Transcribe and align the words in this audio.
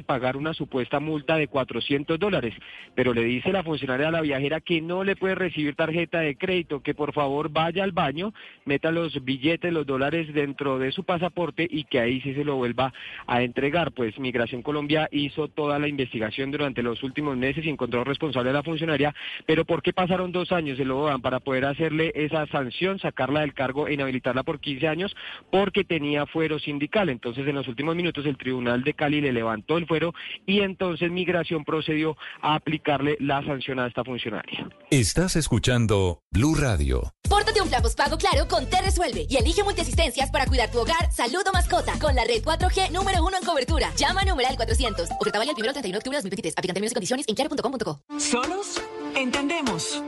Pagar 0.00 0.38
una 0.38 0.54
supuesta 0.54 1.00
multa 1.00 1.36
de 1.36 1.48
400 1.48 2.18
dólares, 2.18 2.54
pero 2.94 3.12
le 3.12 3.24
dice 3.24 3.52
la 3.52 3.62
funcionaria 3.62 4.08
a 4.08 4.10
la 4.10 4.22
viajera 4.22 4.62
que 4.62 4.80
no 4.80 5.04
le 5.04 5.16
puede 5.16 5.34
recibir 5.34 5.76
tarjeta 5.76 6.20
de 6.20 6.34
crédito, 6.34 6.82
que 6.82 6.94
por 6.94 7.12
favor 7.12 7.50
vaya 7.50 7.84
al 7.84 7.92
baño, 7.92 8.32
meta 8.64 8.90
los 8.90 9.22
billetes, 9.22 9.70
los 9.70 9.84
dólares 9.84 10.32
dentro 10.32 10.78
de 10.78 10.92
su 10.92 11.04
pasaporte 11.04 11.68
y 11.70 11.84
que 11.84 12.00
ahí 12.00 12.22
sí 12.22 12.32
se 12.32 12.42
lo 12.42 12.56
vuelva 12.56 12.90
a 13.26 13.42
entregar. 13.42 13.92
Pues 13.92 14.18
Migración 14.18 14.62
Colombia 14.62 15.10
hizo 15.12 15.48
toda 15.48 15.78
la 15.78 15.88
investigación 15.88 16.50
durante 16.50 16.82
los 16.82 17.02
últimos 17.02 17.36
meses 17.36 17.62
y 17.66 17.68
encontró 17.68 18.02
responsable 18.02 18.48
a 18.48 18.54
la 18.54 18.62
funcionaria, 18.62 19.14
pero 19.44 19.66
¿por 19.66 19.82
qué 19.82 19.92
pasaron 19.92 20.32
dos 20.32 20.52
años? 20.52 20.78
Se 20.78 20.86
lo 20.86 21.04
dan 21.04 21.20
para 21.20 21.40
poder 21.40 21.66
hacerle 21.66 22.12
esa 22.14 22.46
sanción, 22.46 22.98
sacarla 22.98 23.40
del 23.40 23.52
cargo 23.52 23.88
e 23.88 23.92
inhabilitarla 23.92 24.42
por 24.42 24.58
15 24.58 24.88
años 24.88 25.14
porque 25.50 25.84
tenía 25.84 26.24
fuero 26.24 26.58
sindical. 26.58 27.10
Entonces 27.10 27.46
en 27.46 27.56
los 27.56 27.68
últimos 27.68 27.94
minutos 27.94 28.24
el 28.24 28.38
Tribunal 28.38 28.84
de 28.84 28.94
Cali 28.94 29.20
le 29.20 29.32
levantó 29.32 29.81
el 29.82 29.86
fuero 29.88 30.14
y 30.46 30.60
entonces 30.60 31.10
Migración 31.10 31.64
procedió 31.64 32.16
a 32.40 32.54
aplicarle 32.54 33.16
la 33.20 33.44
sanción 33.44 33.78
a 33.78 33.86
esta 33.86 34.04
funcionaria. 34.04 34.68
Estás 34.90 35.36
escuchando 35.36 36.20
Blue 36.30 36.54
Radio. 36.54 37.12
Pórtate 37.28 37.60
un 37.60 37.68
plan 37.68 37.82
pago 37.96 38.16
claro 38.16 38.46
con 38.48 38.68
Te 38.68 38.80
Resuelve 38.80 39.26
y 39.28 39.36
elige 39.36 39.62
multiasistencias 39.62 40.30
para 40.30 40.46
cuidar 40.46 40.70
tu 40.70 40.78
hogar, 40.78 41.10
salud 41.10 41.42
o 41.48 41.52
mascota 41.52 41.98
con 41.98 42.14
la 42.14 42.24
red 42.24 42.42
4G 42.42 42.90
número 42.90 43.24
uno 43.24 43.36
en 43.38 43.44
cobertura. 43.44 43.92
Llama 43.96 44.20
a 44.22 44.24
numeral 44.24 44.56
400. 44.56 45.08
Oferta 45.20 45.38
válida 45.38 45.54
el 45.56 45.62
1 45.62 45.72
31 45.72 45.92
de 45.92 45.98
octubre 45.98 46.16
de 46.16 46.22
2023. 46.22 46.54
Aplican 46.56 46.74
términos 46.74 46.92
y 46.92 46.94
condiciones 46.94 47.28
en 47.28 47.34
claro.com.co. 47.34 48.00
Solos 48.18 48.80
entendemos. 49.16 50.02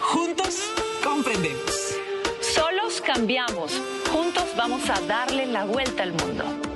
Juntos 0.00 0.72
comprendemos. 1.04 1.94
Solos 2.40 3.00
cambiamos. 3.00 3.80
Juntos 4.10 4.44
vamos 4.56 4.88
a 4.90 5.00
darle 5.02 5.46
la 5.46 5.64
vuelta 5.64 6.02
al 6.02 6.12
mundo. 6.12 6.71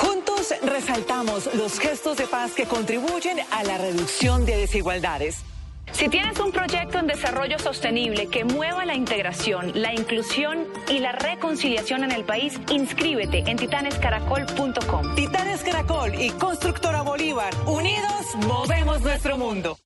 Juntos 0.00 0.54
resaltamos 0.62 1.54
los 1.54 1.78
gestos 1.78 2.16
de 2.16 2.26
paz 2.26 2.52
que 2.52 2.64
contribuyen 2.64 3.36
a 3.50 3.62
la 3.64 3.76
reducción 3.76 4.46
de 4.46 4.56
desigualdades. 4.56 5.44
Si 5.92 6.08
tienes 6.08 6.38
un 6.40 6.52
proyecto 6.52 6.98
en 6.98 7.06
desarrollo 7.06 7.58
sostenible 7.58 8.28
que 8.28 8.44
mueva 8.44 8.86
la 8.86 8.94
integración, 8.94 9.72
la 9.74 9.92
inclusión 9.92 10.66
y 10.88 11.00
la 11.00 11.12
reconciliación 11.12 12.02
en 12.04 12.12
el 12.12 12.24
país, 12.24 12.58
inscríbete 12.70 13.44
en 13.46 13.58
titanescaracol.com. 13.58 15.14
Titanes 15.16 15.60
Caracol 15.60 16.14
y 16.14 16.30
Constructora 16.30 17.02
Bolívar, 17.02 17.52
unidos 17.66 18.36
movemos 18.46 19.02
nuestro 19.02 19.36
mundo. 19.36 19.76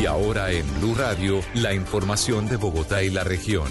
Y 0.00 0.06
ahora 0.06 0.50
en 0.50 0.66
Blue 0.80 0.96
Radio, 0.96 1.40
la 1.54 1.72
información 1.72 2.48
de 2.48 2.56
Bogotá 2.56 3.04
y 3.04 3.10
la 3.10 3.22
región. 3.22 3.68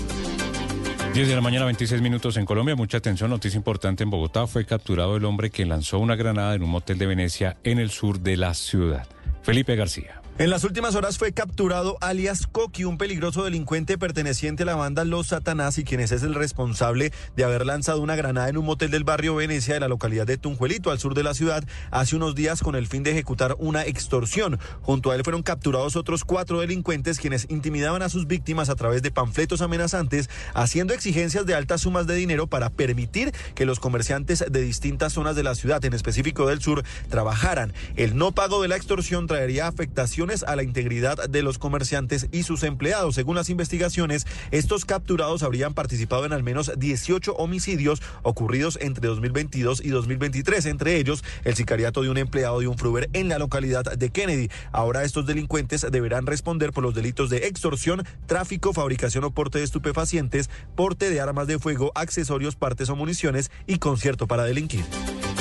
10 1.14 1.28
de 1.28 1.36
la 1.36 1.42
mañana, 1.42 1.66
26 1.66 2.02
minutos 2.02 2.38
en 2.38 2.46
Colombia. 2.46 2.74
Mucha 2.74 3.00
atención, 3.00 3.30
noticia 3.30 3.58
importante 3.58 4.02
en 4.04 4.10
Bogotá. 4.10 4.48
Fue 4.48 4.66
capturado 4.66 5.18
el 5.18 5.26
hombre 5.26 5.50
que 5.50 5.66
lanzó 5.66 6.00
una 6.00 6.16
granada 6.16 6.56
en 6.56 6.64
un 6.64 6.70
motel 6.70 6.98
de 6.98 7.06
Venecia 7.06 7.58
en 7.66 7.80
el 7.80 7.90
sur 7.90 8.22
de 8.22 8.38
la 8.38 8.54
ciudad. 8.54 9.06
Felipe 9.44 9.76
García. 9.76 10.21
En 10.42 10.50
las 10.50 10.64
últimas 10.64 10.96
horas 10.96 11.20
fue 11.20 11.34
capturado 11.34 12.00
alias 12.02 12.48
Coqui, 12.48 12.84
un 12.84 12.98
peligroso 12.98 13.44
delincuente 13.44 14.00
perteneciente 14.00 14.64
a 14.64 14.66
la 14.66 14.74
banda 14.74 15.06
Los 15.06 15.28
Satanás 15.28 15.78
y 15.78 15.84
quien 15.84 16.00
es 16.00 16.12
el 16.12 16.34
responsable 16.34 17.14
de 17.36 17.44
haber 17.44 17.64
lanzado 17.64 18.02
una 18.02 18.16
granada 18.16 18.50
en 18.50 18.58
un 18.58 18.66
motel 18.66 18.90
del 18.90 19.04
barrio 19.04 19.36
Venecia 19.36 19.76
de 19.76 19.80
la 19.80 19.88
localidad 19.88 20.26
de 20.26 20.38
Tunjuelito, 20.38 20.90
al 20.90 20.98
sur 20.98 21.14
de 21.14 21.22
la 21.22 21.36
ciudad, 21.36 21.64
hace 21.92 22.16
unos 22.16 22.34
días 22.34 22.62
con 22.62 22.76
el 22.76 22.88
fin 22.88 23.04
de 23.04 23.12
ejecutar 23.12 23.56
una 23.60 23.86
extorsión. 23.86 24.58
Junto 24.82 25.12
a 25.12 25.16
él 25.16 25.24
fueron 25.24 25.44
capturados 25.44 25.96
otros 25.96 26.24
cuatro 26.26 26.60
delincuentes 26.60 27.20
quienes 27.20 27.46
intimidaban 27.52 28.02
a 28.02 28.10
sus 28.10 28.26
víctimas 28.26 28.70
a 28.70 28.76
través 28.76 29.04
de 29.04 29.12
panfletos 29.12 29.62
amenazantes, 29.62 30.28
haciendo 30.56 30.96
exigencias 30.96 31.46
de 31.46 31.54
altas 31.54 31.82
sumas 31.82 32.08
de 32.08 32.16
dinero 32.16 32.48
para 32.48 32.72
permitir 32.72 33.32
que 33.54 33.68
los 33.68 33.80
comerciantes 33.80 34.44
de 34.50 34.62
distintas 34.62 35.14
zonas 35.14 35.36
de 35.36 35.44
la 35.44 35.54
ciudad, 35.54 35.86
en 35.86 35.94
específico 35.94 36.48
del 36.48 36.64
sur, 36.64 36.84
trabajaran. 37.12 37.74
El 37.96 38.18
no 38.18 38.32
pago 38.32 38.60
de 38.64 38.70
la 38.70 38.76
extorsión 38.76 39.28
traería 39.28 39.68
afectaciones 39.68 40.31
a 40.32 40.56
la 40.56 40.64
integridad 40.64 41.30
de 41.30 41.44
los 41.44 41.58
comerciantes 41.58 42.28
y 42.32 42.44
sus 42.44 42.64
empleados. 42.64 43.16
Según 43.16 43.36
las 43.36 43.50
investigaciones, 43.50 44.26
estos 44.52 44.86
capturados 44.86 45.44
habrían 45.44 45.74
participado 45.74 46.26
en 46.26 46.32
al 46.32 46.42
menos 46.42 46.72
18 46.78 47.34
homicidios 47.34 48.02
ocurridos 48.24 48.80
entre 48.82 49.10
2022 49.10 49.84
y 49.84 49.90
2023, 49.90 50.66
entre 50.68 50.96
ellos 50.96 51.24
el 51.44 51.56
sicariato 51.56 52.02
de 52.02 52.10
un 52.10 52.18
empleado 52.18 52.62
de 52.62 52.68
un 52.68 52.78
Fruber 52.78 53.10
en 53.12 53.28
la 53.28 53.40
localidad 53.40 53.84
de 53.84 54.10
Kennedy. 54.10 54.50
Ahora 54.72 55.04
estos 55.04 55.26
delincuentes 55.26 55.86
deberán 55.92 56.26
responder 56.26 56.72
por 56.72 56.84
los 56.84 56.96
delitos 56.96 57.30
de 57.30 57.48
extorsión, 57.48 58.06
tráfico, 58.26 58.72
fabricación 58.72 59.26
o 59.26 59.32
porte 59.32 59.58
de 59.58 59.66
estupefacientes, 59.66 60.50
porte 60.76 61.10
de 61.10 61.20
armas 61.20 61.48
de 61.48 61.60
fuego, 61.60 61.92
accesorios, 61.94 62.56
partes 62.56 62.90
o 62.90 62.96
municiones 62.96 63.52
y 63.68 63.80
concierto 63.80 64.28
para 64.28 64.46
delinquir. 64.46 64.86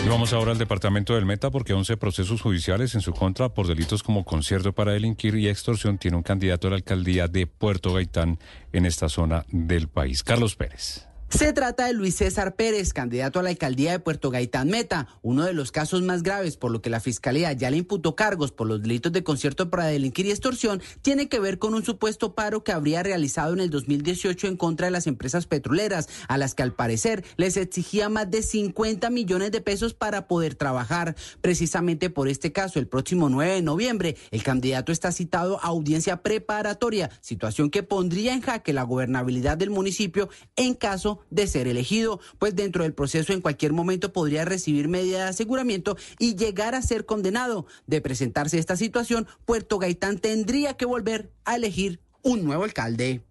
Y 0.03 0.09
vamos 0.09 0.33
ahora 0.33 0.53
al 0.53 0.59
departamento 0.59 1.15
del 1.15 1.27
Meta 1.27 1.51
porque 1.51 1.75
11 1.75 1.99
procesos 1.99 2.41
judiciales 2.41 2.95
en 2.95 3.03
su 3.03 3.13
contra 3.13 3.51
por 3.51 3.67
delitos 3.67 4.03
como 4.03 4.25
concierto 4.25 4.73
para 4.73 4.93
delinquir 4.93 5.35
y 5.35 5.49
extorsión 5.49 5.99
tiene 5.99 6.17
un 6.17 6.23
candidato 6.23 6.69
a 6.69 6.71
la 6.71 6.77
alcaldía 6.77 7.29
de 7.29 7.47
Puerto 7.47 7.93
Gaitán 7.93 8.39
en 8.73 8.87
esta 8.87 9.11
zona 9.11 9.45
del 9.51 9.89
país. 9.89 10.23
Carlos 10.23 10.57
Pérez. 10.57 11.10
Se 11.31 11.53
trata 11.53 11.87
de 11.87 11.93
Luis 11.93 12.17
César 12.17 12.57
Pérez, 12.57 12.93
candidato 12.93 13.39
a 13.39 13.45
la 13.45 13.51
alcaldía 13.51 13.93
de 13.93 14.01
Puerto 14.01 14.31
Gaitán 14.31 14.69
Meta, 14.69 15.07
uno 15.23 15.45
de 15.45 15.53
los 15.53 15.71
casos 15.71 16.03
más 16.03 16.25
graves 16.25 16.57
por 16.57 16.73
lo 16.73 16.83
que 16.83 16.91
la 16.91 16.99
fiscalía 16.99 17.53
ya 17.53 17.71
le 17.71 17.77
imputó 17.77 18.17
cargos 18.17 18.51
por 18.51 18.67
los 18.67 18.83
delitos 18.83 19.13
de 19.13 19.23
concierto 19.23 19.71
para 19.71 19.87
delinquir 19.87 20.27
y 20.27 20.33
extorsión, 20.33 20.83
tiene 21.03 21.29
que 21.29 21.39
ver 21.39 21.61
con 21.61 21.75
un 21.75 21.85
supuesto 21.85 22.35
paro 22.35 22.65
que 22.65 22.73
habría 22.73 23.05
realizado 23.05 23.53
en 23.53 23.61
el 23.61 23.71
2018 23.71 24.49
en 24.49 24.57
contra 24.57 24.89
de 24.89 24.91
las 24.91 25.07
empresas 25.07 25.47
petroleras, 25.47 26.09
a 26.27 26.37
las 26.37 26.57
que 26.57 26.65
al 26.65 26.75
parecer 26.75 27.25
les 27.37 27.57
exigía 27.57 28.09
más 28.09 28.29
de 28.29 28.43
50 28.43 29.09
millones 29.11 29.53
de 29.53 29.61
pesos 29.61 29.95
para 29.95 30.27
poder 30.27 30.57
trabajar. 30.57 31.15
Precisamente 31.41 32.11
por 32.11 32.27
este 32.27 32.51
caso, 32.51 32.81
el 32.81 32.89
próximo 32.89 33.29
9 33.29 33.55
de 33.55 33.63
noviembre, 33.63 34.17
el 34.33 34.43
candidato 34.43 34.91
está 34.91 35.13
citado 35.13 35.61
a 35.63 35.69
audiencia 35.69 36.23
preparatoria, 36.25 37.09
situación 37.21 37.71
que 37.71 37.85
pondría 37.85 38.35
en 38.35 38.41
jaque 38.41 38.73
la 38.73 38.83
gobernabilidad 38.83 39.57
del 39.57 39.71
municipio 39.71 40.29
en 40.57 40.75
caso 40.75 41.20
de 41.31 41.47
ser 41.47 41.69
elegido, 41.69 42.21
pues 42.39 42.55
dentro 42.57 42.85
del 42.85 42.95
proceso 42.95 43.33
en 43.33 43.41
cualquier 43.41 43.73
momento 43.73 44.13
podría 44.13 44.45
recibir 44.45 44.89
medida 44.89 45.25
de 45.25 45.31
aseguramiento 45.31 45.97
y 46.19 46.37
llegar 46.37 46.75
a 46.75 46.83
ser 46.83 47.07
condenado. 47.07 47.67
De 47.87 48.01
presentarse 48.01 48.59
esta 48.59 48.77
situación, 48.77 49.27
Puerto 49.45 49.79
Gaitán 49.79 50.19
tendría 50.19 50.75
que 50.75 50.87
volver 50.87 51.33
a 51.45 51.57
elegir 51.57 52.01
un 52.23 52.45
nuevo 52.45 52.65
alcalde. 52.65 53.23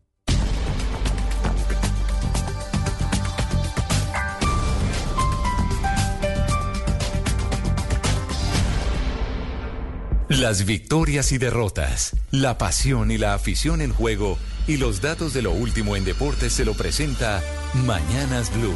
Las 10.29 10.65
victorias 10.65 11.31
y 11.31 11.39
derrotas, 11.39 12.15
la 12.29 12.59
pasión 12.59 13.09
y 13.09 13.17
la 13.17 13.33
afición 13.33 13.81
en 13.81 13.91
juego 13.91 14.37
y 14.69 14.77
los 14.77 15.01
datos 15.01 15.33
de 15.33 15.41
lo 15.41 15.51
último 15.51 15.95
en 15.95 16.05
deportes 16.05 16.53
se 16.53 16.63
lo 16.63 16.75
presenta 16.75 17.41
Mañanas 17.87 18.55
Blue. 18.55 18.75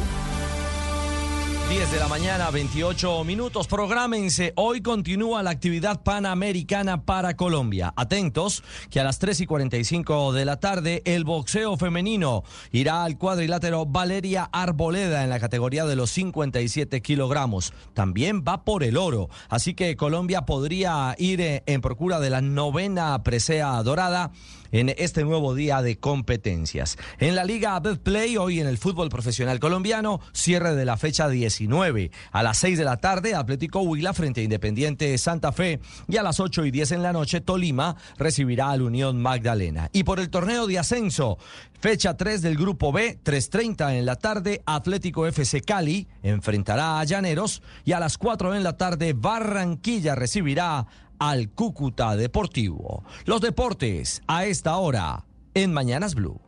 10 1.70 1.92
de 1.92 1.98
la 1.98 2.08
mañana, 2.08 2.50
28 2.50 3.22
minutos. 3.22 3.68
Prográmense. 3.68 4.52
Hoy 4.56 4.82
continúa 4.82 5.42
la 5.44 5.50
actividad 5.50 6.02
panamericana 6.02 7.04
para 7.04 7.36
Colombia. 7.36 7.94
Atentos 7.96 8.64
que 8.90 8.98
a 8.98 9.04
las 9.04 9.20
3 9.20 9.42
y 9.42 9.46
45 9.46 10.32
de 10.32 10.44
la 10.44 10.58
tarde 10.58 11.00
el 11.04 11.24
boxeo 11.24 11.76
femenino 11.76 12.42
irá 12.72 13.04
al 13.04 13.16
cuadrilátero 13.16 13.86
Valeria 13.86 14.48
Arboleda 14.52 15.22
en 15.22 15.30
la 15.30 15.40
categoría 15.40 15.86
de 15.86 15.96
los 15.96 16.10
57 16.10 17.00
kilogramos. 17.02 17.72
También 17.94 18.42
va 18.46 18.64
por 18.64 18.82
el 18.82 18.96
oro. 18.96 19.30
Así 19.48 19.74
que 19.74 19.96
Colombia 19.96 20.42
podría 20.42 21.14
ir 21.18 21.40
eh, 21.40 21.62
en 21.66 21.80
procura 21.80 22.18
de 22.18 22.30
la 22.30 22.40
novena 22.40 23.22
presea 23.22 23.82
dorada 23.84 24.32
en 24.74 24.94
este 24.98 25.24
nuevo 25.24 25.54
día 25.54 25.80
de 25.80 25.96
competencias. 25.98 26.98
En 27.18 27.36
la 27.36 27.44
Liga 27.44 27.80
Betplay, 27.80 28.36
hoy 28.36 28.60
en 28.60 28.66
el 28.66 28.76
fútbol 28.76 29.08
profesional 29.08 29.60
colombiano, 29.60 30.20
cierre 30.32 30.74
de 30.74 30.84
la 30.84 30.96
fecha 30.96 31.28
19 31.28 31.54
19. 31.54 32.10
A 32.32 32.42
las 32.42 32.58
6 32.58 32.78
de 32.78 32.84
la 32.84 32.96
tarde, 32.96 33.34
Atlético 33.34 33.80
Huila 33.80 34.12
frente 34.12 34.40
a 34.40 34.44
Independiente 34.44 35.16
Santa 35.18 35.52
Fe. 35.52 35.80
Y 36.08 36.16
a 36.16 36.22
las 36.22 36.40
8 36.40 36.64
y 36.66 36.70
10 36.70 36.92
en 36.92 37.02
la 37.02 37.12
noche, 37.12 37.40
Tolima 37.40 37.96
recibirá 38.18 38.70
al 38.70 38.82
Unión 38.82 39.20
Magdalena. 39.20 39.90
Y 39.92 40.04
por 40.04 40.20
el 40.20 40.30
torneo 40.30 40.66
de 40.66 40.78
ascenso, 40.78 41.38
fecha 41.80 42.16
3 42.16 42.42
del 42.42 42.56
Grupo 42.56 42.92
B, 42.92 43.18
3.30 43.22 43.94
en 43.94 44.06
la 44.06 44.16
tarde, 44.16 44.62
Atlético 44.66 45.26
FC 45.26 45.60
Cali 45.60 46.08
enfrentará 46.22 46.98
a 46.98 47.04
Llaneros. 47.04 47.62
Y 47.84 47.92
a 47.92 48.00
las 48.00 48.18
4 48.18 48.54
en 48.54 48.64
la 48.64 48.76
tarde, 48.76 49.12
Barranquilla 49.12 50.14
recibirá 50.14 50.86
al 51.30 51.50
Cúcuta 51.50 52.16
Deportivo. 52.16 53.02
Los 53.24 53.40
deportes 53.40 54.22
a 54.26 54.44
esta 54.44 54.76
hora 54.76 55.24
en 55.54 55.72
Mañanas 55.72 56.14
Blue. 56.14 56.40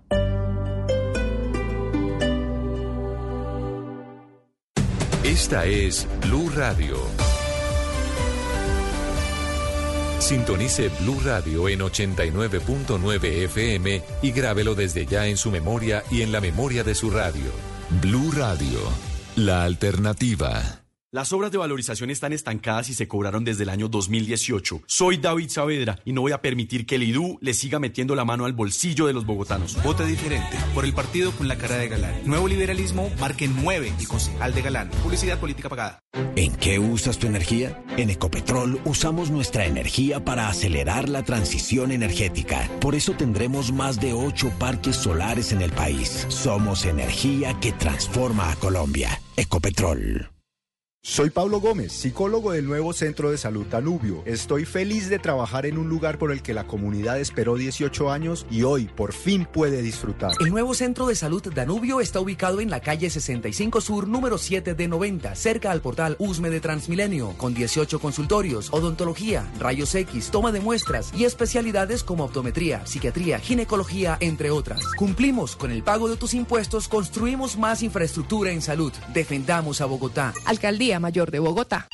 Esta 5.24 5.64
es 5.64 6.06
Blue 6.22 6.50
Radio. 6.54 6.96
Sintonice 10.18 10.88
Blue 11.00 11.20
Radio 11.24 11.68
en 11.68 11.80
89.9 11.80 13.24
FM 13.44 14.02
y 14.22 14.30
grábelo 14.32 14.74
desde 14.74 15.06
ya 15.06 15.26
en 15.26 15.36
su 15.36 15.50
memoria 15.50 16.02
y 16.10 16.22
en 16.22 16.32
la 16.32 16.40
memoria 16.40 16.84
de 16.84 16.94
su 16.94 17.10
radio. 17.10 17.50
Blue 18.02 18.30
Radio, 18.32 18.80
la 19.36 19.64
alternativa. 19.64 20.85
Las 21.16 21.32
obras 21.32 21.50
de 21.50 21.56
valorización 21.56 22.10
están 22.10 22.34
estancadas 22.34 22.90
y 22.90 22.92
se 22.92 23.08
cobraron 23.08 23.42
desde 23.42 23.62
el 23.62 23.70
año 23.70 23.88
2018. 23.88 24.82
Soy 24.86 25.16
David 25.16 25.48
Saavedra 25.48 25.98
y 26.04 26.12
no 26.12 26.20
voy 26.20 26.32
a 26.32 26.42
permitir 26.42 26.84
que 26.84 26.96
el 26.96 27.04
IDU 27.04 27.38
le 27.40 27.54
siga 27.54 27.78
metiendo 27.78 28.14
la 28.14 28.26
mano 28.26 28.44
al 28.44 28.52
bolsillo 28.52 29.06
de 29.06 29.14
los 29.14 29.24
bogotanos. 29.24 29.82
Vote 29.82 30.04
diferente 30.04 30.58
por 30.74 30.84
el 30.84 30.92
partido 30.92 31.32
con 31.32 31.48
la 31.48 31.56
cara 31.56 31.76
de 31.76 31.88
Galán. 31.88 32.14
Nuevo 32.26 32.48
liberalismo, 32.48 33.10
marque 33.18 33.48
9 33.48 33.94
y 33.98 34.04
concejal 34.04 34.52
de 34.52 34.60
Galán. 34.60 34.90
Publicidad 35.02 35.40
política 35.40 35.70
pagada. 35.70 36.00
¿En 36.36 36.54
qué 36.54 36.78
usas 36.78 37.16
tu 37.16 37.26
energía? 37.26 37.82
En 37.96 38.10
Ecopetrol 38.10 38.78
usamos 38.84 39.30
nuestra 39.30 39.64
energía 39.64 40.22
para 40.22 40.50
acelerar 40.50 41.08
la 41.08 41.22
transición 41.22 41.92
energética. 41.92 42.68
Por 42.78 42.94
eso 42.94 43.14
tendremos 43.14 43.72
más 43.72 43.98
de 43.98 44.12
8 44.12 44.52
parques 44.58 44.96
solares 44.96 45.52
en 45.52 45.62
el 45.62 45.72
país. 45.72 46.26
Somos 46.28 46.84
energía 46.84 47.58
que 47.58 47.72
transforma 47.72 48.50
a 48.52 48.56
Colombia. 48.56 49.18
Ecopetrol. 49.38 50.35
Soy 51.08 51.30
Pablo 51.30 51.60
Gómez, 51.60 51.92
psicólogo 51.92 52.50
del 52.50 52.66
nuevo 52.66 52.92
Centro 52.92 53.30
de 53.30 53.38
Salud 53.38 53.64
Danubio. 53.66 54.24
Estoy 54.26 54.64
feliz 54.64 55.08
de 55.08 55.20
trabajar 55.20 55.64
en 55.64 55.78
un 55.78 55.88
lugar 55.88 56.18
por 56.18 56.32
el 56.32 56.42
que 56.42 56.52
la 56.52 56.66
comunidad 56.66 57.20
esperó 57.20 57.54
18 57.54 58.10
años 58.10 58.44
y 58.50 58.64
hoy 58.64 58.86
por 58.86 59.12
fin 59.12 59.46
puede 59.50 59.82
disfrutar. 59.82 60.32
El 60.40 60.50
nuevo 60.50 60.74
Centro 60.74 61.06
de 61.06 61.14
Salud 61.14 61.40
Danubio 61.54 62.00
está 62.00 62.18
ubicado 62.18 62.60
en 62.60 62.70
la 62.70 62.80
calle 62.80 63.08
65 63.08 63.80
Sur, 63.80 64.08
número 64.08 64.36
7 64.36 64.74
de 64.74 64.88
90, 64.88 65.36
cerca 65.36 65.70
al 65.70 65.80
portal 65.80 66.16
USME 66.18 66.50
de 66.50 66.58
Transmilenio, 66.58 67.34
con 67.38 67.54
18 67.54 68.00
consultorios, 68.00 68.72
odontología, 68.72 69.48
rayos 69.60 69.94
X, 69.94 70.30
toma 70.32 70.50
de 70.50 70.58
muestras 70.58 71.12
y 71.16 71.24
especialidades 71.24 72.02
como 72.02 72.24
optometría, 72.24 72.84
psiquiatría, 72.84 73.38
ginecología, 73.38 74.16
entre 74.18 74.50
otras. 74.50 74.82
Cumplimos 74.98 75.54
con 75.54 75.70
el 75.70 75.84
pago 75.84 76.08
de 76.08 76.16
tus 76.16 76.34
impuestos, 76.34 76.88
construimos 76.88 77.56
más 77.56 77.84
infraestructura 77.84 78.50
en 78.50 78.60
salud, 78.60 78.92
defendamos 79.14 79.80
a 79.80 79.86
Bogotá. 79.86 80.34
Alcaldía 80.46 80.95
Mayor 81.00 81.30
de 81.30 81.38
Bogotá. 81.38 81.88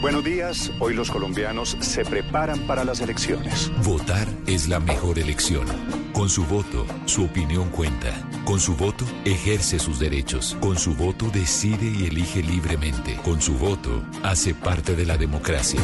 Buenos 0.00 0.24
días, 0.24 0.70
hoy 0.78 0.94
los 0.94 1.10
colombianos 1.10 1.76
se 1.80 2.04
preparan 2.04 2.60
para 2.66 2.84
las 2.84 3.00
elecciones. 3.00 3.72
Votar 3.82 4.28
es 4.46 4.68
la 4.68 4.78
mejor 4.78 5.18
elección. 5.18 5.66
Con 6.12 6.28
su 6.28 6.44
voto, 6.44 6.86
su 7.06 7.24
opinión 7.24 7.70
cuenta. 7.70 8.12
Con 8.44 8.60
su 8.60 8.76
voto, 8.76 9.04
ejerce 9.24 9.78
sus 9.78 9.98
derechos. 9.98 10.56
Con 10.60 10.78
su 10.78 10.94
voto, 10.94 11.30
decide 11.32 11.86
y 11.86 12.06
elige 12.06 12.42
libremente. 12.42 13.16
Con 13.24 13.40
su 13.40 13.54
voto, 13.54 14.04
hace 14.22 14.54
parte 14.54 14.94
de 14.94 15.06
la 15.06 15.16
democracia. 15.16 15.80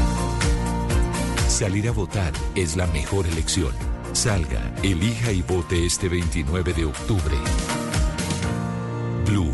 Salir 1.48 1.88
a 1.88 1.92
votar 1.92 2.32
es 2.54 2.76
la 2.76 2.86
mejor 2.86 3.26
elección. 3.26 3.72
Salga, 4.12 4.74
elija 4.82 5.32
y 5.32 5.42
vote 5.42 5.86
este 5.86 6.08
29 6.08 6.74
de 6.74 6.84
octubre. 6.84 7.36
Blue, 9.26 9.52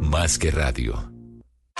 más 0.00 0.38
que 0.38 0.50
radio. 0.50 1.15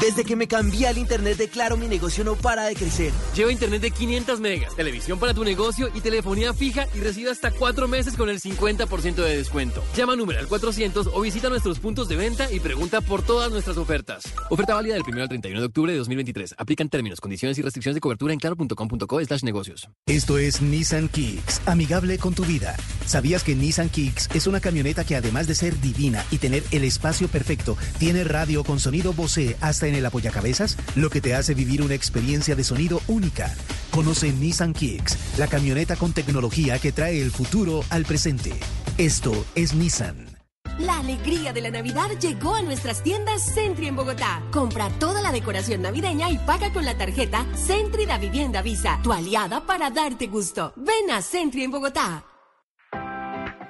Desde 0.00 0.26
que 0.26 0.36
me 0.36 0.46
cambié 0.46 0.88
al 0.88 0.98
internet 0.98 1.38
de 1.38 1.48
Claro, 1.48 1.78
mi 1.78 1.88
negocio 1.88 2.22
no 2.22 2.34
para 2.36 2.64
de 2.64 2.74
crecer. 2.74 3.12
Lleva 3.34 3.50
internet 3.50 3.80
de 3.80 3.90
500 3.90 4.40
megas, 4.40 4.76
televisión 4.76 5.18
para 5.18 5.32
tu 5.32 5.42
negocio 5.42 5.88
y 5.94 6.02
telefonía 6.02 6.52
fija 6.52 6.86
y 6.94 7.00
recibe 7.00 7.30
hasta 7.30 7.50
4 7.50 7.88
meses 7.88 8.14
con 8.14 8.28
el 8.28 8.38
50% 8.38 9.14
de 9.14 9.38
descuento. 9.38 9.82
Llama 9.96 10.12
a 10.12 10.16
numeral 10.16 10.48
400 10.48 11.08
o 11.10 11.20
visita 11.22 11.48
nuestros 11.48 11.78
puntos 11.78 12.08
de 12.08 12.16
venta 12.16 12.52
y 12.52 12.60
pregunta 12.60 13.00
por 13.00 13.22
todas 13.22 13.50
nuestras 13.50 13.78
ofertas. 13.78 14.24
Oferta 14.50 14.74
válida 14.74 14.94
del 14.94 15.02
1 15.02 15.22
al 15.22 15.28
31 15.28 15.60
de 15.60 15.66
octubre 15.66 15.92
de 15.92 15.98
2023. 15.98 16.56
Aplican 16.58 16.90
términos, 16.90 17.18
condiciones 17.18 17.56
y 17.56 17.62
restricciones 17.62 17.94
de 17.94 18.02
cobertura 18.02 18.34
en 18.34 18.38
claro.com.co 18.38 19.24
slash 19.24 19.44
negocios. 19.44 19.88
Esto 20.04 20.36
es 20.36 20.60
Nissan 20.60 21.08
Kicks, 21.08 21.62
amigable 21.64 22.18
con 22.18 22.34
tu 22.34 22.44
vida. 22.44 22.76
¿Sabías 23.06 23.42
que 23.42 23.54
Nissan 23.54 23.88
Kicks 23.88 24.28
es 24.34 24.46
una 24.46 24.60
camioneta 24.60 25.04
que 25.04 25.16
además 25.16 25.46
de 25.46 25.54
ser 25.54 25.80
divina 25.80 26.22
y 26.30 26.36
tener 26.36 26.64
el 26.70 26.84
espacio 26.84 27.28
perfecto, 27.28 27.78
tiene 27.98 28.24
radio 28.24 28.62
con 28.62 28.78
sonido 28.78 29.14
Bose 29.14 29.56
hasta 29.62 29.85
en 29.88 29.94
el 29.94 30.06
apoyacabezas, 30.06 30.76
lo 30.94 31.10
que 31.10 31.20
te 31.20 31.34
hace 31.34 31.54
vivir 31.54 31.82
una 31.82 31.94
experiencia 31.94 32.54
de 32.54 32.64
sonido 32.64 33.00
única. 33.08 33.54
Conoce 33.90 34.32
Nissan 34.32 34.72
Kicks, 34.72 35.38
la 35.38 35.46
camioneta 35.46 35.96
con 35.96 36.12
tecnología 36.12 36.78
que 36.78 36.92
trae 36.92 37.22
el 37.22 37.30
futuro 37.30 37.82
al 37.90 38.04
presente. 38.04 38.52
Esto 38.98 39.32
es 39.54 39.74
Nissan. 39.74 40.36
La 40.78 40.98
alegría 40.98 41.54
de 41.54 41.62
la 41.62 41.70
Navidad 41.70 42.10
llegó 42.20 42.54
a 42.54 42.60
nuestras 42.60 43.02
tiendas 43.02 43.54
Centri 43.54 43.86
en 43.86 43.96
Bogotá. 43.96 44.42
Compra 44.52 44.90
toda 44.98 45.22
la 45.22 45.32
decoración 45.32 45.80
navideña 45.80 46.30
y 46.30 46.36
paga 46.36 46.70
con 46.70 46.84
la 46.84 46.98
tarjeta 46.98 47.46
Centri 47.54 48.04
da 48.04 48.18
Vivienda 48.18 48.60
Visa, 48.60 49.00
tu 49.02 49.12
aliada 49.12 49.64
para 49.64 49.90
darte 49.90 50.26
gusto. 50.26 50.74
Ven 50.76 51.10
a 51.10 51.22
Centri 51.22 51.64
en 51.64 51.70
Bogotá. 51.70 52.26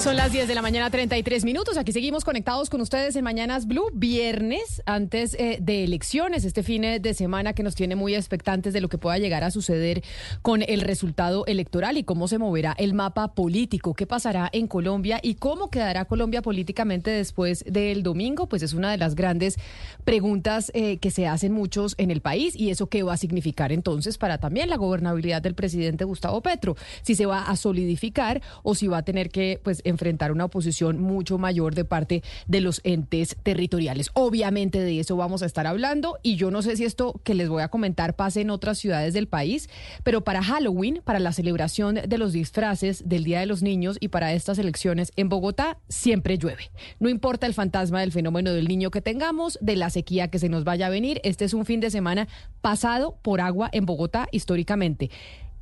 Son 0.00 0.16
las 0.16 0.32
10 0.32 0.48
de 0.48 0.54
la 0.54 0.62
mañana, 0.62 0.88
33 0.88 1.44
minutos. 1.44 1.76
Aquí 1.76 1.92
seguimos 1.92 2.24
conectados 2.24 2.70
con 2.70 2.80
ustedes 2.80 3.16
en 3.16 3.22
Mañanas 3.22 3.66
Blue, 3.66 3.90
viernes, 3.92 4.80
antes 4.86 5.34
eh, 5.34 5.58
de 5.60 5.84
elecciones, 5.84 6.46
este 6.46 6.62
fin 6.62 6.80
de 7.02 7.12
semana 7.12 7.52
que 7.52 7.62
nos 7.62 7.74
tiene 7.74 7.96
muy 7.96 8.14
expectantes 8.14 8.72
de 8.72 8.80
lo 8.80 8.88
que 8.88 8.96
pueda 8.96 9.18
llegar 9.18 9.44
a 9.44 9.50
suceder 9.50 10.02
con 10.40 10.62
el 10.62 10.80
resultado 10.80 11.44
electoral 11.44 11.98
y 11.98 12.04
cómo 12.04 12.28
se 12.28 12.38
moverá 12.38 12.74
el 12.78 12.94
mapa 12.94 13.34
político, 13.34 13.92
qué 13.92 14.06
pasará 14.06 14.48
en 14.54 14.68
Colombia 14.68 15.20
y 15.22 15.34
cómo 15.34 15.68
quedará 15.68 16.06
Colombia 16.06 16.40
políticamente 16.40 17.10
después 17.10 17.62
del 17.66 18.02
domingo, 18.02 18.48
pues 18.48 18.62
es 18.62 18.72
una 18.72 18.90
de 18.90 18.96
las 18.96 19.14
grandes 19.14 19.58
preguntas 20.04 20.72
eh, 20.72 20.96
que 20.96 21.10
se 21.10 21.26
hacen 21.26 21.52
muchos 21.52 21.94
en 21.98 22.10
el 22.10 22.22
país. 22.22 22.56
Y 22.56 22.70
eso 22.70 22.86
qué 22.86 23.02
va 23.02 23.12
a 23.12 23.18
significar 23.18 23.70
entonces 23.70 24.16
para 24.16 24.38
también 24.38 24.70
la 24.70 24.78
gobernabilidad 24.78 25.42
del 25.42 25.54
presidente 25.54 26.04
Gustavo 26.04 26.40
Petro, 26.40 26.74
si 27.02 27.14
se 27.14 27.26
va 27.26 27.42
a 27.42 27.54
solidificar 27.56 28.40
o 28.62 28.74
si 28.74 28.88
va 28.88 28.96
a 28.96 29.02
tener 29.02 29.28
que, 29.28 29.60
pues, 29.62 29.82
enfrentar 29.90 30.32
una 30.32 30.46
oposición 30.46 31.00
mucho 31.00 31.38
mayor 31.38 31.74
de 31.74 31.84
parte 31.84 32.22
de 32.46 32.60
los 32.60 32.80
entes 32.84 33.36
territoriales. 33.42 34.10
Obviamente 34.14 34.80
de 34.80 35.00
eso 35.00 35.16
vamos 35.16 35.42
a 35.42 35.46
estar 35.46 35.66
hablando 35.66 36.18
y 36.22 36.36
yo 36.36 36.50
no 36.50 36.62
sé 36.62 36.76
si 36.76 36.84
esto 36.84 37.20
que 37.24 37.34
les 37.34 37.48
voy 37.48 37.62
a 37.62 37.68
comentar 37.68 38.16
pase 38.16 38.40
en 38.40 38.50
otras 38.50 38.78
ciudades 38.78 39.14
del 39.14 39.26
país, 39.26 39.68
pero 40.04 40.22
para 40.22 40.42
Halloween, 40.42 41.00
para 41.04 41.18
la 41.18 41.32
celebración 41.32 42.00
de 42.06 42.18
los 42.18 42.32
disfraces 42.32 43.08
del 43.08 43.24
Día 43.24 43.40
de 43.40 43.46
los 43.46 43.62
Niños 43.62 43.96
y 44.00 44.08
para 44.08 44.32
estas 44.32 44.58
elecciones 44.58 45.12
en 45.16 45.28
Bogotá, 45.28 45.78
siempre 45.88 46.38
llueve. 46.38 46.70
No 46.98 47.08
importa 47.08 47.46
el 47.46 47.54
fantasma 47.54 48.00
del 48.00 48.12
fenómeno 48.12 48.52
del 48.52 48.68
niño 48.68 48.90
que 48.90 49.00
tengamos, 49.00 49.58
de 49.60 49.76
la 49.76 49.90
sequía 49.90 50.28
que 50.28 50.38
se 50.38 50.48
nos 50.48 50.64
vaya 50.64 50.86
a 50.86 50.90
venir, 50.90 51.20
este 51.24 51.44
es 51.44 51.54
un 51.54 51.66
fin 51.66 51.80
de 51.80 51.90
semana 51.90 52.28
pasado 52.60 53.18
por 53.22 53.40
agua 53.40 53.68
en 53.72 53.86
Bogotá 53.86 54.28
históricamente. 54.32 55.10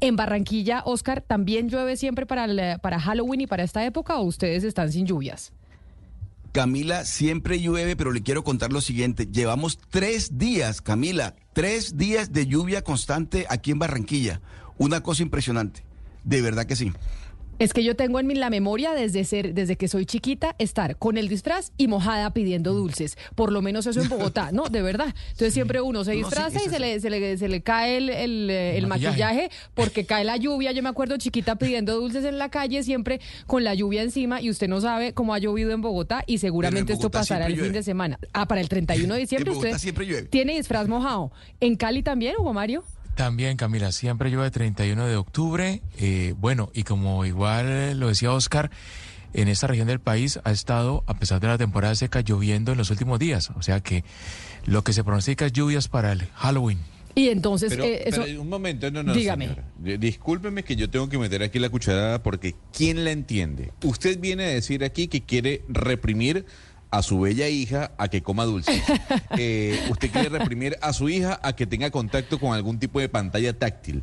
En 0.01 0.15
Barranquilla, 0.17 0.83
Oscar, 0.85 1.23
¿también 1.27 1.69
llueve 1.69 1.97
siempre 1.97 2.25
para, 2.27 2.45
el- 2.45 2.79
para 2.81 3.01
Halloween 3.01 3.41
y 3.43 3.47
para 3.47 3.65
esta 3.65 3.85
época 3.85 4.17
o 4.19 4.23
ustedes 4.23 4.63
están 4.65 4.93
sin 4.93 5.07
lluvias? 5.07 5.53
Camila, 6.53 7.05
siempre 7.05 7.61
llueve, 7.61 7.95
pero 7.97 8.11
le 8.13 8.23
quiero 8.23 8.43
contar 8.43 8.73
lo 8.73 8.81
siguiente. 8.81 9.27
Llevamos 9.27 9.79
tres 9.91 10.39
días, 10.39 10.81
Camila, 10.81 11.35
tres 11.53 11.97
días 11.97 12.33
de 12.33 12.47
lluvia 12.47 12.83
constante 12.83 13.47
aquí 13.49 13.71
en 13.73 13.79
Barranquilla. 13.79 14.41
Una 14.79 15.03
cosa 15.03 15.23
impresionante. 15.23 15.83
De 16.25 16.41
verdad 16.43 16.65
que 16.67 16.77
sí. 16.77 16.93
Es 17.59 17.73
que 17.73 17.83
yo 17.85 17.97
tengo 17.97 18.21
en 18.21 18.27
mi- 18.27 18.35
la 18.35 18.51
memoria 18.51 18.93
desde 18.93 19.25
ser, 19.25 19.55
desde 19.55 19.77
que 19.77 19.89
soy 19.89 20.07
chiquita, 20.07 20.55
estar 20.59 20.97
con 20.97 21.17
el 21.19 21.29
disfraz 21.29 21.73
y 21.77 21.89
mojada 21.89 22.33
pidiendo 22.33 22.73
dulces. 22.75 23.17
Por 23.35 23.51
lo 23.53 23.63
menos 23.63 23.87
eso 23.87 24.01
en 24.01 24.09
Bogotá, 24.09 24.51
¿no? 24.53 24.65
De 24.69 24.81
verdad. 24.83 25.15
Entonces 25.33 25.55
siempre 25.55 25.81
uno 25.81 26.05
se 26.05 26.13
No, 26.13 26.19
sí, 26.19 26.25
disfraza 26.25 26.59
y 26.65 26.69
se 26.69 26.79
le, 26.79 27.01
se, 27.01 27.11
le, 27.11 27.37
se 27.37 27.49
le 27.49 27.61
cae 27.63 27.97
el, 27.97 28.11
el, 28.11 28.51
eh, 28.51 28.79
el 28.79 28.87
maquillaje. 28.87 29.23
maquillaje 29.23 29.51
porque 29.75 30.05
cae 30.07 30.25
la 30.25 30.37
lluvia. 30.37 30.73
Yo 30.73 30.83
me 30.83 30.89
acuerdo 30.89 31.17
chiquita 31.17 31.57
pidiendo 31.57 31.97
dulces 32.01 32.25
en 32.25 32.39
la 32.39 32.49
calle, 32.49 32.83
siempre 32.83 33.21
con 33.47 33.65
la 33.65 33.75
lluvia 33.75 34.03
encima 34.03 34.41
y 34.41 34.51
usted 34.51 34.69
no 34.69 34.81
sabe 34.81 35.13
cómo 35.13 35.35
ha 35.35 35.39
llovido 35.39 35.73
en 35.73 35.81
Bogotá 35.81 36.23
y 36.27 36.39
seguramente 36.39 36.93
esto 36.93 37.11
pasará 37.11 37.47
el 37.47 37.59
fin 37.61 37.73
de 37.73 37.83
semana. 37.83 38.19
Ah, 38.33 38.47
para 38.47 38.61
el 38.61 38.69
31 38.69 39.15
de 39.15 39.21
diciembre 39.21 39.51
En 39.53 39.57
usted 39.59 39.79
siempre 39.79 40.07
llueve. 40.07 40.29
tiene 40.29 40.55
disfraz 40.57 40.87
mojado. 40.89 41.33
¿En 41.61 41.77
Cali 41.77 42.03
también, 42.03 42.35
Hugo 42.39 42.53
Mario? 42.53 42.85
También, 43.19 43.57
Camila, 43.57 43.91
siempre 43.91 44.31
llueve 44.31 44.49
31 44.53 45.07
de 45.09 45.17
octubre. 45.17 45.83
Eh, 45.99 46.35
bueno, 46.39 46.71
y 46.73 46.85
como 46.85 47.25
igual 47.25 47.99
lo 47.99 48.07
decía 48.07 48.31
Oscar, 48.31 48.71
en 49.35 49.49
esta 49.49 49.67
región 49.67 49.89
del 49.89 49.99
país 49.99 50.39
ha 50.45 50.53
estado, 50.53 51.03
a 51.09 51.19
pesar 51.19 51.41
de 51.41 51.49
la 51.49 51.59
temporada 51.59 51.97
seca, 51.97 52.21
lloviendo 52.21 52.71
en 52.71 52.79
los 52.79 52.91
últimos 52.91 53.19
días. 53.19 53.51
O 53.57 53.63
sea 53.63 53.81
que 53.81 54.05
lo 54.67 54.85
que 54.85 54.93
se 54.93 55.03
pronostica 55.03 55.47
es 55.47 55.53
lluvias 55.53 55.89
para 55.89 56.13
el 56.13 56.29
Halloween. 56.37 56.79
Y 57.17 57.31
entonces, 57.31 57.71
Pero, 57.71 57.83
eh, 57.83 58.05
eso... 58.07 58.23
pero 58.25 58.41
un 58.41 58.49
momento, 58.49 58.89
no, 58.93 59.03
no, 59.03 59.13
Dígame. 59.13 59.49
señora. 59.49 59.65
Discúlpeme 59.99 60.63
que 60.63 60.77
yo 60.77 60.89
tengo 60.89 61.09
que 61.09 61.19
meter 61.19 61.43
aquí 61.43 61.59
la 61.59 61.71
cucharada 61.71 62.23
porque 62.23 62.55
¿quién 62.73 63.03
la 63.05 63.11
entiende? 63.11 63.73
Usted 63.83 64.21
viene 64.21 64.45
a 64.45 64.49
decir 64.51 64.85
aquí 64.85 65.09
que 65.09 65.23
quiere 65.25 65.65
reprimir 65.69 66.47
a 66.91 67.03
su 67.03 67.21
bella 67.21 67.49
hija 67.49 67.93
a 67.99 68.09
que 68.09 68.23
coma 68.23 68.45
dulce. 68.45 68.83
Eh, 69.41 69.79
usted 69.91 70.11
quiere 70.11 70.31
reprimir 70.31 70.77
a 70.81 70.93
su 70.93 71.09
hija 71.09 71.39
a 71.43 71.55
que 71.55 71.67
tenga 71.67 71.91
contacto 71.91 72.41
con 72.41 72.55
algún 72.55 72.79
tipo 72.79 72.99
de 72.99 73.09
pantalla 73.09 73.57
táctil. 73.57 74.03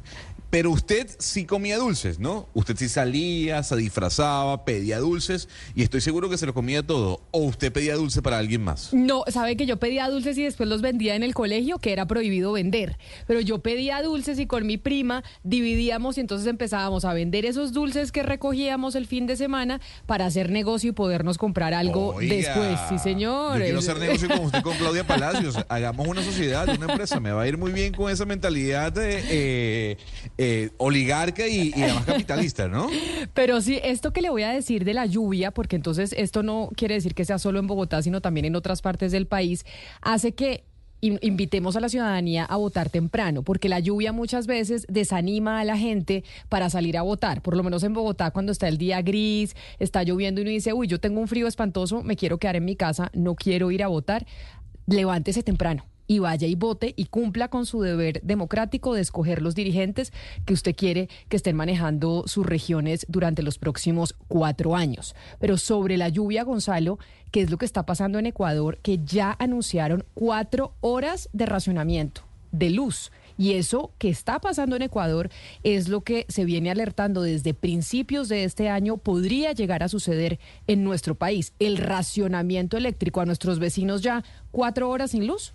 Pero 0.55 0.71
usted 0.71 1.09
sí 1.19 1.43
comía 1.43 1.77
dulces, 1.77 2.17
¿no? 2.17 2.47
Usted 2.53 2.77
sí 2.77 2.87
salía, 2.87 3.61
se 3.61 3.75
disfrazaba, 3.75 4.63
pedía 4.63 4.99
dulces 4.99 5.49
y 5.75 5.83
estoy 5.83 5.99
seguro 5.99 6.29
que 6.29 6.37
se 6.37 6.45
lo 6.45 6.53
comía 6.53 6.81
todo. 6.81 7.19
¿O 7.31 7.39
usted 7.39 7.73
pedía 7.73 7.95
dulce 7.95 8.21
para 8.21 8.37
alguien 8.37 8.63
más? 8.63 8.93
No, 8.93 9.25
sabe 9.27 9.57
que 9.57 9.65
yo 9.65 9.75
pedía 9.79 10.07
dulces 10.07 10.37
y 10.37 10.43
después 10.43 10.69
los 10.69 10.81
vendía 10.81 11.15
en 11.15 11.23
el 11.23 11.33
colegio, 11.33 11.77
que 11.79 11.91
era 11.91 12.07
prohibido 12.07 12.53
vender. 12.53 12.97
Pero 13.27 13.41
yo 13.41 13.59
pedía 13.59 14.01
dulces 14.01 14.39
y 14.39 14.45
con 14.45 14.65
mi 14.65 14.77
prima 14.77 15.25
dividíamos 15.43 16.17
y 16.17 16.21
entonces 16.21 16.47
empezábamos 16.47 17.03
a 17.03 17.13
vender 17.13 17.45
esos 17.45 17.73
dulces 17.73 18.13
que 18.13 18.23
recogíamos 18.23 18.95
el 18.95 19.07
fin 19.07 19.27
de 19.27 19.35
semana 19.35 19.81
para 20.05 20.25
hacer 20.25 20.51
negocio 20.51 20.91
y 20.91 20.93
podernos 20.93 21.37
comprar 21.37 21.73
algo 21.73 22.15
Oiga, 22.15 22.33
después. 22.33 22.79
Sí, 22.87 22.97
señor. 22.99 23.57
Yo 23.57 23.63
quiero 23.65 23.79
hacer 23.79 23.99
negocio 23.99 24.29
con 24.29 24.39
usted, 24.39 24.61
con 24.61 24.77
Claudia 24.77 25.05
Palacios. 25.05 25.57
Hagamos 25.67 26.07
una 26.07 26.23
sociedad, 26.23 26.69
una 26.69 26.93
empresa. 26.93 27.19
Me 27.19 27.33
va 27.33 27.41
a 27.41 27.47
ir 27.49 27.57
muy 27.57 27.73
bien 27.73 27.93
con 27.93 28.09
esa 28.09 28.23
mentalidad 28.23 28.93
de, 28.93 29.17
eh, 29.29 29.97
eh, 30.37 30.44
oligarca 30.77 31.47
y, 31.47 31.71
y 31.75 31.81
además 31.83 32.05
capitalista, 32.05 32.67
¿no? 32.67 32.87
Pero 33.33 33.61
sí, 33.61 33.79
esto 33.83 34.11
que 34.13 34.21
le 34.21 34.29
voy 34.29 34.43
a 34.43 34.49
decir 34.49 34.85
de 34.85 34.93
la 34.93 35.05
lluvia, 35.05 35.51
porque 35.51 35.75
entonces 35.75 36.13
esto 36.17 36.43
no 36.43 36.69
quiere 36.75 36.95
decir 36.95 37.13
que 37.15 37.25
sea 37.25 37.39
solo 37.39 37.59
en 37.59 37.67
Bogotá, 37.67 38.01
sino 38.01 38.21
también 38.21 38.45
en 38.45 38.55
otras 38.55 38.81
partes 38.81 39.11
del 39.11 39.27
país, 39.27 39.65
hace 40.01 40.33
que 40.33 40.63
in- 41.01 41.19
invitemos 41.21 41.75
a 41.75 41.79
la 41.79 41.89
ciudadanía 41.89 42.45
a 42.45 42.55
votar 42.57 42.89
temprano, 42.89 43.43
porque 43.43 43.69
la 43.69 43.79
lluvia 43.79 44.11
muchas 44.13 44.47
veces 44.47 44.85
desanima 44.89 45.59
a 45.59 45.63
la 45.65 45.77
gente 45.77 46.23
para 46.49 46.69
salir 46.69 46.97
a 46.97 47.01
votar. 47.01 47.41
Por 47.41 47.55
lo 47.57 47.63
menos 47.63 47.83
en 47.83 47.93
Bogotá, 47.93 48.31
cuando 48.31 48.51
está 48.51 48.67
el 48.67 48.77
día 48.77 49.01
gris, 49.01 49.55
está 49.79 50.03
lloviendo 50.03 50.41
y 50.41 50.43
uno 50.43 50.51
dice, 50.51 50.73
uy, 50.73 50.87
yo 50.87 50.99
tengo 50.99 51.19
un 51.19 51.27
frío 51.27 51.47
espantoso, 51.47 52.01
me 52.03 52.15
quiero 52.15 52.37
quedar 52.37 52.55
en 52.55 52.65
mi 52.65 52.75
casa, 52.75 53.11
no 53.13 53.35
quiero 53.35 53.71
ir 53.71 53.83
a 53.83 53.87
votar, 53.87 54.25
levántese 54.87 55.43
temprano. 55.43 55.85
Y 56.07 56.19
vaya 56.19 56.47
y 56.47 56.55
vote 56.55 56.93
y 56.95 57.05
cumpla 57.05 57.47
con 57.47 57.65
su 57.65 57.81
deber 57.81 58.21
democrático 58.23 58.93
de 58.93 59.01
escoger 59.01 59.41
los 59.41 59.55
dirigentes 59.55 60.13
que 60.45 60.53
usted 60.53 60.75
quiere 60.75 61.09
que 61.29 61.37
estén 61.37 61.55
manejando 61.55 62.23
sus 62.27 62.45
regiones 62.45 63.05
durante 63.09 63.43
los 63.43 63.57
próximos 63.57 64.15
cuatro 64.27 64.75
años. 64.75 65.15
Pero 65.39 65.57
sobre 65.57 65.97
la 65.97 66.09
lluvia, 66.09 66.43
Gonzalo, 66.43 66.99
¿qué 67.31 67.41
es 67.41 67.49
lo 67.49 67.57
que 67.57 67.65
está 67.65 67.85
pasando 67.85 68.19
en 68.19 68.27
Ecuador? 68.27 68.77
Que 68.81 68.99
ya 69.03 69.35
anunciaron 69.39 70.05
cuatro 70.13 70.73
horas 70.81 71.29
de 71.33 71.45
racionamiento 71.45 72.21
de 72.51 72.69
luz. 72.69 73.11
Y 73.37 73.53
eso 73.53 73.91
que 73.97 74.09
está 74.09 74.39
pasando 74.39 74.77
en 74.77 74.83
Ecuador 74.83 75.29
es 75.63 75.89
lo 75.89 76.01
que 76.01 76.25
se 76.29 76.45
viene 76.45 76.71
alertando 76.71 77.21
desde 77.21 77.53
principios 77.53 78.29
de 78.29 78.45
este 78.45 78.69
año 78.69 78.97
podría 78.97 79.51
llegar 79.51 79.83
a 79.83 79.89
suceder 79.89 80.39
en 80.67 80.83
nuestro 80.83 81.15
país. 81.15 81.53
El 81.59 81.77
racionamiento 81.77 82.77
eléctrico 82.77 83.19
a 83.19 83.25
nuestros 83.25 83.59
vecinos 83.59 84.01
ya 84.01 84.23
cuatro 84.51 84.89
horas 84.89 85.11
sin 85.11 85.27
luz. 85.27 85.53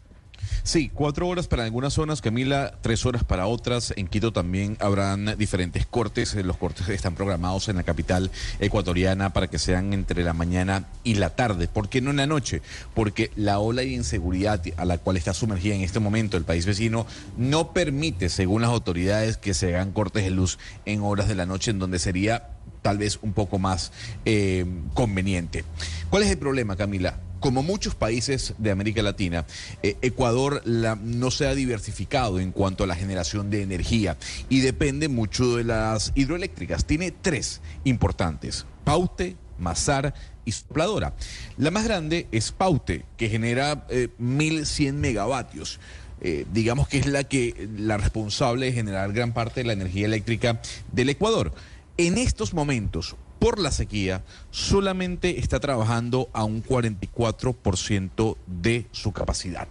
Sí, 0.63 0.91
cuatro 0.93 1.27
horas 1.27 1.49
para 1.49 1.65
algunas 1.65 1.95
zonas, 1.95 2.21
Camila, 2.21 2.75
tres 2.81 3.07
horas 3.07 3.25
para 3.25 3.47
otras. 3.47 3.95
En 3.97 4.07
Quito 4.07 4.33
también 4.33 4.77
habrán 4.81 5.37
diferentes 5.39 5.87
cortes. 5.87 6.35
Los 6.35 6.57
cortes 6.57 6.89
están 6.89 7.15
programados 7.15 7.69
en 7.69 7.77
la 7.77 7.83
capital 7.83 8.31
ecuatoriana 8.59 9.33
para 9.33 9.49
que 9.49 9.59
sean 9.59 9.93
entre 9.93 10.23
la 10.23 10.33
mañana 10.33 10.87
y 11.03 11.15
la 11.15 11.31
tarde. 11.31 11.67
¿Por 11.67 11.89
qué 11.89 12.01
no 12.01 12.11
en 12.11 12.19
la 12.19 12.27
noche? 12.27 12.63
Porque 12.95 13.31
la 13.37 13.59
ola 13.59 13.83
de 13.83 13.89
inseguridad 13.89 14.63
a 14.77 14.85
la 14.85 14.99
cual 14.99 15.17
está 15.17 15.35
sumergida 15.35 15.75
en 15.75 15.81
este 15.81 16.01
momento 16.01 16.37
el 16.37 16.45
país 16.45 16.67
vecino 16.67 17.07
no 17.37 17.73
permite, 17.73 18.29
según 18.29 18.63
las 18.63 18.71
autoridades, 18.71 19.37
que 19.37 19.55
se 19.55 19.75
hagan 19.75 19.93
cortes 19.93 20.25
de 20.25 20.31
luz 20.31 20.59
en 20.85 21.01
horas 21.03 21.29
de 21.29 21.35
la 21.35 21.47
noche, 21.47 21.71
en 21.71 21.79
donde 21.79 21.99
sería 21.99 22.49
tal 22.83 22.99
vez 22.99 23.19
un 23.23 23.33
poco 23.33 23.59
más 23.59 23.93
eh, 24.25 24.67
conveniente. 24.95 25.65
¿Cuál 26.11 26.23
es 26.23 26.31
el 26.31 26.39
problema, 26.39 26.77
Camila? 26.77 27.19
Como 27.41 27.63
muchos 27.63 27.95
países 27.95 28.55
de 28.59 28.71
América 28.71 29.03
Latina, 29.03 29.47
eh, 29.83 29.97
Ecuador 30.03 30.63
no 30.67 31.31
se 31.31 31.47
ha 31.47 31.55
diversificado 31.55 32.39
en 32.39 32.53
cuanto 32.53 32.85
a 32.85 32.87
la 32.87 32.95
generación 32.95 33.51
de 33.51 33.63
energía 33.63 34.19
y 34.51 34.61
depende 34.61 35.09
mucho 35.09 35.57
de 35.57 35.65
las 35.65 36.13
hidroeléctricas. 36.15 36.85
Tiene 36.85 37.13
tres 37.13 37.63
importantes, 37.85 38.67
Paute, 38.85 39.37
Mazar 39.59 40.15
y 40.45 40.53
Sopladora. 40.53 41.15
La 41.57 41.71
más 41.71 41.85
grande 41.85 42.29
es 42.31 42.53
Paute, 42.53 43.07
que 43.17 43.31
genera 43.31 43.87
eh, 43.89 44.09
1.100 44.21 44.93
megavatios. 44.95 45.81
Eh, 46.21 46.45
digamos 46.53 46.89
que 46.89 46.99
es 46.99 47.07
la 47.07 47.25
que 47.25 47.69
la 47.79 47.97
responsable 47.97 48.67
de 48.67 48.73
generar 48.73 49.13
gran 49.15 49.33
parte 49.33 49.61
de 49.61 49.67
la 49.67 49.73
energía 49.73 50.05
eléctrica 50.05 50.61
del 50.93 51.09
Ecuador. 51.09 51.55
En 51.97 52.19
estos 52.19 52.53
momentos, 52.53 53.17
por 53.41 53.59
la 53.59 53.73
sequía, 53.73 54.23
solamente 54.51 55.41
está 55.41 55.59
trabajando 55.59 56.29
a 56.35 56.45
un 56.45 56.63
44% 56.63 58.37
de 58.47 58.87
su 58.93 59.13
capacidad. 59.13 59.67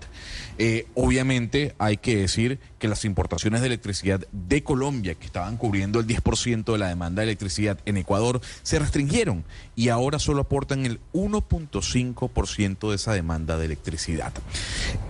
Eh, 0.58 0.88
obviamente 0.96 1.76
hay 1.78 1.98
que 1.98 2.18
decir 2.18 2.60
que 2.80 2.88
las 2.88 3.06
importaciones 3.06 3.62
de 3.62 3.68
electricidad 3.68 4.22
de 4.32 4.64
Colombia, 4.64 5.14
que 5.14 5.28
estaban 5.28 5.56
cubriendo 5.56 6.00
el 6.00 6.08
10% 6.08 6.72
de 6.74 6.78
la 6.80 6.88
demanda 6.88 7.22
de 7.22 7.28
electricidad 7.28 7.78
en 7.86 7.98
Ecuador, 7.98 8.42
se 8.64 8.80
restringieron 8.80 9.46
y 9.76 9.90
ahora 9.90 10.18
solo 10.18 10.42
aportan 10.42 10.88
el 10.88 11.00
1.5% 11.14 12.90
de 12.90 12.96
esa 12.96 13.14
demanda 13.14 13.58
de 13.58 13.66
electricidad. 13.66 14.34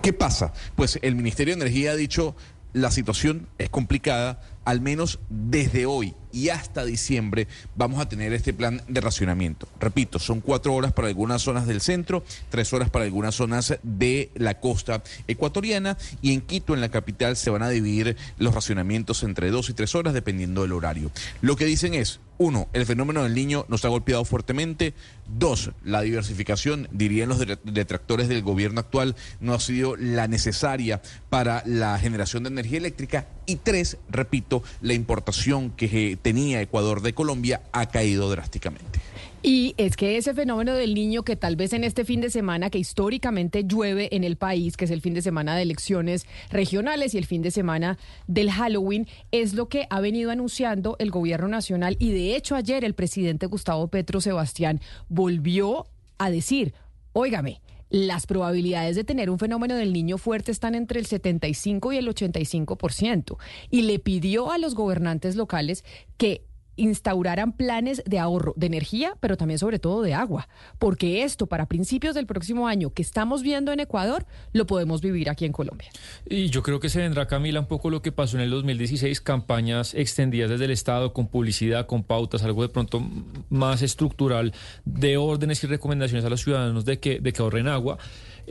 ¿Qué 0.02 0.12
pasa? 0.12 0.52
Pues 0.76 0.98
el 1.00 1.16
Ministerio 1.16 1.56
de 1.56 1.62
Energía 1.62 1.92
ha 1.92 1.96
dicho 1.96 2.36
la 2.72 2.90
situación 2.90 3.48
es 3.58 3.68
complicada, 3.68 4.40
al 4.64 4.80
menos 4.80 5.18
desde 5.28 5.86
hoy 5.86 6.14
y 6.32 6.50
hasta 6.50 6.84
diciembre 6.84 7.48
vamos 7.74 8.00
a 8.00 8.08
tener 8.08 8.32
este 8.32 8.52
plan 8.52 8.82
de 8.86 9.00
racionamiento. 9.00 9.66
Repito, 9.80 10.18
son 10.20 10.40
cuatro 10.40 10.74
horas 10.74 10.92
para 10.92 11.08
algunas 11.08 11.42
zonas 11.42 11.66
del 11.66 11.80
centro, 11.80 12.24
tres 12.50 12.72
horas 12.72 12.88
para 12.88 13.04
algunas 13.04 13.34
zonas 13.34 13.78
de 13.82 14.30
la 14.34 14.60
costa 14.60 15.02
ecuatoriana 15.26 15.98
y 16.22 16.32
en 16.32 16.40
Quito, 16.40 16.74
en 16.74 16.80
la 16.80 16.88
capital, 16.90 17.36
se 17.36 17.50
van 17.50 17.62
a 17.62 17.68
dividir 17.68 18.16
los 18.38 18.54
racionamientos 18.54 19.22
entre 19.24 19.50
dos 19.50 19.70
y 19.70 19.74
tres 19.74 19.94
horas 19.94 20.14
dependiendo 20.14 20.62
del 20.62 20.72
horario. 20.72 21.10
Lo 21.40 21.56
que 21.56 21.64
dicen 21.64 21.94
es, 21.94 22.20
uno, 22.38 22.68
el 22.72 22.86
fenómeno 22.86 23.22
del 23.22 23.34
niño 23.34 23.66
nos 23.68 23.84
ha 23.84 23.88
golpeado 23.88 24.24
fuertemente. 24.24 24.94
Dos, 25.28 25.72
la 25.84 26.00
diversificación, 26.00 26.88
dirían 26.90 27.28
los 27.28 27.38
de- 27.38 27.58
detractores 27.64 28.28
del 28.28 28.42
gobierno 28.42 28.80
actual, 28.80 29.14
no 29.40 29.52
ha 29.52 29.60
sido 29.60 29.94
la 29.96 30.26
necesaria 30.26 31.02
para 31.28 31.62
la 31.66 31.98
generación 31.98 32.44
de 32.44 32.48
energía 32.48 32.78
eléctrica. 32.78 33.26
Y 33.44 33.56
tres, 33.56 33.98
repito, 34.08 34.49
la 34.80 34.94
importación 34.94 35.70
que 35.70 36.12
eh, 36.12 36.16
tenía 36.16 36.60
Ecuador 36.60 37.02
de 37.02 37.12
Colombia 37.12 37.62
ha 37.72 37.86
caído 37.86 38.30
drásticamente. 38.30 39.00
Y 39.42 39.74
es 39.78 39.96
que 39.96 40.18
ese 40.18 40.34
fenómeno 40.34 40.74
del 40.74 40.94
niño 40.94 41.22
que 41.22 41.34
tal 41.34 41.56
vez 41.56 41.72
en 41.72 41.82
este 41.82 42.04
fin 42.04 42.20
de 42.20 42.28
semana, 42.28 42.68
que 42.68 42.78
históricamente 42.78 43.64
llueve 43.64 44.14
en 44.14 44.22
el 44.22 44.36
país, 44.36 44.76
que 44.76 44.84
es 44.84 44.90
el 44.90 45.00
fin 45.00 45.14
de 45.14 45.22
semana 45.22 45.56
de 45.56 45.62
elecciones 45.62 46.26
regionales 46.50 47.14
y 47.14 47.18
el 47.18 47.24
fin 47.24 47.40
de 47.40 47.50
semana 47.50 47.98
del 48.26 48.50
Halloween, 48.50 49.06
es 49.32 49.54
lo 49.54 49.68
que 49.68 49.86
ha 49.88 50.00
venido 50.00 50.30
anunciando 50.30 50.96
el 50.98 51.10
gobierno 51.10 51.48
nacional. 51.48 51.96
Y 51.98 52.12
de 52.12 52.36
hecho 52.36 52.54
ayer 52.54 52.84
el 52.84 52.94
presidente 52.94 53.46
Gustavo 53.46 53.88
Petro 53.88 54.20
Sebastián 54.20 54.80
volvió 55.08 55.86
a 56.18 56.28
decir, 56.28 56.74
óigame, 57.14 57.62
las 57.90 58.26
probabilidades 58.26 58.96
de 58.96 59.04
tener 59.04 59.28
un 59.30 59.38
fenómeno 59.38 59.74
del 59.74 59.92
niño 59.92 60.16
fuerte 60.16 60.52
están 60.52 60.74
entre 60.74 61.00
el 61.00 61.06
75 61.06 61.92
y 61.92 61.98
el 61.98 62.08
85%. 62.08 63.36
Y 63.68 63.82
le 63.82 63.98
pidió 63.98 64.50
a 64.52 64.58
los 64.58 64.74
gobernantes 64.74 65.36
locales 65.36 65.84
que 66.16 66.46
instauraran 66.80 67.52
planes 67.52 68.02
de 68.06 68.18
ahorro 68.18 68.54
de 68.56 68.66
energía, 68.66 69.14
pero 69.20 69.36
también 69.36 69.58
sobre 69.58 69.78
todo 69.78 70.02
de 70.02 70.14
agua, 70.14 70.48
porque 70.78 71.22
esto 71.22 71.46
para 71.46 71.66
principios 71.66 72.14
del 72.14 72.26
próximo 72.26 72.66
año 72.66 72.90
que 72.90 73.02
estamos 73.02 73.42
viendo 73.42 73.72
en 73.72 73.80
Ecuador, 73.80 74.26
lo 74.52 74.66
podemos 74.66 75.00
vivir 75.00 75.30
aquí 75.30 75.44
en 75.44 75.52
Colombia. 75.52 75.90
Y 76.28 76.48
yo 76.48 76.62
creo 76.62 76.80
que 76.80 76.88
se 76.88 77.00
vendrá, 77.00 77.26
Camila, 77.26 77.60
un 77.60 77.66
poco 77.66 77.90
lo 77.90 78.02
que 78.02 78.12
pasó 78.12 78.36
en 78.36 78.42
el 78.44 78.50
2016, 78.50 79.20
campañas 79.20 79.94
extendidas 79.94 80.50
desde 80.50 80.64
el 80.64 80.70
Estado 80.70 81.12
con 81.12 81.28
publicidad, 81.28 81.86
con 81.86 82.02
pautas, 82.02 82.42
algo 82.42 82.62
de 82.62 82.68
pronto 82.68 83.02
más 83.50 83.82
estructural 83.82 84.52
de 84.84 85.16
órdenes 85.16 85.62
y 85.64 85.66
recomendaciones 85.66 86.24
a 86.24 86.30
los 86.30 86.42
ciudadanos 86.42 86.84
de 86.84 86.98
que, 86.98 87.20
de 87.20 87.32
que 87.32 87.42
ahorren 87.42 87.68
agua. 87.68 87.98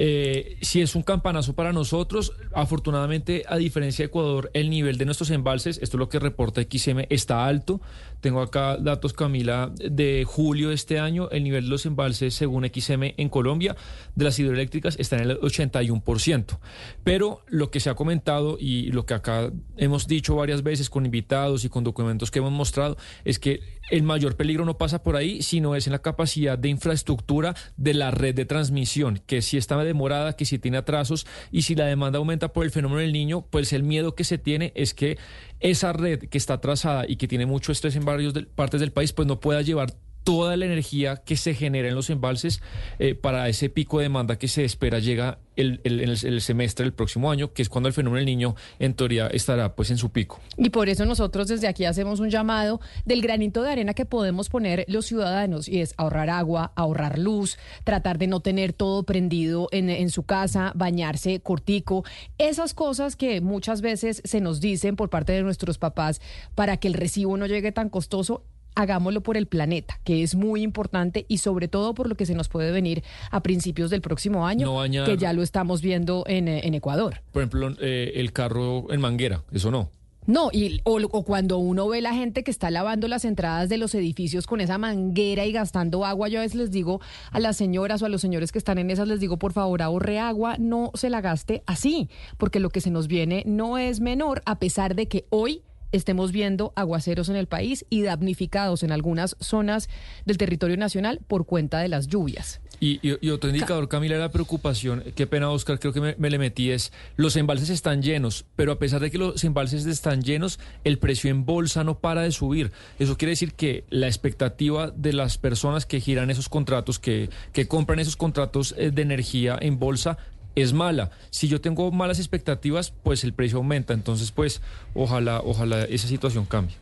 Eh, 0.01 0.57
si 0.61 0.81
es 0.81 0.95
un 0.95 1.03
campanazo 1.03 1.53
para 1.55 1.73
nosotros, 1.73 2.31
afortunadamente, 2.53 3.43
a 3.47 3.57
diferencia 3.57 4.03
de 4.03 4.07
Ecuador, 4.07 4.49
el 4.53 4.69
nivel 4.69 4.97
de 4.97 5.03
nuestros 5.03 5.29
embalses, 5.29 5.77
esto 5.81 5.97
es 5.97 5.99
lo 5.99 6.07
que 6.07 6.19
reporta 6.19 6.61
XM, 6.61 7.05
está 7.09 7.45
alto. 7.45 7.81
Tengo 8.21 8.41
acá 8.41 8.77
datos, 8.77 9.13
Camila, 9.13 9.71
de 9.77 10.25
julio 10.25 10.69
de 10.69 10.75
este 10.75 10.99
año. 10.99 11.29
El 11.31 11.43
nivel 11.43 11.65
de 11.65 11.69
los 11.69 11.85
embalses, 11.85 12.33
según 12.33 12.65
XM 12.65 13.13
en 13.17 13.29
Colombia, 13.29 13.75
de 14.15 14.25
las 14.25 14.37
hidroeléctricas 14.39 14.97
está 14.99 15.17
en 15.17 15.29
el 15.29 15.39
81%. 15.39 16.59
Pero 17.03 17.43
lo 17.47 17.71
que 17.71 17.79
se 17.79 17.89
ha 17.89 17.95
comentado 17.95 18.57
y 18.59 18.91
lo 18.91 19.05
que 19.05 19.13
acá 19.13 19.51
hemos 19.77 20.07
dicho 20.07 20.35
varias 20.35 20.63
veces 20.63 20.89
con 20.89 21.05
invitados 21.05 21.65
y 21.65 21.69
con 21.69 21.83
documentos 21.83 22.31
que 22.31 22.39
hemos 22.39 22.51
mostrado 22.51 22.97
es 23.23 23.39
que 23.39 23.61
el 23.89 24.03
mayor 24.03 24.35
peligro 24.35 24.65
no 24.65 24.77
pasa 24.77 25.01
por 25.01 25.15
ahí, 25.15 25.41
sino 25.41 25.75
es 25.75 25.87
en 25.87 25.93
la 25.93 26.01
capacidad 26.01 26.57
de 26.57 26.69
infraestructura 26.69 27.55
de 27.77 27.93
la 27.93 28.11
red 28.11 28.35
de 28.35 28.45
transmisión, 28.45 29.21
que 29.25 29.41
si 29.41 29.57
está 29.57 29.83
demorada, 29.83 30.33
que 30.33 30.45
si 30.45 30.59
tiene 30.59 30.77
atrasos 30.77 31.25
y 31.51 31.63
si 31.63 31.75
la 31.75 31.85
demanda 31.85 32.19
aumenta 32.19 32.53
por 32.53 32.65
el 32.65 32.71
fenómeno 32.71 33.01
del 33.01 33.13
niño, 33.13 33.45
pues 33.49 33.73
el 33.73 33.83
miedo 33.83 34.15
que 34.15 34.23
se 34.23 34.37
tiene 34.37 34.71
es 34.75 34.93
que 34.93 35.17
esa 35.59 35.93
red 35.93 36.29
que 36.29 36.37
está 36.37 36.55
atrasada 36.55 37.05
y 37.07 37.17
que 37.17 37.27
tiene 37.27 37.45
mucho 37.45 37.71
estrés 37.71 37.95
en 37.95 38.05
varias 38.05 38.33
partes 38.55 38.79
del 38.79 38.91
país, 38.91 39.13
pues 39.13 39.27
no 39.27 39.39
pueda 39.39 39.61
llevar 39.61 39.93
toda 40.23 40.57
la 40.57 40.65
energía 40.65 41.17
que 41.17 41.37
se 41.37 41.53
genera 41.53 41.89
en 41.89 41.95
los 41.95 42.09
embalses 42.09 42.61
eh, 42.99 43.15
para 43.15 43.49
ese 43.49 43.69
pico 43.69 43.99
de 43.99 44.03
demanda 44.03 44.37
que 44.37 44.47
se 44.47 44.63
espera 44.63 44.99
llega 44.99 45.39
el, 45.55 45.81
el, 45.83 46.41
semestre 46.41 46.85
del 46.85 46.93
próximo 46.93 47.31
año, 47.31 47.51
que 47.51 47.61
es 47.61 47.69
cuando 47.69 47.87
el 47.87 47.93
fenómeno 47.93 48.17
del 48.17 48.25
niño 48.25 48.55
en 48.79 48.93
teoría 48.93 49.27
estará 49.27 49.75
pues 49.75 49.91
en 49.91 49.97
su 49.97 50.09
pico. 50.09 50.39
Y 50.57 50.69
por 50.69 50.87
eso 50.87 51.05
nosotros 51.05 51.47
desde 51.47 51.67
aquí 51.67 51.85
hacemos 51.85 52.19
un 52.19 52.29
llamado 52.29 52.79
del 53.05 53.21
granito 53.21 53.61
de 53.61 53.71
arena 53.71 53.93
que 53.93 54.05
podemos 54.05 54.49
poner 54.49 54.85
los 54.87 55.05
ciudadanos 55.05 55.67
y 55.67 55.81
es 55.81 55.93
ahorrar 55.97 56.29
agua, 56.29 56.71
ahorrar 56.75 57.19
luz, 57.19 57.57
tratar 57.83 58.17
de 58.17 58.27
no 58.27 58.39
tener 58.39 58.71
todo 58.71 59.03
prendido 59.03 59.67
en, 59.71 59.89
en 59.89 60.09
su 60.09 60.23
casa, 60.23 60.71
bañarse 60.75 61.41
cortico, 61.41 62.05
esas 62.37 62.73
cosas 62.73 63.15
que 63.15 63.41
muchas 63.41 63.81
veces 63.81 64.21
se 64.23 64.39
nos 64.39 64.61
dicen 64.61 64.95
por 64.95 65.09
parte 65.09 65.33
de 65.33 65.43
nuestros 65.43 65.77
papás 65.77 66.21
para 66.55 66.77
que 66.77 66.87
el 66.87 66.93
recibo 66.93 67.35
no 67.35 67.47
llegue 67.47 67.71
tan 67.71 67.89
costoso 67.89 68.43
hagámoslo 68.79 69.21
por 69.21 69.37
el 69.37 69.45
planeta, 69.45 69.99
que 70.03 70.23
es 70.23 70.35
muy 70.35 70.61
importante 70.61 71.25
y 71.27 71.39
sobre 71.39 71.67
todo 71.67 71.93
por 71.93 72.07
lo 72.07 72.15
que 72.15 72.25
se 72.25 72.33
nos 72.33 72.47
puede 72.47 72.71
venir 72.71 73.03
a 73.31 73.41
principios 73.41 73.89
del 73.89 74.01
próximo 74.01 74.47
año, 74.47 74.73
que 75.05 75.17
ya 75.17 75.33
lo 75.33 75.43
estamos 75.43 75.81
viendo 75.81 76.23
en, 76.27 76.47
eh, 76.47 76.61
Ecuador. 76.79 77.21
Por 77.33 77.41
ejemplo, 77.41 77.75
eh, 77.81 78.13
el 78.15 78.31
carro 78.31 78.91
en 78.91 79.01
manguera, 79.01 79.43
eso 79.51 79.69
no. 79.69 79.91
No, 80.29 80.49
y, 80.53 80.79
o, 80.83 81.23
cuando 81.23 81.57
uno 81.57 81.87
ve 81.87 82.01
la 82.01 82.13
gente 82.13 82.43
que 82.43 82.51
está 82.51 82.69
lavando 82.69 83.07
las 83.07 83.25
entradas 83.25 83.67
de 83.67 83.77
los 83.77 83.95
edificios 83.95 84.45
con 84.45 84.61
esa 84.61 84.77
manguera 84.77 85.45
y 85.45 85.51
gastando 85.51 86.05
agua, 86.05 86.27
yo 86.27 86.39
a 86.39 86.43
veces 86.43 86.55
les 86.55 86.71
digo 86.71 87.01
a 87.31 87.39
las 87.39 87.57
señoras 87.57 88.01
o 88.01 88.05
a 88.05 88.09
los 88.09 88.21
señores 88.21 88.51
que 88.51 88.59
están 88.59 88.77
en 88.77 88.91
esas, 88.91 89.07
les 89.07 89.19
digo, 89.19 89.37
por 89.37 89.53
favor, 89.53 89.81
ahorre 89.81 90.19
agua, 90.19 90.55
no 90.59 90.91
se 90.93 91.09
la 91.09 91.21
gaste 91.21 91.63
así, 91.65 92.09
porque 92.37 92.59
lo 92.59 92.69
que 92.69 92.79
se 92.79 92.91
nos 92.91 93.07
viene 93.07 93.43
no 93.47 93.79
es 93.79 94.01
menor, 94.01 94.43
a 94.45 94.59
pesar 94.59 94.93
de 94.93 95.07
que 95.07 95.25
hoy 95.31 95.63
estemos 95.91 96.31
viendo 96.31 96.73
aguaceros 96.75 97.29
en 97.29 97.35
el 97.35 97.47
país 97.47 97.85
y 97.89 98.01
damnificados 98.01 98.83
en 98.83 98.91
algunas 98.91 99.35
zonas 99.39 99.89
del 100.25 100.37
territorio 100.37 100.77
nacional 100.77 101.19
por 101.27 101.45
cuenta 101.45 101.79
de 101.79 101.87
las 101.87 102.07
lluvias. 102.07 102.61
Y, 102.81 103.29
otro 103.29 103.49
indicador, 103.49 103.89
Camila, 103.89 104.15
de 104.15 104.21
la 104.21 104.31
preocupación, 104.31 105.03
qué 105.13 105.27
pena, 105.27 105.49
Oscar, 105.49 105.79
creo 105.79 105.91
que 105.91 105.99
me, 105.99 106.15
me, 106.17 106.29
le 106.29 106.39
metí, 106.39 106.71
es 106.71 106.93
los 107.17 107.35
embalses 107.35 107.69
están 107.69 108.01
llenos, 108.01 108.45
pero 108.55 108.71
a 108.71 108.79
pesar 108.79 109.01
de 109.01 109.11
que 109.11 109.17
los 109.17 109.43
embalses 109.43 109.85
están 109.85 110.21
llenos, 110.21 110.59
el 110.85 110.97
precio 110.97 111.29
en 111.29 111.45
bolsa 111.45 111.83
no 111.83 111.99
para 111.99 112.21
de 112.21 112.31
subir. 112.31 112.71
Eso 112.97 113.17
quiere 113.17 113.31
decir 113.31 113.53
que 113.53 113.83
la 113.89 114.07
expectativa 114.07 114.91
de 114.91 115.11
las 115.11 115.37
personas 115.37 115.85
que 115.85 115.99
giran 115.99 116.29
esos 116.29 116.47
contratos, 116.47 116.99
que, 116.99 117.29
que 117.51 117.67
compran 117.67 117.99
esos 117.99 118.15
contratos 118.15 118.73
eh, 118.77 118.91
de 118.91 119.01
energía 119.01 119.57
en 119.59 119.77
bolsa, 119.77 120.17
es 120.61 120.73
mala. 120.73 121.11
Si 121.29 121.47
yo 121.47 121.61
tengo 121.61 121.91
malas 121.91 122.19
expectativas, 122.19 122.91
pues 123.03 123.23
el 123.23 123.33
precio 123.33 123.57
aumenta. 123.57 123.93
Entonces, 123.93 124.31
pues 124.31 124.61
ojalá, 124.93 125.41
ojalá 125.43 125.83
esa 125.83 126.07
situación 126.07 126.45
cambie. 126.45 126.75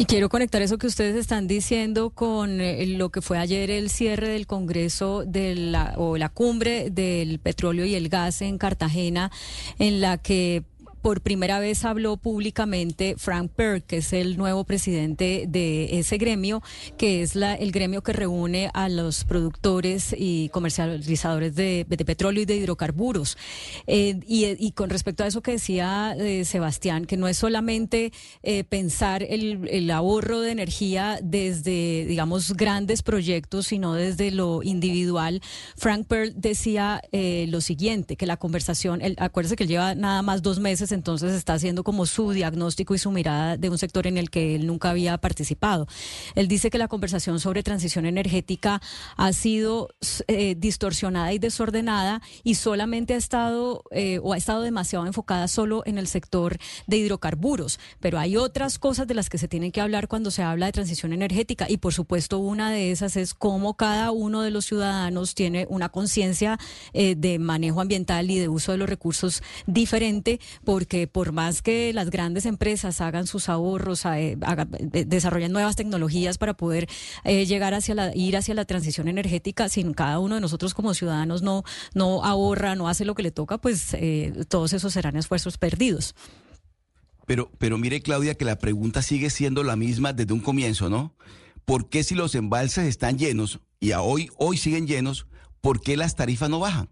Y 0.00 0.06
quiero 0.06 0.30
conectar 0.30 0.62
eso 0.62 0.78
que 0.78 0.86
ustedes 0.86 1.14
están 1.14 1.46
diciendo 1.46 2.08
con 2.08 2.62
eh, 2.62 2.86
lo 2.86 3.10
que 3.10 3.20
fue 3.20 3.36
ayer 3.36 3.70
el 3.70 3.90
cierre 3.90 4.28
del 4.30 4.46
Congreso 4.46 5.24
de 5.26 5.54
la, 5.54 5.92
o 5.98 6.16
la 6.16 6.30
cumbre 6.30 6.88
del 6.88 7.38
petróleo 7.38 7.84
y 7.84 7.94
el 7.94 8.08
gas 8.08 8.40
en 8.40 8.56
Cartagena, 8.56 9.30
en 9.78 10.00
la 10.00 10.16
que 10.16 10.64
por 11.00 11.20
primera 11.20 11.58
vez 11.58 11.84
habló 11.84 12.16
públicamente 12.16 13.14
Frank 13.16 13.50
Perk, 13.54 13.86
que 13.86 13.98
es 13.98 14.12
el 14.12 14.36
nuevo 14.36 14.64
presidente 14.64 15.44
de 15.48 15.98
ese 15.98 16.18
gremio, 16.18 16.62
que 16.98 17.22
es 17.22 17.34
la, 17.34 17.54
el 17.54 17.72
gremio 17.72 18.02
que 18.02 18.12
reúne 18.12 18.70
a 18.74 18.88
los 18.88 19.24
productores 19.24 20.14
y 20.16 20.48
comercializadores 20.50 21.54
de, 21.54 21.86
petróleo 22.06 22.42
y 22.42 22.46
de 22.46 22.56
hidrocarburos. 22.56 23.36
Eh, 23.86 24.20
y, 24.26 24.72
con 24.72 24.90
respecto 24.90 25.24
a 25.24 25.26
eso 25.26 25.42
que 25.42 25.52
decía 25.52 26.14
eh, 26.18 26.44
Sebastián, 26.44 27.04
que 27.04 27.16
no 27.16 27.28
es 27.28 27.36
solamente 27.36 28.12
eh, 28.42 28.64
pensar 28.64 29.22
el, 29.22 29.90
ahorro 29.90 30.40
de 30.40 30.52
energía 30.52 31.18
desde, 31.22 32.04
digamos, 32.06 32.52
grandes 32.54 33.02
proyectos, 33.02 33.66
sino 33.66 33.94
desde 33.94 34.30
lo 34.30 34.62
individual. 34.62 35.40
Frank 35.76 36.06
Perk 36.06 36.34
decía 36.34 37.02
lo 37.12 37.60
siguiente, 37.60 38.16
que 38.16 38.26
la 38.26 38.36
conversación, 38.36 39.02
el, 39.02 39.16
acuérdese 39.18 39.56
que 39.56 39.64
él 39.64 39.68
lleva 39.68 39.94
nada 39.94 40.22
más 40.22 40.42
dos 40.42 40.60
meses 40.60 40.89
entonces 40.92 41.32
está 41.32 41.54
haciendo 41.54 41.84
como 41.84 42.06
su 42.06 42.32
diagnóstico 42.32 42.94
y 42.94 42.98
su 42.98 43.10
mirada 43.10 43.56
de 43.56 43.70
un 43.70 43.78
sector 43.78 44.06
en 44.06 44.16
el 44.16 44.30
que 44.30 44.54
él 44.54 44.66
nunca 44.66 44.90
había 44.90 45.18
participado. 45.18 45.86
Él 46.34 46.48
dice 46.48 46.70
que 46.70 46.78
la 46.78 46.88
conversación 46.88 47.40
sobre 47.40 47.62
transición 47.62 48.06
energética 48.06 48.80
ha 49.16 49.32
sido 49.32 49.88
eh, 50.28 50.54
distorsionada 50.56 51.32
y 51.32 51.38
desordenada 51.38 52.22
y 52.44 52.54
solamente 52.54 53.14
ha 53.14 53.16
estado 53.16 53.84
eh, 53.90 54.20
o 54.22 54.32
ha 54.32 54.36
estado 54.36 54.62
demasiado 54.62 55.06
enfocada 55.06 55.48
solo 55.48 55.82
en 55.86 55.98
el 55.98 56.06
sector 56.06 56.58
de 56.86 56.96
hidrocarburos, 56.96 57.78
pero 58.00 58.18
hay 58.18 58.36
otras 58.36 58.78
cosas 58.78 59.06
de 59.06 59.14
las 59.14 59.28
que 59.28 59.38
se 59.38 59.48
tienen 59.48 59.72
que 59.72 59.80
hablar 59.80 60.08
cuando 60.08 60.30
se 60.30 60.42
habla 60.42 60.66
de 60.66 60.72
transición 60.72 61.12
energética 61.12 61.66
y 61.68 61.78
por 61.78 61.92
supuesto 61.94 62.38
una 62.38 62.70
de 62.70 62.90
esas 62.90 63.16
es 63.16 63.34
cómo 63.34 63.74
cada 63.74 64.10
uno 64.10 64.42
de 64.42 64.50
los 64.50 64.66
ciudadanos 64.66 65.34
tiene 65.34 65.66
una 65.68 65.88
conciencia 65.88 66.58
eh, 66.92 67.14
de 67.16 67.38
manejo 67.38 67.80
ambiental 67.80 68.30
y 68.30 68.38
de 68.38 68.48
uso 68.48 68.72
de 68.72 68.78
los 68.78 68.88
recursos 68.88 69.42
diferente 69.66 70.40
por 70.64 70.79
porque 70.80 71.06
por 71.06 71.32
más 71.32 71.60
que 71.60 71.92
las 71.92 72.08
grandes 72.08 72.46
empresas 72.46 73.02
hagan 73.02 73.26
sus 73.26 73.50
ahorros, 73.50 74.06
eh, 74.06 74.38
desarrollen 75.06 75.52
nuevas 75.52 75.76
tecnologías 75.76 76.38
para 76.38 76.54
poder 76.54 76.88
eh, 77.22 77.44
llegar 77.44 77.74
hacia 77.74 77.94
la, 77.94 78.16
ir 78.16 78.34
hacia 78.34 78.54
la 78.54 78.64
transición 78.64 79.06
energética, 79.06 79.68
si 79.68 79.84
cada 79.92 80.18
uno 80.18 80.36
de 80.36 80.40
nosotros 80.40 80.72
como 80.72 80.94
ciudadanos 80.94 81.42
no, 81.42 81.64
no 81.92 82.24
ahorra, 82.24 82.76
no 82.76 82.88
hace 82.88 83.04
lo 83.04 83.14
que 83.14 83.22
le 83.22 83.30
toca, 83.30 83.58
pues 83.58 83.92
eh, 83.92 84.32
todos 84.48 84.72
esos 84.72 84.94
serán 84.94 85.16
esfuerzos 85.16 85.58
perdidos. 85.58 86.14
Pero, 87.26 87.50
pero 87.58 87.76
mire, 87.76 88.00
Claudia, 88.00 88.34
que 88.34 88.46
la 88.46 88.56
pregunta 88.56 89.02
sigue 89.02 89.28
siendo 89.28 89.62
la 89.62 89.76
misma 89.76 90.14
desde 90.14 90.32
un 90.32 90.40
comienzo, 90.40 90.88
¿no? 90.88 91.14
¿Por 91.66 91.90
qué 91.90 92.04
si 92.04 92.14
los 92.14 92.34
embalses 92.34 92.86
están 92.86 93.18
llenos 93.18 93.60
y 93.80 93.92
a 93.92 94.00
hoy, 94.00 94.30
hoy 94.38 94.56
siguen 94.56 94.86
llenos, 94.86 95.26
por 95.60 95.82
qué 95.82 95.98
las 95.98 96.16
tarifas 96.16 96.48
no 96.48 96.58
bajan? 96.58 96.88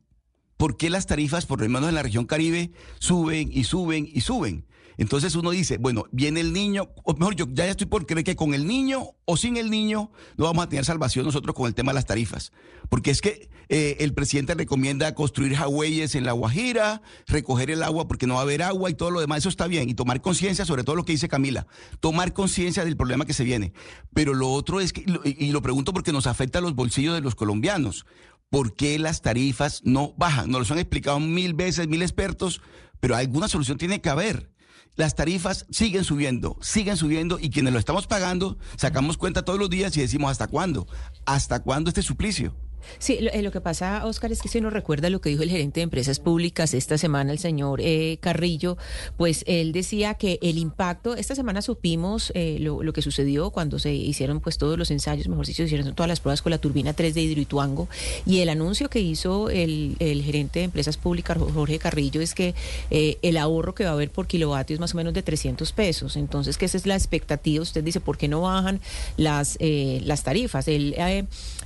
¿Por 0.58 0.76
qué 0.76 0.90
las 0.90 1.06
tarifas, 1.06 1.46
por 1.46 1.62
lo 1.62 1.68
menos 1.70 1.88
en 1.88 1.94
la 1.94 2.02
región 2.02 2.26
Caribe, 2.26 2.72
suben 2.98 3.48
y 3.50 3.64
suben 3.64 4.06
y 4.12 4.20
suben? 4.20 4.66
Entonces 4.98 5.36
uno 5.36 5.52
dice, 5.52 5.78
bueno, 5.78 6.06
viene 6.10 6.40
el 6.40 6.52
niño, 6.52 6.90
o 7.04 7.14
mejor 7.14 7.36
yo 7.36 7.46
ya 7.52 7.64
estoy 7.66 7.86
por 7.86 8.04
creer 8.04 8.24
que 8.24 8.34
con 8.34 8.52
el 8.52 8.66
niño 8.66 9.12
o 9.24 9.36
sin 9.36 9.56
el 9.56 9.70
niño 9.70 10.10
no 10.36 10.44
vamos 10.46 10.64
a 10.64 10.68
tener 10.68 10.84
salvación 10.84 11.24
nosotros 11.24 11.54
con 11.54 11.68
el 11.68 11.74
tema 11.74 11.92
de 11.92 11.94
las 11.94 12.06
tarifas. 12.06 12.52
Porque 12.88 13.12
es 13.12 13.20
que 13.20 13.48
eh, 13.68 13.96
el 14.00 14.12
presidente 14.12 14.54
recomienda 14.54 15.14
construir 15.14 15.54
jagüeyes 15.54 16.16
en 16.16 16.24
La 16.24 16.32
Guajira, 16.32 17.00
recoger 17.28 17.70
el 17.70 17.84
agua 17.84 18.08
porque 18.08 18.26
no 18.26 18.34
va 18.34 18.40
a 18.40 18.42
haber 18.42 18.60
agua 18.60 18.90
y 18.90 18.94
todo 18.94 19.12
lo 19.12 19.20
demás, 19.20 19.38
eso 19.38 19.48
está 19.48 19.68
bien. 19.68 19.88
Y 19.88 19.94
tomar 19.94 20.20
conciencia 20.20 20.64
sobre 20.64 20.82
todo 20.82 20.96
lo 20.96 21.04
que 21.04 21.12
dice 21.12 21.28
Camila, 21.28 21.68
tomar 22.00 22.32
conciencia 22.32 22.84
del 22.84 22.96
problema 22.96 23.24
que 23.24 23.34
se 23.34 23.44
viene. 23.44 23.72
Pero 24.14 24.34
lo 24.34 24.50
otro 24.50 24.80
es 24.80 24.92
que, 24.92 25.04
y 25.24 25.52
lo 25.52 25.62
pregunto 25.62 25.92
porque 25.92 26.12
nos 26.12 26.26
afecta 26.26 26.58
a 26.58 26.62
los 26.62 26.74
bolsillos 26.74 27.14
de 27.14 27.20
los 27.20 27.36
colombianos. 27.36 28.04
¿Por 28.50 28.74
qué 28.74 28.98
las 28.98 29.20
tarifas 29.20 29.82
no 29.84 30.14
bajan? 30.16 30.50
Nos 30.50 30.68
lo 30.68 30.74
han 30.74 30.78
explicado 30.78 31.20
mil 31.20 31.52
veces, 31.52 31.86
mil 31.86 32.00
expertos, 32.00 32.62
pero 32.98 33.14
alguna 33.14 33.46
solución 33.46 33.76
tiene 33.76 34.00
que 34.00 34.08
haber. 34.08 34.50
Las 34.96 35.14
tarifas 35.14 35.66
siguen 35.70 36.02
subiendo, 36.02 36.56
siguen 36.60 36.96
subiendo 36.96 37.38
y 37.38 37.50
quienes 37.50 37.72
lo 37.72 37.78
estamos 37.78 38.06
pagando 38.06 38.58
sacamos 38.76 39.18
cuenta 39.18 39.44
todos 39.44 39.58
los 39.58 39.70
días 39.70 39.96
y 39.96 40.00
decimos 40.00 40.30
¿hasta 40.30 40.48
cuándo? 40.48 40.88
¿Hasta 41.26 41.62
cuándo 41.62 41.90
este 41.90 42.02
suplicio? 42.02 42.56
Sí, 42.98 43.18
lo, 43.20 43.30
eh, 43.30 43.42
lo, 43.42 43.50
que 43.52 43.60
pasa, 43.60 44.04
Oscar, 44.06 44.32
es 44.32 44.42
que 44.42 44.48
si 44.48 44.60
nos 44.60 44.72
recuerda 44.72 45.10
lo 45.10 45.20
que 45.20 45.30
dijo 45.30 45.42
el 45.42 45.50
gerente 45.50 45.80
de 45.80 45.84
empresas 45.84 46.20
públicas 46.20 46.74
esta 46.74 46.98
semana, 46.98 47.32
el 47.32 47.38
señor 47.38 47.80
eh, 47.82 48.18
Carrillo, 48.20 48.76
pues 49.16 49.44
él 49.46 49.72
decía 49.72 50.14
que 50.14 50.38
el 50.42 50.58
impacto, 50.58 51.14
esta 51.14 51.34
semana 51.34 51.62
supimos 51.62 52.32
eh, 52.34 52.58
lo, 52.60 52.92
que 52.92 53.02
sucedió 53.02 53.50
cuando 53.50 53.78
se 53.78 53.92
hicieron 53.92 54.40
pues 54.40 54.58
todos 54.58 54.78
los 54.78 54.90
ensayos, 54.90 55.28
mejor 55.28 55.46
dicho, 55.46 55.58
se 55.58 55.64
hicieron 55.64 55.94
todas 55.94 56.08
las 56.08 56.20
pruebas 56.20 56.42
con 56.42 56.50
la 56.50 56.58
turbina 56.58 56.92
3 56.92 57.14
de 57.14 57.22
Hidroituango, 57.22 57.88
y 58.26 58.40
el 58.40 58.48
anuncio 58.48 58.88
que 58.88 59.00
hizo 59.00 59.50
el, 59.50 59.96
el 59.98 60.22
gerente 60.22 60.60
de 60.60 60.64
empresas 60.66 60.96
públicas, 60.96 61.38
Jorge 61.38 61.78
Carrillo, 61.78 62.20
es 62.20 62.34
que 62.34 62.54
eh, 62.90 63.18
el 63.22 63.36
ahorro 63.36 63.74
que 63.74 63.84
va 63.84 63.90
a 63.90 63.92
haber 63.92 64.10
por 64.10 64.26
kilovatio 64.26 64.74
es 64.74 64.80
más 64.80 64.94
o 64.94 64.96
menos 64.96 65.14
de 65.14 65.22
300 65.22 65.72
pesos. 65.72 66.16
Entonces, 66.16 66.56
que 66.58 66.66
esa 66.66 66.76
es 66.76 66.86
la 66.86 66.94
expectativa. 66.94 67.62
Usted 67.62 67.84
dice, 67.84 68.00
¿por 68.00 68.18
qué 68.18 68.28
no 68.28 68.42
bajan 68.42 68.80
las, 69.16 69.56
eh, 69.60 70.00
las 70.04 70.22
tarifas? 70.22 70.68
Él 70.68 70.94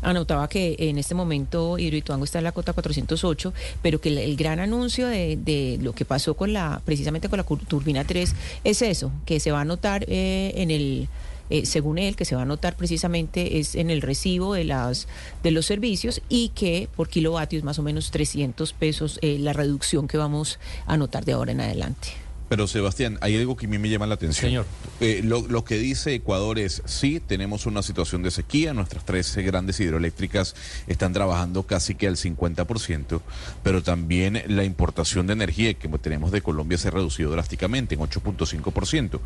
anotaba 0.01 0.49
que 0.49 0.77
en 0.79 0.99
este 1.03 1.15
momento 1.15 1.79
Hidroituango 1.79 2.25
está 2.25 2.39
en 2.39 2.45
la 2.45 2.53
cota 2.53 2.73
408, 2.73 3.53
pero 3.83 4.01
que 4.01 4.09
el, 4.09 4.37
gran 4.37 4.61
anuncio 4.61 5.07
de, 5.07 5.79
lo 5.83 5.95
que 5.95 6.05
pasó 6.05 6.35
con 6.35 6.53
la, 6.53 6.81
precisamente 6.85 7.29
con 7.29 7.37
la 7.37 7.45
turbina 7.45 8.05
3 8.05 8.35
es 8.65 8.83
eso, 8.83 9.13
que 9.27 9.39
se 9.39 9.53
va 9.53 9.61
a 9.61 9.65
notar 9.65 10.05
eh, 10.09 10.55
en 10.57 10.71
el 10.71 11.09
eh, 11.51 11.67
según 11.67 11.99
él, 11.99 12.17
que 12.17 12.25
se 12.25 12.35
va 12.35 12.43
a 12.43 12.47
notar 12.47 12.77
precisamente 12.77 13.59
es 13.59 13.75
en 13.75 13.91
el 13.91 14.01
recibo 14.01 14.55
de 14.55 14.65
las 14.65 15.07
de 15.43 15.51
los 15.51 15.67
servicios 15.67 16.23
y 16.31 16.49
que 16.51 16.89
por 16.97 17.11
kilovatio 17.11 17.59
es 17.59 17.65
más 17.65 17.79
o 17.79 17.83
menos 17.83 18.11
300 18.11 18.73
pesos 18.73 19.19
eh, 19.21 19.39
la 19.39 19.53
reducción 19.53 20.09
que 20.09 20.17
vamos 20.17 20.59
a 20.87 20.97
notar 20.97 21.27
de 21.27 21.33
ahora 21.33 21.53
en 21.53 21.61
adelante. 21.61 22.22
Pero 22.53 22.67
Sebastián, 22.67 23.17
hay 23.23 23.39
algo 23.39 23.57
que 23.57 23.65
a 23.65 23.69
mí 23.71 23.79
me 23.79 23.89
llama 23.89 24.07
la 24.07 24.17
atención. 24.17 24.51
Señor. 24.51 24.67
Eh, 25.01 25.23
lo, 25.25 25.49
lo, 25.49 25.65
que 25.65 25.79
dice 25.79 26.13
Ecuador 26.13 26.59
es, 26.59 26.83
sí, 26.85 27.19
tenemos 27.19 27.65
una 27.65 27.83
situación 27.83 28.23
de 28.23 28.31
sequía, 28.31 28.75
nuestras 28.75 29.07
tres 29.07 29.35
grandes 29.39 29.81
hidroeléctricas 29.81 30.55
están 30.87 31.15
trabajando 31.15 31.63
casi 31.63 31.95
que 31.95 32.07
al 32.07 32.17
50%, 32.17 33.23
pero 33.63 33.83
también 33.83 34.43
la 34.49 34.65
importación 34.65 35.27
de 35.27 35.33
energía 35.33 35.73
que 35.73 35.89
tenemos 35.89 36.31
de 36.31 36.43
Colombia 36.43 36.77
se 36.77 36.89
ha 36.89 36.91
reducido 36.91 37.31
drásticamente, 37.31 37.95
en 37.95 38.03
8.5%. 38.03 39.21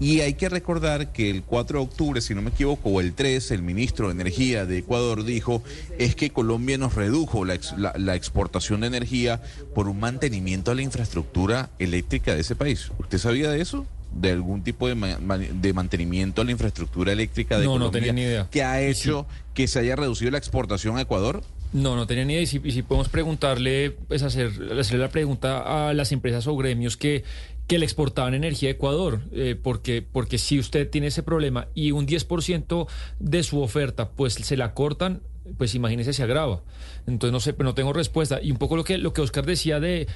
Y 0.00 0.18
hay 0.18 0.34
que 0.34 0.48
recordar 0.48 1.12
que 1.12 1.30
el 1.30 1.44
4 1.44 1.78
de 1.78 1.84
octubre, 1.84 2.20
si 2.20 2.34
no 2.34 2.42
me 2.42 2.50
equivoco, 2.50 2.88
o 2.88 3.00
el 3.00 3.14
3, 3.14 3.52
el 3.52 3.62
ministro 3.62 4.08
de 4.08 4.14
Energía 4.14 4.66
de 4.66 4.78
Ecuador 4.78 5.22
dijo, 5.22 5.62
es 6.00 6.16
que 6.16 6.30
Colombia 6.30 6.78
nos 6.78 6.96
redujo 6.96 7.44
la, 7.44 7.60
la, 7.76 7.94
la 7.96 8.16
exportación 8.16 8.80
de 8.80 8.88
energía 8.88 9.40
por 9.72 9.86
un 9.86 10.00
mantenimiento 10.00 10.72
a 10.72 10.74
la 10.74 10.82
infraestructura 10.82 11.70
eléctrica 11.78 12.34
de 12.34 12.40
ese 12.40 12.56
país. 12.56 12.71
¿Usted 12.98 13.18
sabía 13.18 13.50
de 13.50 13.60
eso? 13.60 13.86
de 14.14 14.30
algún 14.30 14.62
tipo 14.62 14.88
de, 14.88 14.94
de, 14.94 15.72
mantenimiento 15.72 16.42
a 16.42 16.44
la 16.44 16.50
infraestructura 16.50 17.12
eléctrica 17.12 17.58
de 17.58 17.64
no, 17.64 17.72
Colombia 17.72 18.00
no 18.00 18.06
tenía 18.06 18.12
ni 18.12 18.22
idea. 18.22 18.48
que 18.50 18.62
ha 18.62 18.80
hecho 18.82 19.26
sí. 19.28 19.36
que 19.54 19.66
se 19.68 19.78
haya 19.78 19.96
reducido 19.96 20.30
la 20.30 20.38
exportación 20.38 20.98
a 20.98 21.00
Ecuador? 21.00 21.42
No, 21.72 21.96
no 21.96 22.06
tenía 22.06 22.24
ni 22.24 22.34
idea. 22.34 22.42
Y 22.42 22.46
si, 22.46 22.60
y 22.62 22.72
si 22.72 22.82
podemos 22.82 23.08
preguntarle, 23.08 23.92
pues 24.08 24.22
hacer, 24.22 24.50
hacerle 24.78 24.98
la 24.98 25.08
pregunta 25.08 25.88
a 25.88 25.94
las 25.94 26.12
empresas 26.12 26.46
o 26.46 26.56
gremios 26.56 26.96
que, 26.98 27.24
que 27.66 27.78
le 27.78 27.86
exportaban 27.86 28.34
energía 28.34 28.68
a 28.68 28.72
Ecuador, 28.72 29.22
eh, 29.32 29.56
porque, 29.60 30.02
porque 30.02 30.38
si 30.38 30.58
usted 30.58 30.88
tiene 30.90 31.06
ese 31.06 31.22
problema 31.22 31.68
y 31.74 31.92
un 31.92 32.06
10% 32.06 32.86
de 33.18 33.42
su 33.42 33.62
oferta, 33.62 34.10
pues 34.10 34.34
se 34.34 34.56
la 34.56 34.74
cortan, 34.74 35.22
pues 35.56 35.74
imagínese 35.74 36.12
se 36.12 36.22
agrava. 36.22 36.62
Entonces 37.06 37.32
no 37.32 37.40
sé, 37.40 37.52
pero 37.52 37.68
no 37.68 37.74
tengo 37.74 37.92
respuesta. 37.92 38.40
Y 38.42 38.50
un 38.50 38.58
poco 38.58 38.76
lo 38.76 38.84
que, 38.84 38.98
lo 38.98 39.12
que 39.12 39.20
Oscar 39.20 39.44
decía 39.44 39.80
de 39.80 40.06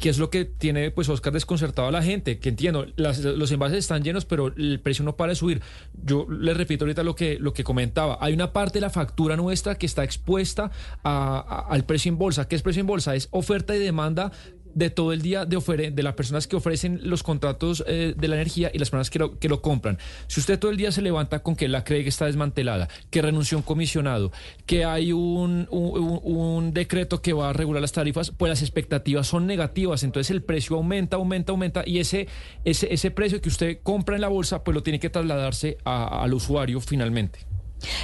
qué 0.00 0.08
es 0.08 0.18
lo 0.18 0.30
que 0.30 0.44
tiene 0.44 0.90
pues 0.90 1.08
Oscar 1.08 1.32
desconcertado 1.32 1.88
a 1.88 1.90
la 1.90 2.02
gente, 2.02 2.38
que 2.38 2.48
entiendo, 2.48 2.86
los 2.96 3.52
envases 3.52 3.78
están 3.78 4.02
llenos, 4.02 4.24
pero 4.24 4.48
el 4.48 4.80
precio 4.80 5.04
no 5.04 5.16
para 5.16 5.30
de 5.30 5.36
subir. 5.36 5.62
Yo 6.02 6.26
le 6.28 6.54
repito 6.54 6.84
ahorita 6.84 7.02
lo 7.02 7.14
que, 7.14 7.38
lo 7.38 7.52
que 7.52 7.64
comentaba. 7.64 8.18
Hay 8.20 8.32
una 8.34 8.52
parte 8.52 8.74
de 8.74 8.82
la 8.82 8.90
factura 8.90 9.36
nuestra 9.36 9.76
que 9.76 9.86
está 9.86 10.04
expuesta 10.04 10.70
al 11.02 11.84
precio 11.84 12.10
en 12.10 12.18
bolsa. 12.18 12.48
¿Qué 12.48 12.56
es 12.56 12.62
precio 12.62 12.80
en 12.80 12.86
bolsa? 12.86 13.14
Es 13.14 13.28
oferta 13.30 13.76
y 13.76 13.78
demanda 13.78 14.32
de 14.74 14.90
todo 14.90 15.12
el 15.12 15.22
día 15.22 15.44
de, 15.44 15.56
ofere, 15.56 15.90
de 15.90 16.02
las 16.02 16.14
personas 16.14 16.46
que 16.46 16.56
ofrecen 16.56 17.00
los 17.02 17.22
contratos 17.22 17.84
eh, 17.86 18.14
de 18.16 18.28
la 18.28 18.36
energía 18.36 18.70
y 18.72 18.78
las 18.78 18.90
personas 18.90 19.10
que 19.10 19.18
lo, 19.18 19.38
que 19.38 19.48
lo 19.48 19.62
compran. 19.62 19.98
Si 20.26 20.40
usted 20.40 20.58
todo 20.58 20.70
el 20.70 20.76
día 20.76 20.92
se 20.92 21.02
levanta 21.02 21.40
con 21.40 21.56
que 21.56 21.68
la 21.68 21.84
CREG 21.84 22.06
está 22.08 22.26
desmantelada, 22.26 22.88
que 23.10 23.22
renunció 23.22 23.58
un 23.58 23.62
comisionado, 23.62 24.32
que 24.66 24.84
hay 24.84 25.12
un, 25.12 25.66
un, 25.70 26.20
un, 26.22 26.72
decreto 26.72 27.22
que 27.22 27.32
va 27.32 27.50
a 27.50 27.52
regular 27.52 27.80
las 27.82 27.92
tarifas, 27.92 28.30
pues 28.30 28.50
las 28.50 28.62
expectativas 28.62 29.26
son 29.26 29.46
negativas. 29.46 30.02
Entonces 30.02 30.30
el 30.30 30.42
precio 30.42 30.76
aumenta, 30.76 31.16
aumenta, 31.16 31.52
aumenta 31.52 31.82
y 31.86 31.98
ese, 31.98 32.28
ese, 32.64 32.92
ese 32.92 33.10
precio 33.10 33.40
que 33.40 33.48
usted 33.48 33.78
compra 33.82 34.14
en 34.14 34.20
la 34.20 34.28
bolsa, 34.28 34.64
pues 34.64 34.74
lo 34.74 34.82
tiene 34.82 35.00
que 35.00 35.10
trasladarse 35.10 35.78
a, 35.84 36.22
al 36.22 36.34
usuario 36.34 36.80
finalmente. 36.80 37.52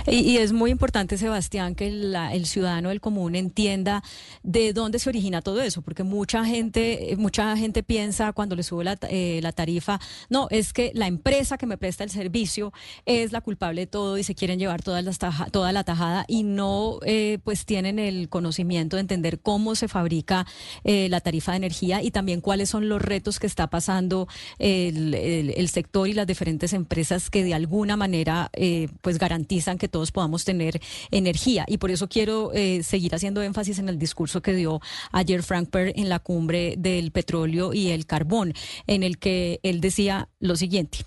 Y, 0.06 0.38
es 0.38 0.52
muy 0.52 0.70
importante, 0.70 1.18
Sebastián, 1.18 1.74
que 1.74 1.90
la, 1.90 2.34
el 2.34 2.46
ciudadano 2.46 2.90
del 2.90 3.00
común 3.00 3.34
entienda 3.34 4.02
de 4.42 4.72
dónde 4.72 4.98
se 4.98 5.08
origina 5.08 5.42
todo 5.42 5.60
eso, 5.62 5.82
porque 5.82 6.02
mucha 6.02 6.44
gente, 6.44 7.14
mucha 7.18 7.56
gente 7.56 7.82
piensa 7.82 8.32
cuando 8.32 8.56
le 8.56 8.62
sube 8.62 8.84
la, 8.84 8.98
eh, 9.10 9.40
la, 9.42 9.52
tarifa, 9.52 10.00
no, 10.28 10.48
es 10.50 10.72
que 10.72 10.92
la 10.94 11.06
empresa 11.06 11.58
que 11.58 11.66
me 11.66 11.78
presta 11.78 12.04
el 12.04 12.10
servicio 12.10 12.72
es 13.06 13.32
la 13.32 13.40
culpable 13.40 13.82
de 13.82 13.86
todo 13.86 14.18
y 14.18 14.22
se 14.22 14.34
quieren 14.34 14.58
llevar 14.58 14.82
toda 14.82 15.02
la, 15.02 15.12
taja, 15.12 15.46
toda 15.46 15.72
la 15.72 15.84
tajada 15.84 16.24
y 16.28 16.42
no 16.42 16.98
eh, 17.04 17.38
pues 17.44 17.64
tienen 17.64 17.98
el 17.98 18.28
conocimiento 18.28 18.96
de 18.96 19.00
entender 19.00 19.40
cómo 19.40 19.74
se 19.74 19.88
fabrica 19.88 20.46
eh, 20.84 21.08
la 21.10 21.20
tarifa 21.20 21.52
de 21.52 21.58
energía 21.58 22.02
y 22.02 22.10
también 22.10 22.40
cuáles 22.40 22.70
son 22.70 22.88
los 22.88 23.02
retos 23.02 23.38
que 23.38 23.46
está 23.46 23.68
pasando 23.68 24.28
el 24.58 25.68
sector 25.68 26.08
y 26.08 26.12
las 26.12 26.26
diferentes 26.26 26.72
empresas 26.72 27.30
que 27.30 27.44
de 27.44 27.54
alguna 27.54 27.96
manera 27.96 28.50
eh, 28.52 28.88
pues 29.02 29.18
garantizan 29.18 29.67
que 29.76 29.88
todos 29.88 30.12
podamos 30.12 30.44
tener 30.44 30.80
energía. 31.10 31.64
Y 31.68 31.76
por 31.78 31.90
eso 31.90 32.08
quiero 32.08 32.52
eh, 32.54 32.82
seguir 32.82 33.14
haciendo 33.14 33.42
énfasis 33.42 33.78
en 33.78 33.90
el 33.90 33.98
discurso 33.98 34.40
que 34.40 34.54
dio 34.54 34.80
ayer 35.12 35.42
Frank 35.42 35.68
Perr 35.68 35.92
en 35.96 36.08
la 36.08 36.20
cumbre 36.20 36.76
del 36.78 37.12
petróleo 37.12 37.74
y 37.74 37.90
el 37.90 38.06
carbón, 38.06 38.54
en 38.86 39.02
el 39.02 39.18
que 39.18 39.60
él 39.62 39.80
decía 39.80 40.28
lo 40.40 40.56
siguiente. 40.56 41.04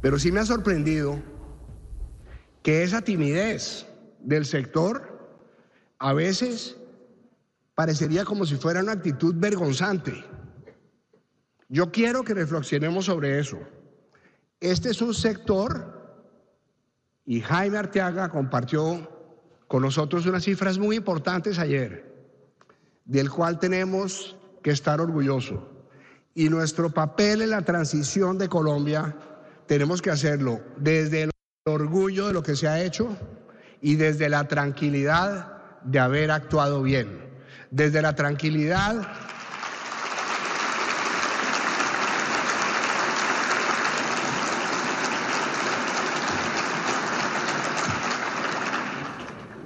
Pero 0.00 0.18
sí 0.18 0.30
me 0.30 0.40
ha 0.40 0.46
sorprendido 0.46 1.20
que 2.62 2.82
esa 2.82 3.02
timidez 3.02 3.86
del 4.20 4.44
sector 4.44 5.38
a 5.98 6.12
veces 6.12 6.76
parecería 7.74 8.24
como 8.24 8.44
si 8.44 8.56
fuera 8.56 8.80
una 8.80 8.92
actitud 8.92 9.34
vergonzante. 9.36 10.24
Yo 11.68 11.90
quiero 11.90 12.22
que 12.22 12.34
reflexionemos 12.34 13.06
sobre 13.06 13.38
eso. 13.38 13.58
Este 14.62 14.90
es 14.90 15.02
un 15.02 15.12
sector, 15.12 15.92
y 17.26 17.40
Jaime 17.40 17.78
Arteaga 17.78 18.28
compartió 18.28 19.10
con 19.66 19.82
nosotros 19.82 20.24
unas 20.26 20.44
cifras 20.44 20.78
muy 20.78 20.94
importantes 20.94 21.58
ayer, 21.58 22.14
del 23.04 23.28
cual 23.28 23.58
tenemos 23.58 24.36
que 24.62 24.70
estar 24.70 25.00
orgullosos. 25.00 25.58
Y 26.36 26.48
nuestro 26.48 26.90
papel 26.90 27.42
en 27.42 27.50
la 27.50 27.62
transición 27.62 28.38
de 28.38 28.48
Colombia 28.48 29.16
tenemos 29.66 30.00
que 30.00 30.10
hacerlo 30.10 30.60
desde 30.76 31.24
el 31.24 31.30
orgullo 31.66 32.28
de 32.28 32.32
lo 32.32 32.44
que 32.44 32.54
se 32.54 32.68
ha 32.68 32.84
hecho 32.84 33.16
y 33.80 33.96
desde 33.96 34.28
la 34.28 34.46
tranquilidad 34.46 35.80
de 35.82 35.98
haber 35.98 36.30
actuado 36.30 36.82
bien, 36.82 37.18
desde 37.72 38.00
la 38.00 38.14
tranquilidad 38.14 39.08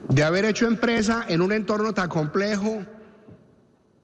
de 0.08 0.22
haber 0.22 0.44
hecho 0.44 0.66
empresa 0.66 1.24
en 1.28 1.40
un 1.40 1.52
entorno 1.52 1.92
tan 1.92 2.08
complejo 2.08 2.84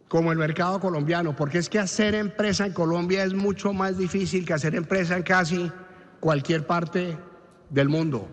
como 0.08 0.30
el 0.30 0.38
mercado 0.38 0.78
colombiano, 0.78 1.34
porque 1.34 1.58
es 1.58 1.68
que 1.68 1.78
hacer 1.78 2.14
empresa 2.14 2.66
en 2.66 2.72
Colombia 2.72 3.24
es 3.24 3.32
mucho 3.32 3.72
más 3.72 3.96
difícil 3.96 4.44
que 4.44 4.52
hacer 4.52 4.74
empresa 4.74 5.16
en 5.16 5.22
casi 5.22 5.72
cualquier 6.20 6.66
parte 6.66 7.16
del 7.70 7.88
mundo. 7.88 8.28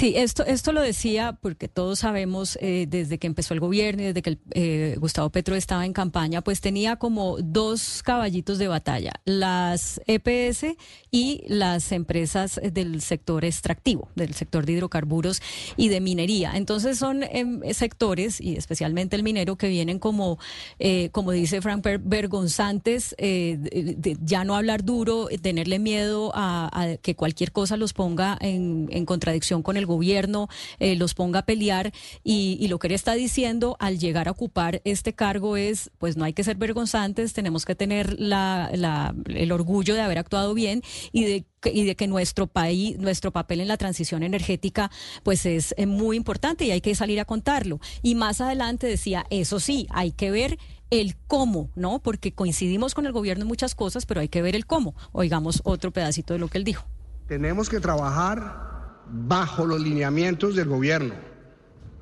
Sí, 0.00 0.14
esto, 0.16 0.46
esto 0.46 0.72
lo 0.72 0.80
decía 0.80 1.36
porque 1.42 1.68
todos 1.68 1.98
sabemos 1.98 2.56
eh, 2.62 2.86
desde 2.88 3.18
que 3.18 3.26
empezó 3.26 3.52
el 3.52 3.60
gobierno 3.60 4.00
y 4.00 4.06
desde 4.06 4.22
que 4.22 4.30
el, 4.30 4.38
eh, 4.52 4.96
Gustavo 4.98 5.28
Petro 5.28 5.56
estaba 5.56 5.84
en 5.84 5.92
campaña, 5.92 6.40
pues 6.40 6.62
tenía 6.62 6.96
como 6.96 7.36
dos 7.38 8.02
caballitos 8.02 8.56
de 8.56 8.66
batalla, 8.68 9.12
las 9.26 10.00
EPS 10.06 10.74
y 11.10 11.44
las 11.48 11.92
empresas 11.92 12.58
del 12.64 13.02
sector 13.02 13.44
extractivo, 13.44 14.08
del 14.16 14.32
sector 14.32 14.64
de 14.64 14.72
hidrocarburos 14.72 15.42
y 15.76 15.88
de 15.90 16.00
minería. 16.00 16.52
Entonces 16.54 16.96
son 16.96 17.22
eh, 17.22 17.74
sectores, 17.74 18.40
y 18.40 18.56
especialmente 18.56 19.16
el 19.16 19.22
minero, 19.22 19.56
que 19.56 19.68
vienen 19.68 19.98
como, 19.98 20.38
eh, 20.78 21.10
como 21.12 21.32
dice 21.32 21.60
Frank, 21.60 21.86
vergonzantes, 22.00 23.14
de, 23.18 23.58
de 23.98 24.16
ya 24.22 24.44
no 24.44 24.56
hablar 24.56 24.82
duro, 24.82 25.28
tenerle 25.42 25.78
miedo 25.78 26.32
a, 26.34 26.70
a, 26.72 26.96
que 26.96 27.14
cualquier 27.14 27.52
cosa 27.52 27.76
los 27.76 27.92
ponga 27.92 28.38
en, 28.40 28.88
en 28.90 29.04
contradicción 29.04 29.62
con 29.62 29.76
el 29.76 29.89
gobierno 29.90 30.48
eh, 30.78 30.96
los 30.96 31.14
ponga 31.14 31.40
a 31.40 31.46
pelear 31.46 31.92
y, 32.24 32.66
lo 32.70 32.78
que 32.78 32.86
él 32.86 32.94
está 32.94 33.14
diciendo 33.14 33.76
al 33.80 33.98
llegar 33.98 34.28
a 34.28 34.30
ocupar 34.30 34.80
este 34.84 35.12
cargo 35.12 35.56
es, 35.56 35.90
pues 35.98 36.16
no 36.16 36.24
hay 36.24 36.32
que 36.32 36.44
ser 36.44 36.56
vergonzantes, 36.56 37.32
tenemos 37.32 37.64
que 37.64 37.74
tener 37.74 38.18
la, 38.20 38.70
la, 38.72 39.12
el 39.26 39.50
orgullo 39.50 39.94
de 39.94 40.00
haber 40.00 40.18
actuado 40.18 40.54
bien 40.54 40.82
y 41.10 41.24
de 41.24 41.44
y 41.64 41.84
de 41.84 41.94
que 41.94 42.06
nuestro 42.06 42.46
país, 42.46 42.98
nuestro 42.98 43.32
papel 43.32 43.60
en 43.60 43.68
la 43.68 43.76
transición 43.76 44.22
energética, 44.22 44.90
pues 45.22 45.44
es 45.44 45.74
eh, 45.76 45.84
muy 45.84 46.16
importante 46.16 46.64
y 46.64 46.70
hay 46.70 46.80
que 46.80 46.94
salir 46.94 47.20
a 47.20 47.26
contarlo. 47.26 47.80
Y 48.02 48.14
más 48.14 48.40
adelante 48.40 48.86
decía, 48.86 49.26
eso 49.28 49.60
sí, 49.60 49.86
hay 49.90 50.12
que 50.12 50.30
ver 50.30 50.58
el 50.90 51.16
cómo, 51.26 51.70
¿no? 51.74 52.00
Porque 52.00 52.32
coincidimos 52.32 52.94
con 52.94 53.06
el 53.06 53.12
gobierno 53.12 53.42
en 53.42 53.48
muchas 53.48 53.74
cosas, 53.74 54.06
pero 54.06 54.20
hay 54.20 54.28
que 54.28 54.42
ver 54.42 54.56
el 54.56 54.66
cómo. 54.66 54.94
Oigamos 55.12 55.60
otro 55.64 55.92
pedacito 55.92 56.34
de 56.34 56.40
lo 56.40 56.48
que 56.48 56.58
él 56.58 56.64
dijo. 56.64 56.86
Tenemos 57.26 57.68
que 57.68 57.78
trabajar 57.78 58.79
bajo 59.10 59.66
los 59.66 59.80
lineamientos 59.80 60.54
del 60.56 60.68
gobierno. 60.68 61.14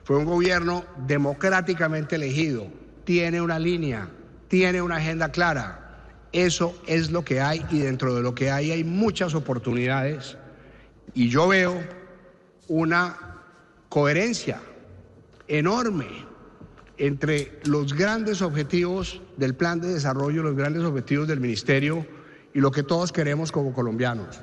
Fue 0.04 0.16
un 0.16 0.24
gobierno 0.24 0.84
democráticamente 1.06 2.16
elegido, 2.16 2.66
tiene 3.04 3.40
una 3.40 3.58
línea, 3.58 4.08
tiene 4.48 4.80
una 4.80 4.96
agenda 4.96 5.30
clara 5.30 5.88
eso 6.32 6.76
es 6.86 7.10
lo 7.10 7.24
que 7.24 7.40
hay 7.40 7.64
y 7.70 7.78
dentro 7.78 8.14
de 8.14 8.22
lo 8.22 8.34
que 8.34 8.50
hay 8.50 8.70
hay 8.70 8.84
muchas 8.84 9.34
oportunidades 9.34 10.36
y 11.14 11.28
yo 11.30 11.48
veo 11.48 11.82
una 12.68 13.16
coherencia 13.88 14.60
enorme 15.46 16.06
entre 16.98 17.60
los 17.64 17.94
grandes 17.94 18.42
objetivos 18.42 19.22
del 19.36 19.54
plan 19.54 19.80
de 19.80 19.88
desarrollo, 19.88 20.42
los 20.42 20.56
grandes 20.56 20.82
objetivos 20.82 21.28
del 21.28 21.40
ministerio 21.40 22.06
y 22.52 22.60
lo 22.60 22.70
que 22.70 22.82
todos 22.82 23.12
queremos 23.12 23.50
como 23.50 23.72
colombianos. 23.72 24.40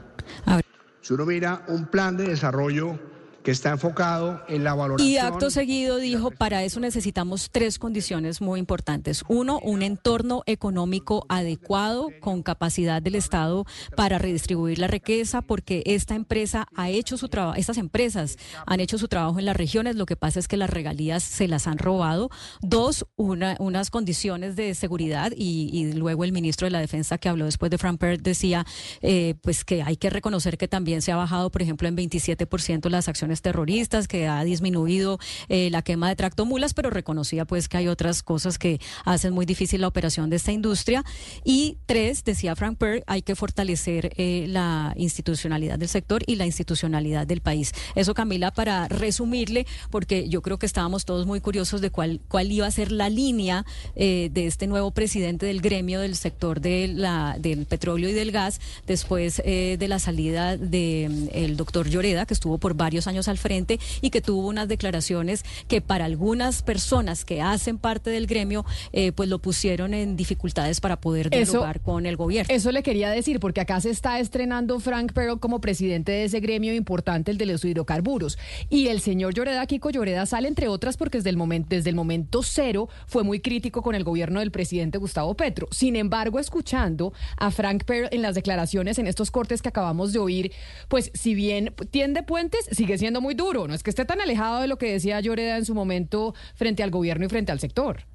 Si 1.06 1.14
uno 1.14 1.24
mira 1.28 1.64
un 1.68 1.86
plan 1.86 2.18
de 2.18 2.24
desarrollo 2.24 2.98
que 3.46 3.52
está 3.52 3.70
enfocado 3.70 4.42
en 4.48 4.64
la 4.64 4.74
valoración. 4.74 5.08
Y 5.08 5.18
acto 5.20 5.52
seguido 5.52 5.98
dijo, 5.98 6.32
para 6.32 6.64
eso 6.64 6.80
necesitamos 6.80 7.50
tres 7.52 7.78
condiciones 7.78 8.42
muy 8.42 8.60
importantes. 8.60 9.24
Uno, 9.28 9.60
un 9.60 9.84
entorno 9.84 10.42
económico 10.48 11.28
adecuado 11.30 12.10
con 12.22 12.42
capacidad 12.42 13.04
del 13.04 13.14
Estado 13.14 13.66
para 13.96 14.18
redistribuir 14.18 14.80
la 14.80 14.88
riqueza, 14.88 15.44
porque 15.44 15.84
esta 15.86 16.16
empresa 16.16 16.68
ha 16.76 16.90
hecho 16.90 17.18
su 17.18 17.30
trabajo, 17.30 17.56
estas 17.56 17.78
empresas 17.78 18.38
han 18.66 18.80
hecho 18.80 18.98
su 18.98 19.08
trabajo 19.08 19.38
en 19.38 19.46
las 19.46 19.56
regiones, 19.56 19.96
lo 19.96 20.08
que 20.08 20.16
pasa 20.16 20.40
es 20.40 20.48
que 20.48 20.58
las 20.58 20.72
regalías 20.72 21.22
se 21.22 21.48
las 21.48 21.68
han 21.68 21.78
robado. 21.78 22.32
Dos, 22.62 23.06
una, 23.16 23.58
unas 23.60 23.92
condiciones 23.92 24.56
de 24.56 24.74
seguridad 24.74 25.32
y, 25.38 25.94
luego 25.94 26.24
el 26.24 26.32
ministro 26.32 26.66
de 26.66 26.72
la 26.72 26.80
Defensa 26.80 27.20
que 27.20 27.30
habló 27.30 27.46
después 27.46 27.70
de 27.70 27.78
Frank 27.78 28.00
Perth 28.00 28.24
decía 28.24 28.66
eh, 29.02 29.36
pues 29.44 29.64
que 29.64 29.84
hay 29.84 29.98
que 29.98 30.10
reconocer 30.10 30.58
que 30.58 30.68
también 30.68 31.04
se 31.04 31.12
ha 31.12 31.16
bajado, 31.16 31.52
por 31.52 31.62
ejemplo, 31.62 31.88
en 31.88 31.96
27% 31.96 32.90
las 32.90 33.08
acciones 33.08 33.35
terroristas, 33.42 34.08
que 34.08 34.28
ha 34.28 34.44
disminuido 34.44 35.20
eh, 35.50 35.70
la 35.70 35.82
quema 35.82 36.10
de 36.10 36.16
tractomulas, 36.16 36.74
pero 36.74 36.90
reconocía 36.90 37.46
pues 37.46 37.68
que 37.68 37.78
hay 37.78 37.88
otras 37.88 38.24
cosas 38.24 38.58
que 38.58 38.80
hacen 39.04 39.34
muy 39.34 39.46
difícil 39.46 39.82
la 39.82 39.88
operación 39.88 40.30
de 40.30 40.38
esta 40.38 40.52
industria. 40.52 41.04
Y 41.44 41.78
tres, 41.86 42.24
decía 42.24 42.56
Frank 42.56 42.78
Perr, 42.78 43.04
hay 43.08 43.22
que 43.22 43.36
fortalecer 43.36 44.14
eh, 44.18 44.46
la 44.48 44.94
institucionalidad 44.98 45.80
del 45.80 45.90
sector 45.90 46.24
y 46.26 46.36
la 46.36 46.46
institucionalidad 46.46 47.28
del 47.28 47.42
país. 47.42 47.74
Eso, 47.96 48.14
Camila, 48.14 48.52
para 48.52 48.88
resumirle, 48.88 49.66
porque 49.90 50.30
yo 50.30 50.42
creo 50.42 50.58
que 50.58 50.66
estábamos 50.66 51.06
todos 51.06 51.26
muy 51.26 51.42
curiosos 51.42 51.82
de 51.82 51.90
cuál, 51.90 52.22
cuál 52.28 52.52
iba 52.52 52.68
a 52.68 52.72
ser 52.72 52.92
la 52.92 53.10
línea 53.10 53.66
eh, 53.96 54.30
de 54.32 54.48
este 54.48 54.68
nuevo 54.68 54.92
presidente 54.92 55.46
del 55.46 55.62
gremio 55.62 56.00
del 56.00 56.16
sector 56.16 56.62
de 56.62 56.88
la, 56.88 57.38
del 57.40 57.66
petróleo 57.66 58.10
y 58.10 58.14
del 58.14 58.32
gas, 58.32 58.60
después 58.88 59.42
de 59.46 59.88
la 59.88 60.00
salida 60.00 60.58
del 60.58 61.30
el 61.34 61.58
doctor 61.58 61.88
Lloreda, 61.90 62.26
que 62.26 62.34
estuvo 62.34 62.58
por 62.58 62.74
varios 62.74 63.08
años 63.08 63.25
al 63.28 63.38
frente 63.38 63.80
y 64.02 64.10
que 64.10 64.22
tuvo 64.22 64.48
unas 64.48 64.68
declaraciones 64.68 65.44
que 65.68 65.82
para 65.82 66.06
algunas 66.06 66.62
personas 66.62 67.26
que 67.26 67.42
hacen 67.42 67.78
parte 67.78 68.10
del 68.10 68.28
gremio, 68.28 68.66
eh, 68.94 69.12
pues 69.12 69.30
lo 69.30 69.40
pusieron 69.40 69.94
en 69.94 70.16
dificultades 70.16 70.82
para 70.82 71.00
poder 71.00 71.30
dialogar 71.30 71.82
con 71.82 72.06
el 72.06 72.16
gobierno. 72.16 72.54
Eso 72.54 72.72
le 72.72 72.84
quería 72.84 73.10
decir, 73.10 73.40
porque 73.40 73.62
acá 73.62 73.80
se 73.82 73.90
está 73.90 74.20
estrenando 74.20 74.80
Frank 74.80 75.14
Perro 75.14 75.40
como 75.40 75.62
presidente 75.62 76.12
de 76.12 76.26
ese 76.26 76.40
gremio 76.40 76.74
importante, 76.74 77.32
el 77.32 77.38
de 77.38 77.46
los 77.46 77.64
hidrocarburos. 77.64 78.38
Y 78.70 78.88
el 78.88 79.02
señor 79.02 79.34
Lloreda, 79.34 79.66
Kiko 79.66 79.90
Lloreda, 79.90 80.26
sale 80.26 80.48
entre 80.48 80.68
otras 80.68 80.98
porque 80.98 81.18
desde 81.18 81.30
el 81.30 81.38
momento, 81.38 81.70
desde 81.70 81.90
el 81.90 81.96
momento 81.96 82.44
cero 82.44 82.90
fue 83.08 83.24
muy 83.24 83.40
crítico 83.40 83.82
con 83.82 83.96
el 83.96 84.04
gobierno 84.04 84.40
del 84.40 84.52
presidente 84.52 84.98
Gustavo 84.98 85.36
Petro. 85.36 85.68
Sin 85.72 85.96
embargo, 85.96 86.40
escuchando 86.40 87.14
a 87.38 87.52
Frank 87.52 87.84
Perro 87.84 88.08
en 88.12 88.22
las 88.22 88.36
declaraciones, 88.36 89.00
en 89.00 89.08
estos 89.08 89.32
cortes 89.32 89.62
que 89.62 89.70
acabamos 89.70 90.14
de 90.14 90.20
oír, 90.20 90.52
pues 90.88 91.12
si 91.14 91.36
bien 91.36 91.74
tiende 91.92 92.24
puentes, 92.24 92.66
sigue 92.72 92.98
siendo 92.98 93.15
muy 93.22 93.34
duro. 93.34 93.68
No 93.68 93.74
es 93.74 93.84
que 93.84 93.90
esté 93.90 94.06
tan 94.06 94.22
alejado 94.22 94.62
de 94.62 94.68
lo 94.68 94.78
que 94.78 94.92
decía 94.92 95.20
Lloreda 95.20 95.58
en 95.58 95.66
su 95.66 95.76
momento 95.76 96.34
frente 96.56 96.84
al 96.84 96.92
gobierno 96.92 97.26
y 97.26 97.30
frente 97.30 97.52
al 97.52 97.60
sector. 97.60 98.06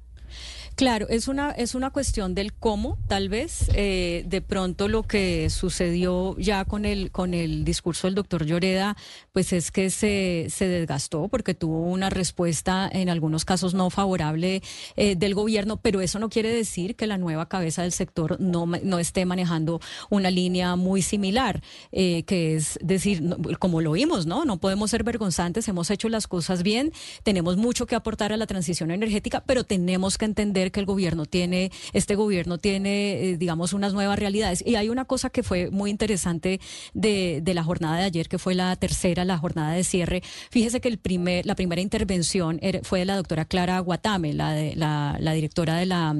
Claro, 0.75 1.07
es 1.09 1.27
una, 1.27 1.51
es 1.51 1.75
una 1.75 1.91
cuestión 1.91 2.33
del 2.33 2.53
cómo, 2.53 2.97
tal 3.07 3.29
vez. 3.29 3.69
Eh, 3.75 4.23
de 4.25 4.41
pronto 4.41 4.87
lo 4.87 5.03
que 5.03 5.49
sucedió 5.49 6.35
ya 6.37 6.65
con 6.65 6.85
el, 6.85 7.11
con 7.11 7.33
el 7.33 7.63
discurso 7.63 8.07
del 8.07 8.15
doctor 8.15 8.45
Lloreda, 8.45 8.95
pues 9.31 9.53
es 9.53 9.71
que 9.71 9.89
se, 9.89 10.47
se 10.49 10.67
desgastó 10.67 11.27
porque 11.27 11.53
tuvo 11.53 11.81
una 11.83 12.09
respuesta 12.09 12.89
en 12.91 13.09
algunos 13.09 13.45
casos 13.45 13.73
no 13.73 13.89
favorable 13.89 14.63
eh, 14.95 15.15
del 15.15 15.35
gobierno, 15.35 15.77
pero 15.77 16.01
eso 16.01 16.19
no 16.19 16.29
quiere 16.29 16.53
decir 16.53 16.95
que 16.95 17.05
la 17.05 17.17
nueva 17.17 17.47
cabeza 17.47 17.83
del 17.83 17.91
sector 17.91 18.39
no, 18.39 18.65
no 18.65 18.99
esté 18.99 19.25
manejando 19.25 19.81
una 20.09 20.31
línea 20.31 20.75
muy 20.75 21.01
similar, 21.01 21.61
eh, 21.91 22.23
que 22.23 22.55
es 22.55 22.79
decir, 22.81 23.21
como 23.59 23.81
lo 23.81 23.91
vimos, 23.91 24.25
¿no? 24.25 24.45
No 24.45 24.59
podemos 24.59 24.89
ser 24.89 25.03
vergonzantes, 25.03 25.67
hemos 25.67 25.91
hecho 25.91 26.09
las 26.09 26.27
cosas 26.27 26.63
bien, 26.63 26.91
tenemos 27.23 27.57
mucho 27.57 27.85
que 27.85 27.95
aportar 27.95 28.33
a 28.33 28.37
la 28.37 28.47
transición 28.47 28.89
energética, 28.91 29.43
pero 29.45 29.63
tenemos 29.63 30.17
que 30.17 30.25
entender 30.25 30.70
que 30.71 30.79
el 30.79 30.85
gobierno 30.85 31.25
tiene, 31.25 31.71
este 31.93 32.15
gobierno 32.15 32.57
tiene, 32.57 33.23
eh, 33.23 33.37
digamos, 33.37 33.73
unas 33.73 33.93
nuevas 33.93 34.17
realidades. 34.17 34.63
Y 34.65 34.75
hay 34.75 34.89
una 34.89 35.05
cosa 35.05 35.29
que 35.29 35.43
fue 35.43 35.69
muy 35.69 35.89
interesante 35.89 36.59
de, 36.93 37.41
la 37.53 37.63
jornada 37.63 37.97
de 37.97 38.03
ayer, 38.03 38.29
que 38.29 38.37
fue 38.37 38.55
la 38.55 38.75
tercera, 38.77 39.25
la 39.25 39.37
jornada 39.37 39.73
de 39.73 39.83
cierre. 39.83 40.21
Fíjese 40.49 40.79
que 40.79 40.87
el 40.87 40.97
primer, 40.97 41.45
la 41.45 41.55
primera 41.55 41.81
intervención 41.81 42.59
fue 42.83 42.99
de 42.99 43.05
la 43.05 43.17
doctora 43.17 43.45
Clara 43.45 43.79
Guatame, 43.79 44.33
la, 44.33 44.53
de, 44.53 44.75
la, 44.75 45.33
directora 45.33 45.75
de 45.75 45.85
la 45.85 46.15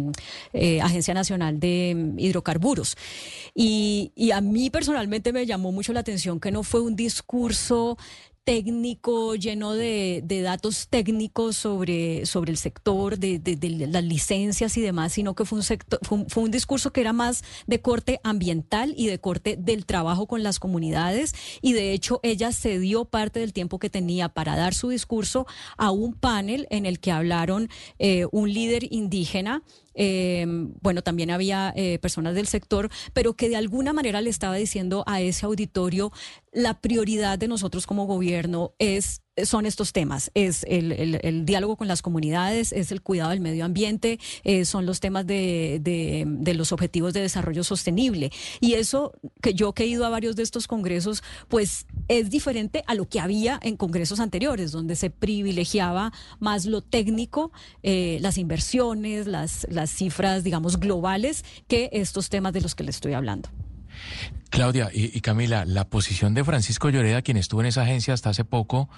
eh, 0.53 0.81
Agencia 0.81 1.13
Nacional 1.13 1.59
de 1.59 1.93
mm, 1.95 2.19
Hidrocarburos. 2.19 2.97
Y, 3.55 4.11
y 4.15 4.31
a 4.31 4.41
mí 4.41 4.69
personalmente 4.69 5.31
me 5.31 5.45
llamó 5.45 5.71
mucho 5.71 5.93
la 5.93 6.01
atención 6.01 6.39
que 6.39 6.51
no 6.51 6.63
fue 6.63 6.81
un 6.81 6.95
discurso 6.95 7.97
técnico, 8.43 9.35
lleno 9.35 9.73
de, 9.73 10.23
datos 10.43 10.87
técnicos 10.89 11.55
sobre, 11.55 12.25
sobre 12.25 12.51
el 12.51 12.57
sector, 12.57 13.17
de, 13.19 13.41
las 13.87 14.03
licencias 14.03 14.77
y 14.77 14.81
demás, 14.81 15.13
sino 15.13 15.35
que 15.35 15.45
fue 15.45 15.59
un, 15.59 15.63
sector, 15.63 15.99
fue 16.03 16.43
un, 16.43 16.51
discurso 16.51 16.91
que 16.91 17.01
era 17.01 17.13
más 17.13 17.43
de 17.67 17.81
corte 17.81 18.19
ambiental 18.23 18.93
y 18.97 19.07
de 19.07 19.19
corte 19.19 19.57
del 19.57 19.85
trabajo 19.85 20.27
con 20.27 20.43
las 20.43 20.59
comunidades. 20.59 21.33
Y 21.61 21.73
de 21.73 21.93
hecho, 21.93 22.19
ella 22.23 22.51
cedió 22.51 23.05
parte 23.05 23.39
del 23.39 23.53
tiempo 23.53 23.79
que 23.79 23.89
tenía 23.89 24.29
para 24.29 24.55
dar 24.55 24.73
su 24.73 24.89
discurso 24.89 25.45
a 25.77 25.91
un 25.91 26.13
panel 26.13 26.67
en 26.71 26.85
el 26.85 26.99
que 26.99 27.11
hablaron 27.11 27.69
eh, 27.99 28.25
un 28.31 28.51
líder 28.51 28.91
indígena 28.91 29.63
eh, 29.93 30.45
bueno, 30.81 31.01
también 31.01 31.31
había 31.31 31.73
eh, 31.75 31.99
personas 31.99 32.35
del 32.35 32.47
sector, 32.47 32.89
pero 33.13 33.33
que 33.33 33.49
de 33.49 33.55
alguna 33.55 33.93
manera 33.93 34.21
le 34.21 34.29
estaba 34.29 34.55
diciendo 34.55 35.03
a 35.07 35.21
ese 35.21 35.45
auditorio, 35.45 36.11
la 36.51 36.79
prioridad 36.81 37.39
de 37.39 37.47
nosotros 37.47 37.87
como 37.87 38.05
gobierno 38.05 38.73
es 38.79 39.20
son 39.45 39.65
estos 39.65 39.93
temas, 39.93 40.31
es 40.33 40.65
el, 40.67 41.45
diálogo 41.45 41.75
con 41.75 41.87
las 41.87 42.01
comunidades, 42.01 42.71
es 42.71 42.91
el 42.91 43.01
cuidado 43.01 43.31
del 43.31 43.39
medio 43.39 43.65
ambiente, 43.65 44.19
eh, 44.43 44.65
son 44.65 44.85
los 44.85 44.99
temas 44.99 45.25
de, 45.25 45.79
de, 45.81 46.53
los 46.53 46.71
objetivos 46.71 47.13
de 47.13 47.21
desarrollo 47.21 47.63
sostenible. 47.63 48.31
Y 48.59 48.73
eso, 48.73 49.13
que 49.41 49.53
yo 49.53 49.73
que 49.73 49.83
he 49.83 49.87
ido 49.87 50.05
a 50.05 50.09
varios 50.09 50.35
de 50.35 50.43
estos 50.43 50.67
congresos, 50.67 51.23
pues 51.47 51.85
es 52.07 52.29
diferente 52.29 52.83
a 52.87 52.95
lo 52.95 53.07
que 53.07 53.19
había 53.19 53.59
en 53.63 53.77
congresos 53.77 54.19
anteriores, 54.19 54.71
donde 54.71 54.95
se 54.95 55.09
privilegiaba 55.09 56.11
más 56.39 56.65
lo 56.65 56.81
técnico, 56.81 57.51
eh, 57.83 58.17
las 58.21 58.37
inversiones, 58.37 59.27
las, 59.27 59.67
las 59.69 59.89
cifras, 59.89 60.43
digamos, 60.43 60.79
globales, 60.79 61.43
que 61.67 61.89
estos 61.93 62.29
temas 62.29 62.53
de 62.53 62.61
los 62.61 62.75
que 62.75 62.83
le 62.83 62.91
estoy 62.91 63.13
hablando. 63.13 63.49
Claudia 64.49 64.89
y, 64.93 65.15
y, 65.17 65.21
Camila, 65.21 65.65
la 65.65 65.87
posición 65.87 66.33
de 66.33 66.43
Francisco 66.43 66.89
Lloreda, 66.89 67.21
quien 67.21 67.37
estuvo 67.37 67.61
en 67.61 67.67
esa 67.67 67.83
agencia 67.83 68.13
hasta 68.13 68.29
hace 68.29 68.43
poco, 68.43 68.89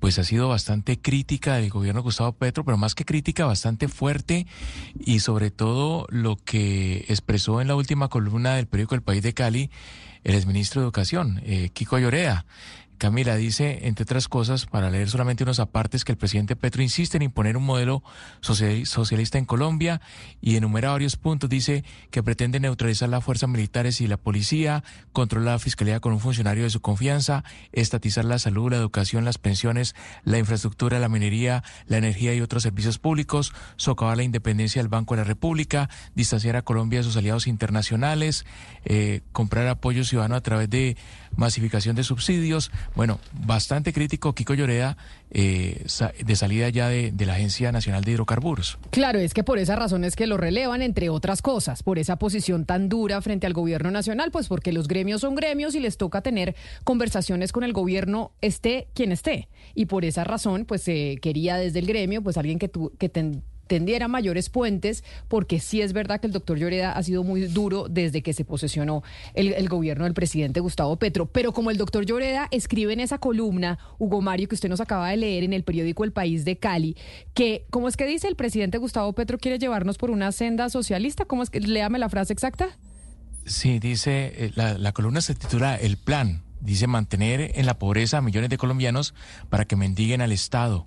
pues 0.00 0.18
ha 0.18 0.24
sido 0.24 0.48
bastante 0.48 1.00
crítica 1.00 1.54
del 1.54 1.70
gobierno 1.70 2.00
de 2.00 2.04
Gustavo 2.04 2.32
Petro, 2.32 2.64
pero 2.64 2.76
más 2.76 2.94
que 2.94 3.04
crítica, 3.04 3.46
bastante 3.46 3.88
fuerte 3.88 4.46
y 4.98 5.20
sobre 5.20 5.50
todo 5.50 6.06
lo 6.10 6.36
que 6.36 7.04
expresó 7.08 7.60
en 7.60 7.68
la 7.68 7.76
última 7.76 8.08
columna 8.08 8.54
del 8.54 8.66
periódico 8.66 8.94
El 8.94 9.02
País 9.02 9.22
de 9.22 9.34
Cali 9.34 9.70
el 10.24 10.34
exministro 10.34 10.80
de 10.80 10.86
Educación, 10.86 11.40
eh, 11.44 11.68
Kiko 11.72 11.98
Llorea, 11.98 12.46
Camila 12.98 13.36
dice, 13.36 13.86
entre 13.86 14.04
otras 14.04 14.28
cosas, 14.28 14.66
para 14.66 14.90
leer 14.90 15.10
solamente 15.10 15.42
unos 15.42 15.60
apartes, 15.60 16.04
que 16.04 16.12
el 16.12 16.18
presidente 16.18 16.56
Petro 16.56 16.82
insiste 16.82 17.16
en 17.16 17.22
imponer 17.22 17.56
un 17.56 17.64
modelo 17.64 18.02
socialista 18.40 19.38
en 19.38 19.44
Colombia 19.44 20.00
y 20.40 20.56
enumera 20.56 20.90
varios 20.90 21.16
puntos. 21.16 21.50
Dice 21.50 21.84
que 22.10 22.22
pretende 22.22 22.60
neutralizar 22.60 23.08
las 23.08 23.24
fuerzas 23.24 23.48
militares 23.48 24.00
y 24.00 24.06
la 24.06 24.16
policía, 24.16 24.84
controlar 25.12 25.54
la 25.54 25.58
fiscalía 25.58 26.00
con 26.00 26.12
un 26.12 26.20
funcionario 26.20 26.64
de 26.64 26.70
su 26.70 26.80
confianza, 26.80 27.44
estatizar 27.72 28.24
la 28.24 28.38
salud, 28.38 28.70
la 28.70 28.76
educación, 28.76 29.24
las 29.24 29.38
pensiones, 29.38 29.94
la 30.24 30.38
infraestructura, 30.38 30.98
la 30.98 31.08
minería, 31.08 31.64
la 31.86 31.98
energía 31.98 32.34
y 32.34 32.40
otros 32.40 32.62
servicios 32.62 32.98
públicos, 32.98 33.52
socavar 33.76 34.16
la 34.16 34.22
independencia 34.22 34.80
del 34.82 34.88
Banco 34.88 35.14
de 35.14 35.22
la 35.22 35.24
República, 35.24 35.90
distanciar 36.14 36.56
a 36.56 36.62
Colombia 36.62 37.00
de 37.00 37.04
sus 37.04 37.16
aliados 37.16 37.46
internacionales, 37.46 38.46
eh, 38.84 39.22
comprar 39.32 39.66
apoyo 39.68 40.04
ciudadano 40.04 40.36
a 40.36 40.40
través 40.40 40.70
de 40.70 40.96
masificación 41.36 41.96
de 41.96 42.04
subsidios. 42.04 42.70
Bueno, 42.94 43.18
bastante 43.32 43.92
crítico 43.92 44.34
Kiko 44.34 44.54
Lloreda 44.54 44.96
eh, 45.30 45.84
de 46.24 46.36
salida 46.36 46.68
ya 46.68 46.88
de, 46.88 47.12
la 47.24 47.34
Agencia 47.34 47.72
Nacional 47.72 48.04
de 48.04 48.12
Hidrocarburos. 48.12 48.78
Claro, 48.90 49.18
es 49.18 49.34
que 49.34 49.42
por 49.42 49.58
esa 49.58 49.76
razón 49.76 50.04
es 50.04 50.14
que 50.14 50.26
lo 50.26 50.36
relevan, 50.36 50.82
entre 50.82 51.08
otras 51.08 51.42
cosas, 51.42 51.82
por 51.82 51.98
esa 51.98 52.16
posición 52.16 52.66
tan 52.66 52.88
dura 52.88 53.20
frente 53.22 53.46
al 53.46 53.52
gobierno 53.52 53.90
nacional, 53.90 54.30
pues 54.30 54.46
porque 54.46 54.72
los 54.72 54.88
gremios 54.88 55.22
son 55.22 55.34
gremios 55.34 55.74
y 55.74 55.80
les 55.80 55.96
toca 55.96 56.20
tener 56.20 56.54
conversaciones 56.84 57.52
con 57.52 57.64
el 57.64 57.72
gobierno, 57.72 58.32
esté 58.40 58.88
quien 58.94 59.10
esté. 59.10 59.48
Y 59.74 59.86
por 59.86 60.04
esa 60.04 60.24
razón, 60.24 60.64
pues 60.66 60.82
se 60.82 61.16
quería 61.20 61.56
desde 61.56 61.78
el 61.78 61.86
gremio, 61.86 62.22
pues 62.22 62.36
alguien 62.36 62.58
que, 62.58 62.68
tu, 62.68 62.92
que 62.98 63.08
ten, 63.08 63.42
tendiera 63.66 64.08
mayores 64.08 64.50
puentes, 64.50 65.04
porque 65.28 65.60
sí 65.60 65.80
es 65.80 65.92
verdad 65.92 66.20
que 66.20 66.26
el 66.26 66.32
doctor 66.32 66.58
Lloreda 66.58 66.92
ha 66.92 67.02
sido 67.02 67.24
muy 67.24 67.42
duro 67.46 67.88
desde 67.88 68.22
que 68.22 68.32
se 68.32 68.44
posesionó 68.44 69.02
el, 69.34 69.68
gobierno 69.68 70.04
del 70.04 70.14
presidente 70.14 70.60
Gustavo 70.60 70.96
Petro. 70.96 71.26
Pero 71.26 71.52
como 71.52 71.70
el 71.70 71.76
doctor 71.76 72.04
Lloreda 72.04 72.48
escribe 72.50 72.92
en 72.92 73.00
esa 73.00 73.18
columna, 73.18 73.78
Hugo 73.98 74.20
Mario, 74.20 74.48
que 74.48 74.54
usted 74.54 74.68
nos 74.68 74.80
acaba 74.80 75.10
de 75.10 75.16
leer 75.16 75.44
en 75.44 75.52
el 75.52 75.64
periódico 75.64 76.04
El 76.04 76.12
País 76.12 76.44
de 76.44 76.56
Cali, 76.56 76.96
que, 77.32 77.66
¿cómo 77.70 77.88
es 77.88 77.96
que 77.96 78.06
dice 78.06 78.28
el 78.28 78.36
presidente 78.36 78.78
Gustavo 78.78 79.12
Petro 79.12 79.38
quiere 79.38 79.58
llevarnos 79.58 79.98
por 79.98 80.10
una 80.10 80.32
senda 80.32 80.68
socialista? 80.68 81.24
¿Cómo 81.24 81.42
es 81.42 81.50
que, 81.50 81.60
léame 81.60 81.98
la 81.98 82.08
frase 82.08 82.32
exacta? 82.32 82.68
Sí, 83.46 83.78
dice, 83.78 84.32
eh, 84.36 84.52
la, 84.54 84.78
la 84.78 84.92
columna 84.92 85.20
se 85.20 85.34
titula 85.34 85.76
El 85.76 85.96
Plan 85.96 86.43
dice 86.64 86.86
mantener 86.86 87.52
en 87.54 87.66
la 87.66 87.78
pobreza 87.78 88.18
a 88.18 88.22
millones 88.22 88.50
de 88.50 88.58
colombianos 88.58 89.14
para 89.50 89.66
que 89.66 89.76
mendiguen 89.76 90.20
al 90.20 90.32
Estado. 90.32 90.86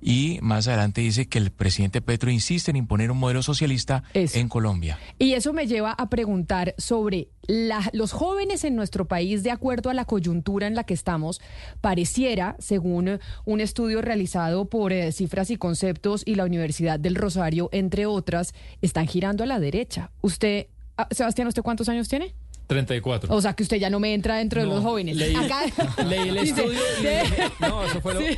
Y 0.00 0.38
más 0.42 0.68
adelante 0.68 1.00
dice 1.00 1.28
que 1.28 1.38
el 1.38 1.50
presidente 1.50 2.00
Petro 2.00 2.30
insiste 2.30 2.70
en 2.70 2.76
imponer 2.76 3.10
un 3.10 3.18
modelo 3.18 3.42
socialista 3.42 4.04
eso. 4.14 4.38
en 4.38 4.48
Colombia. 4.48 4.98
Y 5.18 5.32
eso 5.32 5.52
me 5.52 5.66
lleva 5.66 5.92
a 5.92 6.08
preguntar 6.08 6.74
sobre 6.78 7.28
la, 7.46 7.90
los 7.92 8.12
jóvenes 8.12 8.64
en 8.64 8.76
nuestro 8.76 9.06
país, 9.06 9.42
de 9.42 9.50
acuerdo 9.50 9.90
a 9.90 9.94
la 9.94 10.04
coyuntura 10.04 10.66
en 10.66 10.74
la 10.74 10.84
que 10.84 10.94
estamos, 10.94 11.40
pareciera, 11.80 12.56
según 12.58 13.18
un 13.44 13.60
estudio 13.60 14.00
realizado 14.02 14.66
por 14.66 14.92
eh, 14.92 15.12
Cifras 15.12 15.50
y 15.50 15.56
Conceptos 15.56 16.22
y 16.24 16.36
la 16.36 16.44
Universidad 16.44 17.00
del 17.00 17.16
Rosario, 17.16 17.68
entre 17.72 18.06
otras, 18.06 18.54
están 18.82 19.08
girando 19.08 19.42
a 19.44 19.46
la 19.46 19.58
derecha. 19.58 20.10
Usted, 20.22 20.68
ah, 20.96 21.08
Sebastián, 21.10 21.48
¿usted 21.48 21.62
cuántos 21.62 21.88
años 21.88 22.08
tiene? 22.08 22.34
34. 22.68 23.34
O 23.34 23.40
sea 23.40 23.54
que 23.54 23.62
usted 23.64 23.78
ya 23.78 23.90
no 23.90 23.98
me 23.98 24.14
entra 24.14 24.36
dentro 24.36 24.62
no, 24.62 24.68
de 24.68 24.74
los 24.76 24.84
jóvenes. 24.84 25.16
Leí, 25.16 25.34
Acá, 25.34 25.62
leí 26.06 26.28
el 26.28 26.36
estudio 26.36 26.78
y 27.00 27.02
de, 27.02 27.22
dije, 27.22 27.50
no, 27.60 27.84
eso 27.84 28.00
fue 28.00 28.14
lo... 28.14 28.20
sí, 28.20 28.36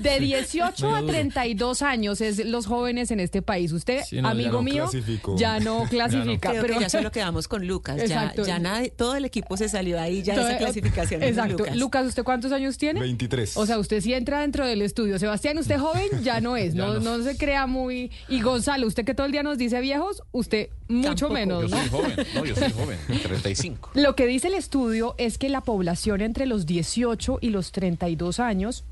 de 0.00 0.20
18 0.20 0.94
a 0.94 1.04
32 1.04 1.82
años 1.82 2.20
es 2.20 2.44
los 2.46 2.66
jóvenes 2.66 3.10
en 3.10 3.20
este 3.20 3.42
país. 3.42 3.72
Usted, 3.72 4.02
Sí, 4.04 4.22
no, 4.22 4.28
amigo 4.28 4.50
ya 4.50 4.52
no 4.56 4.62
mío, 4.62 4.90
ya 5.36 5.60
no 5.60 5.84
clasifica. 5.90 6.50
Creo 6.50 6.62
pero 6.62 6.74
que 6.74 6.80
ya 6.80 6.88
solo 6.88 7.10
quedamos 7.10 7.48
con 7.48 7.66
Lucas. 7.66 7.96
Ya, 7.96 8.04
Exacto. 8.04 8.46
ya 8.46 8.58
nadie, 8.60 8.90
todo 8.90 9.16
el 9.16 9.24
equipo 9.24 9.56
se 9.56 9.68
salió 9.68 10.00
ahí, 10.00 10.22
ya 10.22 10.34
Todo- 10.36 10.48
esa 10.48 10.58
clasificación 10.58 11.22
Exacto. 11.22 11.58
Lucas. 11.58 11.76
Lucas, 11.76 12.06
¿usted 12.06 12.22
cuántos 12.22 12.52
años 12.52 12.78
tiene? 12.78 13.00
23. 13.00 13.56
O 13.56 13.66
sea, 13.66 13.78
usted 13.78 14.00
sí 14.00 14.14
entra 14.14 14.40
dentro 14.40 14.64
del 14.66 14.82
estudio. 14.82 15.18
Sebastián, 15.18 15.58
usted 15.58 15.78
joven 15.78 16.06
ya 16.22 16.40
no 16.40 16.56
es, 16.56 16.74
Ya 16.74 16.86
no, 16.86 16.94
no. 17.00 17.18
no 17.18 17.24
se 17.24 17.36
crea 17.36 17.66
muy... 17.66 18.12
Y 18.28 18.40
Gonzalo, 18.40 18.86
usted 18.86 19.04
que 19.04 19.14
todo 19.14 19.26
el 19.26 19.32
día 19.32 19.42
nos 19.42 19.58
dice 19.58 19.80
viejos, 19.80 20.22
usted 20.30 20.68
mucho 20.86 21.26
Tampoco. 21.28 21.32
menos, 21.34 21.62
Yo 21.62 21.76
soy 21.76 21.88
joven, 21.88 22.26
no, 22.34 22.44
yo 22.44 22.54
soy 22.54 22.70
joven, 22.72 22.98
35. 23.24 23.63
Lo 23.94 24.14
que 24.16 24.26
dice 24.26 24.48
el 24.48 24.54
estudio 24.54 25.14
es 25.18 25.38
que 25.38 25.48
la 25.48 25.60
población 25.60 26.20
entre 26.20 26.46
los 26.46 26.66
18 26.66 27.38
y 27.40 27.50
los 27.50 27.72
32 27.72 28.40
años 28.40 28.84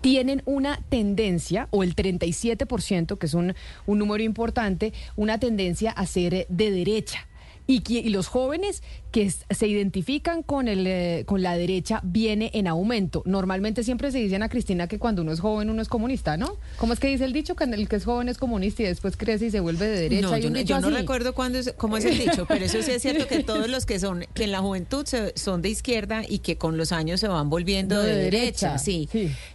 tienen 0.00 0.42
una 0.46 0.80
tendencia, 0.88 1.68
o 1.70 1.82
el 1.82 1.96
37%, 1.96 3.18
que 3.18 3.26
es 3.26 3.34
un, 3.34 3.54
un 3.86 3.98
número 3.98 4.22
importante, 4.22 4.92
una 5.16 5.38
tendencia 5.38 5.90
a 5.90 6.06
ser 6.06 6.46
de 6.48 6.70
derecha. 6.70 7.26
Y, 7.70 8.08
los 8.08 8.28
jóvenes 8.28 8.82
que 9.10 9.30
se 9.30 9.66
identifican 9.66 10.42
con, 10.42 10.68
el, 10.68 10.86
eh, 10.86 11.24
con 11.26 11.42
la 11.42 11.56
derecha 11.56 12.00
viene 12.02 12.50
en 12.54 12.66
aumento. 12.66 13.22
Normalmente 13.24 13.82
siempre 13.82 14.12
se 14.12 14.18
dicen 14.18 14.42
a 14.42 14.48
Cristina 14.48 14.86
que 14.86 14.98
cuando 14.98 15.22
uno 15.22 15.32
es 15.32 15.40
joven 15.40 15.70
uno 15.70 15.80
es 15.82 15.88
comunista, 15.88 16.36
¿no? 16.36 16.56
¿Cómo 16.76 16.92
es 16.92 17.00
que 17.00 17.08
dice 17.08 17.24
el 17.24 17.32
dicho? 17.32 17.56
Que 17.56 17.64
el 17.64 17.88
que 17.88 17.96
es 17.96 18.04
joven 18.04 18.28
es 18.28 18.38
comunista 18.38 18.82
y 18.82 18.86
después 18.86 19.16
crece 19.16 19.46
y 19.46 19.50
se 19.50 19.60
vuelve 19.60 19.86
de 19.86 20.00
derecha. 20.02 20.22
No, 20.28 20.36
yo, 20.36 20.50
no- 20.50 20.60
yo 20.60 20.80
recuerdo 20.90 21.34
cuándo 21.34 21.58
es, 21.58 21.72
cómo 21.76 21.96
es 21.96 22.04
el 22.04 22.18
dicho, 22.18 22.44
pero 22.46 22.64
eso 22.64 22.82
sí 22.82 22.90
es 22.90 23.02
cierto 23.02 23.26
que 23.26 23.42
todos 23.44 23.68
los 23.68 23.86
que 23.86 23.98
son, 23.98 24.24
que 24.34 24.44
en 24.44 24.52
la 24.52 24.60
juventud 24.60 25.06
se- 25.06 25.32
son 25.36 25.62
de 25.62 25.70
izquierda 25.70 26.22
y 26.28 26.40
que 26.40 26.58
con 26.58 26.76
los 26.76 26.92
años 26.92 27.20
se 27.20 27.28
van 27.28 27.48
volviendo 27.50 27.94
No, 27.96 28.02
de, 28.02 28.08
de 28.14 28.22
derecha. 28.24 28.72
derecha, 28.72 28.78
Sí. 28.78 29.08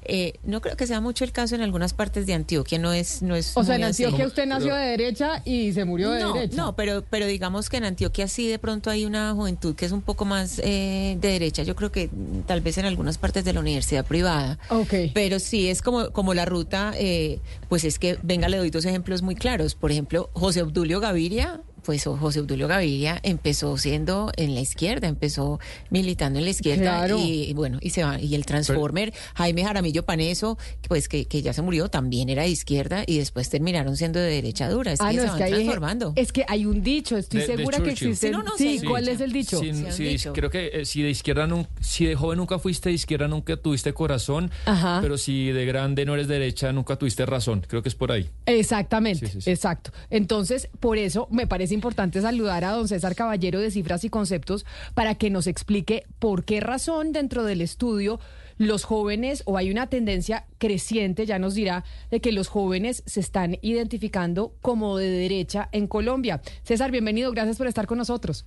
Eh, 0.04 0.34
no 0.44 0.62
creo 0.62 0.76
que 0.76 0.88
sea 0.88 1.00
mucho 1.02 1.24
el 1.24 1.32
caso 1.32 1.56
en 1.56 1.62
algunas 1.62 1.94
partes 1.94 2.26
de 2.26 2.34
Antioquia, 2.34 2.80
no 2.80 2.92
es, 2.94 3.22
no 3.22 3.36
es. 3.36 3.56
O 3.56 3.63
sea, 3.63 3.76
en 3.76 3.84
así. 3.84 4.04
Antioquia 4.04 4.28
usted 4.28 4.46
nació 4.46 4.74
de 4.76 4.86
derecha 4.88 5.42
y 5.46 5.74
se 5.74 5.86
murió 5.86 6.12
de 6.12 6.20
no, 6.22 6.34
derecha. 6.34 6.56
No, 6.58 6.76
pero, 6.76 7.04
pero 7.10 7.26
digamos 7.28 7.70
que 7.70 7.78
en 7.78 7.86
Antioquia 7.86 8.28
sí 8.28 8.48
de 8.48 8.60
pronto 8.60 8.89
hay 8.89 9.06
una 9.06 9.34
juventud 9.43 9.75
que 9.75 9.86
es 9.86 9.91
un 9.91 10.01
poco 10.01 10.25
más 10.25 10.60
eh, 10.63 11.17
de 11.19 11.27
derecha. 11.27 11.63
Yo 11.63 11.75
creo 11.75 11.91
que 11.91 12.10
tal 12.47 12.62
vez 12.62 12.77
en 12.77 12.86
algunas 12.86 13.17
partes 13.17 13.43
de 13.45 13.53
la 13.53 13.60
universidad 13.60 14.06
privada. 14.06 14.58
Ok. 14.69 14.93
Pero 15.13 15.39
sí 15.39 15.69
es 15.69 15.82
como, 15.82 16.12
como 16.12 16.34
la 16.34 16.45
ruta, 16.45 16.93
eh, 16.97 17.39
pues 17.69 17.84
es 17.84 17.99
que, 17.99 18.17
venga, 18.23 18.47
le 18.47 18.58
doy 18.58 18.69
dos 18.69 18.86
ejemplos 18.86 19.21
muy 19.21 19.36
claros. 19.36 19.75
Por 19.75 19.91
ejemplo, 19.91 20.29
José 20.34 20.62
Obdulio 20.62 20.99
Gaviria. 20.99 21.62
Pues 21.84 22.04
José 22.06 22.39
Obdulio 22.39 22.67
Gaviria 22.67 23.19
empezó 23.24 23.78
siendo 23.78 24.32
en 24.38 24.54
la 24.56 24.62
izquierda, 24.62 25.08
empezó 25.08 25.60
militando 25.89 26.39
en 26.39 26.46
la 26.46 26.52
izquierda 26.52 26.84
Claro. 26.84 27.19
y, 27.19 27.43
y 27.50 27.54
bueno, 27.54 27.78
y 27.82 27.89
se 27.91 28.04
va, 28.04 28.19
y 28.19 28.36
el 28.36 28.46
Transformer, 28.46 29.13
Jaime 29.36 29.63
Jaramillo 29.63 30.04
Paneso, 30.06 30.58
pues 30.88 31.08
que, 31.08 31.26
que 31.26 31.41
ya 31.41 31.54
se 31.54 31.62
murió, 31.62 31.89
también 31.89 32.30
era 32.30 32.43
de 32.43 32.50
izquierda 32.50 33.04
y 33.06 33.17
después 33.17 33.50
terminaron 33.50 33.98
siendo 33.98 34.19
de 34.19 34.30
derecha 34.30 34.69
dura. 34.69 34.93
Es 34.93 35.02
Ah, 35.02 35.10
que 35.12 35.17
no, 35.17 35.22
se 35.22 35.26
es 35.26 35.32
van 35.32 35.38
que 35.38 35.43
hay, 35.43 35.52
transformando. 35.54 36.13
es 36.15 36.32
que 36.32 36.46
hay 36.48 36.65
un 36.65 36.84
dicho, 36.84 37.17
estoy 37.17 37.41
De- 37.41 37.48
de 37.48 37.58
segura 37.58 37.80
que 37.82 37.91
existe. 37.91 38.28
Sí, 38.28 38.32
no, 38.32 38.43
no, 38.43 38.52
sí, 38.58 38.80
sí, 38.80 38.86
¿cuál 38.88 39.08
es 39.08 39.19
el 39.22 39.32
dicho? 39.32 39.60
Sí, 39.60 39.74
Sí, 39.74 39.86
han 39.86 39.93
sí, 39.93 40.04
dicho. 40.06 40.34
creo 40.34 40.50
que 40.50 40.69
eh, 40.74 40.86
si 40.86 41.02
de 41.02 41.10
izquierda 41.10 41.48
nun- 41.48 41.67
si 41.82 42.06
de 42.06 42.15
joven 42.15 42.38
nunca 42.38 42.60
fuiste 42.60 42.89
de 42.89 42.96
izquierda 42.96 43.28
nunca 43.28 43.58
tuviste 43.58 43.93
corazón, 43.93 44.52
Ajá. 44.65 45.00
pero 45.02 45.17
si 45.17 45.52
de 45.52 45.65
grande 45.65 46.06
no 46.06 46.13
eres 46.13 46.28
derecha 46.28 46.72
nunca 46.72 46.96
tuviste 46.96 47.26
razón. 47.26 47.65
Creo 47.67 47.82
que 47.84 47.89
es 47.89 47.96
por 47.96 48.12
ahí. 48.12 48.30
Exactamente, 48.46 49.28
Sí, 49.28 49.34
sí, 49.34 49.41
sí. 49.41 49.52
exacto. 49.52 49.91
Entonces, 50.10 50.69
por 50.80 50.98
eso 50.98 51.28
me 51.32 51.48
parece 51.48 51.72
importante 51.73 52.21
saludar 52.21 52.63
a 52.63 52.71
don 52.71 52.88
César 52.88 53.15
Caballero 53.15 53.59
de 53.59 53.71
Cifras 53.71 54.03
y 54.03 54.09
Conceptos 54.09 54.65
para 54.93 55.15
que 55.15 55.29
nos 55.29 55.47
explique 55.47 56.05
por 56.19 56.45
qué 56.45 56.59
razón 56.59 57.12
dentro 57.12 57.43
del 57.43 57.62
estudio 57.62 58.19
los 58.57 58.83
jóvenes, 58.83 59.43
o 59.45 59.57
hay 59.57 59.71
una 59.71 59.88
tendencia 59.88 60.45
creciente, 60.57 61.25
ya 61.25 61.39
nos 61.39 61.55
dirá, 61.55 61.83
de 62.12 62.21
que 62.21 62.31
los 62.31 62.47
jóvenes 62.47 63.03
se 63.05 63.19
están 63.19 63.57
identificando 63.62 64.53
como 64.62 64.97
de 64.97 65.09
derecha 65.09 65.69
en 65.71 65.88
Colombia. 65.88 66.41
César, 66.63 66.91
bienvenido, 66.91 67.31
gracias 67.31 67.57
por 67.57 67.67
estar 67.67 67.88
con 67.88 67.97
nosotros. 67.97 68.45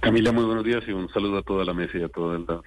Camila, 0.00 0.32
muy 0.32 0.44
buenos 0.44 0.64
días 0.64 0.84
y 0.86 0.92
un 0.92 1.08
saludo 1.08 1.38
a 1.38 1.42
toda 1.42 1.64
la 1.64 1.74
mesa 1.74 1.98
y 1.98 2.02
a 2.02 2.08
todas 2.08 2.40
las, 2.46 2.60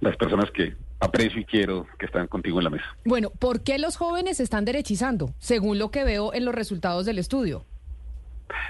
las 0.00 0.16
personas 0.16 0.50
que 0.50 0.74
aprecio 1.00 1.40
y 1.40 1.44
quiero 1.44 1.86
que 1.98 2.06
están 2.06 2.28
contigo 2.28 2.58
en 2.58 2.64
la 2.64 2.70
mesa. 2.70 2.84
Bueno, 3.04 3.30
¿por 3.30 3.62
qué 3.62 3.78
los 3.78 3.96
jóvenes 3.96 4.36
se 4.36 4.42
están 4.42 4.64
derechizando, 4.64 5.34
según 5.38 5.78
lo 5.78 5.90
que 5.90 6.04
veo 6.04 6.32
en 6.34 6.44
los 6.44 6.54
resultados 6.54 7.06
del 7.06 7.18
estudio? 7.18 7.64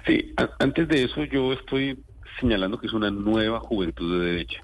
Sí, 0.06 0.34
antes 0.58 0.88
de 0.88 1.04
eso 1.04 1.24
yo 1.24 1.52
estoy 1.52 1.98
señalando 2.40 2.78
que 2.78 2.86
es 2.86 2.92
una 2.92 3.10
nueva 3.10 3.60
juventud 3.60 4.18
de 4.18 4.26
derecha 4.26 4.62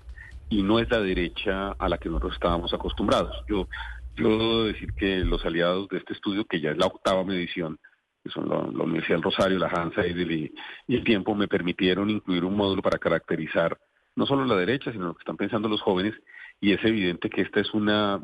y 0.48 0.62
no 0.62 0.78
es 0.78 0.90
la 0.90 1.00
derecha 1.00 1.72
a 1.72 1.88
la 1.88 1.98
que 1.98 2.08
nosotros 2.08 2.34
estábamos 2.34 2.72
acostumbrados. 2.72 3.36
Yo, 3.48 3.68
yo 4.16 4.28
debo 4.28 4.64
decir 4.64 4.92
que 4.94 5.18
los 5.18 5.44
aliados 5.44 5.88
de 5.88 5.98
este 5.98 6.14
estudio, 6.14 6.44
que 6.44 6.60
ya 6.60 6.70
es 6.70 6.78
la 6.78 6.86
octava 6.86 7.24
medición, 7.24 7.78
que 8.22 8.30
son 8.30 8.48
la, 8.48 8.56
la 8.56 8.84
Universidad 8.84 9.16
del 9.16 9.22
Rosario, 9.22 9.58
la 9.58 9.68
Hansa 9.68 10.06
y, 10.06 10.52
y 10.86 10.96
el 10.96 11.04
Tiempo, 11.04 11.34
me 11.34 11.48
permitieron 11.48 12.10
incluir 12.10 12.44
un 12.44 12.56
módulo 12.56 12.82
para 12.82 12.98
caracterizar 12.98 13.78
no 14.16 14.26
solo 14.26 14.44
la 14.44 14.56
derecha, 14.56 14.90
sino 14.90 15.06
lo 15.06 15.14
que 15.14 15.22
están 15.22 15.36
pensando 15.36 15.68
los 15.68 15.80
jóvenes, 15.80 16.14
y 16.60 16.72
es 16.72 16.84
evidente 16.84 17.30
que 17.30 17.42
esta 17.42 17.60
es 17.60 17.72
una 17.72 18.20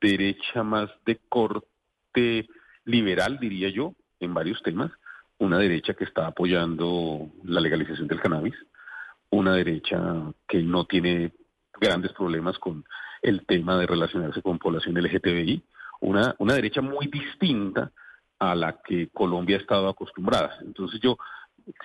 derecha 0.00 0.62
más 0.62 0.88
de 1.04 1.18
corte 1.28 2.46
liberal, 2.84 3.38
diría 3.40 3.68
yo, 3.68 3.94
en 4.20 4.34
varios 4.34 4.62
temas, 4.62 4.92
una 5.42 5.58
derecha 5.58 5.94
que 5.94 6.04
está 6.04 6.28
apoyando 6.28 7.28
la 7.44 7.60
legalización 7.60 8.06
del 8.06 8.20
cannabis, 8.20 8.54
una 9.30 9.54
derecha 9.54 9.98
que 10.46 10.62
no 10.62 10.84
tiene 10.84 11.32
grandes 11.80 12.12
problemas 12.12 12.58
con 12.58 12.84
el 13.22 13.44
tema 13.44 13.76
de 13.76 13.86
relacionarse 13.86 14.40
con 14.40 14.58
población 14.58 14.94
LGTBI, 14.94 15.62
una, 16.00 16.34
una 16.38 16.54
derecha 16.54 16.80
muy 16.80 17.08
distinta 17.08 17.90
a 18.38 18.54
la 18.54 18.80
que 18.82 19.08
Colombia 19.08 19.56
ha 19.56 19.60
estado 19.60 19.88
acostumbrada. 19.88 20.58
Entonces 20.62 21.00
yo 21.00 21.18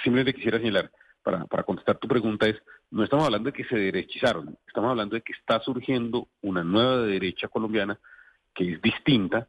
simplemente 0.03 0.35
quisiera 0.35 0.59
señalar, 0.59 0.91
para, 1.23 1.45
para 1.45 1.63
contestar 1.63 1.97
tu 1.97 2.07
pregunta, 2.07 2.47
es, 2.47 2.55
no 2.91 3.03
estamos 3.03 3.25
hablando 3.25 3.49
de 3.51 3.53
que 3.53 3.65
se 3.65 3.75
derechizaron, 3.75 4.55
estamos 4.67 4.91
hablando 4.91 5.15
de 5.15 5.21
que 5.21 5.33
está 5.33 5.59
surgiendo 5.61 6.27
una 6.41 6.63
nueva 6.63 7.01
derecha 7.01 7.47
colombiana 7.47 7.99
que 8.53 8.73
es 8.73 8.81
distinta 8.81 9.47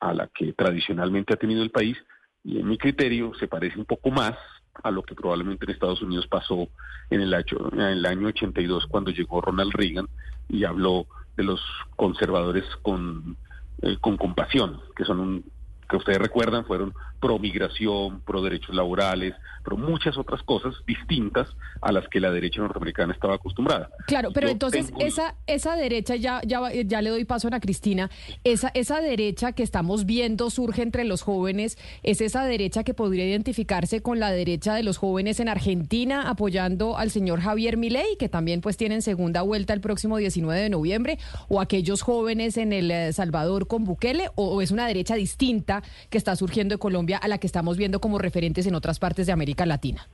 a 0.00 0.14
la 0.14 0.28
que 0.28 0.54
tradicionalmente 0.54 1.34
ha 1.34 1.36
tenido 1.36 1.62
el 1.62 1.70
país 1.70 1.98
y 2.44 2.58
en 2.58 2.68
mi 2.68 2.78
criterio 2.78 3.32
se 3.38 3.48
parece 3.48 3.78
un 3.78 3.84
poco 3.84 4.10
más 4.10 4.36
a 4.82 4.90
lo 4.90 5.02
que 5.02 5.14
probablemente 5.14 5.64
en 5.64 5.72
Estados 5.72 6.02
Unidos 6.02 6.26
pasó 6.26 6.68
en 7.10 7.20
el 7.20 7.34
año, 7.34 7.70
en 7.72 7.80
el 7.80 8.06
año 8.06 8.28
82 8.28 8.86
cuando 8.86 9.10
llegó 9.10 9.40
Ronald 9.40 9.72
Reagan 9.74 10.08
y 10.48 10.64
habló 10.64 11.06
de 11.36 11.44
los 11.44 11.60
conservadores 11.96 12.64
con, 12.82 13.36
eh, 13.82 13.96
con 14.00 14.16
compasión, 14.16 14.80
que 14.96 15.04
son 15.04 15.20
un 15.20 15.44
que 15.90 15.96
ustedes 15.96 16.18
recuerdan 16.18 16.64
fueron 16.64 16.94
pro 17.20 17.38
migración, 17.38 18.20
pro 18.22 18.40
derechos 18.40 18.74
laborales, 18.74 19.34
pero 19.62 19.76
muchas 19.76 20.16
otras 20.16 20.42
cosas 20.42 20.74
distintas 20.86 21.48
a 21.82 21.92
las 21.92 22.08
que 22.08 22.20
la 22.20 22.30
derecha 22.30 22.62
norteamericana 22.62 23.12
estaba 23.12 23.34
acostumbrada. 23.34 23.90
Claro, 24.06 24.30
pero 24.32 24.48
entonces 24.48 24.92
esa 24.98 25.34
esa 25.46 25.76
derecha 25.76 26.16
ya 26.16 26.40
ya 26.46 26.60
ya 26.72 27.02
le 27.02 27.10
doy 27.10 27.24
paso 27.24 27.46
a 27.46 27.50
Ana 27.50 27.60
Cristina, 27.60 28.10
esa 28.44 28.70
esa 28.72 29.00
derecha 29.00 29.52
que 29.52 29.62
estamos 29.62 30.06
viendo 30.06 30.48
surge 30.48 30.82
entre 30.82 31.04
los 31.04 31.22
jóvenes, 31.22 31.76
es 32.02 32.20
esa 32.20 32.44
derecha 32.44 32.84
que 32.84 32.94
podría 32.94 33.26
identificarse 33.26 34.00
con 34.00 34.20
la 34.20 34.30
derecha 34.30 34.74
de 34.74 34.82
los 34.82 34.96
jóvenes 34.96 35.40
en 35.40 35.48
Argentina 35.48 36.30
apoyando 36.30 36.96
al 36.96 37.10
señor 37.10 37.40
Javier 37.40 37.76
Milei, 37.76 38.16
que 38.18 38.28
también 38.28 38.60
pues 38.60 38.76
tienen 38.76 39.02
segunda 39.02 39.42
vuelta 39.42 39.74
el 39.74 39.80
próximo 39.80 40.16
19 40.16 40.60
de 40.60 40.70
noviembre, 40.70 41.18
o 41.48 41.60
aquellos 41.60 42.02
jóvenes 42.02 42.56
en 42.56 42.72
el 42.72 42.90
eh, 42.90 43.12
Salvador 43.12 43.66
con 43.66 43.84
Bukele 43.84 44.30
o 44.36 44.62
es 44.62 44.70
una 44.70 44.86
derecha 44.86 45.16
distinta 45.16 45.79
que 46.10 46.18
está 46.18 46.36
surgiendo 46.36 46.74
en 46.74 46.78
Colombia 46.78 47.18
a 47.18 47.28
la 47.28 47.38
que 47.38 47.46
estamos 47.46 47.76
viendo 47.76 48.00
como 48.00 48.18
referentes 48.18 48.66
en 48.66 48.74
otras 48.74 48.98
partes 48.98 49.26
de 49.26 49.32
América 49.32 49.66
Latina? 49.66 50.06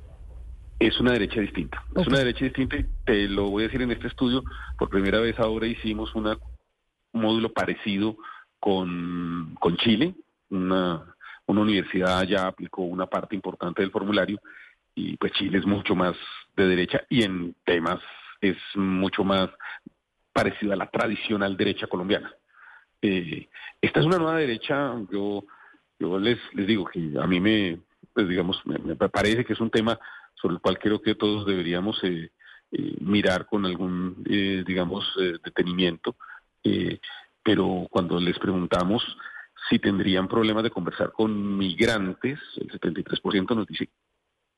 Es 0.78 1.00
una 1.00 1.12
derecha 1.12 1.40
distinta. 1.40 1.82
Es 1.94 2.06
una 2.06 2.18
derecha 2.18 2.44
distinta 2.44 2.76
y 2.76 2.84
te 3.04 3.28
lo 3.28 3.50
voy 3.50 3.64
a 3.64 3.66
decir 3.66 3.82
en 3.82 3.92
este 3.92 4.08
estudio. 4.08 4.44
Por 4.78 4.90
primera 4.90 5.20
vez 5.20 5.38
ahora 5.38 5.66
hicimos 5.66 6.14
una, 6.14 6.36
un 7.12 7.22
módulo 7.22 7.52
parecido 7.52 8.16
con, 8.60 9.56
con 9.58 9.76
Chile. 9.78 10.14
Una, 10.50 11.02
una 11.46 11.60
universidad 11.60 12.24
ya 12.24 12.46
aplicó 12.46 12.82
una 12.82 13.06
parte 13.06 13.34
importante 13.34 13.82
del 13.82 13.90
formulario 13.90 14.38
y 14.94 15.16
pues 15.16 15.32
Chile 15.32 15.58
es 15.58 15.66
mucho 15.66 15.94
más 15.94 16.16
de 16.56 16.66
derecha 16.66 17.02
y 17.08 17.22
en 17.22 17.54
temas 17.64 18.00
es 18.40 18.56
mucho 18.74 19.24
más 19.24 19.50
parecido 20.32 20.72
a 20.72 20.76
la 20.76 20.90
tradicional 20.90 21.56
derecha 21.56 21.86
colombiana. 21.86 22.32
Eh, 23.02 23.48
esta 23.80 24.00
es 24.00 24.06
una 24.06 24.18
nueva 24.18 24.38
derecha, 24.38 24.94
yo 25.10 25.44
yo 25.98 26.18
les, 26.18 26.38
les 26.54 26.66
digo 26.66 26.84
que 26.84 27.12
a 27.20 27.26
mí 27.26 27.40
me, 27.40 27.80
pues 28.12 28.28
digamos, 28.28 28.60
me, 28.64 28.96
parece 28.96 29.44
que 29.44 29.52
es 29.52 29.60
un 29.60 29.70
tema 29.70 29.98
sobre 30.34 30.54
el 30.54 30.60
cual 30.60 30.78
creo 30.78 31.00
que 31.00 31.14
todos 31.14 31.46
deberíamos 31.46 32.02
eh, 32.04 32.30
eh, 32.72 32.96
mirar 33.00 33.46
con 33.46 33.64
algún, 33.64 34.22
eh, 34.28 34.64
digamos, 34.66 35.04
detenimiento. 35.44 36.16
pero 37.42 37.86
cuando 37.90 38.18
les 38.18 38.38
preguntamos 38.38 39.02
si 39.68 39.78
tendrían 39.78 40.28
problemas 40.28 40.64
de 40.64 40.70
conversar 40.70 41.12
con 41.12 41.56
migrantes, 41.56 42.38
el 42.56 42.70
73% 42.70 43.54
nos 43.54 43.66
dice 43.66 43.88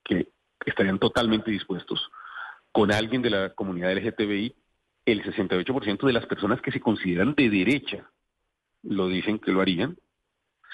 que 0.04 0.28
estarían 0.64 0.98
totalmente 0.98 1.50
dispuestos 1.50 2.10
con 2.72 2.92
alguien 2.92 3.22
de 3.22 3.30
la 3.30 3.54
comunidad 3.54 3.92
LGTBI. 3.92 4.54
El 5.04 5.22
68% 5.22 6.06
de 6.06 6.12
las 6.12 6.26
personas 6.26 6.60
que 6.60 6.72
se 6.72 6.80
consideran 6.80 7.34
de 7.34 7.48
derecha 7.48 8.10
lo 8.82 9.08
dicen 9.08 9.38
que 9.38 9.52
lo 9.52 9.60
harían 9.60 9.96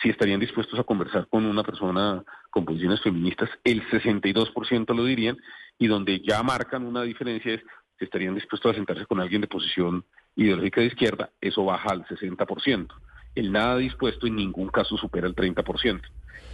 si 0.02 0.10
estarían 0.10 0.40
dispuestos 0.40 0.78
a 0.78 0.84
conversar 0.84 1.28
con 1.28 1.44
una 1.44 1.62
persona 1.62 2.22
con 2.50 2.64
posiciones 2.64 3.00
feministas, 3.02 3.50
el 3.64 3.82
62% 3.88 4.94
lo 4.94 5.04
dirían, 5.04 5.36
y 5.78 5.86
donde 5.86 6.20
ya 6.20 6.42
marcan 6.42 6.84
una 6.84 7.02
diferencia 7.02 7.54
es 7.54 7.62
si 7.98 8.04
estarían 8.04 8.34
dispuestos 8.34 8.72
a 8.72 8.74
sentarse 8.74 9.06
con 9.06 9.20
alguien 9.20 9.40
de 9.40 9.48
posición 9.48 10.04
ideológica 10.36 10.80
de 10.80 10.88
izquierda, 10.88 11.30
eso 11.40 11.64
baja 11.64 11.90
al 11.90 12.04
60%. 12.06 12.88
El 13.34 13.52
nada 13.52 13.76
dispuesto 13.78 14.26
en 14.26 14.36
ningún 14.36 14.68
caso 14.68 14.96
supera 14.96 15.26
el 15.26 15.34
30%, 15.34 16.00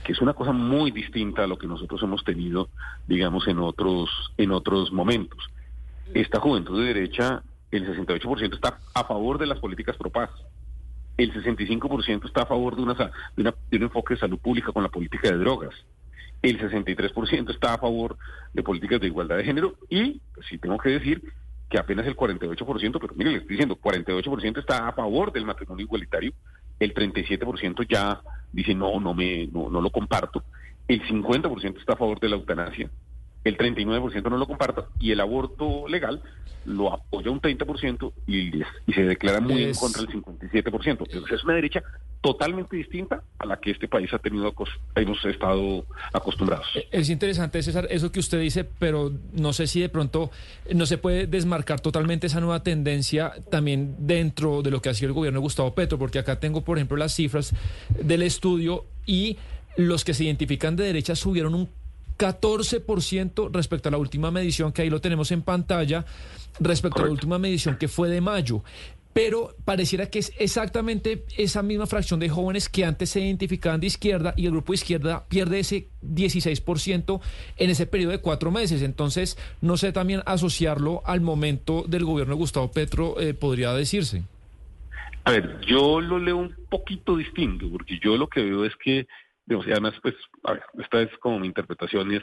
que 0.05 0.13
es 0.13 0.21
una 0.21 0.35
cosa 0.35 0.53
muy 0.53 0.91
distinta 0.91 1.45
a 1.45 1.47
lo 1.47 1.59
que 1.59 1.67
nosotros 1.67 2.03
hemos 2.03 2.25
tenido, 2.25 2.69
digamos, 3.07 3.49
en 3.49 3.59
otros, 3.59 4.11
en 4.37 4.51
otros 4.51 4.93
momentos. 4.93 5.47
Esta 6.15 6.41
juventud 6.41 6.79
de 6.81 6.95
derecha, 6.95 7.43
el 7.71 7.87
68% 7.87 8.55
está 8.55 8.79
a 8.95 9.05
favor 9.05 9.39
de 9.39 9.47
las 9.47 9.59
políticas 9.59 9.97
pro 9.97 10.11
el 11.23 11.35
65% 11.35 12.27
está 12.27 12.43
a 12.43 12.47
favor 12.47 12.77
de, 12.77 12.83
un 12.83 13.83
enfoque 13.83 14.15
de 14.15 14.21
salud 14.21 14.39
pública 14.39 14.73
con 14.73 14.83
la 14.83 14.89
política 14.89 15.31
de 15.31 15.37
drogas. 15.37 15.75
El 16.43 16.59
63% 16.59 17.51
está 17.51 17.75
a 17.75 17.79
favor 17.79 18.17
de 18.55 18.63
políticas 18.63 19.01
de 19.01 19.09
igualdad 19.09 19.37
de 19.37 19.45
género 19.45 19.75
y, 19.91 20.21
pues, 20.35 20.47
sí 20.47 20.57
tengo 20.57 20.79
que 20.79 20.91
decir, 20.91 21.23
que 21.69 21.79
apenas 21.79 22.07
el 22.07 22.17
48%, 22.17 22.99
pero 22.99 23.15
mire, 23.15 23.31
le 23.31 23.39
estoy 23.39 23.51
diciendo, 23.51 23.77
48% 23.77 24.59
está 24.59 24.89
a 24.89 24.93
favor 24.93 25.31
del 25.31 25.45
matrimonio 25.45 25.85
igualitario, 25.85 26.33
el 26.81 26.95
37% 26.95 27.87
ya 27.89 28.23
dice 28.51 28.75
no, 28.75 28.99
no 28.99 29.15
me, 29.15 29.47
no, 29.47 29.69
no 29.69 29.81
lo 29.81 29.91
comparto, 29.91 30.43
el 30.89 31.03
50% 31.03 31.79
está 31.79 31.93
a 31.93 31.97
favor 31.97 32.19
de 32.19 32.31
la 32.31 32.37
eutanasia, 32.37 32.91
el 33.45 33.57
39% 33.57 34.31
no 34.31 34.37
lo 34.37 34.47
comparta 34.47 34.87
y 34.99 35.13
el 35.13 35.21
aborto 35.21 35.89
legal 35.89 36.23
lo 36.67 36.93
apoya 36.93 37.31
un 37.31 37.41
30% 37.41 38.13
y, 38.27 38.59
y 38.59 38.93
se 38.93 39.03
declara 39.03 39.41
muy 39.41 39.65
en 39.65 39.75
contra 39.75 40.03
del 40.03 40.11
57%. 40.23 40.87
Entonces 40.87 41.33
es 41.33 41.45
una 41.45 41.55
derecha 41.55 41.83
totalmente 42.21 42.77
distinta 42.77 43.23
a 43.39 43.47
la 43.47 43.59
que 43.59 43.71
este 43.71 43.89
país 43.89 44.13
ha 44.13 44.19
tenido, 44.19 44.53
hemos 44.95 45.25
estado 45.25 45.87
acostumbrados. 46.13 46.67
Eh, 46.75 46.87
es 46.91 47.09
interesante, 47.09 47.63
César, 47.63 47.87
eso 47.91 48.13
que 48.13 48.21
usted 48.21 48.41
dice, 48.41 48.65
pero 48.65 49.11
no 49.33 49.53
sé 49.55 49.67
si 49.67 49.81
de 49.81 49.89
pronto 49.89 50.31
no 50.75 50.85
se 50.85 50.99
puede 50.99 51.27
desmarcar 51.27 51.81
totalmente 51.81 52.27
esa 52.27 52.41
nueva 52.41 52.63
tendencia 52.63 53.33
también 53.51 53.97
dentro 53.99 54.61
de 54.61 54.71
lo 54.71 54.83
que 54.83 54.91
ha 54.91 54.95
sido 54.95 55.09
el 55.09 55.15
gobierno 55.15 55.41
de 55.41 55.45
Gustavo 55.45 55.75
Petro, 55.75 55.99
porque 55.99 56.19
acá 56.19 56.39
tengo, 56.39 56.63
por 56.63 56.77
ejemplo, 56.77 56.97
las 56.99 57.15
cifras 57.15 57.55
del 57.89 58.23
estudio 58.23 58.85
y 59.07 59.39
los 59.77 60.05
que 60.05 60.13
se 60.13 60.25
identifican 60.25 60.77
de 60.77 60.85
derecha 60.85 61.15
subieron 61.15 61.55
un 61.55 61.71
14% 62.21 63.51
respecto 63.51 63.89
a 63.89 63.93
la 63.93 63.99
última 63.99 64.31
medición, 64.31 64.73
que 64.73 64.83
ahí 64.83 64.91
lo 64.91 65.01
tenemos 65.01 65.33
en 65.33 65.41
pantalla, 65.41 66.05
respecto 66.61 67.01
a 67.01 67.07
la 67.07 67.13
última 67.13 67.39
medición 67.39 67.77
que 67.79 67.89
fue 67.89 68.11
de 68.11 68.21
mayo. 68.21 68.63
Pero 69.15 69.57
pareciera 69.65 70.07
que 70.07 70.21
es 70.21 70.33
exactamente 70.39 71.25
esa 71.37 71.63
misma 71.63 71.87
fracción 71.87 72.21
de 72.21 72.29
jóvenes 72.29 72.69
que 72.69 72.85
antes 72.85 73.11
se 73.11 73.21
identificaban 73.21 73.81
de 73.81 73.89
izquierda 73.89 74.35
y 74.37 74.45
el 74.45 74.53
grupo 74.53 74.73
de 74.73 74.77
izquierda 74.77 75.25
pierde 75.29 75.61
ese 75.61 75.89
16% 76.05 77.21
en 77.57 77.71
ese 77.71 77.87
periodo 77.87 78.13
de 78.13 78.21
cuatro 78.21 78.51
meses. 78.51 78.83
Entonces, 78.83 79.37
no 79.63 79.79
sé 79.79 79.93
también 79.93 80.23
asociarlo 80.27 81.03
al 81.07 81.23
momento 81.23 81.85
del 81.89 82.05
gobierno 82.05 82.35
de 82.35 82.39
Gustavo 82.39 82.71
Petro, 82.71 83.19
eh, 83.19 83.35
podría 83.35 83.73
decirse. 83.73 84.23
A 85.25 85.33
ver, 85.33 85.61
yo 85.67 86.01
lo 86.01 86.19
leo 86.19 86.37
un 86.37 86.55
poquito 86.69 87.17
distinto, 87.17 87.69
porque 87.71 87.99
yo 87.99 88.17
lo 88.17 88.29
que 88.29 88.43
veo 88.43 88.65
es 88.65 88.77
que 88.77 89.07
y 89.47 89.73
además, 89.73 89.95
pues, 90.03 90.15
a 90.45 90.53
ver, 90.53 90.63
esta 90.79 91.03
es 91.03 91.17
como 91.19 91.39
mi 91.39 91.47
interpretación, 91.47 92.13
es, 92.13 92.23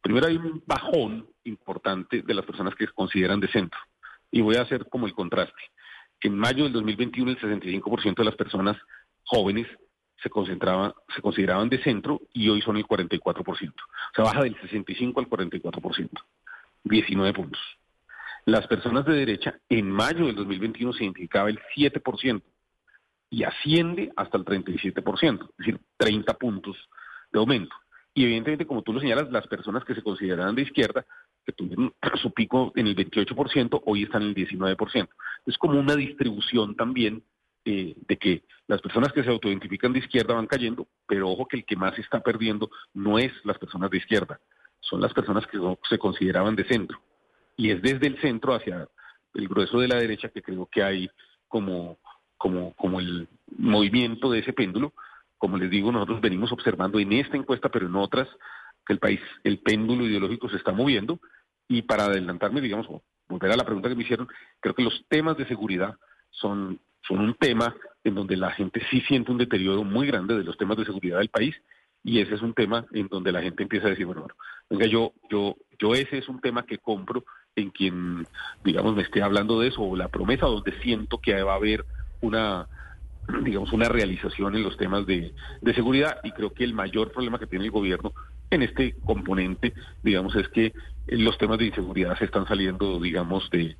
primero 0.00 0.26
hay 0.26 0.36
un 0.36 0.62
bajón 0.66 1.28
importante 1.44 2.22
de 2.22 2.34
las 2.34 2.44
personas 2.44 2.74
que 2.74 2.86
se 2.86 2.92
consideran 2.92 3.40
de 3.40 3.48
centro. 3.48 3.78
Y 4.30 4.40
voy 4.40 4.56
a 4.56 4.62
hacer 4.62 4.88
como 4.88 5.06
el 5.06 5.12
contraste. 5.12 5.60
En 6.20 6.36
mayo 6.36 6.64
del 6.64 6.72
2021 6.72 7.32
el 7.32 7.38
65% 7.38 8.14
de 8.16 8.24
las 8.24 8.36
personas 8.36 8.76
jóvenes 9.24 9.66
se 10.22 10.30
concentraban, 10.30 10.94
se 11.14 11.20
consideraban 11.20 11.68
de 11.68 11.82
centro 11.82 12.20
y 12.32 12.48
hoy 12.48 12.62
son 12.62 12.76
el 12.76 12.86
44%. 12.86 13.44
O 13.44 13.54
sea, 14.14 14.24
baja 14.24 14.42
del 14.42 14.58
65 14.60 15.20
al 15.20 15.28
44%. 15.28 16.10
19 16.84 17.32
puntos. 17.32 17.60
Las 18.44 18.66
personas 18.66 19.04
de 19.04 19.14
derecha 19.14 19.58
en 19.68 19.90
mayo 19.90 20.26
del 20.26 20.36
2021 20.36 20.92
se 20.92 21.04
identificaba 21.04 21.50
el 21.50 21.60
7% 21.76 22.42
y 23.32 23.44
asciende 23.44 24.12
hasta 24.14 24.36
el 24.36 24.44
37%, 24.44 25.40
es 25.42 25.56
decir, 25.56 25.80
30 25.96 26.34
puntos 26.34 26.76
de 27.32 27.38
aumento. 27.38 27.74
Y 28.12 28.24
evidentemente, 28.24 28.66
como 28.66 28.82
tú 28.82 28.92
lo 28.92 29.00
señalas, 29.00 29.32
las 29.32 29.46
personas 29.46 29.84
que 29.84 29.94
se 29.94 30.02
consideraban 30.02 30.54
de 30.54 30.62
izquierda, 30.62 31.06
que 31.42 31.52
tuvieron 31.52 31.94
su 32.20 32.30
pico 32.34 32.72
en 32.76 32.88
el 32.88 32.94
28%, 32.94 33.82
hoy 33.86 34.02
están 34.02 34.20
en 34.22 34.28
el 34.28 34.34
19%. 34.34 35.08
Es 35.46 35.56
como 35.56 35.80
una 35.80 35.96
distribución 35.96 36.76
también 36.76 37.24
eh, 37.64 37.94
de 38.06 38.18
que 38.18 38.44
las 38.66 38.82
personas 38.82 39.14
que 39.14 39.24
se 39.24 39.30
autoidentifican 39.30 39.94
de 39.94 40.00
izquierda 40.00 40.34
van 40.34 40.46
cayendo, 40.46 40.86
pero 41.08 41.30
ojo 41.30 41.46
que 41.46 41.56
el 41.56 41.64
que 41.64 41.74
más 41.74 41.98
está 41.98 42.20
perdiendo 42.20 42.70
no 42.92 43.18
es 43.18 43.32
las 43.44 43.56
personas 43.56 43.90
de 43.90 43.96
izquierda, 43.96 44.40
son 44.80 45.00
las 45.00 45.14
personas 45.14 45.46
que 45.46 45.58
se 45.88 45.98
consideraban 45.98 46.54
de 46.54 46.64
centro. 46.64 47.00
Y 47.56 47.70
es 47.70 47.80
desde 47.80 48.08
el 48.08 48.20
centro 48.20 48.52
hacia 48.52 48.86
el 49.32 49.48
grueso 49.48 49.80
de 49.80 49.88
la 49.88 49.96
derecha 49.96 50.28
que 50.28 50.42
creo 50.42 50.68
que 50.70 50.82
hay 50.82 51.08
como 51.48 51.98
como, 52.42 52.74
como 52.74 52.98
el 52.98 53.28
movimiento 53.56 54.28
de 54.28 54.40
ese 54.40 54.52
péndulo. 54.52 54.92
Como 55.38 55.58
les 55.58 55.70
digo, 55.70 55.92
nosotros 55.92 56.20
venimos 56.20 56.50
observando 56.50 56.98
en 56.98 57.12
esta 57.12 57.36
encuesta, 57.36 57.68
pero 57.68 57.86
en 57.86 57.94
otras, 57.94 58.28
que 58.84 58.94
el 58.94 58.98
país, 58.98 59.20
el 59.44 59.60
péndulo 59.60 60.04
ideológico 60.04 60.48
se 60.48 60.56
está 60.56 60.72
moviendo. 60.72 61.20
Y 61.68 61.82
para 61.82 62.06
adelantarme, 62.06 62.60
digamos, 62.60 62.88
volver 63.28 63.52
a 63.52 63.56
la 63.56 63.64
pregunta 63.64 63.88
que 63.88 63.94
me 63.94 64.02
hicieron, 64.02 64.26
creo 64.58 64.74
que 64.74 64.82
los 64.82 65.04
temas 65.08 65.36
de 65.36 65.46
seguridad 65.46 65.94
son, 66.30 66.80
son 67.06 67.20
un 67.20 67.34
tema 67.34 67.76
en 68.02 68.16
donde 68.16 68.36
la 68.36 68.50
gente 68.50 68.82
sí 68.90 69.00
siente 69.02 69.30
un 69.30 69.38
deterioro 69.38 69.84
muy 69.84 70.08
grande 70.08 70.36
de 70.36 70.42
los 70.42 70.58
temas 70.58 70.76
de 70.76 70.84
seguridad 70.84 71.18
del 71.18 71.28
país 71.28 71.54
y 72.02 72.18
ese 72.18 72.34
es 72.34 72.42
un 72.42 72.54
tema 72.54 72.86
en 72.92 73.06
donde 73.06 73.30
la 73.30 73.40
gente 73.40 73.62
empieza 73.62 73.86
a 73.86 73.90
decir, 73.90 74.06
bueno, 74.06 74.22
bueno 74.22 74.34
venga, 74.68 74.86
yo, 74.86 75.12
yo, 75.30 75.54
yo 75.78 75.94
ese 75.94 76.18
es 76.18 76.28
un 76.28 76.40
tema 76.40 76.66
que 76.66 76.78
compro 76.78 77.22
en 77.54 77.70
quien, 77.70 78.26
digamos, 78.64 78.96
me 78.96 79.02
esté 79.02 79.22
hablando 79.22 79.60
de 79.60 79.68
eso, 79.68 79.82
o 79.82 79.94
la 79.94 80.08
promesa 80.08 80.46
donde 80.46 80.72
siento 80.80 81.18
que 81.18 81.40
va 81.44 81.52
a 81.52 81.56
haber 81.56 81.84
una 82.22 82.66
digamos, 83.44 83.72
una 83.72 83.88
realización 83.88 84.56
en 84.56 84.62
los 84.62 84.76
temas 84.76 85.06
de, 85.06 85.32
de 85.60 85.74
seguridad 85.74 86.18
y 86.24 86.32
creo 86.32 86.52
que 86.52 86.64
el 86.64 86.74
mayor 86.74 87.12
problema 87.12 87.38
que 87.38 87.46
tiene 87.46 87.64
el 87.66 87.70
gobierno 87.70 88.12
en 88.50 88.62
este 88.62 88.96
componente, 89.04 89.72
digamos, 90.02 90.34
es 90.36 90.48
que 90.48 90.72
los 91.06 91.38
temas 91.38 91.58
de 91.58 91.66
inseguridad 91.66 92.18
se 92.18 92.26
están 92.26 92.46
saliendo, 92.46 93.00
digamos, 93.00 93.48
de, 93.50 93.76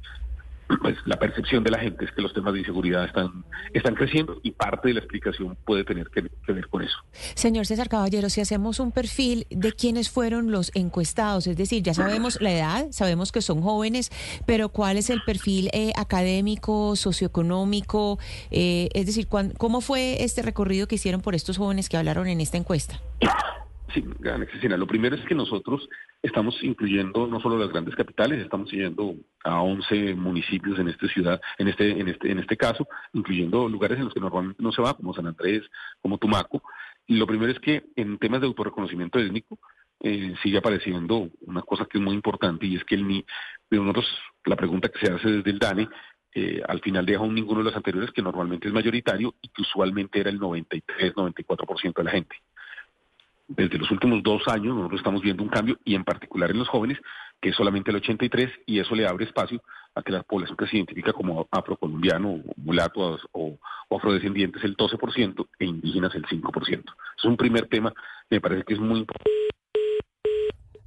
pues 0.80 0.96
la 1.06 1.18
percepción 1.18 1.64
de 1.64 1.70
la 1.70 1.78
gente 1.78 2.04
es 2.04 2.12
que 2.12 2.22
los 2.22 2.32
temas 2.32 2.52
de 2.54 2.60
inseguridad 2.60 3.04
están, 3.04 3.44
están 3.72 3.94
creciendo 3.94 4.40
y 4.42 4.52
parte 4.52 4.88
de 4.88 4.94
la 4.94 5.00
explicación 5.00 5.56
puede 5.64 5.84
tener 5.84 6.08
que, 6.10 6.22
ver 6.52 6.68
con 6.68 6.82
eso. 6.82 6.96
Señor 7.34 7.66
César 7.66 7.88
Caballero, 7.88 8.28
si 8.30 8.40
hacemos 8.40 8.78
un 8.80 8.92
perfil 8.92 9.46
de 9.50 9.72
quiénes 9.72 10.10
fueron 10.10 10.50
los 10.50 10.70
encuestados, 10.74 11.46
es 11.46 11.56
decir, 11.56 11.82
ya 11.82 11.94
sabemos 11.94 12.40
la 12.40 12.52
edad, 12.52 12.86
sabemos 12.90 13.32
que 13.32 13.42
son 13.42 13.62
jóvenes, 13.62 14.10
pero 14.46 14.68
¿cuál 14.68 14.96
es 14.96 15.10
el 15.10 15.22
perfil 15.22 15.70
eh, 15.72 15.92
académico, 15.96 16.96
socioeconómico? 16.96 18.18
Eh, 18.50 18.88
es 18.94 19.06
decir, 19.06 19.28
¿cómo 19.28 19.80
fue 19.80 20.22
este 20.24 20.42
recorrido 20.42 20.86
que 20.86 20.96
hicieron 20.96 21.20
por 21.20 21.34
estos 21.34 21.58
jóvenes 21.58 21.88
que 21.88 21.96
hablaron 21.96 22.26
en 22.28 22.40
esta 22.40 22.56
encuesta? 22.56 23.00
Sí, 23.92 24.02
Cristina, 24.02 24.78
lo 24.78 24.86
primero 24.86 25.16
es 25.16 25.24
que 25.26 25.34
nosotros 25.34 25.86
estamos 26.22 26.56
incluyendo 26.62 27.26
no 27.26 27.40
solo 27.40 27.58
las 27.58 27.68
grandes 27.68 27.94
capitales, 27.94 28.40
estamos 28.40 28.70
siguiendo 28.70 29.16
a 29.44 29.60
11 29.60 30.14
municipios 30.14 30.78
en 30.78 30.88
esta 30.88 31.08
ciudad, 31.08 31.40
en 31.58 31.68
este, 31.68 31.90
en 31.90 32.08
este, 32.08 32.30
en 32.30 32.38
este 32.38 32.56
caso, 32.56 32.88
incluyendo 33.12 33.68
lugares 33.68 33.98
en 33.98 34.04
los 34.06 34.14
que 34.14 34.20
normalmente 34.20 34.62
no 34.62 34.72
se 34.72 34.80
va, 34.80 34.94
como 34.94 35.12
San 35.12 35.26
Andrés, 35.26 35.62
como 36.00 36.16
Tumaco. 36.16 36.62
Y 37.06 37.16
lo 37.16 37.26
primero 37.26 37.52
es 37.52 37.60
que 37.60 37.84
en 37.96 38.18
temas 38.18 38.40
de 38.40 38.46
autorreconocimiento 38.46 39.18
étnico 39.18 39.58
eh, 40.00 40.34
sigue 40.42 40.58
apareciendo 40.58 41.28
una 41.42 41.60
cosa 41.60 41.84
que 41.84 41.98
es 41.98 42.04
muy 42.04 42.14
importante 42.14 42.64
y 42.64 42.76
es 42.76 42.84
que 42.84 42.94
el 42.94 43.06
ni, 43.06 43.24
nosotros, 43.70 44.06
la 44.46 44.56
pregunta 44.56 44.88
que 44.88 45.06
se 45.06 45.12
hace 45.12 45.28
desde 45.28 45.50
el 45.50 45.58
DANE 45.58 45.88
eh, 46.34 46.62
al 46.66 46.80
final 46.80 47.04
deja 47.04 47.20
un 47.20 47.34
ninguno 47.34 47.58
de 47.58 47.64
los 47.64 47.76
anteriores 47.76 48.10
que 48.10 48.22
normalmente 48.22 48.68
es 48.68 48.72
mayoritario 48.72 49.34
y 49.42 49.48
que 49.48 49.60
usualmente 49.60 50.18
era 50.18 50.30
el 50.30 50.40
93-94% 50.40 51.94
de 51.94 52.04
la 52.04 52.10
gente 52.10 52.36
desde 53.56 53.78
los 53.78 53.90
últimos 53.90 54.22
dos 54.22 54.46
años 54.48 54.74
nosotros 54.74 55.00
estamos 55.00 55.22
viendo 55.22 55.42
un 55.42 55.48
cambio 55.48 55.78
y 55.84 55.94
en 55.94 56.04
particular 56.04 56.50
en 56.50 56.58
los 56.58 56.68
jóvenes, 56.68 56.98
que 57.40 57.50
es 57.50 57.56
solamente 57.56 57.90
el 57.90 57.96
83 57.96 58.50
y 58.66 58.78
eso 58.78 58.94
le 58.94 59.06
abre 59.06 59.24
espacio 59.24 59.62
a 59.94 60.02
que 60.02 60.12
la 60.12 60.22
población 60.22 60.56
que 60.56 60.66
se 60.66 60.76
identifica 60.76 61.12
como 61.12 61.46
afrocolombiano, 61.50 62.40
mulato 62.56 63.18
o, 63.32 63.58
o 63.88 63.96
afrodescendientes 63.96 64.64
el 64.64 64.76
12% 64.76 65.46
e 65.58 65.64
indígenas 65.66 66.14
el 66.14 66.24
5%. 66.24 66.84
Es 67.16 67.24
un 67.24 67.36
primer 67.36 67.66
tema 67.66 67.92
me 68.32 68.40
parece 68.40 68.64
que 68.64 68.74
es 68.74 68.80
muy 68.80 69.00
importante. 69.00 69.30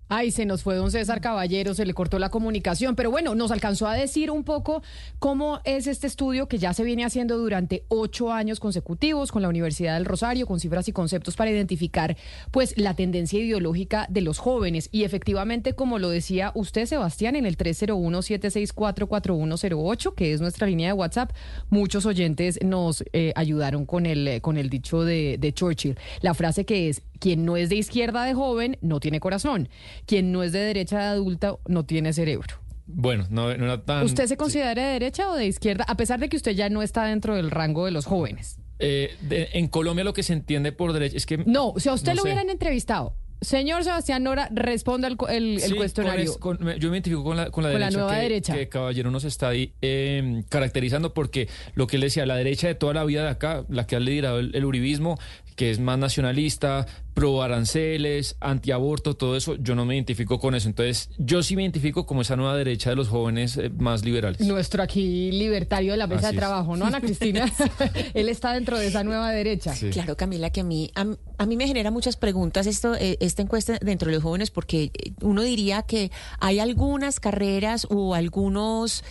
Ay, 0.08 0.30
se 0.30 0.46
nos 0.46 0.62
fue 0.62 0.76
don 0.76 0.92
César 0.92 1.20
Caballero, 1.20 1.74
se 1.74 1.84
le 1.84 1.96
cortó 1.96 2.20
la 2.20 2.30
comunicación, 2.30 2.96
pero 2.96 3.10
bueno, 3.10 3.34
nos 3.34 3.50
alcanzó 3.50 3.88
a 3.88 3.96
decir 3.96 4.30
un 4.30 4.44
poco 4.44 4.84
cómo 5.18 5.62
es 5.64 5.88
este 5.88 6.06
estudio 6.06 6.48
que 6.48 6.60
ya 6.60 6.76
se 6.76 6.84
viene 6.84 7.04
haciendo 7.04 7.40
durante 7.40 7.86
ocho 7.88 8.32
años 8.32 8.60
consecutivos 8.60 9.32
con 9.32 9.42
la 9.42 9.50
Universidad 9.50 9.96
del 9.96 10.06
Rosario, 10.06 10.46
con 10.46 10.60
cifras 10.60 10.88
y 10.88 10.92
conceptos 10.92 11.36
para 11.36 11.50
identificar 11.50 12.16
pues 12.52 12.78
la 12.78 12.94
tendencia 12.94 13.40
ideológica 13.40 14.06
de 14.10 14.22
los 14.22 14.38
jóvenes. 14.38 14.90
Y 14.92 15.06
efectivamente, 15.06 15.74
como 15.74 15.98
lo 15.98 16.10
decía 16.10 16.52
usted, 16.54 16.86
Sebastián, 16.86 17.36
en 17.36 17.48
el 17.48 17.58
301-764-4108, 17.58 20.14
que 20.14 20.34
es 20.34 20.42
nuestra 20.42 20.68
línea 20.68 20.90
de 20.90 20.94
WhatsApp, 20.94 21.32
muchos 21.72 22.06
oyentes 22.06 22.60
nos 22.64 23.04
eh, 23.14 23.34
ayudaron 23.36 23.88
con 23.88 24.06
el, 24.06 24.40
con 24.42 24.58
el 24.58 24.70
dicho 24.70 25.04
de 25.04 25.52
Churchill. 25.56 25.98
La 26.22 26.36
frase 26.36 26.64
que 26.64 26.90
es, 26.90 27.02
quien 27.20 27.46
no 27.46 27.58
es 27.58 27.70
de 27.70 27.76
izquierda 27.76 28.24
de 28.24 28.34
joven 28.34 28.78
no 28.82 29.00
tiene 29.00 29.20
corazón. 29.20 29.70
Quien 30.06 30.32
no 30.32 30.44
es 30.44 30.52
de 30.52 30.60
derecha 30.60 31.00
de 31.00 31.06
adulta 31.06 31.56
no 31.68 31.86
tiene 31.86 32.14
cerebro. 32.14 32.56
Bueno, 32.88 33.26
no, 33.30 33.50
era 33.50 33.84
tan... 33.84 34.04
¿Usted 34.06 34.28
se 34.28 34.38
considera 34.38 34.70
de 34.70 34.94
derecha 34.94 35.30
o 35.30 35.36
de 35.36 35.48
izquierda, 35.48 35.86
a 35.88 35.98
pesar 35.98 36.20
de 36.20 36.30
que 36.30 36.38
usted 36.38 36.52
ya 36.52 36.70
no 36.70 36.84
está 36.84 37.06
dentro 37.06 37.36
del 37.36 37.50
rango 37.52 37.86
de 37.86 37.92
los 37.92 38.06
jóvenes? 38.06 38.60
Eh, 38.78 39.16
en 39.54 39.68
Colombia 39.68 40.04
lo 40.04 40.14
que 40.14 40.22
se 40.22 40.34
entiende 40.34 40.72
por 40.72 40.94
derecha 40.94 41.18
es 41.18 41.26
que... 41.26 41.38
No, 41.38 41.74
si 41.78 41.90
a 41.90 41.94
usted 41.94 42.14
lo 42.14 42.24
hubieran 42.24 42.50
entrevistado, 42.50 43.16
Señor 43.42 43.84
Sebastián 43.84 44.24
Nora, 44.24 44.50
responda 44.52 45.08
el, 45.08 45.18
el, 45.30 45.76
cuestionario. 45.76 46.38
yo 46.78 46.90
me 46.90 46.98
identifico 46.98 47.24
con 47.24 47.38
la, 47.38 47.52
con 47.52 47.64
la, 47.64 47.70
derecha, 47.70 47.92
nueva 47.92 48.16
que, 48.16 48.22
derecha, 48.22 48.54
que, 48.54 48.70
Caballero 48.70 49.12
nos 49.12 49.24
está 49.24 49.50
ahí 49.50 49.74
eh, 49.82 50.44
caracterizando 50.50 51.14
porque 51.14 51.50
lo 51.74 51.88
que 51.88 51.98
él 51.98 52.04
decía, 52.04 52.26
la 52.26 52.36
derecha 52.36 52.68
de 52.68 52.76
toda 52.76 52.94
la 52.94 53.04
vida 53.04 53.24
de 53.24 53.30
acá, 53.30 53.66
la 53.70 53.86
que 53.88 53.96
ha 53.96 54.00
liderado 54.00 54.40
el 54.40 54.66
uribismo, 54.66 55.18
que 55.56 55.72
es 55.72 55.80
más 55.80 55.98
nacionalista, 55.98 56.86
pro 57.16 57.42
aranceles, 57.42 58.36
antiaborto, 58.42 59.16
todo 59.16 59.38
eso, 59.38 59.56
yo 59.56 59.74
no 59.74 59.86
me 59.86 59.96
identifico 59.96 60.38
con 60.38 60.54
eso. 60.54 60.68
Entonces, 60.68 61.10
yo 61.18 61.42
sí 61.44 61.56
me 61.56 61.64
identifico 61.64 62.06
como 62.06 62.22
esa 62.22 62.36
nueva 62.36 62.56
derecha 62.58 62.90
de 62.90 62.98
los 62.98 63.08
jóvenes 63.08 63.56
eh, 63.56 63.70
más 63.70 64.04
liberales. 64.04 64.42
Nuestro 64.42 64.84
aquí 64.84 65.32
libertario 65.32 65.94
de 65.94 65.98
la 65.98 66.08
mesa 66.08 66.32
de 66.32 66.38
trabajo, 66.38 66.76
¿no, 66.76 66.86
Ana 66.86 67.00
Cristina? 67.00 67.52
Él 68.14 68.28
está 68.28 68.54
dentro 68.54 68.78
de 68.78 68.88
esa 68.88 69.04
nueva 69.06 69.32
derecha. 69.32 69.74
Claro, 69.92 70.18
Camila, 70.18 70.50
que 70.50 70.60
a 70.60 70.64
mí, 70.66 70.92
a, 70.94 71.46
mí 71.46 71.56
me 71.56 71.68
genera 71.68 71.90
muchas 71.90 72.18
preguntas 72.18 72.68
esto, 72.68 72.96
eh, 72.96 73.18
esta 73.22 73.42
encuesta 73.42 73.80
dentro 73.82 74.10
de 74.10 74.16
los 74.16 74.24
jóvenes, 74.24 74.52
porque 74.52 74.92
eh, 74.94 75.14
uno 75.22 75.42
diría 75.42 75.84
que 75.84 76.12
hay 76.42 76.60
algunas 76.60 77.22
carreras 77.22 77.88
o 77.90 78.14
algunos, 78.14 79.06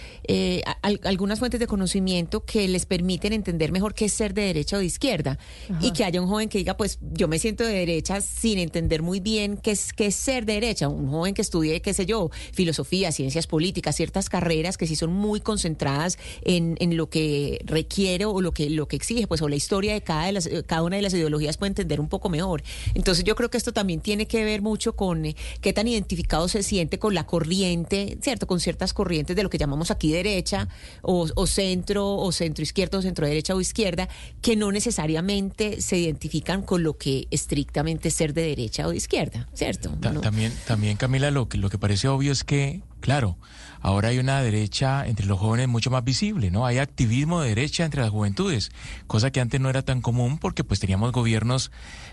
algunas 0.83 1.39
fuentes 1.39 1.59
de 1.59 1.67
conocimiento 1.67 2.45
que 2.45 2.69
les 2.69 2.85
permiten 2.85 3.33
entender 3.33 3.73
mejor 3.73 3.95
qué 3.95 4.05
es 4.05 4.13
ser 4.13 4.35
de 4.35 4.43
derecha 4.43 4.77
o 4.77 4.81
de 4.81 4.85
izquierda. 4.85 5.39
Y 5.81 5.93
que 5.93 6.05
haya 6.05 6.21
un 6.21 6.29
joven 6.29 6.51
que 6.51 6.59
diga, 6.59 6.77
pues 6.77 6.99
yo 7.01 7.29
me 7.29 7.39
siento 7.39 7.65
de 7.65 7.73
derecha 7.73 7.94
sin 8.03 8.59
entender 8.59 9.03
muy 9.03 9.21
bien 9.21 9.57
qué 9.57 9.73
es, 9.73 9.93
qué 9.93 10.07
es 10.07 10.15
ser 10.15 10.47
derecha. 10.47 10.89
Un 10.89 11.11
joven 11.11 11.35
que 11.35 11.43
estudie, 11.43 11.81
qué 11.81 11.95
sé 11.95 12.07
yo, 12.07 12.31
filosofía, 12.53 13.13
ciencias 13.13 13.47
políticas, 13.47 13.97
ciertas 13.97 14.29
carreras 14.29 14.77
que 14.77 14.87
sí 14.87 14.97
son 14.97 15.13
muy 15.13 15.41
concentradas 15.41 16.19
en, 16.43 16.77
en 16.81 16.97
lo 16.97 17.09
que 17.09 17.61
requiere 17.65 18.25
o 18.25 18.41
lo 18.41 18.53
que, 18.53 18.71
lo 18.71 18.89
que 18.89 18.97
exige, 18.97 19.27
pues 19.27 19.43
o 19.43 19.49
la 19.49 19.57
historia 19.57 19.95
de 19.95 20.03
cada, 20.03 20.27
de 20.27 20.33
las, 20.33 20.49
cada 20.67 20.83
una 20.83 20.97
de 20.97 21.03
las 21.03 21.15
ideologías 21.15 21.57
puede 21.57 21.69
entender 21.69 22.01
un 22.01 22.09
poco 22.09 22.29
mejor. 22.29 22.63
Entonces 22.95 23.25
yo 23.25 23.35
creo 23.37 23.51
que 23.51 23.59
esto 23.59 23.73
también 23.73 24.01
tiene 24.01 24.27
que 24.27 24.45
ver 24.45 24.63
mucho 24.63 24.97
con 24.97 25.27
eh, 25.27 25.37
qué 25.61 25.73
tan 25.73 25.87
identificado 25.89 26.49
se 26.49 26.63
siente 26.63 26.99
con 26.99 27.15
la 27.15 27.27
corriente, 27.27 28.19
¿cierto? 28.23 28.47
Con 28.47 28.61
ciertas 28.61 28.93
corrientes 28.93 29.37
de 29.37 29.43
lo 29.43 29.51
que 29.51 29.59
llamamos 29.59 29.91
aquí 29.91 30.13
derecha 30.13 30.69
o, 31.03 31.27
o 31.35 31.47
centro 31.47 32.17
o 32.17 32.33
centro 32.33 32.63
izquierdo, 32.63 33.03
centro 33.03 33.27
derecha 33.27 33.55
o 33.55 33.61
izquierda, 33.61 34.09
que 34.41 34.57
no 34.57 34.73
necesariamente 34.73 35.81
se 35.81 35.99
identifican 35.99 36.63
con 36.63 36.83
lo 36.83 36.97
que 36.97 37.27
estrictamente 37.31 37.84
ser 38.11 38.35
de 38.35 38.43
derecha 38.43 38.87
o 38.87 38.91
de 38.91 38.97
izquierda, 38.97 39.49
¿cierto? 39.55 39.91
También, 40.21 40.53
también, 40.67 40.97
Camila, 40.97 41.31
lo 41.31 41.49
que, 41.49 41.59
lo 41.59 41.71
que 41.71 41.79
parece 41.79 42.09
obvio 42.09 42.33
es 42.33 42.45
que, 42.45 42.83
claro, 43.01 43.39
ahora 43.81 44.09
hay 44.09 44.19
una 44.19 44.41
derecha 44.43 45.07
entre 45.07 45.27
los 45.27 45.39
jóvenes 45.39 45.69
mucho 45.69 45.91
más 45.91 46.05
visible, 46.05 46.51
¿no? 46.51 46.65
Hay 46.65 46.79
activismo 46.79 47.43
de 47.43 47.51
derecha 47.51 47.85
entre 47.85 48.01
las 48.01 48.11
juventudes, 48.11 48.73
cosa 49.07 49.31
que 49.31 49.41
antes 49.41 49.61
no 49.61 49.69
era 49.69 49.83
tan 49.83 50.01
común 50.01 50.39
porque 50.39 50.65
pues 50.65 50.81
teníamos 50.81 51.13
gobiernos 51.13 51.71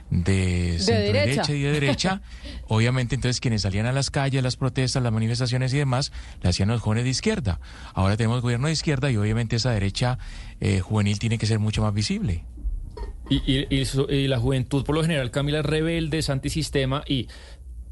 de, 0.09 0.78
centro 0.80 1.13
derecha. 1.13 1.53
y 1.53 1.61
de 1.61 1.72
derecha. 1.72 2.22
Obviamente 2.67 3.15
entonces 3.15 3.39
quienes 3.39 3.61
salían 3.61 3.86
a 3.86 3.93
las 3.93 4.11
calles, 4.11 4.43
las 4.43 4.57
protestas, 4.57 5.01
las 5.01 5.13
manifestaciones 5.13 5.74
y 5.74 5.78
demás, 5.78 6.11
le 6.41 6.49
hacían 6.49 6.67
los 6.69 6.82
jóvenes 6.82 7.05
de 7.05 7.11
izquierda. 7.11 7.59
Ahora 7.93 8.17
tenemos 8.17 8.41
gobierno 8.41 8.67
de 8.67 8.74
izquierda 8.74 9.09
y 9.09 9.17
obviamente 9.17 9.55
esa 9.55 9.72
derecha 9.72 10.19
eh, 10.59 10.82
juvenil 10.82 11.19
tiene 11.19 11.38
que 11.38 11.45
ser 11.45 11.59
mucho 11.59 11.82
más 11.82 11.93
visible. 11.93 12.43
Y, 13.32 13.65
y, 13.73 14.27
la 14.27 14.39
juventud, 14.39 14.84
por 14.84 14.93
lo 14.93 15.03
general, 15.03 15.32
Camila, 15.32 15.59
es 15.59 15.65
rebelde, 15.65 16.17
es 16.17 16.29
antisistema 16.29 17.01
y 17.07 17.29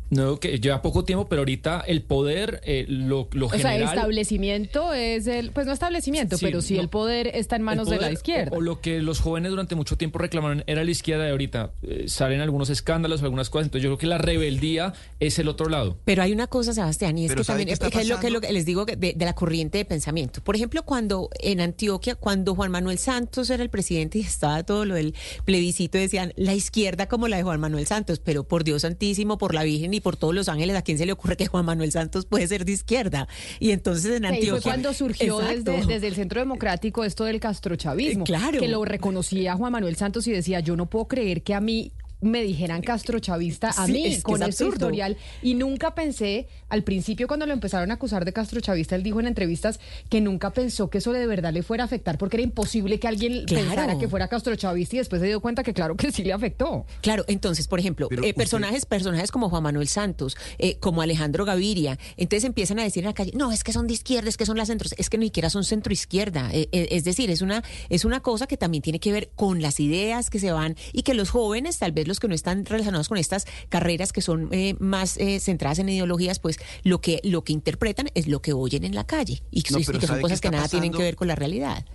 no, 0.10 0.40
que 0.40 0.60
lleva 0.60 0.82
poco 0.82 1.04
tiempo, 1.04 1.28
pero 1.28 1.42
ahorita 1.42 1.84
el 1.88 2.02
poder, 2.02 2.62
eh, 2.64 2.86
lo, 2.88 3.28
lo 3.32 3.48
o 3.48 3.50
sea, 3.50 3.76
el 3.76 3.84
establecimiento 3.84 4.94
es 4.94 5.28
el, 5.28 5.52
pues 5.52 5.68
no 5.68 5.74
establecimiento, 5.74 6.38
pero 6.40 6.62
sí 6.62 6.78
el 6.78 6.90
poder 6.90 7.28
está 7.28 7.56
en 7.56 7.62
manos 7.62 7.90
de 7.90 7.98
la 7.98 8.12
izquierda. 8.12 8.58
O, 8.58 8.62
lo 8.62 8.82
que 8.82 9.02
los 9.02 9.20
jóvenes 9.20 9.52
durante 9.52 9.76
mucho 9.76 9.98
tiempo 9.98 10.20
reclamaron 10.20 10.64
era 10.68 10.84
la 10.84 10.92
izquierda 10.92 11.28
y 11.28 11.32
ahorita 11.32 11.72
eh, 11.84 12.06
salen 12.08 12.42
algunos 12.42 12.70
escándalos, 12.70 13.22
algunas 13.22 13.50
cosas, 13.50 13.68
entonces 13.68 13.84
yo 13.84 13.90
creo 13.90 13.98
que 14.00 14.08
la 14.08 14.18
rebeldía 14.18 14.94
es 15.20 15.38
el 15.38 15.48
otro 15.48 15.70
lado. 15.70 15.98
Pero 16.06 16.24
hay 16.24 16.32
una 16.32 16.48
cosa, 16.48 16.74
Sebastián, 16.74 17.18
y 17.18 17.26
es 17.26 17.36
que 17.36 17.44
también 17.44 17.70
es, 17.70 17.80
lo, 17.80 18.20
que, 18.20 18.30
lo 18.30 18.42
que 18.42 18.52
les 18.52 18.66
digo 18.66 18.86
de, 18.86 18.96
de, 18.96 19.26
la 19.26 19.34
corriente 19.34 19.78
de 19.78 19.86
pensamiento. 19.86 20.42
Por 20.42 20.56
ejemplo, 20.56 20.84
cuando 20.84 21.30
en 21.40 21.62
Antioquia, 21.62 22.16
cuando 22.16 22.56
Juan 22.56 22.72
Manuel 22.72 22.98
Santos 22.98 23.50
era 23.50 23.62
el 23.62 23.70
presidente 23.70 24.18
y 24.18 24.22
estaba 24.22 24.64
todo 24.64 24.86
lo 24.86 24.96
del 24.96 25.14
plebiscito, 25.46 25.98
decían 25.98 26.34
la 26.36 26.56
izquierda 26.56 27.08
como 27.08 27.28
la 27.28 27.38
de 27.38 27.44
Juan 27.44 27.60
Manuel 27.60 27.86
Santos, 27.86 28.20
pero 28.20 28.44
por 28.44 28.64
Dios 28.64 28.82
santísimo, 28.82 29.38
por 29.38 29.54
la 29.54 29.64
Virgen 29.64 29.94
y 29.94 29.99
por 30.00 30.18
todos 30.18 30.34
los 30.34 30.50
ángeles, 30.50 30.76
¿a 30.76 30.82
quién 30.82 30.98
se 30.98 31.06
le 31.06 31.12
ocurre 31.12 31.38
que 31.38 31.48
Juan 31.48 31.66
Manuel 31.66 31.92
Santos 31.92 32.26
puede 32.26 32.48
ser 32.48 32.66
de 32.66 32.74
izquierda? 32.74 33.28
Y 33.60 33.72
entonces 33.72 34.18
en 34.18 34.26
Antioquia... 34.26 34.62
fue 34.62 34.72
cuando 34.72 34.94
surgió 34.94 35.40
desde, 35.40 36.08
el 36.08 36.16
Centro 36.16 36.40
Democrático 36.40 37.04
esto 37.04 37.26
del 37.26 37.40
castrochavismo. 37.40 38.26
Claro. 38.26 38.60
Que 38.60 38.68
lo 38.68 38.84
reconocía 38.86 39.56
Juan 39.56 39.72
Manuel 39.72 39.96
Santos 39.96 40.28
y 40.28 40.32
decía, 40.32 40.60
yo 40.60 40.76
no 40.76 40.90
puedo 40.90 41.08
creer 41.08 41.44
que 41.44 41.54
a 41.54 41.62
mí 41.62 41.92
me 42.22 42.42
dijeran 42.44 42.82
castrochavista 42.82 43.70
a 43.70 43.86
Sí, 43.86 43.92
mí 43.94 44.06
es 44.08 44.18
que 44.18 44.24
con 44.24 44.42
es 44.42 44.48
absurdo. 44.50 44.74
historial 44.74 45.18
y 45.42 45.54
nunca 45.54 45.96
pensé, 45.96 46.48
al 46.68 46.84
principio 46.84 47.28
cuando 47.28 47.46
lo 47.46 47.54
empezaron 47.54 47.92
a 47.92 47.96
acusar 47.96 48.26
de 48.26 48.34
castrochavista, 48.34 48.96
él 48.96 49.04
dijo 49.04 49.20
en 49.20 49.28
entrevistas 49.28 49.80
que 50.10 50.22
nunca 50.22 50.52
pensó 50.52 50.90
que 50.90 50.98
eso 51.00 51.12
de 51.14 51.26
verdad 51.28 51.54
le 51.54 51.64
fuera 51.64 51.84
a 51.84 51.86
afectar 51.86 52.18
porque 52.18 52.38
era 52.38 52.44
imposible 52.44 53.00
que 53.00 53.08
alguien 53.08 53.46
Claro. 53.46 53.66
pensara 53.68 53.98
que 53.98 54.08
fuera 54.08 54.28
castrochavista 54.28 54.96
y 54.96 55.00
después 55.00 55.22
se 55.22 55.28
dio 55.28 55.40
cuenta 55.40 55.64
que 55.64 55.74
claro 55.74 55.96
que 55.96 56.12
sí 56.12 56.24
le 56.24 56.34
afectó. 56.34 56.86
Claro, 57.02 57.24
entonces, 57.28 57.68
por 57.68 57.80
ejemplo, 57.80 58.08
eh, 58.12 58.16
usted- 58.16 58.36
personajes, 58.36 58.86
personajes 58.86 59.32
como 59.32 59.50
Juan 59.50 59.64
Manuel 59.64 59.88
Santos, 59.88 60.36
eh, 60.58 60.78
como 60.80 61.02
Alejandro 61.02 61.46
Gaviria, 61.46 61.98
entonces 62.18 62.44
empiezan 62.46 62.80
a 62.80 62.84
decir 62.84 63.04
en 63.04 63.08
la 63.08 63.14
calle, 63.14 63.32
no, 63.36 63.52
es 63.52 63.64
que 63.64 63.72
son 63.74 63.88
de 63.88 63.94
izquierda, 63.94 64.30
es 64.30 64.38
que 64.38 64.46
son 64.46 64.58
las 64.58 64.68
centros, 64.68 64.94
es 64.98 65.10
que 65.10 65.18
ni 65.18 65.28
siquiera 65.28 65.50
son 65.50 65.64
centro 65.64 65.94
izquierda. 65.94 66.50
Eh, 66.54 66.68
eh, 66.72 66.88
es 66.92 67.04
decir, 67.04 67.30
es 67.32 67.42
una, 67.42 67.64
es 67.90 68.04
una 68.06 68.20
cosa 68.20 68.46
que 68.48 68.58
también 68.58 68.82
tiene 68.82 69.00
que 69.00 69.12
ver 69.12 69.30
con 69.36 69.62
las 69.62 69.80
ideas 69.80 70.30
que 70.30 70.40
se 70.40 70.52
van 70.52 70.76
y 70.92 71.04
que 71.04 71.14
los 71.14 71.30
jóvenes, 71.30 71.78
tal 71.80 71.92
vez 71.94 72.08
los 72.10 72.20
que 72.20 72.28
no 72.28 72.36
están 72.36 72.66
relacionados 72.66 73.08
con 73.08 73.18
estas 73.18 73.46
carreras 73.70 74.12
que 74.12 74.22
son 74.22 74.50
eh, 74.52 74.76
más 74.80 75.16
eh, 75.18 75.40
centradas 75.40 75.80
en 75.80 75.88
ideologías, 75.88 76.40
pues 76.40 76.60
lo 76.84 77.00
que, 77.00 77.22
lo 77.24 77.46
que 77.46 77.54
interpretan 77.54 78.10
es 78.16 78.28
lo 78.28 78.42
que 78.42 78.52
oyen 78.52 78.84
en 78.84 78.96
la 78.96 79.06
calle 79.06 79.42
y, 79.52 79.64
No, 79.72 79.80
y 79.80 79.86
pero 79.86 80.00
que 80.00 80.08
son 80.08 80.16
¿sabe 80.16 80.20
qué 80.20 80.24
cosas 80.24 80.42
que 80.42 80.52
nada 80.52 80.68
tienen 80.68 80.92
que 80.92 81.04
ver 81.04 81.16
con 81.16 81.28
la 81.30 81.36
realidad. 81.36 81.86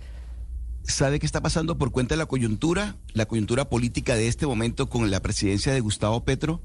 ¿Sabe 0.87 1.19
qué 1.19 1.25
está 1.25 1.41
pasando 1.41 1.79
por 1.79 1.91
cuenta 1.91 2.13
de 2.13 2.19
la 2.19 2.27
coyuntura? 2.27 2.95
La 3.13 3.25
coyuntura 3.25 3.69
política 3.69 4.15
de 4.15 4.27
este 4.27 4.45
momento 4.45 4.87
con 4.87 5.09
la 5.09 5.19
presidencia 5.19 5.73
de 5.73 5.79
Gustavo 5.79 6.23
Petro. 6.23 6.61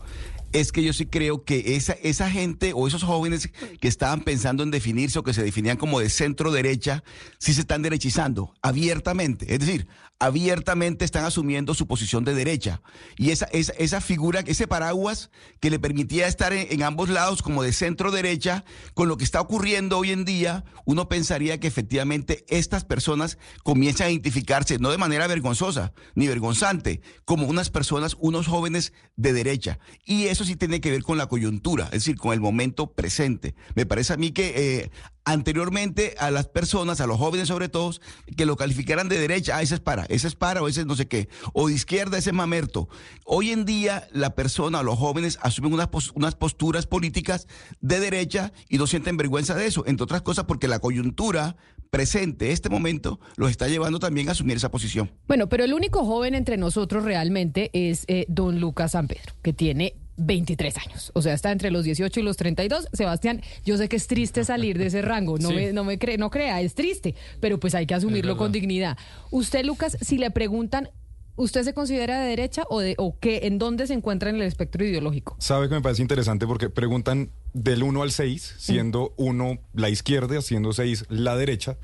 Es 0.52 0.72
que 0.72 0.82
yo 0.82 0.92
sí 0.92 1.06
creo 1.06 1.44
que 1.44 1.76
esa, 1.76 1.94
esa 1.94 2.30
gente 2.30 2.72
o 2.74 2.86
esos 2.86 3.02
jóvenes 3.02 3.50
que 3.80 3.88
estaban 3.88 4.20
pensando 4.20 4.62
en 4.62 4.70
definirse 4.70 5.18
o 5.18 5.22
que 5.22 5.32
se 5.32 5.42
definían 5.42 5.78
como 5.78 6.00
de 6.00 6.10
centro 6.10 6.52
derecha, 6.52 7.02
sí 7.38 7.54
se 7.54 7.62
están 7.62 7.80
derechizando 7.80 8.52
abiertamente. 8.60 9.54
Es 9.54 9.60
decir, 9.60 9.86
abiertamente 10.20 11.06
están 11.06 11.24
asumiendo 11.24 11.74
su 11.74 11.86
posición 11.86 12.24
de 12.24 12.34
derecha. 12.34 12.82
Y 13.16 13.30
esa, 13.30 13.46
esa, 13.46 13.72
esa 13.72 14.00
figura, 14.00 14.40
ese 14.46 14.68
paraguas 14.68 15.30
que 15.60 15.70
le 15.70 15.78
permitía 15.78 16.28
estar 16.28 16.52
en, 16.52 16.82
ambos 16.82 17.08
lados 17.08 17.42
como 17.42 17.62
de 17.62 17.72
centro 17.72 18.10
derecha, 18.10 18.64
con 18.94 19.08
lo 19.08 19.16
que 19.16 19.24
está 19.24 19.40
ocurriendo 19.40 19.98
hoy 19.98 20.12
en 20.12 20.26
día, 20.26 20.64
uno 20.84 21.08
pensaría 21.08 21.58
que 21.58 21.66
efectivamente 21.66 22.44
estas 22.48 22.84
personas 22.84 23.38
comienzan 23.64 24.08
a 24.08 24.10
identificarse, 24.10 24.78
no 24.78 24.90
de 24.90 24.98
manera 24.98 25.26
vergonzosa 25.26 25.92
ni 26.14 26.28
vergonzante, 26.28 27.00
como 27.24 27.46
unas 27.46 27.70
personas, 27.70 28.14
unos 28.20 28.46
jóvenes 28.46 28.92
de 29.16 29.32
derecha. 29.32 29.78
Y 30.04 30.24
eso 30.24 30.44
sí 30.44 30.54
tiene 30.54 30.82
que 30.82 30.90
ver 30.90 31.02
con 31.02 31.16
la 31.16 31.26
coyuntura, 31.28 31.84
es 31.86 32.04
decir, 32.04 32.16
con 32.16 32.34
el 32.34 32.40
momento 32.40 32.92
presente. 32.92 33.54
Me 33.74 33.86
parece 33.86 34.12
a 34.12 34.18
mí 34.18 34.32
que 34.32 34.52
eh, 34.54 34.90
anteriormente 35.24 36.14
a 36.18 36.30
las 36.30 36.48
personas, 36.48 37.00
a 37.00 37.06
los 37.06 37.18
jóvenes 37.18 37.48
sobre 37.48 37.68
todo, 37.68 37.92
que 38.36 38.46
lo 38.46 38.56
calificaran 38.56 39.08
de 39.08 39.18
derecha, 39.18 39.56
ah, 39.56 39.62
ese 39.62 39.74
es 39.74 39.80
para, 39.80 40.04
ese 40.04 40.28
es 40.28 40.34
para 40.34 40.62
o 40.62 40.68
ese 40.68 40.80
es 40.80 40.86
no 40.86 40.96
sé 40.96 41.06
qué, 41.06 41.28
o 41.52 41.68
de 41.68 41.74
izquierda, 41.74 42.18
ese 42.18 42.30
es 42.30 42.36
mamerto. 42.36 42.88
Hoy 43.24 43.50
en 43.50 43.64
día 43.64 44.08
la 44.12 44.34
persona, 44.34 44.82
los 44.82 44.98
jóvenes 44.98 45.38
asumen 45.42 45.72
unas, 45.72 45.88
unas 46.14 46.34
posturas 46.34 46.86
políticas 46.86 47.46
de 47.80 48.00
derecha 48.00 48.52
y 48.68 48.78
no 48.78 48.86
sienten 48.86 49.16
vergüenza 49.16 49.54
de 49.54 49.66
eso, 49.66 49.84
entre 49.86 50.04
otras 50.04 50.22
cosas 50.22 50.44
porque 50.44 50.68
la 50.68 50.78
coyuntura 50.78 51.56
presente, 51.90 52.52
este 52.52 52.68
momento, 52.68 53.20
los 53.36 53.50
está 53.50 53.68
llevando 53.68 53.98
también 53.98 54.28
a 54.28 54.32
asumir 54.32 54.56
esa 54.56 54.70
posición. 54.70 55.10
Bueno, 55.26 55.48
pero 55.48 55.64
el 55.64 55.74
único 55.74 56.04
joven 56.04 56.34
entre 56.34 56.56
nosotros 56.56 57.04
realmente 57.04 57.70
es 57.72 58.04
eh, 58.06 58.26
don 58.28 58.60
Lucas 58.60 58.92
San 58.92 59.08
Pedro, 59.08 59.34
que 59.42 59.52
tiene 59.52 59.94
23 60.20 60.76
años. 60.78 61.10
O 61.14 61.22
sea, 61.22 61.34
está 61.34 61.50
entre 61.52 61.70
los 61.70 61.84
18 61.84 62.20
y 62.20 62.22
los 62.22 62.36
32. 62.36 62.88
Sebastián, 62.92 63.42
yo 63.64 63.76
sé 63.76 63.88
que 63.88 63.96
es 63.96 64.06
triste 64.06 64.44
salir 64.44 64.78
de 64.78 64.86
ese 64.86 65.02
rango. 65.02 65.38
No, 65.38 65.48
Sí. 65.48 65.54
me, 65.54 65.72
no 65.72 65.84
me 65.84 65.98
cree, 65.98 66.18
no 66.18 66.30
crea, 66.30 66.60
es 66.60 66.74
triste, 66.74 67.14
pero 67.40 67.58
pues 67.58 67.74
hay 67.74 67.86
que 67.86 67.94
asumirlo 67.94 68.36
con 68.36 68.52
dignidad. 68.52 68.96
Usted, 69.30 69.64
Lucas, 69.64 69.96
si 70.00 70.18
le 70.18 70.30
preguntan, 70.30 70.90
¿usted 71.36 71.62
se 71.64 71.72
considera 71.74 72.20
de 72.20 72.28
derecha 72.28 72.64
o 72.68 72.80
de 72.80 72.94
o 72.98 73.18
qué, 73.18 73.40
en 73.44 73.58
dónde 73.58 73.86
se 73.86 73.94
encuentra 73.94 74.30
en 74.30 74.36
el 74.36 74.42
espectro 74.42 74.84
ideológico? 74.84 75.36
Sabe 75.38 75.68
que 75.68 75.74
me 75.74 75.80
parece 75.80 76.02
interesante 76.02 76.46
porque 76.46 76.68
preguntan 76.68 77.30
del 77.54 77.82
1 77.82 78.02
al 78.02 78.12
6, 78.12 78.56
siendo 78.58 79.14
1 79.16 79.58
la 79.74 79.88
izquierda, 79.88 80.40
siendo 80.42 80.72
6 80.72 81.06
la 81.08 81.36
derecha, 81.36 81.78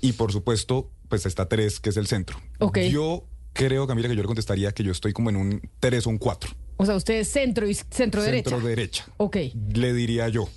y 0.00 0.12
por 0.12 0.32
supuesto, 0.32 0.90
pues 1.08 1.24
está 1.26 1.48
3, 1.48 1.80
que 1.80 1.90
es 1.90 1.96
el 1.96 2.06
centro. 2.06 2.38
Ok. 2.58 2.78
Yo 2.90 3.26
creo, 3.52 3.86
Camila, 3.86 4.08
que 4.08 4.16
yo 4.16 4.22
le 4.22 4.26
contestaría 4.26 4.72
que 4.72 4.82
yo 4.82 4.92
estoy 4.92 5.12
como 5.12 5.30
en 5.30 5.36
un 5.36 5.70
3 5.80 6.06
o 6.06 6.10
un 6.10 6.18
4. 6.18 6.50
O 6.80 6.86
sea, 6.86 6.96
usted 6.96 7.20
es 7.20 7.28
centro 7.28 7.68
y 7.68 7.74
centro 7.74 8.22
derecha. 8.22 8.48
Centro 8.48 8.66
derecha. 8.66 9.06
Ok. 9.18 9.36
Le 9.74 9.92
diría 9.92 10.30
yo. 10.30 10.48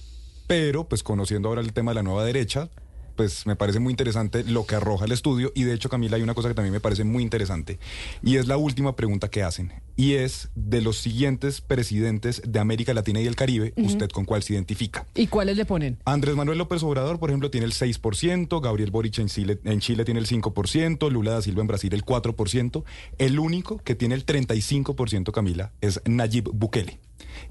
Pero, 0.47 0.85
pues 0.85 1.03
conociendo 1.03 1.49
ahora 1.49 1.59
el 1.59 1.73
tema 1.73 1.91
de 1.91 1.95
la 1.95 2.03
nueva 2.03 2.23
derecha, 2.23 2.69
pues 3.15 3.45
me 3.45 3.55
parece 3.55 3.79
muy 3.79 3.91
interesante 3.91 4.43
lo 4.43 4.65
que 4.65 4.75
arroja 4.75 5.05
el 5.05 5.11
estudio. 5.11 5.51
Y 5.55 5.63
de 5.63 5.73
hecho, 5.73 5.89
Camila, 5.89 6.17
hay 6.17 6.23
una 6.23 6.33
cosa 6.33 6.49
que 6.49 6.55
también 6.55 6.73
me 6.73 6.79
parece 6.79 7.03
muy 7.03 7.23
interesante. 7.23 7.79
Y 8.21 8.37
es 8.37 8.47
la 8.47 8.57
última 8.57 8.95
pregunta 8.95 9.29
que 9.29 9.43
hacen. 9.43 9.73
Y 9.95 10.13
es 10.13 10.49
de 10.55 10.81
los 10.81 10.97
siguientes 10.97 11.61
presidentes 11.61 12.41
de 12.45 12.59
América 12.59 12.93
Latina 12.93 13.21
y 13.21 13.27
el 13.27 13.35
Caribe. 13.35 13.73
¿usted 13.77 14.09
con 14.09 14.25
cuál 14.25 14.43
se 14.43 14.53
identifica? 14.53 15.05
¿Y 15.15 15.27
cuáles 15.27 15.57
le 15.57 15.65
ponen? 15.65 15.99
Andrés 16.05 16.35
Manuel 16.35 16.57
López 16.57 16.81
Obrador, 16.83 17.19
por 17.19 17.29
ejemplo, 17.29 17.51
tiene 17.51 17.65
el 17.65 17.73
6%, 17.73 18.61
Gabriel 18.61 18.91
Boric 18.91 19.19
en 19.19 19.27
Chile, 19.27 19.59
en 19.63 19.79
Chile 19.79 20.05
tiene 20.05 20.19
el 20.19 20.27
5%, 20.27 21.11
Lula 21.11 21.31
da 21.31 21.41
Silva 21.41 21.61
en 21.61 21.67
Brasil 21.67 21.93
el 21.93 22.05
4%, 22.05 22.83
el 23.17 23.39
único 23.39 23.77
que 23.77 23.95
tiene 23.95 24.15
el 24.15 24.25
35%, 24.25 25.31
Camila, 25.31 25.71
es 25.81 26.01
Nayib 26.05 26.49
Bukele. 26.53 26.99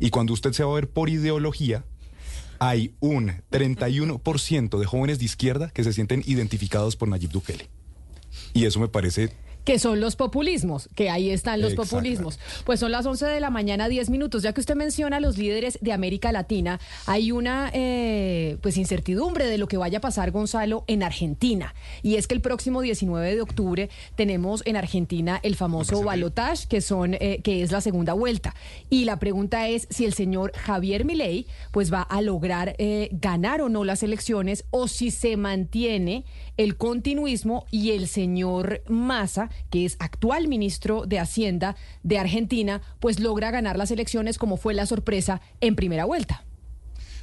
Y 0.00 0.10
cuando 0.10 0.32
usted 0.32 0.52
se 0.52 0.64
va 0.64 0.72
a 0.72 0.74
ver 0.74 0.88
por 0.88 1.08
ideología, 1.08 1.84
hay 2.64 2.94
un 3.00 3.42
31% 3.50 4.78
de 4.78 4.86
jóvenes 4.86 5.18
de 5.18 5.24
izquierda 5.24 5.70
que 5.70 5.82
se 5.82 5.92
sienten 5.92 6.22
identificados 6.24 6.94
por 6.94 7.08
Nayib 7.08 7.32
Bukele. 7.32 7.68
Y 8.54 8.66
eso 8.66 8.78
me 8.78 8.86
parece 8.86 9.32
que 9.64 9.78
son 9.78 10.00
los 10.00 10.16
populismos, 10.16 10.88
que 10.94 11.10
ahí 11.10 11.30
están 11.30 11.60
los 11.60 11.74
populismos. 11.74 12.38
Pues 12.64 12.80
son 12.80 12.92
las 12.92 13.06
11 13.06 13.26
de 13.26 13.40
la 13.40 13.50
mañana, 13.50 13.88
10 13.88 14.10
minutos. 14.10 14.42
Ya 14.42 14.52
que 14.52 14.60
usted 14.60 14.74
menciona 14.74 15.18
a 15.18 15.20
los 15.20 15.38
líderes 15.38 15.78
de 15.80 15.92
América 15.92 16.32
Latina, 16.32 16.80
hay 17.06 17.32
una 17.32 17.70
eh, 17.72 18.58
pues 18.60 18.76
incertidumbre 18.76 19.46
de 19.46 19.58
lo 19.58 19.68
que 19.68 19.76
vaya 19.76 19.98
a 19.98 20.00
pasar, 20.00 20.30
Gonzalo, 20.30 20.84
en 20.86 21.02
Argentina. 21.02 21.74
Y 22.02 22.16
es 22.16 22.26
que 22.26 22.34
el 22.34 22.40
próximo 22.40 22.80
19 22.80 23.34
de 23.34 23.40
octubre 23.40 23.90
tenemos 24.16 24.62
en 24.66 24.76
Argentina 24.76 25.40
el 25.42 25.56
famoso 25.56 26.02
balotage, 26.02 26.66
que, 26.68 26.80
son, 26.80 27.14
eh, 27.14 27.40
que 27.42 27.62
es 27.62 27.72
la 27.72 27.80
segunda 27.80 28.12
vuelta. 28.12 28.54
Y 28.90 29.04
la 29.04 29.18
pregunta 29.18 29.68
es 29.68 29.86
si 29.90 30.04
el 30.04 30.14
señor 30.14 30.52
Javier 30.54 31.04
Milei 31.04 31.46
pues 31.70 31.92
va 31.92 32.02
a 32.02 32.20
lograr 32.20 32.74
eh, 32.78 33.08
ganar 33.12 33.62
o 33.62 33.68
no 33.68 33.84
las 33.84 34.02
elecciones 34.02 34.64
o 34.70 34.88
si 34.88 35.10
se 35.10 35.36
mantiene 35.36 36.24
el 36.56 36.76
continuismo 36.76 37.66
y 37.70 37.92
el 37.92 38.08
señor 38.08 38.82
Massa, 38.88 39.50
que 39.70 39.84
es 39.84 39.96
actual 39.98 40.48
ministro 40.48 41.05
de 41.07 41.18
Hacienda 41.18 41.76
de 42.03 42.18
Argentina, 42.18 42.82
pues 43.00 43.20
logra 43.20 43.50
ganar 43.50 43.76
las 43.76 43.90
elecciones 43.90 44.38
como 44.38 44.57
fue 44.57 44.74
la 44.74 44.86
sorpresa 44.86 45.40
en 45.61 45.76
primera 45.76 46.05
vuelta. 46.05 46.44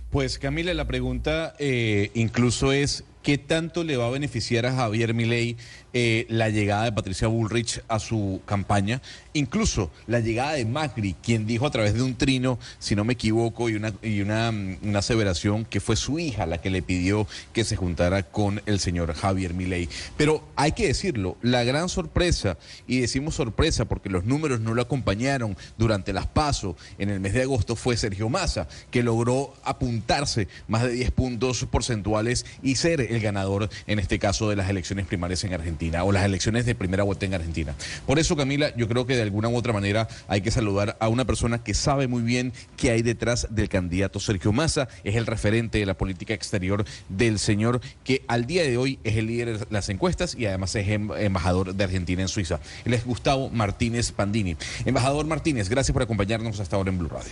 Pues 0.09 0.39
Camila, 0.39 0.73
la 0.73 0.87
pregunta 0.87 1.53
eh, 1.59 2.09
incluso 2.15 2.71
es 2.71 3.03
¿qué 3.21 3.37
tanto 3.37 3.83
le 3.83 3.97
va 3.97 4.07
a 4.07 4.09
beneficiar 4.09 4.65
a 4.65 4.73
Javier 4.73 5.13
Milei 5.13 5.57
eh, 5.93 6.27
la 6.29 6.49
llegada 6.49 6.83
de 6.83 6.91
Patricia 6.91 7.27
Bullrich 7.27 7.81
a 7.87 7.99
su 7.99 8.41
campaña? 8.45 9.01
Incluso 9.33 9.89
la 10.05 10.19
llegada 10.19 10.53
de 10.53 10.65
Macri, 10.65 11.15
quien 11.23 11.47
dijo 11.47 11.65
a 11.65 11.71
través 11.71 11.93
de 11.95 12.03
un 12.03 12.15
trino, 12.15 12.59
si 12.77 12.95
no 12.95 13.03
me 13.03 13.13
equivoco, 13.13 13.69
y 13.69 13.75
una, 13.75 13.93
y 14.03 14.21
una, 14.21 14.51
mm, 14.51 14.77
una 14.83 14.99
aseveración 14.99 15.65
que 15.65 15.79
fue 15.79 15.95
su 15.95 16.19
hija 16.19 16.45
la 16.45 16.59
que 16.59 16.69
le 16.69 16.83
pidió 16.83 17.27
que 17.53 17.63
se 17.63 17.75
juntara 17.75 18.23
con 18.23 18.61
el 18.67 18.79
señor 18.79 19.13
Javier 19.13 19.53
Milei. 19.53 19.89
Pero 20.15 20.47
hay 20.55 20.73
que 20.73 20.87
decirlo, 20.87 21.37
la 21.41 21.63
gran 21.63 21.89
sorpresa, 21.89 22.57
y 22.87 22.99
decimos 22.99 23.35
sorpresa 23.35 23.85
porque 23.85 24.09
los 24.09 24.25
números 24.25 24.59
no 24.59 24.75
lo 24.75 24.81
acompañaron 24.81 25.57
durante 25.77 26.13
las 26.13 26.27
PASO 26.27 26.75
en 26.99 27.09
el 27.09 27.19
mes 27.19 27.33
de 27.33 27.43
agosto, 27.43 27.75
fue 27.75 27.97
Sergio 27.97 28.29
Massa, 28.29 28.67
que 28.91 29.01
logró 29.01 29.53
apuntarse 29.63 30.47
más 30.67 30.83
de 30.83 30.91
10 30.91 31.11
puntos 31.11 31.65
porcentuales 31.65 32.45
y 32.61 32.75
ser 32.75 33.01
el 33.01 33.19
ganador, 33.21 33.69
en 33.87 33.97
este 33.97 34.19
caso, 34.19 34.49
de 34.49 34.55
las 34.55 34.69
elecciones 34.69 35.07
primarias 35.07 35.43
en 35.43 35.53
Argentina 35.53 35.78
o 36.03 36.11
las 36.11 36.25
elecciones 36.25 36.65
de 36.65 36.75
primera 36.75 37.03
vuelta 37.03 37.25
en 37.25 37.33
Argentina. 37.33 37.73
Por 38.05 38.19
eso, 38.19 38.35
Camila, 38.35 38.75
yo 38.75 38.87
creo 38.87 39.05
que 39.05 39.15
de 39.15 39.21
alguna 39.21 39.47
u 39.47 39.55
otra 39.55 39.71
manera 39.71 40.07
hay 40.27 40.41
que 40.41 40.51
saludar 40.51 40.97
a 40.99 41.07
una 41.07 41.25
persona 41.25 41.63
que 41.63 41.73
sabe 41.73 42.07
muy 42.07 42.21
bien 42.21 42.53
qué 42.75 42.91
hay 42.91 43.01
detrás 43.01 43.47
del 43.49 43.69
candidato 43.69 44.19
Sergio 44.19 44.51
Massa, 44.51 44.89
es 45.03 45.15
el 45.15 45.25
referente 45.25 45.77
de 45.77 45.85
la 45.85 45.97
política 45.97 46.33
exterior 46.33 46.85
del 47.07 47.39
señor 47.39 47.79
que 48.03 48.23
al 48.27 48.45
día 48.45 48.63
de 48.63 48.77
hoy 48.77 48.99
es 49.03 49.15
el 49.15 49.27
líder 49.27 49.59
de 49.59 49.67
las 49.69 49.89
encuestas 49.89 50.35
y 50.35 50.45
además 50.45 50.75
es 50.75 50.87
em- 50.89 51.11
embajador 51.17 51.73
de 51.73 51.83
Argentina 51.83 52.21
en 52.21 52.27
Suiza. 52.27 52.59
Él 52.83 52.93
es 52.93 53.05
Gustavo 53.05 53.49
Martínez 53.49 54.11
Pandini. 54.11 54.57
Embajador 54.85 55.25
Martínez, 55.25 55.69
gracias 55.69 55.93
por 55.93 56.01
acompañarnos 56.01 56.59
hasta 56.59 56.75
ahora 56.75 56.89
en 56.89 56.97
Blue 56.97 57.09
Radio. 57.09 57.31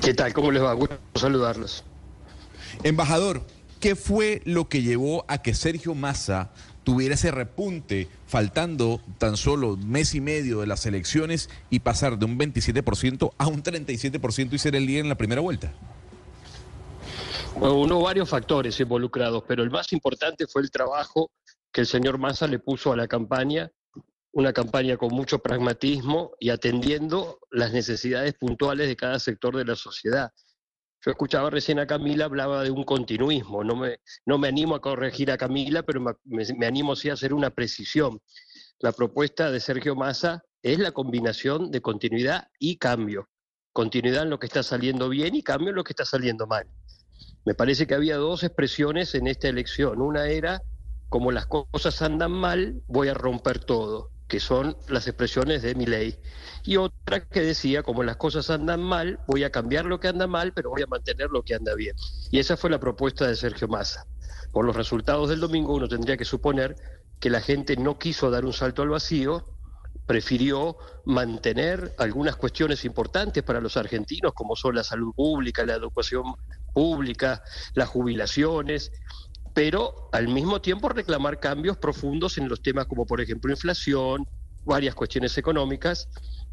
¿Qué 0.00 0.14
tal? 0.14 0.32
¿Cómo 0.32 0.50
les 0.50 0.62
va? 0.62 0.72
Gusto 0.72 0.98
saludarlos. 1.14 1.84
Embajador, 2.82 3.44
¿qué 3.80 3.96
fue 3.96 4.42
lo 4.44 4.68
que 4.68 4.82
llevó 4.82 5.24
a 5.28 5.42
que 5.42 5.54
Sergio 5.54 5.94
Massa 5.94 6.52
tuviera 6.84 7.14
ese 7.14 7.30
repunte 7.30 8.08
faltando 8.26 9.00
tan 9.18 9.36
solo 9.36 9.76
mes 9.76 10.14
y 10.14 10.20
medio 10.20 10.60
de 10.60 10.66
las 10.66 10.86
elecciones 10.86 11.50
y 11.70 11.80
pasar 11.80 12.18
de 12.18 12.26
un 12.26 12.38
27% 12.38 13.32
a 13.36 13.46
un 13.48 13.62
37% 13.62 14.52
y 14.52 14.58
ser 14.58 14.76
el 14.76 14.86
líder 14.86 15.02
en 15.02 15.08
la 15.08 15.16
primera 15.16 15.40
vuelta? 15.40 15.72
Bueno, 17.58 17.74
hubo 17.76 18.02
varios 18.02 18.28
factores 18.28 18.78
involucrados, 18.78 19.42
pero 19.48 19.62
el 19.62 19.70
más 19.70 19.92
importante 19.92 20.46
fue 20.46 20.62
el 20.62 20.70
trabajo 20.70 21.30
que 21.72 21.82
el 21.82 21.86
señor 21.86 22.18
Massa 22.18 22.46
le 22.46 22.58
puso 22.58 22.92
a 22.92 22.96
la 22.96 23.08
campaña 23.08 23.70
una 24.32 24.52
campaña 24.52 24.96
con 24.96 25.12
mucho 25.12 25.40
pragmatismo 25.40 26.32
y 26.38 26.50
atendiendo 26.50 27.40
las 27.50 27.72
necesidades 27.72 28.34
puntuales 28.34 28.88
de 28.88 28.96
cada 28.96 29.18
sector 29.18 29.56
de 29.56 29.64
la 29.64 29.74
sociedad. 29.74 30.32
Yo 31.02 31.12
escuchaba 31.12 31.48
recién 31.48 31.78
a 31.78 31.86
Camila, 31.86 32.26
hablaba 32.26 32.62
de 32.62 32.70
un 32.70 32.84
continuismo. 32.84 33.64
No 33.64 33.74
me, 33.74 34.00
no 34.26 34.36
me 34.36 34.48
animo 34.48 34.74
a 34.74 34.80
corregir 34.80 35.30
a 35.30 35.38
Camila, 35.38 35.82
pero 35.82 36.00
me, 36.00 36.14
me 36.24 36.66
animo 36.66 36.94
sí 36.94 37.08
a 37.08 37.14
hacer 37.14 37.32
una 37.32 37.50
precisión. 37.50 38.20
La 38.80 38.92
propuesta 38.92 39.50
de 39.50 39.60
Sergio 39.60 39.94
Massa 39.96 40.42
es 40.62 40.78
la 40.78 40.92
combinación 40.92 41.70
de 41.70 41.80
continuidad 41.80 42.48
y 42.58 42.76
cambio. 42.76 43.28
Continuidad 43.72 44.24
en 44.24 44.30
lo 44.30 44.38
que 44.38 44.46
está 44.46 44.62
saliendo 44.62 45.08
bien 45.08 45.34
y 45.34 45.42
cambio 45.42 45.70
en 45.70 45.76
lo 45.76 45.84
que 45.84 45.92
está 45.92 46.04
saliendo 46.04 46.46
mal. 46.46 46.66
Me 47.46 47.54
parece 47.54 47.86
que 47.86 47.94
había 47.94 48.16
dos 48.16 48.42
expresiones 48.42 49.14
en 49.14 49.26
esta 49.26 49.48
elección. 49.48 50.02
Una 50.02 50.28
era, 50.28 50.62
como 51.08 51.32
las 51.32 51.46
cosas 51.46 52.02
andan 52.02 52.32
mal, 52.32 52.82
voy 52.88 53.08
a 53.08 53.14
romper 53.14 53.64
todo, 53.64 54.10
que 54.30 54.40
son 54.40 54.76
las 54.88 55.08
expresiones 55.08 55.60
de 55.60 55.74
mi 55.74 55.86
ley. 55.86 56.16
Y 56.62 56.76
otra 56.76 57.20
que 57.26 57.40
decía, 57.40 57.82
como 57.82 58.04
las 58.04 58.16
cosas 58.16 58.48
andan 58.48 58.80
mal, 58.80 59.18
voy 59.26 59.42
a 59.42 59.50
cambiar 59.50 59.86
lo 59.86 59.98
que 59.98 60.06
anda 60.06 60.28
mal, 60.28 60.52
pero 60.54 60.70
voy 60.70 60.82
a 60.82 60.86
mantener 60.86 61.30
lo 61.30 61.42
que 61.42 61.56
anda 61.56 61.74
bien. 61.74 61.96
Y 62.30 62.38
esa 62.38 62.56
fue 62.56 62.70
la 62.70 62.78
propuesta 62.78 63.26
de 63.26 63.34
Sergio 63.34 63.66
Massa. 63.66 64.06
Por 64.52 64.64
los 64.64 64.76
resultados 64.76 65.28
del 65.28 65.40
domingo 65.40 65.74
uno 65.74 65.88
tendría 65.88 66.16
que 66.16 66.24
suponer 66.24 66.76
que 67.18 67.28
la 67.28 67.40
gente 67.40 67.76
no 67.76 67.98
quiso 67.98 68.30
dar 68.30 68.44
un 68.44 68.52
salto 68.52 68.82
al 68.82 68.90
vacío, 68.90 69.44
prefirió 70.06 70.76
mantener 71.04 71.92
algunas 71.98 72.36
cuestiones 72.36 72.84
importantes 72.84 73.42
para 73.42 73.60
los 73.60 73.76
argentinos, 73.76 74.32
como 74.32 74.54
son 74.54 74.76
la 74.76 74.84
salud 74.84 75.12
pública, 75.12 75.66
la 75.66 75.74
educación 75.74 76.22
pública, 76.72 77.42
las 77.74 77.88
jubilaciones, 77.88 78.92
pero 79.54 80.08
al 80.12 80.28
mismo 80.28 80.60
tiempo 80.60 80.88
reclamar 80.88 81.40
cambios 81.40 81.76
profundos 81.76 82.38
en 82.38 82.48
los 82.48 82.62
temas 82.62 82.86
como 82.86 83.06
por 83.06 83.20
ejemplo 83.20 83.50
inflación, 83.50 84.26
varias 84.64 84.94
cuestiones 84.94 85.36
económicas, 85.38 86.08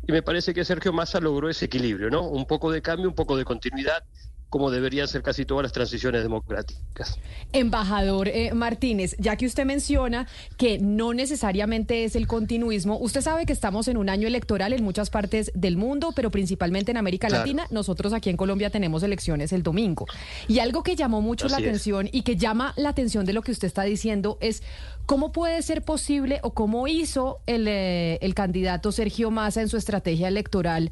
y 0.07 0.11
me 0.11 0.21
parece 0.21 0.53
que 0.53 0.65
Sergio 0.65 0.93
Massa 0.93 1.19
logró 1.19 1.49
ese 1.49 1.65
equilibrio, 1.65 2.09
¿no? 2.09 2.27
Un 2.27 2.45
poco 2.45 2.71
de 2.71 2.81
cambio, 2.81 3.09
un 3.09 3.15
poco 3.15 3.35
de 3.35 3.45
continuidad, 3.45 4.03
como 4.49 4.71
deberían 4.71 5.07
ser 5.07 5.23
casi 5.23 5.45
todas 5.45 5.63
las 5.63 5.73
transiciones 5.73 6.23
democráticas. 6.23 7.19
Embajador 7.51 8.29
eh, 8.29 8.53
Martínez, 8.53 9.15
ya 9.19 9.35
que 9.35 9.45
usted 9.45 9.65
menciona 9.65 10.27
que 10.57 10.79
no 10.79 11.13
necesariamente 11.13 12.05
es 12.05 12.15
el 12.15 12.27
continuismo, 12.27 12.97
usted 12.97 13.21
sabe 13.21 13.45
que 13.45 13.53
estamos 13.53 13.87
en 13.87 13.97
un 13.97 14.09
año 14.09 14.27
electoral 14.27 14.73
en 14.73 14.83
muchas 14.83 15.09
partes 15.09 15.51
del 15.53 15.75
mundo, 15.75 16.13
pero 16.15 16.31
principalmente 16.31 16.91
en 16.91 16.97
América 16.97 17.29
Latina. 17.29 17.67
Nosotros 17.71 18.13
aquí 18.13 18.29
en 18.29 18.37
Colombia 18.37 18.69
tenemos 18.69 19.03
elecciones 19.03 19.51
el 19.51 19.63
domingo. 19.63 20.05
Y 20.47 20.59
algo 20.59 20.83
que 20.83 20.95
llamó 20.95 21.21
mucho 21.21 21.47
la 21.47 21.57
atención 21.57 22.09
y 22.11 22.21
que 22.21 22.37
llama 22.37 22.73
la 22.77 22.89
atención 22.89 23.25
de 23.25 23.33
lo 23.33 23.41
que 23.41 23.51
usted 23.51 23.67
está 23.67 23.83
diciendo 23.83 24.37
es 24.39 24.63
cómo 25.05 25.31
puede 25.31 25.61
ser 25.61 25.81
posible 25.81 26.39
o 26.43 26.53
cómo 26.53 26.87
hizo 26.87 27.39
el, 27.47 27.67
eh, 27.67 28.17
el 28.21 28.33
candidato 28.33 28.91
Sergio 28.91 29.31
Massa 29.31 29.61
en 29.61 29.69
su 29.69 29.77
estrategia 29.77 30.27
electoral 30.27 30.91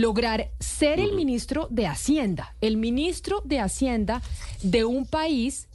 lograr 0.00 0.50
ser 0.60 1.00
el 1.00 1.14
ministro 1.14 1.68
de 1.70 1.86
Hacienda, 1.86 2.54
el 2.60 2.76
ministro 2.76 3.40
de 3.44 3.60
Hacienda 3.60 4.22
de 4.62 4.84
un 4.84 5.06
país 5.06 5.68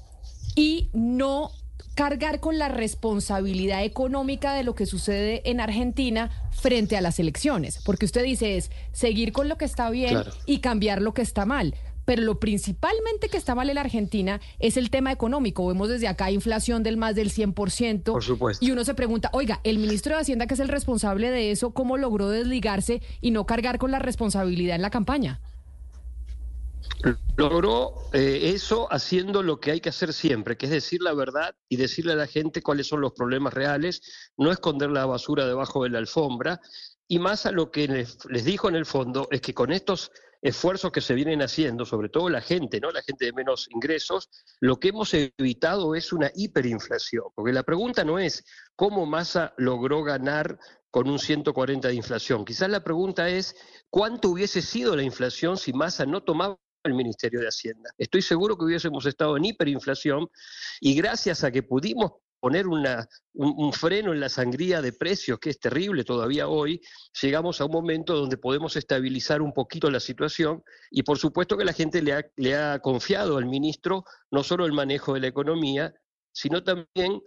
y 0.56 0.90
no 0.94 1.52
cargar 1.96 2.40
con 2.40 2.58
la 2.58 2.70
responsabilidad 2.70 3.84
económica 3.84 4.54
de 4.54 4.64
lo 4.64 4.76
que 4.76 4.86
sucede 4.86 5.42
en 5.50 5.60
Argentina 5.60 6.30
frente 6.52 6.96
a 6.96 7.02
las 7.02 7.20
elecciones, 7.20 7.80
porque 7.84 8.06
usted 8.06 8.24
dice 8.24 8.58
es 8.58 8.72
seguir 8.92 9.32
con 9.32 9.50
lo 9.50 9.58
que 9.58 9.66
está 9.66 9.90
bien 9.90 10.18
y 10.46 10.60
cambiar 10.60 11.02
lo 11.02 11.14
que 11.14 11.22
está 11.22 11.46
mal 11.46 11.76
pero 12.06 12.22
lo 12.24 12.40
principalmente 12.40 13.30
que 13.30 13.38
está 13.38 13.56
mal 13.56 13.70
en 13.70 13.76
la 13.76 13.82
Argentina 13.82 14.42
es 14.60 14.78
el 14.78 14.90
tema 14.90 15.12
económico. 15.12 15.68
Vemos 15.68 15.90
desde 15.90 16.08
acá 16.08 16.32
inflación 16.32 16.84
del 16.84 16.98
más 16.98 17.16
del 17.16 17.32
100%. 17.32 18.04
Por 18.04 18.24
supuesto. 18.24 18.66
Y 18.66 18.72
uno 18.72 18.84
se 18.84 18.94
pregunta, 18.94 19.30
oiga, 19.34 19.62
el 19.64 19.80
ministro 19.80 20.16
de 20.16 20.22
Hacienda, 20.22 20.48
que 20.48 20.54
es 20.54 20.60
el 20.60 20.68
responsable 20.68 21.32
de 21.32 21.52
eso, 21.52 21.72
¿cómo 21.72 21.98
logró 21.98 22.30
desligarse 22.30 23.02
y 23.22 23.32
no 23.32 23.46
cargar 23.46 23.78
con 23.78 23.92
la 23.92 24.00
responsabilidad 24.00 24.76
en 24.76 24.82
la 24.82 24.90
campaña? 24.90 25.42
Logró 27.36 27.96
eh, 28.14 28.52
eso 28.54 28.92
haciendo 28.92 29.42
lo 29.42 29.60
que 29.60 29.72
hay 29.72 29.82
que 29.82 29.90
hacer 29.90 30.14
siempre, 30.14 30.58
que 30.58 30.68
es 30.68 30.72
decir 30.72 31.02
la 31.02 31.14
verdad 31.14 31.56
y 31.68 31.78
decirle 31.78 32.14
a 32.14 32.16
la 32.16 32.28
gente 32.28 32.62
cuáles 32.62 32.88
son 32.88 33.02
los 33.02 33.14
problemas 33.14 33.54
reales, 33.54 34.02
no 34.38 34.52
esconder 34.52 34.92
la 34.92 35.06
basura 35.06 35.48
debajo 35.48 35.84
de 35.84 35.90
la 35.90 36.00
alfombra. 36.00 36.60
Y 37.08 37.20
más 37.20 37.46
a 37.46 37.52
lo 37.52 37.72
que 37.72 37.88
les 37.88 38.46
dijo 38.46 38.70
en 38.70 38.76
el 38.76 38.86
fondo 38.86 39.28
es 39.32 39.42
que 39.42 39.54
con 39.54 39.72
estos 39.72 40.12
esfuerzos 40.42 40.92
que 40.92 41.02
se 41.02 41.14
vienen 41.14 41.42
haciendo, 41.42 41.86
sobre 41.86 42.10
todo 42.10 42.30
la 42.30 42.42
gente, 42.42 42.80
¿no? 42.80 42.92
La 42.92 43.04
gente 43.04 43.26
de 43.26 43.34
menos 43.34 43.68
ingresos, 43.70 44.30
lo 44.60 44.80
que 44.80 44.90
hemos 44.90 45.14
evitado 45.14 45.96
es 45.96 46.12
una 46.12 46.32
hiperinflación, 46.34 47.26
porque 47.36 47.54
la 47.54 47.64
pregunta 47.64 48.04
no 48.04 48.18
es 48.20 48.44
cómo 48.76 49.06
Massa 49.06 49.54
logró 49.58 50.04
ganar 50.04 50.58
con 50.90 51.10
un 51.10 51.20
140 51.20 51.88
de 51.88 51.94
inflación. 51.94 52.44
Quizás 52.44 52.70
la 52.70 52.84
pregunta 52.84 53.30
es 53.30 53.56
cuánto 53.90 54.30
hubiese 54.30 54.62
sido 54.62 54.96
la 54.96 55.04
inflación 55.04 55.58
si 55.58 55.74
Massa 55.74 56.06
no 56.06 56.24
tomaba 56.24 56.58
el 56.84 56.94
Ministerio 56.96 57.40
de 57.40 57.48
Hacienda. 57.48 57.92
Estoy 57.98 58.22
seguro 58.22 58.58
que 58.58 58.66
hubiésemos 58.66 59.06
estado 59.06 59.38
en 59.38 59.46
hiperinflación 59.46 60.28
y 60.80 60.96
gracias 60.96 61.44
a 61.44 61.52
que 61.52 61.64
pudimos 61.64 62.14
poner 62.42 62.68
una, 62.68 63.08
un, 63.36 63.72
freno 63.72 64.12
en 64.12 64.20
la 64.20 64.28
sangría 64.28 64.82
de 64.82 64.92
precios, 64.92 65.40
que 65.40 65.52
es 65.52 65.60
terrible 65.60 66.04
todavía 66.04 66.48
hoy, 66.48 66.82
llegamos 67.22 67.62
a 67.62 67.66
un 67.66 67.72
momento 67.72 68.16
donde 68.16 68.36
podemos 68.36 68.76
estabilizar 68.76 69.42
un 69.44 69.54
poquito 69.54 69.92
la 69.92 70.00
situación 70.00 70.64
y 70.90 71.04
por 71.04 71.20
supuesto 71.20 71.56
que 71.56 71.64
la 71.64 71.72
gente 71.72 72.02
le 72.02 72.14
ha, 72.14 72.26
le 72.36 72.56
ha 72.56 72.80
confiado 72.80 73.38
al 73.38 73.46
ministro 73.46 74.04
no 74.32 74.44
solo 74.44 74.66
el 74.66 74.74
manejo 74.74 75.14
de 75.14 75.20
la 75.20 75.28
economía, 75.28 75.94
sino 76.34 76.64
también 76.64 77.22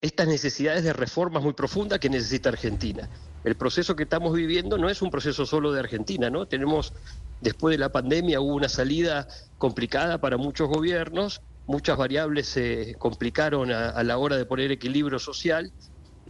estas 0.00 0.26
necesidades 0.26 0.82
de 0.82 0.92
reformas 0.92 1.42
muy 1.42 1.52
profundas 1.52 2.00
que 2.00 2.10
necesita 2.10 2.48
Argentina. 2.48 3.08
El 3.44 3.56
proceso 3.56 3.94
que 3.94 4.02
estamos 4.02 4.34
viviendo 4.34 4.78
no 4.78 4.88
es 4.88 5.00
un 5.00 5.10
proceso 5.10 5.46
solo 5.46 5.72
de 5.72 5.80
Argentina, 5.80 6.28
¿no? 6.28 6.46
Tenemos, 6.46 6.92
después 7.40 7.74
de 7.74 7.78
la 7.78 7.92
pandemia, 7.92 8.40
hubo 8.40 8.54
una 8.54 8.68
salida 8.68 9.28
complicada 9.58 10.20
para 10.20 10.36
muchos 10.36 10.68
gobiernos, 10.68 11.40
muchas 11.66 11.96
variables 11.96 12.46
se 12.46 12.94
complicaron 12.98 13.72
a, 13.72 14.02
la 14.02 14.18
hora 14.18 14.36
de 14.36 14.46
poner 14.46 14.70
equilibrio 14.70 15.18
social 15.18 15.72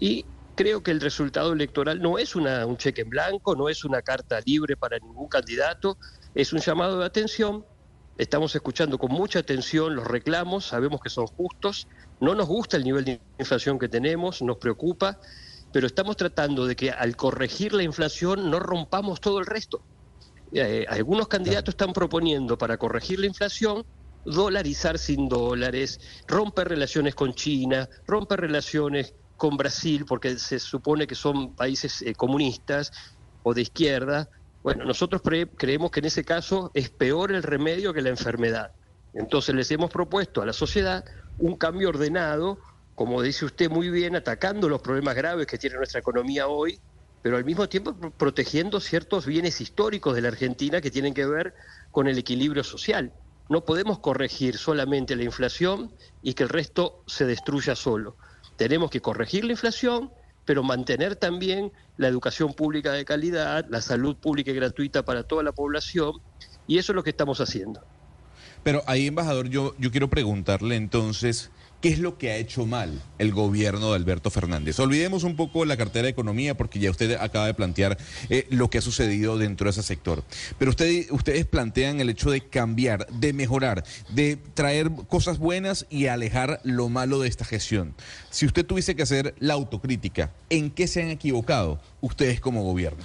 y 0.00 0.24
creo 0.54 0.82
que 0.82 0.90
el 0.90 1.00
resultado 1.00 1.52
electoral 1.52 2.00
no 2.00 2.18
es 2.18 2.34
una, 2.34 2.64
un 2.66 2.76
cheque 2.76 3.02
en 3.02 3.10
blanco, 3.10 3.54
no 3.54 3.68
es 3.68 3.84
una 3.84 4.02
carta 4.02 4.40
libre 4.44 4.76
para 4.76 4.98
ningún 4.98 5.28
candidato, 5.28 5.98
es 6.34 6.52
un 6.52 6.60
llamado 6.60 6.98
de 6.98 7.06
atención. 7.06 7.64
Estamos 8.16 8.54
escuchando 8.54 8.96
con 8.96 9.12
mucha 9.12 9.40
atención 9.40 9.94
los 9.94 10.06
reclamos, 10.06 10.66
sabemos 10.66 11.02
que 11.02 11.10
son 11.10 11.26
justos, 11.26 11.86
no 12.18 12.34
nos 12.34 12.46
gusta 12.46 12.78
el 12.78 12.84
nivel 12.84 13.04
de 13.04 13.20
inflación 13.38 13.78
que 13.78 13.88
tenemos, 13.88 14.40
nos 14.40 14.56
preocupa, 14.56 15.18
pero 15.70 15.86
estamos 15.86 16.16
tratando 16.16 16.66
de 16.66 16.74
que 16.74 16.90
al 16.90 17.14
corregir 17.14 17.74
la 17.74 17.82
inflación 17.82 18.50
no 18.50 18.58
rompamos 18.58 19.20
todo 19.20 19.38
el 19.38 19.44
resto. 19.44 19.82
Eh, 20.52 20.86
algunos 20.88 21.28
candidatos 21.28 21.74
están 21.74 21.92
proponiendo 21.92 22.56
para 22.56 22.78
corregir 22.78 23.20
la 23.20 23.26
inflación 23.26 23.84
dolarizar 24.26 24.98
sin 24.98 25.28
dólares, 25.28 26.00
romper 26.26 26.68
relaciones 26.68 27.14
con 27.14 27.34
China, 27.34 27.88
romper 28.06 28.40
relaciones 28.40 29.14
con 29.36 29.56
Brasil, 29.56 30.04
porque 30.06 30.38
se 30.38 30.58
supone 30.58 31.06
que 31.06 31.14
son 31.14 31.54
países 31.54 32.02
eh, 32.02 32.14
comunistas 32.14 32.92
o 33.42 33.54
de 33.54 33.62
izquierda. 33.62 34.28
Bueno, 34.62 34.84
nosotros 34.84 35.22
creemos 35.56 35.90
que 35.90 36.00
en 36.00 36.06
ese 36.06 36.24
caso 36.24 36.70
es 36.74 36.90
peor 36.90 37.32
el 37.32 37.42
remedio 37.42 37.94
que 37.94 38.02
la 38.02 38.08
enfermedad. 38.08 38.72
Entonces 39.14 39.54
les 39.54 39.70
hemos 39.70 39.90
propuesto 39.90 40.42
a 40.42 40.46
la 40.46 40.52
sociedad 40.52 41.04
un 41.38 41.56
cambio 41.56 41.90
ordenado, 41.90 42.58
como 42.94 43.22
dice 43.22 43.44
usted 43.44 43.70
muy 43.70 43.90
bien, 43.90 44.16
atacando 44.16 44.68
los 44.68 44.80
problemas 44.80 45.14
graves 45.14 45.46
que 45.46 45.58
tiene 45.58 45.76
nuestra 45.76 46.00
economía 46.00 46.48
hoy, 46.48 46.80
pero 47.22 47.36
al 47.36 47.44
mismo 47.44 47.68
tiempo 47.68 47.94
protegiendo 48.16 48.80
ciertos 48.80 49.26
bienes 49.26 49.60
históricos 49.60 50.14
de 50.14 50.22
la 50.22 50.28
Argentina 50.28 50.80
que 50.80 50.90
tienen 50.90 51.14
que 51.14 51.26
ver 51.26 51.54
con 51.90 52.08
el 52.08 52.18
equilibrio 52.18 52.64
social. 52.64 53.12
No 53.48 53.64
podemos 53.64 54.00
corregir 54.00 54.58
solamente 54.58 55.14
la 55.14 55.22
inflación 55.22 55.92
y 56.22 56.34
que 56.34 56.42
el 56.42 56.48
resto 56.48 57.02
se 57.06 57.26
destruya 57.26 57.76
solo. 57.76 58.16
Tenemos 58.56 58.90
que 58.90 59.00
corregir 59.00 59.44
la 59.44 59.52
inflación, 59.52 60.10
pero 60.44 60.62
mantener 60.62 61.16
también 61.16 61.72
la 61.96 62.08
educación 62.08 62.54
pública 62.54 62.92
de 62.92 63.04
calidad, 63.04 63.64
la 63.68 63.80
salud 63.80 64.16
pública 64.16 64.50
y 64.50 64.54
gratuita 64.54 65.04
para 65.04 65.22
toda 65.22 65.42
la 65.42 65.52
población, 65.52 66.12
y 66.66 66.78
eso 66.78 66.92
es 66.92 66.96
lo 66.96 67.04
que 67.04 67.10
estamos 67.10 67.40
haciendo. 67.40 67.80
Pero 68.62 68.82
ahí, 68.86 69.06
embajador, 69.06 69.48
yo, 69.48 69.74
yo 69.78 69.90
quiero 69.92 70.10
preguntarle 70.10 70.74
entonces, 70.74 71.50
¿Qué 71.80 71.90
es 71.90 71.98
lo 71.98 72.16
que 72.16 72.30
ha 72.30 72.36
hecho 72.36 72.64
mal 72.64 73.02
el 73.18 73.32
gobierno 73.32 73.90
de 73.90 73.96
Alberto 73.96 74.30
Fernández? 74.30 74.80
Olvidemos 74.80 75.24
un 75.24 75.36
poco 75.36 75.66
la 75.66 75.76
cartera 75.76 76.04
de 76.04 76.10
economía 76.10 76.56
porque 76.56 76.78
ya 76.78 76.90
usted 76.90 77.18
acaba 77.20 77.46
de 77.46 77.52
plantear 77.52 77.98
eh, 78.30 78.46
lo 78.50 78.70
que 78.70 78.78
ha 78.78 78.80
sucedido 78.80 79.36
dentro 79.36 79.66
de 79.66 79.72
ese 79.72 79.82
sector. 79.82 80.24
Pero 80.58 80.70
usted, 80.70 81.10
ustedes 81.10 81.44
plantean 81.44 82.00
el 82.00 82.08
hecho 82.08 82.30
de 82.30 82.40
cambiar, 82.40 83.06
de 83.08 83.34
mejorar, 83.34 83.84
de 84.08 84.36
traer 84.54 84.90
cosas 85.06 85.38
buenas 85.38 85.86
y 85.90 86.06
alejar 86.06 86.60
lo 86.64 86.88
malo 86.88 87.20
de 87.20 87.28
esta 87.28 87.44
gestión. 87.44 87.94
Si 88.30 88.46
usted 88.46 88.64
tuviese 88.64 88.96
que 88.96 89.02
hacer 89.02 89.34
la 89.38 89.54
autocrítica, 89.54 90.32
¿en 90.48 90.70
qué 90.70 90.86
se 90.86 91.02
han 91.02 91.10
equivocado 91.10 91.78
ustedes 92.00 92.40
como 92.40 92.64
gobierno? 92.64 93.04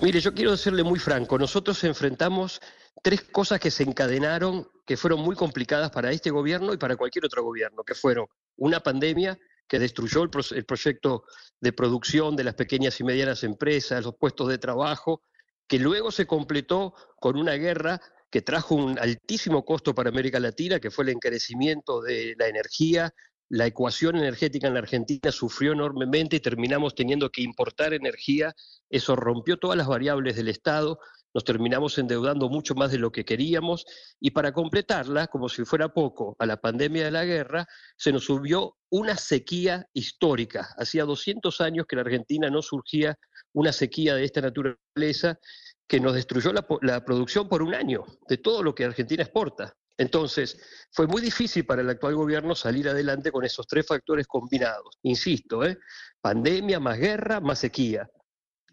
Mire, 0.00 0.20
yo 0.20 0.32
quiero 0.32 0.52
decirle 0.52 0.82
muy 0.82 0.98
franco, 0.98 1.38
nosotros 1.38 1.82
enfrentamos 1.84 2.60
tres 3.02 3.22
cosas 3.22 3.60
que 3.60 3.70
se 3.70 3.82
encadenaron 3.82 4.68
que 4.86 4.96
fueron 4.96 5.20
muy 5.20 5.36
complicadas 5.36 5.90
para 5.90 6.10
este 6.10 6.30
gobierno 6.30 6.72
y 6.72 6.78
para 6.78 6.96
cualquier 6.96 7.26
otro 7.26 7.42
gobierno, 7.42 7.84
que 7.84 7.94
fueron 7.94 8.26
una 8.56 8.80
pandemia 8.80 9.38
que 9.68 9.78
destruyó 9.78 10.22
el, 10.22 10.30
el 10.52 10.64
proyecto 10.64 11.24
de 11.60 11.72
producción 11.72 12.34
de 12.36 12.44
las 12.44 12.54
pequeñas 12.54 12.98
y 12.98 13.04
medianas 13.04 13.44
empresas, 13.44 14.04
los 14.04 14.16
puestos 14.16 14.48
de 14.48 14.58
trabajo, 14.58 15.22
que 15.66 15.78
luego 15.78 16.10
se 16.10 16.26
completó 16.26 16.94
con 17.20 17.36
una 17.36 17.52
guerra 17.52 18.00
que 18.30 18.42
trajo 18.42 18.74
un 18.74 18.98
altísimo 18.98 19.64
costo 19.64 19.94
para 19.94 20.10
América 20.10 20.40
Latina, 20.40 20.80
que 20.80 20.90
fue 20.90 21.04
el 21.04 21.10
encarecimiento 21.10 22.00
de 22.00 22.34
la 22.38 22.48
energía. 22.48 23.14
La 23.50 23.66
ecuación 23.66 24.16
energética 24.16 24.68
en 24.68 24.74
la 24.74 24.80
Argentina 24.80 25.32
sufrió 25.32 25.72
enormemente 25.72 26.36
y 26.36 26.40
terminamos 26.40 26.94
teniendo 26.94 27.30
que 27.30 27.42
importar 27.42 27.94
energía. 27.94 28.54
Eso 28.90 29.16
rompió 29.16 29.56
todas 29.56 29.78
las 29.78 29.86
variables 29.86 30.36
del 30.36 30.48
Estado, 30.48 30.98
nos 31.38 31.44
terminamos 31.44 31.96
endeudando 31.98 32.48
mucho 32.48 32.74
más 32.74 32.90
de 32.90 32.98
lo 32.98 33.12
que 33.12 33.24
queríamos 33.24 33.86
y 34.18 34.32
para 34.32 34.50
completarla, 34.50 35.28
como 35.28 35.48
si 35.48 35.64
fuera 35.64 35.88
poco, 35.88 36.34
a 36.40 36.46
la 36.46 36.56
pandemia 36.56 37.04
de 37.04 37.10
la 37.12 37.24
guerra, 37.24 37.64
se 37.96 38.10
nos 38.10 38.24
subió 38.24 38.76
una 38.90 39.16
sequía 39.16 39.86
histórica. 39.92 40.74
Hacía 40.76 41.04
200 41.04 41.60
años 41.60 41.86
que 41.86 41.94
en 41.94 42.00
Argentina 42.00 42.50
no 42.50 42.60
surgía 42.60 43.16
una 43.52 43.72
sequía 43.72 44.16
de 44.16 44.24
esta 44.24 44.40
naturaleza 44.40 45.38
que 45.86 46.00
nos 46.00 46.14
destruyó 46.14 46.52
la, 46.52 47.04
producción 47.04 47.48
por 47.48 47.62
un 47.62 47.72
año 47.72 48.04
de 48.28 48.38
todo 48.38 48.64
lo 48.64 48.74
que 48.74 48.86
Argentina 48.86 49.22
exporta. 49.22 49.72
Entonces, 49.96 50.60
fue 50.90 51.06
muy 51.06 51.22
difícil 51.22 51.64
para 51.64 51.82
el 51.82 51.90
actual 51.90 52.16
gobierno 52.16 52.56
salir 52.56 52.88
adelante 52.88 53.30
con 53.30 53.44
esos 53.44 53.64
tres 53.68 53.86
factores 53.86 54.26
combinados. 54.26 54.98
Insisto, 55.02 55.64
¿eh? 55.64 55.78
pandemia, 56.20 56.80
más 56.80 56.98
guerra, 56.98 57.38
más 57.38 57.60
sequía. 57.60 58.10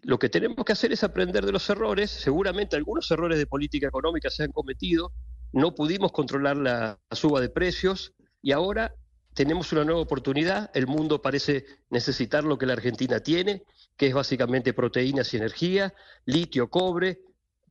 Lo 0.06 0.20
que 0.20 0.28
tenemos 0.28 0.64
que 0.64 0.72
hacer 0.72 0.92
es 0.92 1.02
aprender 1.02 1.44
de 1.44 1.50
los 1.50 1.68
errores. 1.68 2.12
Seguramente 2.12 2.76
algunos 2.76 3.10
errores 3.10 3.38
de 3.38 3.46
política 3.46 3.88
económica 3.88 4.30
se 4.30 4.44
han 4.44 4.52
cometido. 4.52 5.12
No 5.52 5.74
pudimos 5.74 6.12
controlar 6.12 6.56
la 6.56 7.00
suba 7.10 7.40
de 7.40 7.48
precios 7.48 8.14
y 8.40 8.52
ahora 8.52 8.94
tenemos 9.34 9.72
una 9.72 9.84
nueva 9.84 10.00
oportunidad. 10.00 10.70
El 10.74 10.86
mundo 10.86 11.20
parece 11.20 11.66
necesitar 11.90 12.44
lo 12.44 12.56
que 12.56 12.66
la 12.66 12.74
Argentina 12.74 13.18
tiene 13.18 13.64
que 13.96 14.06
es 14.06 14.14
básicamente 14.14 14.72
proteínas 14.74 15.32
y 15.34 15.38
energía, 15.38 15.92
litio, 16.24 16.70
cobre, 16.70 17.20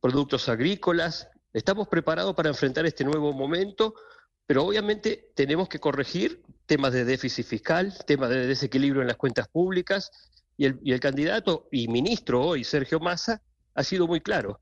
productos 0.00 0.50
agrícolas. 0.50 1.30
Estamos 1.54 1.88
preparados 1.88 2.34
para 2.34 2.50
enfrentar 2.50 2.84
este 2.84 3.04
nuevo 3.04 3.32
momento, 3.32 3.94
pero 4.46 4.64
obviamente 4.64 5.30
tenemos 5.34 5.68
que 5.70 5.78
corregir 5.78 6.42
temas 6.66 6.92
de 6.92 7.06
déficit 7.06 7.46
fiscal, 7.46 7.94
temas 8.06 8.28
de 8.28 8.46
desequilibrio 8.46 9.00
en 9.00 9.08
las 9.08 9.16
cuentas 9.16 9.48
públicas, 9.48 10.10
y 10.56 10.66
el, 10.66 10.80
y 10.82 10.92
el 10.92 11.00
candidato 11.00 11.68
y 11.70 11.88
ministro 11.88 12.42
hoy, 12.42 12.64
Sergio 12.64 13.00
Massa, 13.00 13.42
ha 13.74 13.82
sido 13.82 14.06
muy 14.06 14.20
claro. 14.20 14.60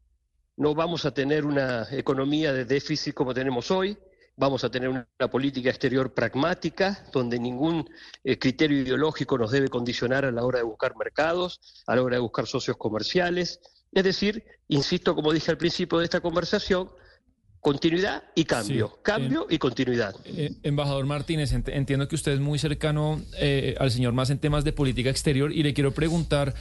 No 0.57 0.75
vamos 0.75 1.05
a 1.05 1.13
tener 1.13 1.45
una 1.45 1.87
economía 1.91 2.53
de 2.53 2.65
déficit 2.65 3.15
como 3.15 3.35
tenemos 3.35 3.71
hoy, 3.71 3.99
vamos 4.37 4.65
a 4.65 4.71
tener 4.71 4.89
una 4.89 5.07
política 5.31 5.71
exterior 5.71 6.13
pragmática, 6.13 7.05
donde 7.13 7.39
ningún 7.39 7.89
eh, 8.23 8.39
criterio 8.39 8.81
ideológico 8.81 9.39
nos 9.39 9.51
debe 9.51 9.69
condicionar 9.69 10.25
a 10.25 10.33
la 10.33 10.45
hora 10.45 10.59
de 10.59 10.65
buscar 10.65 10.97
mercados, 10.97 11.83
a 11.87 11.97
la 11.97 12.03
hora 12.03 12.17
de 12.17 12.23
buscar 12.23 12.47
socios 12.47 12.77
comerciales. 12.77 13.61
Es 13.93 14.05
decir, 14.05 14.45
insisto, 14.69 15.15
como 15.15 15.33
dije 15.33 15.51
al 15.51 15.59
principio 15.59 15.99
de 15.99 16.05
esta 16.05 16.21
conversación, 16.21 16.91
continuidad 17.65 18.25
y 18.35 18.45
cambio, 18.45 18.99
cambio 19.01 19.47
y 19.49 19.57
continuidad. 19.57 20.15
Eh, 20.27 20.53
embajador 20.65 21.07
Martínez, 21.07 21.51
entiendo 21.51 22.07
que 22.09 22.15
usted 22.15 22.33
es 22.33 22.41
muy 22.41 22.59
cercano 22.59 23.23
eh, 23.39 23.75
al 23.81 23.91
señor 23.91 24.12
más 24.12 24.29
en 24.29 24.39
temas 24.39 24.65
de 24.65 24.75
política 24.75 25.09
exterior 25.09 25.51
y 25.51 25.62
le 25.62 25.73
quiero 25.73 25.95
preguntar 25.95 26.55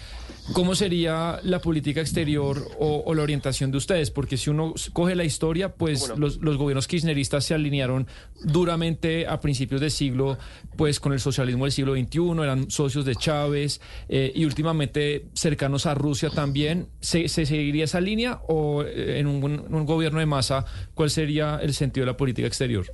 ¿Cómo 0.52 0.76
sería 0.76 1.40
la 1.44 1.60
política 1.60 2.02
exterior 2.02 2.68
o, 2.78 3.14
la 3.16 3.24
orientación 3.24 3.72
de 3.72 3.78
ustedes? 3.78 4.12
Porque 4.12 4.36
si 4.36 4.50
uno 4.50 4.74
coge 4.92 5.16
la 5.16 5.24
historia, 5.24 5.74
pues 5.74 6.12
los, 6.18 6.38
gobiernos 6.38 6.86
kirchneristas 6.86 7.46
se 7.46 7.54
alinearon 7.54 8.08
duramente 8.44 9.26
a 9.26 9.40
principios 9.40 9.80
del 9.80 9.90
siglo, 9.90 10.38
pues 10.76 11.00
con 11.00 11.14
el 11.14 11.22
socialismo 11.22 11.64
del 11.64 11.72
siglo 11.72 11.96
XXI, 11.96 12.44
eran 12.44 12.70
socios 12.70 13.06
de 13.06 13.16
Chávez 13.16 13.80
eh, 14.10 14.34
y 14.36 14.44
últimamente 14.44 15.28
cercanos 15.34 15.86
a 15.86 15.96
Rusia 15.96 16.30
también. 16.30 16.90
¿Se, 17.00 17.30
seguiría 17.30 17.86
esa 17.86 18.02
línea 18.02 18.42
o 18.50 18.84
en 18.84 19.28
un, 19.28 19.44
un 19.44 19.86
gobierno 19.86 20.20
de 20.20 20.26
masa, 20.26 20.66
cuál 20.94 21.10
sería 21.10 21.60
el 21.62 21.74
sentido 21.74 22.06
de 22.06 22.12
la 22.12 22.18
política 22.18 22.48
exterior? 22.48 22.86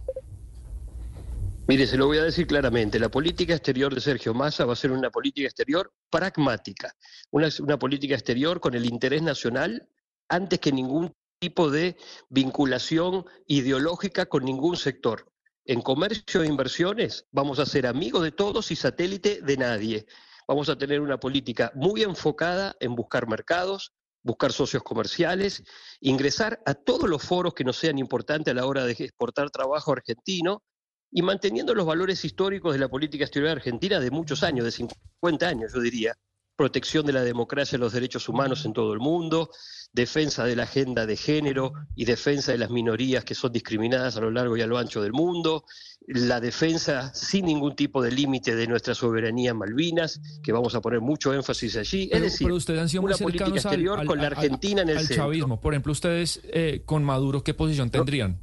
Mire, 1.70 1.86
se 1.86 1.98
lo 1.98 2.08
voy 2.08 2.18
a 2.18 2.24
decir 2.24 2.48
claramente, 2.48 3.00
la 3.00 3.10
política 3.10 3.54
exterior 3.54 3.94
de 3.94 4.02
Sergio 4.02 4.34
Massa 4.34 4.66
va 4.66 4.74
a 4.74 4.76
ser 4.76 4.92
una 4.92 5.12
política 5.12 5.48
exterior 5.48 5.94
pragmática, 6.10 6.96
una, 7.30 7.78
política 7.78 8.16
exterior 8.16 8.60
con 8.60 8.74
el 8.74 8.88
interés 8.88 9.22
nacional 9.22 9.88
antes 10.30 10.58
que 10.58 10.72
ningún 10.72 11.14
tipo 11.38 11.70
de 11.70 11.96
vinculación 12.30 13.24
ideológica 13.46 14.26
con 14.26 14.46
ningún 14.46 14.78
sector. 14.78 15.32
En 15.64 15.82
comercio 15.82 16.42
e 16.42 16.48
inversiones 16.48 17.28
vamos 17.32 17.60
a 17.60 17.68
ser 17.68 17.86
amigos 17.86 18.24
de 18.24 18.32
todos 18.32 18.72
y 18.72 18.76
satélite 18.76 19.40
de 19.44 19.58
nadie. 19.58 20.08
Vamos 20.48 20.70
a 20.70 20.76
tener 20.76 21.02
una 21.02 21.20
política 21.20 21.72
muy 21.76 22.02
enfocada 22.02 22.76
en 22.80 22.96
buscar 22.96 23.28
mercados, 23.28 23.94
buscar 24.24 24.52
socios 24.52 24.84
comerciales, 24.84 25.64
ingresar 26.02 26.62
a 26.66 26.74
todos 26.74 27.10
los 27.10 27.24
foros 27.24 27.54
que 27.54 27.64
nos 27.64 27.78
sean 27.78 27.98
importantes 27.98 28.52
a 28.52 28.56
la 28.56 28.66
hora 28.66 28.86
de 28.86 28.92
exportar 28.92 29.50
trabajo 29.50 29.92
argentino 29.92 30.64
y 31.12 31.22
manteniendo 31.22 31.74
los 31.74 31.86
valores 31.86 32.24
históricos 32.24 32.74
de 32.74 32.80
la 32.80 32.90
política 32.90 33.24
exterior 33.24 33.52
argentina 33.52 34.00
de 34.00 34.12
muchos 34.12 34.44
años, 34.44 34.66
de 34.66 34.72
50 34.72 35.48
años, 35.48 35.74
yo 35.74 35.80
diría. 35.80 36.16
Protección 36.60 37.06
de 37.06 37.14
la 37.14 37.24
democracia 37.24 37.78
y 37.78 37.80
los 37.80 37.94
derechos 37.94 38.28
humanos 38.28 38.66
en 38.66 38.74
todo 38.74 38.92
el 38.92 39.00
mundo, 39.00 39.50
defensa 39.94 40.44
de 40.44 40.58
la 40.58 40.64
agenda 40.64 41.06
de 41.06 41.16
género 41.16 41.72
y 41.96 42.04
defensa 42.04 42.52
de 42.52 42.58
las 42.58 42.70
minorías 42.70 43.24
que 43.24 43.34
son 43.34 43.54
discriminadas 43.54 44.18
a 44.18 44.20
lo 44.20 44.30
largo 44.30 44.58
y 44.58 44.62
a 44.62 44.68
lo 44.68 44.78
ancho 44.78 45.02
del 45.02 45.14
mundo, 45.14 45.64
la 46.06 46.42
defensa 46.42 47.14
sin 47.14 47.46
ningún 47.46 47.78
tipo 47.78 48.04
de 48.04 48.12
límite 48.12 48.58
de 48.58 48.68
nuestra 48.68 48.94
soberanía 48.94 49.52
en 49.52 49.58
Malvinas, 49.58 50.20
que 50.44 50.52
vamos 50.52 50.76
a 50.76 50.82
poner 50.82 51.00
mucho 51.00 51.34
énfasis 51.34 51.78
allí. 51.78 52.10
es 52.12 52.22
decir, 52.22 52.52
ustedes 52.52 52.82
han 52.82 52.90
sido 52.90 53.04
una 53.04 53.16
política 53.16 53.52
exterior 53.52 54.06
con 54.06 54.18
la 54.18 54.28
Argentina 54.28 54.82
en 54.82 54.90
el 54.90 55.08
chavismo. 55.08 55.62
Por 55.62 55.74
ejemplo, 55.74 55.94
ustedes 55.94 56.42
eh, 56.44 56.82
con 56.86 57.06
Maduro, 57.06 57.42
¿qué 57.42 57.54
posición 57.54 57.90
tendrían? 57.90 58.38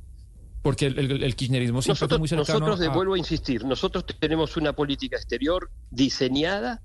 Porque 0.63 0.87
el, 0.87 1.37
kirchnerismo 1.37 1.83
siempre 1.83 2.01
nosotros, 2.01 2.19
muy 2.19 2.29
cercano 2.29 2.61
Nosotros, 2.61 2.95
vuelvo 2.95 3.13
a 3.13 3.19
insistir, 3.19 3.63
nosotros 3.67 4.07
tenemos 4.19 4.57
una 4.57 4.73
política 4.73 5.17
exterior 5.17 5.71
diseñada 5.91 6.81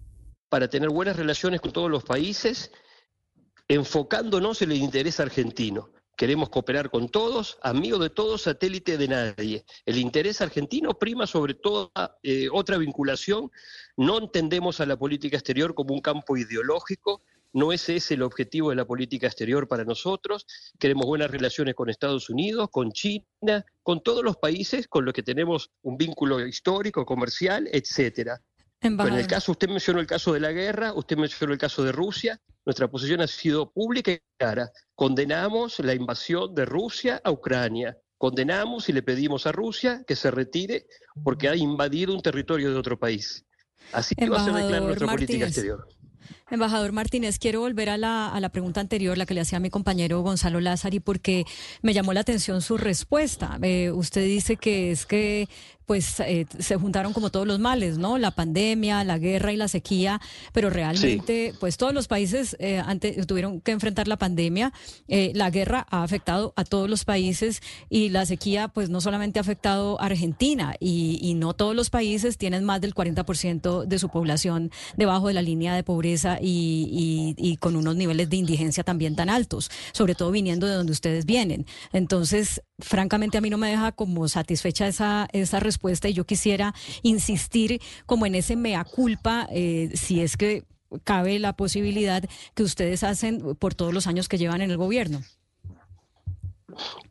para 0.51 0.67
tener 0.67 0.89
buenas 0.89 1.15
relaciones 1.15 1.61
con 1.61 1.71
todos 1.71 1.89
los 1.89 2.03
países, 2.03 2.73
enfocándonos 3.69 4.61
en 4.61 4.73
el 4.73 4.79
interés 4.79 5.21
argentino. 5.21 5.91
Queremos 6.17 6.49
cooperar 6.49 6.89
con 6.89 7.07
todos, 7.07 7.57
amigos 7.63 8.01
de 8.01 8.09
todos, 8.09 8.41
satélite 8.41 8.97
de 8.97 9.07
nadie. 9.07 9.63
El 9.85 9.97
interés 9.97 10.41
argentino 10.41 10.93
prima 10.99 11.25
sobre 11.25 11.53
toda 11.53 12.19
eh, 12.21 12.49
otra 12.51 12.77
vinculación. 12.77 13.49
No 13.95 14.17
entendemos 14.17 14.81
a 14.81 14.85
la 14.85 14.97
política 14.97 15.37
exterior 15.37 15.73
como 15.73 15.93
un 15.93 16.01
campo 16.01 16.35
ideológico, 16.35 17.23
no 17.53 17.71
es 17.71 17.87
ese 17.87 18.15
el 18.15 18.21
objetivo 18.21 18.71
de 18.71 18.75
la 18.75 18.85
política 18.85 19.27
exterior 19.27 19.69
para 19.69 19.85
nosotros. 19.85 20.45
Queremos 20.77 21.05
buenas 21.05 21.31
relaciones 21.31 21.75
con 21.75 21.89
Estados 21.89 22.29
Unidos, 22.29 22.67
con 22.69 22.91
China, 22.91 23.65
con 23.83 24.03
todos 24.03 24.21
los 24.21 24.35
países 24.35 24.89
con 24.89 25.05
los 25.05 25.13
que 25.13 25.23
tenemos 25.23 25.71
un 25.81 25.95
vínculo 25.95 26.45
histórico, 26.45 27.05
comercial, 27.05 27.69
etcétera. 27.71 28.41
En 28.81 29.13
el 29.13 29.27
caso, 29.27 29.51
usted 29.51 29.69
mencionó 29.69 29.99
el 29.99 30.07
caso 30.07 30.33
de 30.33 30.39
la 30.39 30.51
guerra, 30.51 30.93
usted 30.93 31.15
mencionó 31.15 31.53
el 31.53 31.59
caso 31.59 31.83
de 31.83 31.91
Rusia. 31.91 32.41
Nuestra 32.65 32.89
posición 32.89 33.21
ha 33.21 33.27
sido 33.27 33.71
pública 33.71 34.11
y 34.11 34.19
clara. 34.37 34.71
Condenamos 34.95 35.79
la 35.79 35.93
invasión 35.93 36.53
de 36.55 36.65
Rusia 36.65 37.21
a 37.23 37.31
Ucrania. 37.31 37.97
Condenamos 38.17 38.89
y 38.89 38.93
le 38.93 39.03
pedimos 39.03 39.45
a 39.47 39.51
Rusia 39.51 40.03
que 40.05 40.15
se 40.15 40.31
retire 40.31 40.85
porque 41.23 41.49
ha 41.49 41.55
invadido 41.55 42.13
un 42.13 42.21
territorio 42.21 42.71
de 42.71 42.77
otro 42.77 42.99
país. 42.99 43.45
Así 43.91 44.15
que 44.15 44.29
va 44.29 44.41
a 44.41 44.45
ser 44.45 44.53
clara 44.53 44.79
nuestra 44.79 45.07
política 45.07 45.45
exterior. 45.45 45.87
Embajador 46.51 46.91
Martínez, 46.91 47.39
quiero 47.39 47.61
volver 47.61 47.89
a 47.89 47.97
la, 47.97 48.27
a 48.27 48.39
la 48.41 48.49
pregunta 48.49 48.81
anterior, 48.81 49.17
la 49.17 49.25
que 49.25 49.33
le 49.33 49.39
hacía 49.39 49.57
a 49.57 49.61
mi 49.61 49.69
compañero 49.69 50.21
Gonzalo 50.21 50.59
Lázari, 50.59 50.99
porque 50.99 51.45
me 51.81 51.93
llamó 51.93 52.11
la 52.11 52.19
atención 52.19 52.61
su 52.61 52.77
respuesta. 52.77 53.57
Eh, 53.61 53.89
usted 53.91 54.25
dice 54.25 54.57
que 54.57 54.91
es 54.91 55.05
que 55.05 55.47
pues 55.91 56.21
eh, 56.21 56.45
se 56.57 56.77
juntaron 56.77 57.11
como 57.11 57.31
todos 57.31 57.45
los 57.45 57.59
males, 57.59 57.97
¿no? 57.97 58.17
La 58.17 58.31
pandemia, 58.31 59.03
la 59.03 59.17
guerra 59.17 59.51
y 59.51 59.57
la 59.57 59.67
sequía, 59.67 60.21
pero 60.53 60.69
realmente, 60.69 61.53
pues 61.59 61.75
todos 61.75 61.93
los 61.93 62.07
países 62.07 62.55
eh, 62.59 62.81
tuvieron 63.27 63.59
que 63.59 63.71
enfrentar 63.73 64.07
la 64.07 64.15
pandemia. 64.15 64.71
Eh, 65.09 65.33
la 65.35 65.49
guerra 65.49 65.85
ha 65.89 66.03
afectado 66.03 66.53
a 66.55 66.63
todos 66.63 66.89
los 66.89 67.03
países 67.03 67.61
y 67.89 68.07
la 68.07 68.25
sequía, 68.25 68.69
pues 68.69 68.89
no 68.89 69.01
solamente 69.01 69.39
ha 69.39 69.41
afectado 69.41 69.99
a 69.99 70.05
Argentina 70.05 70.75
y, 70.79 71.33
no 71.41 71.53
todos 71.53 71.75
los 71.75 71.89
países 71.89 72.37
tienen 72.37 72.63
más 72.63 72.79
del 72.79 72.93
40% 72.93 73.85
de 73.85 73.99
su 73.99 74.07
población 74.07 74.71
debajo 74.95 75.27
de 75.27 75.33
la 75.33 75.41
línea 75.41 75.75
de 75.75 75.83
pobreza 75.83 76.37
y, 76.41 77.35
y 77.37 77.57
con 77.57 77.75
unos 77.75 77.95
niveles 77.95 78.29
de 78.29 78.37
indigencia 78.37 78.83
también 78.83 79.15
tan 79.15 79.29
altos, 79.29 79.69
sobre 79.93 80.15
todo 80.15 80.31
viniendo 80.31 80.67
de 80.67 80.73
donde 80.73 80.91
ustedes 80.91 81.25
vienen. 81.25 81.65
Entonces, 81.93 82.61
francamente, 82.79 83.37
a 83.37 83.41
mí 83.41 83.49
no 83.49 83.57
me 83.57 83.69
deja 83.69 83.91
como 83.91 84.27
satisfecha 84.27 84.87
esa, 84.87 85.27
esa 85.31 85.59
respuesta 85.59 86.09
y 86.09 86.13
yo 86.13 86.25
quisiera 86.25 86.73
insistir 87.03 87.81
como 88.05 88.25
en 88.25 88.35
ese 88.35 88.55
mea 88.55 88.83
culpa, 88.83 89.47
eh, 89.51 89.91
si 89.93 90.21
es 90.21 90.37
que 90.37 90.63
cabe 91.03 91.39
la 91.39 91.53
posibilidad 91.53 92.23
que 92.53 92.63
ustedes 92.63 93.03
hacen 93.03 93.55
por 93.55 93.73
todos 93.73 93.93
los 93.93 94.07
años 94.07 94.27
que 94.27 94.37
llevan 94.37 94.61
en 94.61 94.71
el 94.71 94.77
gobierno. 94.77 95.21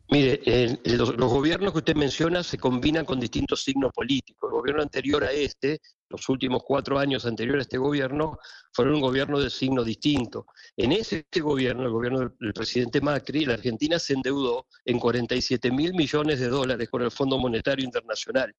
Mire, 0.09 0.41
los, 0.85 1.15
gobiernos 1.15 1.71
que 1.71 1.77
usted 1.77 1.95
menciona 1.95 2.43
se 2.43 2.57
combinan 2.57 3.05
con 3.05 3.19
distintos 3.19 3.63
signos 3.63 3.91
políticos. 3.93 4.49
El 4.51 4.57
gobierno 4.57 4.81
anterior 4.81 5.23
a 5.23 5.31
este 5.31 5.79
los 6.11 6.27
últimos 6.29 6.63
cuatro 6.63 6.99
años 6.99 7.25
anteriores 7.25 7.61
a 7.61 7.63
este 7.63 7.77
gobierno 7.77 8.37
fueron 8.73 8.95
un 8.95 9.01
gobierno 9.01 9.39
de 9.39 9.49
signo 9.49 9.83
distinto. 9.83 10.45
En 10.75 10.91
ese 10.91 11.25
gobierno, 11.41 11.85
el 11.85 11.91
gobierno 11.91 12.31
del, 12.39 12.53
presidente 12.53 13.01
Macri, 13.01 13.45
la 13.45 13.53
Argentina 13.53 13.97
se 13.97 14.13
endeudó 14.13 14.67
en 14.85 14.99
47 14.99 15.71
mil 15.71 15.93
millones 15.93 16.39
de 16.39 16.49
dólares 16.49 16.89
con 16.89 17.01
el 17.01 17.11
Fondo 17.11 17.37
Monetario 17.37 17.85
Internacional. 17.85 18.53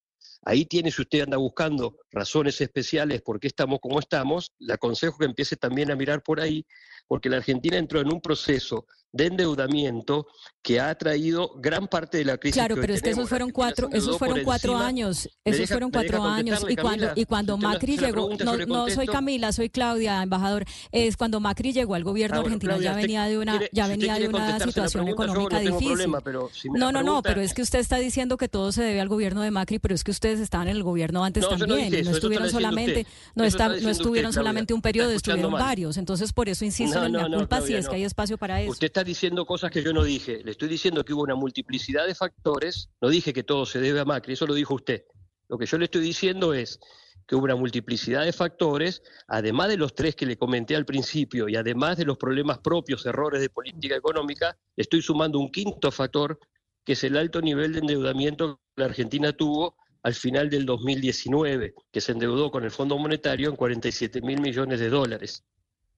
Ahí 0.44 0.64
tiene, 0.64 0.90
si 0.90 1.02
usted 1.02 1.20
anda 1.20 1.36
buscando 1.36 1.98
razones 2.10 2.60
especiales 2.60 3.22
por 3.22 3.38
qué 3.38 3.48
estamos 3.48 3.78
como 3.80 4.00
estamos, 4.00 4.52
le 4.58 4.72
aconsejo 4.72 5.18
que 5.18 5.26
empiece 5.26 5.56
también 5.56 5.90
a 5.90 5.96
mirar 5.96 6.22
por 6.22 6.40
ahí, 6.40 6.66
porque 7.06 7.28
la 7.28 7.36
Argentina 7.36 7.76
entró 7.76 8.00
en 8.00 8.12
un 8.12 8.20
proceso 8.20 8.86
de 9.12 9.26
endeudamiento 9.26 10.26
que 10.62 10.80
ha 10.80 10.94
traído 10.96 11.52
gran 11.56 11.88
parte 11.88 12.18
de 12.18 12.24
la 12.24 12.38
crisis. 12.38 12.54
Claro, 12.54 12.76
que 12.76 12.80
pero 12.82 12.94
es 12.94 13.02
que 13.02 13.10
esos 13.10 13.28
fueron 13.28 13.50
cuatro, 13.50 13.88
esos 13.92 14.16
fueron 14.16 14.42
cuatro 14.44 14.76
años, 14.76 15.28
¿Me 15.44 15.50
esos 15.50 15.60
deja- 15.62 15.74
fueron 15.74 15.90
cuatro 15.90 16.22
años 16.24 16.64
y 16.68 16.76
cuando 16.76 17.06
Camila? 17.08 17.12
y 17.16 17.24
cuando 17.24 17.56
Macri 17.58 17.98
llegó, 17.98 18.30
no, 18.44 18.56
no 18.66 18.88
soy. 18.88 19.06
Camila, 19.06 19.52
soy 19.52 19.68
Claudia, 19.70 20.22
embajador, 20.22 20.64
es 20.92 21.16
cuando 21.16 21.40
Macri 21.40 21.72
llegó 21.72 21.94
al 21.96 22.04
gobierno 22.04 22.36
Ah, 22.38 22.40
argentino 22.40 22.70
Claudia, 22.74 22.90
ya 22.92 22.96
venía 22.96 23.24
de 23.24 23.38
una 23.38 23.52
quiere- 23.58 23.70
ya 23.72 23.84
si 23.86 23.90
venía 23.90 24.14
de 24.14 24.28
una 24.28 24.60
situación 24.60 25.04
pregunta, 25.04 25.24
económica 25.24 25.56
no 25.56 25.60
difícil. 25.62 25.86
problema, 25.88 26.20
pero 26.20 26.48
si 26.52 26.70
me 26.70 26.78
no, 26.78 26.92
no, 26.92 27.02
no, 27.02 27.22
pero 27.22 27.40
es 27.42 27.52
que 27.54 27.62
usted 27.62 27.80
está 27.80 27.96
diciendo 27.96 28.36
que 28.36 28.48
todo 28.48 28.70
se 28.72 28.82
debe 28.82 29.00
al 29.00 29.08
gobierno 29.08 29.42
de 29.42 29.50
Macri, 29.50 29.78
pero 29.80 29.94
es 29.94 30.04
que 30.04 30.12
ustedes 30.12 30.38
estaban 30.40 30.68
en 30.68 30.76
el 30.76 30.82
gobierno 30.84 31.24
antes 31.24 31.42
No, 31.42 31.50
no 31.50 31.58
también 31.58 31.88
eso, 31.92 31.96
no 31.96 31.98
está 31.98 32.10
estuvieron 32.12 32.50
solamente 32.50 33.00
usted. 33.00 33.12
no 33.34 33.44
está- 33.44 33.68
no 33.68 33.90
estuvieron 33.90 34.32
solamente 34.32 34.72
un 34.72 34.80
periodo, 34.80 35.10
estuvieron 35.10 35.52
varios, 35.52 35.96
entonces 35.96 36.32
por 36.32 36.48
eso 36.48 36.64
insisto 36.64 37.00
No, 37.00 37.06
en 37.06 37.12
no, 37.12 37.20
la 37.22 37.28
no, 37.28 37.36
culpa 37.38 37.60
si 37.62 37.74
es 37.74 37.86
que 37.86 37.90
no. 37.92 37.96
hay 37.96 38.04
espacio 38.04 38.38
para 38.38 38.60
eso. 38.62 38.70
Usted 38.70 38.86
está 38.86 39.01
diciendo 39.04 39.46
cosas 39.46 39.70
que 39.70 39.82
yo 39.82 39.92
no 39.92 40.04
dije. 40.04 40.42
Le 40.44 40.52
estoy 40.52 40.68
diciendo 40.68 41.04
que 41.04 41.12
hubo 41.12 41.22
una 41.22 41.34
multiplicidad 41.34 42.06
de 42.06 42.14
factores. 42.14 42.90
No 43.00 43.08
dije 43.08 43.32
que 43.32 43.42
todo 43.42 43.66
se 43.66 43.80
debe 43.80 44.00
a 44.00 44.04
Macri, 44.04 44.34
eso 44.34 44.46
lo 44.46 44.54
dijo 44.54 44.74
usted. 44.74 45.04
Lo 45.48 45.58
que 45.58 45.66
yo 45.66 45.78
le 45.78 45.84
estoy 45.84 46.02
diciendo 46.02 46.54
es 46.54 46.80
que 47.26 47.36
hubo 47.36 47.44
una 47.44 47.56
multiplicidad 47.56 48.24
de 48.24 48.32
factores, 48.32 49.02
además 49.28 49.68
de 49.68 49.76
los 49.76 49.94
tres 49.94 50.16
que 50.16 50.26
le 50.26 50.36
comenté 50.36 50.76
al 50.76 50.84
principio 50.84 51.48
y 51.48 51.56
además 51.56 51.96
de 51.96 52.04
los 52.04 52.18
problemas 52.18 52.58
propios, 52.58 53.06
errores 53.06 53.40
de 53.40 53.50
política 53.50 53.96
económica, 53.96 54.58
estoy 54.76 55.02
sumando 55.02 55.38
un 55.38 55.50
quinto 55.50 55.90
factor, 55.90 56.38
que 56.84 56.92
es 56.92 57.04
el 57.04 57.16
alto 57.16 57.40
nivel 57.40 57.72
de 57.72 57.78
endeudamiento 57.80 58.60
que 58.74 58.82
la 58.82 58.86
Argentina 58.86 59.32
tuvo 59.32 59.76
al 60.02 60.14
final 60.14 60.50
del 60.50 60.66
2019, 60.66 61.74
que 61.92 62.00
se 62.00 62.12
endeudó 62.12 62.50
con 62.50 62.64
el 62.64 62.70
Fondo 62.70 62.98
Monetario 62.98 63.48
en 63.50 63.56
47 63.56 64.20
mil 64.20 64.40
millones 64.40 64.80
de 64.80 64.88
dólares. 64.88 65.44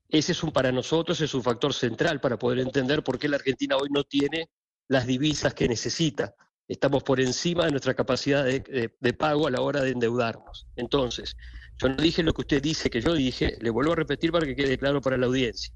Ese 0.09 0.33
es 0.33 0.43
un, 0.43 0.53
para 0.53 0.71
nosotros 0.71 1.21
es 1.21 1.35
un 1.35 1.43
factor 1.43 1.75
central 1.75 2.21
para 2.21 2.39
poder 2.39 2.61
entender 2.61 3.03
por 3.03 3.19
qué 3.19 3.29
la 3.29 3.37
Argentina 3.37 3.77
hoy 3.77 3.89
no 3.91 4.05
tiene 4.05 4.51
las 4.89 5.07
divisas 5.07 5.55
que 5.55 5.69
necesita. 5.69 6.35
Estamos 6.69 7.03
por 7.03 7.21
encima 7.21 7.65
de 7.65 7.71
nuestra 7.73 7.95
capacidad 7.95 8.45
de, 8.45 8.93
de- 9.01 9.13
pago 9.15 9.47
a 9.47 9.51
la 9.51 9.61
hora 9.61 9.83
de 9.83 9.91
endeudarnos. 9.91 10.69
Entonces, 10.77 11.37
yo 11.79 11.89
no 11.89 11.97
dije 11.97 12.23
lo 12.23 12.33
que 12.33 12.43
usted 12.43 12.63
dice 12.63 12.91
que 12.91 13.01
yo 13.01 13.13
dije, 13.15 13.57
le 13.61 13.71
vuelvo 13.71 13.93
a 13.93 13.97
repetir 13.97 14.31
para 14.33 14.47
que 14.47 14.55
quede 14.57 14.79
claro 14.79 15.01
para 15.01 15.17
la 15.17 15.27
audiencia. 15.27 15.75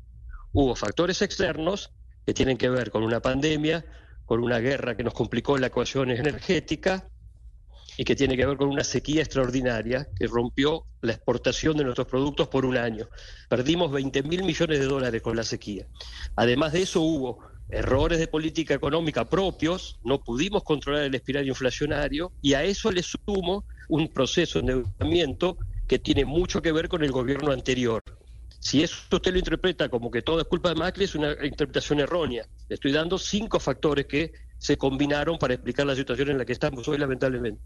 Hubo 0.53 0.75
factores 0.75 1.21
externos 1.23 1.93
que 2.25 2.33
tienen 2.35 2.57
que 2.57 2.69
ver 2.71 2.91
con 2.91 3.03
una 3.03 3.21
pandemia, 3.21 3.85
con 4.25 4.43
una 4.43 4.59
guerra 4.61 4.97
que 4.97 5.03
nos 5.05 5.15
complicó 5.15 5.59
la 5.59 5.67
ecuación 5.69 6.11
energética, 6.11 7.09
y 7.99 8.05
que 8.05 8.15
tiene 8.15 8.37
que 8.37 8.47
ver 8.47 8.57
con 8.57 8.69
una 8.69 8.85
sequía 8.85 9.23
extraordinaria 9.23 10.09
que 10.17 10.29
rompió 10.29 10.87
la 11.03 11.13
exportación 11.13 11.77
de 11.77 11.83
nuestros 11.83 12.07
productos 12.07 12.47
por 12.47 12.65
un 12.65 12.77
año. 12.77 13.09
Perdimos 13.49 13.91
20 13.91 14.23
mil 14.23 14.45
millones 14.45 14.79
de 14.79 14.87
dólares 14.87 15.21
con 15.21 15.37
la 15.37 15.43
sequía. 15.43 15.85
Además 16.37 16.73
de 16.73 16.83
eso 16.83 17.01
hubo 17.01 17.41
errores 17.69 18.21
de 18.21 18.29
política 18.29 18.73
económica 18.73 19.29
propios, 19.29 19.99
no 20.05 20.21
pudimos 20.21 20.63
controlar 20.63 21.03
el 21.03 21.15
espiral 21.17 21.49
inflacionario 21.49 22.31
y 22.41 22.55
a 22.55 22.63
eso 22.63 22.93
le 22.93 23.03
sumo 23.03 23.65
un 23.89 24.07
proceso 24.07 24.63
de 24.63 24.73
endeudamiento 24.73 25.59
que 25.89 25.99
tiene 25.99 26.25
mucho 26.25 26.63
que 26.63 26.71
ver 26.71 26.89
con 26.89 27.03
el 27.03 27.11
gobierno 27.11 27.51
anterior. 27.51 28.05
Si 28.61 28.81
eso 28.81 28.97
usted 29.11 29.33
lo 29.33 29.39
interpreta 29.39 29.89
como 29.89 30.09
que 30.09 30.23
todo 30.23 30.41
es 30.41 30.47
culpa 30.47 30.69
de 30.69 30.77
Macri, 30.77 31.05
es 31.05 31.17
una 31.17 31.33
interpretación 31.45 31.99
errónea. 31.99 32.47
Le 32.69 32.75
estoy 32.75 32.93
dando 32.93 33.19
cinco 33.19 33.59
factores 33.59 34.07
que 34.07 34.33
se 34.59 34.77
combinaron 34.77 35.39
para 35.39 35.55
explicar 35.55 35.87
la 35.87 35.97
situación 35.97 36.31
en 36.31 36.39
la 36.39 36.45
que 36.45 36.53
estamos 36.53 36.87
hoy, 36.87 36.99
lamentablemente. 36.99 37.61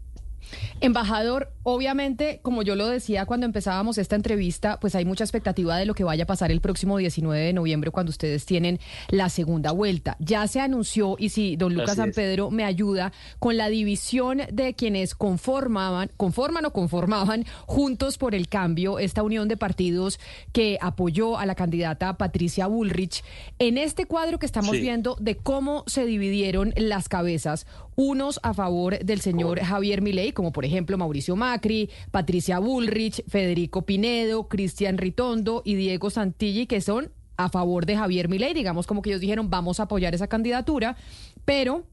Embajador, 0.81 1.51
obviamente, 1.63 2.39
como 2.41 2.61
yo 2.63 2.75
lo 2.75 2.87
decía 2.87 3.25
cuando 3.25 3.45
empezábamos 3.45 3.97
esta 3.97 4.15
entrevista, 4.15 4.79
pues 4.79 4.95
hay 4.95 5.05
mucha 5.05 5.23
expectativa 5.23 5.77
de 5.77 5.85
lo 5.85 5.93
que 5.93 6.03
vaya 6.03 6.23
a 6.23 6.27
pasar 6.27 6.51
el 6.51 6.61
próximo 6.61 6.97
19 6.97 7.39
de 7.39 7.53
noviembre 7.53 7.91
cuando 7.91 8.09
ustedes 8.09 8.45
tienen 8.45 8.79
la 9.09 9.29
segunda 9.29 9.71
vuelta. 9.71 10.17
Ya 10.19 10.45
se 10.47 10.59
anunció, 10.59 11.15
y 11.17 11.29
si 11.29 11.55
don 11.55 11.73
Lucas 11.73 11.95
San. 11.95 12.11
Pedro 12.11 12.51
me 12.51 12.63
ayuda, 12.63 13.11
con 13.39 13.57
la 13.57 13.69
división 13.69 14.41
de 14.51 14.73
quienes 14.73 15.15
conformaban, 15.15 16.11
conforman 16.17 16.65
o 16.65 16.71
conformaban 16.73 17.45
Juntos 17.65 18.17
por 18.17 18.35
el 18.35 18.47
Cambio, 18.49 18.99
esta 18.99 19.23
unión 19.23 19.47
de 19.47 19.57
partidos 19.57 20.19
que 20.51 20.77
apoyó 20.81 21.37
a 21.37 21.45
la 21.45 21.55
candidata 21.55 22.17
Patricia 22.17 22.67
Bullrich. 22.67 23.23
En 23.59 23.77
este 23.77 24.05
cuadro 24.05 24.39
que 24.39 24.45
estamos 24.45 24.71
Sí. 24.71 24.81
viendo 24.81 25.15
de 25.19 25.35
cómo 25.37 25.83
se 25.87 26.05
dividieron 26.05 26.73
las 26.75 27.09
cabezas, 27.09 27.65
unos 27.95 28.39
a 28.43 28.53
favor 28.53 28.99
del 28.99 29.21
señor 29.21 29.59
Javier 29.59 30.01
Milei, 30.01 30.31
como 30.31 30.51
por 30.51 30.65
ejemplo 30.65 30.97
Mauricio 30.97 31.35
Macri, 31.35 31.89
Patricia 32.11 32.59
Bullrich, 32.59 33.23
Federico 33.27 33.83
Pinedo, 33.83 34.47
Cristian 34.47 34.97
Ritondo 34.97 35.61
y 35.65 35.75
Diego 35.75 36.09
Santilli, 36.09 36.67
que 36.67 36.81
son 36.81 37.11
a 37.37 37.49
favor 37.49 37.85
de 37.85 37.97
Javier 37.97 38.29
Milei, 38.29 38.53
digamos 38.53 38.87
como 38.87 39.01
que 39.01 39.09
ellos 39.09 39.21
dijeron 39.21 39.49
vamos 39.49 39.79
a 39.79 39.83
apoyar 39.83 40.13
esa 40.13 40.27
candidatura, 40.27 40.95
pero 41.45 41.85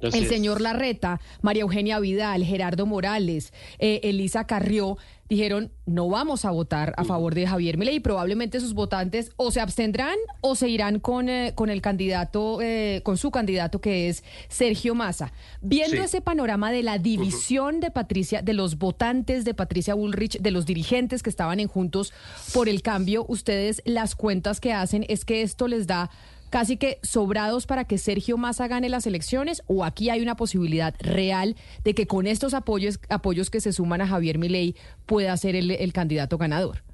el 0.00 0.26
señor 0.26 0.60
Larreta, 0.60 1.20
María 1.40 1.62
Eugenia 1.62 1.98
Vidal, 1.98 2.44
Gerardo 2.44 2.84
Morales, 2.84 3.52
eh, 3.78 4.00
Elisa 4.02 4.46
Carrió 4.46 4.98
dijeron 5.28 5.72
no 5.86 6.08
vamos 6.08 6.44
a 6.44 6.50
votar 6.50 6.92
a 6.96 7.04
favor 7.04 7.34
de 7.34 7.46
Javier 7.46 7.78
Milei 7.78 7.96
y 7.96 8.00
probablemente 8.00 8.60
sus 8.60 8.74
votantes 8.74 9.32
o 9.36 9.50
se 9.50 9.60
abstendrán 9.60 10.16
o 10.40 10.54
se 10.54 10.68
irán 10.68 11.00
con, 11.00 11.28
eh, 11.28 11.52
con 11.54 11.70
el 11.70 11.80
candidato, 11.82 12.60
eh, 12.62 13.00
con 13.04 13.16
su 13.16 13.30
candidato 13.30 13.80
que 13.80 14.08
es 14.08 14.22
Sergio 14.48 14.94
Massa. 14.94 15.32
Viendo 15.60 15.96
Sí. 15.96 16.02
ese 16.02 16.20
panorama 16.20 16.72
de 16.72 16.82
la 16.82 16.98
división 16.98 17.80
de 17.80 17.90
Patricia, 17.90 18.42
de 18.42 18.52
los 18.54 18.78
votantes 18.78 19.44
de 19.44 19.54
Patricia 19.54 19.94
Bullrich, 19.94 20.38
de 20.40 20.50
los 20.50 20.66
dirigentes 20.66 21.22
que 21.22 21.30
estaban 21.30 21.60
en 21.60 21.68
Juntos 21.68 22.12
por 22.52 22.68
el 22.68 22.82
Cambio, 22.82 23.24
ustedes 23.28 23.82
las 23.84 24.14
cuentas 24.14 24.60
que 24.60 24.72
hacen 24.72 25.04
es 25.08 25.24
que 25.24 25.42
esto 25.42 25.68
les 25.68 25.86
da 25.86 26.10
casi 26.54 26.76
que 26.76 27.00
sobrados 27.02 27.66
para 27.66 27.84
que 27.84 27.98
Sergio 27.98 28.36
Massa 28.36 28.68
gane 28.68 28.88
las 28.88 29.08
elecciones 29.08 29.64
o 29.66 29.84
aquí 29.84 30.10
hay 30.10 30.22
una 30.22 30.36
posibilidad 30.36 30.94
real 31.00 31.56
de 31.82 31.96
que 31.96 32.06
con 32.06 32.28
estos 32.28 32.54
apoyos, 32.54 33.00
apoyos 33.08 33.50
que 33.50 33.60
se 33.60 33.72
suman 33.72 34.00
a 34.02 34.06
Javier 34.06 34.38
Milei 34.38 34.76
pueda 35.04 35.36
ser 35.36 35.56
el, 35.56 35.72
el 35.72 35.92
candidato 35.92 36.38
ganador? 36.38 36.84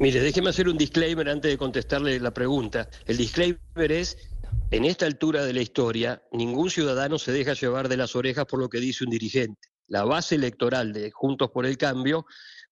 Mire, 0.00 0.20
déjeme 0.20 0.50
hacer 0.50 0.68
un 0.68 0.76
disclaimer 0.76 1.30
antes 1.30 1.50
de 1.50 1.56
contestarle 1.56 2.20
la 2.20 2.34
pregunta. 2.34 2.90
El 3.06 3.16
disclaimer 3.16 3.90
es, 3.90 4.18
en 4.70 4.84
esta 4.84 5.06
altura 5.06 5.46
de 5.46 5.54
la 5.54 5.62
historia, 5.62 6.22
ningún 6.30 6.68
ciudadano 6.68 7.18
se 7.18 7.32
deja 7.32 7.54
llevar 7.54 7.88
de 7.88 7.96
las 7.96 8.14
orejas 8.14 8.44
por 8.44 8.60
lo 8.60 8.68
que 8.68 8.80
dice 8.80 9.04
un 9.04 9.10
dirigente. 9.10 9.70
La 9.88 10.04
base 10.04 10.34
electoral 10.34 10.92
de 10.92 11.10
Juntos 11.10 11.50
por 11.52 11.64
el 11.64 11.78
Cambio 11.78 12.26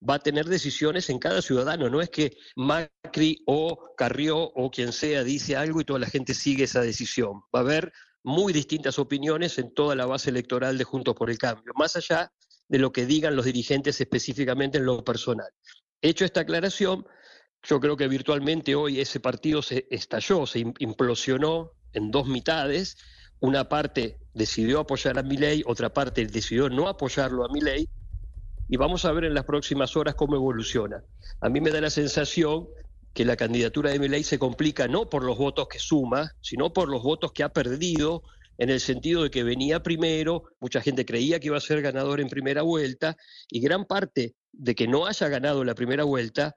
va 0.06 0.14
a 0.14 0.18
tener 0.18 0.46
decisiones 0.46 1.10
en 1.10 1.18
cada 1.18 1.42
ciudadano. 1.42 1.88
No 1.88 2.00
es 2.00 2.10
que 2.10 2.36
Macri 2.56 3.42
o 3.46 3.94
Carrió 3.96 4.38
o 4.38 4.70
quien 4.70 4.92
sea 4.92 5.24
dice 5.24 5.56
algo 5.56 5.80
y 5.80 5.84
toda 5.84 5.98
la 5.98 6.06
gente 6.06 6.34
sigue 6.34 6.64
esa 6.64 6.80
decisión. 6.80 7.40
Va 7.54 7.60
a 7.60 7.62
haber 7.62 7.92
muy 8.22 8.52
distintas 8.52 8.98
opiniones 8.98 9.58
en 9.58 9.72
toda 9.72 9.94
la 9.94 10.06
base 10.06 10.30
electoral 10.30 10.76
de 10.76 10.84
Juntos 10.84 11.14
por 11.14 11.30
el 11.30 11.38
Cambio, 11.38 11.72
más 11.76 11.96
allá 11.96 12.30
de 12.68 12.78
lo 12.78 12.92
que 12.92 13.06
digan 13.06 13.34
los 13.34 13.46
dirigentes 13.46 14.00
específicamente 14.00 14.78
en 14.78 14.84
lo 14.84 15.02
personal. 15.04 15.48
Hecho 16.02 16.24
esta 16.24 16.40
aclaración, 16.40 17.06
yo 17.62 17.80
creo 17.80 17.96
que 17.96 18.06
virtualmente 18.06 18.74
hoy 18.74 19.00
ese 19.00 19.20
partido 19.20 19.62
se 19.62 19.86
estalló, 19.90 20.46
se 20.46 20.60
im- 20.60 20.74
implosionó 20.78 21.72
en 21.92 22.10
dos 22.10 22.26
mitades. 22.26 22.96
Una 23.40 23.68
parte 23.68 24.18
decidió 24.34 24.80
apoyar 24.80 25.18
a 25.18 25.22
Milei, 25.22 25.62
otra 25.66 25.92
parte 25.92 26.26
decidió 26.26 26.68
no 26.68 26.88
apoyarlo 26.88 27.44
a 27.44 27.48
Milei. 27.52 27.88
Y 28.68 28.76
vamos 28.76 29.04
a 29.04 29.12
ver 29.12 29.24
en 29.24 29.34
las 29.34 29.44
próximas 29.44 29.96
horas 29.96 30.14
cómo 30.14 30.36
evoluciona. 30.36 31.02
A 31.40 31.48
mí 31.48 31.60
me 31.60 31.70
da 31.70 31.80
la 31.80 31.90
sensación 31.90 32.68
que 33.14 33.24
la 33.24 33.36
candidatura 33.36 33.90
de 33.90 33.98
Milei 33.98 34.22
se 34.22 34.38
complica 34.38 34.86
no 34.86 35.08
por 35.08 35.24
los 35.24 35.38
votos 35.38 35.68
que 35.68 35.78
suma, 35.78 36.32
sino 36.40 36.72
por 36.72 36.88
los 36.88 37.02
votos 37.02 37.32
que 37.32 37.42
ha 37.42 37.48
perdido 37.48 38.22
en 38.58 38.70
el 38.70 38.80
sentido 38.80 39.22
de 39.22 39.30
que 39.30 39.44
venía 39.44 39.82
primero, 39.82 40.44
mucha 40.60 40.80
gente 40.80 41.06
creía 41.06 41.38
que 41.38 41.46
iba 41.46 41.56
a 41.56 41.60
ser 41.60 41.80
ganador 41.80 42.20
en 42.20 42.28
primera 42.28 42.62
vuelta, 42.62 43.16
y 43.48 43.60
gran 43.60 43.86
parte 43.86 44.34
de 44.52 44.74
que 44.74 44.88
no 44.88 45.06
haya 45.06 45.28
ganado 45.28 45.64
la 45.64 45.74
primera 45.74 46.04
vuelta 46.04 46.56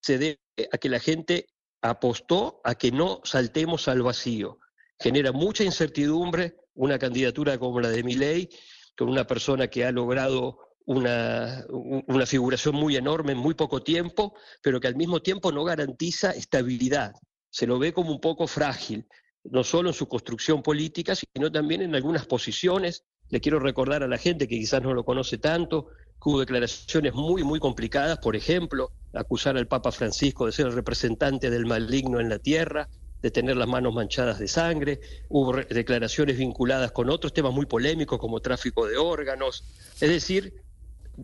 se 0.00 0.18
debe 0.18 0.40
a 0.72 0.78
que 0.78 0.88
la 0.88 1.00
gente 1.00 1.46
apostó 1.82 2.60
a 2.64 2.74
que 2.74 2.90
no 2.90 3.20
saltemos 3.24 3.88
al 3.88 4.02
vacío. 4.02 4.58
Genera 4.98 5.32
mucha 5.32 5.64
incertidumbre 5.64 6.56
una 6.74 6.98
candidatura 6.98 7.58
como 7.58 7.80
la 7.80 7.90
de 7.90 8.02
Milei, 8.02 8.48
con 8.96 9.08
una 9.08 9.26
persona 9.26 9.68
que 9.68 9.84
ha 9.84 9.92
logrado 9.92 10.73
una, 10.86 11.64
un- 11.68 12.04
una 12.08 12.26
figuración 12.26 12.74
muy 12.74 12.96
enorme 12.96 13.32
en 13.32 13.38
muy 13.38 13.54
poco 13.54 13.82
tiempo, 13.82 14.34
pero 14.62 14.80
que 14.80 14.88
al 14.88 14.96
mismo 14.96 15.20
tiempo 15.22 15.50
no 15.52 15.64
garantiza 15.64 16.30
estabilidad. 16.32 17.12
Se 17.50 17.66
lo 17.66 17.78
ve 17.78 17.92
como 17.92 18.10
un 18.10 18.20
poco 18.20 18.46
frágil, 18.46 19.06
no 19.44 19.64
solo 19.64 19.90
en 19.90 19.94
su 19.94 20.08
construcción 20.08 20.62
política, 20.62 21.14
sino 21.14 21.50
también 21.50 21.82
en 21.82 21.94
algunas 21.94 22.26
posiciones. 22.26 23.04
Le 23.30 23.40
quiero 23.40 23.58
recordar 23.58 24.02
a 24.02 24.08
la 24.08 24.18
gente 24.18 24.46
que 24.48 24.58
quizás 24.58 24.82
no 24.82 24.92
lo 24.94 25.04
conoce 25.04 25.38
tanto, 25.38 25.88
hubo 26.26 26.40
declaraciones 26.40 27.12
muy, 27.14 27.44
muy 27.44 27.60
complicadas, 27.60 28.18
por 28.18 28.34
ejemplo, 28.34 28.90
acusar 29.12 29.58
al 29.58 29.68
Papa 29.68 29.92
Francisco 29.92 30.46
de 30.46 30.52
ser 30.52 30.66
el 30.66 30.72
representante 30.72 31.50
del 31.50 31.66
maligno 31.66 32.18
en 32.18 32.30
la 32.30 32.38
tierra, 32.38 32.88
de 33.20 33.30
tener 33.30 33.56
las 33.58 33.68
manos 33.68 33.94
manchadas 33.94 34.38
de 34.38 34.48
sangre, 34.48 35.00
hubo 35.28 35.52
declaraciones 35.52 36.38
vinculadas 36.38 36.92
con 36.92 37.10
otros 37.10 37.32
temas 37.34 37.52
muy 37.52 37.66
polémicos 37.66 38.18
como 38.18 38.40
tráfico 38.40 38.86
de 38.86 38.96
órganos, 38.96 39.64
es 40.00 40.08
decir, 40.08 40.54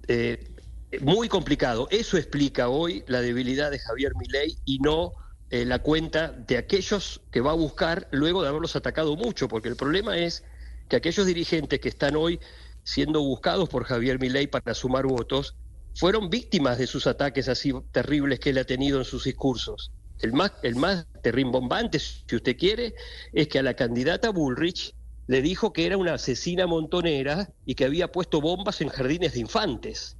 eh, 0.09 0.55
muy 1.01 1.29
complicado. 1.29 1.89
Eso 1.91 2.17
explica 2.17 2.69
hoy 2.69 3.05
la 3.07 3.21
debilidad 3.21 3.71
de 3.71 3.79
Javier 3.79 4.13
Milei 4.17 4.57
y 4.65 4.79
no 4.79 5.13
eh, 5.51 5.65
la 5.65 5.81
cuenta 5.81 6.29
de 6.29 6.59
aquellos 6.59 7.21
que 7.31 7.41
va 7.41 7.53
a 7.53 7.55
buscar 7.55 8.09
luego 8.11 8.43
de 8.43 8.49
haberlos 8.49 8.77
atacado 8.77 9.17
mucho, 9.17 9.49
porque 9.49 9.69
el 9.69 9.77
problema 9.77 10.17
es 10.17 10.45
que 10.89 10.97
aquellos 10.97 11.27
dirigentes 11.27 11.81
que 11.81 11.89
están 11.89 12.17
hoy 12.17 12.41
siendo 12.83 13.21
buscados 13.21 13.69
por 13.69 13.85
Javier 13.85 14.19
Milei 14.19 14.47
para 14.47 14.75
sumar 14.75 15.07
votos 15.07 15.55
fueron 15.95 16.31
víctimas 16.31 16.79
de 16.79 16.87
sus 16.87 17.07
ataques 17.07 17.49
así 17.49 17.73
terribles 17.93 18.41
que 18.41 18.51
él 18.51 18.59
ha 18.59 18.65
tenido 18.65 18.99
en 18.99 19.05
sus 19.05 19.25
discursos. 19.25 19.93
El 20.21 20.33
más, 20.33 20.53
el 20.63 20.77
más 20.77 21.07
terrimbombante, 21.23 21.99
si 21.99 22.37
usted 22.37 22.57
quiere, 22.57 22.95
es 23.33 23.49
que 23.49 23.59
a 23.59 23.63
la 23.63 23.75
candidata 23.75 24.31
Bullrich 24.31 24.95
le 25.31 25.43
dijo 25.43 25.73
que 25.73 25.87
era 25.87 25.97
una 25.97 26.15
asesina 26.15 26.67
montonera 26.67 27.53
y 27.65 27.77
que 27.77 27.85
había 27.85 28.11
puesto 28.11 28.41
bombas 28.41 28.81
en 28.81 28.89
jardines 28.89 29.35
de 29.35 29.39
infantes. 29.39 30.17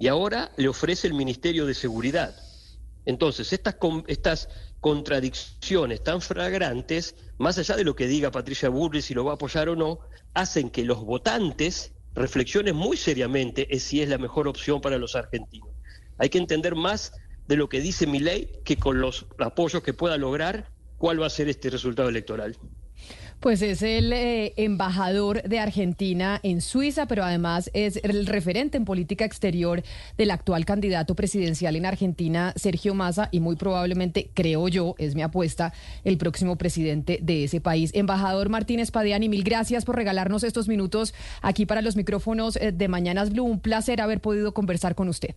Y 0.00 0.08
ahora 0.08 0.50
le 0.56 0.66
ofrece 0.66 1.06
el 1.06 1.14
Ministerio 1.14 1.64
de 1.64 1.74
Seguridad. 1.74 2.34
Entonces, 3.04 3.52
estas, 3.52 3.76
estas 4.08 4.48
contradicciones 4.80 6.02
tan 6.02 6.20
flagrantes, 6.20 7.14
más 7.38 7.56
allá 7.58 7.76
de 7.76 7.84
lo 7.84 7.94
que 7.94 8.08
diga 8.08 8.32
Patricia 8.32 8.68
Bullrich, 8.68 9.04
si 9.04 9.14
lo 9.14 9.24
va 9.24 9.30
a 9.30 9.34
apoyar 9.36 9.68
o 9.68 9.76
no, 9.76 10.00
hacen 10.34 10.70
que 10.70 10.82
los 10.82 11.04
votantes 11.04 11.92
reflexionen 12.14 12.74
muy 12.74 12.96
seriamente 12.96 13.72
en 13.72 13.78
si 13.78 14.02
es 14.02 14.08
la 14.08 14.18
mejor 14.18 14.48
opción 14.48 14.80
para 14.80 14.98
los 14.98 15.14
argentinos. 15.14 15.70
Hay 16.18 16.30
que 16.30 16.38
entender 16.38 16.74
más 16.74 17.12
de 17.46 17.54
lo 17.54 17.68
que 17.68 17.80
dice 17.80 18.08
mi 18.08 18.18
ley 18.18 18.50
que 18.64 18.76
con 18.76 19.00
los 19.00 19.26
apoyos 19.38 19.84
que 19.84 19.94
pueda 19.94 20.16
lograr, 20.16 20.72
cuál 20.96 21.22
va 21.22 21.26
a 21.26 21.30
ser 21.30 21.48
este 21.48 21.70
resultado 21.70 22.08
electoral. 22.08 22.56
Pues 23.40 23.62
es 23.62 23.82
el 23.82 24.12
eh, 24.12 24.52
embajador 24.56 25.44
de 25.44 25.60
Argentina 25.60 26.40
en 26.42 26.60
Suiza, 26.60 27.06
pero 27.06 27.22
además 27.22 27.70
es 27.72 28.00
el 28.02 28.26
referente 28.26 28.76
en 28.76 28.84
política 28.84 29.24
exterior 29.24 29.84
del 30.16 30.32
actual 30.32 30.64
candidato 30.64 31.14
presidencial 31.14 31.76
en 31.76 31.86
Argentina, 31.86 32.52
Sergio 32.56 32.94
Massa, 32.94 33.28
y 33.30 33.38
muy 33.38 33.54
probablemente, 33.54 34.30
creo 34.34 34.66
yo, 34.66 34.96
es 34.98 35.14
mi 35.14 35.22
apuesta, 35.22 35.72
el 36.02 36.18
próximo 36.18 36.56
presidente 36.56 37.20
de 37.22 37.44
ese 37.44 37.60
país. 37.60 37.92
Embajador 37.94 38.48
Martínez 38.48 38.90
Padiani, 38.90 39.28
mil 39.28 39.44
gracias 39.44 39.84
por 39.84 39.94
regalarnos 39.94 40.42
estos 40.42 40.66
minutos 40.66 41.14
aquí 41.40 41.64
para 41.64 41.80
los 41.80 41.94
micrófonos 41.94 42.56
eh, 42.56 42.72
de 42.72 42.88
Mañanas 42.88 43.30
Blue. 43.30 43.44
Un 43.44 43.60
placer 43.60 44.00
haber 44.00 44.20
podido 44.20 44.52
conversar 44.52 44.96
con 44.96 45.08
usted. 45.08 45.36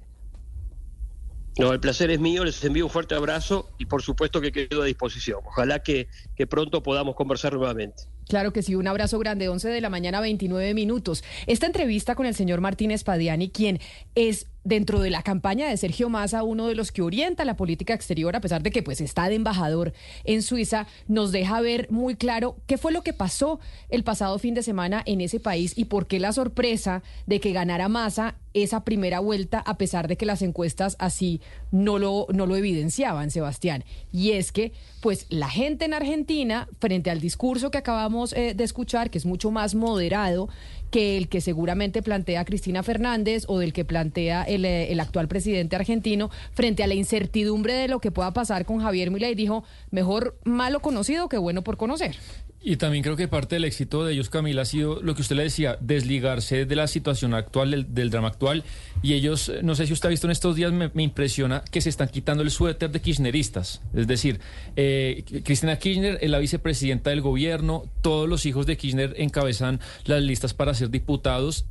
No, 1.58 1.74
el 1.74 1.80
placer 1.80 2.10
es 2.12 2.20
mío, 2.20 2.46
les 2.46 2.64
envío 2.64 2.86
un 2.86 2.92
fuerte 2.92 3.14
abrazo 3.14 3.70
y 3.78 3.86
por 3.86 4.02
supuesto 4.02 4.40
que 4.40 4.52
quedo 4.52 4.84
a 4.84 4.86
disposición. 4.86 5.40
Ojalá 5.46 5.84
que, 5.84 6.08
pronto 6.50 6.82
podamos 6.82 7.16
conversar 7.16 7.54
nuevamente. 7.54 8.04
Claro 8.28 8.54
que 8.54 8.64
sí, 8.64 8.76
un 8.76 8.88
abrazo 8.88 9.20
grande, 9.20 9.50
11 9.50 9.70
de 9.70 9.82
la 9.82 9.90
mañana, 9.90 10.22
29 10.22 10.74
minutos. 10.74 11.24
Esta 11.48 11.66
entrevista 11.66 12.16
con 12.16 12.26
el 12.26 12.36
señor 12.36 12.62
Martínez 12.62 13.04
Padiani, 13.04 13.50
quien 13.50 13.80
es 14.16 14.48
dentro 14.64 15.00
de 15.00 15.10
la 15.10 15.24
campaña 15.24 15.68
de 15.68 15.78
Sergio 15.78 16.10
Massa 16.10 16.44
uno 16.44 16.68
de 16.68 16.76
los 16.76 16.92
que 16.92 17.02
orienta 17.02 17.46
la 17.46 17.56
política 17.56 17.94
exterior, 17.94 18.36
a 18.36 18.42
pesar 18.42 18.62
de 18.64 18.72
que 18.72 18.84
pues 18.84 19.02
está 19.02 19.28
de 19.30 19.36
embajador 19.36 19.94
en 20.24 20.42
Suiza, 20.42 20.88
nos 21.08 21.32
deja 21.32 21.62
ver 21.62 21.88
muy 21.92 22.16
claro 22.16 22.58
qué 22.68 22.78
fue 22.78 22.92
lo 22.92 23.02
que 23.02 23.14
pasó 23.14 23.60
el 23.90 24.04
pasado 24.04 24.38
fin 24.40 24.54
de 24.54 24.64
semana 24.64 25.02
en 25.06 25.22
ese 25.22 25.40
país 25.40 25.74
y 25.76 25.86
por 25.86 26.08
qué 26.08 26.20
la 26.20 26.34
sorpresa 26.34 27.04
de 27.26 27.40
que 27.40 27.52
ganara 27.52 27.90
Massa 27.90 28.36
esa 28.54 28.84
primera 28.84 29.20
vuelta, 29.20 29.60
a 29.60 29.78
pesar 29.78 30.08
de 30.08 30.18
que 30.18 30.26
las 30.26 30.42
encuestas 30.42 30.96
así 31.00 31.42
no 31.72 32.00
lo, 32.00 32.28
no 32.34 32.46
lo 32.46 32.56
evidenciaban, 32.56 33.32
Sebastián. 33.32 33.84
Y 34.12 34.32
es 34.32 34.52
que, 34.52 34.74
pues, 35.02 35.26
la 35.30 35.50
gente 35.50 35.86
en 35.86 35.94
Argentina, 35.94 36.68
frente 36.80 37.10
al 37.10 37.22
discurso 37.22 37.72
que 37.72 37.78
acabamos 37.78 38.34
eh, 38.34 38.54
de 38.54 38.64
escuchar, 38.64 39.10
que 39.10 39.18
es 39.18 39.26
mucho 39.26 39.52
más 39.52 39.74
moderado 39.74 40.50
que 40.92 41.18
el 41.18 41.30
que 41.30 41.42
seguramente 41.42 42.04
plantea 42.04 42.46
Cristina 42.46 42.84
Fernández 42.84 43.46
o 43.48 43.58
del 43.58 43.74
que 43.74 43.86
plantea 43.86 44.44
el, 44.44 44.66
eh, 44.66 44.92
el 44.92 45.00
actual 45.00 45.28
presidente 45.28 45.76
argentino, 45.76 46.30
frente 46.54 46.84
a 46.84 46.88
la 46.88 46.94
incertidumbre 46.94 47.74
de 47.74 47.88
lo 47.88 48.00
que 48.00 48.12
pueda 48.12 48.34
pasar 48.34 48.66
con 48.66 48.80
Javier 48.80 49.10
Milei, 49.10 49.34
dijo, 49.34 49.64
mejor 49.90 50.38
malo 50.44 50.82
conocido 50.82 51.30
que 51.30 51.38
bueno 51.38 51.64
por 51.64 51.78
conocer. 51.78 52.18
Y 52.64 52.78
también 52.78 53.04
creo 53.04 53.16
que 53.16 53.28
parte 53.28 53.56
del 53.56 53.64
éxito 53.64 54.06
de 54.06 54.14
ellos, 54.14 54.30
Camila, 54.30 54.62
ha 54.62 54.66
sido 54.66 55.02
lo 55.02 55.16
que 55.16 55.22
usted 55.24 55.36
le 55.36 55.44
decía, 55.44 55.78
desligarse 55.82 56.66
de 56.66 56.76
la 56.76 56.86
situación 56.86 57.34
actual, 57.34 57.72
del, 57.72 57.94
del 57.94 58.12
drama 58.12 58.28
actual. 58.28 58.64
Y 59.02 59.14
ellos, 59.14 59.50
eh, 59.50 59.62
no 59.64 59.74
sé 59.74 59.88
si 59.88 59.94
usted 59.94 60.08
ha 60.08 60.10
visto 60.12 60.28
en 60.28 60.32
estos 60.32 60.56
días, 60.56 60.72
me, 60.72 60.92
impresiona 61.02 61.64
que 61.72 61.82
se 61.82 61.90
están 61.90 62.10
quitando 62.10 62.44
el 62.44 62.52
suéter 62.52 62.92
de 62.92 63.02
kirchneristas. 63.02 63.82
Es 63.96 64.06
decir, 64.06 64.40
eh, 64.76 65.24
Cristina 65.44 65.78
Kirchner 65.80 66.20
es 66.22 66.30
la 66.30 66.38
vicepresidenta 66.38 67.10
del 67.10 67.22
gobierno, 67.22 67.86
todos 68.02 68.30
los 68.30 68.46
hijos 68.46 68.68
de 68.68 68.78
Kirchner 68.78 69.16
encabezan 69.18 69.80
las 70.06 70.22
listas 70.22 70.54
para 70.54 70.76
ser 70.76 70.92
diputados 70.92 71.66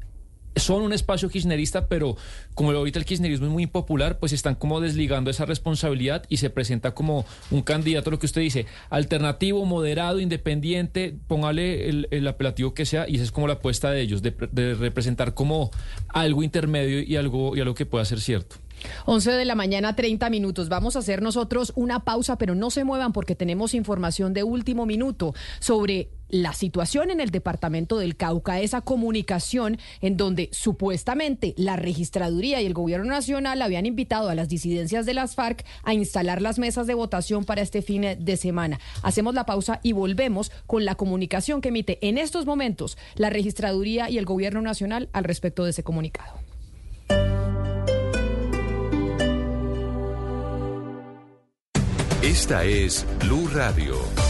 son 0.56 0.82
un 0.82 0.92
espacio 0.92 1.28
kirchnerista, 1.28 1.86
pero 1.86 2.16
como 2.54 2.70
ahorita 2.72 2.98
el 2.98 3.04
kirchnerismo 3.04 3.46
es 3.46 3.52
muy 3.52 3.62
impopular, 3.64 4.18
pues 4.18 4.32
están 4.32 4.54
como 4.54 4.80
desligando 4.80 5.30
esa 5.30 5.46
responsabilidad 5.46 6.24
y 6.28 6.38
se 6.38 6.50
presenta 6.50 6.92
como 6.92 7.24
un 7.50 7.62
candidato, 7.62 8.10
lo 8.10 8.18
que 8.18 8.26
usted 8.26 8.40
dice, 8.40 8.66
alternativo, 8.90 9.64
moderado, 9.64 10.20
independiente, 10.20 11.16
póngale 11.26 11.88
el, 11.88 12.08
el 12.10 12.26
apelativo 12.26 12.74
que 12.74 12.84
sea, 12.84 13.08
y 13.08 13.16
esa 13.16 13.24
es 13.24 13.32
como 13.32 13.46
la 13.46 13.54
apuesta 13.54 13.90
de 13.90 14.00
ellos, 14.00 14.22
de, 14.22 14.34
de 14.52 14.74
representar 14.74 15.34
como 15.34 15.70
algo 16.08 16.42
intermedio 16.42 17.00
y 17.00 17.16
algo, 17.16 17.56
y 17.56 17.60
algo 17.60 17.74
que 17.74 17.86
pueda 17.86 18.04
ser 18.04 18.20
cierto. 18.20 18.56
11 19.06 19.32
de 19.32 19.44
la 19.44 19.54
mañana, 19.54 19.94
30 19.94 20.30
minutos. 20.30 20.68
Vamos 20.68 20.96
a 20.96 21.00
hacer 21.00 21.22
nosotros 21.22 21.72
una 21.76 22.00
pausa, 22.04 22.36
pero 22.36 22.54
no 22.54 22.70
se 22.70 22.84
muevan 22.84 23.12
porque 23.12 23.34
tenemos 23.34 23.74
información 23.74 24.32
de 24.32 24.42
último 24.42 24.86
minuto 24.86 25.34
sobre 25.58 26.08
la 26.30 26.52
situación 26.52 27.10
en 27.10 27.20
el 27.20 27.30
departamento 27.30 27.98
del 27.98 28.16
Cauca, 28.16 28.60
esa 28.60 28.80
comunicación 28.80 29.78
en 30.00 30.16
donde 30.16 30.48
supuestamente 30.52 31.54
la 31.56 31.76
registraduría 31.76 32.60
y 32.60 32.66
el 32.66 32.74
gobierno 32.74 33.06
nacional 33.06 33.62
habían 33.62 33.86
invitado 33.86 34.28
a 34.28 34.34
las 34.34 34.48
disidencias 34.48 35.06
de 35.06 35.14
las 35.14 35.34
FARC 35.34 35.64
a 35.82 35.94
instalar 35.94 36.42
las 36.42 36.58
mesas 36.58 36.86
de 36.86 36.94
votación 36.94 37.44
para 37.44 37.62
este 37.62 37.82
fin 37.82 38.04
de 38.18 38.36
semana. 38.36 38.80
Hacemos 39.02 39.34
la 39.34 39.46
pausa 39.46 39.80
y 39.82 39.92
volvemos 39.92 40.50
con 40.66 40.84
la 40.84 40.94
comunicación 40.94 41.60
que 41.60 41.68
emite 41.68 41.98
en 42.06 42.18
estos 42.18 42.46
momentos 42.46 42.96
la 43.14 43.30
registraduría 43.30 44.10
y 44.10 44.18
el 44.18 44.24
gobierno 44.24 44.62
nacional 44.62 45.08
al 45.12 45.24
respecto 45.24 45.64
de 45.64 45.70
ese 45.70 45.82
comunicado. 45.82 46.34
Esta 52.22 52.64
es 52.64 53.06
Blue 53.20 53.48
Radio. 53.52 54.29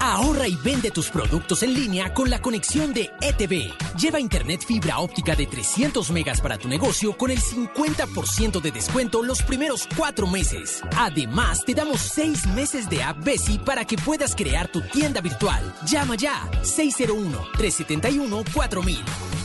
Ahorra 0.00 0.48
y 0.48 0.56
vende 0.56 0.90
tus 0.90 1.10
productos 1.10 1.62
en 1.62 1.74
línea 1.74 2.12
con 2.12 2.28
la 2.30 2.42
conexión 2.42 2.92
de 2.92 3.10
ETV. 3.20 3.72
Lleva 3.98 4.20
internet 4.20 4.64
fibra 4.66 4.98
óptica 4.98 5.34
de 5.34 5.46
300 5.46 6.10
megas 6.10 6.40
para 6.40 6.58
tu 6.58 6.68
negocio 6.68 7.16
con 7.16 7.30
el 7.30 7.40
50% 7.40 8.60
de 8.60 8.72
descuento 8.72 9.22
los 9.22 9.42
primeros 9.42 9.88
cuatro 9.96 10.26
meses. 10.26 10.82
Además, 10.96 11.64
te 11.64 11.74
damos 11.74 12.00
seis 12.00 12.46
meses 12.48 12.90
de 12.90 13.02
app 13.02 13.24
Besi 13.24 13.58
para 13.58 13.84
que 13.84 13.96
puedas 13.96 14.34
crear 14.34 14.68
tu 14.68 14.80
tienda 14.82 15.20
virtual. 15.20 15.72
Llama 15.86 16.16
ya 16.16 16.50
601-371-4000. 16.62 19.43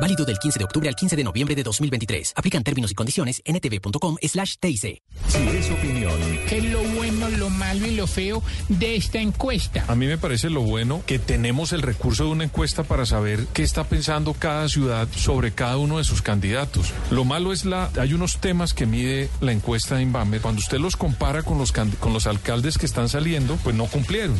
Válido 0.00 0.24
del 0.24 0.38
15 0.38 0.58
de 0.58 0.64
octubre 0.64 0.88
al 0.88 0.94
15 0.94 1.16
de 1.16 1.24
noviembre 1.24 1.54
de 1.54 1.62
2023. 1.62 2.32
Aplican 2.36 2.62
términos 2.62 2.90
y 2.90 2.94
condiciones 2.94 3.40
en 3.44 3.56
etv.com 3.56 4.16
slash 4.22 4.54
TIC. 4.60 5.02
Si 5.28 5.38
es 5.38 5.70
opinión, 5.70 6.12
¿Qué 6.48 6.58
es 6.58 6.64
lo 6.64 6.82
bueno, 6.82 7.28
lo 7.30 7.48
malo 7.50 7.86
y 7.86 7.92
lo 7.96 8.06
feo 8.06 8.42
de 8.68 8.96
esta 8.96 9.18
encuesta? 9.18 9.84
A 9.88 9.94
mí 9.94 10.06
me 10.06 10.18
parece 10.18 10.50
lo 10.50 10.60
bueno 10.60 11.02
que 11.06 11.18
tenemos 11.18 11.72
el 11.72 11.82
recurso 11.82 12.24
de 12.24 12.30
una 12.30 12.44
encuesta 12.44 12.82
para 12.84 13.06
saber 13.06 13.46
qué 13.54 13.62
está 13.62 13.84
pensando 13.84 14.34
cada 14.34 14.68
ciudad 14.68 15.08
sobre 15.16 15.52
cada 15.52 15.78
uno 15.78 15.98
de 15.98 16.04
sus 16.04 16.20
candidatos. 16.22 16.92
Lo 17.10 17.24
malo 17.24 17.52
es 17.52 17.64
la 17.64 17.90
hay 17.98 18.12
unos 18.12 18.38
temas 18.38 18.74
que 18.74 18.86
mide 18.86 19.30
la 19.40 19.52
encuesta 19.52 19.96
de 19.96 20.02
Inbamer. 20.02 20.40
Cuando 20.42 20.60
usted 20.60 20.78
los 20.78 20.96
compara 20.96 21.42
con 21.42 21.56
los 21.58 21.72
can- 21.72 21.90
con 22.00 22.12
los 22.12 22.26
alcaldes 22.26 22.76
que 22.78 22.86
están 22.86 23.08
saliendo, 23.08 23.56
pues 23.64 23.74
no 23.74 23.86
cumplieron. 23.86 24.36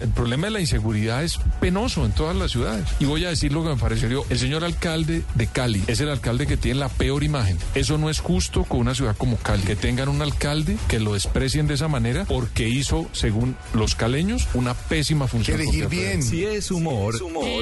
El 0.00 0.08
problema 0.10 0.46
de 0.46 0.52
la 0.52 0.60
inseguridad 0.60 1.24
es 1.24 1.38
penoso 1.60 2.04
en 2.06 2.12
todas 2.12 2.36
las 2.36 2.52
ciudades. 2.52 2.86
Y 3.00 3.04
voy 3.04 3.24
a 3.24 3.30
decir 3.30 3.52
lo 3.52 3.62
que 3.64 3.70
me 3.70 3.76
pareció. 3.76 4.24
El 4.30 4.38
señor 4.38 4.62
alcalde 4.64 4.91
alcalde 4.92 5.22
de 5.34 5.46
Cali 5.46 5.82
es 5.86 6.00
el 6.00 6.10
alcalde 6.10 6.46
que 6.46 6.58
tiene 6.58 6.80
la 6.80 6.90
peor 6.90 7.24
imagen. 7.24 7.56
Eso 7.74 7.96
no 7.96 8.10
es 8.10 8.20
justo 8.20 8.64
con 8.64 8.80
una 8.80 8.94
ciudad 8.94 9.16
como 9.16 9.38
Cali, 9.38 9.62
que 9.62 9.74
tengan 9.74 10.10
un 10.10 10.20
alcalde 10.20 10.76
que 10.86 11.00
lo 11.00 11.14
desprecien 11.14 11.66
de 11.66 11.74
esa 11.74 11.88
manera 11.88 12.26
porque 12.26 12.68
hizo, 12.68 13.08
según 13.12 13.56
los 13.72 13.94
caleños, 13.94 14.48
una 14.52 14.74
pésima 14.74 15.28
función. 15.28 15.58
elegir 15.58 15.88
bien. 15.88 16.22
Si 16.22 16.44
es 16.44 16.70
humor, 16.70 17.14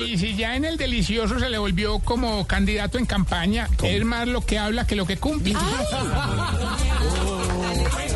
Y 0.09 0.19
si 0.19 0.35
ya 0.35 0.57
en 0.57 0.65
el 0.65 0.77
delicioso 0.77 1.39
se 1.39 1.49
le 1.49 1.59
volvió 1.59 2.01
como 2.01 2.45
candidato 2.49 2.99
en 2.99 3.07
campaña, 3.07 3.69
es 3.81 4.05
más 4.05 4.27
lo 4.27 4.41
que 4.41 4.59
habla 4.59 4.85
que 4.87 4.97
lo 4.97 5.07
que 5.07 5.17
cumple. 5.17 5.55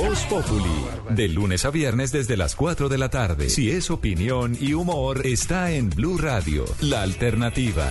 Voz 0.00 0.24
Populi, 0.24 0.86
de 1.10 1.28
lunes 1.28 1.66
a 1.66 1.70
viernes 1.70 2.10
desde 2.10 2.34
las 2.34 2.56
4 2.56 2.88
de 2.88 2.96
la 2.96 3.10
tarde. 3.10 3.50
Si 3.50 3.70
es 3.70 3.90
opinión 3.90 4.56
y 4.58 4.72
humor, 4.72 5.26
está 5.26 5.72
en 5.72 5.90
Blue 5.90 6.16
Radio, 6.16 6.64
la 6.80 7.02
alternativa. 7.02 7.86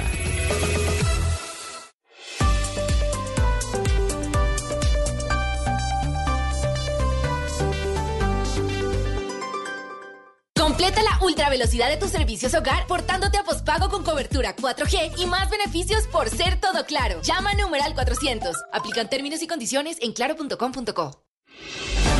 Completa 10.55 11.03
la 11.03 11.23
ultra 11.23 11.51
velocidad 11.51 11.89
de 11.89 11.97
tus 11.97 12.09
servicios 12.09 12.55
hogar 12.55 12.87
portándote 12.87 13.37
a 13.37 13.43
pospago 13.43 13.89
con 13.89 14.03
cobertura 14.03 14.55
4G 14.55 15.19
y 15.19 15.27
más 15.27 15.51
beneficios 15.51 16.07
por 16.07 16.27
ser 16.29 16.59
todo 16.59 16.87
claro. 16.87 17.21
Llama 17.21 17.51
a 17.51 17.55
numeral 17.55 17.93
400. 17.93 18.55
Aplican 18.73 19.11
términos 19.11 19.43
y 19.43 19.47
condiciones 19.47 19.97
en 20.01 20.13
claro.com.co. 20.13 21.28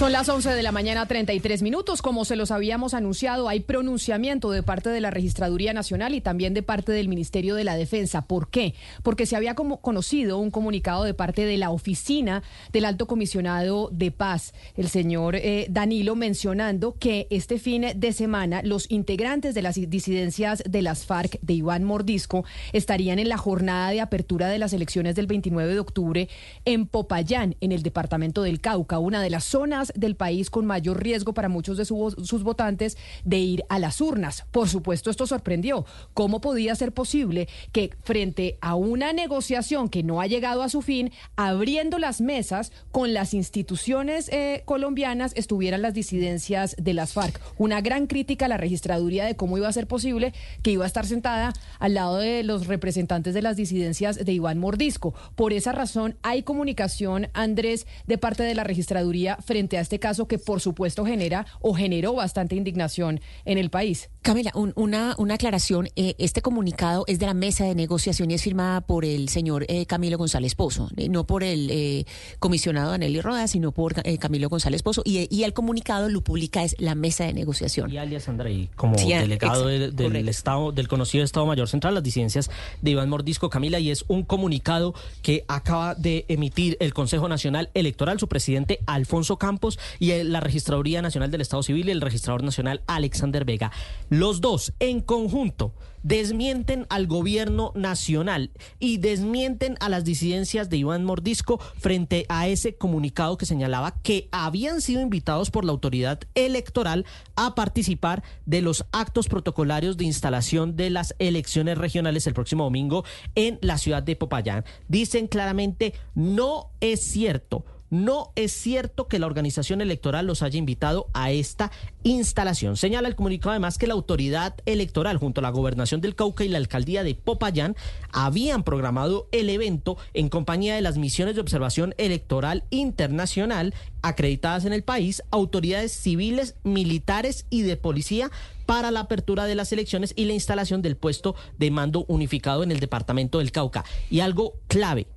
Son 0.00 0.12
las 0.12 0.30
11 0.30 0.54
de 0.54 0.62
la 0.62 0.72
mañana, 0.72 1.04
33 1.04 1.60
minutos. 1.60 2.00
Como 2.00 2.24
se 2.24 2.34
los 2.34 2.50
habíamos 2.50 2.94
anunciado, 2.94 3.50
hay 3.50 3.60
pronunciamiento 3.60 4.50
de 4.50 4.62
parte 4.62 4.88
de 4.88 4.98
la 5.02 5.10
Registraduría 5.10 5.74
Nacional 5.74 6.14
y 6.14 6.22
también 6.22 6.54
de 6.54 6.62
parte 6.62 6.90
del 6.90 7.06
Ministerio 7.06 7.54
de 7.54 7.64
la 7.64 7.76
Defensa. 7.76 8.22
¿Por 8.22 8.48
qué? 8.48 8.72
Porque 9.02 9.26
se 9.26 9.36
había 9.36 9.54
conocido 9.54 10.38
un 10.38 10.50
comunicado 10.50 11.04
de 11.04 11.12
parte 11.12 11.44
de 11.44 11.58
la 11.58 11.68
oficina 11.68 12.42
del 12.72 12.86
Alto 12.86 13.06
Comisionado 13.06 13.90
de 13.92 14.10
Paz, 14.10 14.54
el 14.74 14.88
señor 14.88 15.36
eh, 15.36 15.66
Danilo, 15.68 16.16
mencionando 16.16 16.96
que 16.98 17.26
este 17.28 17.58
fin 17.58 17.84
de 17.94 18.12
semana 18.14 18.62
los 18.64 18.90
integrantes 18.90 19.54
de 19.54 19.60
las 19.60 19.74
disidencias 19.74 20.62
de 20.66 20.80
las 20.80 21.04
FARC 21.04 21.38
de 21.42 21.52
Iván 21.52 21.84
Mordisco 21.84 22.46
estarían 22.72 23.18
en 23.18 23.28
la 23.28 23.36
jornada 23.36 23.90
de 23.90 24.00
apertura 24.00 24.48
de 24.48 24.58
las 24.58 24.72
elecciones 24.72 25.14
del 25.14 25.26
29 25.26 25.74
de 25.74 25.78
octubre 25.78 26.28
en 26.64 26.86
Popayán, 26.86 27.56
en 27.60 27.72
el 27.72 27.82
departamento 27.82 28.42
del 28.42 28.62
Cauca, 28.62 28.98
una 28.98 29.20
de 29.20 29.28
las 29.28 29.44
zonas 29.44 29.89
del 29.94 30.16
país 30.16 30.50
con 30.50 30.66
mayor 30.66 31.02
riesgo 31.02 31.34
para 31.34 31.48
muchos 31.48 31.76
de 31.76 31.84
su- 31.84 32.14
sus 32.22 32.42
votantes 32.42 32.96
de 33.24 33.38
ir 33.38 33.64
a 33.68 33.78
las 33.78 34.00
urnas. 34.00 34.44
Por 34.50 34.68
supuesto, 34.68 35.10
esto 35.10 35.26
sorprendió. 35.26 35.84
¿Cómo 36.14 36.40
podía 36.40 36.74
ser 36.74 36.92
posible 36.92 37.48
que 37.72 37.90
frente 38.02 38.58
a 38.60 38.74
una 38.74 39.12
negociación 39.12 39.88
que 39.88 40.02
no 40.02 40.20
ha 40.20 40.26
llegado 40.26 40.62
a 40.62 40.68
su 40.68 40.82
fin, 40.82 41.12
abriendo 41.36 41.98
las 41.98 42.20
mesas 42.20 42.72
con 42.92 43.14
las 43.14 43.34
instituciones 43.34 44.28
eh, 44.32 44.62
colombianas, 44.64 45.32
estuvieran 45.36 45.82
las 45.82 45.94
disidencias 45.94 46.76
de 46.78 46.94
las 46.94 47.12
FARC? 47.12 47.40
Una 47.58 47.80
gran 47.80 48.06
crítica 48.06 48.46
a 48.46 48.48
la 48.48 48.56
registraduría 48.56 49.24
de 49.24 49.36
cómo 49.36 49.58
iba 49.58 49.68
a 49.68 49.72
ser 49.72 49.86
posible 49.86 50.32
que 50.62 50.72
iba 50.72 50.84
a 50.84 50.86
estar 50.86 51.06
sentada 51.06 51.52
al 51.78 51.94
lado 51.94 52.18
de 52.18 52.42
los 52.42 52.66
representantes 52.66 53.34
de 53.34 53.42
las 53.42 53.56
disidencias 53.56 54.24
de 54.24 54.32
Iván 54.32 54.58
Mordisco. 54.58 55.14
Por 55.34 55.52
esa 55.52 55.72
razón, 55.72 56.16
hay 56.22 56.42
comunicación, 56.42 57.28
Andrés, 57.32 57.86
de 58.06 58.18
parte 58.18 58.42
de 58.42 58.54
la 58.54 58.64
registraduría 58.64 59.36
frente 59.36 59.78
a 59.78 59.79
este 59.80 59.98
caso 59.98 60.26
que, 60.28 60.38
por 60.38 60.60
supuesto, 60.60 61.04
genera 61.04 61.46
o 61.60 61.74
generó 61.74 62.14
bastante 62.14 62.54
indignación 62.56 63.20
en 63.44 63.58
el 63.58 63.70
país. 63.70 64.10
Camila, 64.22 64.50
un- 64.54 64.72
una, 64.76 65.14
una 65.18 65.34
aclaración. 65.34 65.88
eh, 65.96 66.14
este 66.18 66.42
comunicado 66.42 67.04
es 67.06 67.18
de 67.18 67.26
la 67.26 67.34
mesa 67.34 67.64
de 67.64 67.74
negociación 67.74 68.30
y 68.30 68.34
es 68.34 68.42
firmada 68.42 68.80
por 68.80 69.04
el 69.04 69.28
señor 69.28 69.64
eh, 69.68 69.86
Camilo 69.86 70.18
González 70.18 70.54
Pozo, 70.54 70.88
eh, 70.96 71.08
no 71.08 71.26
por 71.26 71.42
el 71.42 71.68
eh, 71.70 72.04
comisionado 72.38 72.90
Danelli 72.90 73.20
Roda, 73.20 73.46
sino 73.48 73.72
por 73.72 73.94
eh, 74.04 74.18
Camilo 74.18 74.48
González 74.48 74.82
Pozo. 74.82 75.02
Y, 75.04 75.26
y 75.34 75.44
el 75.44 75.52
comunicado 75.52 76.08
lo 76.08 76.20
publica 76.22 76.62
es 76.64 76.76
la 76.78 76.94
mesa 76.94 77.24
de 77.24 77.32
negociación. 77.32 77.90
Y 77.90 77.98
alias 77.98 78.28
Andrei, 78.28 78.68
como 78.76 78.96
Sí, 78.98 79.12
delegado 79.12 79.66
de- 79.66 79.90
del 79.90 79.94
correcto. 80.08 80.30
Estado, 80.30 80.72
del 80.72 80.88
conocido 80.88 81.24
Estado 81.24 81.46
Mayor 81.46 81.68
Central, 81.68 81.94
las 81.94 82.02
disidencias 82.02 82.50
de 82.82 82.90
Iván 82.90 83.08
Mordisco 83.08 83.48
Camila, 83.50 83.78
y 83.78 83.90
es 83.90 84.04
un 84.08 84.22
comunicado 84.24 84.94
que 85.22 85.44
acaba 85.48 85.94
de 85.94 86.24
emitir 86.28 86.76
el 86.80 86.92
Consejo 86.94 87.28
Nacional 87.28 87.70
Electoral, 87.74 88.18
su 88.20 88.28
presidente 88.28 88.80
Alfonso 88.86 89.36
Campos, 89.36 89.59
y 89.98 90.22
la 90.24 90.40
Registraduría 90.40 91.02
Nacional 91.02 91.30
del 91.30 91.40
Estado 91.40 91.62
Civil 91.62 91.88
y 91.88 91.92
el 91.92 92.00
registrador 92.00 92.42
nacional 92.42 92.82
Alexander 92.86 93.44
Vega. 93.44 93.70
Los 94.08 94.40
dos, 94.40 94.72
en 94.80 95.00
conjunto, 95.00 95.74
desmienten 96.02 96.86
al 96.88 97.06
gobierno 97.06 97.72
nacional 97.74 98.50
y 98.78 98.98
desmienten 98.98 99.76
a 99.80 99.88
las 99.88 100.04
disidencias 100.04 100.70
de 100.70 100.78
Iván 100.78 101.04
Mordisco 101.04 101.58
frente 101.78 102.24
a 102.28 102.48
ese 102.48 102.74
comunicado 102.74 103.36
que 103.36 103.46
señalaba 103.46 104.00
que 104.02 104.28
habían 104.32 104.80
sido 104.80 105.02
invitados 105.02 105.50
por 105.50 105.64
la 105.64 105.72
autoridad 105.72 106.20
electoral 106.34 107.04
a 107.36 107.54
participar 107.54 108.22
de 108.46 108.62
los 108.62 108.86
actos 108.92 109.28
protocolarios 109.28 109.96
de 109.96 110.04
instalación 110.04 110.76
de 110.76 110.90
las 110.90 111.14
elecciones 111.18 111.76
regionales 111.76 112.26
el 112.26 112.34
próximo 112.34 112.64
domingo 112.64 113.04
en 113.34 113.58
la 113.60 113.78
ciudad 113.78 114.02
de 114.02 114.16
Popayán. 114.16 114.64
Dicen 114.88 115.26
claramente, 115.26 115.94
no 116.14 116.70
es 116.80 117.00
cierto. 117.02 117.64
No 117.90 118.32
es 118.36 118.52
cierto 118.52 119.08
que 119.08 119.18
la 119.18 119.26
organización 119.26 119.80
electoral 119.80 120.26
los 120.26 120.42
haya 120.42 120.58
invitado 120.58 121.08
a 121.12 121.32
esta 121.32 121.72
instalación. 122.04 122.76
Señala 122.76 123.08
el 123.08 123.16
comunicado 123.16 123.50
además 123.50 123.78
que 123.78 123.88
la 123.88 123.94
autoridad 123.94 124.54
electoral 124.64 125.16
junto 125.18 125.40
a 125.40 125.42
la 125.42 125.50
gobernación 125.50 126.00
del 126.00 126.14
Cauca 126.14 126.44
y 126.44 126.48
la 126.48 126.58
alcaldía 126.58 127.02
de 127.02 127.16
Popayán 127.16 127.76
habían 128.12 128.62
programado 128.62 129.28
el 129.32 129.50
evento 129.50 129.96
en 130.14 130.28
compañía 130.28 130.76
de 130.76 130.82
las 130.82 130.98
misiones 130.98 131.34
de 131.34 131.40
observación 131.40 131.94
electoral 131.98 132.62
internacional 132.70 133.74
acreditadas 134.02 134.64
en 134.64 134.72
el 134.72 134.84
país, 134.84 135.22
autoridades 135.30 135.92
civiles, 135.92 136.54
militares 136.62 137.44
y 137.50 137.62
de 137.62 137.76
policía 137.76 138.30
para 138.66 138.92
la 138.92 139.00
apertura 139.00 139.46
de 139.46 139.56
las 139.56 139.72
elecciones 139.72 140.12
y 140.14 140.26
la 140.26 140.32
instalación 140.32 140.80
del 140.80 140.96
puesto 140.96 141.34
de 141.58 141.72
mando 141.72 142.04
unificado 142.06 142.62
en 142.62 142.70
el 142.70 142.78
departamento 142.78 143.38
del 143.38 143.50
Cauca. 143.50 143.84
Y 144.10 144.20
algo 144.20 144.54
clave, 144.68 145.08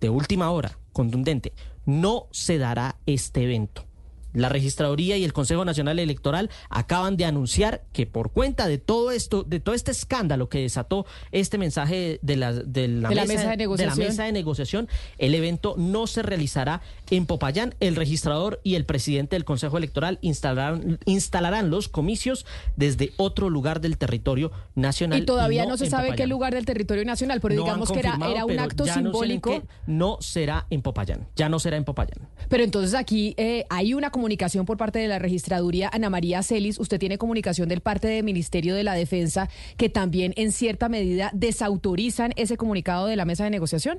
de 0.00 0.10
última 0.10 0.50
hora, 0.50 0.78
contundente, 0.92 1.52
no 1.88 2.26
se 2.32 2.58
dará 2.58 2.96
este 3.06 3.44
evento. 3.44 3.86
La 4.34 4.50
registraduría 4.50 5.16
y 5.16 5.24
el 5.24 5.32
Consejo 5.32 5.64
Nacional 5.64 5.98
Electoral 5.98 6.50
acaban 6.68 7.16
de 7.16 7.24
anunciar 7.24 7.82
que 7.94 8.06
por 8.06 8.30
cuenta 8.30 8.68
de 8.68 8.76
todo 8.76 9.10
esto, 9.10 9.42
de 9.42 9.58
todo 9.58 9.74
este 9.74 9.90
escándalo 9.90 10.50
que 10.50 10.60
desató 10.60 11.06
este 11.32 11.56
mensaje 11.56 12.18
de 12.20 12.36
la, 12.36 12.52
de 12.52 12.88
la, 12.88 13.08
De 13.08 13.14
la 13.14 13.24
mesa 13.24 13.50
de 13.50 13.56
negociación. 13.56 14.06
mesa 14.06 14.24
de 14.24 14.32
negociación, 14.32 14.88
el 15.16 15.34
evento 15.34 15.76
no 15.78 16.06
se 16.06 16.22
realizará 16.22 16.82
en 17.10 17.26
Popayán. 17.26 17.74
El 17.80 17.96
registrador 17.96 18.60
y 18.64 18.74
el 18.74 18.84
presidente 18.84 19.36
del 19.36 19.44
Consejo 19.44 19.78
Electoral 19.78 20.18
instalarán, 20.22 20.98
instalarán 21.04 21.70
los 21.70 21.88
comicios 21.88 22.46
desde 22.76 23.12
otro 23.16 23.50
lugar 23.50 23.80
del 23.80 23.98
territorio 23.98 24.52
nacional. 24.74 25.22
Y 25.22 25.26
todavía 25.26 25.66
no, 25.66 25.76
se 25.76 25.86
sabe 25.86 26.14
qué 26.14 26.26
lugar 26.26 26.54
del 26.54 26.64
territorio 26.64 27.04
nacional, 27.04 27.40
pero 27.40 27.54
No 27.54 27.62
digamos 27.62 27.90
que 27.90 27.98
era, 28.00 28.18
era 28.28 28.44
un 28.44 28.58
acto 28.58 28.86
simbólico. 28.86 29.50
que 29.50 29.62
no 29.86 30.18
será 30.20 30.66
en 30.70 30.82
Popayán. 30.82 31.28
Ya 31.36 31.48
no 31.48 31.58
será 31.58 31.76
en 31.76 31.84
Popayán. 31.84 32.28
Pero 32.48 32.64
entonces 32.64 32.94
aquí 32.94 33.34
eh, 33.36 33.64
hay 33.70 33.94
una 33.94 34.10
comunicación 34.10 34.66
por 34.66 34.76
parte 34.76 34.98
de 34.98 35.08
la 35.08 35.18
registraduría 35.18 35.90
Ana 35.92 36.10
María 36.10 36.42
Celis. 36.42 36.78
Usted 36.78 36.98
tiene 36.98 37.18
comunicación 37.18 37.68
del 37.68 37.80
parte 37.80 38.08
del 38.08 38.24
Ministerio 38.24 38.74
de 38.74 38.84
la 38.84 38.94
Defensa 38.94 39.48
que 39.76 39.88
también 39.88 40.32
en 40.36 40.52
cierta 40.52 40.88
medida 40.88 41.30
desautorizan 41.32 42.32
ese 42.36 42.56
comunicado 42.56 43.06
de 43.06 43.16
la 43.16 43.24
mesa 43.24 43.44
de 43.44 43.50
negociación. 43.50 43.98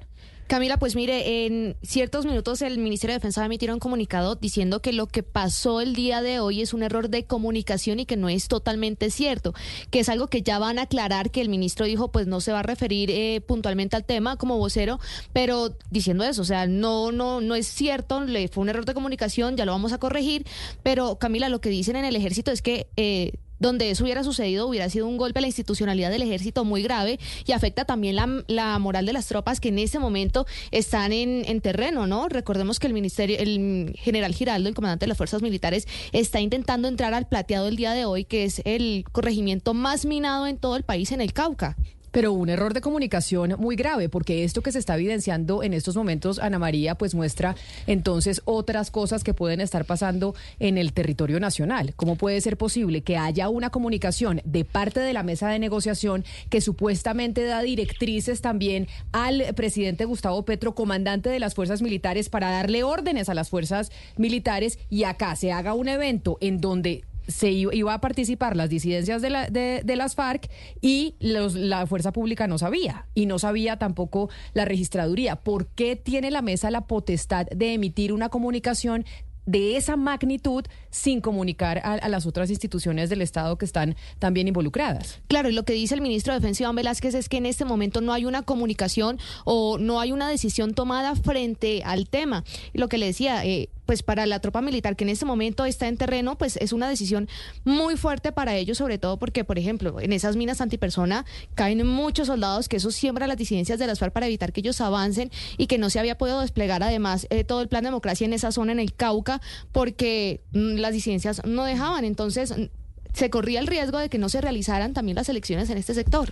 Camila, 0.49 0.77
pues 0.77 0.95
mire, 0.95 1.45
en 1.45 1.77
ciertos 1.83 2.25
minutos 2.25 2.63
el 2.63 2.79
Ministerio 2.79 3.13
de 3.13 3.19
Defensa 3.19 3.41
va 3.41 3.43
a 3.43 3.45
emitir 3.45 3.71
un 3.71 3.77
comunicado 3.77 4.33
diciendo 4.33 4.81
que 4.81 4.93
lo 4.93 5.05
que 5.05 5.21
pasó 5.21 5.79
el 5.79 5.93
día 5.93 6.23
de 6.23 6.39
hoy 6.39 6.63
es 6.63 6.73
un 6.73 6.81
error 6.81 7.09
de 7.09 7.23
comunicación 7.23 7.99
y 7.99 8.07
que 8.07 8.17
no 8.17 8.29
es 8.29 8.47
totalmente 8.47 9.11
cierto, 9.11 9.53
que 9.91 9.99
es 9.99 10.09
algo 10.09 10.25
que 10.25 10.41
ya 10.41 10.57
van 10.57 10.79
a 10.79 10.83
aclarar, 10.83 11.29
que 11.29 11.41
el 11.41 11.49
ministro 11.49 11.85
dijo, 11.85 12.11
pues 12.11 12.25
no 12.25 12.41
se 12.41 12.51
va 12.51 12.61
a 12.61 12.63
referir 12.63 13.11
eh, 13.11 13.41
puntualmente 13.41 13.95
al 13.95 14.05
tema 14.05 14.37
como 14.37 14.57
vocero, 14.57 14.99
pero 15.33 15.77
diciendo 15.91 16.23
eso, 16.23 16.41
o 16.41 16.45
sea, 16.45 16.65
no, 16.65 17.11
no, 17.11 17.41
no 17.41 17.53
es 17.53 17.67
cierto, 17.67 18.21
le 18.21 18.47
fue 18.47 18.63
un 18.63 18.69
error 18.69 18.85
de 18.85 18.95
comunicación, 18.95 19.55
ya 19.55 19.65
lo 19.65 19.71
vamos 19.73 19.93
a 19.93 19.99
corregir, 19.99 20.47
pero 20.81 21.19
Camila, 21.19 21.49
lo 21.49 21.61
que 21.61 21.69
dicen 21.69 21.95
en 21.95 22.05
el 22.05 22.15
ejército 22.15 22.49
es 22.49 22.63
que 22.63 22.87
eh, 22.97 23.33
donde 23.59 23.91
eso 23.91 24.03
hubiera 24.03 24.23
sucedido 24.23 24.67
hubiera 24.67 24.89
sido 24.89 25.07
un 25.07 25.17
golpe 25.17 25.39
a 25.39 25.41
la 25.41 25.47
institucionalidad 25.47 26.09
del 26.09 26.21
ejército 26.21 26.65
muy 26.65 26.81
grave 26.83 27.19
y 27.45 27.51
afecta 27.51 27.85
también 27.85 28.15
la, 28.15 28.43
la 28.47 28.79
moral 28.79 29.05
de 29.05 29.13
las 29.13 29.27
tropas 29.27 29.59
que 29.59 29.69
en 29.69 29.79
ese 29.79 29.99
momento 29.99 30.45
están 30.71 31.13
en, 31.13 31.43
en 31.45 31.61
terreno, 31.61 32.07
¿no? 32.07 32.29
Recordemos 32.29 32.79
que 32.79 32.87
el 32.87 32.93
ministerio, 32.93 33.37
el 33.39 33.93
general 33.97 34.33
Giraldo, 34.33 34.69
el 34.69 34.75
comandante 34.75 35.05
de 35.05 35.09
las 35.09 35.17
fuerzas 35.17 35.41
militares, 35.41 35.87
está 36.11 36.39
intentando 36.39 36.87
entrar 36.87 37.13
al 37.13 37.27
plateado 37.27 37.67
el 37.67 37.75
día 37.75 37.93
de 37.93 38.05
hoy, 38.05 38.25
que 38.25 38.43
es 38.43 38.61
el 38.65 39.05
corregimiento 39.11 39.73
más 39.73 40.05
minado 40.05 40.47
en 40.47 40.57
todo 40.57 40.75
el 40.75 40.83
país 40.83 41.11
en 41.11 41.21
el 41.21 41.33
Cauca. 41.33 41.75
Pero 42.11 42.33
un 42.33 42.49
error 42.49 42.73
de 42.73 42.81
comunicación 42.81 43.55
muy 43.59 43.75
grave, 43.75 44.09
porque 44.09 44.43
esto 44.43 44.61
que 44.61 44.71
se 44.71 44.79
está 44.79 44.95
evidenciando 44.95 45.63
en 45.63 45.73
estos 45.73 45.95
momentos, 45.95 46.39
Ana 46.39 46.59
María, 46.59 46.95
pues 46.95 47.15
muestra 47.15 47.55
entonces 47.87 48.41
otras 48.45 48.91
cosas 48.91 49.23
que 49.23 49.33
pueden 49.33 49.61
estar 49.61 49.85
pasando 49.85 50.35
en 50.59 50.77
el 50.77 50.93
territorio 50.93 51.39
nacional. 51.39 51.93
¿Cómo 51.95 52.15
puede 52.15 52.41
ser 52.41 52.57
posible 52.57 53.01
que 53.01 53.17
haya 53.17 53.49
una 53.49 53.69
comunicación 53.69 54.41
de 54.45 54.65
parte 54.65 54.99
de 54.99 55.13
la 55.13 55.23
mesa 55.23 55.49
de 55.49 55.59
negociación 55.59 56.25
que 56.49 56.61
supuestamente 56.61 57.43
da 57.43 57.61
directrices 57.61 58.41
también 58.41 58.87
al 59.11 59.43
presidente 59.55 60.05
Gustavo 60.05 60.43
Petro, 60.43 60.75
comandante 60.75 61.29
de 61.29 61.39
las 61.39 61.55
fuerzas 61.55 61.81
militares, 61.81 62.29
para 62.29 62.51
darle 62.51 62.83
órdenes 62.83 63.29
a 63.29 63.33
las 63.33 63.49
fuerzas 63.49 63.91
militares 64.17 64.79
y 64.89 65.03
acá 65.03 65.35
se 65.35 65.51
haga 65.51 65.73
un 65.73 65.87
evento 65.87 66.37
en 66.41 66.61
donde 66.61 67.03
se 67.29 67.51
iba 67.51 67.93
a 67.93 68.01
participar 68.01 68.55
las 68.55 68.69
disidencias 68.69 69.21
de, 69.21 69.29
la, 69.29 69.49
de, 69.49 69.95
las 69.95 70.15
FARC 70.15 70.49
y 70.81 71.15
los, 71.19 71.53
la 71.55 71.85
fuerza 71.87 72.11
pública 72.11 72.47
no 72.47 72.57
sabía 72.57 73.07
y 73.13 73.25
no 73.25 73.39
sabía 73.39 73.77
tampoco 73.77 74.29
la 74.53 74.65
registraduría. 74.65 75.37
¿Por 75.37 75.67
qué 75.67 75.95
tiene 75.95 76.31
la 76.31 76.41
mesa 76.41 76.71
la 76.71 76.87
potestad 76.87 77.45
de 77.47 77.73
emitir 77.73 78.13
una 78.13 78.29
comunicación 78.29 79.05
de 79.49 79.77
esa 79.77 79.95
magnitud 79.95 80.63
sin 80.91 81.21
comunicar 81.21 81.79
a, 81.79 81.93
a, 81.93 82.09
las 82.09 82.27
otras 82.27 82.51
instituciones 82.51 83.09
del 83.09 83.23
Estado 83.23 83.57
que 83.57 83.65
están 83.65 83.95
también 84.19 84.47
involucradas. 84.47 85.21
Claro, 85.27 85.49
y 85.49 85.53
lo 85.53 85.65
que 85.65 85.73
dice 85.73 85.95
el 85.95 86.01
ministro 86.01 86.33
de 86.33 86.39
Defensa 86.39 86.63
Iván 86.63 86.75
Velázquez 86.75 87.15
es 87.15 87.29
que 87.29 87.37
en 87.37 87.47
este 87.47 87.65
momento 87.65 87.99
no 87.99 88.13
hay 88.13 88.25
una 88.25 88.43
comunicación 88.43 89.17
o 89.45 89.79
no 89.79 89.99
hay 89.99 90.11
una 90.11 90.29
decisión 90.29 90.75
tomada 90.75 91.15
frente 91.15 91.81
al 91.83 92.07
tema. 92.07 92.43
Lo 92.73 92.89
que 92.89 92.99
le 92.99 93.07
decía, 93.07 93.43
eh, 93.43 93.69
pues 93.89 94.03
para 94.03 94.27
la 94.27 94.39
tropa 94.39 94.61
militar 94.61 94.95
que 94.95 95.03
en 95.03 95.09
este 95.09 95.25
momento 95.25 95.65
está 95.65 95.87
en 95.87 95.97
terreno, 95.97 96.37
pues 96.37 96.57
es 96.57 96.73
una 96.73 96.87
decisión 96.87 97.27
muy 97.63 97.97
fuerte 97.97 98.31
para 98.31 98.55
ellos, 98.55 98.77
sobre 98.77 98.99
todo 98.99 99.17
porque, 99.17 99.43
por 99.43 99.57
ejemplo, 99.57 99.99
en 99.99 100.13
esas 100.13 100.35
minas 100.35 100.61
antipersona 100.61 101.25
caen 101.55 101.87
muchos 101.87 102.27
soldados, 102.27 102.69
que 102.69 102.77
eso 102.77 102.91
siembra 102.91 103.25
las 103.25 103.35
disidencias 103.35 103.79
de 103.79 103.87
las 103.87 103.97
FARC 103.97 104.13
para 104.13 104.27
evitar 104.27 104.53
que 104.53 104.59
ellos 104.59 104.79
avancen 104.79 105.31
y 105.57 105.65
que 105.65 105.79
no 105.79 105.89
se 105.89 105.97
había 105.97 106.19
podido 106.19 106.39
desplegar 106.41 106.83
además 106.83 107.25
eh, 107.31 107.43
todo 107.43 107.63
el 107.63 107.67
plan 107.67 107.81
de 107.81 107.87
democracia 107.87 108.25
en 108.25 108.33
esa 108.33 108.51
zona, 108.51 108.73
en 108.73 108.79
el 108.79 108.93
Cauca, 108.93 109.41
porque 109.71 110.41
mm, 110.51 110.75
las 110.75 110.93
disidencias 110.93 111.41
no 111.43 111.63
dejaban. 111.63 112.05
Entonces, 112.05 112.55
mm, 112.55 112.65
se 113.13 113.31
corría 113.31 113.59
el 113.59 113.65
riesgo 113.65 113.97
de 113.97 114.09
que 114.09 114.19
no 114.19 114.29
se 114.29 114.39
realizaran 114.39 114.93
también 114.93 115.15
las 115.15 115.29
elecciones 115.29 115.67
en 115.71 115.79
este 115.79 115.95
sector. 115.95 116.31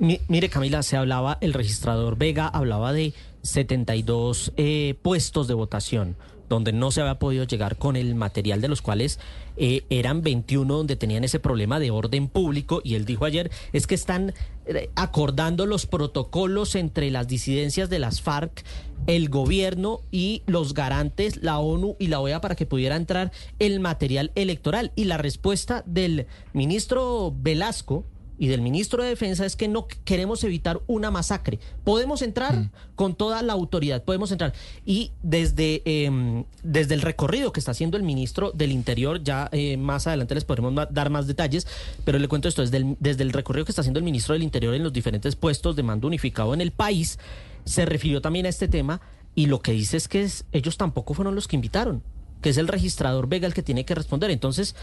Mi, 0.00 0.20
mire, 0.26 0.48
Camila, 0.48 0.82
se 0.82 0.96
hablaba, 0.96 1.38
el 1.42 1.54
registrador 1.54 2.18
Vega 2.18 2.48
hablaba 2.48 2.92
de 2.92 3.14
72 3.42 4.52
eh, 4.56 4.96
puestos 5.00 5.46
de 5.46 5.54
votación 5.54 6.16
donde 6.48 6.72
no 6.72 6.90
se 6.90 7.00
había 7.00 7.18
podido 7.18 7.44
llegar 7.44 7.76
con 7.76 7.96
el 7.96 8.14
material 8.14 8.60
de 8.60 8.68
los 8.68 8.82
cuales 8.82 9.18
eh, 9.56 9.84
eran 9.90 10.22
21 10.22 10.72
donde 10.72 10.96
tenían 10.96 11.24
ese 11.24 11.40
problema 11.40 11.80
de 11.80 11.90
orden 11.90 12.28
público 12.28 12.80
y 12.84 12.94
él 12.94 13.04
dijo 13.04 13.24
ayer 13.24 13.50
es 13.72 13.86
que 13.86 13.94
están 13.94 14.34
eh, 14.66 14.90
acordando 14.94 15.66
los 15.66 15.86
protocolos 15.86 16.74
entre 16.74 17.10
las 17.10 17.26
disidencias 17.26 17.90
de 17.90 17.98
las 17.98 18.20
FARC, 18.20 18.64
el 19.06 19.28
gobierno 19.28 20.00
y 20.10 20.42
los 20.46 20.74
garantes, 20.74 21.42
la 21.42 21.58
ONU 21.58 21.96
y 21.98 22.08
la 22.08 22.20
OEA 22.20 22.40
para 22.40 22.54
que 22.54 22.66
pudiera 22.66 22.96
entrar 22.96 23.32
el 23.58 23.80
material 23.80 24.32
electoral 24.34 24.92
y 24.94 25.04
la 25.04 25.16
respuesta 25.16 25.82
del 25.86 26.26
ministro 26.52 27.34
Velasco 27.36 28.04
y 28.38 28.48
del 28.48 28.62
ministro 28.62 29.02
de 29.02 29.10
Defensa 29.10 29.44
es 29.44 29.56
que 29.56 29.68
no 29.68 29.86
queremos 30.04 30.44
evitar 30.44 30.80
una 30.86 31.10
masacre. 31.10 31.58
Podemos 31.84 32.22
entrar 32.22 32.56
mm. 32.56 32.70
con 32.94 33.14
toda 33.14 33.42
la 33.42 33.52
autoridad, 33.52 34.04
podemos 34.04 34.30
entrar. 34.30 34.52
Y 34.86 35.12
desde, 35.22 35.82
eh, 35.84 36.44
desde 36.62 36.94
el 36.94 37.02
recorrido 37.02 37.52
que 37.52 37.60
está 37.60 37.72
haciendo 37.72 37.96
el 37.96 38.02
ministro 38.02 38.52
del 38.52 38.72
Interior, 38.72 39.22
ya 39.22 39.48
eh, 39.52 39.76
más 39.76 40.06
adelante 40.06 40.34
les 40.34 40.44
podremos 40.44 40.74
dar 40.90 41.10
más 41.10 41.26
detalles, 41.26 41.66
pero 42.04 42.18
le 42.18 42.28
cuento 42.28 42.48
esto, 42.48 42.62
desde 42.62 42.78
el, 42.78 42.96
desde 43.00 43.24
el 43.24 43.32
recorrido 43.32 43.64
que 43.64 43.72
está 43.72 43.80
haciendo 43.80 43.98
el 43.98 44.04
ministro 44.04 44.34
del 44.34 44.42
Interior 44.42 44.74
en 44.74 44.84
los 44.84 44.92
diferentes 44.92 45.36
puestos 45.36 45.76
de 45.76 45.82
mando 45.82 46.06
unificado 46.06 46.54
en 46.54 46.60
el 46.60 46.70
país, 46.70 47.18
se 47.64 47.84
refirió 47.84 48.20
también 48.20 48.46
a 48.46 48.48
este 48.48 48.68
tema 48.68 49.00
y 49.34 49.46
lo 49.46 49.60
que 49.60 49.72
dice 49.72 49.96
es 49.96 50.08
que 50.08 50.22
es, 50.22 50.44
ellos 50.52 50.76
tampoco 50.76 51.14
fueron 51.14 51.34
los 51.34 51.48
que 51.48 51.56
invitaron 51.56 52.02
que 52.40 52.50
es 52.50 52.56
el 52.56 52.68
registrador 52.68 53.28
Vega 53.28 53.46
el 53.46 53.54
que 53.54 53.62
tiene 53.62 53.84
que 53.84 53.94
responder. 53.94 54.30
Entonces, 54.30 54.76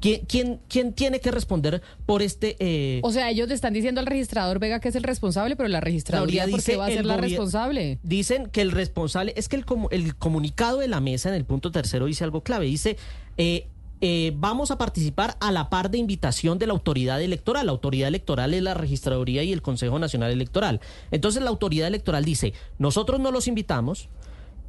¿Quién, 0.00 0.26
quién, 0.26 0.60
quién 0.68 0.92
tiene 0.92 1.20
que 1.20 1.30
responder 1.30 1.82
por 2.04 2.22
este...? 2.22 2.56
Eh... 2.58 3.00
O 3.02 3.12
sea, 3.12 3.30
ellos 3.30 3.48
le 3.48 3.54
están 3.54 3.72
diciendo 3.72 4.00
al 4.00 4.06
registrador 4.06 4.58
Vega 4.58 4.80
que 4.80 4.88
es 4.88 4.94
el 4.94 5.02
responsable, 5.02 5.56
pero 5.56 5.68
la 5.68 5.80
registraduría, 5.80 6.46
¿por 6.48 6.62
qué 6.62 6.76
va 6.76 6.86
a 6.86 6.90
ser 6.90 7.06
la 7.06 7.16
responsable? 7.16 7.98
Dicen 8.02 8.46
que 8.46 8.60
el 8.60 8.72
responsable... 8.72 9.32
Es 9.36 9.48
que 9.48 9.56
el, 9.56 9.64
el 9.90 10.16
comunicado 10.16 10.78
de 10.78 10.88
la 10.88 11.00
mesa 11.00 11.28
en 11.30 11.34
el 11.34 11.44
punto 11.44 11.70
tercero 11.70 12.06
dice 12.06 12.24
algo 12.24 12.42
clave. 12.42 12.66
Dice... 12.66 12.96
Eh, 13.36 13.68
eh, 14.02 14.34
vamos 14.36 14.70
a 14.70 14.76
participar 14.76 15.38
a 15.40 15.50
la 15.50 15.70
par 15.70 15.90
de 15.90 15.96
invitación 15.96 16.58
de 16.58 16.66
la 16.66 16.74
autoridad 16.74 17.22
electoral. 17.22 17.66
La 17.66 17.72
autoridad 17.72 18.08
electoral 18.08 18.52
es 18.52 18.62
la 18.62 18.74
registraduría 18.74 19.42
y 19.42 19.52
el 19.52 19.62
Consejo 19.62 19.98
Nacional 19.98 20.30
Electoral. 20.30 20.80
Entonces 21.10 21.42
la 21.42 21.48
autoridad 21.48 21.88
electoral 21.88 22.24
dice, 22.24 22.52
nosotros 22.78 23.20
no 23.20 23.30
los 23.30 23.48
invitamos, 23.48 24.10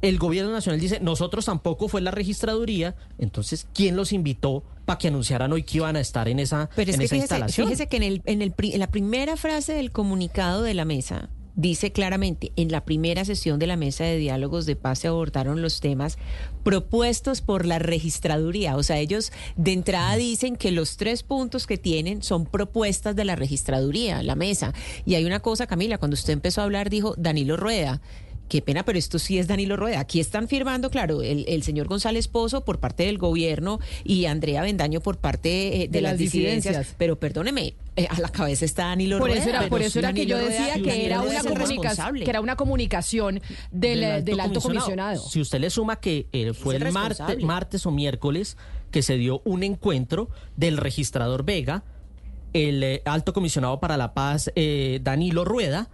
el 0.00 0.18
gobierno 0.18 0.52
nacional 0.52 0.80
dice, 0.80 1.00
nosotros 1.00 1.44
tampoco 1.44 1.88
fue 1.88 2.00
la 2.00 2.10
registraduría, 2.10 2.94
entonces, 3.18 3.66
¿quién 3.74 3.96
los 3.96 4.12
invitó 4.12 4.62
para 4.88 4.98
que 4.98 5.08
anunciaran 5.08 5.52
hoy 5.52 5.64
que 5.64 5.76
iban 5.76 5.96
a 5.96 6.00
estar 6.00 6.30
en 6.30 6.38
esa, 6.38 6.70
Pero 6.74 6.90
es 6.90 6.94
en 6.94 7.00
que 7.00 7.04
esa 7.04 7.14
fíjese, 7.14 7.34
instalación? 7.34 7.66
Fíjese 7.66 7.88
que 7.88 7.96
en, 7.98 8.02
el, 8.04 8.22
en, 8.24 8.40
el, 8.40 8.54
en 8.58 8.80
la 8.80 8.90
primera 8.90 9.36
frase 9.36 9.74
del 9.74 9.92
comunicado 9.92 10.62
de 10.62 10.72
la 10.72 10.86
mesa 10.86 11.28
dice 11.56 11.92
claramente, 11.92 12.52
en 12.56 12.72
la 12.72 12.86
primera 12.86 13.24
sesión 13.26 13.58
de 13.58 13.66
la 13.66 13.76
mesa 13.76 14.04
de 14.04 14.16
diálogos 14.16 14.64
de 14.64 14.76
paz 14.76 15.00
se 15.00 15.08
abordaron 15.08 15.60
los 15.60 15.80
temas 15.80 16.16
propuestos 16.62 17.42
por 17.42 17.66
la 17.66 17.78
registraduría. 17.78 18.76
O 18.76 18.82
sea, 18.82 18.98
ellos 18.98 19.30
de 19.56 19.74
entrada 19.74 20.16
dicen 20.16 20.56
que 20.56 20.70
los 20.70 20.96
tres 20.96 21.22
puntos 21.22 21.66
que 21.66 21.76
tienen 21.76 22.22
son 22.22 22.46
propuestas 22.46 23.14
de 23.14 23.26
la 23.26 23.36
registraduría, 23.36 24.22
la 24.22 24.36
mesa. 24.36 24.72
Y 25.04 25.16
hay 25.16 25.26
una 25.26 25.40
cosa, 25.40 25.66
Camila, 25.66 25.98
cuando 25.98 26.14
usted 26.14 26.32
empezó 26.32 26.62
a 26.62 26.64
hablar, 26.64 26.88
dijo 26.88 27.14
Danilo 27.18 27.58
Rueda. 27.58 28.00
Qué 28.48 28.62
pena, 28.62 28.82
pero 28.84 28.98
esto 28.98 29.18
sí 29.18 29.38
es 29.38 29.46
Danilo 29.46 29.76
Rueda. 29.76 30.00
Aquí 30.00 30.20
están 30.20 30.48
firmando, 30.48 30.90
claro, 30.90 31.22
el, 31.22 31.44
el 31.48 31.62
señor 31.62 31.86
González 31.88 32.28
Pozo 32.28 32.64
por 32.64 32.80
parte 32.80 33.02
del 33.04 33.18
gobierno 33.18 33.78
y 34.04 34.24
Andrea 34.24 34.62
Bendaño 34.62 35.00
por 35.00 35.18
parte 35.18 35.68
eh, 35.76 35.78
de, 35.80 35.88
De 35.88 36.00
las, 36.00 36.12
las 36.12 36.18
disidencias. 36.18 36.64
disidencias. 36.74 36.94
Pero 36.98 37.18
perdóneme, 37.20 37.74
eh, 37.96 38.06
a 38.08 38.18
la 38.20 38.30
cabeza 38.30 38.64
está 38.64 38.86
Danilo 38.86 39.18
Por 39.18 39.28
Rueda. 39.28 39.40
eso 39.42 39.50
era, 39.50 39.68
por 39.68 39.82
eso 39.82 39.98
era 39.98 40.12
que 40.14 40.24
yo 40.24 40.38
Rueda- 40.38 40.48
decía 40.48 40.82
que 40.82 41.04
era 41.06 41.20
una 41.20 41.40
comunicación, 41.42 41.58
responsable. 41.78 42.24
que 42.24 42.30
era 42.30 42.40
una 42.40 42.56
comunicación 42.56 43.40
del, 43.70 44.00
del 44.00 44.24
del 44.24 44.40
alto 44.40 44.60
comisionado. 44.60 45.22
Si 45.28 45.40
usted 45.40 45.60
le 45.60 45.68
suma 45.70 46.00
que 46.00 46.26
eh, 46.32 46.54
fue 46.54 46.76
el 46.76 46.84
el 46.84 46.92
martes, 46.92 47.42
martes 47.44 47.84
o 47.86 47.90
miércoles 47.90 48.56
que 48.90 49.02
se 49.02 49.16
dio 49.18 49.42
un 49.44 49.62
encuentro 49.62 50.30
del 50.56 50.78
registrador 50.78 51.44
Vega, 51.44 51.84
el 52.54 52.82
eh, 52.82 53.02
alto 53.04 53.34
comisionado 53.34 53.78
para 53.78 53.98
la 53.98 54.14
paz 54.14 54.50
eh, 54.56 55.00
Danilo 55.02 55.44
Rueda 55.44 55.90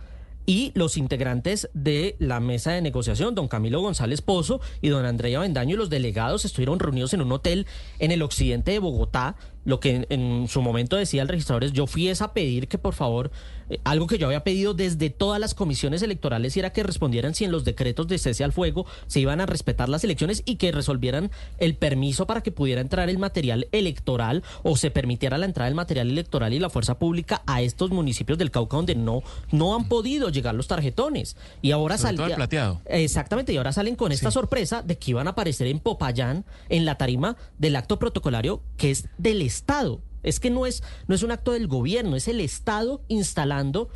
y 0.47 0.73
los 0.75 0.97
integrantes 0.97 1.71
de 1.75 2.17
la 2.19 2.41
mesa 2.41 2.73
de 2.73 2.83
negociación, 2.83 3.35
don 3.35 3.49
Camilo 3.49 3.81
González 3.81 4.21
Pozo 4.21 4.61
y 4.81 4.89
don 4.89 5.07
Andrea 5.07 5.41
Bendaño 5.41 5.75
y 5.75 5.79
los 5.79 5.91
delegados 5.91 6.45
estuvieron 6.45 6.79
reunidos 6.79 7.15
en 7.15 7.23
un 7.23 7.33
hotel 7.33 7.67
en 7.99 8.11
el 8.11 8.23
occidente 8.23 8.73
de 8.73 8.79
Bogotá. 8.79 9.37
Lo 9.65 9.81
que 9.81 10.07
en, 10.09 10.49
su 10.49 10.61
momento 10.63 10.97
decía 10.97 11.23
el 11.23 11.29
registrador 11.29 11.65
es, 11.65 11.73
yo 11.73 11.87
fui 11.87 12.09
es 12.09 12.23
a 12.23 12.33
pedir 12.33 12.69
que 12.69 12.79
por 12.79 12.95
favor, 12.95 13.31
eh, 13.71 13.81
algo 13.85 14.07
que 14.07 14.19
yo 14.19 14.27
había 14.27 14.45
pedido 14.45 14.75
desde 14.75 15.11
todas 15.11 15.41
las 15.41 15.55
comisiones 15.55 16.03
electorales 16.03 16.57
y 16.57 16.61
era 16.61 16.71
que 16.71 16.83
respondieran 16.83 17.35
si 17.35 17.45
en 17.45 17.51
los 17.53 17.65
decretos 17.65 18.07
de 18.09 18.19
cese 18.19 18.45
al 18.45 18.53
fuego 18.53 18.87
se 19.07 19.21
iban 19.21 19.41
a 19.41 19.47
respetar 19.47 19.89
las 19.89 20.05
elecciones 20.05 20.43
y 20.45 20.57
que 20.57 20.71
resolvieran 20.73 21.31
el 21.59 21.77
permiso 21.77 22.27
para 22.27 22.43
que 22.43 22.53
pudiera 22.53 22.81
entrar 22.81 23.09
el 23.09 23.19
material 23.19 23.69
electoral 23.73 24.43
o 24.63 24.77
se 24.77 24.91
permitiera 24.91 25.39
la 25.39 25.47
entrada 25.47 25.67
del 25.67 25.75
material 25.77 26.11
electoral 26.11 26.53
y 26.53 26.59
la 26.59 26.71
fuerza 26.71 26.99
pública 26.99 27.43
a 27.47 27.63
estos 27.63 27.91
municipios 27.91 28.39
del 28.39 28.51
Cauca 28.51 28.77
donde 28.77 28.95
no, 28.95 29.23
no 29.51 29.75
han 29.75 29.89
podido 29.89 30.29
llegar 30.29 30.55
los 30.55 30.69
tarjetones. 30.69 31.37
Y 31.63 31.71
ahora 31.71 31.97
salía- 31.99 32.37
plateado. 32.37 32.81
Exactamente, 32.87 33.53
y 33.53 33.57
ahora 33.57 33.73
salen 33.73 33.97
con 33.97 34.13
esta 34.13 34.31
sorpresa 34.31 34.83
de 34.83 34.99
que 34.99 35.13
iban 35.13 35.27
a 35.27 35.31
aparecer 35.31 35.67
en 35.69 35.79
Popayán, 35.79 36.45
en 36.69 36.85
la 36.85 36.97
tarima 36.97 37.37
del 37.59 37.77
acto 37.77 37.99
protocolario 37.99 38.63
que 38.77 38.91
es 38.91 39.07
del 39.19 39.43
Estado. 39.55 40.03
Es 40.23 40.41
que 40.41 40.51
no 40.51 40.67
es, 40.67 40.83
no 41.07 41.15
es 41.15 41.23
un 41.23 41.31
acto 41.33 41.53
del 41.53 41.67
gobierno, 41.69 42.17
es 42.17 42.29
el 42.29 42.41
Estado 42.41 43.03
instalando 43.09 43.89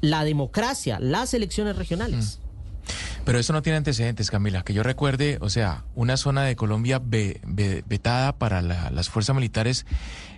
la 0.00 0.24
democracia, 0.24 0.98
las 1.00 1.34
elecciones 1.34 1.76
regionales. 1.76 2.38
Pero 3.24 3.38
eso 3.38 3.52
no 3.52 3.62
tiene 3.62 3.76
antecedentes, 3.76 4.30
Camila. 4.30 4.64
Que 4.64 4.74
yo 4.74 4.82
recuerde, 4.82 5.38
o 5.40 5.48
sea, 5.50 5.84
una 5.94 6.16
zona 6.16 6.42
de 6.42 6.56
Colombia 6.56 7.00
ve- 7.04 7.40
ve- 7.46 7.84
vetada 7.86 8.36
para 8.36 8.62
la- 8.62 8.90
las 8.90 9.08
fuerzas 9.08 9.36
militares 9.36 9.86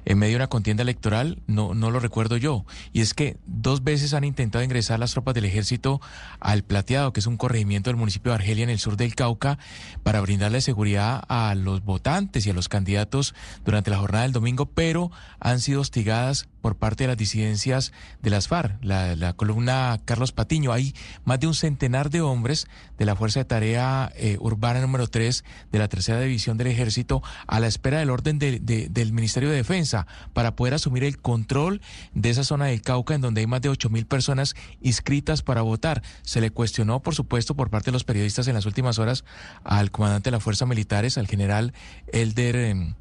en 0.05 0.18
medio 0.18 0.32
de 0.32 0.36
una 0.36 0.48
contienda 0.48 0.82
electoral, 0.82 1.43
no, 1.47 1.74
no 1.74 1.90
lo 1.90 2.01
recuerdo 2.01 2.36
yo. 2.36 2.64
Y 2.93 3.01
es 3.01 3.14
que 3.14 3.36
dos 3.47 3.85
veces 3.85 4.14
han 4.14 4.24
intentado 4.24 4.64
ingresar 4.64 4.98
las 4.98 5.12
tropas 5.12 5.35
del 5.35 5.44
ejército 5.44 6.01
al 6.40 6.62
Plateado, 6.62 7.12
que 7.12 7.20
es 7.20 7.26
un 7.26 7.36
corregimiento 7.36 7.90
del 7.90 7.97
municipio 7.97 8.32
de 8.32 8.36
Argelia 8.36 8.64
en 8.64 8.70
el 8.70 8.78
sur 8.78 8.97
del 8.97 9.14
Cauca, 9.14 9.59
para 10.02 10.20
brindarle 10.20 10.60
seguridad 10.60 11.22
a 11.28 11.55
los 11.55 11.85
votantes 11.85 12.47
y 12.47 12.51
a 12.51 12.55
los 12.55 12.68
candidatos 12.68 13.35
durante 13.64 13.90
la 13.90 13.98
jornada 13.98 14.24
del 14.24 14.32
domingo, 14.32 14.66
pero 14.66 15.10
han 15.40 15.60
sido 15.60 15.81
hostigadas 15.81 16.48
por 16.65 16.77
parte 16.77 17.05
de 17.05 17.09
las 17.09 17.19
disidencias 17.19 17.93
de 18.23 18.31
las 18.31 18.49
FARC, 18.49 18.82
la, 18.82 19.35
columna 19.35 20.01
Carlos 20.07 20.32
Patiño. 20.32 20.73
Hay 20.73 20.95
más 21.27 21.39
de 21.39 21.47
un 21.47 21.53
centenar 21.55 22.09
de 22.09 22.23
hombres 22.23 22.69
de 22.97 23.05
la 23.05 23.15
Fuerza 23.15 23.41
de 23.41 23.45
Tarea 23.45 24.11
eh, 24.16 24.39
Urbana 24.41 24.81
número 24.81 25.07
3 25.07 25.45
de 25.70 25.78
la 25.78 25.89
Tercera 25.89 26.20
División 26.20 26.57
del 26.57 26.69
Ejército 26.69 27.23
a 27.47 27.61
la 27.61 27.66
espera 27.66 27.99
del 27.99 28.09
orden 28.09 28.39
de- 28.39 28.61
de- 28.61 28.89
del 28.89 29.12
Ministerio 29.12 29.51
de 29.51 29.57
Defensa. 29.57 30.07
para 30.32 30.57
poder 30.57 30.73
asumir 30.73 31.05
el 31.05 31.19
control 31.19 31.82
de 32.15 32.31
esa 32.31 32.45
zona 32.45 32.65
del 32.65 32.81
Cauca 32.81 33.15
en 33.15 33.20
donde 33.20 33.43
hay 33.43 33.47
más 33.47 33.61
de 33.61 33.69
8 33.69 33.91
mil 33.91 34.07
personas 34.07 34.55
inscritas 34.81 35.43
para 35.43 35.61
votar. 35.61 36.03
Se 36.23 36.41
le 36.41 36.51
cuestionó, 36.51 37.01
por 37.03 37.15
supuesto, 37.15 37.55
por 37.55 37.69
parte 37.69 37.91
de 37.91 37.93
los 37.93 38.05
periodistas 38.05 38.49
en 38.49 38.55
las 38.55 38.65
últimas 38.65 38.99
horas 38.99 39.24
al 39.65 39.91
comandante 39.91 40.28
de 40.31 40.36
las 40.36 40.43
fuerzas 40.43 40.66
militares, 40.66 41.19
al 41.19 41.27
general 41.27 41.74
Elder 42.11 42.57
em, 42.57 42.95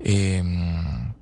em, 0.00 1.12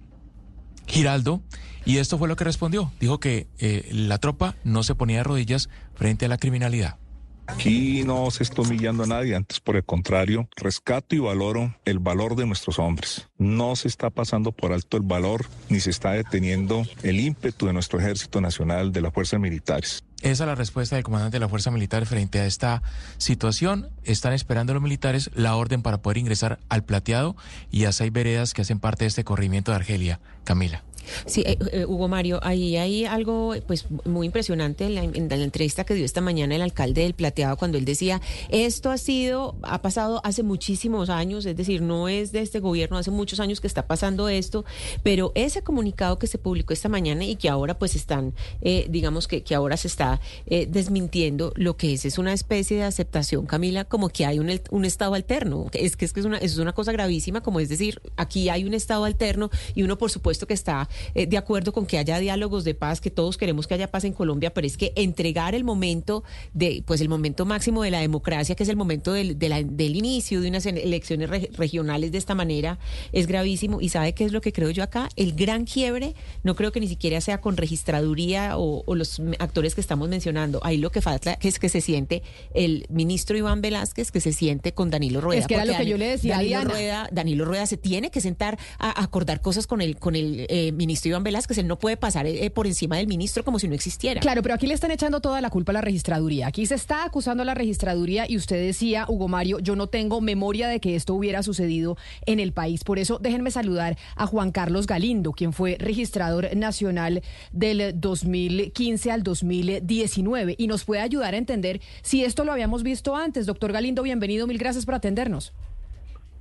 Giraldo, 0.86 1.42
y 1.84 1.98
esto 1.98 2.18
fue 2.18 2.28
lo 2.28 2.36
que 2.36 2.44
respondió. 2.44 2.92
Dijo 3.00 3.20
que 3.20 3.48
eh, 3.58 3.88
la 3.92 4.18
tropa 4.18 4.56
no 4.64 4.82
se 4.82 4.94
ponía 4.94 5.18
de 5.18 5.24
rodillas 5.24 5.68
frente 5.94 6.26
a 6.26 6.28
la 6.28 6.38
criminalidad. 6.38 6.98
Aquí 7.46 8.04
no 8.04 8.30
se 8.30 8.42
está 8.42 8.62
humillando 8.62 9.02
a 9.02 9.06
nadie, 9.06 9.34
antes 9.34 9.60
por 9.60 9.76
el 9.76 9.84
contrario, 9.84 10.48
rescato 10.56 11.14
y 11.14 11.18
valoro 11.18 11.76
el 11.84 11.98
valor 11.98 12.36
de 12.36 12.46
nuestros 12.46 12.78
hombres. 12.78 13.28
No 13.36 13.76
se 13.76 13.88
está 13.88 14.08
pasando 14.08 14.50
por 14.52 14.72
alto 14.72 14.96
el 14.96 15.02
valor 15.02 15.44
ni 15.68 15.80
se 15.80 15.90
está 15.90 16.12
deteniendo 16.12 16.84
el 17.02 17.20
ímpetu 17.20 17.66
de 17.66 17.74
nuestro 17.74 18.00
ejército 18.00 18.40
nacional, 18.40 18.92
de 18.92 19.02
las 19.02 19.12
fuerzas 19.12 19.40
militares. 19.40 20.04
Esa 20.24 20.44
es 20.44 20.48
la 20.48 20.54
respuesta 20.54 20.96
del 20.96 21.04
comandante 21.04 21.36
de 21.36 21.40
la 21.40 21.50
Fuerza 21.50 21.70
Militar 21.70 22.06
frente 22.06 22.40
a 22.40 22.46
esta 22.46 22.82
situación. 23.18 23.90
Están 24.04 24.32
esperando 24.32 24.72
los 24.72 24.82
militares 24.82 25.30
la 25.34 25.54
orden 25.54 25.82
para 25.82 25.98
poder 25.98 26.16
ingresar 26.16 26.58
al 26.70 26.82
plateado 26.82 27.36
y 27.70 27.84
a 27.84 27.92
seis 27.92 28.10
veredas 28.10 28.54
que 28.54 28.62
hacen 28.62 28.80
parte 28.80 29.04
de 29.04 29.08
este 29.08 29.22
corrimiento 29.22 29.70
de 29.70 29.76
Argelia. 29.76 30.20
Camila. 30.44 30.82
Sí, 31.26 31.42
eh, 31.46 31.58
eh, 31.72 31.84
Hugo 31.86 32.08
Mario, 32.08 32.40
ahí 32.42 32.76
hay 32.76 33.04
algo 33.04 33.54
pues 33.66 33.86
muy 34.04 34.26
impresionante 34.26 34.86
en 34.86 34.94
la, 34.94 35.04
en 35.04 35.28
la, 35.28 35.36
entrevista 35.36 35.84
que 35.84 35.94
dio 35.94 36.04
esta 36.04 36.20
mañana 36.20 36.54
el 36.54 36.62
alcalde 36.62 37.02
del 37.02 37.14
Plateado 37.14 37.56
cuando 37.56 37.78
él 37.78 37.84
decía, 37.84 38.20
esto 38.48 38.90
ha 38.90 38.98
sido, 38.98 39.56
ha 39.62 39.82
pasado 39.82 40.20
hace 40.24 40.42
muchísimos 40.42 41.10
años, 41.10 41.46
es 41.46 41.56
decir, 41.56 41.82
no 41.82 42.08
es 42.08 42.32
de 42.32 42.40
este 42.40 42.60
gobierno, 42.60 42.96
hace 42.96 43.10
muchos 43.10 43.40
años 43.40 43.60
que 43.60 43.66
está 43.66 43.86
pasando 43.86 44.28
esto, 44.28 44.64
pero 45.02 45.32
ese 45.34 45.62
comunicado 45.62 46.18
que 46.18 46.26
se 46.26 46.38
publicó 46.38 46.72
esta 46.72 46.88
mañana 46.88 47.24
y 47.24 47.36
que 47.36 47.48
ahora 47.48 47.78
pues 47.78 47.94
están, 47.94 48.34
eh, 48.62 48.86
digamos 48.88 49.28
que, 49.28 49.42
que 49.42 49.54
ahora 49.54 49.76
se 49.76 49.88
está 49.88 50.20
eh, 50.46 50.66
desmintiendo, 50.68 51.52
lo 51.56 51.76
que 51.76 51.92
es 51.92 52.04
es 52.04 52.18
una 52.18 52.32
especie 52.32 52.78
de 52.78 52.84
aceptación, 52.84 53.46
Camila, 53.46 53.84
como 53.84 54.08
que 54.08 54.26
hay 54.26 54.38
un, 54.38 54.50
un 54.70 54.84
estado 54.84 55.14
alterno, 55.14 55.66
es 55.72 55.96
que 55.96 56.04
es, 56.04 56.12
que 56.12 56.20
es, 56.20 56.26
una, 56.26 56.38
es 56.38 56.58
una 56.58 56.72
cosa 56.72 56.92
gravísima, 56.92 57.40
como 57.40 57.60
es 57.60 57.68
decir, 57.68 58.00
aquí 58.16 58.48
hay 58.48 58.64
un 58.64 58.74
estado 58.74 59.04
alterno 59.04 59.50
y 59.74 59.82
uno 59.82 59.98
por 59.98 60.10
supuesto 60.10 60.46
que 60.46 60.54
está 60.54 60.88
eh, 61.14 61.26
de 61.26 61.36
acuerdo 61.36 61.72
con 61.72 61.86
que 61.86 61.98
haya 61.98 62.18
diálogos 62.18 62.64
de 62.64 62.74
paz, 62.74 63.00
que 63.00 63.10
todos 63.10 63.36
queremos 63.36 63.66
que 63.66 63.74
haya 63.74 63.90
paz 63.90 64.04
en 64.04 64.12
Colombia, 64.12 64.52
pero 64.52 64.66
es 64.66 64.76
que 64.76 64.92
entregar 64.96 65.54
el 65.54 65.64
momento 65.64 66.24
de, 66.52 66.82
pues 66.86 67.00
el 67.00 67.08
momento 67.08 67.44
máximo 67.46 67.82
de 67.82 67.90
la 67.90 68.00
democracia, 68.00 68.54
que 68.54 68.62
es 68.62 68.68
el 68.68 68.76
momento 68.76 69.12
del, 69.12 69.38
de 69.38 69.48
la, 69.48 69.62
del 69.62 69.96
inicio 69.96 70.40
de 70.40 70.48
unas 70.48 70.66
elecciones 70.66 71.28
re, 71.30 71.50
regionales 71.52 72.12
de 72.12 72.18
esta 72.18 72.34
manera, 72.34 72.78
es 73.12 73.26
gravísimo. 73.26 73.80
¿Y 73.80 73.88
sabe 73.88 74.12
qué 74.14 74.24
es 74.24 74.32
lo 74.32 74.40
que 74.40 74.52
creo 74.52 74.70
yo 74.70 74.82
acá? 74.82 75.08
El 75.16 75.34
gran 75.34 75.64
quiebre, 75.64 76.14
no 76.42 76.54
creo 76.54 76.72
que 76.72 76.80
ni 76.80 76.88
siquiera 76.88 77.20
sea 77.20 77.40
con 77.40 77.56
registraduría 77.56 78.56
o, 78.58 78.82
o 78.86 78.94
los 78.94 79.20
actores 79.38 79.74
que 79.74 79.80
estamos 79.80 80.08
mencionando. 80.08 80.60
Ahí 80.62 80.78
lo 80.78 80.90
que 80.90 81.00
falta 81.00 81.38
es 81.40 81.58
que 81.58 81.68
se 81.68 81.80
siente 81.80 82.22
el 82.54 82.86
ministro 82.88 83.36
Iván 83.36 83.60
Velázquez, 83.60 84.10
que 84.10 84.20
se 84.20 84.32
siente 84.32 84.72
con 84.72 84.90
Danilo 84.90 85.20
Rueda. 85.20 85.40
Es 85.40 85.46
que 85.46 85.54
era 85.54 85.64
lo 85.64 85.76
que 85.76 85.86
yo 85.86 85.96
le 85.96 86.08
decía 86.08 86.36
Danilo. 86.36 86.64
Rueda, 86.64 87.08
Danilo 87.12 87.44
Rueda 87.44 87.66
se 87.66 87.76
tiene 87.76 88.10
que 88.10 88.20
sentar 88.20 88.58
a, 88.78 89.00
a 89.00 89.04
acordar 89.04 89.40
cosas 89.40 89.66
con 89.66 89.80
el, 89.80 89.96
con 89.96 90.16
el 90.16 90.46
eh, 90.48 90.72
ministro 90.84 91.08
Iván 91.08 91.24
Velázquez, 91.24 91.56
él 91.56 91.66
no 91.66 91.78
puede 91.78 91.96
pasar 91.96 92.26
eh, 92.26 92.50
por 92.50 92.66
encima 92.66 92.96
del 92.96 93.06
ministro 93.06 93.42
como 93.42 93.58
si 93.58 93.68
no 93.68 93.74
existiera. 93.74 94.20
Claro, 94.20 94.42
pero 94.42 94.54
aquí 94.54 94.66
le 94.66 94.74
están 94.74 94.90
echando 94.90 95.20
toda 95.20 95.40
la 95.40 95.48
culpa 95.48 95.72
a 95.72 95.74
la 95.74 95.80
registraduría. 95.80 96.46
Aquí 96.46 96.66
se 96.66 96.74
está 96.74 97.04
acusando 97.04 97.42
a 97.42 97.46
la 97.46 97.54
registraduría 97.54 98.26
y 98.28 98.36
usted 98.36 98.64
decía, 98.64 99.06
Hugo 99.08 99.28
Mario, 99.28 99.60
yo 99.60 99.76
no 99.76 99.86
tengo 99.86 100.20
memoria 100.20 100.68
de 100.68 100.80
que 100.80 100.94
esto 100.94 101.14
hubiera 101.14 101.42
sucedido 101.42 101.96
en 102.26 102.38
el 102.38 102.52
país. 102.52 102.84
Por 102.84 102.98
eso 102.98 103.18
déjenme 103.18 103.50
saludar 103.50 103.96
a 104.16 104.26
Juan 104.26 104.52
Carlos 104.52 104.86
Galindo, 104.86 105.32
quien 105.32 105.52
fue 105.54 105.76
registrador 105.78 106.54
nacional 106.54 107.22
del 107.52 107.98
2015 107.98 109.10
al 109.10 109.22
2019 109.22 110.54
y 110.58 110.66
nos 110.66 110.84
puede 110.84 111.00
ayudar 111.00 111.34
a 111.34 111.38
entender 111.38 111.80
si 112.02 112.24
esto 112.24 112.44
lo 112.44 112.52
habíamos 112.52 112.82
visto 112.82 113.16
antes. 113.16 113.46
Doctor 113.46 113.72
Galindo, 113.72 114.02
bienvenido, 114.02 114.46
mil 114.46 114.58
gracias 114.58 114.84
por 114.84 114.94
atendernos. 114.94 115.52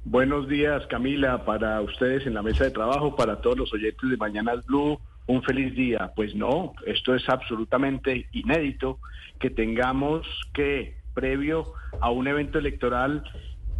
Buenos 0.05 0.49
días, 0.49 0.85
Camila, 0.87 1.45
para 1.45 1.79
ustedes 1.79 2.27
en 2.27 2.33
la 2.33 2.41
mesa 2.41 2.65
de 2.65 2.71
trabajo, 2.71 3.15
para 3.15 3.39
todos 3.39 3.57
los 3.57 3.73
oyentes 3.73 4.09
de 4.09 4.17
Mañanas 4.17 4.65
Blue, 4.65 4.99
un 5.27 5.41
feliz 5.43 5.73
día. 5.75 6.11
Pues 6.13 6.35
no, 6.35 6.73
esto 6.85 7.15
es 7.15 7.27
absolutamente 7.29 8.27
inédito 8.33 8.99
que 9.39 9.49
tengamos 9.49 10.27
que, 10.53 10.97
previo 11.13 11.71
a 12.01 12.11
un 12.11 12.27
evento 12.27 12.59
electoral, 12.59 13.23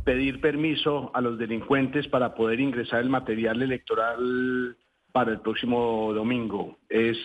pedir 0.05 0.39
permiso 0.39 1.11
a 1.13 1.19
los 1.19 1.37
delincuentes 1.37 2.07
para 2.07 2.35
poder 2.35 2.61
ingresar 2.61 3.01
el 3.01 3.09
material 3.09 3.61
electoral 3.61 4.77
para 5.11 5.31
el 5.31 5.41
próximo 5.41 6.13
domingo. 6.13 6.77
Es, 6.87 7.17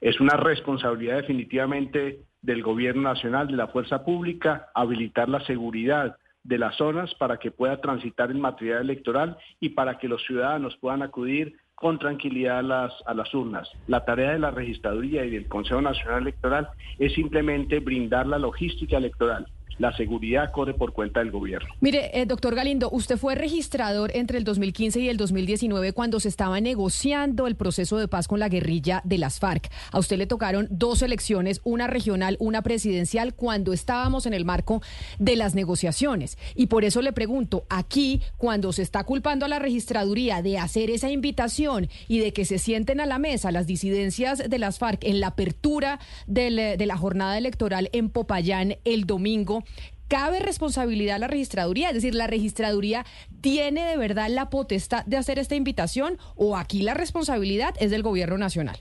es 0.00 0.18
una 0.18 0.36
responsabilidad 0.36 1.18
definitivamente 1.18 2.22
del 2.40 2.64
gobierno 2.64 3.02
nacional, 3.02 3.46
de 3.46 3.56
la 3.56 3.68
fuerza 3.68 4.04
pública, 4.04 4.68
habilitar 4.74 5.28
la 5.28 5.44
seguridad 5.46 6.16
de 6.44 6.58
las 6.58 6.76
zonas 6.76 7.14
para 7.14 7.38
que 7.38 7.50
pueda 7.50 7.80
transitar 7.80 8.30
el 8.30 8.38
material 8.38 8.82
electoral 8.82 9.36
y 9.60 9.70
para 9.70 9.98
que 9.98 10.08
los 10.08 10.22
ciudadanos 10.24 10.76
puedan 10.78 11.02
acudir 11.02 11.56
con 11.74 11.98
tranquilidad 11.98 12.58
a 12.58 12.62
las, 12.62 12.92
a 13.06 13.14
las 13.14 13.34
urnas. 13.34 13.68
La 13.86 14.04
tarea 14.04 14.32
de 14.32 14.38
la 14.38 14.50
registraduría 14.50 15.24
y 15.24 15.30
del 15.30 15.48
Consejo 15.48 15.80
Nacional 15.80 16.22
Electoral 16.22 16.68
es 16.98 17.12
simplemente 17.14 17.80
brindar 17.80 18.26
la 18.26 18.38
logística 18.38 18.96
electoral. 18.96 19.46
La 19.78 19.96
seguridad 19.96 20.52
corre 20.52 20.74
por 20.74 20.92
cuenta 20.92 21.20
del 21.20 21.30
gobierno. 21.30 21.68
Mire, 21.80 22.10
eh, 22.20 22.26
doctor 22.26 22.54
Galindo, 22.54 22.88
usted 22.90 23.16
fue 23.16 23.34
registrador 23.34 24.10
entre 24.14 24.38
el 24.38 24.44
2015 24.44 25.00
y 25.00 25.08
el 25.08 25.16
2019 25.16 25.92
cuando 25.92 26.20
se 26.20 26.28
estaba 26.28 26.60
negociando 26.60 27.46
el 27.46 27.56
proceso 27.56 27.98
de 27.98 28.08
paz 28.08 28.28
con 28.28 28.38
la 28.38 28.48
guerrilla 28.48 29.00
de 29.04 29.18
las 29.18 29.38
FARC. 29.38 29.70
A 29.90 29.98
usted 29.98 30.18
le 30.18 30.26
tocaron 30.26 30.68
dos 30.70 31.02
elecciones, 31.02 31.60
una 31.64 31.86
regional, 31.86 32.36
una 32.38 32.62
presidencial, 32.62 33.34
cuando 33.34 33.72
estábamos 33.72 34.26
en 34.26 34.34
el 34.34 34.44
marco 34.44 34.82
de 35.18 35.36
las 35.36 35.54
negociaciones. 35.54 36.38
Y 36.54 36.66
por 36.66 36.84
eso 36.84 37.02
le 37.02 37.12
pregunto, 37.12 37.64
aquí, 37.68 38.20
cuando 38.36 38.72
se 38.72 38.82
está 38.82 39.04
culpando 39.04 39.46
a 39.46 39.48
la 39.48 39.58
registraduría 39.58 40.42
de 40.42 40.58
hacer 40.58 40.90
esa 40.90 41.10
invitación 41.10 41.88
y 42.08 42.18
de 42.18 42.32
que 42.32 42.44
se 42.44 42.58
sienten 42.58 43.00
a 43.00 43.06
la 43.06 43.18
mesa 43.18 43.52
las 43.52 43.66
disidencias 43.66 44.48
de 44.48 44.58
las 44.58 44.78
FARC 44.78 45.04
en 45.04 45.20
la 45.20 45.28
apertura 45.28 45.98
del, 46.26 46.56
de 46.56 46.86
la 46.86 46.96
jornada 46.96 47.38
electoral 47.38 47.88
en 47.92 48.10
Popayán 48.10 48.76
el 48.84 49.04
domingo, 49.04 49.61
¿Cabe 50.08 50.40
responsabilidad 50.40 51.16
a 51.16 51.20
la 51.20 51.26
registraduría? 51.26 51.88
Es 51.88 51.94
decir, 51.94 52.14
¿la 52.14 52.26
registraduría 52.26 53.06
tiene 53.40 53.86
de 53.86 53.96
verdad 53.96 54.28
la 54.28 54.50
potestad 54.50 55.06
de 55.06 55.16
hacer 55.16 55.38
esta 55.38 55.54
invitación 55.54 56.18
o 56.36 56.58
aquí 56.58 56.82
la 56.82 56.92
responsabilidad 56.92 57.74
es 57.80 57.90
del 57.90 58.02
gobierno 58.02 58.36
nacional? 58.36 58.76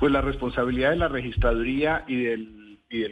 Pues 0.00 0.12
la 0.12 0.20
responsabilidad 0.20 0.90
de 0.90 0.96
la 0.96 1.08
registraduría 1.08 2.04
y 2.08 2.24
del, 2.24 2.60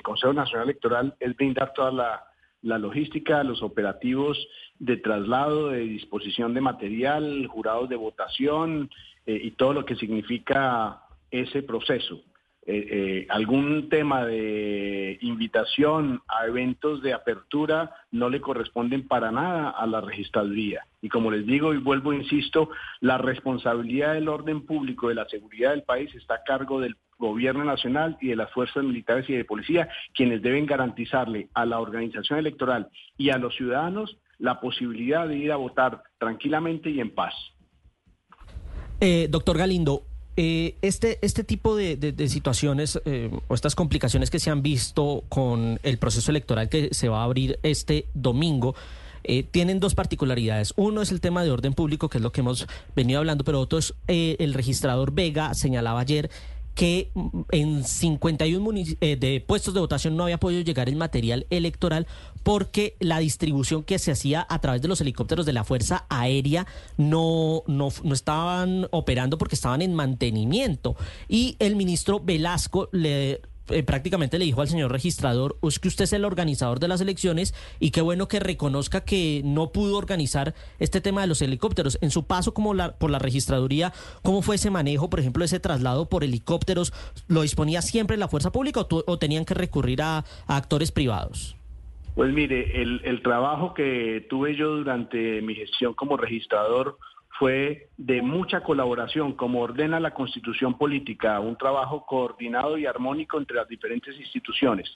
Consejo 0.03 0.33
Nacional 0.33 0.69
Electoral 0.69 1.17
es 1.19 1.35
brindar 1.35 1.73
toda 1.75 1.91
la, 1.91 2.25
la 2.63 2.79
logística, 2.79 3.43
los 3.43 3.63
operativos 3.63 4.39
de 4.79 4.97
traslado, 4.97 5.71
de 5.71 5.81
disposición 5.81 6.55
de 6.55 6.61
material, 6.61 7.47
jurados 7.49 7.89
de 7.89 7.97
votación 7.97 8.91
eh, 9.27 9.41
y 9.43 9.53
todo 9.53 9.73
lo 9.73 9.85
que 9.85 9.97
significa 9.97 11.03
ese 11.31 11.63
proceso. 11.63 12.21
Eh, 12.65 12.87
eh, 12.91 13.27
algún 13.29 13.89
tema 13.89 14.25
de 14.25 15.19
invitación 15.21 16.23
a 16.29 16.47
eventos 16.47 17.03
de 17.03 17.13
apertura 17.13 17.93
no 18.13 18.31
le 18.31 18.41
corresponden 18.41 19.09
para 19.09 19.33
nada 19.33 19.71
a 19.71 19.85
la 19.87 20.01
registraduría. 20.01 20.87
Y 21.01 21.09
como 21.09 21.33
les 21.33 21.45
digo 21.45 21.75
y 21.75 21.79
vuelvo, 21.79 22.13
insisto, 22.13 22.71
la 23.01 23.19
responsabilidad 23.19 24.15
del 24.15 24.29
orden 24.29 24.65
público, 24.65 25.09
de 25.09 25.17
la 25.17 25.29
seguridad 25.29 25.71
del 25.71 25.83
país 25.83 26.15
está 26.15 26.37
a 26.37 26.45
cargo 26.45 26.81
del 26.81 26.97
gobierno 27.19 27.65
nacional 27.65 28.17
y 28.21 28.29
de 28.29 28.37
las 28.37 28.51
fuerzas 28.53 28.85
militares 28.85 29.29
y 29.29 29.33
de 29.33 29.45
policía, 29.45 29.89
quienes 30.15 30.41
deben 30.41 30.67
garantizarle 30.67 31.49
a 31.55 31.67
la 31.67 31.81
organización 31.81 32.39
electoral 32.39 32.89
y 33.19 33.31
a 33.31 33.39
los 33.39 33.57
ciudadanos 33.57 34.19
la 34.39 34.61
posibilidad 34.61 35.27
de 35.27 35.37
ir 35.37 35.51
a 35.51 35.57
votar 35.57 36.03
tranquilamente 36.19 36.91
y 36.91 37.01
en 37.01 37.11
paz. 37.11 37.35
Eh, 39.01 39.27
doctor 39.29 39.59
Galindo, 39.59 40.03
eh, 40.37 40.77
este, 40.83 41.19
este 41.23 41.45
tipo 41.45 41.77
de, 41.77 41.97
de, 41.97 42.29
situaciones 42.29 43.01
eh, 43.05 43.31
o 43.49 43.55
estas 43.55 43.75
complicaciones 43.75 44.31
que 44.31 44.39
se 44.39 44.51
han 44.51 44.63
visto 44.63 45.25
con 45.29 45.79
el 45.83 45.99
proceso 45.99 46.31
electoral 46.31 46.69
que 46.69 46.89
se 46.93 47.09
va 47.09 47.21
a 47.21 47.25
abrir 47.25 47.59
este 47.63 48.07
domingo, 48.15 48.75
eh, 49.25 49.45
tienen 49.45 49.81
dos 49.81 49.95
particularidades. 49.95 50.73
Uno 50.77 51.03
es 51.03 51.13
el 51.13 51.21
tema 51.21 51.45
de 51.45 51.51
orden 51.51 51.75
público, 51.75 52.09
que 52.09 52.19
es 52.19 52.23
lo 52.23 52.33
que 52.33 52.41
hemos 52.41 52.67
venido 52.97 53.19
hablando, 53.19 53.45
pero 53.45 53.61
otro 53.61 53.79
es 53.79 53.95
eh, 54.09 54.37
el 54.41 54.55
registrador 54.55 55.13
Vega 55.13 55.55
señalaba 55.55 56.01
ayer 56.01 56.31
que 56.75 57.11
en 57.51 57.85
51 57.85 58.71
eh, 59.01 59.17
de 59.17 59.41
puestos 59.41 59.75
de 59.75 59.81
votación 59.81 60.17
no 60.17 60.25
había 60.25 60.39
podido 60.39 60.63
llegar 60.63 60.89
el 60.89 60.97
material 60.97 61.47
electoral 61.51 62.07
porque 62.43 62.97
la 62.99 63.19
distribución 63.19 63.83
que 63.83 63.99
se 63.99 64.13
hacía 64.13 64.47
a 64.49 64.59
través 64.61 64.83
de 64.83 64.89
los 64.89 65.01
helicópteros 65.01 65.47
de 65.47 65.53
la 65.53 65.65
Fuerza 65.65 66.07
Aérea 66.09 66.67
no, 66.97 67.63
no, 67.67 67.89
no 68.03 68.15
estaban 68.15 68.89
operando 68.91 69.39
porque 69.39 69.55
estaban 69.55 69.83
en 69.83 69.95
mantenimiento. 69.95 70.97
Y 71.29 71.57
el 71.59 71.77
ministro 71.77 72.21
Velasco 72.21 72.89
le 72.93 73.43
eh, 73.73 73.83
prácticamente 73.83 74.39
le 74.39 74.45
dijo 74.45 74.61
al 74.61 74.69
señor 74.69 74.93
registrador, 74.93 75.57
es 75.63 75.79
que 75.79 75.89
usted 75.89 76.05
es 76.05 76.13
el 76.13 76.25
organizador 76.25 76.79
de 76.81 76.89
las 76.89 77.01
elecciones 77.01 77.55
y 77.81 77.91
qué 77.91 78.01
bueno 78.01 78.29
que 78.29 78.41
reconozca 78.41 79.05
que 79.05 79.43
no 79.45 79.73
pudo 79.73 79.97
organizar 79.97 80.55
este 80.79 81.01
tema 81.01 81.21
de 81.23 81.27
los 81.27 81.43
helicópteros. 81.43 81.99
En 82.01 82.11
su 82.11 82.27
paso 82.27 82.55
como 82.55 82.75
la, 82.75 82.97
por 82.99 83.11
la 83.11 83.19
registraduría, 83.19 83.93
¿cómo 84.23 84.43
fue 84.43 84.57
ese 84.57 84.71
manejo, 84.71 85.11
por 85.11 85.21
ejemplo, 85.21 85.45
ese 85.45 85.61
traslado 85.61 86.09
por 86.09 86.25
helicópteros? 86.25 86.93
¿Lo 87.29 87.43
disponía 87.43 87.83
siempre 87.83 88.17
la 88.17 88.29
fuerza 88.29 88.53
pública 88.53 88.81
o, 88.81 88.87
tu- 88.87 89.05
o 89.07 89.19
tenían 89.19 89.45
que 89.45 89.55
recurrir 89.55 90.03
a, 90.03 90.19
a 90.47 90.57
actores 90.57 90.93
privados? 90.93 91.57
Pues 92.15 92.31
mire, 92.33 92.83
el, 92.83 93.01
el 93.05 93.23
trabajo 93.23 93.73
que 93.73 94.27
tuve 94.29 94.55
yo 94.55 94.77
durante 94.77 95.41
mi 95.41 95.55
gestión 95.55 95.95
como 95.95 96.19
registrador 96.19 96.99
fue 97.43 97.89
de 97.97 98.23
mucha 98.23 98.61
colaboración, 98.61 99.33
como 99.33 99.63
ordena 99.63 99.99
la 99.99 100.15
constitución 100.15 100.79
política, 100.79 101.41
un 101.41 101.57
trabajo 101.57 102.07
coordinado 102.07 102.79
y 102.79 102.87
armónico 102.87 103.37
entre 103.37 103.57
las 103.57 103.67
diferentes 103.67 104.17
instituciones. 104.17 104.89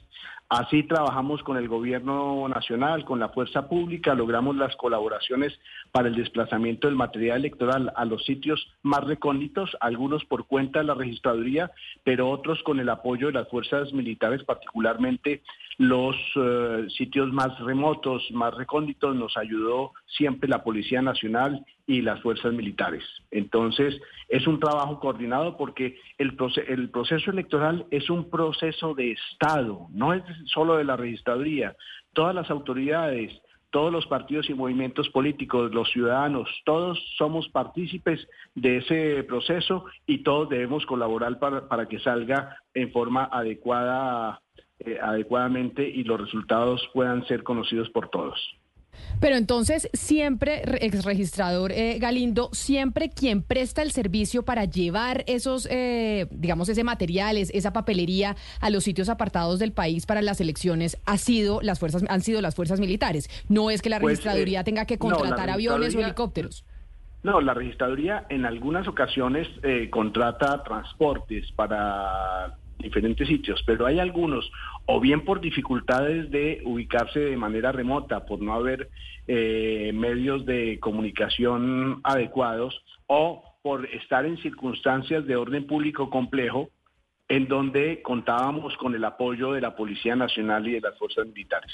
Así 0.48 0.85
trabajamos 0.85 1.43
con 1.43 1.56
el 1.56 1.66
gobierno 1.66 2.47
nacional, 2.48 3.05
con 3.05 3.18
la 3.18 3.31
fuerza 3.31 3.68
pública, 3.68 4.14
logramos 4.14 4.55
las 4.55 4.77
colaboraciones 4.77 5.59
para 5.90 6.06
el 6.06 6.14
desplazamiento 6.14 6.86
del 6.86 6.94
material 6.97 7.39
electoral 7.39 7.93
a 7.97 8.05
los 8.05 8.24
sitios 8.24 8.64
más 8.85 9.02
recónditos, 9.02 9.77
algunos 9.81 10.24
por 10.24 10.47
cuenta 10.47 10.78
de 10.78 10.85
la 10.85 10.94
registraduría, 10.94 11.73
pero 12.05 12.31
otros 12.31 12.62
con 12.62 12.78
el 12.78 12.89
apoyo 12.89 13.27
de 13.27 13.32
las 13.32 13.48
fuerzas 13.48 13.93
militares, 13.93 14.44
particularmente 14.44 15.43
los 15.78 16.14
eh, 16.36 16.86
sitios 16.97 17.32
más 17.32 17.59
remotos, 17.59 18.23
más 18.31 18.55
recónditos, 18.55 19.16
nos 19.16 19.36
ayudó 19.36 19.93
siempre 20.06 20.48
la 20.48 20.62
Policía 20.62 21.02
Nacional 21.02 21.66
y 21.89 22.02
las 22.02 22.20
fuerzas 22.23 22.52
militares. 22.52 23.05
Entonces, 23.31 24.01
es 24.28 24.47
un 24.47 24.59
trabajo 24.59 24.98
coordinado 24.98 25.56
porque 25.56 25.98
el, 26.18 26.36
proce- 26.36 26.64
el 26.66 26.89
proceso 26.90 27.31
electoral 27.31 27.86
es 27.90 28.10
un 28.10 28.31
proceso 28.31 28.94
de 28.94 29.12
Estado, 29.12 29.86
no 29.90 30.14
es 30.14 30.23
solo 30.47 30.77
de 30.77 30.85
la 30.85 30.97
registraduría. 30.97 31.77
Todas 32.13 32.35
las 32.35 32.51
autoridades, 32.51 33.33
todos 33.71 33.93
los 33.93 34.07
partidos 34.07 34.49
y 34.49 34.55
movimientos 34.55 35.09
políticos, 35.11 35.75
los 35.75 35.91
ciudadanos, 35.91 36.49
todos 36.65 36.99
somos 37.19 37.49
partícipes 37.49 38.27
de 38.55 38.79
ese 38.79 39.25
proceso 39.25 39.85
y 40.07 40.23
todos 40.23 40.49
debemos 40.49 40.87
colaborar 40.87 41.39
para, 41.39 41.69
para 41.69 41.87
que 41.87 41.99
salga 41.99 42.57
en 42.75 42.91
forma 42.93 43.25
adecuada, 43.25 44.41
eh, 44.79 44.99
adecuadamente 45.03 45.87
y 45.89 46.05
los 46.05 46.21
resultados 46.21 46.89
puedan 46.95 47.27
ser 47.27 47.43
conocidos 47.43 47.91
por 47.91 48.09
todos. 48.09 48.39
Pero 49.20 49.36
entonces, 49.36 49.89
siempre, 49.94 50.62
re- 50.64 50.85
ex 50.85 51.05
registrador 51.05 51.73
eh, 51.73 51.98
Galindo, 51.98 52.51
siempre 52.52 53.09
quien 53.09 53.43
presta 53.43 53.82
el 53.82 53.90
servicio 53.93 54.44
para 54.44 54.64
llevar 54.66 55.24
esos, 55.27 55.66
eh, 55.70 56.27
digamos, 56.31 56.68
ese 56.68 56.85
material, 56.85 57.36
es- 57.39 57.51
esa 57.55 57.73
papelería 57.73 58.36
a 58.60 58.68
los 58.70 58.85
sitios 58.85 59.09
apartados 59.09 59.59
del 59.59 59.73
país 59.73 60.05
para 60.06 60.20
las 60.23 60.40
elecciones 60.40 60.98
ha 61.06 61.16
sido 61.18 61.60
las 61.62 61.78
fuerzas, 61.78 62.05
han 62.09 62.20
sido 62.20 62.40
las 62.43 62.55
fuerzas 62.55 62.78
militares. 62.81 63.31
No 63.48 63.70
es 63.70 63.81
que 63.82 63.89
la 63.90 64.01
Pues, 64.01 64.18
registraduría 64.18 64.60
eh, 64.60 64.64
tenga 64.64 64.85
que 64.85 64.97
no, 64.97 65.01
contratar 65.01 65.48
aviones 65.51 65.78
o 65.94 65.98
registraduría- 65.98 66.05
helicópteros. 66.06 66.64
No, 67.23 67.40
la 67.40 67.55
registraduría 67.55 68.27
en 68.28 68.44
algunas 68.47 68.86
ocasiones 68.86 69.48
eh, 69.64 69.89
contrata 69.90 70.62
transportes 70.62 71.51
para 71.56 72.56
diferentes 72.78 73.27
sitios, 73.27 73.60
pero 73.66 73.86
hay 73.86 73.98
algunos, 73.98 74.48
o 74.87 75.01
bien 75.01 75.25
por 75.25 75.41
dificultades 75.41 76.31
de 76.31 76.63
ubicarse 76.65 77.19
de 77.19 77.37
manera 77.37 77.73
remota, 77.73 78.25
por 78.25 78.41
no 78.41 78.55
haber 78.55 78.89
eh, 79.27 79.91
medios 79.93 80.47
de 80.47 80.79
comunicación 80.81 82.01
adecuados, 82.05 82.83
o 83.09 83.43
por 83.63 83.87
estar 83.87 84.25
en 84.25 84.37
circunstancias 84.39 85.27
de 85.27 85.37
orden 85.37 85.67
público 85.67 86.09
complejo, 86.09 86.71
en 87.29 87.49
donde 87.49 88.01
contábamos 88.03 88.77
con 88.77 88.95
el 88.95 89.05
apoyo 89.05 89.53
de 89.53 89.61
la 89.61 89.75
Policía 89.75 90.15
Nacional 90.15 90.69
y 90.69 90.73
de 90.73 90.81
las 90.81 90.97
fuerzas 90.97 91.27
militares. 91.27 91.73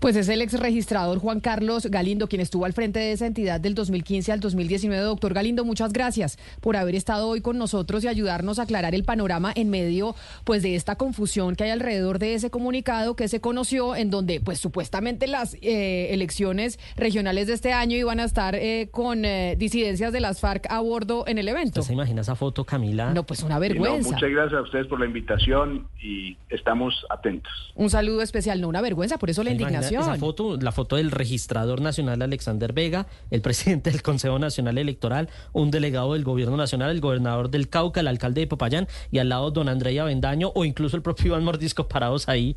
Pues 0.00 0.14
es 0.14 0.28
el 0.28 0.40
ex 0.42 0.52
registrador 0.52 1.18
Juan 1.18 1.40
Carlos 1.40 1.86
Galindo 1.86 2.28
quien 2.28 2.40
estuvo 2.40 2.64
al 2.64 2.72
frente 2.72 3.00
de 3.00 3.10
esa 3.10 3.26
entidad 3.26 3.60
del 3.60 3.74
2015 3.74 4.30
al 4.30 4.38
2019. 4.38 5.02
Doctor 5.02 5.34
Galindo, 5.34 5.64
muchas 5.64 5.92
gracias 5.92 6.38
por 6.60 6.76
haber 6.76 6.94
estado 6.94 7.26
hoy 7.26 7.40
con 7.40 7.58
nosotros 7.58 8.04
y 8.04 8.08
ayudarnos 8.08 8.60
a 8.60 8.62
aclarar 8.62 8.94
el 8.94 9.02
panorama 9.02 9.52
en 9.56 9.70
medio 9.70 10.14
pues 10.44 10.62
de 10.62 10.76
esta 10.76 10.94
confusión 10.94 11.56
que 11.56 11.64
hay 11.64 11.70
alrededor 11.70 12.20
de 12.20 12.34
ese 12.34 12.48
comunicado 12.48 13.16
que 13.16 13.26
se 13.26 13.40
conoció 13.40 13.96
en 13.96 14.10
donde 14.10 14.40
pues 14.40 14.60
supuestamente 14.60 15.26
las 15.26 15.54
eh, 15.62 16.14
elecciones 16.14 16.78
regionales 16.94 17.48
de 17.48 17.54
este 17.54 17.72
año 17.72 17.96
iban 17.96 18.20
a 18.20 18.24
estar 18.24 18.54
eh, 18.54 18.90
con 18.92 19.24
eh, 19.24 19.56
disidencias 19.58 20.12
de 20.12 20.20
las 20.20 20.38
FARC 20.38 20.70
a 20.70 20.78
bordo 20.78 21.24
en 21.26 21.38
el 21.38 21.48
evento. 21.48 21.82
¿Se 21.82 21.92
imagina 21.92 22.20
esa 22.20 22.36
foto, 22.36 22.64
Camila? 22.64 23.12
No, 23.12 23.24
pues 23.24 23.42
una 23.42 23.56
no, 23.56 23.60
vergüenza. 23.62 24.12
muchas 24.12 24.30
gracias 24.30 24.60
a 24.60 24.62
ustedes 24.62 24.86
por 24.86 25.00
la 25.00 25.06
invitación 25.06 25.88
y 26.00 26.36
estamos 26.50 27.04
atentos. 27.10 27.52
Un 27.74 27.90
saludo 27.90 28.22
especial, 28.22 28.60
no 28.60 28.68
una 28.68 28.80
vergüenza, 28.80 29.18
por 29.18 29.28
eso 29.28 29.42
la 29.42 29.50
¿Se 29.87 29.87
Esa 29.90 30.16
foto, 30.16 30.56
la 30.56 30.72
foto 30.72 30.96
del 30.96 31.10
registrador 31.10 31.80
nacional 31.80 32.22
Alexander 32.22 32.72
Vega, 32.72 33.06
el 33.30 33.40
presidente 33.48 33.90
del 33.90 34.02
Consejo 34.02 34.38
Nacional 34.38 34.78
Electoral, 34.78 35.28
un 35.52 35.70
delegado 35.70 36.14
del 36.14 36.24
Gobierno 36.24 36.56
Nacional, 36.56 36.90
el 36.90 37.00
gobernador 37.00 37.50
del 37.50 37.68
Cauca, 37.68 38.00
el 38.00 38.08
alcalde 38.08 38.42
de 38.42 38.46
Popayán 38.46 38.88
y 39.10 39.18
al 39.18 39.28
lado 39.28 39.50
don 39.50 39.68
Andrea 39.68 40.04
Bendaño 40.04 40.52
o 40.54 40.64
incluso 40.64 40.96
el 40.96 41.02
propio 41.02 41.26
Iván 41.26 41.44
Mordisco 41.44 41.88
parados 41.88 42.28
ahí. 42.28 42.56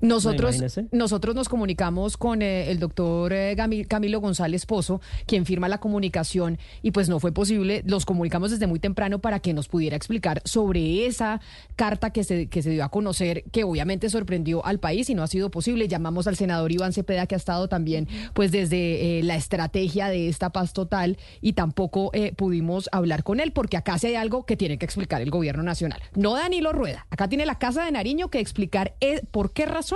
Nosotros, 0.00 0.56
Imagínese. 0.56 0.86
nosotros 0.92 1.34
nos 1.34 1.48
comunicamos 1.48 2.16
con 2.16 2.40
eh, 2.40 2.70
el 2.70 2.78
doctor 2.78 3.32
eh, 3.34 3.54
Camilo 3.86 4.20
González 4.20 4.64
Pozo, 4.64 5.00
quien 5.26 5.44
firma 5.44 5.68
la 5.68 5.78
comunicación, 5.78 6.58
y 6.82 6.92
pues 6.92 7.08
no 7.08 7.20
fue 7.20 7.32
posible. 7.32 7.82
Los 7.86 8.06
comunicamos 8.06 8.50
desde 8.50 8.66
muy 8.66 8.78
temprano 8.78 9.18
para 9.18 9.40
que 9.40 9.52
nos 9.52 9.68
pudiera 9.68 9.96
explicar 9.96 10.40
sobre 10.46 11.06
esa 11.06 11.40
carta 11.76 12.10
que 12.10 12.24
se, 12.24 12.46
que 12.46 12.62
se 12.62 12.70
dio 12.70 12.84
a 12.84 12.88
conocer, 12.88 13.44
que 13.52 13.64
obviamente 13.64 14.08
sorprendió 14.08 14.64
al 14.64 14.80
país 14.80 15.10
y 15.10 15.14
no 15.14 15.22
ha 15.22 15.26
sido 15.26 15.50
posible. 15.50 15.86
Llamamos 15.86 16.26
al 16.26 16.36
senador 16.36 16.72
Iván 16.72 16.94
Cepeda, 16.94 17.26
que 17.26 17.34
ha 17.34 17.38
estado 17.38 17.68
también 17.68 18.08
pues 18.32 18.52
desde 18.52 19.18
eh, 19.18 19.22
la 19.22 19.36
estrategia 19.36 20.08
de 20.08 20.28
esta 20.28 20.50
paz 20.50 20.72
total, 20.72 21.18
y 21.42 21.52
tampoco 21.52 22.10
eh, 22.14 22.32
pudimos 22.34 22.88
hablar 22.92 23.22
con 23.22 23.38
él, 23.40 23.52
porque 23.52 23.76
acá 23.76 23.98
sí 23.98 24.06
hay 24.06 24.14
algo 24.14 24.46
que 24.46 24.56
tiene 24.56 24.78
que 24.78 24.86
explicar 24.86 25.20
el 25.20 25.30
gobierno 25.30 25.62
nacional. 25.62 26.00
No 26.14 26.34
Danilo 26.36 26.72
Rueda, 26.72 27.06
acá 27.10 27.28
tiene 27.28 27.44
la 27.44 27.58
Casa 27.58 27.84
de 27.84 27.92
Nariño 27.92 28.30
que 28.30 28.40
explicar 28.40 28.94
por 29.30 29.52
qué 29.52 29.66
razón 29.66 29.89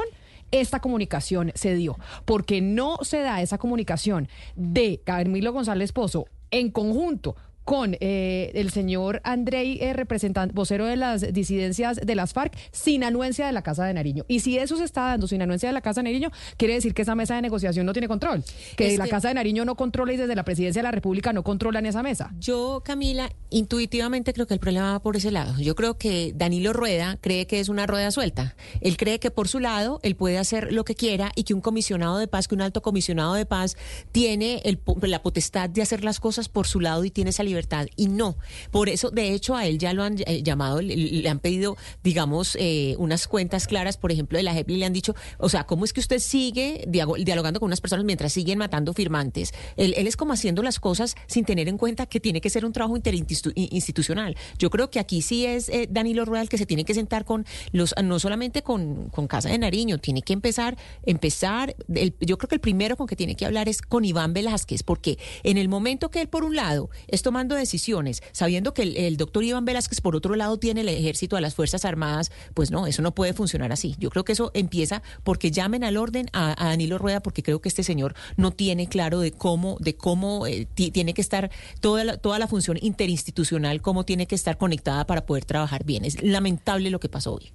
esta 0.61 0.81
comunicación 0.81 1.53
se 1.55 1.75
dio, 1.75 1.99
porque 2.25 2.61
no 2.61 2.99
se 3.03 3.19
da 3.19 3.43
esa 3.43 3.59
comunicación 3.59 4.29
de 4.55 5.01
Camilo 5.05 5.53
González 5.53 5.93
Pozo 5.93 6.27
en 6.51 6.71
conjunto 6.71 7.37
con 7.65 7.97
eh, 8.01 8.51
el 8.55 8.71
señor 8.71 9.21
Andrei, 9.25 9.79
eh, 9.81 9.93
representante, 9.95 10.55
vocero 10.55 10.87
de 10.87 10.97
las 10.97 11.33
disidencias 11.33 11.97
de 12.05 12.15
las 12.15 12.33
FARC, 12.33 12.55
sin 12.73 13.05
anuencia 13.05 13.47
de 13.47 13.53
la 13.53 13.63
Casa 13.63 13.85
de 13.87 13.95
Nariño. 13.95 14.25
Y 14.29 14.41
si 14.41 14.59
eso 14.59 14.77
se 14.77 14.85
está 14.85 15.03
dando 15.03 15.27
sin 15.27 15.41
anuencia 15.43 15.69
de 15.69 15.73
la 15.73 15.81
Casa 15.81 16.01
de 16.03 16.05
Nariño, 16.11 16.31
quiere 16.57 16.75
decir 16.75 16.93
que 16.95 17.03
esa 17.03 17.15
mesa 17.15 17.35
de 17.37 17.43
negociación 17.43 17.87
no 17.87 17.93
tiene 17.93 18.09
control, 18.09 18.45
que 18.77 18.89
Es 18.93 18.99
la 18.99 19.05
que- 19.05 19.11
Casa 19.11 19.29
de 19.29 19.35
Nariño 19.35 19.65
no 19.65 19.77
controla 19.77 20.13
y 20.13 20.17
desde 20.17 20.35
la 20.35 20.45
Presidencia 20.45 20.81
de 20.81 20.85
la 20.85 20.91
República 20.91 21.33
no 21.33 21.43
controlan 21.43 21.87
esa 21.87 22.03
mesa. 22.03 22.33
Yo, 22.39 22.83
Camila, 22.85 23.31
intuitivamente 23.51 24.33
creo 24.35 24.47
que 24.47 24.55
el 24.55 24.61
problema 24.61 24.93
va 24.93 25.01
por 25.03 25.17
ese 25.17 25.31
lado. 25.31 25.59
Yo 25.59 25.75
creo 25.75 25.97
que 25.97 26.33
Danilo 26.37 26.73
Rueda 26.75 27.17
cree 27.21 27.47
que 27.47 27.61
es 27.61 27.69
una 27.71 27.87
rueda 27.87 28.11
suelta. 28.11 28.57
Él 28.83 28.97
cree 28.99 29.19
que 29.21 29.31
por 29.31 29.49
su 29.49 29.59
lado 29.59 30.01
él 30.03 30.17
puede 30.17 30.37
hacer 30.39 30.71
lo 30.73 30.85
que 30.85 30.95
quiera 30.95 31.33
y 31.35 31.45
que 31.45 31.55
un 31.55 31.61
comisionado 31.63 32.19
de 32.19 32.29
paz, 32.29 32.47
que 32.47 32.55
un 32.55 32.61
alto 32.61 32.83
comisionado 32.83 33.33
de 33.35 33.47
paz 33.47 33.77
tiene 34.13 34.61
el 34.65 34.79
la 35.03 35.23
potestad 35.23 35.71
de 35.71 35.81
hacer 35.83 36.05
las 36.05 36.21
cosas 36.21 36.49
por 36.49 36.67
su 36.67 36.81
lado 36.81 37.05
y 37.05 37.11
tiene 37.11 37.31
esa 37.31 37.43
libertad. 37.43 37.54
Y 37.97 38.07
no. 38.09 38.37
Por 38.71 38.89
eso, 38.89 39.11
de 39.11 39.33
hecho, 39.35 39.57
a 39.57 39.67
él 39.67 39.79
ya 39.79 39.93
lo 39.93 40.03
han 40.03 40.17
eh, 40.27 40.43
llamado, 40.43 40.81
le, 40.81 41.29
han 41.29 41.39
pedido, 41.39 41.77
digamos, 42.03 42.57
eh, 42.61 42.95
unas 42.99 43.27
cuentas 43.29 43.67
claras, 43.67 43.97
por 43.97 44.13
ejemplo, 44.13 44.37
de 44.39 44.43
la 44.45 44.53
JEP, 44.55 44.71
y 44.71 44.77
le 44.77 44.87
han 44.87 44.93
dicho, 44.93 45.15
o 45.39 45.49
sea, 45.49 45.65
¿cómo 45.65 45.85
es 45.85 45.93
que 45.93 46.01
usted 46.01 46.19
sigue 46.19 46.85
dialogando 46.89 47.61
con 47.61 47.67
unas 47.69 47.81
personas 47.81 48.05
mientras 48.05 48.33
siguen 48.33 48.59
matando 48.59 48.93
firmantes? 48.93 49.53
Él, 49.77 49.95
él 49.97 50.07
es 50.07 50.17
como 50.17 50.33
haciendo 50.33 50.63
las 50.63 50.81
cosas 50.81 51.15
sin 51.27 51.45
tener 51.45 51.69
en 51.69 51.79
cuenta 51.79 52.07
que 52.07 52.21
tiene 52.21 52.41
que 52.41 52.51
ser 52.51 52.65
un 52.65 52.73
trabajo 52.73 52.97
interinstitucional. 52.97 54.37
Yo 54.59 54.71
creo 54.71 54.91
que 54.91 54.99
aquí 54.99 55.23
sí 55.23 55.47
es 55.47 55.69
eh, 55.69 55.89
Danilo 55.91 56.25
Rueda 56.25 56.43
el 56.43 56.49
que 56.49 56.59
se 56.59 56.67
tiene 56.67 56.85
que 56.85 56.95
sentar 56.95 57.25
con 57.25 57.45
los, 57.73 57.95
no 58.03 58.19
solamente 58.19 58.63
con, 58.63 59.09
con 59.11 59.27
Casa 59.27 59.49
de 59.49 59.59
Nariño, 59.59 59.99
tiene 59.99 60.23
que 60.23 60.33
empezar, 60.33 60.77
empezar, 61.05 61.75
el- 61.95 62.15
yo 62.21 62.39
creo 62.39 62.49
que 62.49 62.55
el 62.57 62.61
primero 62.61 62.97
con 62.97 63.07
que 63.07 63.17
tiene 63.17 63.35
que 63.35 63.47
hablar 63.47 63.69
es 63.69 63.83
con 63.83 64.05
Iván 64.05 64.33
Velázquez, 64.33 64.83
porque 64.83 65.19
en 65.43 65.59
el 65.59 65.69
momento 65.69 66.11
que 66.11 66.21
él, 66.23 66.29
por 66.29 66.45
un 66.45 66.57
lado, 66.57 66.91
es 67.09 67.23
tomando 67.23 67.44
decisiones, 67.49 68.23
sabiendo 68.33 68.73
que 68.73 68.83
el, 69.07 69.17
doctor 69.17 69.45
Iván 69.45 69.65
Velázquez, 69.65 70.01
por 70.01 70.17
otro 70.17 70.35
lado, 70.35 70.59
tiene 70.59 70.81
el 70.81 70.89
ejército, 70.89 71.37
a 71.37 71.41
las 71.41 71.55
Fuerzas 71.55 71.85
Armadas, 71.85 72.33
pues 72.55 72.71
no, 72.71 72.87
eso 72.87 73.03
no 73.03 73.15
puede 73.15 73.35
funcionar 73.35 73.73
así. 73.73 73.95
Yo 73.99 74.09
creo 74.11 74.25
que 74.25 74.33
eso 74.33 74.51
empieza 74.55 75.03
porque 75.23 75.51
llamen 75.51 75.85
al 75.85 75.97
orden 75.97 76.29
a, 76.33 76.55
a 76.63 76.69
Danilo 76.69 76.97
Rueda, 76.99 77.21
porque 77.21 77.43
creo 77.43 77.61
que 77.61 77.69
este 77.69 77.83
señor 77.83 78.15
no 78.37 78.51
tiene 78.51 78.87
claro 78.89 79.21
de 79.21 79.33
cómo, 79.33 79.77
de 79.81 79.95
cómo 79.97 80.47
eh, 80.47 80.67
ti- 80.75 80.91
tiene 80.91 81.13
que 81.13 81.21
estar 81.21 81.51
toda 81.81 82.05
la, 82.05 82.17
toda 82.17 82.39
la 82.39 82.47
función 82.49 82.79
interinstitucional, 82.81 83.83
cómo 83.83 84.05
tiene 84.05 84.27
que 84.27 84.35
estar 84.35 84.57
conectada 84.57 85.07
para 85.07 85.27
poder 85.27 85.45
trabajar 85.45 85.85
bien. 85.85 86.05
Es 86.05 86.23
lamentable 86.23 86.91
lo 86.91 87.01
que 87.01 87.09
pasó 87.09 87.35
hoy. 87.35 87.53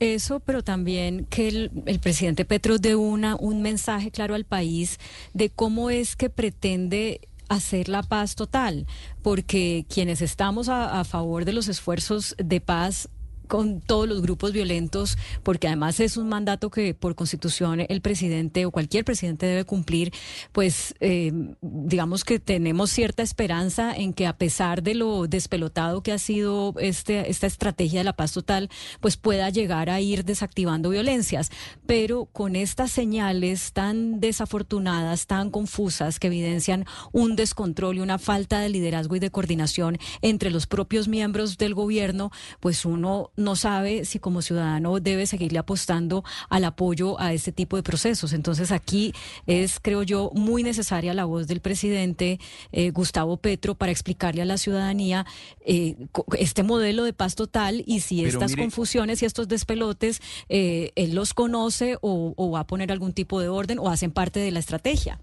Eso, 0.00 0.40
pero 0.40 0.62
también 0.64 1.24
que 1.30 1.46
el, 1.48 1.70
el 1.86 2.00
presidente 2.00 2.44
Petro 2.44 2.78
dé 2.78 2.96
una, 2.96 3.36
un 3.36 3.62
mensaje 3.62 4.10
claro 4.10 4.34
al 4.34 4.44
país 4.44 4.98
de 5.32 5.50
cómo 5.50 5.88
es 5.88 6.16
que 6.16 6.28
pretende 6.30 7.20
hacer 7.48 7.88
la 7.88 8.02
paz 8.02 8.34
total, 8.34 8.86
porque 9.22 9.86
quienes 9.88 10.22
estamos 10.22 10.68
a, 10.68 11.04
favor 11.04 11.44
de 11.44 11.52
los 11.52 11.68
esfuerzos 11.68 12.34
de 12.38 12.60
paz 12.60 13.08
con 13.48 13.80
todos 13.80 14.08
los 14.08 14.22
grupos 14.22 14.52
violentos, 14.52 15.18
porque 15.42 15.66
además 15.66 16.00
es 16.00 16.16
un 16.16 16.28
mandato 16.28 16.70
que 16.70 16.94
por 16.94 17.14
constitución 17.14 17.84
el 17.88 18.00
presidente 18.00 18.66
o 18.66 18.70
cualquier 18.70 19.04
presidente 19.04 19.46
debe 19.46 19.64
cumplir, 19.64 20.12
pues 20.52 20.94
eh, 21.00 21.32
digamos 21.60 22.24
que 22.24 22.38
tenemos 22.38 22.90
cierta 22.90 23.22
esperanza 23.22 23.94
en 23.94 24.12
que 24.12 24.26
a 24.26 24.36
pesar 24.36 24.82
de 24.82 24.94
lo 24.94 25.26
despelotado 25.26 26.02
que 26.02 26.12
ha 26.12 26.18
sido 26.18 26.74
este, 26.78 27.30
esta 27.30 27.46
estrategia 27.46 28.00
de 28.00 28.04
la 28.04 28.14
paz 28.14 28.32
total, 28.32 28.70
pues 29.00 29.16
pueda 29.16 29.50
llegar 29.50 29.90
a 29.90 30.00
ir 30.00 30.24
desactivando 30.24 30.90
violencias. 30.90 31.50
Pero 31.86 32.26
con 32.26 32.56
estas 32.56 32.90
señales 32.90 33.72
tan 33.72 34.20
desafortunadas, 34.20 35.26
tan 35.26 35.50
confusas, 35.50 36.18
que 36.18 36.28
evidencian 36.28 36.86
un 37.12 37.36
descontrol 37.36 37.96
y 37.96 38.00
una 38.00 38.18
falta 38.18 38.60
de 38.60 38.68
liderazgo 38.68 39.16
y 39.16 39.20
de 39.20 39.30
coordinación 39.30 39.98
entre 40.22 40.50
los 40.50 40.66
propios 40.66 41.08
miembros 41.08 41.58
del 41.58 41.74
gobierno, 41.74 42.30
pues 42.60 42.84
uno 42.84 43.30
no 43.36 43.56
sabe 43.56 44.04
si 44.04 44.18
como 44.18 44.42
ciudadano 44.42 45.00
debe 45.00 45.26
seguirle 45.26 45.58
apostando 45.58 46.24
al 46.48 46.64
apoyo 46.64 47.20
a 47.20 47.32
este 47.32 47.52
tipo 47.52 47.76
de 47.76 47.82
procesos. 47.82 48.32
Entonces 48.32 48.72
aquí 48.72 49.12
es, 49.46 49.80
creo 49.80 50.02
yo, 50.02 50.30
muy 50.34 50.62
necesaria 50.62 51.14
la 51.14 51.24
voz 51.24 51.46
del 51.46 51.60
presidente 51.60 52.38
eh, 52.72 52.90
Gustavo 52.90 53.36
Petro 53.36 53.74
para 53.74 53.92
explicarle 53.92 54.42
a 54.42 54.44
la 54.44 54.58
ciudadanía 54.58 55.26
eh, 55.64 55.96
este 56.38 56.62
modelo 56.62 57.04
de 57.04 57.12
paz 57.12 57.34
total 57.34 57.82
y 57.86 58.00
si 58.00 58.24
estas 58.24 58.56
confusiones 58.56 59.22
y 59.22 59.26
estos 59.26 59.48
despelotes 59.48 60.20
eh, 60.48 60.92
él 60.94 61.14
los 61.14 61.34
conoce 61.34 61.96
o, 62.00 62.34
o 62.36 62.50
va 62.50 62.60
a 62.60 62.66
poner 62.66 62.92
algún 62.92 63.12
tipo 63.12 63.40
de 63.40 63.48
orden 63.48 63.78
o 63.78 63.88
hacen 63.88 64.10
parte 64.10 64.40
de 64.40 64.50
la 64.50 64.60
estrategia. 64.60 65.20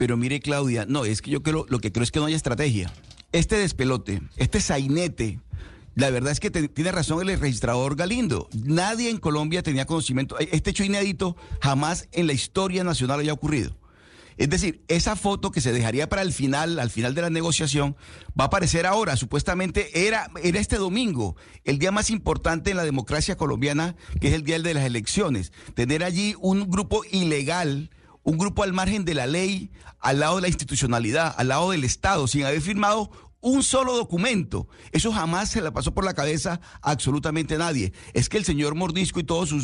Pero 0.00 0.16
mire, 0.16 0.40
Claudia, 0.40 0.86
no, 0.86 1.04
es 1.04 1.20
que 1.20 1.30
yo 1.30 1.42
creo, 1.42 1.66
lo 1.68 1.78
que 1.78 1.92
creo 1.92 2.04
es 2.04 2.10
que 2.10 2.20
no 2.20 2.24
hay 2.24 2.32
estrategia. 2.32 2.90
Este 3.32 3.56
despelote, 3.56 4.22
este 4.36 4.60
sainete, 4.60 5.38
la 5.94 6.10
verdad 6.10 6.32
es 6.32 6.40
que 6.40 6.50
tiene 6.50 6.92
razón 6.92 7.28
el 7.28 7.38
registrador 7.38 7.96
Galindo. 7.96 8.48
Nadie 8.52 9.10
en 9.10 9.18
Colombia 9.18 9.62
tenía 9.62 9.86
conocimiento. 9.86 10.38
E, 10.38 10.48
este 10.52 10.70
hecho 10.70 10.84
inédito 10.84 11.36
jamás 11.60 12.08
en 12.12 12.26
la 12.26 12.32
historia 12.32 12.84
nacional 12.84 13.20
haya 13.20 13.32
ocurrido. 13.32 13.76
Es 14.36 14.48
decir, 14.48 14.82
esa 14.88 15.16
foto 15.16 15.50
que 15.50 15.60
se 15.60 15.72
dejaría 15.72 16.08
para 16.08 16.22
el 16.22 16.32
final, 16.32 16.78
al 16.78 16.88
final 16.88 17.14
de 17.14 17.20
la 17.20 17.28
negociación, 17.28 17.96
va 18.38 18.44
a 18.44 18.46
aparecer 18.46 18.86
ahora. 18.86 19.16
Supuestamente 19.16 20.06
era, 20.06 20.30
era 20.42 20.58
este 20.58 20.76
domingo, 20.76 21.36
el 21.64 21.78
día 21.78 21.92
más 21.92 22.08
importante 22.08 22.70
en 22.70 22.78
la 22.78 22.84
democracia 22.84 23.36
colombiana, 23.36 23.96
que 24.18 24.28
es 24.28 24.34
el 24.34 24.44
día 24.44 24.58
de 24.58 24.72
las 24.72 24.84
elecciones. 24.84 25.52
Tener 25.74 26.04
allí 26.04 26.34
un 26.40 26.70
grupo 26.70 27.02
ilegal 27.10 27.90
un 28.22 28.38
grupo 28.38 28.62
al 28.62 28.72
margen 28.72 29.04
de 29.04 29.14
la 29.14 29.26
ley, 29.26 29.70
al 29.98 30.20
lado 30.20 30.36
de 30.36 30.42
la 30.42 30.48
institucionalidad, 30.48 31.34
al 31.36 31.48
lado 31.48 31.70
del 31.70 31.84
Estado, 31.84 32.26
sin 32.26 32.44
haber 32.44 32.60
firmado 32.60 33.10
un 33.40 33.62
solo 33.62 33.96
documento. 33.96 34.68
Eso 34.92 35.12
jamás 35.12 35.50
se 35.50 35.62
le 35.62 35.72
pasó 35.72 35.92
por 35.92 36.04
la 36.04 36.14
cabeza 36.14 36.60
a 36.82 36.90
absolutamente 36.90 37.56
nadie. 37.56 37.92
Es 38.12 38.28
que 38.28 38.36
el 38.36 38.44
señor 38.44 38.74
Mordisco 38.74 39.20
y 39.20 39.24
toda 39.24 39.46
su, 39.46 39.60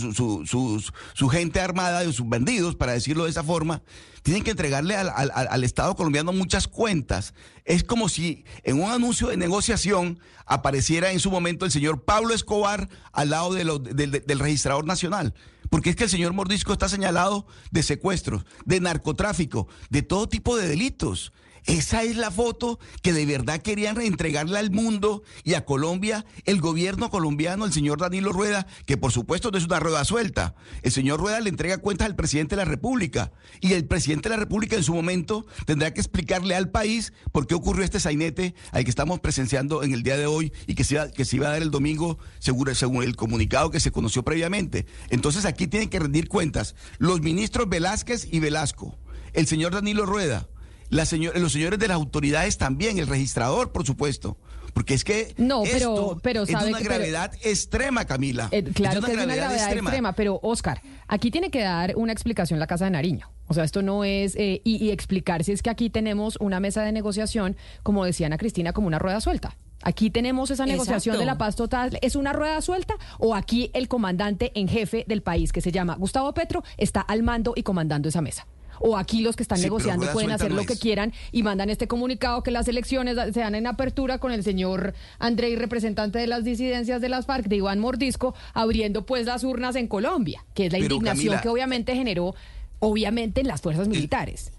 su, 1.14 1.28
gente 1.28 1.60
armada 1.60 2.04
y 2.04 2.12
sus 2.12 2.28
bandidos, 2.28 2.76
para 2.76 2.92
decirlo 2.92 3.24
de 3.24 3.30
esa 3.30 3.44
forma, 3.44 3.82
tienen 4.22 4.42
que 4.42 4.52
entregarle 4.52 4.96
al, 4.96 5.10
al, 5.10 5.64
Estado 5.64 5.94
colombiano 5.94 6.32
muchas 6.32 6.66
cuentas. 6.66 7.34
Es 7.64 7.84
como 7.84 8.08
si 8.08 8.44
en 8.62 8.82
un 8.82 8.90
anuncio 8.90 9.28
de 9.28 9.36
negociación 9.36 10.18
apareciera 10.46 11.12
en 11.12 11.20
su 11.20 11.30
momento 11.30 11.64
el 11.64 11.70
señor 11.70 12.04
Pablo 12.04 12.34
Escobar 12.34 12.88
al 13.12 13.30
lado 13.30 13.52
de 13.52 13.64
del 13.64 14.38
registrador 14.38 14.86
nacional. 14.86 15.34
Porque 15.68 15.90
es 15.90 15.96
que 15.96 16.04
el 16.04 16.10
señor 16.10 16.32
Mordisco 16.32 16.72
está 16.72 16.88
señalado 16.88 17.46
de 17.70 17.82
secuestros, 17.82 18.44
de 18.64 18.80
narcotráfico, 18.80 19.68
de 19.90 20.02
todo 20.02 20.28
tipo 20.28 20.56
de 20.56 20.68
delitos. 20.68 21.32
Esa 21.66 22.04
es 22.04 22.16
la 22.16 22.30
foto 22.30 22.78
que 23.02 23.12
de 23.12 23.26
verdad 23.26 23.60
querían 23.60 23.96
reentregarle 23.96 24.56
al 24.56 24.70
mundo 24.70 25.24
y 25.42 25.54
a 25.54 25.64
Colombia 25.64 26.24
el 26.44 26.60
gobierno 26.60 27.10
colombiano, 27.10 27.64
el 27.64 27.72
señor 27.72 27.98
Danilo 27.98 28.32
Rueda, 28.32 28.68
que 28.86 28.96
por 28.96 29.10
supuesto 29.10 29.50
no 29.50 29.58
es 29.58 29.64
una 29.64 29.80
rueda 29.80 30.04
suelta. 30.04 30.54
El 30.82 30.92
señor 30.92 31.18
Rueda 31.18 31.40
le 31.40 31.50
entrega 31.50 31.78
cuentas 31.78 32.06
al 32.06 32.14
presidente 32.14 32.54
de 32.54 32.62
la 32.62 32.70
República 32.70 33.32
y 33.60 33.72
el 33.72 33.84
presidente 33.84 34.28
de 34.28 34.36
la 34.36 34.40
República 34.40 34.76
en 34.76 34.84
su 34.84 34.94
momento 34.94 35.44
tendrá 35.64 35.92
que 35.92 36.00
explicarle 36.00 36.54
al 36.54 36.70
país 36.70 37.12
por 37.32 37.48
qué 37.48 37.56
ocurrió 37.56 37.84
este 37.84 37.98
sainete 37.98 38.54
al 38.70 38.84
que 38.84 38.90
estamos 38.90 39.18
presenciando 39.18 39.82
en 39.82 39.92
el 39.92 40.04
día 40.04 40.16
de 40.16 40.26
hoy 40.26 40.52
y 40.68 40.76
que 40.76 40.84
se 40.84 40.94
iba, 40.94 41.10
que 41.10 41.24
se 41.24 41.34
iba 41.34 41.48
a 41.48 41.50
dar 41.50 41.62
el 41.62 41.72
domingo 41.72 42.18
según, 42.38 42.72
según 42.76 43.02
el 43.02 43.16
comunicado 43.16 43.72
que 43.72 43.80
se 43.80 43.90
conoció 43.90 44.22
previamente. 44.22 44.86
Entonces 45.10 45.44
aquí 45.44 45.66
tienen 45.66 45.90
que 45.90 45.98
rendir 45.98 46.28
cuentas 46.28 46.76
los 46.98 47.22
ministros 47.22 47.68
Velázquez 47.68 48.28
y 48.30 48.38
Velasco, 48.38 48.96
el 49.32 49.48
señor 49.48 49.72
Danilo 49.72 50.06
Rueda 50.06 50.48
los 50.90 51.08
señores 51.08 51.78
de 51.78 51.88
las 51.88 51.94
autoridades 51.94 52.58
también, 52.58 52.98
el 52.98 53.06
registrador, 53.06 53.72
por 53.72 53.86
supuesto. 53.86 54.36
Porque 54.76 54.92
es 54.92 55.04
que 55.04 55.34
no, 55.38 55.62
pero, 55.62 56.18
pero 56.22 56.42
es 56.42 56.50
una 56.50 56.80
gravedad 56.80 57.32
extrema, 57.42 58.04
Camila. 58.04 58.48
Eh, 58.50 58.62
claro 58.62 59.00
que 59.00 59.12
es 59.12 59.16
una 59.16 59.34
gravedad 59.34 59.72
extrema. 59.72 60.12
pero 60.12 60.38
Oscar, 60.42 60.82
aquí 61.08 61.30
tiene 61.30 61.50
que 61.50 61.62
dar 61.62 61.94
una 61.96 62.12
explicación 62.12 62.60
la 62.60 62.66
Casa 62.66 62.84
de 62.84 62.90
Nariño. 62.90 63.30
O 63.46 63.54
sea, 63.54 63.64
esto 63.64 63.80
no 63.80 64.04
es, 64.04 64.36
eh, 64.36 64.60
y, 64.64 64.90
explicar 64.90 65.44
si 65.44 65.52
es 65.52 65.62
que 65.62 65.70
aquí 65.70 65.88
tenemos 65.88 66.36
una 66.40 66.60
mesa 66.60 66.82
de 66.82 66.92
negociación, 66.92 67.56
como 67.82 68.04
decía 68.04 68.26
Ana 68.26 68.36
Cristina, 68.36 68.74
como 68.74 68.86
una 68.86 68.98
rueda 68.98 69.18
suelta. 69.22 69.56
Aquí 69.82 70.10
tenemos 70.10 70.50
esa 70.50 70.66
negociación 70.66 71.18
de 71.18 71.24
la 71.24 71.38
paz 71.38 71.56
total. 71.56 71.98
¿Es 72.02 72.14
una 72.14 72.34
rueda 72.34 72.60
suelta? 72.60 72.96
¿O 73.18 73.34
aquí 73.34 73.70
el 73.72 73.88
comandante 73.88 74.52
en 74.54 74.68
jefe 74.68 75.06
del 75.08 75.22
país, 75.22 75.52
que 75.52 75.62
se 75.62 75.72
llama 75.72 75.94
Gustavo 75.94 76.34
Petro, 76.34 76.64
está 76.76 77.00
al 77.00 77.22
mando 77.22 77.54
y 77.56 77.62
comandando 77.62 78.10
esa 78.10 78.20
mesa? 78.20 78.46
O 78.80 78.96
aquí 78.96 79.22
los 79.22 79.36
que 79.36 79.42
están 79.42 79.60
negociando 79.60 80.06
pueden 80.12 80.30
hacer 80.30 80.52
lo 80.52 80.64
que 80.64 80.78
quieran 80.78 81.12
y 81.32 81.42
mandan 81.42 81.70
este 81.70 81.88
comunicado 81.88 82.42
que 82.42 82.50
las 82.50 82.68
elecciones 82.68 83.16
se 83.32 83.40
dan 83.40 83.54
en 83.54 83.66
apertura 83.66 84.18
con 84.18 84.32
el 84.32 84.42
señor 84.42 84.94
Andrei, 85.18 85.56
representante 85.56 86.18
de 86.18 86.26
las 86.26 86.44
disidencias 86.44 87.00
de 87.00 87.08
las 87.08 87.26
FARC, 87.26 87.46
de 87.46 87.56
Iván 87.56 87.78
Mordisco, 87.78 88.34
abriendo 88.54 89.06
pues 89.06 89.26
las 89.26 89.44
urnas 89.44 89.76
en 89.76 89.88
Colombia, 89.88 90.44
que 90.54 90.66
es 90.66 90.72
la 90.72 90.78
indignación 90.78 91.40
que 91.40 91.48
obviamente 91.48 91.94
generó, 91.94 92.34
obviamente, 92.78 93.40
en 93.40 93.48
las 93.48 93.60
fuerzas 93.62 93.88
militares. 93.88 94.50
El 94.50 94.55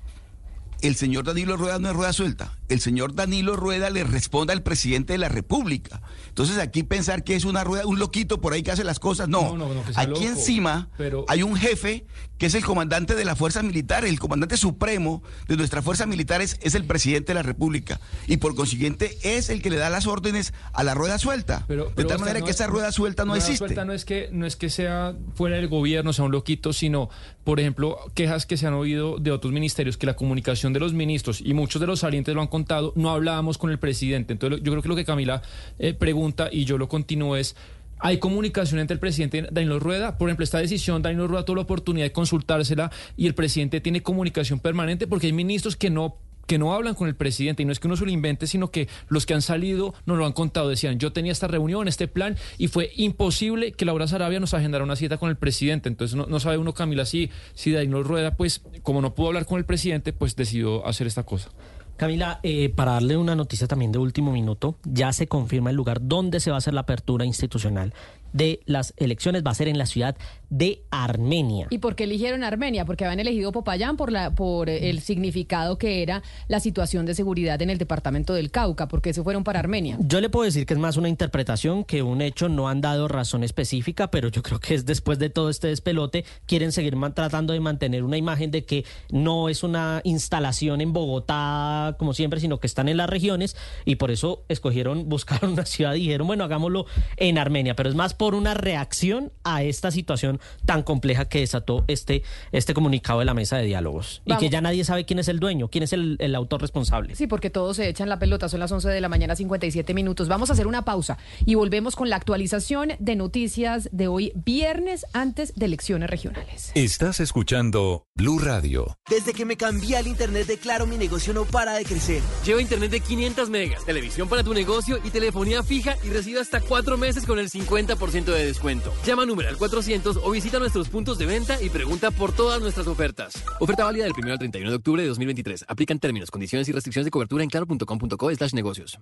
señor 0.96 1.26
Danilo 1.26 1.58
Rueda 1.58 1.80
no 1.80 1.90
es 1.90 1.96
rueda 1.96 2.14
suelta. 2.14 2.54
El 2.70 2.82
señor 2.82 3.16
Danilo 3.16 3.56
Rueda 3.56 3.90
le 3.90 4.04
responde 4.04 4.54
al 4.54 4.62
presidente 4.62 5.14
de 5.14 5.20
la 5.20 5.30
República. 5.30 6.02
Entonces 6.28 6.58
aquí 6.58 6.84
pensar 6.84 7.24
que 7.24 7.36
es 7.36 7.46
una 7.46 7.64
rueda, 7.64 7.86
un 7.86 7.98
loquito 7.98 8.42
por 8.42 8.54
ahí 8.54 8.62
que 8.62 8.72
hace 8.72 8.84
las 8.84 9.00
cosas, 9.00 9.30
no. 9.30 9.58
aquí 9.96 10.26
encima 10.26 10.90
hay 11.28 11.44
un 11.44 11.56
jefe 11.56 12.06
que 12.38 12.46
es 12.46 12.54
el 12.54 12.64
comandante 12.64 13.16
de 13.16 13.26
la 13.26 13.36
fuerza 13.36 13.64
militar, 13.64 14.06
el 14.06 14.20
comandante 14.20 14.58
supremo 14.58 15.24
de 15.48 15.58
nuestras 15.58 15.84
fuerzas 15.84 16.08
militares 16.08 16.60
es 16.62 16.76
el 16.76 16.84
presidente 16.84 17.30
de 17.30 17.36
la 17.36 17.44
República. 17.44 18.00
Y 18.28 18.38
por 18.38 18.56
consiguiente 18.56 19.18
es 19.24 19.50
el 19.50 19.62
que 19.62 19.70
le 19.70 19.78
da 19.78 19.90
las 19.90 20.06
órdenes 20.06 20.54
a 20.74 20.84
la 20.84 20.94
rueda 20.94 21.18
suelta. 21.18 21.66
de 21.68 22.06
tal 22.06 22.20
manera 22.20 22.42
que 22.42 22.52
esa 22.52 22.68
rueda 22.68 22.92
suelta 22.92 23.26
no 23.26 23.36
existe. 23.36 23.58
Suelta 23.58 23.86
no 23.86 23.94
es 23.94 24.06
que 24.06 24.30
no 24.32 24.46
es 24.46 24.56
que 24.56 24.70
sea 24.70 25.16
fuera 25.34 25.56
del 25.56 25.68
gobierno, 25.68 26.14
sea 26.14 26.26
un 26.26 26.32
loquito, 26.32 26.74
sino, 26.74 27.10
por 27.44 27.60
ejemplo, 27.60 27.98
quejas 28.14 28.46
que 28.46 28.58
se 28.58 28.68
han 28.68 28.74
oído 28.74 29.18
de 29.18 29.32
otros 29.32 29.52
ministerios 29.52 29.98
que 29.98 30.06
la 30.06 30.16
comunicación 30.16 30.67
de 30.74 30.80
los 30.80 30.94
ministros 30.94 31.42
y 31.44 31.54
muchos 31.54 31.80
de 31.80 31.88
los 31.88 32.00
salientes 32.00 32.34
lo 32.34 32.42
han 32.42 32.48
contado, 32.48 32.94
no 32.96 33.10
hablábamos 33.10 33.58
con 33.58 33.72
el 33.72 33.80
presidente. 33.80 34.34
Entonces, 34.34 34.62
yo 34.64 34.72
creo 34.72 34.82
que 34.82 34.90
lo 34.90 34.96
que 34.96 35.06
Camila 35.06 35.42
eh, 35.80 35.94
pregunta 35.94 36.50
y 36.52 36.66
yo 36.66 36.78
lo 36.78 36.88
continúo 36.88 37.36
es 37.36 37.56
hay 38.00 38.20
comunicación 38.20 38.80
entre 38.80 38.94
el 38.94 39.00
presidente 39.00 39.48
Danilo 39.52 39.80
Rueda. 39.80 40.18
Por 40.18 40.30
ejemplo, 40.30 40.44
esta 40.44 40.60
decisión, 40.60 41.02
Danilo 41.02 41.28
Rueda 41.28 41.46
tuvo 41.46 41.58
la 41.58 41.62
oportunidad 41.64 42.06
de 42.06 42.12
consultársela 42.12 42.92
y 43.16 43.26
el 43.28 43.34
presidente 43.34 43.82
tiene 43.82 44.04
comunicación 44.04 44.60
permanente 44.60 45.08
porque 45.08 45.28
hay 45.28 45.34
ministros 45.34 45.76
que 45.76 45.90
no 45.90 46.18
que 46.48 46.58
no 46.58 46.74
hablan 46.74 46.96
con 46.96 47.08
el 47.08 47.16
presidente 47.16 47.62
y 47.62 47.66
no 47.66 47.72
es 47.72 47.80
que 47.80 47.88
uno 47.88 47.98
se 47.98 48.06
lo 48.06 48.12
invente, 48.12 48.48
sino 48.48 48.72
que 48.72 48.88
los 49.10 49.26
que 49.26 49.34
han 49.34 49.42
salido 49.42 49.94
nos 50.06 50.18
lo 50.18 50.26
han 50.26 50.34
contado. 50.34 50.70
Decían, 50.70 50.98
yo 50.98 51.14
tenía 51.14 51.32
esta 51.32 51.48
reunión, 51.48 51.88
este 51.88 52.08
plan, 52.08 52.38
y 52.58 52.70
fue 52.70 52.92
imposible 52.96 53.74
que 53.74 53.86
Laura 53.86 54.08
Sarabia 54.08 54.40
nos 54.40 54.54
agendara 54.54 54.84
una 54.84 54.96
cita 54.96 55.18
con 55.18 55.30
el 55.30 55.36
presidente. 55.36 55.90
Entonces 55.90 56.16
no, 56.16 56.40
sabe 56.40 56.58
uno, 56.58 56.74
Camila, 56.74 57.06
si, 57.06 57.30
si 57.54 57.72
Danilo 57.72 58.02
Rueda, 58.02 58.36
pues 58.36 58.62
como 58.82 59.02
no 59.02 59.14
pudo 59.14 59.28
hablar 59.28 59.46
con 59.46 59.60
el 59.60 59.66
presidente, 59.66 60.14
pues 60.14 60.36
decidió 60.36 60.86
hacer 60.88 61.06
esta 61.06 61.24
cosa. 61.24 61.50
Camila, 61.98 62.40
eh, 62.44 62.70
para 62.70 62.92
darle 62.92 63.18
una 63.18 63.36
noticia 63.36 63.68
también 63.68 63.92
de 63.92 63.98
último 63.98 64.32
minuto, 64.32 64.78
ya 64.84 65.12
se 65.14 65.28
confirma 65.28 65.72
el 65.72 65.76
lugar 65.76 66.00
donde 66.02 66.40
se 66.40 66.52
va 66.52 66.58
a 66.58 66.60
hacer 66.60 66.76
la 66.76 66.82
apertura 66.82 67.26
institucional 67.26 67.92
de 68.34 68.62
las 68.66 68.94
elecciones 68.98 69.44
va 69.46 69.52
a 69.52 69.56
ser 69.56 69.68
en 69.68 69.78
la 69.78 69.86
ciudad 69.86 70.16
de 70.50 70.84
Armenia. 70.92 71.68
¿Y 71.70 71.80
por 71.80 71.96
qué 71.96 72.06
eligieron 72.06 72.44
Armenia? 72.44 72.86
Porque 72.86 73.06
habían 73.06 73.20
elegido 73.20 73.52
Popayán 73.52 73.98
por, 73.98 74.12
la, 74.12 74.34
por 74.36 74.70
el 74.70 75.02
significado 75.02 75.78
que 75.78 76.02
era 76.02 76.24
la 76.48 76.60
situación 76.60 77.06
de 77.06 77.16
seguridad 77.16 77.62
en 77.62 77.70
el 77.70 77.78
departamento 77.78 78.34
del 78.34 78.52
Cauca. 78.52 78.88
¿Por 78.88 79.02
qué 79.02 79.14
se 79.14 79.24
fueron 79.24 79.44
para 79.44 79.60
Armenia? 79.60 79.98
Yo 80.00 80.22
le 80.22 80.30
puedo 80.30 80.46
decir 80.46 80.66
que 80.66 80.74
es 80.74 80.80
más 80.80 80.98
una 80.98 81.10
interpretación 81.10 81.84
que 81.84 82.02
un 82.02 82.22
hecho. 82.22 82.50
No 82.50 82.70
han 82.70 82.82
dado 82.82 83.08
razón 83.08 83.44
específica, 83.44 84.10
pero 84.10 84.30
yo 84.30 84.44
creo 84.48 84.60
que 84.60 84.76
es 84.76 84.86
después 84.86 85.20
de 85.20 85.30
todo 85.30 85.50
este 85.50 85.68
despelote, 85.68 86.26
quieren 86.46 86.72
seguir 86.72 86.96
tratando 87.14 87.54
de 87.54 87.60
mantener 87.60 88.04
una 88.04 88.18
imagen 88.18 88.52
de 88.52 88.66
que 88.66 88.86
no 89.12 89.50
es 89.50 89.64
una 89.64 90.02
instalación 90.04 90.82
en 90.82 90.94
Bogotá 90.94 91.96
como 91.98 92.14
siempre, 92.14 92.40
sino 92.40 92.60
que 92.60 92.68
están 92.68 92.88
en 92.90 92.98
las 92.98 93.10
regiones 93.10 93.56
y 93.86 93.96
por 93.96 94.12
eso 94.12 94.44
escogieron, 94.48 95.10
buscar 95.18 95.44
una 95.46 95.66
ciudad 95.66 95.94
y 95.96 96.02
dijeron, 96.02 96.28
bueno, 96.28 96.44
hagámoslo 96.44 96.86
en 97.18 97.38
Armenia. 97.38 97.76
Pero 97.76 97.90
es 97.90 97.96
más 97.96 98.14
por 98.14 98.36
una 98.36 98.54
reacción 98.54 99.32
a 99.44 99.64
esta 99.64 99.92
situación 99.92 100.37
tan 100.66 100.84
compleja 100.84 101.26
que 101.26 101.40
desató 101.40 101.84
este, 101.88 102.24
este 102.52 102.74
comunicado 102.74 103.20
de 103.20 103.26
la 103.26 103.34
mesa 103.34 103.58
de 103.58 103.66
diálogos. 103.66 104.22
Y 104.26 104.36
que 104.38 104.50
ya 104.50 104.62
nadie 104.62 104.84
sabe 104.84 105.06
quién 105.06 105.20
es 105.20 105.28
el 105.28 105.40
dueño, 105.40 105.68
quién 105.70 105.84
es 105.84 105.94
el, 105.94 106.18
el 106.20 106.36
autor 106.36 106.62
responsable. 106.62 107.16
Sí, 107.16 107.28
porque 107.28 107.50
todos 107.50 107.78
se 107.78 107.88
echan 107.88 108.10
la 108.10 108.20
pelota, 108.20 108.50
son 108.50 108.60
las 108.60 108.72
11 108.72 108.90
de 108.90 109.02
la 109.02 109.10
mañana, 109.10 109.36
57 109.36 109.94
minutos. 109.94 110.28
Vamos 110.28 110.50
a 110.50 110.54
hacer 110.54 110.68
una 110.68 110.84
pausa 110.84 111.18
y 111.46 111.56
volvemos 111.56 111.96
con 111.96 112.10
la 112.10 112.16
actualización 112.16 112.94
de 113.00 113.16
noticias 113.16 113.90
de 113.92 114.08
hoy, 114.08 114.32
viernes, 114.36 115.06
antes 115.14 115.54
de 115.56 115.66
elecciones 115.66 116.10
regionales. 116.10 116.72
Estás 116.76 117.20
escuchando 117.20 118.06
Blue 118.16 118.40
Radio. 118.40 118.98
Desde 119.10 119.34
que 119.34 119.46
me 119.46 119.58
cambié 119.58 119.98
al 119.98 120.08
internet 120.08 120.48
de 120.48 120.58
Claro, 120.58 120.86
mi 120.86 120.98
negocio 120.98 121.34
no 121.34 121.46
para 121.46 121.74
de 121.74 121.86
crecer. 121.86 122.22
Llevo 122.46 122.60
internet 122.60 122.92
de 122.92 123.00
500 123.00 123.50
megas, 123.50 123.86
televisión 123.86 124.28
para 124.28 124.44
tu 124.44 124.54
negocio 124.54 125.00
y 125.04 125.10
telefonía 125.10 125.64
fija 125.64 125.96
y 126.04 126.10
recibe 126.10 126.40
hasta 126.40 126.62
cuatro 126.62 126.98
meses 126.98 127.26
con 127.26 127.40
el 127.40 127.50
50% 127.50 128.26
de 128.26 128.46
descuento. 128.46 128.94
Llama 129.06 129.26
número 129.26 129.50
al 129.50 129.58
400 129.58 130.18
o 130.28 130.32
visita 130.32 130.60
nuestros 130.60 130.90
puntos 130.90 131.18
de 131.18 131.26
venta 131.26 131.62
y 131.62 131.70
pregunta 131.70 132.12
por 132.12 132.34
todas 132.34 132.60
nuestras 132.60 132.86
ofertas. 132.88 133.34
Oferta 133.62 133.86
válida 133.86 134.04
del 134.04 134.14
1 134.14 134.32
al 134.34 134.38
31 134.38 134.70
de 134.70 134.76
octubre 134.76 135.02
de 135.02 135.08
2023. 135.08 135.64
Aplican 135.70 136.00
términos, 136.00 136.30
condiciones 136.30 136.68
y 136.68 136.74
restricciones 136.74 137.06
de 137.06 137.12
cobertura 137.12 137.44
en 137.44 137.50
claro.com.co 137.50 138.36
slash 138.36 138.54
negocios. 138.54 139.00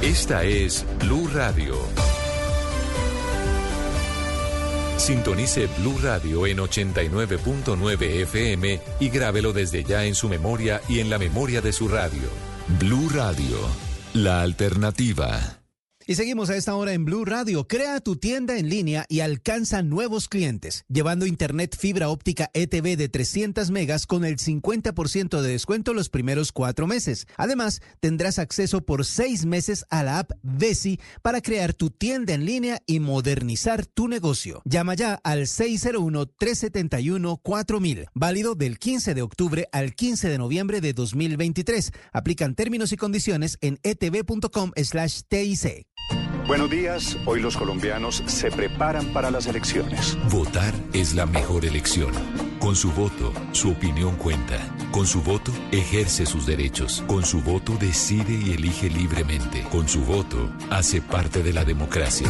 Esta 0.00 0.44
es 0.44 0.86
Blue 1.00 1.28
Radio. 1.34 1.76
Sintonice 4.96 5.68
Blue 5.78 5.98
Radio 6.02 6.46
en 6.46 6.58
89.9 6.58 8.02
FM 8.22 8.80
y 9.00 9.08
grábelo 9.10 9.52
desde 9.52 9.84
ya 9.84 10.06
en 10.06 10.14
su 10.14 10.30
memoria 10.30 10.80
y 10.88 11.00
en 11.00 11.10
la 11.10 11.18
memoria 11.18 11.60
de 11.60 11.72
su 11.72 11.88
radio. 11.88 12.28
Blue 12.78 13.10
Radio, 13.10 13.58
la 14.14 14.40
alternativa. 14.40 15.59
Y 16.10 16.16
seguimos 16.16 16.50
a 16.50 16.56
esta 16.56 16.74
hora 16.74 16.92
en 16.92 17.04
Blue 17.04 17.24
Radio. 17.24 17.68
Crea 17.68 18.00
tu 18.00 18.16
tienda 18.16 18.58
en 18.58 18.68
línea 18.68 19.06
y 19.08 19.20
alcanza 19.20 19.84
nuevos 19.84 20.28
clientes, 20.28 20.84
llevando 20.88 21.24
internet 21.24 21.76
fibra 21.78 22.08
óptica 22.08 22.50
ETV 22.52 22.96
de 22.96 23.08
300 23.08 23.70
megas 23.70 24.08
con 24.08 24.24
el 24.24 24.36
50% 24.36 25.40
de 25.40 25.52
descuento 25.52 25.94
los 25.94 26.08
primeros 26.08 26.50
cuatro 26.50 26.88
meses. 26.88 27.28
Además, 27.36 27.80
tendrás 28.00 28.40
acceso 28.40 28.80
por 28.80 29.04
seis 29.04 29.46
meses 29.46 29.84
a 29.88 30.02
la 30.02 30.18
app 30.18 30.32
Vesi 30.42 30.98
para 31.22 31.42
crear 31.42 31.74
tu 31.74 31.90
tienda 31.90 32.34
en 32.34 32.44
línea 32.44 32.82
y 32.86 32.98
modernizar 32.98 33.86
tu 33.86 34.08
negocio. 34.08 34.62
Llama 34.64 34.96
ya 34.96 35.14
al 35.22 35.42
601-371-4000, 35.42 38.08
válido 38.14 38.56
del 38.56 38.80
15 38.80 39.14
de 39.14 39.22
octubre 39.22 39.68
al 39.70 39.94
15 39.94 40.28
de 40.28 40.38
noviembre 40.38 40.80
de 40.80 40.92
2023. 40.92 41.92
Aplican 42.12 42.56
términos 42.56 42.90
y 42.90 42.96
condiciones 42.96 43.58
en 43.60 43.78
etv.com 43.84 44.72
slash 44.74 45.20
TIC. 45.28 45.86
Buenos 46.50 46.68
días, 46.68 47.16
hoy 47.26 47.38
los 47.38 47.56
colombianos 47.56 48.24
se 48.26 48.50
preparan 48.50 49.06
para 49.12 49.30
las 49.30 49.46
elecciones. 49.46 50.18
Votar 50.32 50.74
es 50.92 51.14
la 51.14 51.24
mejor 51.24 51.64
elección. 51.64 52.10
Con 52.58 52.74
su 52.74 52.90
voto, 52.90 53.32
su 53.52 53.70
opinión 53.70 54.16
cuenta. 54.16 54.58
Con 54.90 55.06
su 55.06 55.22
voto, 55.22 55.52
ejerce 55.70 56.26
sus 56.26 56.46
derechos. 56.46 57.04
Con 57.06 57.24
su 57.24 57.40
voto, 57.40 57.76
decide 57.78 58.32
y 58.34 58.50
elige 58.54 58.90
libremente. 58.90 59.62
Con 59.70 59.88
su 59.88 60.00
voto, 60.00 60.50
hace 60.70 61.00
parte 61.00 61.44
de 61.44 61.52
la 61.52 61.64
democracia. 61.64 62.26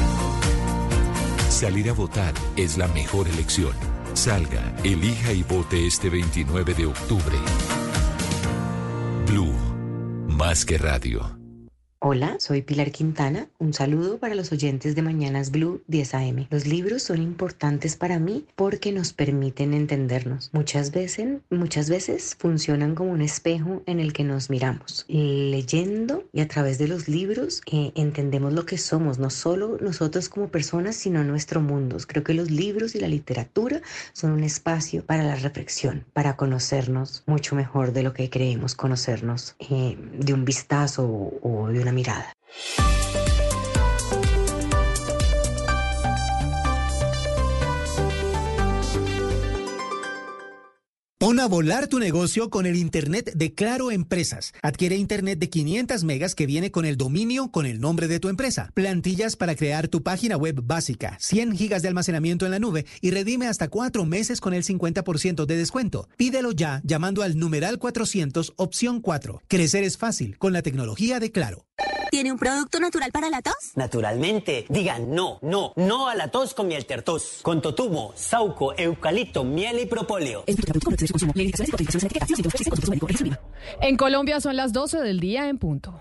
Salir 1.49 1.89
a 1.89 1.95
votar 1.95 2.35
es 2.57 2.77
la 2.77 2.89
mejor 2.89 3.27
elección. 3.27 3.73
Salga, 4.13 4.77
elija 4.85 5.33
y 5.33 5.45
vote 5.45 5.87
este 5.87 6.11
29 6.11 6.75
de 6.75 6.85
octubre. 6.85 7.39
Blue, 9.27 9.55
más 10.29 10.67
que 10.67 10.77
radio. 10.77 11.40
Hola, 12.03 12.37
soy 12.39 12.63
Pilar 12.63 12.93
Quintana. 12.93 13.51
Un 13.59 13.75
saludo 13.75 14.17
para 14.17 14.35
los 14.35 14.53
oyentes 14.53 14.95
de 14.95 15.03
Mañanas 15.03 15.51
Blue 15.51 15.83
10 15.89 16.15
AM. 16.15 16.47
Los 16.49 16.67
libros 16.67 17.03
son 17.03 17.21
importantes 17.21 17.95
para 17.95 18.19
mí 18.19 18.47
porque 18.57 18.91
nos 18.91 19.13
permiten 19.13 19.75
entendernos. 19.75 20.49
Muchas 20.55 20.93
veces, 20.93 21.43
muchas 21.51 21.91
veces 21.91 22.37
funcionan 22.39 22.95
como 22.95 23.11
un 23.11 23.21
espejo 23.21 23.83
en 23.85 24.01
el 24.01 24.15
que 24.15 24.25
nos 24.25 24.49
miramos. 24.49 25.05
Leyendo 25.09 26.25
y 26.33 26.41
a 26.41 26.49
través 26.49 26.79
de 26.79 26.89
los 26.89 27.07
libros 27.07 27.61
eh, 27.71 27.93
entendemos 27.95 28.55
lo 28.55 28.65
que 28.65 28.79
somos, 28.79 29.19
no 29.19 29.29
solo 29.29 29.77
nosotros 29.83 30.31
como 30.31 30.49
personas, 30.49 30.97
sino 30.97 31.23
nuestro 31.23 31.61
mundo. 31.61 31.99
Creo 32.07 32.25
que 32.25 32.33
los 32.33 32.51
libros 32.51 32.95
y 32.95 33.01
la 33.01 33.09
literatura 33.09 33.83
son 34.15 34.31
un 34.31 34.43
espacio 34.43 35.05
para 35.05 35.23
la 35.23 35.37
reflexión, 35.37 36.07
para 36.15 36.37
conocernos 36.37 37.25
mucho 37.27 37.57
mejor 37.57 37.93
de 37.93 38.05
lo 38.05 38.15
que 38.15 38.31
creemos 38.31 38.75
conocernos 38.75 39.55
eh, 39.59 39.99
de 40.19 40.33
un 40.33 40.47
vistazo 40.47 41.05
o, 41.43 41.69
de 41.69 41.79
una 41.79 41.90
mirada. 41.93 42.33
Pon 51.21 51.39
a 51.39 51.47
volar 51.47 51.87
tu 51.87 51.99
negocio 51.99 52.49
con 52.49 52.65
el 52.65 52.77
Internet 52.77 53.33
de 53.35 53.53
Claro 53.53 53.91
Empresas. 53.91 54.55
Adquiere 54.63 54.97
Internet 54.97 55.39
de 55.39 55.51
500 55.51 56.03
megas 56.03 56.35
que 56.35 56.47
viene 56.47 56.71
con 56.71 56.87
el 56.87 56.97
dominio 56.97 57.51
con 57.51 57.67
el 57.67 57.79
nombre 57.79 58.09
de 58.09 58.21
tu 58.21 58.31
empresa. 58.31 58.71
Plantillas 58.73 59.37
para 59.37 59.55
crear 59.55 59.89
tu 59.89 60.03
página 60.03 60.39
web 60.39 60.63
básica. 60.65 61.19
100 61.21 61.59
gigas 61.59 61.83
de 61.83 61.89
almacenamiento 61.89 62.47
en 62.47 62.53
la 62.53 62.59
nube 62.59 62.87
y 63.03 63.11
redime 63.11 63.49
hasta 63.49 63.69
cuatro 63.69 64.07
meses 64.07 64.41
con 64.41 64.55
el 64.55 64.65
50% 64.65 65.45
de 65.45 65.57
descuento. 65.59 66.09
Pídelo 66.17 66.53
ya 66.53 66.81
llamando 66.85 67.23
al 67.23 67.39
numeral 67.39 67.79
400 67.79 68.55
opción 68.57 69.03
4. 69.03 69.43
Crecer 69.47 69.85
es 69.85 69.99
fácil 69.99 70.39
con 70.39 70.55
la 70.55 70.63
tecnología 70.63 71.21
de 71.21 71.31
Claro. 71.31 71.67
¿Tiene 72.11 72.33
un 72.33 72.39
producto 72.39 72.81
natural 72.81 73.13
para 73.13 73.31
la 73.31 73.41
tos? 73.41 73.55
Naturalmente. 73.77 74.67
Digan 74.69 75.15
no, 75.15 75.39
no, 75.43 75.73
no 75.77 76.09
a 76.09 76.17
la 76.17 76.29
tos 76.29 76.55
con 76.55 76.67
miel 76.67 76.85
tertos. 76.85 77.39
Con 77.43 77.63
totumo, 77.63 78.13
sauco, 78.17 78.75
eucalipto, 78.77 79.45
miel 79.45 79.79
y 79.79 79.87
propóleo. 79.87 80.45
En 83.81 83.97
Colombia 83.97 84.41
son 84.41 84.57
las 84.57 84.73
12 84.73 84.99
del 84.99 85.21
día 85.21 85.49
en 85.49 85.59
punto. 85.59 86.01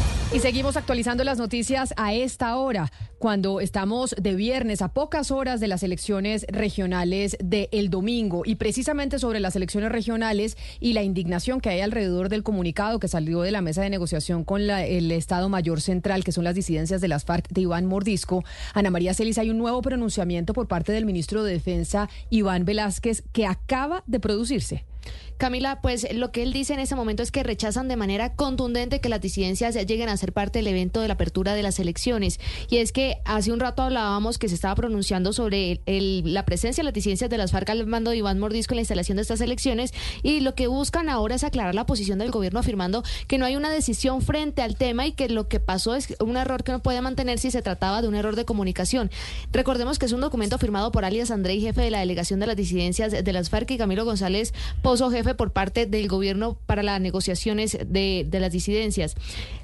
Y 0.33 0.39
seguimos 0.39 0.77
actualizando 0.77 1.25
las 1.25 1.37
noticias 1.37 1.93
a 1.97 2.13
esta 2.13 2.55
hora, 2.55 2.89
cuando 3.19 3.59
estamos 3.59 4.15
de 4.17 4.33
viernes 4.33 4.81
a 4.81 4.87
pocas 4.93 5.29
horas 5.29 5.59
de 5.59 5.67
las 5.67 5.83
elecciones 5.83 6.45
regionales 6.47 7.35
del 7.43 7.89
domingo. 7.89 8.43
Y 8.45 8.55
precisamente 8.55 9.19
sobre 9.19 9.41
las 9.41 9.57
elecciones 9.57 9.91
regionales 9.91 10.55
y 10.79 10.93
la 10.93 11.03
indignación 11.03 11.59
que 11.59 11.67
hay 11.69 11.81
alrededor 11.81 12.29
del 12.29 12.43
comunicado 12.43 12.97
que 12.97 13.09
salió 13.09 13.41
de 13.41 13.51
la 13.51 13.61
mesa 13.61 13.81
de 13.81 13.89
negociación 13.89 14.45
con 14.45 14.67
la- 14.67 14.85
el 14.85 15.11
Estado 15.11 15.49
Mayor 15.49 15.81
Central, 15.81 16.23
que 16.23 16.31
son 16.31 16.45
las 16.45 16.55
disidencias 16.55 17.01
de 17.01 17.09
las 17.09 17.25
FARC 17.25 17.49
de 17.49 17.61
Iván 17.61 17.85
Mordisco. 17.85 18.45
Ana 18.73 18.89
María 18.89 19.13
Celis, 19.13 19.37
hay 19.37 19.49
un 19.49 19.57
nuevo 19.57 19.81
pronunciamiento 19.81 20.53
por 20.53 20.69
parte 20.69 20.93
del 20.93 21.05
ministro 21.05 21.43
de 21.43 21.51
Defensa, 21.51 22.09
Iván 22.29 22.63
Velázquez, 22.63 23.23
que 23.33 23.47
acaba 23.47 24.05
de 24.07 24.21
producirse. 24.21 24.85
Camila, 25.37 25.81
pues 25.81 26.05
lo 26.13 26.31
que 26.31 26.43
él 26.43 26.53
dice 26.53 26.73
en 26.75 26.79
ese 26.79 26.95
momento 26.95 27.23
es 27.23 27.31
que 27.31 27.41
rechazan 27.41 27.87
de 27.87 27.95
manera 27.95 28.35
contundente 28.35 29.01
que 29.01 29.09
las 29.09 29.21
disidencias 29.21 29.73
lleguen 29.87 30.07
a 30.09 30.17
ser 30.17 30.33
parte 30.33 30.59
del 30.59 30.67
evento 30.67 31.01
de 31.01 31.07
la 31.07 31.15
apertura 31.15 31.55
de 31.55 31.63
las 31.63 31.79
elecciones. 31.79 32.39
Y 32.69 32.77
es 32.77 32.91
que 32.91 33.17
hace 33.25 33.51
un 33.51 33.59
rato 33.59 33.81
hablábamos 33.81 34.37
que 34.37 34.47
se 34.49 34.53
estaba 34.55 34.75
pronunciando 34.75 35.33
sobre 35.33 35.81
el- 35.87 36.33
la 36.33 36.45
presencia 36.45 36.81
de 36.81 36.85
las 36.85 36.93
disidencias 36.93 37.29
de 37.29 37.37
las 37.39 37.51
FARC 37.51 37.71
al 37.71 37.87
mando 37.87 38.11
de 38.11 38.17
Iván 38.17 38.37
Mordisco 38.39 38.73
en 38.73 38.77
la 38.77 38.81
instalación 38.81 39.15
de 39.15 39.23
estas 39.23 39.41
elecciones. 39.41 39.93
Y 40.21 40.41
lo 40.41 40.53
que 40.53 40.67
buscan 40.67 41.09
ahora 41.09 41.33
es 41.35 41.43
aclarar 41.43 41.73
la 41.73 41.87
posición 41.87 42.19
del 42.19 42.29
gobierno 42.29 42.59
afirmando 42.59 43.03
que 43.27 43.39
no 43.39 43.45
hay 43.45 43.55
una 43.55 43.71
decisión 43.71 44.21
frente 44.21 44.61
al 44.61 44.75
tema 44.75 45.07
y 45.07 45.13
que 45.13 45.27
lo 45.27 45.47
que 45.47 45.59
pasó 45.59 45.95
es 45.95 46.15
un 46.19 46.37
error 46.37 46.63
que 46.63 46.71
no 46.71 46.83
puede 46.83 47.01
mantenerse 47.01 47.41
si 47.41 47.51
se 47.51 47.63
trataba 47.63 48.03
de 48.03 48.07
un 48.07 48.13
error 48.13 48.35
de 48.35 48.45
comunicación. 48.45 49.09
Recordemos 49.51 49.97
que 49.97 50.05
es 50.05 50.11
un 50.11 50.21
documento 50.21 50.59
firmado 50.59 50.91
por 50.91 51.03
alias 51.03 51.31
André, 51.31 51.59
jefe 51.59 51.81
de 51.81 51.89
la 51.89 52.01
delegación 52.01 52.39
de 52.39 52.45
las 52.45 52.55
disidencias 52.55 53.11
de 53.11 53.33
las 53.33 53.49
FARC 53.49 53.71
y 53.71 53.77
Camilo 53.79 54.05
González 54.05 54.53
jefe 54.97 55.35
por 55.35 55.51
parte 55.51 55.85
del 55.85 56.07
gobierno 56.07 56.57
para 56.65 56.83
las 56.83 56.99
negociaciones 56.99 57.77
de, 57.85 58.25
de 58.27 58.39
las 58.39 58.51
disidencias. 58.51 59.15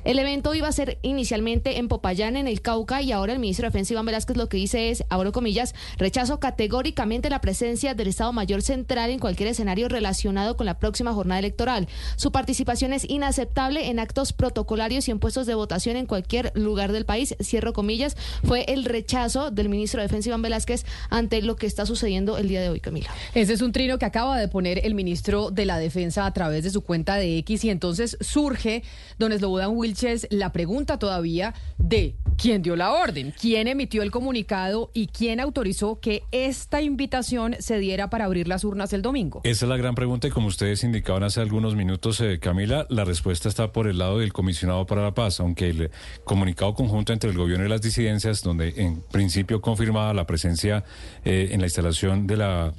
El 0.03 0.19
evento 0.19 0.55
iba 0.55 0.67
a 0.67 0.71
ser 0.71 0.99
inicialmente 1.01 1.79
en 1.79 1.89
Popayán, 1.89 2.37
en 2.37 2.47
el 2.47 2.61
Cauca, 2.61 3.01
y 3.01 3.11
ahora 3.11 3.33
el 3.33 3.39
ministro 3.39 3.63
de 3.63 3.69
Defensa 3.69 3.93
Iván 3.93 4.05
Velázquez 4.05 4.37
lo 4.37 4.47
que 4.47 4.57
dice 4.57 4.89
es, 4.89 5.03
abro 5.09 5.33
comillas, 5.33 5.75
rechazo 5.97 6.39
categóricamente 6.39 7.29
la 7.29 7.41
presencia 7.41 7.93
del 7.93 8.07
Estado 8.07 8.31
Mayor 8.31 8.61
Central 8.61 9.09
en 9.09 9.19
cualquier 9.19 9.49
escenario 9.49 9.89
relacionado 9.89 10.55
con 10.55 10.65
la 10.65 10.79
próxima 10.79 11.13
jornada 11.13 11.39
electoral. 11.39 11.89
Su 12.15 12.31
participación 12.31 12.93
es 12.93 13.03
inaceptable 13.09 13.89
en 13.89 13.99
actos 13.99 14.31
protocolarios 14.31 15.07
y 15.07 15.11
en 15.11 15.19
puestos 15.19 15.45
de 15.45 15.55
votación 15.55 15.97
en 15.97 16.05
cualquier 16.05 16.53
lugar 16.55 16.93
del 16.93 17.05
país. 17.05 17.35
Cierro 17.41 17.73
comillas. 17.73 18.15
Fue 18.43 18.63
el 18.69 18.85
rechazo 18.85 19.51
del 19.51 19.67
ministro 19.67 19.99
de 19.99 20.07
Defensa 20.07 20.29
Iván 20.29 20.41
Velázquez 20.41 20.85
ante 21.09 21.41
lo 21.41 21.57
que 21.57 21.67
está 21.67 21.85
sucediendo 21.85 22.37
el 22.37 22.47
día 22.47 22.61
de 22.61 22.69
hoy, 22.69 22.79
Camila. 22.79 23.09
Ese 23.33 23.53
es 23.53 23.61
un 23.61 23.73
trino 23.73 23.97
que 23.97 24.05
acaba 24.05 24.39
de 24.39 24.47
poner 24.47 24.85
el 24.85 24.95
ministro 24.95 25.16
de 25.51 25.65
la 25.65 25.77
Defensa 25.77 26.25
a 26.25 26.33
través 26.33 26.63
de 26.63 26.69
su 26.69 26.81
cuenta 26.81 27.15
de 27.15 27.37
X 27.39 27.63
y 27.63 27.69
entonces 27.69 28.17
surge, 28.21 28.83
don 29.17 29.31
Slobodan 29.31 29.71
Wilches, 29.71 30.27
la 30.29 30.51
pregunta 30.51 30.99
todavía 30.99 31.53
de 31.77 32.15
quién 32.37 32.61
dio 32.61 32.75
la 32.75 32.91
orden, 32.91 33.33
quién 33.39 33.67
emitió 33.67 34.03
el 34.03 34.11
comunicado 34.11 34.91
y 34.93 35.07
quién 35.07 35.39
autorizó 35.39 35.99
que 35.99 36.23
esta 36.31 36.81
invitación 36.81 37.55
se 37.59 37.79
diera 37.79 38.09
para 38.09 38.25
abrir 38.25 38.47
las 38.47 38.63
urnas 38.63 38.93
el 38.93 39.01
domingo. 39.01 39.41
Esa 39.43 39.65
es 39.65 39.69
la 39.69 39.77
gran 39.77 39.95
pregunta 39.95 40.27
y 40.27 40.31
como 40.31 40.47
ustedes 40.47 40.83
indicaban 40.83 41.23
hace 41.23 41.41
algunos 41.41 41.75
minutos, 41.75 42.21
eh, 42.21 42.39
Camila, 42.39 42.85
la 42.89 43.05
respuesta 43.05 43.49
está 43.49 43.71
por 43.71 43.87
el 43.87 43.97
lado 43.97 44.19
del 44.19 44.33
comisionado 44.33 44.85
para 44.85 45.01
la 45.01 45.13
paz, 45.13 45.39
aunque 45.39 45.69
el 45.69 45.91
comunicado 46.23 46.73
conjunto 46.73 47.11
entre 47.11 47.31
el 47.31 47.37
gobierno 47.37 47.65
y 47.65 47.69
las 47.69 47.81
disidencias, 47.81 48.43
donde 48.43 48.73
en 48.77 49.01
principio 49.11 49.61
confirmaba 49.61 50.13
la 50.13 50.27
presencia 50.27 50.83
eh, 51.25 51.49
en 51.51 51.59
la 51.59 51.65
instalación 51.65 52.27
de 52.27 52.37
la, 52.37 52.73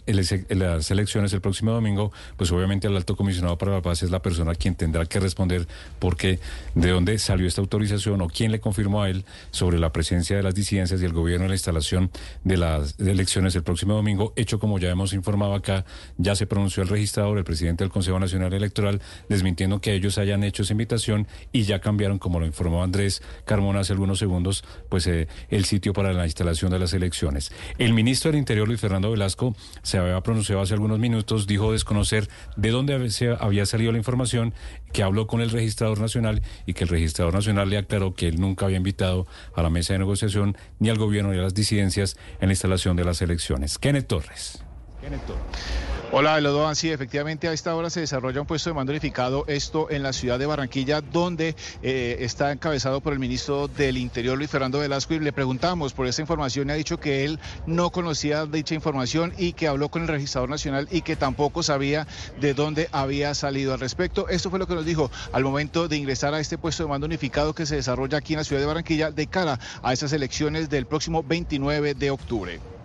las 0.48 0.90
elecciones 0.90 1.32
el 1.32 1.40
próximo 1.40 1.72
domingo, 1.72 2.12
pues 2.36 2.50
obviamente 2.52 2.86
el 2.86 2.96
alto 2.96 3.16
comisionado 3.16 3.56
para 3.58 3.72
la 3.72 3.82
paz 3.82 4.02
es 4.02 4.10
la 4.10 4.20
persona 4.20 4.54
quien 4.54 4.74
tendrá 4.74 5.06
que 5.06 5.20
responder 5.20 5.66
porque 5.98 6.38
de 6.74 6.90
dónde 6.90 7.18
salió 7.18 7.46
esta 7.46 7.60
autorización 7.60 8.20
o 8.20 8.28
quién 8.28 8.52
le 8.52 8.60
confirmó 8.60 9.02
a 9.02 9.10
él 9.10 9.24
sobre 9.50 9.78
la 9.78 9.92
presencia 9.92 10.36
de 10.36 10.42
las 10.42 10.54
disidencias 10.54 11.00
y 11.00 11.04
el 11.04 11.12
gobierno 11.12 11.44
en 11.44 11.50
la 11.50 11.56
instalación 11.56 12.10
de 12.44 12.56
las 12.56 12.98
elecciones 12.98 13.54
el 13.54 13.62
próximo 13.62 13.94
domingo, 13.94 14.32
hecho 14.36 14.58
como 14.58 14.78
ya 14.78 14.90
hemos 14.90 15.12
informado 15.12 15.54
acá, 15.54 15.84
ya 16.16 16.34
se 16.34 16.46
pronunció 16.46 16.82
el 16.82 16.88
registrador, 16.88 17.38
el 17.38 17.44
presidente 17.44 17.84
del 17.84 17.90
Consejo 17.90 18.18
Nacional 18.18 18.52
Electoral, 18.52 19.00
desmintiendo 19.28 19.80
que 19.80 19.94
ellos 19.94 20.18
hayan 20.18 20.44
hecho 20.44 20.62
esa 20.62 20.72
invitación 20.72 21.26
y 21.52 21.62
ya 21.62 21.80
cambiaron, 21.80 22.18
como 22.18 22.40
lo 22.40 22.46
informó 22.46 22.82
Andrés 22.82 23.22
Carmona 23.44 23.80
hace 23.80 23.92
algunos 23.92 24.18
segundos, 24.18 24.64
pues 24.88 25.06
eh, 25.06 25.28
el 25.48 25.64
sitio 25.64 25.92
para 25.92 26.12
la 26.12 26.24
instalación 26.24 26.70
de 26.70 26.78
las 26.78 26.92
elecciones. 26.92 27.52
El 27.78 27.92
ministro 27.92 28.30
del 28.30 28.38
Interior, 28.38 28.66
Luis 28.66 28.80
Fernando 28.80 29.10
Velasco, 29.10 29.54
se 29.82 29.98
había 29.98 30.20
pronunciado 30.20 30.62
hace 30.62 30.74
algunos 30.74 30.98
minutos, 30.98 31.46
dijo 31.46 31.72
desconocer 31.72 32.17
de 32.56 32.70
dónde 32.70 32.94
había 33.38 33.66
salido 33.66 33.92
la 33.92 33.98
información, 33.98 34.54
que 34.92 35.02
habló 35.02 35.26
con 35.26 35.40
el 35.40 35.50
registrador 35.50 36.00
nacional 36.00 36.42
y 36.66 36.74
que 36.74 36.84
el 36.84 36.90
registrador 36.90 37.34
nacional 37.34 37.68
le 37.70 37.78
aclaró 37.78 38.14
que 38.14 38.28
él 38.28 38.40
nunca 38.40 38.66
había 38.66 38.78
invitado 38.78 39.26
a 39.54 39.62
la 39.62 39.70
mesa 39.70 39.92
de 39.92 40.00
negociación 40.00 40.56
ni 40.78 40.88
al 40.88 40.98
gobierno 40.98 41.32
ni 41.32 41.38
a 41.38 41.42
las 41.42 41.54
disidencias 41.54 42.16
en 42.40 42.48
la 42.48 42.52
instalación 42.52 42.96
de 42.96 43.04
las 43.04 43.22
elecciones. 43.22 43.78
Kenneth 43.78 44.06
Torres. 44.06 44.64
Kenneth 45.00 45.24
Torres. 45.26 45.87
Hola, 46.10 46.38
Elodoan. 46.38 46.74
Sí, 46.74 46.90
efectivamente 46.90 47.48
a 47.48 47.52
esta 47.52 47.76
hora 47.76 47.90
se 47.90 48.00
desarrolla 48.00 48.40
un 48.40 48.46
puesto 48.46 48.70
de 48.70 48.74
mando 48.74 48.92
unificado, 48.92 49.44
esto 49.46 49.90
en 49.90 50.02
la 50.02 50.14
ciudad 50.14 50.38
de 50.38 50.46
Barranquilla, 50.46 51.02
donde 51.02 51.54
eh, 51.82 52.16
está 52.20 52.50
encabezado 52.50 53.02
por 53.02 53.12
el 53.12 53.18
ministro 53.18 53.68
del 53.68 53.98
Interior, 53.98 54.38
Luis 54.38 54.48
Fernando 54.48 54.78
Velasco, 54.78 55.12
y 55.12 55.20
le 55.20 55.34
preguntamos 55.34 55.92
por 55.92 56.06
esta 56.06 56.22
información 56.22 56.68
y 56.68 56.72
ha 56.72 56.76
dicho 56.76 56.98
que 56.98 57.26
él 57.26 57.38
no 57.66 57.90
conocía 57.90 58.46
dicha 58.46 58.74
información 58.74 59.34
y 59.36 59.52
que 59.52 59.68
habló 59.68 59.90
con 59.90 60.00
el 60.00 60.08
registrador 60.08 60.48
nacional 60.48 60.88
y 60.90 61.02
que 61.02 61.14
tampoco 61.14 61.62
sabía 61.62 62.06
de 62.40 62.54
dónde 62.54 62.88
había 62.90 63.34
salido 63.34 63.74
al 63.74 63.80
respecto. 63.80 64.30
Esto 64.30 64.48
fue 64.48 64.58
lo 64.58 64.66
que 64.66 64.76
nos 64.76 64.86
dijo 64.86 65.10
al 65.32 65.44
momento 65.44 65.88
de 65.88 65.98
ingresar 65.98 66.32
a 66.32 66.40
este 66.40 66.56
puesto 66.56 66.84
de 66.84 66.88
mando 66.88 67.06
unificado 67.06 67.54
que 67.54 67.66
se 67.66 67.76
desarrolla 67.76 68.16
aquí 68.16 68.32
en 68.32 68.38
la 68.38 68.44
ciudad 68.44 68.62
de 68.62 68.66
Barranquilla 68.66 69.10
de 69.10 69.26
cara 69.26 69.60
a 69.82 69.92
esas 69.92 70.14
elecciones 70.14 70.70
del 70.70 70.86
próximo 70.86 71.22
29 71.22 71.92
de 71.92 72.10
octubre. 72.10 72.77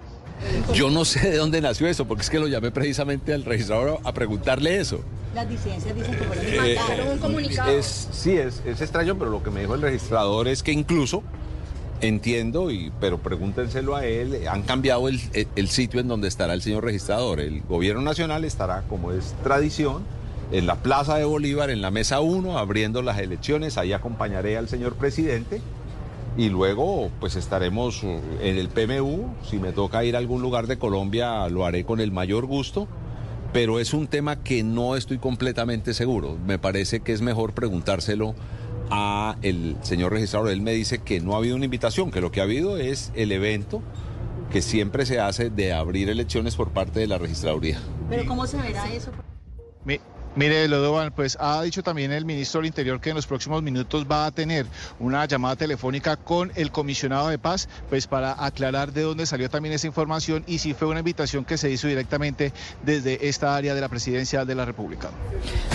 Yo 0.73 0.89
no 0.89 1.05
sé 1.05 1.31
de 1.31 1.38
dónde 1.38 1.61
nació 1.61 1.88
eso, 1.88 2.05
porque 2.05 2.23
es 2.23 2.30
que 2.30 2.39
lo 2.39 2.47
llamé 2.47 2.72
precisamente 2.72 3.34
al 3.34 3.45
registrador 3.45 3.99
a 4.03 4.14
preguntarle 4.14 4.80
eso. 4.80 5.01
Las 5.34 5.49
disidencias 5.49 5.95
dicen 5.95 6.15
que 6.15 6.23
fueron 6.26 6.45
eh, 6.45 6.77
un 7.11 7.18
comunicado. 7.18 7.72
Es, 7.72 8.10
sí, 8.11 8.38
es, 8.38 8.61
es 8.65 8.81
extraño, 8.81 9.18
pero 9.18 9.31
lo 9.31 9.41
que 9.41 9.49
me 9.49 9.61
dijo 9.61 9.76
el 9.76 9.81
registrador 9.81 10.47
es 10.47 10.61
que 10.61 10.72
incluso 10.72 11.23
entiendo, 12.01 12.69
y, 12.69 12.91
pero 12.99 13.18
pregúntenselo 13.18 13.95
a 13.95 14.05
él, 14.05 14.47
han 14.47 14.64
cambiado 14.64 15.07
el, 15.07 15.22
el, 15.55 15.69
sitio 15.69 15.99
en 15.99 16.07
donde 16.07 16.27
estará 16.27 16.53
el 16.53 16.61
señor 16.61 16.84
registrador. 16.84 17.39
El 17.39 17.61
gobierno 17.61 18.01
nacional 18.01 18.43
estará, 18.43 18.84
como 18.89 19.11
es 19.11 19.34
tradición, 19.43 20.03
en 20.51 20.68
la 20.68 20.76
Plaza 20.76 21.18
de 21.18 21.23
Bolívar, 21.23 21.69
en 21.69 21.81
la 21.81 21.91
mesa 21.91 22.19
1, 22.19 22.57
abriendo 22.57 23.01
las 23.01 23.18
elecciones. 23.19 23.77
Ahí 23.77 23.93
acompañaré 23.93 24.57
al 24.57 24.68
señor 24.68 24.95
presidente 24.95 25.61
y 26.38 26.49
luego 26.49 27.11
pues 27.19 27.35
estaremos 27.35 28.03
uh, 28.03 28.19
en 28.41 28.57
el 28.57 28.69
PMU. 28.69 29.34
Si 29.43 29.60
me 29.60 29.72
toca 29.72 30.03
ir 30.03 30.15
a 30.15 30.19
algún 30.19 30.41
lugar 30.41 30.68
de 30.68 30.77
Colombia 30.77 31.47
lo 31.49 31.65
haré 31.65 31.85
con 31.85 31.99
el 31.99 32.11
mayor 32.11 32.45
gusto, 32.45 32.88
pero 33.51 33.80
es 33.80 33.93
un 33.93 34.07
tema 34.07 34.43
que 34.43 34.64
no 34.64 34.95
estoy 34.95 35.19
completamente 35.19 35.93
seguro. 35.93 36.38
Me 36.45 36.57
parece 36.60 37.01
que 37.01 37.14
es 37.14 37.22
mejor 37.22 37.53
preguntárselo 37.53 38.35
a 38.89 39.38
el 39.41 39.77
señor 39.81 40.11
registrador. 40.11 40.49
Él 40.49 40.61
me 40.61 40.73
dice 40.73 40.99
que 40.99 41.19
no 41.19 41.35
ha 41.35 41.38
habido 41.38 41.55
una 41.55 41.65
invitación, 41.65 42.11
que 42.11 42.22
lo 42.22 42.31
que 42.31 42.41
ha 42.41 42.43
habido 42.43 42.77
es 42.77 43.11
el 43.15 43.31
evento 43.31 43.81
que 44.51 44.61
siempre 44.61 45.05
se 45.05 45.19
hace 45.19 45.49
de 45.49 45.73
abrir 45.73 46.10
elecciones 46.10 46.55
por 46.55 46.69
parte 46.69 46.99
de 46.99 47.07
la 47.07 47.18
registraduría. 47.18 47.80
Pero 48.10 48.26
¿cómo 48.27 48.45
se 48.45 48.57
verá 48.57 48.91
eso? 48.93 49.11
Mire, 50.35 50.68
Lodovan, 50.68 51.11
pues 51.11 51.38
ha 51.39 51.61
dicho 51.61 51.84
también 51.84 52.11
el 52.11 52.26
ministro 52.26 52.60
del 52.60 52.65
Interior 52.65 52.99
que 52.99 53.11
en 53.11 53.15
los 53.15 53.27
próximos 53.27 53.61
minutos 53.61 54.07
va 54.11 54.26
a 54.26 54.31
tener 54.31 54.65
una 54.97 55.23
llamada 55.26 55.55
telefónica 55.55 56.15
con 56.15 56.51
el 56.55 56.72
comisionado 56.72 57.27
de 57.27 57.38
paz, 57.38 57.69
pues 57.88 58.07
para 58.07 58.43
aclarar 58.43 58.93
de 58.93 59.03
dónde 59.03 59.27
salió 59.27 59.47
también 59.47 59.76
esa 59.76 59.85
información 59.85 60.43
y 60.47 60.57
si 60.57 60.73
fue 60.73 60.88
una 60.88 61.01
invitación 61.01 61.45
que 61.45 61.60
se 61.60 61.69
hizo 61.69 61.88
directamente 61.88 62.51
desde 62.84 63.27
esta 63.30 63.55
área 63.55 63.76
de 63.76 63.81
la 63.81 63.89
presidencia 63.89 64.43
de 64.43 64.55
la 64.55 64.65
República. 64.65 65.11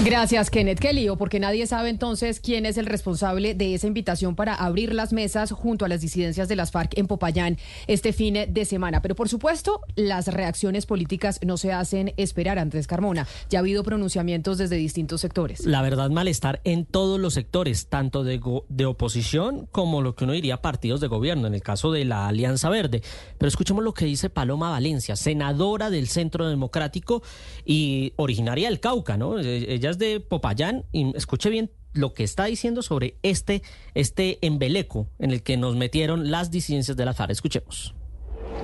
Gracias, 0.04 0.50
Kenneth. 0.50 0.80
Qué 0.80 0.92
lío, 0.92 1.14
porque 1.14 1.38
nadie 1.38 1.64
sabe 1.68 1.88
entonces 1.88 2.40
quién 2.40 2.66
es 2.66 2.78
el 2.78 2.86
responsable 2.86 3.54
de 3.54 3.74
esa 3.74 3.86
invitación 3.86 4.34
para 4.34 4.54
abrir 4.54 4.92
las 4.92 5.12
mesas 5.12 5.52
junto 5.52 5.84
a 5.84 5.88
las 5.88 6.00
disidencias 6.00 6.48
de 6.48 6.56
las 6.56 6.72
FARC 6.72 6.98
en 6.98 7.06
Popayán 7.06 7.58
este 7.86 8.12
fin 8.12 8.34
de 8.48 8.64
semana. 8.64 9.02
Pero 9.02 9.14
por 9.14 9.28
supuesto, 9.28 9.82
las 9.94 10.26
reacciones 10.26 10.84
políticas 10.84 11.38
no 11.46 11.56
se 11.58 11.72
hacen 11.72 12.12
esperar, 12.16 12.58
Andrés 12.58 12.88
Carmona. 12.88 13.28
Ya 13.50 13.58
ha 13.58 13.60
habido 13.60 13.84
pronunciamientos 13.84 14.47
desde 14.56 14.76
distintos 14.76 15.20
sectores. 15.20 15.66
La 15.66 15.82
verdad, 15.82 16.08
malestar 16.08 16.62
en 16.64 16.86
todos 16.86 17.20
los 17.20 17.34
sectores, 17.34 17.88
tanto 17.88 18.24
de, 18.24 18.40
oposición 18.86 19.68
como 19.70 20.00
lo 20.00 20.14
que 20.14 20.24
uno 20.24 20.32
diría 20.32 20.62
partidos 20.62 21.00
de 21.00 21.08
gobierno, 21.08 21.46
en 21.46 21.54
el 21.54 21.62
caso 21.62 21.92
de 21.92 22.06
la 22.06 22.28
Alianza 22.28 22.70
Verde. 22.70 23.02
Pero 23.36 23.48
escuchemos 23.48 23.84
lo 23.84 23.92
que 23.92 24.06
dice 24.06 24.30
Paloma 24.30 24.70
Valencia, 24.70 25.16
senadora 25.16 25.90
del 25.90 26.08
Centro 26.08 26.48
Democrático 26.48 27.22
y 27.66 28.14
originaria 28.16 28.68
del 28.70 28.80
Cauca, 28.80 29.18
¿no? 29.18 29.38
E, 29.38 29.74
ella 29.74 29.90
es 29.90 29.98
de 29.98 30.20
Popayán 30.20 30.84
y 30.92 31.14
escuche 31.16 31.50
bien 31.50 31.70
lo 31.92 32.14
que 32.14 32.24
está 32.24 32.44
diciendo 32.44 32.82
sobre 32.82 33.18
este, 33.22 33.62
este 33.94 34.38
embeleco 34.40 35.08
en 35.18 35.32
el 35.32 35.42
que 35.42 35.56
nos 35.56 35.76
metieron 35.76 36.30
las 36.30 36.50
disidencias 36.50 36.96
de 36.96 37.04
la. 37.04 37.18
Escuchemos 37.28 37.94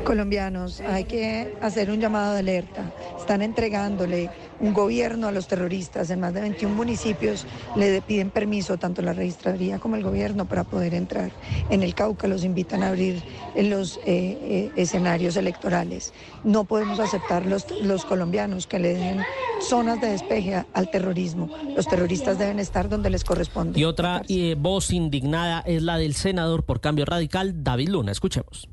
colombianos, 0.05 0.81
hay 0.81 1.05
que 1.05 1.57
hacer 1.61 1.91
un 1.91 2.01
llamado 2.01 2.33
de 2.33 2.41
alerta. 2.41 2.93
Están 3.19 3.43
entregándole 3.43 4.31
un 4.61 4.73
gobierno 4.73 5.29
a 5.29 5.33
los 5.33 5.47
terroristas. 5.47 6.11
En 6.11 6.21
más 6.21 6.35
de 6.35 6.41
21 6.41 6.75
municipios 6.75 7.47
le 7.77 8.01
piden 8.03 8.31
permiso 8.31 8.77
tanto 8.79 9.03
la 9.03 9.13
registraduría 9.13 9.79
como 9.79 9.97
el 9.97 10.03
gobierno 10.03 10.47
para 10.47 10.65
poder 10.65 10.95
entrar. 10.95 11.31
En 11.71 11.83
el 11.83 11.95
Cauca 11.95 12.29
los 12.29 12.45
invitan 12.45 12.83
a 12.83 12.89
abrir 12.89 13.23
en 13.55 13.71
los 13.71 13.99
eh, 13.99 14.03
eh, 14.07 14.73
escenarios 14.77 15.37
electorales. 15.37 16.13
No 16.45 16.65
podemos 16.65 17.01
aceptar 17.01 17.47
los, 17.47 17.67
los 17.83 18.05
colombianos 18.05 18.67
que 18.67 18.79
le 18.79 18.95
den 18.95 19.21
zonas 19.61 20.01
de 20.01 20.09
despeje 20.09 20.65
al 20.73 20.91
terrorismo. 20.91 21.51
Los 21.77 21.87
terroristas 21.87 22.39
deben 22.39 22.59
estar 22.59 22.89
donde 22.89 23.11
les 23.11 23.25
corresponde. 23.25 23.79
Y 23.79 23.85
otra 23.85 24.23
eh, 24.29 24.57
voz 24.59 24.93
indignada 24.93 25.61
es 25.61 25.83
la 25.83 25.99
del 25.99 26.15
senador 26.15 26.65
por 26.65 26.81
cambio 26.81 27.05
radical, 27.05 27.63
David 27.63 27.89
Luna. 27.89 28.13
Escuchemos. 28.13 28.69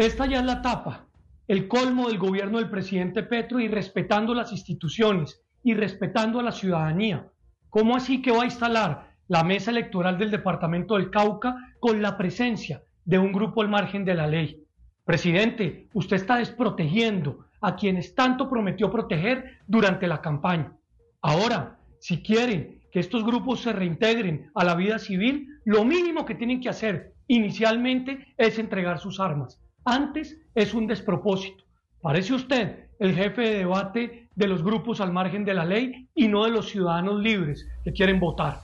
Esta 0.00 0.24
ya 0.24 0.38
es 0.38 0.46
la 0.46 0.54
etapa, 0.54 1.04
el 1.46 1.68
colmo 1.68 2.08
del 2.08 2.16
gobierno 2.16 2.56
del 2.56 2.70
presidente 2.70 3.22
Petro 3.22 3.60
y 3.60 3.68
respetando 3.68 4.32
las 4.32 4.50
instituciones 4.50 5.42
y 5.62 5.74
respetando 5.74 6.40
a 6.40 6.42
la 6.42 6.52
ciudadanía. 6.52 7.28
¿Cómo 7.68 7.94
así 7.94 8.22
que 8.22 8.30
va 8.30 8.44
a 8.44 8.46
instalar 8.46 9.10
la 9.28 9.44
mesa 9.44 9.70
electoral 9.70 10.16
del 10.16 10.30
departamento 10.30 10.96
del 10.96 11.10
Cauca 11.10 11.54
con 11.80 12.00
la 12.00 12.16
presencia 12.16 12.82
de 13.04 13.18
un 13.18 13.30
grupo 13.30 13.60
al 13.60 13.68
margen 13.68 14.06
de 14.06 14.14
la 14.14 14.26
ley? 14.26 14.64
Presidente, 15.04 15.90
usted 15.92 16.16
está 16.16 16.36
desprotegiendo 16.36 17.44
a 17.60 17.76
quienes 17.76 18.14
tanto 18.14 18.48
prometió 18.48 18.90
proteger 18.90 19.58
durante 19.66 20.08
la 20.08 20.22
campaña. 20.22 20.72
Ahora, 21.20 21.78
si 21.98 22.22
quieren 22.22 22.80
que 22.90 23.00
estos 23.00 23.22
grupos 23.22 23.60
se 23.60 23.74
reintegren 23.74 24.50
a 24.54 24.64
la 24.64 24.74
vida 24.76 24.98
civil, 24.98 25.60
lo 25.66 25.84
mínimo 25.84 26.24
que 26.24 26.36
tienen 26.36 26.58
que 26.58 26.70
hacer 26.70 27.12
inicialmente 27.26 28.32
es 28.38 28.58
entregar 28.58 28.98
sus 28.98 29.20
armas. 29.20 29.59
Antes 29.84 30.36
es 30.54 30.74
un 30.74 30.86
despropósito. 30.86 31.64
Parece 32.00 32.34
usted 32.34 32.90
el 32.98 33.14
jefe 33.14 33.42
de 33.42 33.58
debate 33.58 34.28
de 34.34 34.46
los 34.46 34.62
grupos 34.62 35.00
al 35.00 35.12
margen 35.12 35.44
de 35.44 35.54
la 35.54 35.64
ley 35.64 36.08
y 36.14 36.28
no 36.28 36.44
de 36.44 36.50
los 36.50 36.68
ciudadanos 36.68 37.20
libres 37.20 37.66
que 37.82 37.92
quieren 37.92 38.20
votar. 38.20 38.60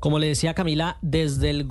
Como 0.00 0.18
le 0.18 0.28
decía 0.28 0.54
Camila, 0.54 0.96
desde, 1.02 1.50
el 1.50 1.68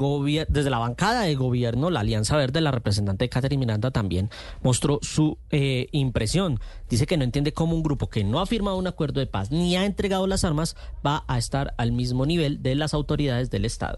desde 0.50 0.70
la 0.70 0.78
bancada 0.78 1.22
de 1.22 1.34
gobierno, 1.34 1.90
la 1.90 2.02
Alianza 2.02 2.38
Verde, 2.38 2.62
la 2.62 2.70
representante 2.70 3.28
Catherine 3.28 3.60
Miranda 3.60 3.90
también 3.90 4.30
mostró 4.62 5.00
su 5.02 5.40
eh, 5.50 5.88
impresión. 5.94 6.60
Dice 6.90 7.08
que 7.08 7.18
no 7.18 7.24
entiende 7.24 7.54
cómo 7.54 7.76
un 7.76 7.82
grupo 7.82 8.08
que 8.08 8.24
no 8.24 8.40
ha 8.40 8.46
firmado 8.46 8.78
un 8.78 8.86
acuerdo 8.86 9.20
de 9.20 9.26
paz 9.26 9.50
ni 9.50 9.76
ha 9.78 9.86
entregado 9.86 10.28
las 10.28 10.44
armas 10.44 10.76
va 11.04 11.24
a 11.28 11.40
estar 11.40 11.74
al 11.78 11.92
mismo 11.92 12.28
nivel 12.28 12.62
de 12.62 12.76
las 12.76 12.94
autoridades 12.94 13.50
del 13.50 13.66
Estado. 13.66 13.98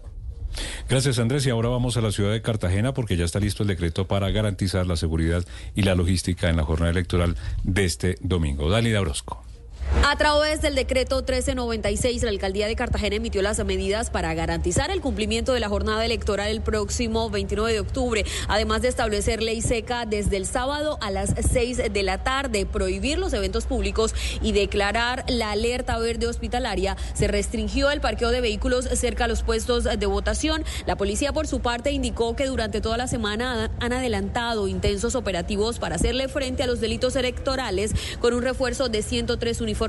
Gracias 0.88 1.18
Andrés 1.18 1.46
y 1.46 1.50
ahora 1.50 1.68
vamos 1.68 1.96
a 1.96 2.00
la 2.00 2.12
ciudad 2.12 2.32
de 2.32 2.42
Cartagena 2.42 2.94
porque 2.94 3.16
ya 3.16 3.24
está 3.24 3.40
listo 3.40 3.62
el 3.62 3.68
decreto 3.68 4.06
para 4.06 4.30
garantizar 4.30 4.86
la 4.86 4.96
seguridad 4.96 5.44
y 5.74 5.82
la 5.82 5.94
logística 5.94 6.50
en 6.50 6.56
la 6.56 6.64
jornada 6.64 6.90
electoral 6.90 7.36
de 7.64 7.84
este 7.84 8.18
domingo. 8.20 8.70
Dalida 8.70 9.00
Orozco. 9.00 9.51
A 10.00 10.16
través 10.16 10.62
del 10.62 10.74
decreto 10.74 11.16
1396, 11.16 12.22
la 12.22 12.30
alcaldía 12.30 12.66
de 12.66 12.74
Cartagena 12.74 13.16
emitió 13.16 13.42
las 13.42 13.62
medidas 13.64 14.08
para 14.10 14.32
garantizar 14.32 14.90
el 14.90 15.02
cumplimiento 15.02 15.52
de 15.52 15.60
la 15.60 15.68
jornada 15.68 16.04
electoral 16.04 16.48
el 16.48 16.62
próximo 16.62 17.28
29 17.28 17.74
de 17.74 17.80
octubre, 17.80 18.24
además 18.48 18.82
de 18.82 18.88
establecer 18.88 19.42
ley 19.42 19.60
seca 19.60 20.06
desde 20.06 20.38
el 20.38 20.46
sábado 20.46 20.98
a 21.02 21.10
las 21.10 21.34
6 21.52 21.92
de 21.92 22.02
la 22.02 22.24
tarde, 22.24 22.66
prohibir 22.66 23.18
los 23.18 23.34
eventos 23.34 23.66
públicos 23.66 24.14
y 24.40 24.52
declarar 24.52 25.24
la 25.28 25.52
alerta 25.52 25.98
verde 25.98 26.26
hospitalaria. 26.26 26.96
Se 27.12 27.28
restringió 27.28 27.90
el 27.90 28.00
parqueo 28.00 28.30
de 28.30 28.40
vehículos 28.40 28.86
cerca 28.86 29.24
a 29.24 29.28
los 29.28 29.42
puestos 29.42 29.84
de 29.84 30.06
votación. 30.06 30.64
La 30.86 30.96
policía, 30.96 31.32
por 31.32 31.46
su 31.46 31.60
parte, 31.60 31.92
indicó 31.92 32.34
que 32.34 32.46
durante 32.46 32.80
toda 32.80 32.96
la 32.96 33.08
semana 33.08 33.70
han 33.78 33.92
adelantado 33.92 34.68
intensos 34.68 35.14
operativos 35.14 35.78
para 35.78 35.96
hacerle 35.96 36.28
frente 36.28 36.62
a 36.62 36.66
los 36.66 36.80
delitos 36.80 37.14
electorales 37.14 37.92
con 38.20 38.32
un 38.32 38.42
refuerzo 38.42 38.88
de 38.88 39.02
103 39.02 39.60
uniformes 39.60 39.81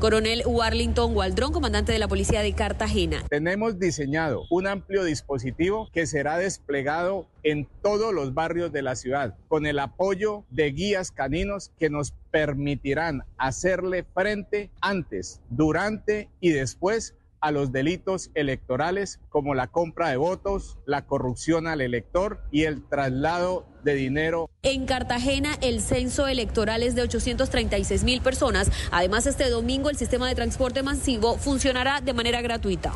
Coronel 0.00 0.42
Warlington 0.44 1.16
Waldrón, 1.16 1.52
comandante 1.52 1.92
de 1.92 2.00
la 2.00 2.08
Policía 2.08 2.42
de 2.42 2.52
Cartagena. 2.52 3.22
Tenemos 3.30 3.78
diseñado 3.78 4.42
un 4.50 4.66
amplio 4.66 5.04
dispositivo 5.04 5.88
que 5.92 6.08
será 6.08 6.36
desplegado 6.36 7.28
en 7.44 7.68
todos 7.80 8.12
los 8.12 8.34
barrios 8.34 8.72
de 8.72 8.82
la 8.82 8.96
ciudad, 8.96 9.36
con 9.46 9.66
el 9.66 9.78
apoyo 9.78 10.44
de 10.50 10.72
guías 10.72 11.12
caninos 11.12 11.70
que 11.78 11.90
nos 11.90 12.12
permitirán 12.32 13.22
hacerle 13.38 14.04
frente 14.14 14.68
antes, 14.80 15.40
durante 15.48 16.28
y 16.40 16.50
después 16.50 17.14
a 17.40 17.50
los 17.50 17.72
delitos 17.72 18.30
electorales 18.34 19.20
como 19.28 19.54
la 19.54 19.66
compra 19.66 20.10
de 20.10 20.16
votos, 20.16 20.78
la 20.86 21.06
corrupción 21.06 21.66
al 21.66 21.80
elector 21.80 22.42
y 22.50 22.64
el 22.64 22.86
traslado 22.88 23.66
de 23.82 23.94
dinero. 23.94 24.50
En 24.62 24.86
Cartagena 24.86 25.56
el 25.60 25.80
censo 25.80 26.28
electoral 26.28 26.82
es 26.82 26.94
de 26.94 27.02
836 27.02 28.04
mil 28.04 28.20
personas. 28.20 28.70
Además, 28.90 29.26
este 29.26 29.48
domingo 29.48 29.90
el 29.90 29.96
sistema 29.96 30.28
de 30.28 30.34
transporte 30.34 30.82
masivo 30.82 31.36
funcionará 31.36 32.00
de 32.00 32.12
manera 32.12 32.42
gratuita. 32.42 32.94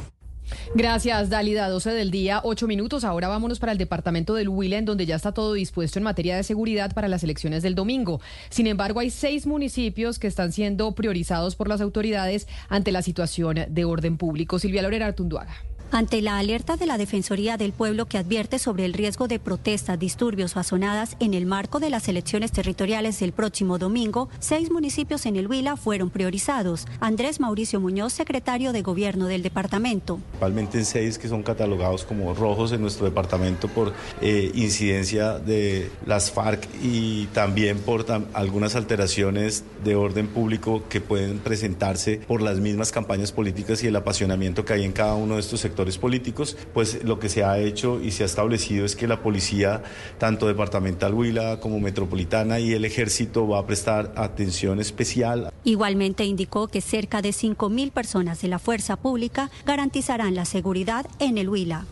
Gracias, 0.74 1.30
Dalida. 1.30 1.68
12 1.68 1.90
del 1.90 2.10
día, 2.10 2.40
8 2.42 2.66
minutos. 2.66 3.04
Ahora 3.04 3.28
vámonos 3.28 3.58
para 3.58 3.72
el 3.72 3.78
departamento 3.78 4.34
del 4.34 4.48
Huila, 4.48 4.78
en 4.78 4.84
donde 4.84 5.06
ya 5.06 5.16
está 5.16 5.32
todo 5.32 5.52
dispuesto 5.52 5.98
en 5.98 6.04
materia 6.04 6.36
de 6.36 6.42
seguridad 6.42 6.92
para 6.94 7.08
las 7.08 7.22
elecciones 7.22 7.62
del 7.62 7.74
domingo. 7.74 8.20
Sin 8.50 8.66
embargo, 8.66 9.00
hay 9.00 9.10
seis 9.10 9.46
municipios 9.46 10.18
que 10.18 10.26
están 10.26 10.52
siendo 10.52 10.92
priorizados 10.92 11.56
por 11.56 11.68
las 11.68 11.80
autoridades 11.80 12.48
ante 12.68 12.92
la 12.92 13.02
situación 13.02 13.66
de 13.68 13.84
orden 13.84 14.16
público. 14.16 14.58
Silvia 14.58 14.82
Lorera 14.82 15.06
Artunduaga. 15.06 15.54
Ante 15.90 16.22
la 16.22 16.38
alerta 16.38 16.76
de 16.76 16.86
la 16.86 16.98
Defensoría 16.98 17.56
del 17.56 17.72
Pueblo 17.72 18.06
que 18.06 18.18
advierte 18.18 18.58
sobre 18.58 18.84
el 18.84 18.94
riesgo 18.94 19.28
de 19.28 19.38
protestas, 19.38 19.98
disturbios 19.98 20.56
o 20.56 20.60
azonadas 20.60 21.16
en 21.20 21.34
el 21.34 21.46
marco 21.46 21.78
de 21.78 21.90
las 21.90 22.08
elecciones 22.08 22.50
territoriales 22.50 23.20
del 23.20 23.32
próximo 23.32 23.78
domingo, 23.78 24.28
seis 24.40 24.72
municipios 24.72 25.24
en 25.26 25.36
el 25.36 25.46
Huila 25.46 25.76
fueron 25.76 26.10
priorizados. 26.10 26.86
Andrés 26.98 27.38
Mauricio 27.38 27.80
Muñoz, 27.80 28.12
secretario 28.12 28.72
de 28.72 28.82
Gobierno 28.82 29.26
del 29.26 29.42
departamento. 29.42 30.18
Principalmente 30.30 30.84
seis 30.84 31.18
que 31.18 31.28
son 31.28 31.44
catalogados 31.44 32.04
como 32.04 32.34
rojos 32.34 32.72
en 32.72 32.80
nuestro 32.80 33.04
departamento 33.04 33.68
por 33.68 33.92
eh, 34.20 34.50
incidencia 34.54 35.38
de 35.38 35.90
las 36.06 36.32
FARC 36.32 36.66
y 36.82 37.26
también 37.26 37.78
por 37.78 38.04
algunas 38.32 38.74
alteraciones 38.74 39.62
de 39.84 39.94
orden 39.94 40.26
público 40.26 40.82
que 40.88 41.00
pueden 41.00 41.38
presentarse 41.38 42.20
por 42.26 42.42
las 42.42 42.58
mismas 42.58 42.90
campañas 42.90 43.30
políticas 43.30 43.84
y 43.84 43.86
el 43.86 43.96
apasionamiento 43.96 44.64
que 44.64 44.72
hay 44.72 44.84
en 44.84 44.92
cada 44.92 45.14
uno 45.14 45.34
de 45.34 45.40
estos 45.40 45.60
sectores 45.60 45.73
políticos, 45.74 46.56
pues 46.72 47.04
lo 47.04 47.18
que 47.18 47.28
se 47.28 47.44
ha 47.44 47.58
hecho 47.58 48.00
y 48.00 48.10
se 48.10 48.22
ha 48.22 48.26
establecido 48.26 48.84
es 48.84 48.96
que 48.96 49.06
la 49.06 49.22
policía, 49.22 49.82
tanto 50.18 50.46
departamental 50.46 51.14
Huila 51.14 51.60
como 51.60 51.80
metropolitana 51.80 52.58
y 52.58 52.72
el 52.72 52.84
ejército 52.84 53.46
va 53.46 53.58
a 53.58 53.66
prestar 53.66 54.12
atención 54.16 54.80
especial. 54.80 55.52
Igualmente 55.64 56.24
indicó 56.24 56.68
que 56.68 56.80
cerca 56.80 57.22
de 57.22 57.30
5.000 57.30 57.90
personas 57.90 58.40
de 58.40 58.48
la 58.48 58.58
fuerza 58.58 58.96
pública 58.96 59.50
garantizarán 59.66 60.34
la 60.34 60.44
seguridad 60.44 61.06
en 61.18 61.38
el 61.38 61.48
Huila. 61.48 61.84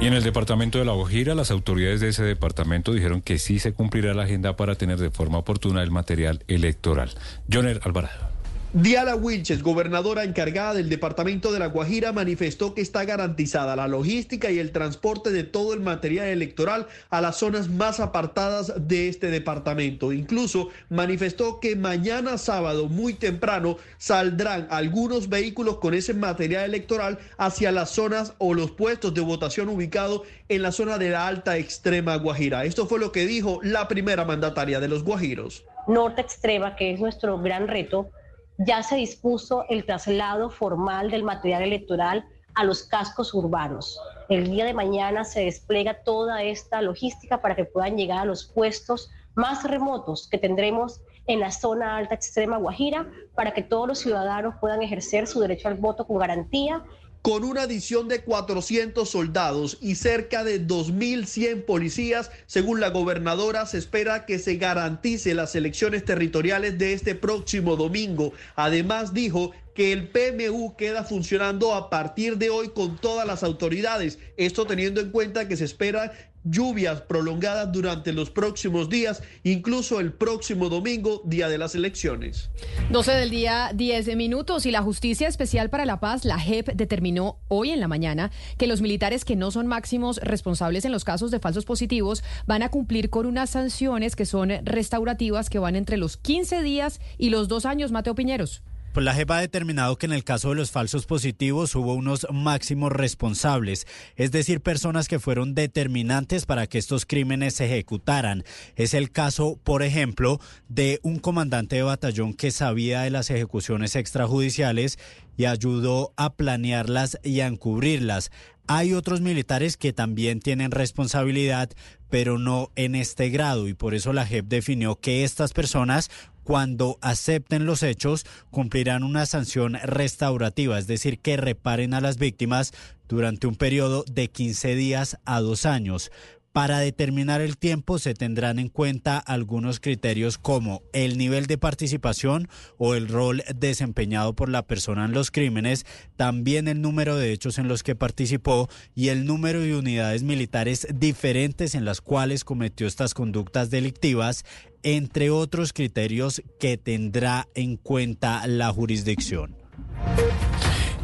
Y 0.00 0.06
en 0.06 0.14
el 0.14 0.22
departamento 0.22 0.78
de 0.78 0.84
La 0.84 0.92
Guajira, 0.92 1.34
las 1.34 1.50
autoridades 1.50 2.00
de 2.00 2.08
ese 2.08 2.24
departamento 2.24 2.92
dijeron 2.92 3.20
que 3.20 3.38
sí 3.38 3.58
se 3.58 3.72
cumplirá 3.72 4.14
la 4.14 4.24
agenda 4.24 4.56
para 4.56 4.74
tener 4.74 4.98
de 4.98 5.10
forma 5.10 5.38
oportuna 5.38 5.82
el 5.82 5.90
material 5.90 6.42
electoral. 6.48 7.10
Joner 7.52 7.80
Alvarado. 7.84 8.31
Diala 8.74 9.16
Wilches, 9.16 9.62
gobernadora 9.62 10.24
encargada 10.24 10.72
del 10.72 10.88
departamento 10.88 11.52
de 11.52 11.58
La 11.58 11.66
Guajira, 11.66 12.10
manifestó 12.14 12.72
que 12.72 12.80
está 12.80 13.04
garantizada 13.04 13.76
la 13.76 13.86
logística 13.86 14.50
y 14.50 14.58
el 14.58 14.72
transporte 14.72 15.30
de 15.30 15.44
todo 15.44 15.74
el 15.74 15.80
material 15.80 16.28
electoral 16.28 16.86
a 17.10 17.20
las 17.20 17.36
zonas 17.36 17.68
más 17.68 18.00
apartadas 18.00 18.72
de 18.88 19.10
este 19.10 19.26
departamento. 19.26 20.10
Incluso 20.10 20.70
manifestó 20.88 21.60
que 21.60 21.76
mañana 21.76 22.38
sábado 22.38 22.88
muy 22.88 23.12
temprano 23.12 23.76
saldrán 23.98 24.68
algunos 24.70 25.28
vehículos 25.28 25.76
con 25.76 25.92
ese 25.92 26.14
material 26.14 26.64
electoral 26.64 27.18
hacia 27.36 27.72
las 27.72 27.90
zonas 27.90 28.32
o 28.38 28.54
los 28.54 28.70
puestos 28.70 29.12
de 29.12 29.20
votación 29.20 29.68
ubicados 29.68 30.22
en 30.48 30.62
la 30.62 30.72
zona 30.72 30.96
de 30.96 31.10
la 31.10 31.26
alta 31.26 31.58
extrema 31.58 32.16
Guajira. 32.16 32.64
Esto 32.64 32.86
fue 32.86 32.98
lo 32.98 33.12
que 33.12 33.26
dijo 33.26 33.60
la 33.62 33.86
primera 33.86 34.24
mandataria 34.24 34.80
de 34.80 34.88
los 34.88 35.04
Guajiros. 35.04 35.62
Norte 35.88 36.22
extrema, 36.22 36.74
que 36.74 36.94
es 36.94 37.00
nuestro 37.00 37.38
gran 37.38 37.68
reto 37.68 38.10
ya 38.58 38.82
se 38.82 38.96
dispuso 38.96 39.64
el 39.68 39.84
traslado 39.84 40.50
formal 40.50 41.10
del 41.10 41.22
material 41.22 41.62
electoral 41.62 42.24
a 42.54 42.64
los 42.64 42.82
cascos 42.82 43.32
urbanos. 43.34 43.98
El 44.28 44.50
día 44.50 44.64
de 44.64 44.74
mañana 44.74 45.24
se 45.24 45.44
despliega 45.44 46.02
toda 46.04 46.42
esta 46.42 46.82
logística 46.82 47.40
para 47.40 47.56
que 47.56 47.64
puedan 47.64 47.96
llegar 47.96 48.18
a 48.18 48.24
los 48.24 48.44
puestos 48.44 49.10
más 49.34 49.64
remotos 49.64 50.28
que 50.28 50.38
tendremos 50.38 51.00
en 51.26 51.40
la 51.40 51.50
zona 51.50 51.96
alta 51.96 52.14
extrema 52.14 52.58
Guajira 52.58 53.06
para 53.34 53.52
que 53.52 53.62
todos 53.62 53.88
los 53.88 53.98
ciudadanos 54.00 54.56
puedan 54.60 54.82
ejercer 54.82 55.26
su 55.26 55.40
derecho 55.40 55.68
al 55.68 55.74
voto 55.74 56.06
con 56.06 56.18
garantía 56.18 56.84
con 57.22 57.44
una 57.44 57.62
adición 57.62 58.08
de 58.08 58.22
400 58.22 59.08
soldados 59.08 59.78
y 59.80 59.94
cerca 59.94 60.42
de 60.42 60.66
2.100 60.66 61.64
policías, 61.64 62.32
según 62.46 62.80
la 62.80 62.90
gobernadora, 62.90 63.64
se 63.64 63.78
espera 63.78 64.26
que 64.26 64.40
se 64.40 64.56
garantice 64.56 65.32
las 65.32 65.54
elecciones 65.54 66.04
territoriales 66.04 66.78
de 66.78 66.92
este 66.92 67.14
próximo 67.14 67.76
domingo. 67.76 68.32
Además, 68.56 69.14
dijo 69.14 69.52
que 69.74 69.92
el 69.92 70.08
PMU 70.08 70.76
queda 70.76 71.04
funcionando 71.04 71.74
a 71.74 71.88
partir 71.88 72.38
de 72.38 72.50
hoy 72.50 72.70
con 72.70 72.96
todas 72.98 73.26
las 73.26 73.44
autoridades. 73.44 74.18
Esto 74.36 74.66
teniendo 74.66 75.00
en 75.00 75.10
cuenta 75.10 75.46
que 75.46 75.56
se 75.56 75.64
espera 75.64 76.12
lluvias 76.44 77.02
prolongadas 77.02 77.70
durante 77.72 78.12
los 78.12 78.30
próximos 78.30 78.88
días, 78.88 79.22
incluso 79.44 80.00
el 80.00 80.12
próximo 80.12 80.68
domingo, 80.68 81.22
día 81.24 81.48
de 81.48 81.58
las 81.58 81.74
elecciones. 81.74 82.50
12 82.90 83.12
del 83.12 83.30
día, 83.30 83.70
10 83.74 84.16
minutos, 84.16 84.66
y 84.66 84.70
la 84.70 84.82
Justicia 84.82 85.28
Especial 85.28 85.70
para 85.70 85.86
la 85.86 86.00
Paz, 86.00 86.24
la 86.24 86.38
JEP, 86.38 86.74
determinó 86.74 87.38
hoy 87.48 87.70
en 87.70 87.80
la 87.80 87.88
mañana 87.88 88.30
que 88.58 88.66
los 88.66 88.80
militares 88.80 89.24
que 89.24 89.36
no 89.36 89.50
son 89.50 89.66
máximos 89.66 90.18
responsables 90.18 90.84
en 90.84 90.92
los 90.92 91.04
casos 91.04 91.30
de 91.30 91.40
falsos 91.40 91.64
positivos 91.64 92.22
van 92.46 92.62
a 92.62 92.70
cumplir 92.70 93.10
con 93.10 93.26
unas 93.26 93.50
sanciones 93.50 94.16
que 94.16 94.26
son 94.26 94.50
restaurativas 94.64 95.50
que 95.50 95.58
van 95.58 95.76
entre 95.76 95.96
los 95.96 96.16
15 96.16 96.62
días 96.62 97.00
y 97.18 97.30
los 97.30 97.48
dos 97.48 97.66
años, 97.66 97.92
Mateo 97.92 98.14
Piñeros. 98.14 98.62
Pues 98.92 99.04
la 99.06 99.14
JEP 99.14 99.30
ha 99.30 99.40
determinado 99.40 99.96
que 99.96 100.04
en 100.04 100.12
el 100.12 100.22
caso 100.22 100.50
de 100.50 100.56
los 100.56 100.70
falsos 100.70 101.06
positivos 101.06 101.74
hubo 101.74 101.94
unos 101.94 102.26
máximos 102.30 102.92
responsables, 102.92 103.86
es 104.16 104.32
decir, 104.32 104.60
personas 104.60 105.08
que 105.08 105.18
fueron 105.18 105.54
determinantes 105.54 106.44
para 106.44 106.66
que 106.66 106.76
estos 106.76 107.06
crímenes 107.06 107.54
se 107.54 107.64
ejecutaran. 107.64 108.44
Es 108.76 108.92
el 108.92 109.10
caso, 109.10 109.58
por 109.64 109.82
ejemplo, 109.82 110.40
de 110.68 111.00
un 111.02 111.20
comandante 111.20 111.76
de 111.76 111.84
batallón 111.84 112.34
que 112.34 112.50
sabía 112.50 113.00
de 113.00 113.10
las 113.10 113.30
ejecuciones 113.30 113.96
extrajudiciales 113.96 114.98
y 115.38 115.46
ayudó 115.46 116.12
a 116.18 116.34
planearlas 116.34 117.18
y 117.24 117.40
a 117.40 117.46
encubrirlas. 117.46 118.30
Hay 118.66 118.92
otros 118.92 119.20
militares 119.20 119.76
que 119.76 119.92
también 119.92 120.40
tienen 120.40 120.70
responsabilidad, 120.70 121.70
pero 122.10 122.38
no 122.38 122.70
en 122.76 122.94
este 122.94 123.28
grado, 123.30 123.68
y 123.68 123.74
por 123.74 123.94
eso 123.94 124.12
la 124.12 124.26
JEP 124.26 124.46
definió 124.46 125.00
que 125.00 125.24
estas 125.24 125.52
personas 125.52 126.10
cuando 126.44 126.98
acepten 127.00 127.66
los 127.66 127.82
hechos, 127.82 128.26
cumplirán 128.50 129.04
una 129.04 129.26
sanción 129.26 129.74
restaurativa, 129.82 130.78
es 130.78 130.86
decir, 130.86 131.18
que 131.18 131.36
reparen 131.36 131.94
a 131.94 132.00
las 132.00 132.18
víctimas 132.18 132.72
durante 133.08 133.46
un 133.46 133.56
periodo 133.56 134.04
de 134.10 134.28
15 134.28 134.74
días 134.74 135.18
a 135.24 135.40
dos 135.40 135.66
años. 135.66 136.10
Para 136.52 136.80
determinar 136.80 137.40
el 137.40 137.56
tiempo 137.56 137.98
se 137.98 138.12
tendrán 138.12 138.58
en 138.58 138.68
cuenta 138.68 139.16
algunos 139.16 139.80
criterios 139.80 140.36
como 140.36 140.82
el 140.92 141.16
nivel 141.16 141.46
de 141.46 141.56
participación 141.56 142.46
o 142.76 142.94
el 142.94 143.08
rol 143.08 143.42
desempeñado 143.56 144.34
por 144.34 144.50
la 144.50 144.60
persona 144.60 145.06
en 145.06 145.12
los 145.12 145.30
crímenes, 145.30 145.86
también 146.16 146.68
el 146.68 146.82
número 146.82 147.16
de 147.16 147.32
hechos 147.32 147.56
en 147.56 147.68
los 147.68 147.82
que 147.82 147.94
participó 147.94 148.68
y 148.94 149.08
el 149.08 149.24
número 149.24 149.60
de 149.60 149.76
unidades 149.76 150.24
militares 150.24 150.86
diferentes 150.94 151.74
en 151.74 151.86
las 151.86 152.02
cuales 152.02 152.44
cometió 152.44 152.86
estas 152.86 153.14
conductas 153.14 153.70
delictivas, 153.70 154.44
entre 154.82 155.30
otros 155.30 155.72
criterios 155.72 156.42
que 156.58 156.76
tendrá 156.76 157.48
en 157.54 157.76
cuenta 157.76 158.46
la 158.46 158.72
jurisdicción. 158.72 159.56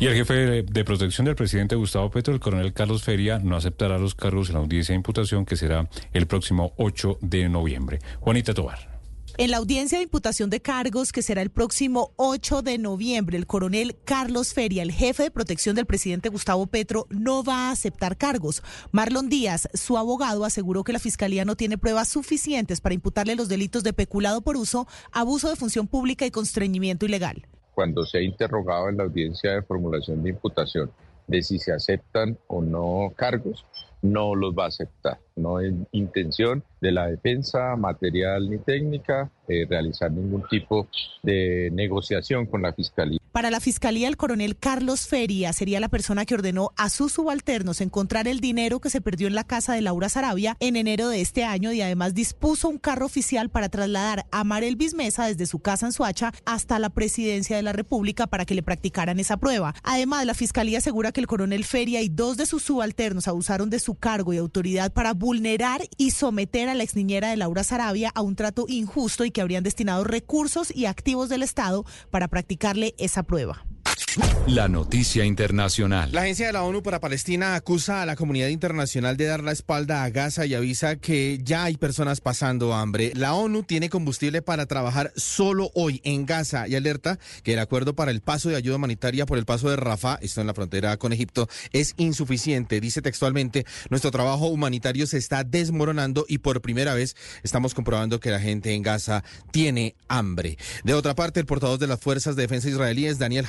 Y 0.00 0.06
el 0.06 0.14
jefe 0.14 0.62
de, 0.62 0.84
protección 0.84 1.24
del 1.24 1.34
presidente 1.34 1.74
Gustavo 1.74 2.08
Petro, 2.10 2.32
el 2.32 2.38
coronel 2.38 2.72
Carlos 2.72 3.02
Feria, 3.02 3.40
no 3.40 3.56
aceptará 3.56 3.98
los 3.98 4.14
cargos 4.14 4.48
en 4.48 4.54
la 4.54 4.60
audiencia 4.60 4.92
de 4.92 4.96
imputación 4.96 5.44
que 5.44 5.56
será 5.56 5.88
el 6.12 6.26
próximo 6.28 6.72
8 6.76 7.18
de 7.20 7.48
noviembre. 7.48 7.98
Juanita 8.20 8.54
Tobar. 8.54 8.97
En 9.40 9.52
la 9.52 9.58
audiencia 9.58 9.98
de 9.98 10.02
imputación 10.02 10.50
de 10.50 10.60
cargos, 10.60 11.12
que 11.12 11.22
será 11.22 11.42
el 11.42 11.50
próximo 11.50 12.10
8 12.16 12.60
de 12.62 12.76
noviembre, 12.76 13.38
el 13.38 13.46
coronel 13.46 13.94
Carlos 14.04 14.52
Feria, 14.52 14.82
el 14.82 14.90
jefe 14.90 15.22
de 15.22 15.30
protección 15.30 15.76
del 15.76 15.86
presidente 15.86 16.28
Gustavo 16.28 16.66
Petro, 16.66 17.06
no 17.08 17.44
va 17.44 17.68
a 17.68 17.70
aceptar 17.70 18.16
cargos. 18.16 18.64
Marlon 18.90 19.28
Díaz, 19.28 19.68
su 19.74 19.96
abogado, 19.96 20.44
aseguró 20.44 20.82
que 20.82 20.92
la 20.92 20.98
fiscalía 20.98 21.44
no 21.44 21.54
tiene 21.54 21.78
pruebas 21.78 22.08
suficientes 22.08 22.80
para 22.80 22.96
imputarle 22.96 23.36
los 23.36 23.48
delitos 23.48 23.84
de 23.84 23.92
peculado 23.92 24.40
por 24.40 24.56
uso, 24.56 24.88
abuso 25.12 25.48
de 25.48 25.54
función 25.54 25.86
pública 25.86 26.26
y 26.26 26.32
constreñimiento 26.32 27.06
ilegal. 27.06 27.46
Cuando 27.76 28.04
se 28.06 28.18
ha 28.18 28.22
interrogado 28.22 28.88
en 28.88 28.96
la 28.96 29.04
audiencia 29.04 29.52
de 29.52 29.62
formulación 29.62 30.20
de 30.20 30.30
imputación 30.30 30.90
de 31.28 31.44
si 31.44 31.60
se 31.60 31.72
aceptan 31.72 32.36
o 32.48 32.60
no 32.60 33.12
cargos, 33.14 33.64
no 34.02 34.34
los 34.34 34.52
va 34.52 34.64
a 34.64 34.68
aceptar. 34.68 35.20
No 35.38 35.58
hay 35.58 35.74
intención 35.92 36.62
de 36.80 36.92
la 36.92 37.06
defensa 37.06 37.76
material 37.76 38.50
ni 38.50 38.58
técnica 38.58 39.30
eh, 39.48 39.66
realizar 39.68 40.10
ningún 40.10 40.42
tipo 40.48 40.88
de 41.22 41.70
negociación 41.72 42.46
con 42.46 42.62
la 42.62 42.72
Fiscalía. 42.72 43.18
Para 43.32 43.50
la 43.50 43.60
Fiscalía, 43.60 44.08
el 44.08 44.16
coronel 44.16 44.56
Carlos 44.58 45.06
Feria 45.06 45.52
sería 45.52 45.80
la 45.80 45.88
persona 45.88 46.24
que 46.24 46.34
ordenó 46.34 46.72
a 46.76 46.88
sus 46.88 47.12
subalternos 47.12 47.80
encontrar 47.80 48.26
el 48.26 48.40
dinero 48.40 48.80
que 48.80 48.90
se 48.90 49.00
perdió 49.00 49.26
en 49.26 49.34
la 49.34 49.44
casa 49.44 49.74
de 49.74 49.80
Laura 49.80 50.08
Sarabia 50.08 50.56
en 50.60 50.76
enero 50.76 51.08
de 51.08 51.20
este 51.20 51.44
año 51.44 51.72
y 51.72 51.80
además 51.80 52.14
dispuso 52.14 52.68
un 52.68 52.78
carro 52.78 53.06
oficial 53.06 53.48
para 53.48 53.68
trasladar 53.68 54.26
a 54.32 54.44
Marel 54.44 54.76
Bismesa 54.76 55.26
desde 55.26 55.46
su 55.46 55.60
casa 55.60 55.86
en 55.86 55.92
Suacha 55.92 56.32
hasta 56.44 56.78
la 56.78 56.90
presidencia 56.90 57.56
de 57.56 57.62
la 57.62 57.72
República 57.72 58.26
para 58.26 58.44
que 58.44 58.54
le 58.54 58.62
practicaran 58.62 59.20
esa 59.20 59.36
prueba. 59.36 59.74
Además, 59.82 60.26
la 60.26 60.34
Fiscalía 60.34 60.78
asegura 60.78 61.12
que 61.12 61.20
el 61.20 61.26
coronel 61.26 61.64
Feria 61.64 62.02
y 62.02 62.08
dos 62.08 62.36
de 62.36 62.46
sus 62.46 62.64
subalternos 62.64 63.28
abusaron 63.28 63.70
de 63.70 63.78
su 63.78 63.94
cargo 63.94 64.32
y 64.32 64.38
autoridad 64.38 64.92
para 64.92 65.14
vulnerar 65.28 65.82
y 65.98 66.12
someter 66.12 66.70
a 66.70 66.74
la 66.74 66.84
exniñera 66.84 67.28
de 67.28 67.36
Laura 67.36 67.62
Sarabia 67.62 68.10
a 68.14 68.22
un 68.22 68.34
trato 68.34 68.64
injusto 68.66 69.26
y 69.26 69.30
que 69.30 69.42
habrían 69.42 69.62
destinado 69.62 70.02
recursos 70.02 70.74
y 70.74 70.86
activos 70.86 71.28
del 71.28 71.42
Estado 71.42 71.84
para 72.10 72.28
practicarle 72.28 72.94
esa 72.96 73.24
prueba. 73.24 73.62
La 74.46 74.66
noticia 74.66 75.26
internacional. 75.26 76.10
La 76.10 76.22
Agencia 76.22 76.46
de 76.46 76.54
la 76.54 76.62
ONU 76.62 76.82
para 76.82 77.00
Palestina 77.00 77.54
acusa 77.54 78.00
a 78.00 78.06
la 78.06 78.16
comunidad 78.16 78.48
internacional 78.48 79.18
de 79.18 79.26
dar 79.26 79.42
la 79.42 79.52
espalda 79.52 80.02
a 80.02 80.10
Gaza 80.10 80.46
y 80.46 80.54
avisa 80.54 80.96
que 80.96 81.38
ya 81.42 81.64
hay 81.64 81.76
personas 81.76 82.22
pasando 82.22 82.72
hambre. 82.72 83.12
La 83.14 83.34
ONU 83.34 83.62
tiene 83.62 83.90
combustible 83.90 84.40
para 84.40 84.64
trabajar 84.64 85.12
solo 85.16 85.70
hoy 85.74 86.00
en 86.02 86.24
Gaza 86.24 86.66
y 86.66 86.74
alerta 86.76 87.18
que 87.42 87.52
el 87.52 87.58
acuerdo 87.58 87.94
para 87.94 88.10
el 88.10 88.22
paso 88.22 88.48
de 88.48 88.56
ayuda 88.56 88.76
humanitaria 88.76 89.26
por 89.26 89.36
el 89.36 89.44
paso 89.44 89.68
de 89.68 89.76
Rafah, 89.76 90.18
esto 90.22 90.40
en 90.40 90.46
la 90.46 90.54
frontera 90.54 90.96
con 90.96 91.12
Egipto, 91.12 91.46
es 91.72 91.94
insuficiente. 91.98 92.80
Dice 92.80 93.02
textualmente, 93.02 93.66
nuestro 93.90 94.10
trabajo 94.10 94.46
humanitario 94.46 95.06
se 95.06 95.18
está 95.18 95.44
desmoronando 95.44 96.24
y 96.26 96.38
por 96.38 96.62
primera 96.62 96.94
vez 96.94 97.16
estamos 97.42 97.74
comprobando 97.74 98.18
que 98.18 98.30
la 98.30 98.40
gente 98.40 98.72
en 98.72 98.82
Gaza 98.82 99.22
tiene 99.50 99.94
hambre. 100.08 100.56
De 100.84 100.94
otra 100.94 101.14
parte, 101.14 101.38
el 101.38 101.46
portavoz 101.46 101.78
de 101.78 101.86
las 101.86 102.00
Fuerzas 102.00 102.34
de 102.34 102.42
Defensa 102.42 102.70
israelíes, 102.70 103.18
Daniel 103.18 103.44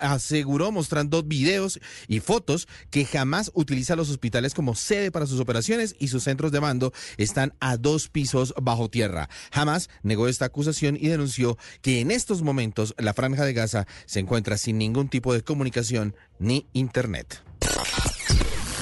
Aseguró 0.00 0.72
mostrando 0.72 1.22
videos 1.22 1.80
y 2.06 2.20
fotos 2.20 2.68
que 2.90 3.04
jamás 3.04 3.50
utiliza 3.54 3.96
los 3.96 4.10
hospitales 4.10 4.54
como 4.54 4.74
sede 4.74 5.10
para 5.10 5.26
sus 5.26 5.40
operaciones 5.40 5.94
y 5.98 6.08
sus 6.08 6.24
centros 6.24 6.52
de 6.52 6.60
mando 6.60 6.92
están 7.16 7.54
a 7.60 7.76
dos 7.76 8.08
pisos 8.08 8.54
bajo 8.60 8.88
tierra. 8.88 9.28
Jamás 9.52 9.88
negó 10.02 10.28
esta 10.28 10.46
acusación 10.46 10.96
y 10.96 11.08
denunció 11.08 11.58
que 11.82 12.00
en 12.00 12.10
estos 12.10 12.42
momentos 12.42 12.94
la 12.98 13.14
franja 13.14 13.44
de 13.44 13.52
Gaza 13.52 13.86
se 14.06 14.20
encuentra 14.20 14.58
sin 14.58 14.78
ningún 14.78 15.08
tipo 15.08 15.32
de 15.32 15.42
comunicación 15.42 16.14
ni 16.38 16.66
internet. 16.72 17.42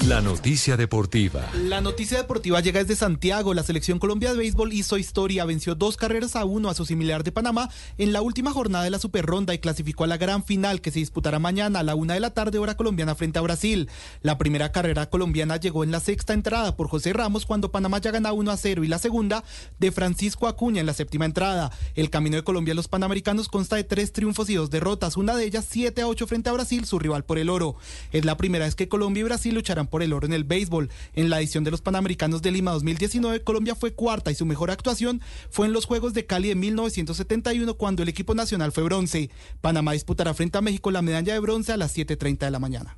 La 0.07 0.21
noticia 0.21 0.77
deportiva. 0.77 1.45
La 1.53 1.81
noticia 1.81 2.17
deportiva 2.17 2.61
llega 2.61 2.79
desde 2.79 2.95
Santiago. 2.95 3.53
La 3.53 3.61
selección 3.61 3.99
Colombia 3.99 4.31
de 4.31 4.37
béisbol 4.37 4.71
hizo 4.71 4.97
historia, 4.97 5.43
venció 5.43 5.75
dos 5.75 5.97
carreras 5.97 6.37
a 6.37 6.45
uno 6.45 6.69
a 6.69 6.73
su 6.73 6.85
similar 6.85 7.25
de 7.25 7.33
Panamá 7.33 7.69
en 7.97 8.13
la 8.13 8.21
última 8.21 8.51
jornada 8.51 8.85
de 8.85 8.89
la 8.89 8.99
Superronda 8.99 9.53
y 9.53 9.59
clasificó 9.59 10.05
a 10.05 10.07
la 10.07 10.15
gran 10.15 10.45
final 10.45 10.79
que 10.79 10.91
se 10.91 10.99
disputará 10.99 11.39
mañana 11.39 11.79
a 11.79 11.83
la 11.83 11.95
una 11.95 12.13
de 12.13 12.21
la 12.21 12.29
tarde 12.29 12.57
hora 12.57 12.77
colombiana 12.77 13.15
frente 13.15 13.37
a 13.37 13.41
Brasil. 13.41 13.89
La 14.21 14.37
primera 14.37 14.71
carrera 14.71 15.09
colombiana 15.09 15.57
llegó 15.57 15.83
en 15.83 15.91
la 15.91 15.99
sexta 15.99 16.33
entrada 16.33 16.77
por 16.77 16.87
José 16.87 17.11
Ramos 17.11 17.45
cuando 17.45 17.73
Panamá 17.73 17.99
ya 17.99 18.11
gana 18.11 18.31
1 18.31 18.49
a 18.49 18.55
0 18.55 18.85
y 18.85 18.87
la 18.87 18.99
segunda 18.99 19.43
de 19.77 19.91
Francisco 19.91 20.47
Acuña 20.47 20.79
en 20.79 20.85
la 20.85 20.93
séptima 20.93 21.25
entrada. 21.25 21.69
El 21.95 22.09
camino 22.09 22.37
de 22.37 22.45
Colombia 22.45 22.71
a 22.71 22.75
los 22.75 22.87
Panamericanos 22.87 23.49
consta 23.49 23.75
de 23.75 23.83
tres 23.83 24.13
triunfos 24.13 24.49
y 24.49 24.55
dos 24.55 24.69
derrotas, 24.69 25.17
una 25.17 25.35
de 25.35 25.43
ellas 25.43 25.67
7 25.69 26.01
a 26.01 26.07
8 26.07 26.27
frente 26.27 26.49
a 26.49 26.53
Brasil, 26.53 26.85
su 26.85 26.97
rival 26.97 27.25
por 27.25 27.39
el 27.39 27.49
oro. 27.49 27.75
Es 28.13 28.23
la 28.23 28.37
primera 28.37 28.63
vez 28.63 28.75
que 28.75 28.87
Colombia 28.87 29.19
y 29.19 29.23
Brasil 29.25 29.53
lucharán 29.53 29.87
por 29.87 29.96
el 30.03 30.13
oro 30.13 30.27
en 30.27 30.33
el 30.33 30.43
béisbol. 30.43 30.89
En 31.13 31.29
la 31.29 31.39
edición 31.39 31.63
de 31.63 31.71
los 31.71 31.81
Panamericanos 31.81 32.41
de 32.41 32.51
Lima 32.51 32.71
2019, 32.71 33.43
Colombia 33.43 33.75
fue 33.75 33.93
cuarta 33.93 34.31
y 34.31 34.35
su 34.35 34.45
mejor 34.45 34.71
actuación 34.71 35.21
fue 35.49 35.67
en 35.67 35.73
los 35.73 35.85
Juegos 35.85 36.13
de 36.13 36.25
Cali 36.25 36.49
de 36.49 36.55
1971 36.55 37.73
cuando 37.75 38.03
el 38.03 38.09
equipo 38.09 38.35
nacional 38.35 38.71
fue 38.71 38.83
bronce. 38.83 39.29
Panamá 39.61 39.93
disputará 39.93 40.33
frente 40.33 40.57
a 40.57 40.61
México 40.61 40.91
la 40.91 41.01
medalla 41.01 41.33
de 41.33 41.39
bronce 41.39 41.71
a 41.71 41.77
las 41.77 41.97
7.30 41.97 42.39
de 42.39 42.51
la 42.51 42.59
mañana. 42.59 42.97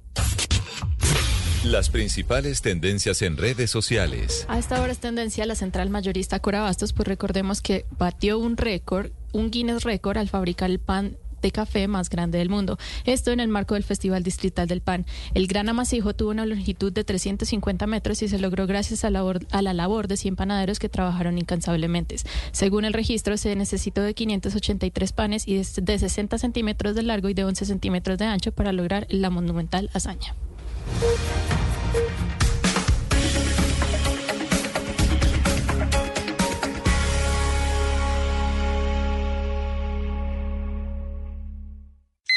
Las 1.63 1.89
principales 1.89 2.61
tendencias 2.61 3.21
en 3.21 3.35
redes 3.35 3.69
sociales. 3.69 4.45
A 4.47 4.57
esta 4.57 4.81
hora 4.81 4.93
es 4.93 4.99
tendencia 4.99 5.45
la 5.45 5.55
central 5.55 5.89
mayorista 5.89 6.39
Cora 6.39 6.61
Bastos, 6.61 6.93
pues 6.93 7.05
recordemos 7.05 7.61
que 7.61 7.85
batió 7.97 8.39
un 8.39 8.55
récord, 8.55 9.11
un 9.34 9.51
Guinness 9.51 9.84
récord 9.84 10.17
al 10.17 10.30
fabricar 10.30 10.69
el 10.71 10.80
pan 10.80 11.17
de 11.41 11.51
café 11.51 11.87
más 11.87 12.09
grande 12.09 12.37
del 12.37 12.49
mundo. 12.49 12.77
Esto 13.05 13.31
en 13.31 13.39
el 13.39 13.47
marco 13.47 13.75
del 13.75 13.83
Festival 13.83 14.23
Distrital 14.23 14.67
del 14.67 14.81
Pan. 14.81 15.05
El 15.33 15.47
gran 15.47 15.69
amasijo 15.69 16.13
tuvo 16.13 16.31
una 16.31 16.45
longitud 16.45 16.91
de 16.91 17.03
350 17.03 17.87
metros 17.87 18.21
y 18.21 18.27
se 18.27 18.39
logró 18.39 18.67
gracias 18.67 19.03
a, 19.05 19.09
la 19.09 19.73
labor 19.73 20.07
de 20.07 20.17
100 20.17 20.35
panaderos 20.35 20.79
que 20.79 20.89
trabajaron 20.89 21.37
incansablemente. 21.37 22.15
Según 22.51 22.85
el 22.85 22.93
registro, 22.93 23.37
se 23.37 23.55
necesitó 23.55 24.01
de 24.01 24.13
583 24.13 25.13
panes 25.13 25.47
y 25.47 25.55
de 25.55 25.99
60 25.99 26.37
centímetros 26.37 26.95
de 26.95 27.03
largo 27.03 27.29
y 27.29 27.33
de 27.33 27.43
11 27.43 27.65
centímetros 27.65 28.17
de 28.17 28.25
ancho 28.25 28.51
para 28.51 28.73
lograr 28.73 29.07
la 29.09 29.29
monumental 29.29 29.89
hazaña. 29.93 30.35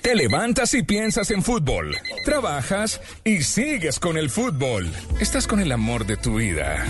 Te 0.03 0.17
levantas 0.17 0.75
y 0.75 0.83
piensas 0.83 1.31
en 1.31 1.43
fútbol. 1.43 1.97
Trabajas 2.25 3.01
y 3.25 3.43
sigues 3.43 4.01
con 4.01 4.19
el 4.19 4.31
fútbol. 4.31 4.91
Estás 5.21 5.47
con 5.47 5.61
el 5.61 5.71
amor 5.71 6.07
de 6.07 6.17
tu 6.17 6.35
vida 6.35 6.85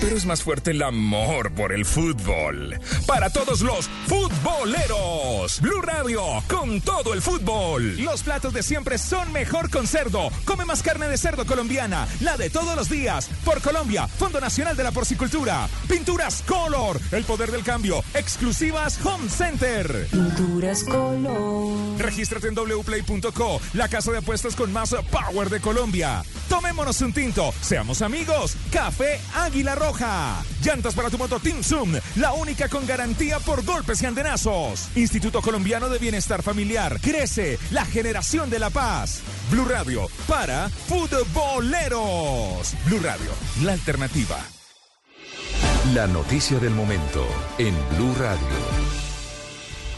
pero 0.00 0.16
es 0.16 0.26
más 0.26 0.42
fuerte 0.42 0.70
el 0.70 0.82
amor 0.82 1.52
por 1.52 1.72
el 1.72 1.84
fútbol. 1.84 2.78
Para 3.06 3.30
todos 3.30 3.60
los 3.62 3.88
futboleros, 4.06 5.60
Blue 5.60 5.82
Radio 5.82 6.22
con 6.48 6.80
todo 6.80 7.14
el 7.14 7.22
fútbol. 7.22 7.96
Los 7.98 8.22
platos 8.22 8.52
de 8.52 8.62
siempre 8.62 8.98
son 8.98 9.32
mejor 9.32 9.70
con 9.70 9.86
cerdo. 9.86 10.30
Come 10.44 10.64
más 10.64 10.82
carne 10.82 11.08
de 11.08 11.18
cerdo 11.18 11.46
colombiana, 11.46 12.06
la 12.20 12.36
de 12.36 12.50
todos 12.50 12.76
los 12.76 12.88
días. 12.88 13.28
Por 13.44 13.60
Colombia, 13.60 14.06
Fondo 14.06 14.40
Nacional 14.40 14.76
de 14.76 14.84
la 14.84 14.92
Porcicultura. 14.92 15.68
Pinturas 15.88 16.42
Color, 16.46 17.00
el 17.12 17.24
poder 17.24 17.50
del 17.50 17.64
cambio. 17.64 18.02
Exclusivas 18.14 19.04
Home 19.04 19.28
Center. 19.28 20.06
Pinturas 20.10 20.84
Color. 20.84 21.98
Regístrate 21.98 22.48
en 22.48 22.54
wplay.co, 22.54 23.60
la 23.72 23.88
casa 23.88 24.12
de 24.12 24.18
apuestas 24.18 24.54
con 24.54 24.72
más 24.72 24.94
power 25.10 25.50
de 25.50 25.60
Colombia. 25.60 26.22
Tomémonos 26.48 27.00
un 27.00 27.12
tinto, 27.12 27.52
seamos 27.60 28.02
amigos. 28.02 28.56
Café 28.70 29.20
Águila 29.34 29.74
Roja 29.74 29.87
Llantas 30.62 30.94
para 30.94 31.08
tu 31.08 31.16
moto 31.16 31.40
Team 31.40 31.62
Zoom, 31.62 31.94
la 32.16 32.34
única 32.34 32.68
con 32.68 32.86
garantía 32.86 33.38
por 33.38 33.64
golpes 33.64 34.02
y 34.02 34.06
andenazos. 34.06 34.88
Instituto 34.94 35.40
Colombiano 35.40 35.88
de 35.88 35.98
Bienestar 35.98 36.42
Familiar. 36.42 37.00
Crece 37.00 37.58
la 37.70 37.86
generación 37.86 38.50
de 38.50 38.58
la 38.58 38.68
paz. 38.68 39.22
Blue 39.50 39.64
Radio 39.64 40.10
para 40.26 40.68
futboleros. 40.68 42.74
Blue 42.84 43.00
Radio, 43.02 43.30
la 43.62 43.72
alternativa. 43.72 44.38
La 45.94 46.06
noticia 46.06 46.58
del 46.58 46.74
momento 46.74 47.26
en 47.56 47.74
Blue 47.96 48.14
Radio. 48.18 49.07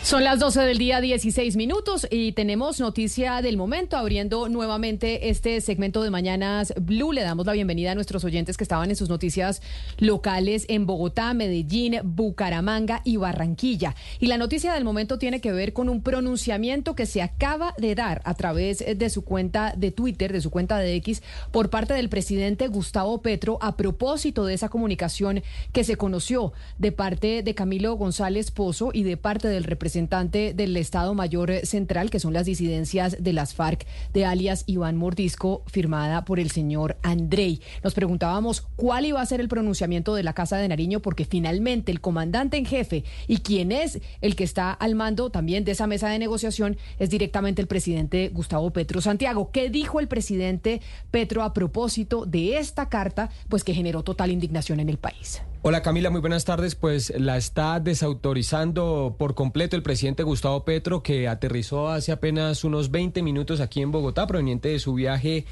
Son 0.03 0.25
las 0.25 0.41
12 0.41 0.63
del 0.63 0.79
día, 0.79 1.03
16 1.03 1.57
minutos, 1.57 2.07
y 2.11 2.33
tenemos 2.33 2.81
noticia 2.81 3.43
del 3.43 3.59
momento, 3.59 3.99
abriendo 3.99 4.49
nuevamente 4.49 5.29
este 5.29 5.61
segmento 5.61 6.03
de 6.03 6.11
Mañanas 6.11 6.73
Blue. 6.81 7.13
Le 7.13 7.21
damos 7.21 7.45
la 7.45 7.53
bienvenida 7.53 7.93
a 7.93 7.95
nuestros 7.95 8.25
oyentes 8.25 8.57
que 8.57 8.65
estaban 8.65 8.89
en 8.89 8.97
sus 8.97 9.11
noticias 9.11 9.61
locales 9.99 10.65
en 10.69 10.87
Bogotá, 10.87 11.35
Medellín, 11.35 11.99
Bucaramanga 12.03 13.03
y 13.05 13.19
Barranquilla. 13.19 13.95
Y 14.19 14.29
la 14.29 14.39
noticia 14.39 14.73
del 14.73 14.85
momento 14.85 15.19
tiene 15.19 15.43
que 15.43 15.53
ver 15.53 15.75
con 15.75 15.91
un 15.91 16.03
pronunciamiento 16.03 16.95
que 16.95 17.05
se 17.05 17.21
acaba 17.21 17.75
de 17.77 17.95
dar 17.95 18.23
a 18.25 18.33
través 18.35 18.79
de 18.79 19.11
su 19.11 19.23
cuenta 19.23 19.75
de 19.77 19.93
Twitter, 19.93 20.33
de 20.33 20.41
su 20.41 20.51
cuenta 20.51 20.79
de 20.79 20.95
X, 20.95 21.23
por 21.53 21.69
parte 21.69 21.93
del 21.93 22.09
presidente 22.09 22.69
Gustavo 22.69 23.21
Petro 23.21 23.59
a 23.61 23.77
propósito 23.77 24.47
de 24.47 24.55
esa 24.55 24.71
comunicación 24.71 25.43
que 25.73 25.85
se 25.85 25.97
conoció 25.97 26.55
de 26.79 26.91
parte 26.91 27.43
de 27.43 27.55
Camilo 27.55 27.95
González 27.95 28.51
Pozo 28.51 28.91
y 28.95 29.03
de 29.03 29.19
parte 29.19 29.47
del 29.49 29.65
representante 29.65 29.90
representante 29.91 30.55
del 30.55 30.77
Estado 30.77 31.15
Mayor 31.15 31.67
Central, 31.67 32.11
que 32.11 32.21
son 32.21 32.33
las 32.33 32.47
disidencias 32.47 33.17
de 33.19 33.33
las 33.33 33.55
FARC 33.55 33.87
de 34.15 34.25
alias 34.25 34.63
Iván 34.67 34.97
Mordisco, 34.97 35.65
firmada 35.67 36.25
por 36.25 36.39
el 36.39 36.53
señor 36.53 36.97
Andrei. 37.03 37.61
Nos 37.83 37.95
preguntábamos 37.95 38.61
cuál 38.77 39.07
iba 39.07 39.21
a 39.21 39.27
ser 39.27 39.41
el 39.41 39.49
pronunciamiento 39.49 40.15
de 40.15 40.23
la 40.23 40.33
Casa 40.33 40.59
de 40.59 40.69
Nariño, 40.69 41.01
porque 41.01 41.25
finalmente 41.25 41.91
el 41.91 42.01
comandante 42.01 42.57
en 42.57 42.67
jefe 42.67 43.03
y 43.27 43.39
quien 43.39 43.73
es 43.73 43.99
el 44.21 44.37
que 44.37 44.45
está 44.45 44.71
al 44.71 44.95
mando 44.95 45.31
también 45.31 45.65
de 45.65 45.73
esa 45.73 45.89
mesa 45.89 46.09
de 46.09 46.21
negociación 46.21 46.77
es 47.01 47.11
directamente 47.11 47.61
el 47.61 47.67
presidente 47.67 48.29
Gustavo 48.29 48.71
Petro 48.71 49.01
Santiago. 49.01 49.51
¿Qué 49.51 49.71
dijo 49.71 49.99
el 49.99 50.07
presidente 50.07 50.83
Petro 51.11 51.43
a 51.43 51.53
propósito 51.53 52.27
de 52.27 52.59
esta 52.59 52.89
carta, 52.89 53.31
pues 53.49 53.65
que 53.65 53.75
generó 53.75 54.05
total 54.05 54.31
indignación 54.31 54.79
en 54.79 54.89
el 54.89 54.99
país? 54.99 55.43
Hola 55.63 55.83
Camila, 55.83 56.09
muy 56.09 56.23
buenas 56.23 56.47
tardes. 56.47 56.75
Pues 56.75 57.13
la 57.19 57.37
está 57.37 57.81
desautorizando 57.81 59.17
por 59.19 59.35
completo 59.35 59.77
el 59.77 59.83
presidente 59.83 60.23
Gustavo 60.23 60.65
Petro, 60.65 61.03
que 61.03 61.29
aterrizó 61.29 61.91
hace 61.91 62.13
apenas 62.13 62.65
unos 62.65 62.91
20 62.91 63.23
minutos 63.23 63.61
aquí 63.61 63.83
en 63.83 63.93
Bogotá, 63.93 64.27
proveniente 64.27 64.71
de 64.71 64.79
su 64.79 64.95
viaje 64.95 65.45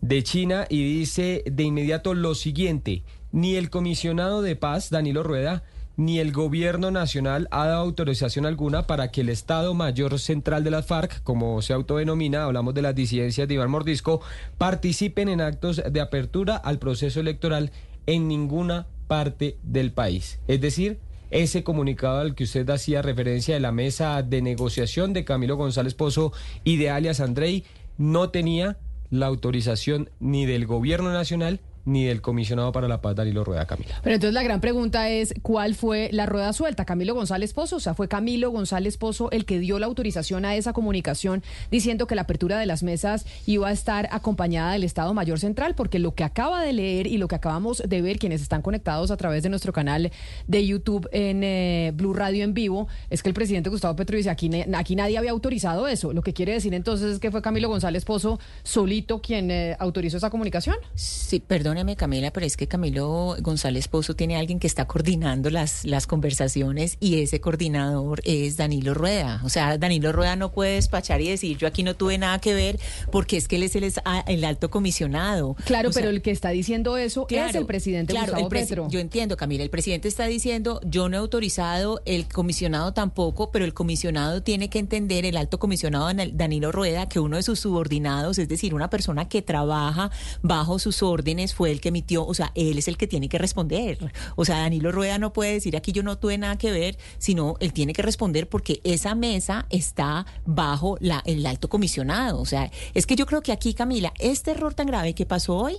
de 0.00 0.22
China, 0.22 0.66
y 0.68 0.84
dice 1.00 1.42
de 1.44 1.64
inmediato 1.64 2.14
lo 2.14 2.36
siguiente, 2.36 3.02
ni 3.32 3.56
el 3.56 3.68
comisionado 3.68 4.42
de 4.42 4.54
paz, 4.54 4.90
Danilo 4.90 5.24
Rueda, 5.24 5.64
ni 5.96 6.20
el 6.20 6.30
gobierno 6.30 6.92
nacional 6.92 7.48
ha 7.50 7.66
dado 7.66 7.80
autorización 7.80 8.46
alguna 8.46 8.86
para 8.86 9.10
que 9.10 9.22
el 9.22 9.28
Estado 9.28 9.74
Mayor 9.74 10.20
Central 10.20 10.62
de 10.62 10.70
las 10.70 10.86
FARC, 10.86 11.20
como 11.24 11.62
se 11.62 11.72
autodenomina, 11.72 12.44
hablamos 12.44 12.74
de 12.74 12.82
las 12.82 12.94
disidencias 12.94 13.48
de 13.48 13.54
Iván 13.54 13.72
Mordisco, 13.72 14.20
participen 14.56 15.28
en 15.28 15.40
actos 15.40 15.82
de 15.84 16.00
apertura 16.00 16.54
al 16.56 16.78
proceso 16.78 17.18
electoral 17.18 17.72
en 18.06 18.28
ninguna 18.28 18.86
parte 19.08 19.58
del 19.64 19.92
país. 19.92 20.38
Es 20.46 20.60
decir, 20.60 21.00
ese 21.30 21.64
comunicado 21.64 22.20
al 22.20 22.34
que 22.34 22.44
usted 22.44 22.68
hacía 22.70 23.02
referencia 23.02 23.54
de 23.54 23.60
la 23.60 23.72
mesa 23.72 24.22
de 24.22 24.40
negociación 24.40 25.12
de 25.12 25.24
Camilo 25.24 25.56
González 25.56 25.94
Pozo 25.94 26.32
y 26.64 26.76
de 26.76 26.90
alias 26.90 27.20
Andrei 27.20 27.64
no 27.98 28.30
tenía 28.30 28.78
la 29.10 29.26
autorización 29.26 30.10
ni 30.20 30.46
del 30.46 30.66
gobierno 30.66 31.12
nacional 31.12 31.60
ni 31.88 32.04
del 32.04 32.20
comisionado 32.20 32.70
para 32.70 32.86
la 32.86 33.00
paz, 33.00 33.16
Danilo 33.16 33.44
Rueda, 33.44 33.66
Camila. 33.66 33.94
Pero 34.02 34.14
entonces 34.14 34.34
la 34.34 34.42
gran 34.42 34.60
pregunta 34.60 35.08
es, 35.08 35.34
¿cuál 35.42 35.74
fue 35.74 36.10
la 36.12 36.26
rueda 36.26 36.52
suelta? 36.52 36.84
¿Camilo 36.84 37.14
González 37.14 37.52
Pozo? 37.54 37.76
O 37.76 37.80
sea, 37.80 37.94
¿fue 37.94 38.08
Camilo 38.08 38.50
González 38.50 38.98
Pozo 38.98 39.30
el 39.30 39.44
que 39.46 39.58
dio 39.58 39.78
la 39.78 39.86
autorización 39.86 40.44
a 40.44 40.54
esa 40.54 40.72
comunicación 40.72 41.42
diciendo 41.70 42.06
que 42.06 42.14
la 42.14 42.22
apertura 42.22 42.58
de 42.58 42.66
las 42.66 42.82
mesas 42.82 43.26
iba 43.46 43.68
a 43.68 43.72
estar 43.72 44.08
acompañada 44.12 44.72
del 44.72 44.84
Estado 44.84 45.14
Mayor 45.14 45.40
Central? 45.40 45.74
Porque 45.74 45.98
lo 45.98 46.14
que 46.14 46.24
acaba 46.24 46.62
de 46.62 46.72
leer 46.72 47.06
y 47.06 47.16
lo 47.16 47.26
que 47.26 47.36
acabamos 47.36 47.82
de 47.86 48.02
ver, 48.02 48.18
quienes 48.18 48.42
están 48.42 48.60
conectados 48.60 49.10
a 49.10 49.16
través 49.16 49.42
de 49.42 49.48
nuestro 49.48 49.72
canal 49.72 50.12
de 50.46 50.66
YouTube 50.66 51.08
en 51.12 51.42
eh, 51.42 51.92
Blue 51.94 52.12
Radio 52.12 52.44
en 52.44 52.52
vivo, 52.52 52.88
es 53.08 53.22
que 53.22 53.30
el 53.30 53.34
presidente 53.34 53.70
Gustavo 53.70 53.96
Petro 53.96 54.16
dice, 54.16 54.30
aquí, 54.30 54.50
aquí 54.74 54.94
nadie 54.94 55.16
había 55.16 55.30
autorizado 55.30 55.88
eso. 55.88 56.12
Lo 56.12 56.22
que 56.22 56.34
quiere 56.34 56.52
decir 56.52 56.74
entonces 56.74 57.14
es 57.14 57.18
que 57.18 57.30
fue 57.30 57.40
Camilo 57.40 57.68
González 57.68 58.04
Pozo 58.04 58.38
solito 58.62 59.22
quien 59.22 59.50
eh, 59.50 59.76
autorizó 59.78 60.18
esa 60.18 60.28
comunicación. 60.28 60.76
Sí, 60.94 61.40
perdón 61.40 61.77
Camila, 61.96 62.30
pero 62.32 62.46
es 62.46 62.56
que 62.56 62.66
Camilo 62.66 63.36
González 63.40 63.88
Pozo 63.88 64.14
tiene 64.14 64.36
alguien 64.36 64.58
que 64.58 64.66
está 64.66 64.86
coordinando 64.86 65.50
las, 65.50 65.84
las 65.84 66.06
conversaciones 66.06 66.96
y 67.00 67.20
ese 67.22 67.40
coordinador 67.40 68.20
es 68.24 68.56
Danilo 68.56 68.94
Rueda. 68.94 69.40
O 69.44 69.48
sea, 69.48 69.78
Danilo 69.78 70.12
Rueda 70.12 70.36
no 70.36 70.52
puede 70.52 70.74
despachar 70.74 71.20
y 71.20 71.28
decir 71.28 71.56
yo 71.58 71.66
aquí 71.66 71.82
no 71.82 71.94
tuve 71.94 72.18
nada 72.18 72.38
que 72.40 72.54
ver 72.54 72.78
porque 73.10 73.36
es 73.36 73.48
que 73.48 73.56
él 73.56 73.62
es 73.62 73.76
el, 73.76 73.92
el 74.26 74.44
alto 74.44 74.70
comisionado. 74.70 75.56
Claro, 75.64 75.90
pero 75.92 76.10
el 76.10 76.22
que 76.22 76.30
está 76.30 76.50
diciendo 76.50 76.96
eso 76.96 77.26
es 77.28 77.54
el 77.54 77.66
presidente 77.66 78.14
Gustavo 78.14 78.48
Petro. 78.48 78.88
Yo 78.90 79.00
entiendo, 79.00 79.36
Camila, 79.36 79.62
el 79.62 79.70
presidente 79.70 80.08
está 80.08 80.26
diciendo 80.26 80.80
yo 80.84 81.08
no 81.08 81.16
he 81.16 81.20
autorizado, 81.20 82.00
el 82.04 82.28
comisionado 82.28 82.92
tampoco, 82.92 83.50
pero 83.50 83.64
el 83.64 83.74
comisionado 83.74 84.42
tiene 84.42 84.68
que 84.70 84.78
entender, 84.78 85.24
el 85.24 85.36
alto 85.36 85.58
comisionado 85.58 86.10
Danilo 86.32 86.72
Rueda, 86.72 87.08
que 87.08 87.20
uno 87.20 87.36
de 87.36 87.42
sus 87.42 87.60
subordinados, 87.60 88.38
es 88.38 88.48
decir, 88.48 88.74
una 88.74 88.90
persona 88.90 89.28
que 89.28 89.42
trabaja 89.42 90.10
bajo 90.42 90.78
sus 90.78 91.02
órdenes, 91.02 91.54
fue 91.54 91.67
el 91.68 91.80
que 91.80 91.88
emitió, 91.88 92.26
o 92.26 92.34
sea, 92.34 92.52
él 92.54 92.78
es 92.78 92.88
el 92.88 92.96
que 92.96 93.06
tiene 93.06 93.28
que 93.28 93.38
responder. 93.38 94.12
O 94.36 94.44
sea, 94.44 94.58
Danilo 94.58 94.92
Rueda 94.92 95.18
no 95.18 95.32
puede 95.32 95.54
decir 95.54 95.76
aquí 95.76 95.92
yo 95.92 96.02
no 96.02 96.18
tuve 96.18 96.38
nada 96.38 96.56
que 96.56 96.70
ver, 96.70 96.98
sino 97.18 97.56
él 97.60 97.72
tiene 97.72 97.92
que 97.92 98.02
responder 98.02 98.48
porque 98.48 98.80
esa 98.84 99.14
mesa 99.14 99.66
está 99.70 100.26
bajo 100.44 100.98
el 101.00 101.46
alto 101.46 101.68
comisionado. 101.68 102.40
O 102.40 102.46
sea, 102.46 102.70
es 102.94 103.06
que 103.06 103.16
yo 103.16 103.26
creo 103.26 103.42
que 103.42 103.52
aquí, 103.52 103.74
Camila, 103.74 104.12
este 104.18 104.52
error 104.52 104.74
tan 104.74 104.86
grave 104.86 105.14
que 105.14 105.26
pasó 105.26 105.56
hoy, 105.56 105.76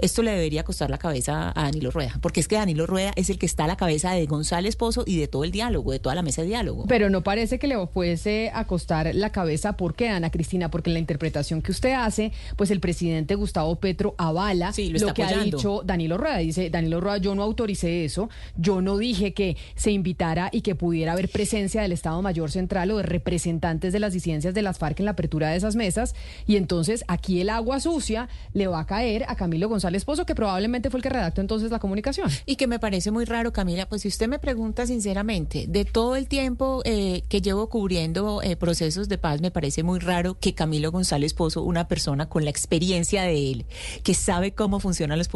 esto 0.00 0.22
le 0.22 0.32
debería 0.32 0.64
costar 0.64 0.90
la 0.90 0.98
cabeza 0.98 1.52
a 1.54 1.64
Danilo 1.64 1.90
Rueda, 1.90 2.18
porque 2.20 2.40
es 2.40 2.48
que 2.48 2.56
Danilo 2.56 2.86
Rueda 2.86 3.12
es 3.16 3.30
el 3.30 3.38
que 3.38 3.46
está 3.46 3.64
a 3.64 3.66
la 3.66 3.76
cabeza 3.76 4.12
de 4.12 4.26
González 4.26 4.76
Pozo 4.76 5.04
y 5.06 5.18
de 5.18 5.28
todo 5.28 5.44
el 5.44 5.50
diálogo, 5.50 5.92
de 5.92 5.98
toda 5.98 6.14
la 6.14 6.22
mesa 6.22 6.42
de 6.42 6.48
diálogo. 6.48 6.86
Pero 6.88 7.10
no 7.10 7.22
parece 7.22 7.58
que 7.58 7.66
le 7.66 7.86
fuese 7.86 8.50
a 8.54 8.66
costar 8.66 9.14
la 9.14 9.30
cabeza, 9.30 9.76
¿por 9.76 9.94
qué, 9.94 10.08
Ana 10.08 10.30
Cristina? 10.30 10.70
Porque 10.70 10.90
en 10.90 10.94
la 10.94 11.00
interpretación 11.00 11.62
que 11.62 11.72
usted 11.72 11.92
hace, 11.92 12.32
pues 12.56 12.70
el 12.70 12.80
presidente 12.80 13.34
Gustavo 13.34 13.76
Petro 13.76 14.14
avala 14.18 14.72
lo, 14.76 15.14
que 15.14 15.22
ha 15.22 15.42
dicho 15.42 15.82
Danilo 15.84 16.16
Rueda. 16.16 16.38
Dice, 16.38 16.70
Danilo 16.70 17.00
Rueda, 17.00 17.18
yo 17.18 17.34
no 17.34 17.42
autoricé 17.42 18.04
eso, 18.04 18.30
yo 18.56 18.80
no 18.80 18.96
dije 18.96 19.34
que 19.34 19.56
se 19.74 19.90
invitara 19.90 20.48
y 20.52 20.62
que 20.62 20.74
pudiera 20.74 21.12
haber 21.12 21.28
presencia 21.28 21.82
del 21.82 21.92
Estado 21.92 22.22
Mayor 22.22 22.50
Central 22.50 22.90
o 22.90 22.96
de 22.98 23.02
representantes 23.02 23.92
de 23.92 24.00
las 24.00 24.12
disidencias 24.12 24.54
de 24.54 24.62
las 24.62 24.78
FARC 24.78 25.00
en 25.00 25.04
la 25.06 25.12
apertura 25.12 25.50
de 25.50 25.56
esas 25.56 25.76
mesas, 25.76 26.14
y 26.46 26.56
entonces 26.56 27.04
aquí 27.08 27.40
el 27.40 27.50
agua 27.50 27.80
sucia 27.80 28.28
le 28.52 28.66
va 28.66 28.80
a 28.80 28.86
caer 28.86 29.24
a 29.28 29.36
Camilo 29.36 29.68
González 29.68 29.89
al 29.90 29.96
esposo, 29.96 30.24
que 30.24 30.34
probablemente 30.34 30.88
fue 30.90 30.98
el 30.98 31.02
que 31.02 31.10
redactó 31.10 31.40
entonces 31.40 31.70
la 31.70 31.78
comunicación. 31.78 32.30
Y 32.46 32.56
que 32.56 32.66
me 32.66 32.78
parece 32.78 33.10
muy 33.10 33.24
raro, 33.24 33.52
Camila, 33.52 33.88
pues 33.88 34.02
si 34.02 34.08
usted 34.08 34.28
me 34.28 34.38
pregunta 34.38 34.86
sinceramente, 34.86 35.66
de 35.68 35.84
todo 35.84 36.16
el 36.16 36.26
tiempo 36.28 36.80
eh, 36.84 37.22
que 37.28 37.42
llevo 37.42 37.68
cubriendo 37.68 38.40
eh, 38.42 38.56
procesos 38.56 39.08
de 39.08 39.18
paz, 39.18 39.40
me 39.40 39.50
parece 39.50 39.82
muy 39.82 39.98
raro 39.98 40.38
que 40.38 40.54
Camilo 40.54 40.90
González 40.90 41.34
Pozo, 41.34 41.62
una 41.62 41.88
persona 41.88 42.28
con 42.28 42.44
la 42.44 42.50
experiencia 42.50 43.22
de 43.22 43.50
él, 43.50 43.66
que 44.02 44.14
sabe 44.14 44.52
cómo 44.52 44.80
funcionan 44.80 45.18
los, 45.18 45.28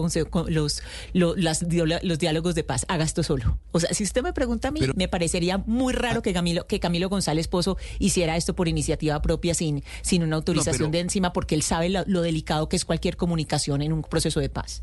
los, 0.48 0.82
los, 1.12 2.18
diálogos 2.18 2.54
de 2.54 2.64
paz, 2.64 2.86
haga 2.88 3.04
esto 3.04 3.22
solo. 3.22 3.58
O 3.72 3.80
sea, 3.80 3.92
si 3.92 4.04
usted 4.04 4.22
me 4.22 4.32
pregunta 4.32 4.68
a 4.68 4.70
mí, 4.70 4.80
me 4.94 5.08
parecería 5.08 5.58
muy 5.58 5.92
raro 5.92 6.22
que 6.22 6.32
Camilo, 6.32 6.66
que 6.66 6.80
Camilo 6.80 7.08
González 7.08 7.48
Pozo 7.48 7.76
hiciera 7.98 8.36
esto 8.36 8.54
por 8.54 8.68
iniciativa 8.68 9.20
propia 9.20 9.54
sin, 9.54 9.82
sin 10.02 10.22
una 10.22 10.36
autorización 10.36 10.90
de 10.90 11.00
encima, 11.00 11.32
porque 11.32 11.54
él 11.54 11.62
sabe 11.62 11.88
lo 11.88 12.22
delicado 12.22 12.68
que 12.68 12.76
es 12.76 12.84
cualquier 12.84 13.16
comunicación 13.16 13.82
en 13.82 13.92
un 13.92 14.02
proceso 14.02 14.40
de 14.40 14.43
paz. 14.48 14.82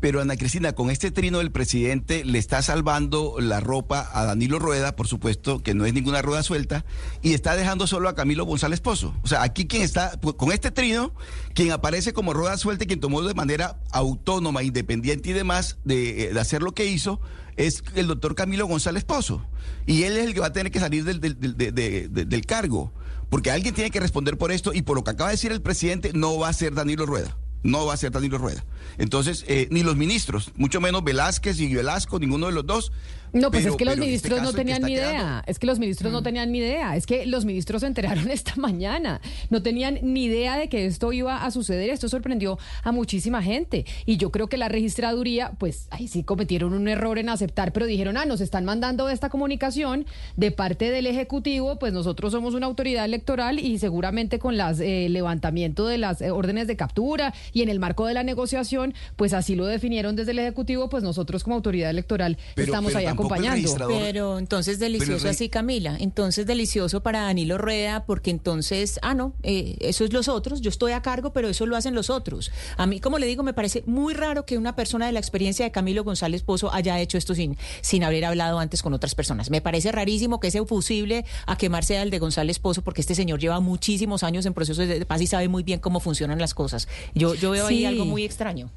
Pero 0.00 0.22
Ana 0.22 0.36
Cristina, 0.36 0.72
con 0.72 0.90
este 0.90 1.10
trino 1.10 1.38
del 1.38 1.52
presidente 1.52 2.24
le 2.24 2.38
está 2.38 2.62
salvando 2.62 3.36
la 3.38 3.60
ropa 3.60 4.08
a 4.14 4.24
Danilo 4.24 4.58
Rueda, 4.58 4.96
por 4.96 5.06
supuesto, 5.06 5.62
que 5.62 5.74
no 5.74 5.84
es 5.84 5.92
ninguna 5.92 6.22
rueda 6.22 6.42
suelta, 6.42 6.86
y 7.20 7.34
está 7.34 7.54
dejando 7.54 7.86
solo 7.86 8.08
a 8.08 8.14
Camilo 8.14 8.46
González 8.46 8.80
Pozo. 8.80 9.14
O 9.22 9.28
sea, 9.28 9.42
aquí 9.42 9.66
quien 9.66 9.82
está, 9.82 10.18
con 10.18 10.52
este 10.52 10.70
trino, 10.70 11.12
quien 11.54 11.70
aparece 11.70 12.14
como 12.14 12.32
rueda 12.32 12.56
suelta 12.56 12.84
y 12.84 12.86
quien 12.86 13.00
tomó 13.00 13.20
de 13.20 13.34
manera 13.34 13.78
autónoma, 13.92 14.62
independiente 14.62 15.30
y 15.30 15.32
demás 15.34 15.76
de, 15.84 16.30
eh, 16.30 16.40
hacer 16.40 16.62
lo 16.62 16.72
que 16.72 16.86
hizo, 16.86 17.20
es 17.56 17.84
el 17.94 18.06
doctor 18.06 18.34
Camilo 18.34 18.66
González 18.66 19.04
Pozo. 19.04 19.44
Y 19.86 20.04
él 20.04 20.16
es 20.16 20.26
el 20.26 20.32
que 20.32 20.40
va 20.40 20.46
a 20.46 20.52
tener 20.54 20.72
que 20.72 20.80
salir 20.80 21.04
del, 21.04 21.20
del 21.20 22.46
cargo, 22.46 22.90
porque 23.28 23.50
alguien 23.50 23.74
tiene 23.74 23.90
que 23.90 24.00
responder 24.00 24.38
por 24.38 24.50
esto 24.50 24.72
y 24.72 24.80
por 24.80 24.96
lo 24.96 25.04
que 25.04 25.10
acaba 25.10 25.28
de 25.28 25.34
decir 25.34 25.52
el 25.52 25.60
presidente, 25.60 26.12
no 26.14 26.38
va 26.38 26.48
a 26.48 26.54
ser 26.54 26.72
Danilo 26.72 27.04
Rueda 27.04 27.36
no 27.62 27.86
va 27.86 27.94
a 27.94 27.96
ser 27.96 28.10
Danilo 28.10 28.38
Rueda. 28.38 28.64
Entonces, 28.98 29.44
eh, 29.48 29.68
ni 29.70 29.82
los 29.82 29.96
ministros, 29.96 30.52
mucho 30.56 30.80
menos 30.80 31.04
Velázquez 31.04 31.58
y 31.60 31.74
Velasco, 31.74 32.18
ninguno 32.18 32.46
de 32.46 32.52
los 32.52 32.66
dos, 32.66 32.92
no, 33.32 33.50
pues 33.50 33.66
es 33.66 33.76
que 33.76 33.84
los 33.84 33.94
este 33.94 34.06
ministros 34.06 34.42
no 34.42 34.52
tenían 34.52 34.82
ni 34.82 34.92
idea. 34.92 35.42
Es 35.46 35.58
que 35.58 35.66
los 35.66 35.78
ministros 35.78 36.12
no 36.12 36.20
mm. 36.20 36.24
tenían 36.24 36.52
ni 36.52 36.58
idea. 36.58 36.96
Es 36.96 37.06
que 37.06 37.26
los 37.26 37.44
ministros 37.44 37.80
se 37.80 37.86
enteraron 37.86 38.30
esta 38.30 38.54
mañana. 38.56 39.20
No 39.50 39.62
tenían 39.62 39.98
ni 40.02 40.24
idea 40.24 40.56
de 40.56 40.68
que 40.68 40.86
esto 40.86 41.12
iba 41.12 41.44
a 41.44 41.50
suceder. 41.50 41.90
Esto 41.90 42.08
sorprendió 42.08 42.58
a 42.82 42.92
muchísima 42.92 43.42
gente. 43.42 43.84
Y 44.06 44.16
yo 44.16 44.30
creo 44.30 44.48
que 44.48 44.56
la 44.56 44.68
registraduría, 44.68 45.52
pues 45.58 45.86
ahí 45.90 46.08
sí 46.08 46.22
cometieron 46.22 46.72
un 46.72 46.88
error 46.88 47.18
en 47.18 47.28
aceptar, 47.28 47.72
pero 47.72 47.86
dijeron, 47.86 48.16
ah, 48.16 48.24
nos 48.24 48.40
están 48.40 48.64
mandando 48.64 49.08
esta 49.08 49.28
comunicación 49.28 50.06
de 50.36 50.50
parte 50.50 50.90
del 50.90 51.06
Ejecutivo, 51.06 51.78
pues 51.78 51.92
nosotros 51.92 52.32
somos 52.32 52.54
una 52.54 52.66
autoridad 52.66 53.04
electoral 53.04 53.58
y 53.58 53.78
seguramente 53.78 54.38
con 54.38 54.54
el 54.54 54.80
eh, 54.80 55.08
levantamiento 55.08 55.86
de 55.86 55.98
las 55.98 56.20
eh, 56.20 56.30
órdenes 56.30 56.66
de 56.66 56.76
captura 56.76 57.34
y 57.52 57.62
en 57.62 57.68
el 57.68 57.78
marco 57.78 58.06
de 58.06 58.14
la 58.14 58.22
negociación, 58.22 58.94
pues 59.16 59.32
así 59.32 59.54
lo 59.54 59.66
definieron 59.66 60.16
desde 60.16 60.32
el 60.32 60.38
Ejecutivo, 60.38 60.88
pues 60.88 61.02
nosotros 61.02 61.44
como 61.44 61.56
autoridad 61.56 61.90
electoral 61.90 62.38
estamos 62.56 62.94
allá 62.94 63.14
acompañando. 63.20 63.76
Pero 63.88 64.38
entonces 64.38 64.78
delicioso 64.78 65.28
así, 65.28 65.48
Camila. 65.48 65.96
Entonces 66.00 66.46
delicioso 66.46 67.02
para 67.02 67.22
Danilo 67.22 67.58
Rueda, 67.58 68.04
porque 68.06 68.30
entonces, 68.30 68.98
ah, 69.02 69.14
no, 69.14 69.34
eh, 69.42 69.76
eso 69.80 70.04
es 70.04 70.12
los 70.12 70.28
otros. 70.28 70.60
Yo 70.60 70.70
estoy 70.70 70.92
a 70.92 71.02
cargo, 71.02 71.32
pero 71.32 71.48
eso 71.48 71.66
lo 71.66 71.76
hacen 71.76 71.94
los 71.94 72.10
otros. 72.10 72.50
A 72.76 72.86
mí, 72.86 73.00
como 73.00 73.18
le 73.18 73.26
digo, 73.26 73.42
me 73.42 73.52
parece 73.52 73.82
muy 73.86 74.14
raro 74.14 74.46
que 74.46 74.58
una 74.58 74.76
persona 74.76 75.06
de 75.06 75.12
la 75.12 75.20
experiencia 75.20 75.64
de 75.64 75.72
Camilo 75.72 76.04
González 76.04 76.42
Pozo 76.42 76.72
haya 76.72 76.98
hecho 77.00 77.18
esto 77.18 77.34
sin, 77.34 77.56
sin 77.80 78.04
haber 78.04 78.24
hablado 78.24 78.58
antes 78.58 78.82
con 78.82 78.94
otras 78.94 79.14
personas. 79.14 79.50
Me 79.50 79.60
parece 79.60 79.92
rarísimo 79.92 80.40
que 80.40 80.48
ese 80.48 80.60
fusible 80.64 81.24
a 81.46 81.56
quemarse 81.56 81.98
al 81.98 82.10
de 82.10 82.18
González 82.18 82.58
Pozo, 82.58 82.82
porque 82.82 83.00
este 83.00 83.14
señor 83.14 83.40
lleva 83.40 83.60
muchísimos 83.60 84.22
años 84.22 84.46
en 84.46 84.54
procesos 84.54 84.86
de 84.86 85.04
paz 85.06 85.20
y 85.20 85.26
sabe 85.26 85.48
muy 85.48 85.62
bien 85.62 85.80
cómo 85.80 86.00
funcionan 86.00 86.38
las 86.38 86.54
cosas. 86.54 86.88
Yo, 87.14 87.34
yo 87.34 87.50
veo 87.50 87.66
ahí 87.66 87.84
algo 87.84 88.04
muy 88.04 88.24
extraño. 88.24 88.70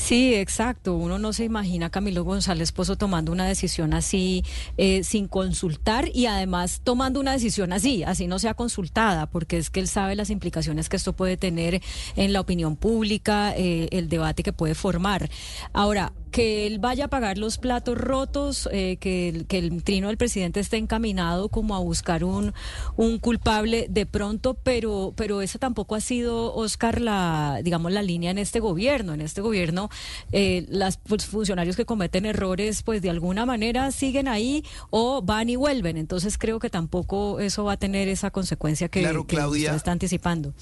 Sí, 0.00 0.34
exacto. 0.34 0.94
Uno 0.94 1.18
no 1.18 1.34
se 1.34 1.44
imagina 1.44 1.86
a 1.86 1.90
Camilo 1.90 2.24
González 2.24 2.72
Pozo 2.72 2.96
tomando 2.96 3.32
una 3.32 3.46
decisión 3.46 3.92
así 3.92 4.42
eh, 4.78 5.04
sin 5.04 5.28
consultar 5.28 6.08
y 6.12 6.24
además 6.24 6.80
tomando 6.82 7.20
una 7.20 7.32
decisión 7.32 7.72
así, 7.74 8.02
así 8.02 8.26
no 8.26 8.38
sea 8.38 8.54
consultada, 8.54 9.26
porque 9.26 9.58
es 9.58 9.68
que 9.68 9.78
él 9.78 9.88
sabe 9.88 10.16
las 10.16 10.30
implicaciones 10.30 10.88
que 10.88 10.96
esto 10.96 11.12
puede 11.12 11.36
tener 11.36 11.82
en 12.16 12.32
la 12.32 12.40
opinión 12.40 12.76
pública, 12.76 13.54
eh, 13.54 13.88
el 13.92 14.08
debate 14.08 14.42
que 14.42 14.54
puede 14.54 14.74
formar. 14.74 15.28
Ahora, 15.74 16.12
que 16.30 16.66
él 16.66 16.78
vaya 16.78 17.06
a 17.06 17.08
pagar 17.08 17.38
los 17.38 17.58
platos 17.58 17.98
rotos, 17.98 18.68
eh, 18.72 18.96
que, 18.98 19.28
el, 19.28 19.46
que 19.46 19.58
el 19.58 19.82
trino 19.82 20.08
del 20.08 20.16
presidente 20.16 20.60
esté 20.60 20.76
encaminado 20.76 21.48
como 21.48 21.74
a 21.74 21.78
buscar 21.78 22.24
un, 22.24 22.52
un 22.96 23.18
culpable 23.18 23.86
de 23.90 24.06
pronto, 24.06 24.54
pero, 24.54 25.12
pero 25.16 25.42
esa 25.42 25.58
tampoco 25.58 25.94
ha 25.94 26.00
sido, 26.00 26.54
Oscar, 26.54 27.00
la, 27.00 27.60
digamos, 27.62 27.92
la 27.92 28.02
línea 28.02 28.30
en 28.30 28.38
este 28.38 28.60
gobierno. 28.60 29.14
En 29.14 29.20
este 29.20 29.40
gobierno, 29.40 29.90
eh, 30.32 30.66
los 30.68 30.96
pues, 30.96 31.26
funcionarios 31.26 31.76
que 31.76 31.84
cometen 31.84 32.26
errores, 32.26 32.82
pues 32.82 33.02
de 33.02 33.10
alguna 33.10 33.46
manera 33.46 33.90
siguen 33.90 34.28
ahí 34.28 34.64
o 34.90 35.22
van 35.22 35.48
y 35.48 35.56
vuelven. 35.56 35.96
Entonces 35.96 36.38
creo 36.38 36.58
que 36.58 36.70
tampoco 36.70 37.40
eso 37.40 37.64
va 37.64 37.72
a 37.72 37.76
tener 37.76 38.08
esa 38.08 38.30
consecuencia 38.30 38.88
que, 38.88 39.02
que 39.26 39.36
usted 39.36 39.74
está 39.74 39.92
anticipando. 39.92 40.54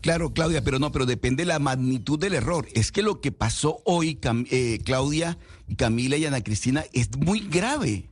Claro, 0.00 0.32
Claudia, 0.32 0.64
pero 0.64 0.78
no, 0.78 0.92
pero 0.92 1.04
depende 1.04 1.42
de 1.42 1.48
la 1.48 1.58
magnitud 1.58 2.18
del 2.18 2.34
error. 2.34 2.66
Es 2.74 2.90
que 2.90 3.02
lo 3.02 3.20
que 3.20 3.32
pasó 3.32 3.82
hoy, 3.84 4.18
eh, 4.50 4.78
Claudia, 4.84 5.38
Camila 5.76 6.16
y 6.16 6.24
Ana 6.24 6.42
Cristina, 6.42 6.84
es 6.92 7.16
muy 7.18 7.40
grave. 7.40 8.08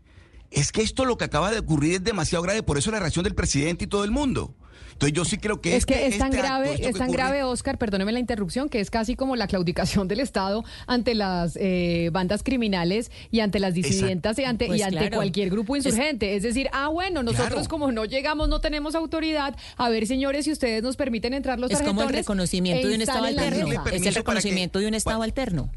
Es 0.50 0.70
que 0.72 0.82
esto 0.82 1.04
lo 1.04 1.16
que 1.16 1.24
acaba 1.24 1.50
de 1.50 1.58
ocurrir 1.58 1.94
es 1.94 2.04
demasiado 2.04 2.42
grave, 2.42 2.62
por 2.62 2.78
eso 2.78 2.90
la 2.90 3.00
reacción 3.00 3.24
del 3.24 3.34
presidente 3.34 3.84
y 3.84 3.88
todo 3.88 4.04
el 4.04 4.10
mundo. 4.10 4.54
Entonces 4.98 5.16
yo 5.16 5.24
sí 5.24 5.38
creo 5.38 5.60
que 5.60 5.76
es 5.76 5.86
que 5.86 6.08
es 6.08 6.18
tan 6.18 6.32
este 6.32 6.42
grave, 6.42 6.88
es 6.88 6.96
tan 6.96 7.12
grave, 7.12 7.44
Oscar, 7.44 7.78
perdóneme 7.78 8.10
la 8.10 8.18
interrupción, 8.18 8.68
que 8.68 8.80
es 8.80 8.90
casi 8.90 9.14
como 9.14 9.36
la 9.36 9.46
claudicación 9.46 10.08
del 10.08 10.18
Estado 10.18 10.64
ante 10.88 11.14
las 11.14 11.54
eh, 11.54 12.10
bandas 12.12 12.42
criminales 12.42 13.12
y 13.30 13.38
ante 13.38 13.60
las 13.60 13.74
disidentas 13.74 14.36
y 14.40 14.44
ante, 14.44 14.64
y 14.64 14.68
pues 14.68 14.82
ante 14.82 15.08
cualquier 15.12 15.50
grupo 15.50 15.76
insurgente. 15.76 16.34
Es, 16.34 16.42
decir, 16.42 16.68
ah, 16.72 16.88
bueno, 16.88 17.22
nosotros 17.22 17.68
como 17.68 17.92
no 17.92 18.06
llegamos, 18.06 18.48
no 18.48 18.60
tenemos 18.60 18.96
autoridad. 18.96 19.54
A 19.76 19.88
ver, 19.88 20.04
señores, 20.08 20.46
si 20.46 20.50
ustedes 20.50 20.82
nos 20.82 20.96
permiten 20.96 21.32
entrar 21.32 21.60
los 21.60 21.70
Es 21.70 21.80
como 21.80 22.02
el 22.02 22.08
reconocimiento 22.08 22.88
de 22.88 22.96
un 22.96 23.02
Estado 23.02 23.24
alterno. 23.24 23.84
Es 23.92 24.04
el 24.04 24.14
reconocimiento 24.16 24.80
de 24.80 24.88
un 24.88 24.94
Estado 24.94 25.22
alterno 25.22 25.70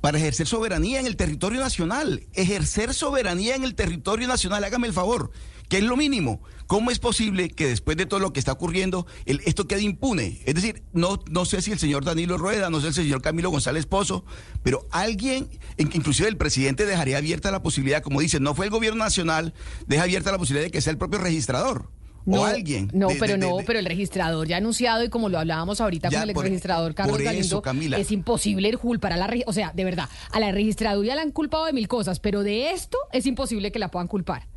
para 0.00 0.18
ejercer 0.18 0.46
soberanía 0.46 1.00
en 1.00 1.06
el 1.06 1.16
territorio 1.16 1.58
nacional. 1.58 2.22
Ejercer 2.34 2.94
soberanía 2.94 3.56
en 3.56 3.64
el 3.64 3.74
territorio 3.74 4.28
nacional, 4.28 4.62
hágame 4.62 4.86
el 4.86 4.92
favor, 4.92 5.32
que 5.68 5.78
es 5.78 5.82
lo 5.82 5.96
mínimo. 5.96 6.40
¿Cómo 6.66 6.90
es 6.90 6.98
posible 6.98 7.48
que 7.48 7.68
después 7.68 7.96
de 7.96 8.06
todo 8.06 8.18
lo 8.18 8.32
que 8.32 8.40
está 8.40 8.52
ocurriendo, 8.52 9.06
esto 9.24 9.68
quede 9.68 9.82
impune? 9.82 10.40
Es 10.46 10.54
decir, 10.54 10.82
no, 10.92 11.20
no 11.30 11.44
sé 11.44 11.62
si 11.62 11.70
el 11.70 11.78
señor 11.78 12.04
Danilo 12.04 12.38
Rueda, 12.38 12.70
no 12.70 12.80
sé 12.80 12.92
si 12.92 13.00
el 13.00 13.06
señor 13.06 13.22
Camilo 13.22 13.50
González 13.50 13.86
Pozo, 13.86 14.24
pero 14.62 14.86
alguien, 14.90 15.48
inclusive 15.78 16.28
el 16.28 16.36
presidente 16.36 16.84
dejaría 16.84 17.18
abierta 17.18 17.52
la 17.52 17.62
posibilidad, 17.62 18.02
como 18.02 18.20
dice, 18.20 18.40
no 18.40 18.54
fue 18.54 18.66
el 18.66 18.72
gobierno 18.72 19.04
nacional, 19.04 19.54
deja 19.86 20.02
abierta 20.02 20.32
la 20.32 20.38
posibilidad 20.38 20.66
de 20.66 20.72
que 20.72 20.80
sea 20.80 20.90
el 20.90 20.98
propio 20.98 21.20
registrador. 21.20 21.90
No, 22.24 22.40
o 22.40 22.44
alguien. 22.44 22.90
No, 22.92 23.06
pero 23.20 23.36
no, 23.36 23.58
pero 23.64 23.78
el 23.78 23.86
registrador 23.86 24.48
ya 24.48 24.56
anunciado 24.56 25.04
y 25.04 25.08
como 25.08 25.28
lo 25.28 25.38
hablábamos 25.38 25.80
ahorita 25.80 26.10
con 26.10 26.20
el 26.20 26.30
ex 26.30 26.40
registrador 26.40 26.92
Carlos 26.92 27.18
Galindo, 27.18 27.62
es 27.96 28.10
imposible 28.10 28.76
culpar 28.76 29.12
a 29.12 29.16
la 29.16 29.32
o 29.46 29.52
sea, 29.52 29.72
de 29.72 29.84
verdad, 29.84 30.08
a 30.32 30.40
la 30.40 30.50
registraduría 30.50 31.14
la 31.14 31.22
han 31.22 31.30
culpado 31.30 31.66
de 31.66 31.72
mil 31.72 31.86
cosas, 31.86 32.18
pero 32.18 32.42
de 32.42 32.72
esto 32.72 32.98
es 33.12 33.26
imposible 33.26 33.70
que 33.70 33.78
la 33.78 33.92
puedan 33.92 34.08
culpar 34.08 34.48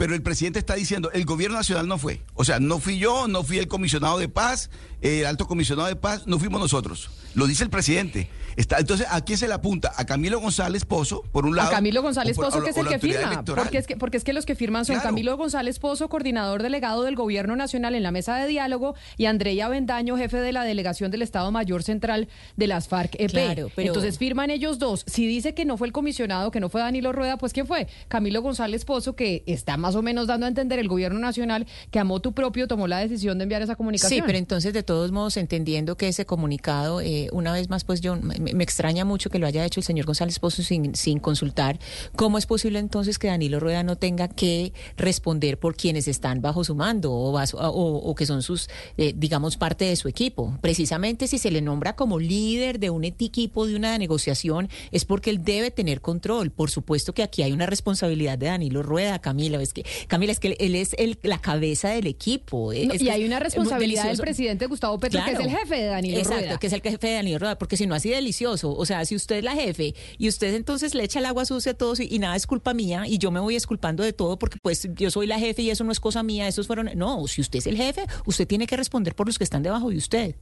pero 0.00 0.14
el 0.14 0.22
presidente 0.22 0.58
está 0.58 0.76
diciendo, 0.76 1.10
el 1.12 1.26
gobierno 1.26 1.58
nacional 1.58 1.86
no 1.86 1.98
fue. 1.98 2.22
O 2.32 2.42
sea, 2.42 2.58
no 2.58 2.78
fui 2.78 2.98
yo, 2.98 3.28
no 3.28 3.42
fui 3.42 3.58
el 3.58 3.68
comisionado 3.68 4.18
de 4.18 4.30
paz, 4.30 4.70
el 5.02 5.26
alto 5.26 5.46
comisionado 5.46 5.88
de 5.88 5.96
paz, 5.96 6.26
no 6.26 6.38
fuimos 6.38 6.58
nosotros. 6.58 7.10
Lo 7.34 7.46
dice 7.46 7.64
el 7.64 7.68
presidente. 7.68 8.30
Está, 8.56 8.78
entonces, 8.78 9.06
¿a 9.10 9.20
quién 9.22 9.38
se 9.38 9.46
le 9.46 9.54
apunta? 9.54 9.92
A 9.96 10.04
Camilo 10.04 10.40
González 10.40 10.84
Pozo, 10.84 11.22
por 11.32 11.46
un 11.46 11.54
lado. 11.54 11.68
A 11.68 11.72
Camilo 11.72 12.02
González 12.02 12.36
Pozo, 12.36 12.62
que 12.62 12.70
es 12.70 12.76
el 12.76 12.88
que 12.88 12.98
firma. 12.98 13.44
Porque 13.44 13.78
es 13.78 13.86
que, 13.86 13.96
porque 13.96 14.16
es 14.16 14.24
que 14.24 14.32
los 14.32 14.44
que 14.44 14.54
firman 14.54 14.84
son 14.84 14.98
Camilo 15.00 15.36
González 15.36 15.78
Pozo, 15.78 16.08
coordinador 16.08 16.62
delegado 16.62 17.04
del 17.04 17.14
Gobierno 17.14 17.54
Nacional 17.54 17.94
en 17.94 18.02
la 18.02 18.10
mesa 18.10 18.36
de 18.36 18.46
diálogo, 18.48 18.94
y 19.16 19.26
Andrea 19.26 19.68
Bendaño, 19.68 20.16
jefe 20.16 20.38
de 20.38 20.52
la 20.52 20.64
delegación 20.64 21.10
del 21.10 21.22
Estado 21.22 21.50
Mayor 21.52 21.82
Central 21.82 22.28
de 22.56 22.66
las 22.66 22.88
FARC-EP. 22.88 23.30
Claro, 23.30 23.70
Entonces 23.76 24.18
firman 24.18 24.50
ellos 24.50 24.78
dos. 24.78 25.04
Si 25.06 25.26
dice 25.26 25.54
que 25.54 25.64
no 25.64 25.76
fue 25.76 25.86
el 25.86 25.92
comisionado, 25.92 26.50
que 26.50 26.60
no 26.60 26.68
fue 26.68 26.80
Danilo 26.80 27.12
Rueda, 27.12 27.38
pues 27.38 27.52
¿quién 27.52 27.66
fue? 27.66 27.86
Camilo 28.08 28.42
González 28.42 28.84
Pozo, 28.84 29.14
que 29.14 29.44
está 29.46 29.76
más 29.76 29.89
o 29.94 30.02
menos 30.02 30.26
dando 30.26 30.46
a 30.46 30.48
entender 30.48 30.78
el 30.78 30.88
Gobierno 30.88 31.18
Nacional 31.18 31.66
que 31.90 31.98
a 31.98 32.04
motu 32.04 32.32
propio 32.32 32.68
tomó 32.68 32.86
la 32.86 32.98
decisión 32.98 33.38
de 33.38 33.44
enviar 33.44 33.62
esa 33.62 33.76
comunicación. 33.76 34.18
Sí, 34.18 34.22
pero 34.24 34.38
entonces, 34.38 34.72
de 34.72 34.82
todos 34.82 35.12
modos, 35.12 35.36
entendiendo 35.36 35.96
que 35.96 36.08
ese 36.08 36.26
comunicado, 36.26 37.00
eh, 37.00 37.28
una 37.32 37.52
vez 37.52 37.68
más, 37.68 37.84
pues 37.84 38.00
yo 38.00 38.16
me 38.16 38.62
extraña 38.62 39.04
mucho 39.04 39.30
que 39.30 39.38
lo 39.38 39.46
haya 39.46 39.64
hecho 39.64 39.80
el 39.80 39.84
señor 39.84 40.06
González 40.06 40.38
Pozo 40.38 40.62
sin, 40.62 40.94
sin 40.94 41.18
consultar. 41.18 41.78
¿Cómo 42.16 42.38
es 42.38 42.46
posible 42.46 42.78
entonces 42.78 43.18
que 43.18 43.28
Danilo 43.28 43.60
Rueda 43.60 43.82
no 43.82 43.96
tenga 43.96 44.28
que 44.28 44.72
responder 44.96 45.58
por 45.58 45.76
quienes 45.76 46.08
están 46.08 46.40
bajo 46.40 46.64
su 46.64 46.74
mando 46.74 47.12
o, 47.12 47.40
o, 47.40 48.14
que 48.14 48.26
son 48.26 48.42
sus, 48.42 48.68
eh, 48.96 49.12
digamos, 49.16 49.56
parte 49.56 49.84
de 49.84 49.96
su 49.96 50.08
equipo? 50.08 50.56
Precisamente 50.60 51.26
si 51.26 51.38
se 51.38 51.50
le 51.50 51.60
nombra 51.60 51.96
como 51.96 52.18
líder 52.18 52.78
de 52.78 52.90
un 52.90 53.04
equipo 53.04 53.66
de 53.66 53.76
una 53.76 53.96
negociación 53.98 54.68
es 54.90 55.04
porque 55.04 55.30
él 55.30 55.44
debe 55.44 55.70
tener 55.70 56.00
control. 56.00 56.50
Por 56.50 56.70
supuesto 56.70 57.12
que 57.12 57.22
aquí 57.22 57.42
hay 57.42 57.52
una 57.52 57.66
responsabilidad 57.66 58.38
de 58.38 58.46
Danilo 58.46 58.82
Rueda, 58.82 59.18
Camila. 59.20 59.60
Es 59.60 59.72
que, 59.72 59.79
Camila, 60.08 60.32
es 60.32 60.40
que 60.40 60.56
él 60.58 60.74
es 60.74 60.94
el, 60.98 61.18
la 61.22 61.38
cabeza 61.38 61.90
del 61.90 62.06
equipo. 62.06 62.72
y 62.72 63.08
hay 63.08 63.24
una 63.24 63.38
responsabilidad 63.38 64.06
del 64.06 64.18
presidente 64.18 64.66
Gustavo 64.66 64.98
Petro, 64.98 65.22
que 65.24 65.32
es 65.32 65.40
el 65.40 65.50
jefe 65.50 65.76
de 65.76 65.86
Danilo 65.86 66.18
Exacto, 66.18 66.42
Rueda. 66.42 66.58
que 66.58 66.66
es 66.66 66.72
el 66.72 66.82
jefe 66.82 67.06
de 67.06 67.14
Danilo 67.14 67.38
Rueda, 67.38 67.58
porque 67.58 67.76
si 67.76 67.86
no 67.86 67.94
así 67.94 68.10
delicioso, 68.10 68.74
o 68.74 68.86
sea, 68.86 69.04
si 69.04 69.14
usted 69.14 69.36
es 69.36 69.44
la 69.44 69.54
jefe 69.54 69.94
y 70.18 70.28
usted 70.28 70.54
entonces 70.54 70.94
le 70.94 71.04
echa 71.04 71.18
el 71.18 71.26
agua 71.26 71.44
sucia 71.44 71.72
a 71.72 71.74
todos 71.74 72.00
y, 72.00 72.18
nada 72.18 72.36
es 72.36 72.46
culpa 72.46 72.74
mía 72.74 73.04
y 73.06 73.18
yo 73.18 73.30
me 73.30 73.40
voy 73.40 73.56
esculpando 73.56 74.02
de 74.02 74.12
todo 74.12 74.38
porque 74.38 74.58
pues 74.60 74.88
yo 74.94 75.10
soy 75.10 75.26
la 75.26 75.38
jefe 75.38 75.62
y 75.62 75.70
eso 75.70 75.84
no 75.84 75.92
es 75.92 76.00
cosa 76.00 76.22
mía, 76.22 76.46
esos 76.48 76.66
fueron... 76.66 76.90
No, 76.96 77.26
si 77.26 77.40
usted 77.40 77.60
es 77.60 77.66
el 77.66 77.76
jefe, 77.76 78.04
usted 78.26 78.46
tiene 78.46 78.66
que 78.66 78.76
responder 78.76 79.14
por 79.14 79.26
los 79.26 79.38
que 79.38 79.44
están 79.44 79.62
debajo 79.62 79.90
de 79.90 79.96
usted. 79.96 80.34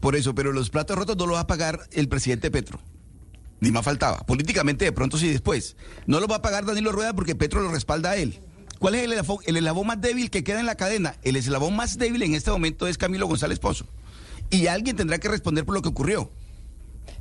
Por 0.00 0.16
eso, 0.16 0.34
pero 0.34 0.52
los 0.52 0.68
platos 0.68 0.96
rotos 0.96 1.16
no 1.16 1.26
los 1.26 1.36
va 1.36 1.40
a 1.40 1.46
pagar 1.46 1.80
el 1.92 2.08
presidente 2.08 2.50
Petro. 2.50 2.80
Ni 3.62 3.70
más 3.70 3.84
faltaba. 3.84 4.18
Políticamente 4.26 4.84
de 4.84 4.90
pronto 4.90 5.16
sí 5.16 5.28
después. 5.28 5.76
No 6.06 6.18
lo 6.18 6.26
va 6.26 6.36
a 6.36 6.42
pagar 6.42 6.66
Danilo 6.66 6.90
Rueda 6.90 7.12
porque 7.12 7.36
Petro 7.36 7.60
lo 7.60 7.70
respalda 7.70 8.10
a 8.10 8.16
él. 8.16 8.40
¿Cuál 8.80 8.96
es 8.96 9.04
el 9.04 9.12
eslabón, 9.12 9.38
el 9.46 9.56
eslabón 9.56 9.86
más 9.86 10.00
débil 10.00 10.30
que 10.30 10.42
queda 10.42 10.58
en 10.58 10.66
la 10.66 10.74
cadena? 10.74 11.14
El 11.22 11.36
eslabón 11.36 11.76
más 11.76 11.96
débil 11.96 12.24
en 12.24 12.34
este 12.34 12.50
momento 12.50 12.88
es 12.88 12.98
Camilo 12.98 13.28
González 13.28 13.60
Pozo. 13.60 13.86
Y 14.50 14.66
alguien 14.66 14.96
tendrá 14.96 15.18
que 15.18 15.28
responder 15.28 15.64
por 15.64 15.76
lo 15.76 15.82
que 15.82 15.90
ocurrió. 15.90 16.32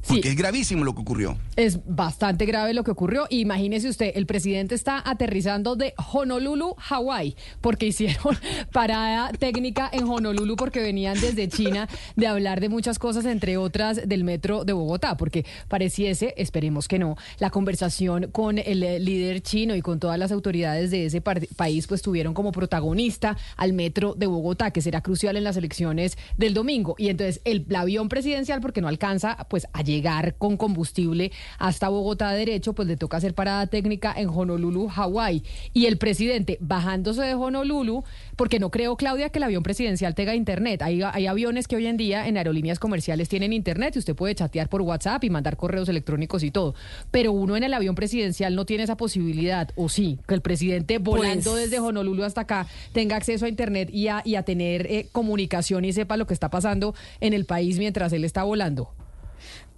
Porque 0.07 0.30
es 0.30 0.36
gravísimo 0.36 0.84
lo 0.84 0.94
que 0.95 1.02
ocurrió. 1.02 1.38
Es 1.56 1.80
bastante 1.86 2.45
grave 2.45 2.73
lo 2.73 2.84
que 2.84 2.91
ocurrió. 2.91 3.28
Imagínese 3.30 3.90
usted, 3.90 4.11
el 4.15 4.26
presidente 4.26 4.76
está 4.76 5.02
aterrizando 5.06 5.76
de 5.76 5.94
Honolulu, 6.11 6.76
Hawái, 6.78 7.36
porque 7.61 7.88
hicieron 7.88 8.38
parada 8.72 9.32
técnica 9.32 9.90
en 9.91 10.03
Honolulu 10.03 10.56
porque 10.56 10.82
venían 10.82 11.19
desde 11.19 11.48
China 11.48 11.88
de 12.15 12.28
hablar 12.28 12.61
de 12.61 12.69
muchas 12.69 12.99
cosas, 12.99 13.26
entre 13.26 13.57
otras 13.57 14.07
del 14.07 14.23
metro 14.23 14.65
de 14.65 14.73
Bogotá, 14.73 15.18
porque 15.18 15.45
pareciese, 15.68 16.34
esperemos 16.38 16.88
que 16.88 16.99
no, 16.99 17.15
la 17.40 17.49
conversación 17.49 18.30
con 18.32 18.57
el 18.57 18.80
líder 19.03 19.41
chino 19.41 19.76
y 19.76 19.82
con 19.82 19.99
todas 19.99 20.18
las 20.18 20.32
autoridades 20.32 20.91
de 20.91 21.06
ese 21.06 21.22
país, 21.22 21.88
pues 21.88 22.02
tuvieron 22.02 22.34
como 22.34 22.52
protagonista 22.52 23.38
al 23.57 23.73
metro 23.73 24.14
de 24.15 24.28
Bogotá, 24.28 24.72
que 24.72 24.82
será 24.82 25.02
crucial 25.02 25.38
en 25.38 25.44
las 25.44 25.57
elecciones 25.57 26.18
del 26.38 26.53
domingo. 26.53 26.95
Y 26.98 27.10
entonces 27.10 27.41
el, 27.45 27.65
avión 27.76 28.10
presidencial, 28.10 28.61
porque 28.61 28.82
no 28.82 28.88
alcanza 28.88 29.38
pues 29.49 29.68
a 29.73 29.84
llegar 29.91 30.35
con 30.38 30.57
combustible 30.57 31.31
hasta 31.59 31.89
Bogotá 31.89 32.31
derecho, 32.31 32.73
pues 32.73 32.88
le 32.88 32.97
toca 32.97 33.18
hacer 33.18 33.34
parada 33.34 33.68
técnica 33.68 34.13
en 34.15 34.30
Honolulu, 34.30 34.88
Hawái. 34.88 35.43
Y 35.73 35.85
el 35.85 35.97
presidente 35.97 36.57
bajándose 36.61 37.22
de 37.22 37.34
Honolulu, 37.34 38.03
porque 38.35 38.59
no 38.59 38.72
creo, 38.72 38.95
Claudia, 38.95 39.30
que 39.30 39.39
el 39.39 39.43
avión 39.43 39.63
presidencial 39.63 40.15
tenga 40.15 40.35
internet. 40.35 40.81
Hay, 40.81 41.01
hay 41.01 41.27
aviones 41.27 41.68
que 41.68 41.76
hoy 41.76 41.88
en 41.88 41.97
día 41.97 42.27
en 42.27 42.38
aerolíneas 42.38 42.80
comerciales 42.80 43.30
tienen 43.30 43.53
internet 43.53 43.95
y 43.95 43.99
usted 43.99 44.15
puede 44.15 44.35
chatear 44.35 44.69
por 44.69 44.81
WhatsApp 44.81 45.23
y 45.23 45.30
mandar 45.30 45.57
correos 45.57 45.89
electrónicos 45.89 46.43
y 46.43 46.51
todo. 46.51 46.73
Pero 47.11 47.31
uno 47.31 47.57
en 47.57 47.63
el 47.63 47.73
avión 47.73 47.95
presidencial 47.95 48.55
no 48.55 48.65
tiene 48.65 48.84
esa 48.84 48.97
posibilidad, 48.97 49.69
o 49.76 49.89
sí, 49.89 50.19
que 50.27 50.34
el 50.34 50.41
presidente 50.41 50.97
volando 50.97 51.51
pues 51.51 51.63
desde 51.63 51.80
Honolulu 51.80 52.23
hasta 52.23 52.41
acá 52.41 52.68
tenga 52.93 53.15
acceso 53.15 53.45
a 53.45 53.49
internet 53.49 53.89
y 53.91 54.07
a, 54.07 54.22
y 54.26 54.35
a 54.35 54.43
tener 54.43 54.88
eh, 54.88 55.07
comunicación 55.11 55.85
y 55.85 55.93
sepa 55.93 56.18
lo 56.18 56.27
que 56.27 56.34
está 56.34 56.49
pasando 56.49 56.95
en 57.19 57.34
el 57.34 57.45
país 57.45 57.77
mientras 57.77 58.13
él 58.13 58.23
está 58.23 58.43
volando. 58.43 58.93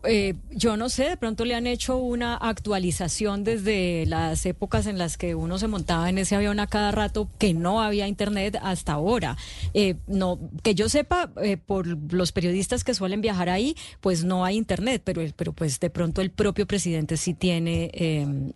Eh, 0.06 0.36
yo 0.52 0.76
no 0.78 0.90
sé, 0.90 1.10
de 1.10 1.18
pronto 1.18 1.46
le 1.46 1.56
han 1.56 1.68
hecho 1.68 1.98
una 1.98 2.36
actualización 2.36 3.44
desde 3.44 4.06
las 4.06 4.46
épocas 4.46 4.86
en 4.86 4.98
las 4.98 5.18
que 5.18 5.36
uno 5.36 5.58
se 5.58 5.68
montaba 5.68 6.10
en 6.10 6.18
ese 6.18 6.36
avión 6.36 6.60
a 6.60 6.68
cada 6.68 6.92
rato, 6.92 7.30
que 7.40 7.54
no 7.54 7.82
había 7.82 8.08
internet 8.08 8.58
hasta 8.62 8.94
ahora. 8.94 9.38
Eh, 9.74 9.96
no, 10.08 10.40
que 10.62 10.76
yo 10.76 10.90
sepa, 10.90 11.32
eh, 11.42 11.58
por 11.58 11.88
los 12.14 12.32
periodistas 12.32 12.84
que 12.84 12.94
suelen 12.94 13.22
viajar 13.22 13.50
ahí, 13.50 13.76
pues 14.02 14.24
no 14.24 14.46
hay 14.46 14.58
internet, 14.58 15.02
pero, 15.06 15.22
pero 15.36 15.54
pues 15.54 15.80
de 15.80 15.90
pronto 15.90 16.22
el 16.22 16.32
propio 16.32 16.68
presidente 16.68 17.18
sí 17.18 17.34
tiene 17.34 17.92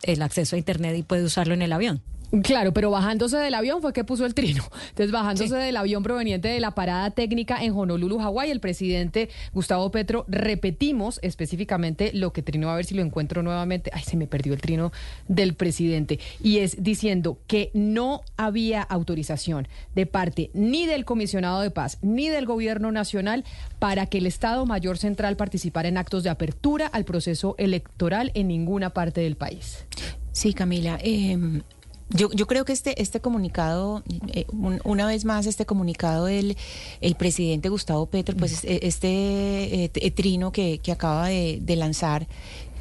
el 0.04 0.22
acceso 0.22 0.56
a 0.56 0.60
internet 0.60 0.98
y 0.98 1.04
puede 1.04 1.24
usarlo 1.24 1.54
en 1.54 1.62
el 1.62 1.72
avión. 1.74 2.02
Claro, 2.44 2.74
pero 2.74 2.92
bajándose 2.92 3.38
del 3.38 3.54
avión 3.54 3.82
fue 3.82 3.94
que 3.94 4.04
puso 4.04 4.26
el 4.26 4.34
trino. 4.34 4.64
Entonces, 4.90 5.12
bajándose 5.12 5.56
del 5.56 5.78
avión 5.78 6.04
proveniente 6.04 6.50
de 6.50 6.60
la 6.60 6.72
parada 6.72 7.10
técnica 7.12 7.64
en 7.64 7.72
Honolulu, 7.74 8.20
Hawái, 8.20 8.52
el 8.52 8.60
presidente 8.60 9.30
Gustavo 9.54 9.90
Petro, 9.92 10.26
repetimos 10.28 11.20
específicamente 11.22 12.12
lo 12.14 12.34
que 12.34 12.42
trino, 12.42 12.70
a 12.70 12.76
ver 12.76 12.86
si 12.86 12.96
lo 12.96 13.02
encuentro 13.02 13.44
nuevamente. 13.44 13.92
Ay, 13.94 14.04
se 14.04 14.18
me 14.18 14.28
perdió 14.28 14.54
el 14.54 14.62
trino 14.62 14.92
del 15.28 15.54
presidente. 15.54 16.20
Y 16.44 16.60
es 16.60 16.84
diciendo 16.84 17.40
que 17.48 17.72
no 17.74 18.22
había 18.36 18.82
autorización 18.82 19.68
de 19.96 20.06
parte 20.06 20.50
ni 20.54 20.86
del 20.86 21.06
comisionado 21.06 21.62
de 21.62 21.72
paz 21.72 21.98
ni 22.02 22.30
del 22.30 22.46
gobierno 22.46 22.92
nacional 22.92 23.46
para 23.80 24.06
que 24.06 24.18
el 24.18 24.26
Estado 24.26 24.66
Mayor 24.66 24.98
Central 24.98 25.38
participara 25.38 25.88
en 25.88 25.98
actos 25.98 26.24
de 26.24 26.30
apertura 26.30 26.88
al 26.88 27.06
proceso 27.06 27.56
electoral 27.58 28.32
en 28.34 28.48
ninguna 28.50 28.90
parte 28.90 29.22
del 29.22 29.38
país. 29.38 29.86
Sí, 30.34 30.54
Camila. 30.54 31.00
Eh, 31.02 31.62
yo, 32.10 32.30
yo 32.32 32.48
creo 32.48 32.64
que 32.66 32.74
este, 32.74 33.02
este 33.02 33.20
comunicado, 33.20 34.04
eh, 34.34 34.46
una 34.52 35.08
vez 35.08 35.26
más, 35.26 35.46
este 35.46 35.66
comunicado 35.66 36.26
del 36.26 36.58
el 37.02 37.16
presidente 37.16 37.70
Gustavo 37.70 38.06
Petro, 38.06 38.36
pues 38.38 38.64
mm. 38.64 38.68
este 38.82 39.86
eh, 39.86 40.12
trino 40.12 40.52
que, 40.52 40.80
que 40.80 40.92
acaba 40.92 41.28
de, 41.28 41.60
de 41.62 41.76
lanzar, 41.76 42.28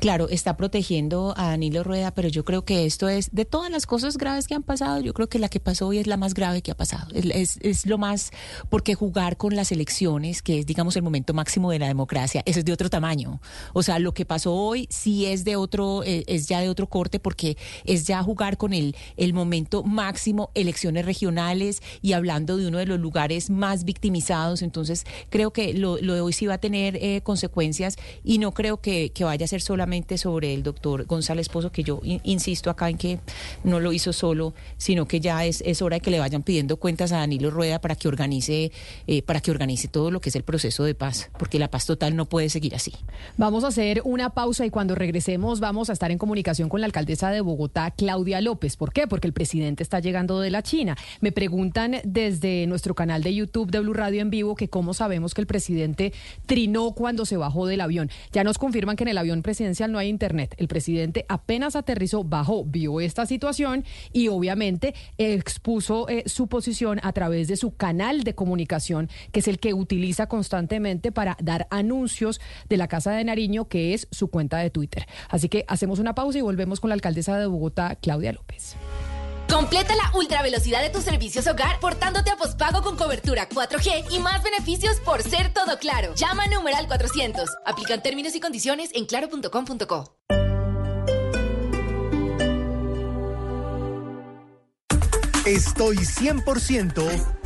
Claro, 0.00 0.28
está 0.28 0.56
protegiendo 0.56 1.34
a 1.36 1.48
Danilo 1.48 1.82
Rueda, 1.82 2.12
pero 2.12 2.28
yo 2.28 2.44
creo 2.44 2.64
que 2.64 2.84
esto 2.84 3.08
es, 3.08 3.34
de 3.34 3.44
todas 3.46 3.70
las 3.70 3.86
cosas 3.86 4.18
graves 4.18 4.46
que 4.46 4.54
han 4.54 4.62
pasado, 4.62 5.00
yo 5.00 5.14
creo 5.14 5.28
que 5.28 5.38
la 5.38 5.48
que 5.48 5.58
pasó 5.58 5.88
hoy 5.88 5.98
es 5.98 6.06
la 6.06 6.18
más 6.18 6.34
grave 6.34 6.60
que 6.60 6.70
ha 6.70 6.76
pasado. 6.76 7.08
Es, 7.14 7.58
es, 7.62 7.86
lo 7.86 7.96
más, 7.96 8.30
porque 8.68 8.94
jugar 8.94 9.36
con 9.38 9.56
las 9.56 9.72
elecciones, 9.72 10.42
que 10.42 10.58
es, 10.58 10.66
digamos, 10.66 10.96
el 10.96 11.02
momento 11.02 11.32
máximo 11.32 11.70
de 11.70 11.78
la 11.78 11.88
democracia, 11.88 12.42
eso 12.44 12.58
es 12.58 12.64
de 12.64 12.72
otro 12.72 12.90
tamaño. 12.90 13.40
O 13.72 13.82
sea, 13.82 13.98
lo 13.98 14.12
que 14.12 14.26
pasó 14.26 14.54
hoy 14.54 14.86
sí 14.90 15.26
es 15.26 15.44
de 15.44 15.56
otro, 15.56 16.02
eh, 16.04 16.24
es 16.26 16.46
ya 16.46 16.60
de 16.60 16.68
otro 16.68 16.88
corte, 16.88 17.18
porque 17.18 17.56
es 17.84 18.06
ya 18.06 18.22
jugar 18.22 18.58
con 18.58 18.74
el, 18.74 18.94
el 19.16 19.32
momento 19.32 19.82
máximo, 19.82 20.50
elecciones 20.54 21.06
regionales 21.06 21.82
y 22.02 22.12
hablando 22.12 22.58
de 22.58 22.66
uno 22.68 22.78
de 22.78 22.86
los 22.86 23.00
lugares 23.00 23.48
más 23.48 23.84
victimizados. 23.84 24.60
Entonces, 24.60 25.04
creo 25.30 25.52
que 25.52 25.72
lo, 25.72 25.96
lo 26.02 26.14
de 26.14 26.20
hoy 26.20 26.34
sí 26.34 26.46
va 26.46 26.54
a 26.54 26.58
tener 26.58 26.96
eh, 26.96 27.22
consecuencias 27.22 27.96
y 28.22 28.38
no 28.38 28.52
creo 28.52 28.80
que, 28.80 29.10
que 29.10 29.24
vaya 29.24 29.44
a 29.44 29.48
ser 29.48 29.62
sobre 30.16 30.52
el 30.52 30.62
doctor 30.62 31.06
González 31.06 31.48
Pozo, 31.48 31.70
que 31.70 31.84
yo 31.84 32.00
insisto 32.24 32.70
acá 32.70 32.90
en 32.90 32.98
que 32.98 33.20
no 33.62 33.78
lo 33.78 33.92
hizo 33.92 34.12
solo, 34.12 34.52
sino 34.76 35.06
que 35.06 35.20
ya 35.20 35.44
es, 35.44 35.62
es 35.64 35.80
hora 35.80 35.96
de 35.96 36.00
que 36.00 36.10
le 36.10 36.18
vayan 36.18 36.42
pidiendo 36.42 36.76
cuentas 36.76 37.12
a 37.12 37.18
Danilo 37.18 37.50
Rueda 37.50 37.80
para 37.80 37.94
que 37.94 38.08
organice, 38.08 38.72
eh, 39.06 39.22
para 39.22 39.40
que 39.40 39.50
organice 39.50 39.86
todo 39.86 40.10
lo 40.10 40.20
que 40.20 40.30
es 40.30 40.36
el 40.36 40.42
proceso 40.42 40.82
de 40.82 40.94
paz, 40.94 41.30
porque 41.38 41.58
la 41.58 41.68
paz 41.68 41.86
total 41.86 42.16
no 42.16 42.26
puede 42.26 42.48
seguir 42.48 42.74
así. 42.74 42.92
Vamos 43.36 43.62
a 43.62 43.68
hacer 43.68 44.02
una 44.04 44.30
pausa 44.30 44.66
y 44.66 44.70
cuando 44.70 44.96
regresemos 44.96 45.60
vamos 45.60 45.88
a 45.88 45.92
estar 45.92 46.10
en 46.10 46.18
comunicación 46.18 46.68
con 46.68 46.80
la 46.80 46.86
alcaldesa 46.86 47.30
de 47.30 47.40
Bogotá, 47.40 47.92
Claudia 47.92 48.40
López. 48.40 48.76
¿Por 48.76 48.92
qué? 48.92 49.06
Porque 49.06 49.28
el 49.28 49.32
presidente 49.32 49.82
está 49.84 50.00
llegando 50.00 50.40
de 50.40 50.50
la 50.50 50.62
China. 50.62 50.96
Me 51.20 51.30
preguntan 51.30 51.96
desde 52.04 52.66
nuestro 52.66 52.94
canal 52.94 53.22
de 53.22 53.34
YouTube 53.34 53.70
de 53.70 53.80
Blue 53.80 53.94
Radio 53.94 54.20
en 54.20 54.30
vivo 54.30 54.56
que 54.56 54.68
cómo 54.68 54.94
sabemos 54.94 55.32
que 55.32 55.40
el 55.40 55.46
presidente 55.46 56.12
trinó 56.46 56.90
cuando 56.92 57.24
se 57.24 57.36
bajó 57.36 57.66
del 57.66 57.80
avión. 57.80 58.10
Ya 58.32 58.42
nos 58.42 58.58
confirman 58.58 58.96
que 58.96 59.04
en 59.04 59.08
el 59.08 59.18
avión 59.18 59.42
no 59.86 59.98
hay 59.98 60.08
internet. 60.08 60.54
El 60.58 60.68
presidente 60.68 61.26
apenas 61.28 61.76
aterrizó, 61.76 62.24
bajó, 62.24 62.64
vio 62.64 63.00
esta 63.00 63.26
situación 63.26 63.84
y 64.12 64.28
obviamente 64.28 64.94
expuso 65.18 66.08
eh, 66.08 66.22
su 66.26 66.48
posición 66.48 67.00
a 67.02 67.12
través 67.12 67.48
de 67.48 67.56
su 67.56 67.76
canal 67.76 68.24
de 68.24 68.34
comunicación, 68.34 69.08
que 69.32 69.40
es 69.40 69.48
el 69.48 69.58
que 69.58 69.74
utiliza 69.74 70.26
constantemente 70.28 71.12
para 71.12 71.36
dar 71.42 71.66
anuncios 71.70 72.40
de 72.68 72.76
la 72.76 72.88
Casa 72.88 73.12
de 73.12 73.24
Nariño, 73.24 73.68
que 73.68 73.94
es 73.94 74.08
su 74.10 74.28
cuenta 74.28 74.58
de 74.58 74.70
Twitter. 74.70 75.06
Así 75.28 75.48
que 75.48 75.64
hacemos 75.68 75.98
una 75.98 76.14
pausa 76.14 76.38
y 76.38 76.42
volvemos 76.42 76.80
con 76.80 76.88
la 76.88 76.94
alcaldesa 76.94 77.38
de 77.38 77.46
Bogotá, 77.46 77.96
Claudia 77.96 78.32
López. 78.32 78.76
Completa 79.56 79.96
la 79.96 80.12
ultra 80.14 80.42
velocidad 80.42 80.82
de 80.82 80.90
tus 80.90 81.02
servicios 81.02 81.46
hogar 81.46 81.80
portándote 81.80 82.30
a 82.30 82.36
pospago 82.36 82.82
con 82.82 82.94
cobertura 82.94 83.48
4G 83.48 84.04
y 84.10 84.18
más 84.18 84.42
beneficios 84.42 85.00
por 85.00 85.22
ser 85.22 85.50
todo 85.54 85.78
claro. 85.78 86.14
Llama 86.14 86.42
a 86.42 86.48
numeral 86.48 86.86
400. 86.86 87.48
Aplican 87.64 88.02
términos 88.02 88.34
y 88.34 88.40
condiciones 88.40 88.90
en 88.92 89.06
claro.com.co. 89.06 90.14
Estoy 95.46 95.96
100% 95.96 97.45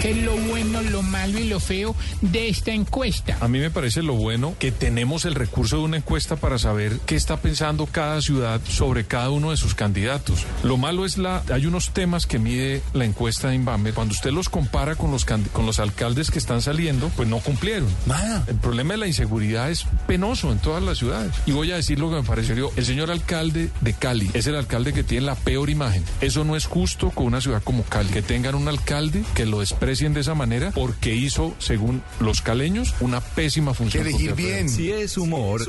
¿Qué 0.00 0.10
es 0.10 0.16
lo 0.18 0.36
bueno, 0.36 0.82
lo 0.82 1.02
malo 1.02 1.38
y 1.38 1.48
lo 1.48 1.60
feo 1.60 1.96
de 2.20 2.48
esta 2.48 2.72
encuesta? 2.72 3.36
A 3.40 3.48
mí 3.48 3.58
me 3.58 3.70
parece 3.70 4.02
lo 4.02 4.14
bueno 4.14 4.54
que 4.58 4.72
tenemos 4.72 5.24
el 5.24 5.34
recurso 5.34 5.78
de 5.78 5.82
una 5.84 5.96
encuesta 5.96 6.36
para 6.36 6.58
saber 6.58 7.00
qué 7.06 7.16
está 7.16 7.38
pensando 7.38 7.86
cada 7.86 8.20
ciudad 8.20 8.60
sobre 8.68 9.04
cada 9.04 9.30
uno 9.30 9.50
de 9.50 9.56
sus 9.56 9.74
candidatos. 9.74 10.44
Lo 10.62 10.76
malo 10.76 11.04
es 11.04 11.18
la. 11.18 11.42
Hay 11.52 11.66
unos 11.66 11.90
temas 11.90 12.26
que 12.26 12.38
mide 12.38 12.82
la 12.92 13.04
encuesta 13.04 13.48
de 13.48 13.54
Inbamer. 13.54 13.94
Cuando 13.94 14.12
usted 14.12 14.30
los 14.30 14.48
compara 14.48 14.94
con 14.96 15.10
los, 15.10 15.24
con 15.24 15.66
los 15.66 15.78
alcaldes 15.78 16.30
que 16.30 16.38
están 16.38 16.60
saliendo, 16.60 17.10
pues 17.16 17.28
no 17.28 17.38
cumplieron. 17.38 17.88
Nada. 18.06 18.44
El 18.46 18.56
problema 18.56 18.94
de 18.94 18.98
la 18.98 19.06
inseguridad 19.06 19.70
es 19.70 19.86
penoso 20.06 20.52
en 20.52 20.58
todas 20.58 20.82
las 20.82 20.98
ciudades. 20.98 21.32
Y 21.46 21.52
voy 21.52 21.72
a 21.72 21.76
decir 21.76 21.98
lo 21.98 22.10
que 22.10 22.16
me 22.16 22.22
pareció. 22.22 22.70
El 22.76 22.84
señor 22.84 23.10
alcalde 23.10 23.70
de 23.80 23.94
Cali 23.94 24.30
es 24.34 24.46
el 24.46 24.56
alcalde 24.56 24.92
que 24.92 25.02
tiene 25.02 25.26
la 25.26 25.34
peor 25.34 25.70
imagen. 25.70 26.04
Eso 26.20 26.44
no 26.44 26.56
es 26.56 26.66
justo 26.66 27.10
con 27.10 27.26
una 27.26 27.40
ciudad 27.40 27.62
como 27.62 27.84
Cali, 27.84 28.10
que 28.10 28.22
tengan 28.22 28.54
una 28.54 28.70
alcalde 28.70 29.24
que 29.34 29.46
lo 29.46 29.62
desprecien 29.84 30.14
de 30.14 30.20
esa 30.20 30.34
manera 30.34 30.70
porque 30.70 31.14
hizo, 31.14 31.54
según 31.58 32.02
los 32.18 32.40
caleños, 32.40 32.94
una 33.00 33.20
pésima 33.20 33.74
función. 33.74 34.06
Elegir 34.06 34.34
bien. 34.34 34.70
Si 34.70 34.90
es 34.90 35.18
humor. 35.18 35.60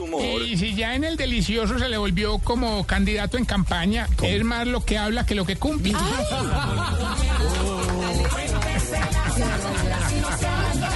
Y 0.45 0.57
si 0.57 0.73
ya 0.73 0.95
en 0.95 1.03
el 1.03 1.17
delicioso 1.17 1.77
se 1.77 1.89
le 1.89 1.97
volvió 1.97 2.37
como 2.37 2.87
candidato 2.87 3.37
en 3.37 3.43
campaña, 3.43 4.07
es 4.21 4.43
más 4.45 4.67
lo 4.67 4.85
que 4.85 4.97
habla 4.97 5.25
que 5.25 5.35
lo 5.35 5.45
que 5.45 5.57
cumple. 5.57 5.93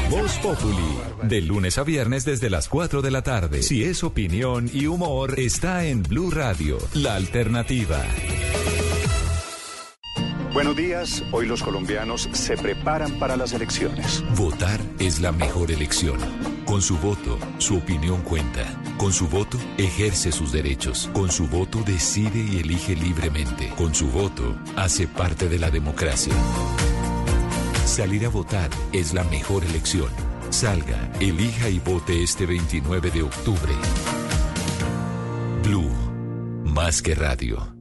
Voz 0.09 0.31
Populi, 0.37 0.97
de 1.23 1.41
lunes 1.41 1.77
a 1.77 1.83
viernes 1.83 2.23
desde 2.25 2.49
las 2.49 2.69
4 2.69 3.01
de 3.01 3.11
la 3.11 3.21
tarde. 3.21 3.61
Si 3.61 3.83
es 3.83 4.03
opinión 4.03 4.69
y 4.73 4.87
humor, 4.87 5.37
está 5.39 5.85
en 5.85 6.03
Blue 6.03 6.31
Radio, 6.31 6.77
la 6.93 7.15
alternativa. 7.15 8.01
Buenos 10.53 10.75
días. 10.75 11.23
Hoy 11.31 11.45
los 11.45 11.61
colombianos 11.61 12.27
se 12.33 12.57
preparan 12.57 13.19
para 13.19 13.37
las 13.37 13.53
elecciones. 13.53 14.23
Votar 14.35 14.81
es 14.97 15.19
la 15.19 15.31
mejor 15.31 15.69
elección. 15.71 16.17
Con 16.65 16.81
su 16.81 16.97
voto, 16.97 17.37
su 17.59 17.77
opinión 17.77 18.21
cuenta. 18.23 18.65
Con 18.97 19.13
su 19.13 19.27
voto, 19.27 19.59
ejerce 19.77 20.31
sus 20.31 20.51
derechos. 20.51 21.09
Con 21.13 21.29
su 21.29 21.47
voto, 21.47 21.83
decide 21.85 22.39
y 22.39 22.59
elige 22.59 22.95
libremente. 22.95 23.71
Con 23.77 23.93
su 23.93 24.07
voto, 24.07 24.57
hace 24.75 25.07
parte 25.07 25.47
de 25.47 25.59
la 25.59 25.69
democracia. 25.69 26.33
Salir 27.85 28.25
a 28.25 28.29
votar 28.29 28.71
es 28.91 29.13
la 29.13 29.23
mejor 29.25 29.63
elección. 29.63 30.09
Salga, 30.49 31.11
elija 31.19 31.69
y 31.69 31.77
vote 31.77 32.23
este 32.23 32.47
29 32.47 33.11
de 33.11 33.21
octubre. 33.21 33.73
Blue, 35.63 35.91
más 36.65 37.03
que 37.03 37.13
radio. 37.13 37.78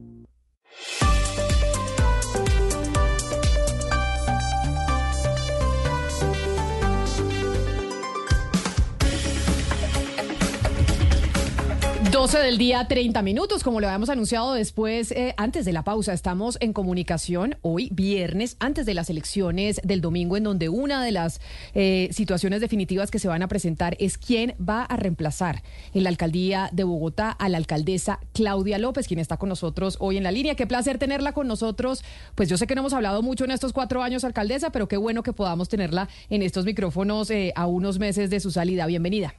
12 12.11 12.39
del 12.39 12.57
día, 12.57 12.87
30 12.87 13.21
minutos, 13.21 13.63
como 13.63 13.79
lo 13.79 13.87
habíamos 13.87 14.09
anunciado 14.09 14.53
después, 14.53 15.11
eh, 15.11 15.35
antes 15.37 15.63
de 15.63 15.73
la 15.73 15.83
pausa, 15.83 16.11
estamos 16.11 16.57
en 16.59 16.73
comunicación 16.73 17.57
hoy, 17.61 17.89
viernes, 17.91 18.57
antes 18.59 18.87
de 18.87 18.95
las 18.95 19.11
elecciones 19.11 19.79
del 19.83 20.01
domingo, 20.01 20.35
en 20.35 20.43
donde 20.43 20.69
una 20.69 21.03
de 21.03 21.11
las 21.11 21.39
eh, 21.75 22.09
situaciones 22.11 22.61
definitivas 22.61 23.11
que 23.11 23.19
se 23.19 23.27
van 23.27 23.43
a 23.43 23.47
presentar 23.47 23.95
es 23.99 24.17
quién 24.17 24.55
va 24.57 24.85
a 24.85 24.95
reemplazar 24.95 25.61
en 25.93 26.03
la 26.03 26.09
alcaldía 26.09 26.69
de 26.71 26.83
Bogotá 26.83 27.29
a 27.29 27.47
la 27.47 27.57
alcaldesa 27.57 28.19
Claudia 28.33 28.79
López, 28.79 29.07
quien 29.07 29.19
está 29.19 29.37
con 29.37 29.49
nosotros 29.49 29.97
hoy 29.99 30.17
en 30.17 30.23
la 30.23 30.31
línea. 30.31 30.55
Qué 30.55 30.65
placer 30.65 30.97
tenerla 30.97 31.33
con 31.33 31.47
nosotros. 31.47 32.03
Pues 32.33 32.49
yo 32.49 32.57
sé 32.57 32.65
que 32.65 32.73
no 32.73 32.81
hemos 32.81 32.93
hablado 32.93 33.21
mucho 33.21 33.45
en 33.45 33.51
estos 33.51 33.71
cuatro 33.71 34.01
años, 34.01 34.23
alcaldesa, 34.23 34.71
pero 34.71 34.87
qué 34.87 34.97
bueno 34.97 35.21
que 35.21 35.33
podamos 35.33 35.69
tenerla 35.69 36.09
en 36.31 36.41
estos 36.41 36.65
micrófonos 36.65 37.29
eh, 37.29 37.53
a 37.55 37.67
unos 37.67 37.99
meses 37.99 38.31
de 38.31 38.39
su 38.39 38.49
salida. 38.49 38.87
Bienvenida. 38.87 39.35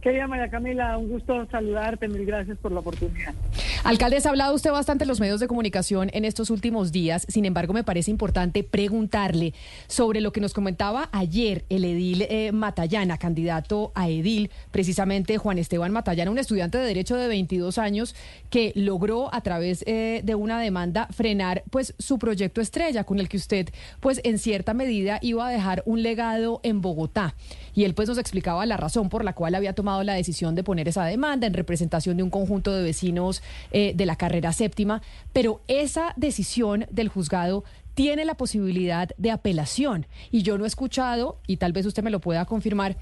Querida 0.00 0.28
María 0.28 0.48
Camila, 0.48 0.96
un 0.96 1.08
gusto 1.08 1.44
saludarte, 1.50 2.06
mil 2.06 2.24
gracias 2.24 2.56
por 2.58 2.70
la 2.70 2.80
oportunidad. 2.80 3.34
Alcaldes, 3.82 4.26
ha 4.26 4.30
hablado 4.30 4.54
usted 4.54 4.70
bastante 4.70 5.02
en 5.02 5.08
los 5.08 5.18
medios 5.18 5.40
de 5.40 5.48
comunicación 5.48 6.08
en 6.12 6.24
estos 6.24 6.50
últimos 6.50 6.92
días, 6.92 7.26
sin 7.28 7.44
embargo 7.44 7.72
me 7.72 7.82
parece 7.82 8.12
importante 8.12 8.62
preguntarle 8.62 9.54
sobre 9.88 10.20
lo 10.20 10.30
que 10.30 10.40
nos 10.40 10.54
comentaba 10.54 11.08
ayer 11.10 11.64
el 11.68 11.84
edil 11.84 12.22
eh, 12.28 12.52
Matallana, 12.52 13.18
candidato 13.18 13.90
a 13.96 14.08
edil, 14.08 14.50
precisamente 14.70 15.36
Juan 15.36 15.58
Esteban 15.58 15.90
Matallana, 15.90 16.30
un 16.30 16.38
estudiante 16.38 16.78
de 16.78 16.84
Derecho 16.84 17.16
de 17.16 17.26
22 17.26 17.78
años 17.78 18.14
que 18.50 18.72
logró 18.76 19.34
a 19.34 19.40
través 19.40 19.82
eh, 19.86 20.20
de 20.22 20.34
una 20.36 20.60
demanda 20.60 21.08
frenar 21.10 21.64
pues 21.70 21.94
su 21.98 22.20
proyecto 22.20 22.60
estrella 22.60 23.02
con 23.02 23.18
el 23.18 23.28
que 23.28 23.36
usted 23.36 23.70
pues 23.98 24.20
en 24.22 24.38
cierta 24.38 24.74
medida 24.74 25.18
iba 25.22 25.48
a 25.48 25.50
dejar 25.50 25.82
un 25.86 26.04
legado 26.04 26.60
en 26.62 26.80
Bogotá. 26.82 27.34
Y 27.74 27.84
él 27.84 27.94
pues 27.94 28.08
nos 28.08 28.18
explicaba 28.18 28.64
la 28.66 28.76
razón 28.76 29.08
por 29.08 29.24
la 29.24 29.34
cual 29.34 29.54
había 29.54 29.72
tomado 29.72 29.87
la 30.04 30.14
decisión 30.14 30.54
de 30.54 30.64
poner 30.64 30.88
esa 30.88 31.04
demanda 31.04 31.46
en 31.46 31.54
representación 31.54 32.16
de 32.16 32.22
un 32.22 32.30
conjunto 32.30 32.72
de 32.72 32.82
vecinos 32.82 33.42
eh, 33.72 33.92
de 33.94 34.06
la 34.06 34.16
carrera 34.16 34.52
séptima, 34.52 35.02
pero 35.32 35.60
esa 35.68 36.12
decisión 36.16 36.86
del 36.90 37.08
juzgado 37.08 37.64
tiene 37.94 38.24
la 38.24 38.36
posibilidad 38.36 39.10
de 39.18 39.30
apelación. 39.30 40.06
Y 40.30 40.42
yo 40.42 40.56
no 40.56 40.64
he 40.64 40.68
escuchado, 40.68 41.40
y 41.46 41.56
tal 41.56 41.72
vez 41.72 41.84
usted 41.84 42.02
me 42.02 42.10
lo 42.10 42.20
pueda 42.20 42.44
confirmar, 42.44 42.96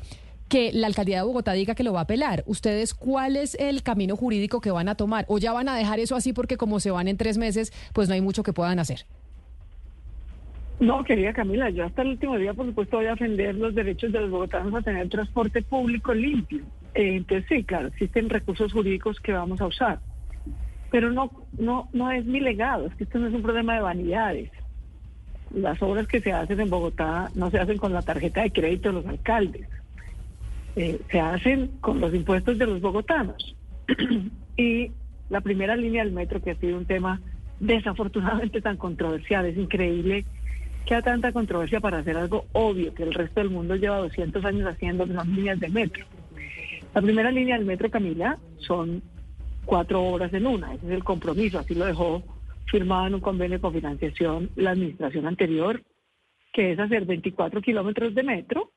que 0.49 0.73
la 0.73 0.87
alcaldía 0.87 1.19
de 1.19 1.25
Bogotá 1.25 1.53
diga 1.53 1.75
que 1.75 1.83
lo 1.83 1.93
va 1.93 2.01
a 2.01 2.03
apelar. 2.05 2.45
¿Ustedes 2.47 2.95
cuál 2.95 3.37
es 3.37 3.57
el 3.57 3.83
camino 3.83 4.17
jurídico 4.17 4.61
que 4.61 4.71
van 4.71 4.89
a 4.89 4.95
tomar? 4.95 5.25
¿O 5.29 5.39
ya 5.39 5.53
van 5.53 5.69
a 5.69 5.77
dejar 5.77 5.99
eso 5.99 6.17
así 6.17 6.33
porque 6.33 6.57
como 6.57 6.81
se 6.81 6.91
van 6.91 7.09
en 7.09 7.17
tres 7.17 7.37
meses, 7.37 7.73
pues 7.93 8.09
no 8.09 8.15
hay 8.15 8.21
mucho 8.21 8.43
que 8.43 8.53
puedan 8.53 8.79
hacer? 8.79 9.07
No, 10.79 11.03
querida 11.05 11.33
Camila, 11.33 11.71
yo 11.71 11.85
hasta 11.85 12.03
el 12.03 12.09
último 12.09 12.37
día, 12.37 12.53
por 12.53 12.67
supuesto, 12.67 12.99
voy 12.99 13.07
a 13.07 13.11
defender 13.11 13.55
los 13.55 13.75
derechos 13.75 14.13
de 14.13 14.21
los 14.21 14.31
bogotanos 14.31 14.75
a 14.75 14.83
tener 14.83 15.09
transporte 15.09 15.63
público 15.63 16.13
limpio. 16.13 16.65
Eh, 16.95 17.17
entonces, 17.17 17.47
sí, 17.49 17.65
claro, 17.65 17.89
existen 17.89 18.29
recursos 18.29 18.73
jurídicos 18.73 19.19
que 19.21 19.33
vamos 19.33 19.61
a 19.61 19.67
usar. 19.67 20.01
Pero 20.91 21.11
no, 21.11 21.31
no, 21.59 21.89
no 21.95 22.11
es 22.11 22.27
mi 22.27 22.41
legado, 22.41 22.87
es 22.87 22.95
que 22.95 23.05
esto 23.05 23.19
no 23.19 23.29
es 23.29 23.35
un 23.35 23.43
problema 23.43 23.75
de 23.75 23.81
vanidades. 23.81 24.51
Las 25.55 25.81
obras 25.81 26.07
que 26.09 26.21
se 26.21 26.33
hacen 26.33 26.61
en 26.61 26.69
Bogotá 26.69 27.31
no 27.35 27.51
se 27.51 27.59
hacen 27.59 27.79
con 27.79 27.95
la 27.95 28.03
tarjeta 28.03 28.43
de 28.43 28.53
crédito 28.53 28.91
de 28.91 28.95
los 28.97 29.07
alcaldes, 29.07 29.69
eh, 30.77 31.01
se 31.11 31.21
hacen 31.21 31.69
con 31.81 32.01
los 32.01 32.13
impuestos 32.15 32.59
de 32.59 32.67
los 32.67 32.83
bogotanos. 32.83 33.57
y 34.59 34.91
la 35.31 35.41
primera 35.41 35.75
línea 35.75 36.05
del 36.05 36.13
metro, 36.13 36.43
que 36.43 36.51
ha 36.51 36.57
sido 36.57 36.77
un 36.77 36.85
tema 36.85 37.21
desafortunadamente 37.61 38.61
tan 38.61 38.77
controversial, 38.77 39.47
es 39.47 39.57
increíble 39.57 40.27
que 40.87 40.95
ha 40.95 41.03
tanta 41.03 41.33
controversia 41.33 41.81
para 41.81 41.99
hacer 41.99 42.17
algo 42.17 42.47
obvio 42.53 42.95
que 42.95 43.03
el 43.03 43.13
resto 43.13 43.41
del 43.41 43.51
mundo 43.51 43.75
lleva 43.75 43.99
200 43.99 44.45
años 44.45 44.69
haciendo, 44.69 45.05
las 45.05 45.27
líneas 45.27 45.59
de 45.59 45.69
metro. 45.69 46.07
La 46.95 47.03
primera 47.03 47.31
línea 47.33 47.57
del 47.57 47.67
metro, 47.67 47.91
Camila, 47.91 48.39
son 48.59 49.03
cuatro 49.65 50.03
horas 50.03 50.33
en 50.33 50.47
una. 50.47 50.73
Ese 50.73 50.87
es 50.87 50.93
el 50.93 51.05
compromiso, 51.05 51.59
así 51.59 51.75
lo 51.75 51.85
dejó 51.85 52.23
firmado 52.71 53.09
en 53.09 53.15
un 53.17 53.21
convenio 53.21 53.61
con 53.61 53.75
financiación 53.75 54.51
la 54.55 54.71
administración 54.71 55.27
anterior, 55.27 55.83
que 56.53 56.73
es 56.73 56.79
hacer 56.79 57.05
24 57.05 57.61
kilómetros 57.61 58.15
de 58.15 58.23
metro 58.23 58.71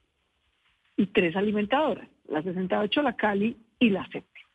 y 0.98 1.08
tres 1.08 1.36
alimentadoras, 1.36 2.10
la 2.28 2.42
68, 2.42 3.02
la 3.04 3.16
Cali 3.16 3.56
y 3.80 3.90
la 3.92 4.04
séptima. 4.08 4.50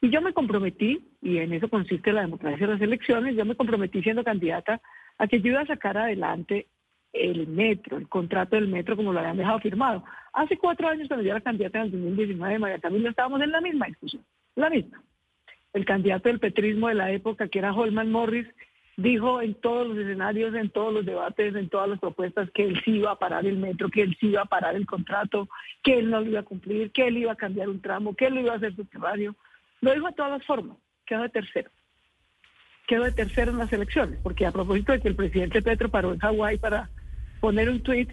Y 0.00 0.10
yo 0.10 0.20
me 0.20 0.32
comprometí, 0.32 1.00
y 1.22 1.38
en 1.38 1.52
eso 1.52 1.68
consiste 1.68 2.12
la 2.12 2.22
democracia 2.22 2.66
de 2.66 2.72
las 2.72 2.82
elecciones, 2.82 3.36
yo 3.36 3.44
me 3.44 3.54
comprometí 3.54 4.02
siendo 4.02 4.24
candidata 4.24 4.80
a 5.18 5.28
que 5.28 5.40
yo 5.40 5.52
iba 5.52 5.60
a 5.60 5.66
sacar 5.66 5.96
adelante 5.96 6.66
el 7.12 7.46
metro, 7.46 7.98
el 7.98 8.08
contrato 8.08 8.56
del 8.56 8.68
metro 8.68 8.96
como 8.96 9.12
lo 9.12 9.20
habían 9.20 9.36
dejado 9.36 9.60
firmado. 9.60 10.04
Hace 10.32 10.56
cuatro 10.56 10.88
años 10.88 11.08
cuando 11.08 11.24
yo 11.24 11.30
era 11.30 11.40
candidata 11.40 11.78
en 11.78 11.84
el 11.84 11.92
2019 11.92 12.52
de 12.52 12.58
María 12.58 12.78
Camila 12.78 13.10
estábamos 13.10 13.42
en 13.42 13.52
la 13.52 13.60
misma 13.60 13.86
discusión, 13.86 14.24
la 14.56 14.70
misma. 14.70 15.02
El 15.72 15.84
candidato 15.84 16.28
del 16.28 16.38
petrismo 16.38 16.88
de 16.88 16.94
la 16.94 17.10
época, 17.10 17.48
que 17.48 17.58
era 17.58 17.72
Holman 17.72 18.10
Morris, 18.10 18.46
dijo 18.96 19.40
en 19.40 19.54
todos 19.54 19.88
los 19.88 19.98
escenarios, 19.98 20.54
en 20.54 20.70
todos 20.70 20.92
los 20.92 21.06
debates, 21.06 21.54
en 21.54 21.68
todas 21.68 21.88
las 21.88 21.98
propuestas 21.98 22.50
que 22.50 22.64
él 22.64 22.80
sí 22.84 22.98
iba 22.98 23.12
a 23.12 23.18
parar 23.18 23.46
el 23.46 23.56
metro, 23.56 23.88
que 23.88 24.02
él 24.02 24.16
sí 24.20 24.28
iba 24.28 24.42
a 24.42 24.46
parar 24.46 24.76
el 24.76 24.86
contrato, 24.86 25.48
que 25.82 25.98
él 25.98 26.10
no 26.10 26.20
lo 26.20 26.30
iba 26.30 26.40
a 26.40 26.44
cumplir, 26.44 26.92
que 26.92 27.06
él 27.06 27.18
iba 27.18 27.32
a 27.32 27.36
cambiar 27.36 27.68
un 27.68 27.80
tramo, 27.80 28.14
que 28.14 28.26
él 28.26 28.34
lo 28.34 28.40
iba 28.40 28.52
a 28.52 28.56
hacer 28.56 28.74
subterráneo. 28.74 29.34
Lo 29.80 29.94
dijo 29.94 30.06
de 30.06 30.12
todas 30.12 30.32
las 30.32 30.46
formas, 30.46 30.76
quedó 31.06 31.22
de 31.22 31.28
tercero 31.30 31.70
quedó 32.86 33.04
de 33.04 33.12
tercero 33.12 33.52
en 33.52 33.58
las 33.58 33.72
elecciones, 33.72 34.18
porque 34.22 34.44
a 34.44 34.52
propósito 34.52 34.92
de 34.92 35.00
que 35.00 35.08
el 35.08 35.16
presidente 35.16 35.62
Petro 35.62 35.88
paró 35.88 36.12
en 36.12 36.18
Hawái 36.18 36.58
para 36.58 36.90
poner 37.42 37.68
un 37.68 37.80
tuit 37.80 38.08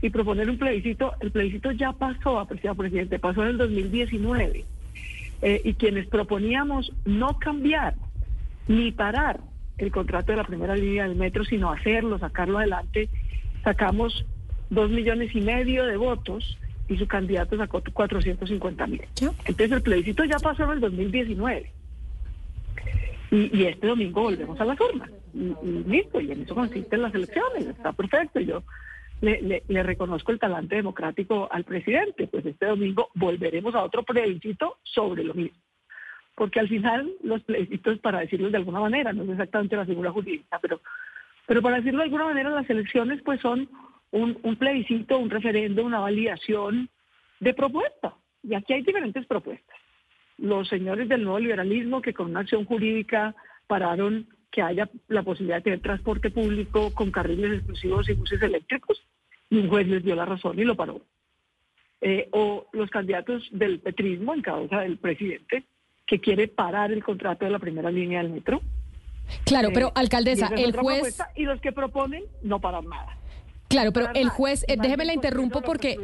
y 0.00 0.08
proponer 0.08 0.48
un 0.48 0.56
plebiscito, 0.56 1.12
el 1.20 1.30
plebiscito 1.30 1.70
ya 1.72 1.92
pasó, 1.92 2.40
apreciado 2.40 2.76
presidente, 2.76 3.18
pasó 3.18 3.42
en 3.42 3.50
el 3.50 3.58
2019. 3.58 4.64
Eh, 5.42 5.60
y 5.64 5.74
quienes 5.74 6.06
proponíamos 6.06 6.90
no 7.04 7.38
cambiar 7.38 7.94
ni 8.68 8.90
parar 8.90 9.40
el 9.76 9.90
contrato 9.90 10.32
de 10.32 10.38
la 10.38 10.44
primera 10.44 10.76
línea 10.76 11.06
del 11.06 11.16
metro, 11.16 11.44
sino 11.44 11.70
hacerlo, 11.70 12.18
sacarlo 12.18 12.58
adelante, 12.58 13.10
sacamos 13.62 14.24
dos 14.70 14.90
millones 14.90 15.34
y 15.34 15.42
medio 15.42 15.84
de 15.84 15.98
votos 15.98 16.58
y 16.88 16.96
su 16.96 17.06
candidato 17.06 17.58
sacó 17.58 17.82
450 17.92 18.86
mil. 18.86 19.02
Entonces 19.20 19.72
el 19.72 19.82
plebiscito 19.82 20.24
ya 20.24 20.38
pasó 20.38 20.64
en 20.64 20.70
el 20.70 20.80
2019. 20.80 21.70
Y, 23.30 23.64
este 23.64 23.86
domingo 23.86 24.22
volvemos 24.22 24.58
a 24.58 24.64
la 24.64 24.74
forma. 24.74 25.06
Y, 25.34 25.54
listo, 25.88 26.20
y 26.20 26.32
en 26.32 26.42
eso 26.42 26.54
consisten 26.54 27.02
las 27.02 27.14
elecciones. 27.14 27.66
Está 27.66 27.92
perfecto. 27.92 28.40
Yo 28.40 28.62
le, 29.20 29.82
reconozco 29.82 30.32
el 30.32 30.38
talante 30.38 30.76
democrático 30.76 31.48
al 31.50 31.64
presidente. 31.64 32.26
Pues 32.26 32.46
este 32.46 32.66
domingo 32.66 33.08
volveremos 33.14 33.74
a 33.74 33.82
otro 33.82 34.02
plebiscito 34.02 34.78
sobre 34.82 35.24
lo 35.24 35.34
mismo. 35.34 35.58
Porque 36.34 36.60
al 36.60 36.68
final 36.68 37.10
los 37.22 37.42
plebiscitos, 37.42 37.98
para 37.98 38.20
decirlo 38.20 38.50
de 38.50 38.56
alguna 38.56 38.80
manera, 38.80 39.12
no 39.12 39.24
es 39.24 39.30
exactamente 39.30 39.76
la 39.76 39.84
figura 39.84 40.10
jurídica, 40.10 40.58
pero, 40.60 40.80
pero 41.46 41.60
para 41.60 41.76
decirlo 41.76 41.98
de 41.98 42.04
alguna 42.04 42.24
manera, 42.24 42.50
las 42.50 42.70
elecciones 42.70 43.20
pues 43.22 43.40
son 43.40 43.68
un 44.12 44.56
plebiscito, 44.56 45.18
un 45.18 45.30
referendo, 45.30 45.84
una 45.84 46.00
validación 46.00 46.88
de 47.40 47.54
propuesta. 47.54 48.14
Y 48.42 48.54
aquí 48.54 48.72
hay 48.72 48.82
diferentes 48.82 49.26
propuestas 49.26 49.76
los 50.40 50.68
señores 50.68 51.08
del 51.08 51.22
nuevo 51.22 51.38
liberalismo 51.38 52.00
que 52.00 52.14
con 52.14 52.30
una 52.30 52.40
acción 52.40 52.64
jurídica 52.64 53.34
pararon 53.66 54.26
que 54.50 54.62
haya 54.62 54.88
la 55.08 55.22
posibilidad 55.22 55.58
de 55.58 55.62
tener 55.62 55.80
transporte 55.80 56.30
público 56.30 56.92
con 56.94 57.10
carriles 57.10 57.58
exclusivos 57.58 58.08
y 58.08 58.14
buses 58.14 58.42
eléctricos, 58.42 59.02
y 59.48 59.58
un 59.58 59.68
juez 59.68 59.86
les 59.86 60.04
dio 60.04 60.14
la 60.14 60.24
razón 60.24 60.58
y 60.58 60.64
lo 60.64 60.76
paró. 60.76 61.00
Eh, 62.00 62.28
o 62.32 62.66
los 62.72 62.88
candidatos 62.90 63.48
del 63.52 63.80
petrismo 63.80 64.34
en 64.34 64.42
cabeza 64.42 64.80
del 64.80 64.96
presidente, 64.98 65.64
que 66.06 66.20
quiere 66.20 66.48
parar 66.48 66.90
el 66.92 67.04
contrato 67.04 67.44
de 67.44 67.50
la 67.50 67.58
primera 67.58 67.90
línea 67.90 68.22
del 68.22 68.32
metro. 68.32 68.60
Claro, 69.44 69.68
pero 69.72 69.88
eh, 69.88 69.92
alcaldesa, 69.94 70.48
el 70.56 70.76
juez... 70.76 71.18
Y 71.36 71.44
los 71.44 71.60
que 71.60 71.72
proponen 71.72 72.24
no 72.42 72.60
parar 72.60 72.84
nada. 72.84 73.19
Claro, 73.70 73.92
pero 73.92 74.08
el 74.14 74.28
juez, 74.30 74.64
eh, 74.66 74.76
déjeme 74.76 75.04
la 75.04 75.14
interrumpo 75.14 75.62
porque 75.62 75.96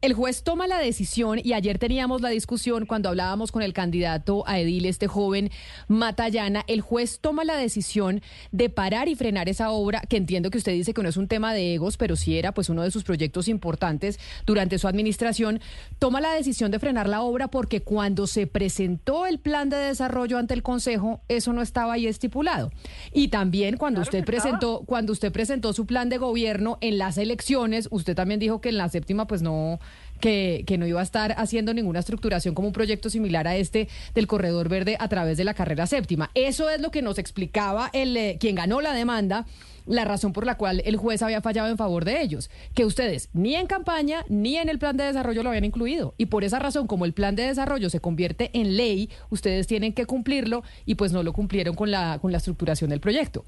el 0.00 0.14
juez 0.14 0.42
toma 0.42 0.66
la 0.66 0.78
decisión 0.78 1.38
y 1.44 1.52
ayer 1.52 1.78
teníamos 1.78 2.22
la 2.22 2.30
discusión 2.30 2.86
cuando 2.86 3.10
hablábamos 3.10 3.52
con 3.52 3.60
el 3.60 3.74
candidato 3.74 4.42
a 4.46 4.58
Edil, 4.58 4.86
este 4.86 5.06
joven 5.06 5.50
Matallana, 5.86 6.64
el 6.66 6.80
juez 6.80 7.18
toma 7.20 7.44
la 7.44 7.58
decisión 7.58 8.22
de 8.52 8.70
parar 8.70 9.08
y 9.08 9.16
frenar 9.16 9.50
esa 9.50 9.70
obra, 9.70 10.00
que 10.08 10.16
entiendo 10.16 10.48
que 10.48 10.56
usted 10.56 10.72
dice 10.72 10.94
que 10.94 11.02
no 11.02 11.10
es 11.10 11.18
un 11.18 11.28
tema 11.28 11.52
de 11.52 11.74
egos, 11.74 11.98
pero 11.98 12.16
sí 12.16 12.38
era 12.38 12.54
pues 12.54 12.70
uno 12.70 12.82
de 12.82 12.90
sus 12.90 13.04
proyectos 13.04 13.48
importantes 13.48 14.18
durante 14.46 14.78
su 14.78 14.88
administración, 14.88 15.60
toma 15.98 16.22
la 16.22 16.32
decisión 16.32 16.70
de 16.70 16.78
frenar 16.78 17.06
la 17.06 17.20
obra 17.20 17.48
porque 17.48 17.82
cuando 17.82 18.26
se 18.26 18.46
presentó 18.46 19.26
el 19.26 19.40
plan 19.40 19.68
de 19.68 19.76
desarrollo 19.76 20.38
ante 20.38 20.54
el 20.54 20.62
Consejo, 20.62 21.20
eso 21.28 21.52
no 21.52 21.60
estaba 21.60 21.92
ahí 21.92 22.06
estipulado. 22.06 22.72
Y 23.12 23.28
también 23.28 23.76
cuando 23.76 24.00
usted 24.00 24.24
presentó, 24.24 24.84
cuando 24.86 25.12
usted 25.12 25.30
presentó 25.30 25.74
su 25.74 25.84
plan 25.84 26.08
de 26.08 26.16
gobierno 26.16 26.78
en 26.80 26.93
en 26.94 26.98
las 26.98 27.18
elecciones, 27.18 27.88
usted 27.90 28.14
también 28.14 28.40
dijo 28.40 28.60
que 28.60 28.70
en 28.70 28.78
la 28.78 28.88
séptima 28.88 29.26
pues 29.26 29.42
no, 29.42 29.80
que, 30.20 30.64
no 30.78 30.86
iba 30.86 31.00
a 31.00 31.02
estar 31.02 31.34
haciendo 31.36 31.74
ninguna 31.74 31.98
estructuración 31.98 32.54
como 32.54 32.68
un 32.68 32.72
proyecto 32.72 33.10
similar 33.10 33.46
a 33.46 33.56
este 33.56 33.88
del 34.14 34.26
corredor 34.26 34.68
verde 34.68 34.96
a 34.98 35.08
través 35.08 35.36
de 35.36 35.44
la 35.44 35.54
carrera 35.54 35.86
séptima. 35.86 36.30
Eso 36.34 36.70
es 36.70 36.80
lo 36.80 36.90
que 36.90 37.02
nos 37.02 37.18
explicaba 37.18 37.90
el 37.92 38.16
eh, 38.16 38.36
quien 38.40 38.54
ganó 38.54 38.80
la 38.80 38.94
demanda 38.94 39.46
la 39.86 40.06
razón 40.06 40.32
por 40.32 40.46
la 40.46 40.56
cual 40.56 40.82
el 40.86 40.96
juez 40.96 41.20
había 41.20 41.42
fallado 41.42 41.68
en 41.68 41.76
favor 41.76 42.06
de 42.06 42.22
ellos, 42.22 42.48
que 42.74 42.86
ustedes 42.86 43.28
ni 43.34 43.54
en 43.54 43.66
campaña 43.66 44.24
ni 44.30 44.56
en 44.56 44.70
el 44.70 44.78
plan 44.78 44.96
de 44.96 45.04
desarrollo 45.04 45.42
lo 45.42 45.50
habían 45.50 45.66
incluido. 45.66 46.14
Y 46.16 46.26
por 46.26 46.42
esa 46.42 46.58
razón, 46.58 46.86
como 46.86 47.04
el 47.04 47.12
plan 47.12 47.36
de 47.36 47.42
desarrollo 47.42 47.90
se 47.90 48.00
convierte 48.00 48.50
en 48.54 48.78
ley, 48.78 49.10
ustedes 49.28 49.66
tienen 49.66 49.92
que 49.92 50.06
cumplirlo 50.06 50.62
y 50.86 50.94
pues 50.94 51.12
no 51.12 51.22
lo 51.22 51.34
cumplieron 51.34 51.74
con 51.74 51.90
la, 51.90 52.18
con 52.22 52.32
la 52.32 52.38
estructuración 52.38 52.88
del 52.88 53.00
proyecto. 53.00 53.44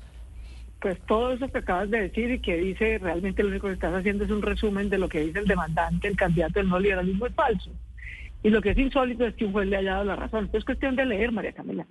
Pues 0.80 0.98
todo 1.06 1.32
eso 1.32 1.48
que 1.48 1.58
acabas 1.58 1.90
de 1.90 2.02
decir 2.02 2.30
y 2.30 2.40
que 2.40 2.56
dice 2.56 2.98
realmente 2.98 3.42
lo 3.42 3.48
único 3.48 3.66
que 3.66 3.74
estás 3.74 3.94
haciendo 3.94 4.24
es 4.24 4.30
un 4.30 4.42
resumen 4.42 4.90
de 4.90 4.98
lo 4.98 5.08
que 5.08 5.20
dice 5.20 5.38
el 5.38 5.46
demandante, 5.46 6.08
el 6.08 6.16
candidato 6.16 6.60
del 6.60 6.68
no 6.68 6.78
liberalismo 6.78 7.26
es 7.26 7.34
falso. 7.34 7.70
Y 8.42 8.50
lo 8.50 8.60
que 8.60 8.70
es 8.70 8.78
insólito 8.78 9.26
es 9.26 9.34
que 9.34 9.46
un 9.46 9.52
juez 9.52 9.68
le 9.68 9.76
haya 9.76 9.92
dado 9.92 10.04
la 10.04 10.16
razón. 10.16 10.50
Es 10.52 10.64
cuestión 10.64 10.94
de 10.94 11.06
leer, 11.06 11.32
María 11.32 11.52
Camila. 11.52 11.86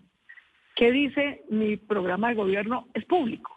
¿Qué 0.75 0.91
dice 0.91 1.43
mi 1.49 1.77
programa 1.77 2.29
de 2.29 2.35
gobierno? 2.35 2.87
Es 2.93 3.05
público 3.05 3.55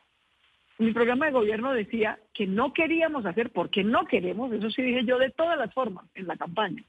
mi 0.79 0.93
programa 0.93 1.27
de 1.27 1.33
gobierno 1.33 1.73
decía 1.73 2.19
que 2.33 2.47
no 2.47 2.73
queríamos 2.73 3.27
hacer, 3.27 3.51
porque 3.51 3.83
no 3.83 4.07
queremos, 4.07 4.53
eso 4.53 4.71
sí 4.71 4.83
dije 4.83 5.05
yo 5.05 5.19
de 5.19 5.31
todas 5.31 5.59
las 5.59 5.75
formas 5.75 6.07
en 6.15 6.27
la 6.27 6.37
campaña. 6.37 6.85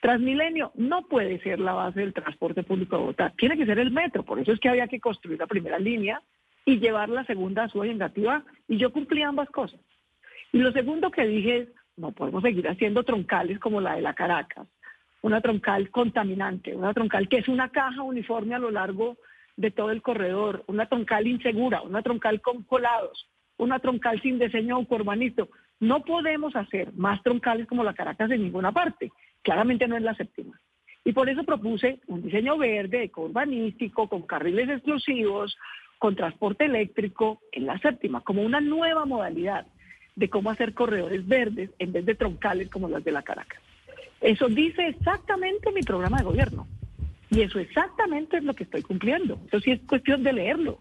Transmilenio 0.00 0.70
no 0.76 1.08
puede 1.08 1.40
ser 1.40 1.58
la 1.58 1.72
base 1.72 2.00
del 2.00 2.12
transporte 2.12 2.62
público 2.62 2.96
de 2.96 3.02
Bogotá, 3.02 3.34
tiene 3.36 3.56
que 3.56 3.66
ser 3.66 3.80
el 3.80 3.90
metro, 3.90 4.22
por 4.22 4.38
eso 4.38 4.52
es 4.52 4.60
que 4.60 4.68
había 4.68 4.86
que 4.86 5.00
construir 5.00 5.38
la 5.40 5.48
primera 5.48 5.78
línea 5.78 6.22
y 6.66 6.80
llevar 6.80 7.08
la 7.08 7.24
segunda 7.24 7.64
a 7.64 7.68
su 7.68 7.82
y 7.84 8.76
yo 8.76 8.92
cumplí 8.92 9.22
ambas 9.22 9.48
cosas. 9.50 9.80
Y 10.52 10.58
lo 10.58 10.72
segundo 10.72 11.10
que 11.10 11.24
dije 11.24 11.58
es, 11.58 11.68
no 11.96 12.10
podemos 12.12 12.42
seguir 12.42 12.68
haciendo 12.68 13.04
troncales 13.04 13.58
como 13.60 13.80
la 13.80 13.94
de 13.94 14.02
la 14.02 14.14
Caracas, 14.14 14.66
una 15.22 15.40
troncal 15.40 15.90
contaminante, 15.90 16.74
una 16.74 16.92
troncal 16.92 17.28
que 17.28 17.38
es 17.38 17.48
una 17.48 17.70
caja 17.70 18.02
uniforme 18.02 18.54
a 18.54 18.58
lo 18.58 18.70
largo 18.70 19.16
de 19.56 19.70
todo 19.70 19.90
el 19.92 20.02
corredor, 20.02 20.64
una 20.66 20.86
troncal 20.86 21.26
insegura, 21.26 21.82
una 21.82 22.02
troncal 22.02 22.40
con 22.40 22.64
colados, 22.64 23.28
una 23.56 23.78
troncal 23.78 24.20
sin 24.20 24.38
diseño 24.38 24.84
urbanito. 24.90 25.48
No 25.78 26.02
podemos 26.02 26.56
hacer 26.56 26.92
más 26.94 27.22
troncales 27.22 27.68
como 27.68 27.84
la 27.84 27.94
Caracas 27.94 28.30
en 28.32 28.42
ninguna 28.42 28.72
parte, 28.72 29.12
claramente 29.42 29.86
no 29.86 29.96
es 29.96 30.02
la 30.02 30.16
séptima. 30.16 30.60
Y 31.04 31.12
por 31.12 31.28
eso 31.28 31.44
propuse 31.44 32.00
un 32.08 32.22
diseño 32.22 32.58
verde, 32.58 33.04
eco-urbanístico, 33.04 34.08
con 34.08 34.22
carriles 34.22 34.68
exclusivos, 34.68 35.56
con 35.98 36.16
transporte 36.16 36.64
eléctrico 36.64 37.40
en 37.52 37.66
la 37.66 37.78
séptima, 37.78 38.20
como 38.20 38.42
una 38.42 38.60
nueva 38.60 39.04
modalidad 39.04 39.66
de 40.14 40.30
cómo 40.30 40.50
hacer 40.50 40.74
corredores 40.74 41.26
verdes 41.26 41.70
en 41.78 41.92
vez 41.92 42.04
de 42.06 42.14
troncales 42.14 42.68
como 42.70 42.88
las 42.88 43.04
de 43.04 43.12
la 43.12 43.22
Caracas. 43.22 43.60
Eso 44.20 44.48
dice 44.48 44.86
exactamente 44.88 45.70
mi 45.72 45.82
programa 45.82 46.18
de 46.18 46.24
gobierno. 46.24 46.66
Y 47.30 47.42
eso 47.42 47.58
exactamente 47.58 48.38
es 48.38 48.44
lo 48.44 48.54
que 48.54 48.64
estoy 48.64 48.82
cumpliendo. 48.82 49.38
Eso 49.48 49.60
sí 49.60 49.72
es 49.72 49.80
cuestión 49.82 50.22
de 50.22 50.32
leerlo. 50.32 50.80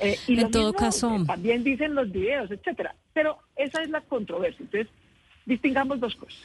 Eh, 0.00 0.16
y 0.26 0.40
en 0.40 0.50
todo 0.50 0.72
caso. 0.72 1.24
También 1.26 1.62
dicen 1.62 1.94
los 1.94 2.10
videos, 2.10 2.50
etcétera. 2.50 2.94
Pero 3.12 3.38
esa 3.56 3.82
es 3.82 3.90
la 3.90 4.00
controversia. 4.00 4.64
Entonces, 4.64 4.92
distingamos 5.44 6.00
dos 6.00 6.16
cosas. 6.16 6.40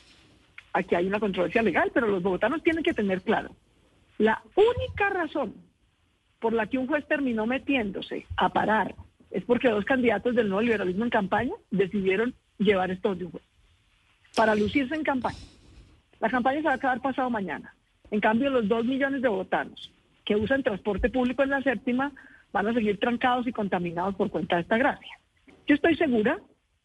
Aquí 0.74 0.94
hay 0.96 1.08
una 1.08 1.20
controversia 1.20 1.62
legal, 1.62 1.92
pero 1.94 2.08
los 2.08 2.22
bogotanos 2.22 2.62
tienen 2.62 2.84
que 2.84 2.94
tener 2.94 3.22
claro. 3.22 3.56
La 4.18 4.44
única 4.56 5.10
razón 5.10 5.54
por 6.46 6.54
la 6.54 6.68
que 6.68 6.78
un 6.78 6.86
juez 6.86 7.04
terminó 7.08 7.48
metiéndose 7.48 8.28
a 8.38 8.50
parar 8.50 8.94
es 9.32 9.44
porque 9.46 9.68
dos 9.68 9.84
candidatos 9.84 10.36
del 10.36 10.48
nuevo 10.48 10.62
liberalismo 10.62 11.04
en 11.04 11.10
campaña 11.10 11.56
decidieron 11.72 12.36
llevar 12.60 12.92
esto 12.92 13.16
de 13.16 13.26
un 13.26 13.32
juez 13.32 13.44
para 14.36 14.54
lucirse 14.54 14.94
en 14.94 15.02
campaña. 15.02 15.40
La 16.20 16.30
campaña 16.30 16.60
se 16.60 16.66
va 16.66 16.74
a 16.74 16.76
acabar 16.76 17.02
pasado 17.02 17.32
mañana. 17.32 17.74
En 18.12 18.20
cambio, 18.20 18.52
los 18.52 18.68
dos 18.68 18.86
millones 18.86 19.24
de 19.24 19.28
votanos 19.28 19.92
que 20.24 20.36
usan 20.36 20.62
transporte 20.62 21.10
público 21.10 21.42
en 21.42 21.50
la 21.50 21.64
séptima 21.64 22.12
van 22.54 22.68
a 22.68 22.76
seguir 22.76 23.00
trancados 23.00 23.48
y 23.48 23.52
contaminados 23.52 24.14
por 24.14 24.30
cuenta 24.30 24.58
de 24.58 24.62
esta 24.62 24.78
gracia. 24.78 25.18
Yo 25.66 25.74
estoy 25.74 25.96
segura, 25.96 26.38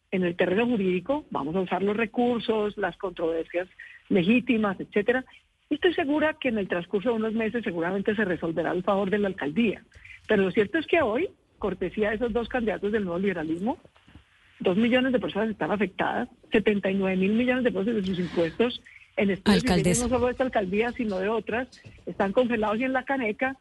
en 0.09 0.23
el 0.23 0.35
terreno 0.35 0.65
jurídico, 0.65 1.25
vamos 1.29 1.55
a 1.55 1.59
usar 1.59 1.83
los 1.83 1.95
recursos, 1.95 2.75
las 2.77 2.97
controversias 2.97 3.67
legítimas, 4.09 4.79
etcétera, 4.79 5.23
y 5.71 5.75
estoy 5.75 5.93
segura 5.93 6.33
que 6.33 6.49
en 6.49 6.57
el 6.57 6.67
transcurso 6.67 7.09
de 7.09 7.15
unos 7.15 7.33
meses 7.33 7.63
seguramente 7.63 8.13
se 8.13 8.25
resolverá 8.25 8.73
el 8.73 8.83
favor 8.83 9.09
de 9.09 9.19
la 9.19 9.29
alcaldía. 9.29 9.81
Pero 10.27 10.43
lo 10.43 10.51
cierto 10.51 10.77
es 10.77 10.85
que 10.85 11.01
hoy, 11.01 11.29
cortesía 11.59 12.09
de 12.09 12.17
esos 12.17 12.33
dos 12.33 12.49
candidatos 12.49 12.91
del 12.91 13.05
nuevo 13.05 13.19
liberalismo, 13.19 13.77
dos 14.59 14.75
millones 14.75 15.13
de 15.13 15.19
personas 15.21 15.49
están 15.49 15.71
afectadas, 15.71 16.27
79 16.51 17.15
mil 17.15 17.31
millones 17.31 17.63
de 17.63 17.71
pesos 17.71 17.85
de 17.85 18.03
sus 18.03 18.19
impuestos 18.19 18.81
en 19.15 19.29
estudios 19.29 19.63
no 20.01 20.09
solo 20.09 20.25
de 20.25 20.31
esta 20.33 20.43
alcaldía, 20.43 20.91
sino 20.91 21.19
de 21.19 21.29
otras, 21.29 21.69
están 22.05 22.33
congelados 22.33 22.77
y 22.77 22.83
en 22.83 22.91
la 22.91 23.05
caneca. 23.05 23.55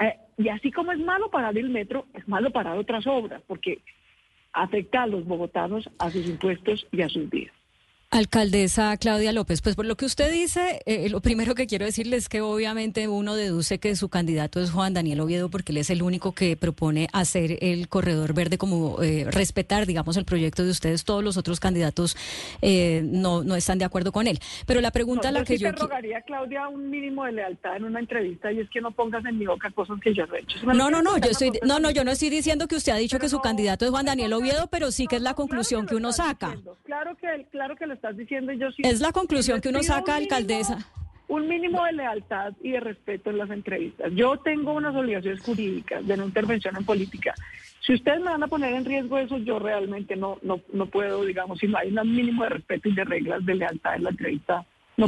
Eh, 0.00 0.16
y 0.38 0.48
así 0.48 0.72
como 0.72 0.90
es 0.90 0.98
malo 0.98 1.30
parar 1.30 1.56
el 1.56 1.70
metro, 1.70 2.06
es 2.14 2.26
malo 2.26 2.50
parar 2.50 2.76
otras 2.76 3.06
obras, 3.06 3.40
porque 3.46 3.82
afecta 4.52 5.04
a 5.04 5.06
los 5.06 5.24
bogotanos, 5.24 5.88
a 6.00 6.10
sus 6.10 6.26
impuestos 6.26 6.88
y 6.90 7.02
a 7.02 7.08
sus 7.08 7.30
vidas. 7.30 7.54
Alcaldesa 8.12 8.94
Claudia 8.98 9.32
López, 9.32 9.62
pues 9.62 9.74
por 9.74 9.86
lo 9.86 9.96
que 9.96 10.04
usted 10.04 10.30
dice, 10.30 10.82
eh, 10.84 11.08
lo 11.08 11.22
primero 11.22 11.54
que 11.54 11.66
quiero 11.66 11.86
decirle 11.86 12.18
es 12.18 12.28
que 12.28 12.42
obviamente 12.42 13.08
uno 13.08 13.34
deduce 13.34 13.78
que 13.78 13.96
su 13.96 14.10
candidato 14.10 14.60
es 14.60 14.70
Juan 14.70 14.92
Daniel 14.92 15.20
Oviedo 15.20 15.48
porque 15.48 15.72
él 15.72 15.78
es 15.78 15.88
el 15.88 16.02
único 16.02 16.32
que 16.32 16.54
propone 16.58 17.08
hacer 17.14 17.56
el 17.62 17.88
corredor 17.88 18.34
verde 18.34 18.58
como 18.58 19.02
eh, 19.02 19.24
respetar, 19.30 19.86
digamos, 19.86 20.18
el 20.18 20.26
proyecto 20.26 20.62
de 20.62 20.72
ustedes. 20.72 21.04
Todos 21.04 21.24
los 21.24 21.38
otros 21.38 21.58
candidatos 21.58 22.14
eh, 22.60 23.00
no, 23.02 23.44
no 23.44 23.56
están 23.56 23.78
de 23.78 23.86
acuerdo 23.86 24.12
con 24.12 24.26
él. 24.26 24.38
Pero 24.66 24.82
la 24.82 24.90
pregunta 24.90 25.30
a 25.30 25.32
la 25.32 25.42
que 25.44 25.56
yo... 25.56 25.70
Yo 25.70 25.74
te 25.74 25.80
rogaría, 25.80 26.20
Claudia, 26.20 26.68
un 26.68 26.90
mínimo 26.90 27.24
de 27.24 27.32
lealtad 27.32 27.78
en 27.78 27.84
una 27.84 27.98
entrevista 27.98 28.52
y 28.52 28.60
es 28.60 28.68
que 28.68 28.82
no 28.82 28.90
pongas 28.90 29.24
en 29.24 29.38
mi 29.38 29.46
boca 29.46 29.70
cosas 29.70 29.98
que 30.02 30.12
yo 30.12 30.26
no 30.26 30.34
he 30.34 30.40
hecho. 30.40 30.58
No, 30.66 30.90
no, 30.90 31.00
no, 31.00 31.16
yo 31.16 31.30
estoy, 31.30 31.52
no, 31.64 31.78
no, 31.78 31.90
yo 31.90 32.04
no 32.04 32.10
estoy 32.10 32.28
diciendo 32.28 32.68
que 32.68 32.76
usted 32.76 32.92
ha 32.92 32.96
dicho 32.96 33.18
que 33.18 33.30
su 33.30 33.40
candidato 33.40 33.86
es 33.86 33.90
Juan 33.90 34.04
Daniel 34.04 34.34
Oviedo, 34.34 34.66
pero 34.66 34.90
sí 34.90 35.06
que 35.06 35.16
es 35.16 35.22
la 35.22 35.32
conclusión 35.32 35.86
que, 35.86 35.94
uno 35.94 36.12
saca. 36.12 36.58
Claro 36.84 37.16
que, 37.16 37.46
claro 37.50 37.74
que 37.74 37.86
lo 37.86 37.94
estás 38.02 38.16
diciendo 38.16 38.52
yo 38.52 38.72
sí. 38.72 38.82
Es 38.84 39.00
la 39.00 39.12
conclusión 39.12 39.60
que 39.60 39.68
uno 39.68 39.80
saca, 39.82 40.16
alcaldesa. 40.16 40.78
Un 41.28 41.48
mínimo 41.48 41.84
de 41.84 41.92
lealtad 41.92 42.52
y 42.60 42.72
de 42.72 42.80
respeto 42.80 43.30
en 43.30 43.38
las 43.38 43.48
entrevistas. 43.50 44.12
Yo 44.14 44.36
tengo 44.38 44.72
unas 44.72 44.94
obligaciones 44.94 45.40
jurídicas 45.40 46.04
de 46.04 46.16
no 46.16 46.24
intervención 46.24 46.76
en 46.76 46.84
política. 46.84 47.32
Si 47.86 47.94
ustedes 47.94 48.18
me 48.18 48.30
van 48.30 48.42
a 48.42 48.48
poner 48.48 48.74
en 48.74 48.84
riesgo 48.84 49.18
eso, 49.18 49.38
yo 49.38 49.60
realmente 49.60 50.16
no, 50.16 50.38
no, 50.42 50.60
no 50.72 50.86
puedo, 50.86 51.24
digamos, 51.24 51.60
si 51.60 51.68
no 51.68 51.78
hay 51.78 51.96
un 51.96 52.14
mínimo 52.14 52.42
de 52.42 52.50
respeto 52.50 52.88
y 52.88 52.94
de 52.94 53.04
reglas 53.04 53.46
de 53.46 53.54
lealtad 53.54 53.94
en 53.94 54.04
la 54.04 54.10
entrevista, 54.10 54.66
no, 54.96 55.06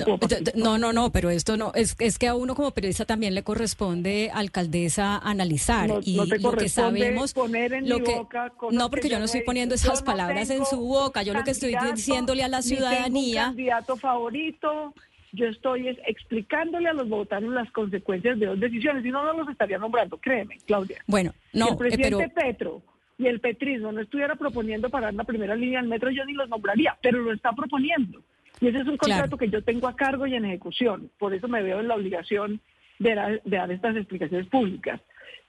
no, 0.54 0.78
no, 0.78 0.92
no, 0.92 1.12
pero 1.12 1.30
esto 1.30 1.56
no, 1.56 1.72
es, 1.74 1.96
es 1.98 2.18
que 2.18 2.28
a 2.28 2.34
uno 2.34 2.54
como 2.54 2.70
periodista 2.70 3.04
también 3.04 3.34
le 3.34 3.42
corresponde, 3.42 4.30
alcaldesa, 4.32 5.18
analizar. 5.18 5.90
y 6.02 6.16
lo 6.16 6.52
que 6.52 6.68
sabemos. 6.68 7.34
Poner 7.34 7.74
en 7.74 7.88
lo 7.88 8.02
que, 8.02 8.14
boca 8.14 8.52
no, 8.70 8.90
porque 8.90 9.08
yo 9.08 9.18
no 9.18 9.26
estoy 9.26 9.42
poniendo 9.42 9.74
esas 9.74 10.02
palabras 10.02 10.50
en 10.50 10.64
su 10.64 10.80
boca, 10.80 11.22
yo 11.22 11.34
lo 11.34 11.44
que 11.44 11.50
estoy 11.50 11.74
diciéndole 11.92 12.42
a 12.42 12.48
la 12.48 12.62
ciudadanía. 12.62 13.42
Un 13.42 13.48
candidato 13.50 13.96
favorito, 13.96 14.94
yo 15.32 15.46
estoy 15.46 15.88
explicándole 16.06 16.88
a 16.88 16.92
los 16.92 17.08
votantes 17.08 17.50
las 17.50 17.70
consecuencias 17.72 18.38
de 18.38 18.46
dos 18.46 18.60
decisiones, 18.60 19.02
si 19.02 19.10
no, 19.10 19.24
no 19.24 19.32
los 19.32 19.48
estaría 19.48 19.78
nombrando, 19.78 20.16
créeme, 20.18 20.58
Claudia. 20.66 21.02
Bueno, 21.06 21.32
no, 21.52 21.66
si 21.66 21.70
el 21.70 21.74
eh, 21.74 21.78
presidente 21.78 22.28
Petro 22.28 22.82
y 23.18 23.26
el 23.26 23.40
petrismo 23.40 23.92
no 23.92 24.00
estuviera 24.00 24.34
proponiendo 24.36 24.88
parar 24.88 25.14
la 25.14 25.24
primera 25.24 25.54
línea 25.54 25.80
del 25.80 25.88
metro, 25.88 26.10
yo 26.10 26.24
ni 26.24 26.32
los 26.32 26.48
nombraría, 26.48 26.96
pero 27.02 27.18
lo 27.18 27.32
está 27.32 27.52
proponiendo. 27.52 28.22
Y 28.60 28.68
ese 28.68 28.78
es 28.78 28.86
un 28.86 28.96
contrato 28.96 29.36
que 29.36 29.48
yo 29.48 29.62
tengo 29.62 29.88
a 29.88 29.96
cargo 29.96 30.26
y 30.26 30.34
en 30.34 30.44
ejecución. 30.44 31.10
Por 31.18 31.34
eso 31.34 31.48
me 31.48 31.62
veo 31.62 31.80
en 31.80 31.88
la 31.88 31.96
obligación 31.96 32.60
de, 32.98 33.40
dar 33.44 33.70
estas 33.70 33.96
explicaciones 33.96 34.46
públicas. 34.48 35.00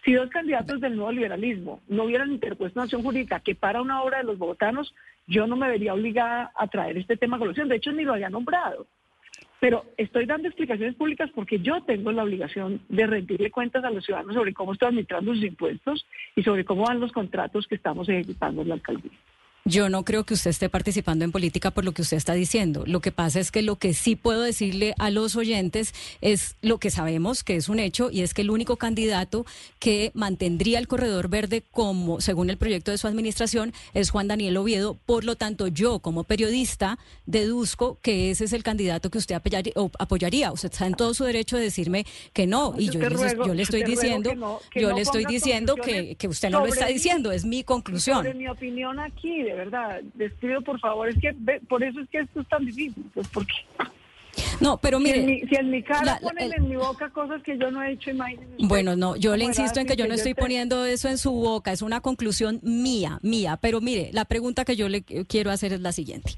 Si 0.03 0.13
dos 0.13 0.29
candidatos 0.29 0.81
del 0.81 0.95
nuevo 0.95 1.11
liberalismo 1.11 1.81
no 1.87 2.03
hubieran 2.03 2.31
interpuesto 2.31 2.79
una 2.79 2.83
acción 2.83 3.03
jurídica 3.03 3.39
que 3.39 3.55
para 3.55 3.81
una 3.81 4.03
obra 4.03 4.19
de 4.19 4.25
los 4.25 4.37
bogotanos, 4.37 4.93
yo 5.27 5.47
no 5.47 5.55
me 5.55 5.69
vería 5.69 5.93
obligada 5.93 6.51
a 6.55 6.67
traer 6.67 6.97
este 6.97 7.17
tema 7.17 7.37
a 7.37 7.39
colación. 7.39 7.67
De 7.67 7.77
hecho, 7.77 7.91
ni 7.91 8.03
lo 8.03 8.13
había 8.13 8.29
nombrado. 8.29 8.85
Pero 9.59 9.85
estoy 9.97 10.25
dando 10.25 10.47
explicaciones 10.47 10.95
públicas 10.95 11.29
porque 11.33 11.59
yo 11.59 11.81
tengo 11.83 12.11
la 12.11 12.23
obligación 12.23 12.81
de 12.89 13.07
rendirle 13.07 13.49
cuentas 13.49 13.83
a 13.83 13.89
los 13.89 14.05
ciudadanos 14.05 14.35
sobre 14.35 14.53
cómo 14.53 14.73
estoy 14.73 14.89
administrando 14.89 15.33
sus 15.33 15.43
impuestos 15.43 16.05
y 16.35 16.43
sobre 16.43 16.65
cómo 16.65 16.83
van 16.83 16.99
los 16.99 17.11
contratos 17.11 17.65
que 17.67 17.75
estamos 17.75 18.07
ejecutando 18.09 18.61
en 18.61 18.69
la 18.69 18.75
alcaldía. 18.75 19.11
Yo 19.67 19.89
no 19.89 20.05
creo 20.05 20.25
que 20.25 20.35
usted 20.35 20.51
esté 20.51 20.69
participando 20.69 21.25
en 21.25 21.31
política 21.31 21.71
por 21.71 21.85
lo 21.85 21.91
que 21.91 22.03
usted 22.03 22.17
está 22.17 22.33
diciendo. 22.33 22.83
Lo 22.85 22.99
que 22.99 23.11
pasa 23.11 23.39
es 23.39 23.49
que 23.49 23.63
lo 23.63 23.77
que 23.77 23.95
sí 23.95 24.15
puedo 24.15 24.43
decirle 24.43 24.93
a 24.99 25.09
los 25.09 25.35
oyentes 25.35 25.95
es 26.21 26.55
lo 26.61 26.77
que 26.77 26.91
sabemos 26.91 27.43
que 27.43 27.55
es 27.55 27.67
un 27.67 27.79
hecho 27.79 28.11
y 28.11 28.21
es 28.21 28.35
que 28.35 28.43
el 28.43 28.51
único 28.51 28.75
candidato 28.75 29.43
que 29.79 30.11
mantendría 30.13 30.77
el 30.77 30.87
corredor 30.87 31.29
verde 31.29 31.63
como 31.71 32.21
según 32.21 32.51
el 32.51 32.57
proyecto 32.57 32.91
de 32.91 32.99
su 32.99 33.07
administración 33.07 33.73
es 33.95 34.11
Juan 34.11 34.27
Daniel 34.27 34.55
Oviedo. 34.57 34.99
Por 35.03 35.23
lo 35.23 35.35
tanto, 35.35 35.67
yo 35.67 35.97
como 35.97 36.25
periodista 36.25 36.99
deduzco 37.25 37.97
que 38.03 38.29
ese 38.29 38.45
es 38.45 38.53
el 38.53 38.61
candidato 38.61 39.09
que 39.09 39.17
usted 39.17 39.33
apoyaría. 39.97 40.51
Usted 40.51 40.71
está 40.71 40.85
en 40.85 40.93
todo 40.93 41.15
su 41.15 41.23
derecho 41.23 41.57
de 41.57 41.63
decirme 41.63 42.05
que 42.33 42.45
no 42.45 42.75
y 42.77 42.91
yo, 42.91 42.99
le 42.99 43.63
estoy 43.63 43.81
diciendo, 43.81 44.61
yo 44.75 44.93
le 44.93 45.01
estoy 45.01 45.25
diciendo 45.25 45.75
que, 45.75 46.17
que 46.17 46.27
usted 46.27 46.51
no 46.51 46.59
lo 46.59 46.67
está 46.67 46.85
diciendo. 46.85 47.31
Es 47.31 47.45
mi 47.45 47.63
conclusión. 47.63 48.27
mi 48.37 48.47
opinión 48.47 48.99
aquí 48.99 49.41
de 49.41 49.54
verdad, 49.55 50.01
despido 50.13 50.61
por 50.61 50.79
favor, 50.79 51.09
es 51.09 51.15
que 51.19 51.33
ve, 51.37 51.61
por 51.67 51.83
eso 51.83 51.99
es 51.99 52.09
que 52.09 52.19
esto 52.19 52.41
es 52.41 52.47
tan 52.47 52.65
difícil, 52.65 53.03
pues 53.13 53.27
porque 53.29 53.53
No, 54.59 54.77
pero 54.81 54.97
si, 54.97 55.03
mire. 55.05 55.19
en 55.21 55.25
mi, 55.27 55.41
si 55.47 55.55
en 55.55 55.69
mi 55.71 55.81
cara 55.81 56.03
la- 56.03 56.19
ponen 56.19 56.51
el- 56.51 56.59
en 56.63 56.69
mi 56.69 56.75
boca 56.75 57.09
cosas 57.09 57.41
que 57.41 57.57
yo 57.57 57.71
no 57.71 57.81
he 57.81 57.93
hecho, 57.93 58.09
imagínense. 58.09 58.53
Bueno, 58.59 58.95
no, 58.97 59.15
yo 59.15 59.35
le 59.37 59.45
insisto 59.45 59.79
en 59.79 59.87
que 59.87 59.95
yo 59.95 60.07
no 60.07 60.13
estoy 60.13 60.33
poniendo 60.33 60.85
eso 60.85 61.07
en 61.07 61.17
su 61.17 61.31
boca, 61.31 61.71
es 61.71 61.81
una 61.81 62.01
conclusión 62.01 62.59
mía, 62.61 63.19
mía. 63.21 63.57
Pero 63.61 63.79
mire, 63.79 64.09
la 64.11 64.25
pregunta 64.25 64.65
que 64.65 64.75
yo 64.75 64.89
le 64.89 65.03
quiero 65.03 65.51
hacer 65.51 65.71
es 65.71 65.79
la 65.79 65.93
siguiente. 65.93 66.33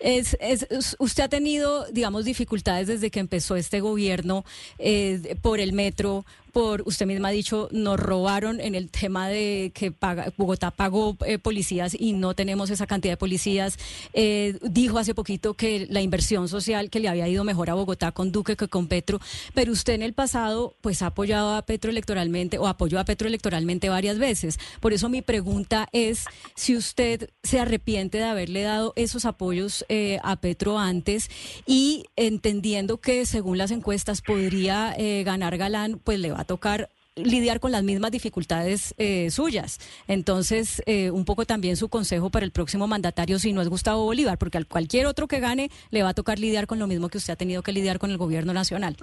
Es, 0.00 0.36
es- 0.40 0.66
es- 0.70 0.96
usted 0.98 1.24
ha 1.24 1.28
tenido, 1.28 1.84
digamos, 1.92 2.24
dificultades 2.24 2.86
desde 2.86 3.10
que 3.10 3.20
empezó 3.20 3.56
este 3.56 3.80
gobierno 3.80 4.44
eh, 4.78 5.36
por 5.42 5.60
el 5.60 5.74
metro, 5.74 6.24
por, 6.54 6.84
usted 6.86 7.04
misma 7.04 7.28
ha 7.28 7.32
dicho, 7.32 7.68
nos 7.72 8.00
robaron 8.00 8.60
en 8.60 8.74
el 8.74 8.88
tema 8.88 9.28
de 9.28 9.72
que 9.74 9.90
paga- 9.90 10.32
Bogotá 10.38 10.70
pagó 10.70 11.16
eh, 11.26 11.38
policías 11.38 11.94
y 11.98 12.12
no 12.14 12.34
tenemos 12.34 12.70
esa 12.70 12.86
cantidad 12.86 13.12
de 13.12 13.16
policías. 13.18 13.76
Eh, 14.12 14.56
dijo 14.62 14.98
hace 14.98 15.14
poquito 15.14 15.54
que 15.54 15.86
la 15.90 16.00
inversión 16.00 16.48
social, 16.48 16.88
que 16.90 17.00
le 17.00 17.08
había 17.08 17.28
ido 17.28 17.42
mejor 17.44 17.68
a 17.70 17.74
Bogotá 17.74 18.12
con 18.12 18.30
Duque 18.32 18.56
que 18.56 18.68
con 18.68 18.86
Petro, 18.86 19.20
pero 19.52 19.72
usted 19.72 19.94
en 19.94 20.02
el 20.02 20.12
pasado 20.14 20.76
pues 20.80 21.02
ha 21.02 21.06
apoyado 21.06 21.54
a 21.56 21.62
Petro 21.66 21.90
electoralmente 21.90 22.56
o 22.58 22.68
apoyó 22.68 23.00
a 23.00 23.04
Petro 23.04 23.26
electoralmente 23.26 23.88
varias 23.88 24.18
veces. 24.18 24.58
Por 24.80 24.92
eso 24.92 25.08
mi 25.08 25.20
pregunta 25.22 25.88
es 25.92 26.24
si 26.54 26.76
usted 26.76 27.30
se 27.42 27.58
arrepiente 27.58 28.18
de 28.18 28.24
haberle 28.24 28.62
dado 28.62 28.92
esos 28.94 29.24
apoyos 29.24 29.84
eh, 29.88 30.18
a 30.22 30.36
Petro 30.36 30.78
antes 30.78 31.28
y 31.66 32.04
entendiendo 32.14 32.98
que 33.00 33.26
según 33.26 33.58
las 33.58 33.72
encuestas 33.72 34.22
podría 34.22 34.94
ganar 35.24 35.58
Galán, 35.58 36.00
pues 36.04 36.20
le 36.20 36.30
va 36.30 36.43
tocar 36.44 36.88
lidiar 37.16 37.60
con 37.60 37.72
las 37.72 37.82
mismas 37.84 38.10
dificultades 38.10 38.94
eh, 38.98 39.30
suyas. 39.30 39.78
Entonces, 40.08 40.82
eh, 40.86 41.10
un 41.10 41.24
poco 41.24 41.44
también 41.44 41.76
su 41.76 41.88
consejo 41.88 42.30
para 42.30 42.44
el 42.44 42.50
próximo 42.50 42.86
mandatario, 42.86 43.38
si 43.38 43.52
no 43.52 43.62
es 43.62 43.68
Gustavo 43.68 44.04
Bolívar, 44.04 44.38
porque 44.38 44.58
al 44.58 44.66
cualquier 44.66 45.06
otro 45.06 45.28
que 45.28 45.40
gane 45.40 45.70
le 45.90 46.02
va 46.02 46.10
a 46.10 46.14
tocar 46.14 46.38
lidiar 46.38 46.66
con 46.66 46.78
lo 46.78 46.86
mismo 46.86 47.08
que 47.08 47.18
usted 47.18 47.32
ha 47.32 47.36
tenido 47.36 47.62
que 47.62 47.72
lidiar 47.72 47.98
con 47.98 48.10
el 48.10 48.18
gobierno 48.18 48.52
nacional. 48.52 48.96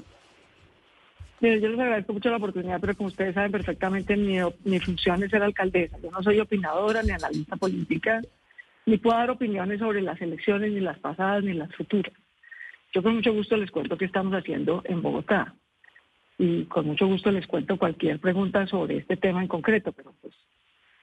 Mire, 1.39 1.59
yo 1.59 1.69
les 1.69 1.79
agradezco 1.79 2.13
mucho 2.13 2.29
la 2.29 2.37
oportunidad, 2.37 2.79
pero 2.79 2.95
como 2.95 3.07
ustedes 3.07 3.33
saben 3.33 3.51
perfectamente, 3.51 4.15
mi, 4.15 4.37
mi 4.63 4.79
función 4.79 5.23
es 5.23 5.31
ser 5.31 5.41
alcaldesa. 5.41 5.97
Yo 6.03 6.11
no 6.11 6.21
soy 6.21 6.39
opinadora 6.39 7.01
ni 7.01 7.11
analista 7.11 7.55
política, 7.55 8.21
ni 8.85 8.97
puedo 8.97 9.17
dar 9.17 9.31
opiniones 9.31 9.79
sobre 9.79 10.01
las 10.01 10.21
elecciones, 10.21 10.71
ni 10.71 10.81
las 10.81 10.99
pasadas, 10.99 11.43
ni 11.43 11.53
las 11.53 11.73
futuras. 11.75 12.13
Yo 12.93 13.01
con 13.01 13.15
mucho 13.15 13.33
gusto 13.33 13.57
les 13.57 13.71
cuento 13.71 13.97
qué 13.97 14.05
estamos 14.05 14.33
haciendo 14.33 14.83
en 14.85 15.01
Bogotá. 15.01 15.55
Y 16.38 16.66
con 16.66 16.88
mucho 16.88 17.08
gusto 17.08 17.32
les 17.32 17.48
cuento 17.48 17.77
cualquier 17.77 18.19
pregunta 18.19 18.66
sobre 18.68 18.98
este 18.98 19.18
tema 19.18 19.42
en 19.42 19.48
concreto, 19.48 19.92
pero 19.92 20.14
pues 20.22 20.34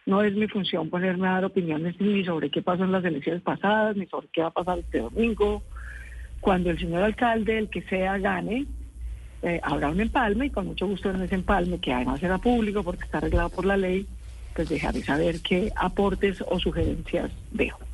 no 0.06 0.22
es 0.22 0.34
mi 0.34 0.48
función 0.48 0.88
ponerme 0.88 1.28
a 1.28 1.32
dar 1.32 1.44
opiniones 1.44 2.00
ni 2.00 2.24
sobre 2.24 2.50
qué 2.50 2.62
pasó 2.62 2.84
en 2.84 2.92
las 2.92 3.04
elecciones 3.04 3.42
pasadas, 3.42 3.96
ni 3.96 4.06
sobre 4.06 4.28
qué 4.32 4.40
va 4.40 4.48
a 4.48 4.52
pasar 4.52 4.78
este 4.78 5.00
domingo. 5.00 5.62
Cuando 6.40 6.70
el 6.70 6.78
señor 6.78 7.02
alcalde, 7.02 7.58
el 7.58 7.68
que 7.68 7.82
sea, 7.82 8.16
gane, 8.18 8.66
eh, 9.42 9.60
habrá 9.62 9.90
un 9.90 10.00
empalme 10.00 10.46
y 10.46 10.50
con 10.50 10.66
mucho 10.66 10.86
gusto 10.86 11.10
en 11.10 11.22
ese 11.22 11.34
empalme, 11.34 11.78
que 11.78 11.92
además 11.92 12.20
será 12.20 12.38
público 12.38 12.82
porque 12.82 13.04
está 13.04 13.18
arreglado 13.18 13.50
por 13.50 13.64
la 13.64 13.76
ley, 13.76 14.06
pues 14.54 14.68
dejaré 14.68 15.02
saber 15.02 15.40
qué 15.40 15.70
aportes 15.76 16.42
o 16.48 16.58
sugerencias 16.58 17.30
dejo. 17.52 17.87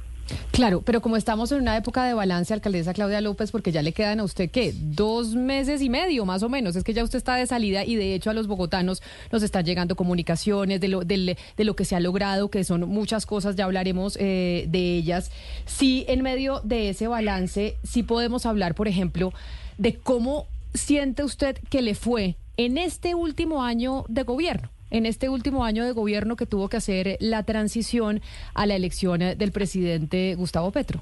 Claro, 0.52 0.82
pero 0.82 1.02
como 1.02 1.16
estamos 1.16 1.50
en 1.52 1.60
una 1.60 1.76
época 1.76 2.04
de 2.04 2.14
balance, 2.14 2.54
alcaldesa 2.54 2.94
Claudia 2.94 3.20
López, 3.20 3.50
porque 3.50 3.72
ya 3.72 3.82
le 3.82 3.92
quedan 3.92 4.20
a 4.20 4.24
usted, 4.24 4.50
¿qué? 4.50 4.72
Dos 4.74 5.34
meses 5.34 5.82
y 5.82 5.90
medio, 5.90 6.24
más 6.24 6.42
o 6.42 6.48
menos. 6.48 6.76
Es 6.76 6.84
que 6.84 6.94
ya 6.94 7.02
usted 7.04 7.18
está 7.18 7.34
de 7.34 7.46
salida 7.46 7.84
y 7.84 7.96
de 7.96 8.14
hecho 8.14 8.30
a 8.30 8.34
los 8.34 8.46
bogotanos 8.46 9.02
nos 9.32 9.42
están 9.42 9.64
llegando 9.64 9.96
comunicaciones 9.96 10.80
de 10.80 10.88
lo, 10.88 11.04
del- 11.04 11.36
de 11.56 11.64
lo 11.64 11.76
que 11.76 11.84
se 11.84 11.96
ha 11.96 12.00
logrado, 12.00 12.48
que 12.50 12.64
son 12.64 12.88
muchas 12.88 13.26
cosas, 13.26 13.56
ya 13.56 13.64
hablaremos 13.64 14.16
eh, 14.20 14.66
de 14.68 14.96
ellas. 14.96 15.30
Sí, 15.66 16.04
en 16.08 16.22
medio 16.22 16.60
de 16.64 16.88
ese 16.90 17.08
balance, 17.08 17.76
sí 17.82 18.02
podemos 18.02 18.46
hablar, 18.46 18.74
por 18.74 18.88
ejemplo, 18.88 19.32
de 19.76 19.96
cómo 19.96 20.46
siente 20.72 21.24
usted 21.24 21.58
que 21.68 21.82
le 21.82 21.94
fue 21.94 22.36
en 22.56 22.78
este 22.78 23.14
último 23.14 23.62
año 23.62 24.04
de 24.08 24.22
gobierno 24.22 24.70
en 24.94 25.06
este 25.06 25.28
último 25.28 25.64
año 25.64 25.84
de 25.84 25.90
gobierno 25.90 26.36
que 26.36 26.46
tuvo 26.46 26.68
que 26.68 26.76
hacer 26.76 27.16
la 27.18 27.42
transición 27.42 28.20
a 28.54 28.64
la 28.64 28.76
elección 28.76 29.22
eh, 29.22 29.34
del 29.34 29.50
presidente 29.50 30.36
Gustavo 30.36 30.70
Petro. 30.70 31.00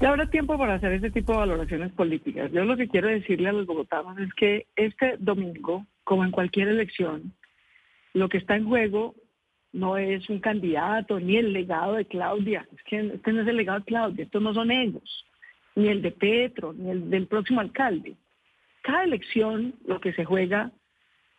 Ya 0.00 0.08
habrá 0.08 0.30
tiempo 0.30 0.56
para 0.56 0.74
hacer 0.74 0.92
ese 0.92 1.10
tipo 1.10 1.32
de 1.32 1.38
valoraciones 1.40 1.92
políticas. 1.92 2.50
Yo 2.50 2.64
lo 2.64 2.78
que 2.78 2.88
quiero 2.88 3.08
decirle 3.08 3.50
a 3.50 3.52
los 3.52 3.66
bogotanos 3.66 4.18
es 4.18 4.32
que 4.32 4.66
este 4.76 5.16
domingo, 5.18 5.84
como 6.04 6.24
en 6.24 6.30
cualquier 6.30 6.68
elección, 6.68 7.34
lo 8.14 8.30
que 8.30 8.38
está 8.38 8.56
en 8.56 8.66
juego 8.66 9.14
no 9.74 9.98
es 9.98 10.30
un 10.30 10.40
candidato 10.40 11.20
ni 11.20 11.36
el 11.36 11.52
legado 11.52 11.94
de 11.94 12.06
Claudia. 12.06 12.66
Es 12.74 12.82
que 12.84 12.98
este 13.14 13.32
no 13.32 13.42
es 13.42 13.48
el 13.48 13.56
legado 13.58 13.80
de 13.80 13.84
Claudia, 13.84 14.24
estos 14.24 14.40
no 14.40 14.54
son 14.54 14.70
ellos, 14.70 15.26
ni 15.76 15.88
el 15.88 16.00
de 16.00 16.12
Petro, 16.12 16.72
ni 16.72 16.88
el 16.88 17.10
del 17.10 17.26
próximo 17.26 17.60
alcalde. 17.60 18.14
Cada 18.80 19.04
elección 19.04 19.74
lo 19.84 20.00
que 20.00 20.14
se 20.14 20.24
juega 20.24 20.72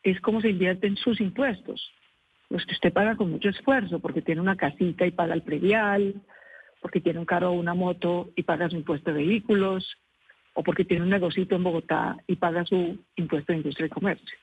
es 0.04 0.20
cómo 0.22 0.42
se 0.42 0.50
invierten 0.50 0.96
sus 0.98 1.20
impuestos, 1.22 1.92
los 2.50 2.66
que 2.66 2.74
usted 2.74 2.94
paga 2.94 3.16
con 3.16 3.32
mucho 3.32 3.50
esfuerzo, 3.50 4.00
porque 4.00 4.22
tiene 4.22 4.42
una 4.42 4.56
casita 4.56 5.06
y 5.06 5.12
paga 5.12 5.34
el 5.34 5.44
predial, 5.44 6.22
porque 6.82 7.02
tiene 7.02 7.20
un 7.20 7.26
carro 7.26 7.50
o 7.50 7.54
una 7.54 7.74
moto 7.74 8.32
y 8.36 8.44
paga 8.44 8.70
su 8.70 8.78
impuesto 8.78 9.12
de 9.12 9.26
vehículos, 9.26 9.98
o 10.54 10.64
porque 10.64 10.86
tiene 10.86 11.04
un 11.04 11.10
negocito 11.10 11.56
en 11.56 11.64
Bogotá 11.64 12.18
y 12.28 12.36
paga 12.36 12.66
su 12.66 12.98
impuesto 13.16 13.54
de 13.54 13.60
industria 13.60 13.88
y 13.88 13.90
comercio. 13.90 14.38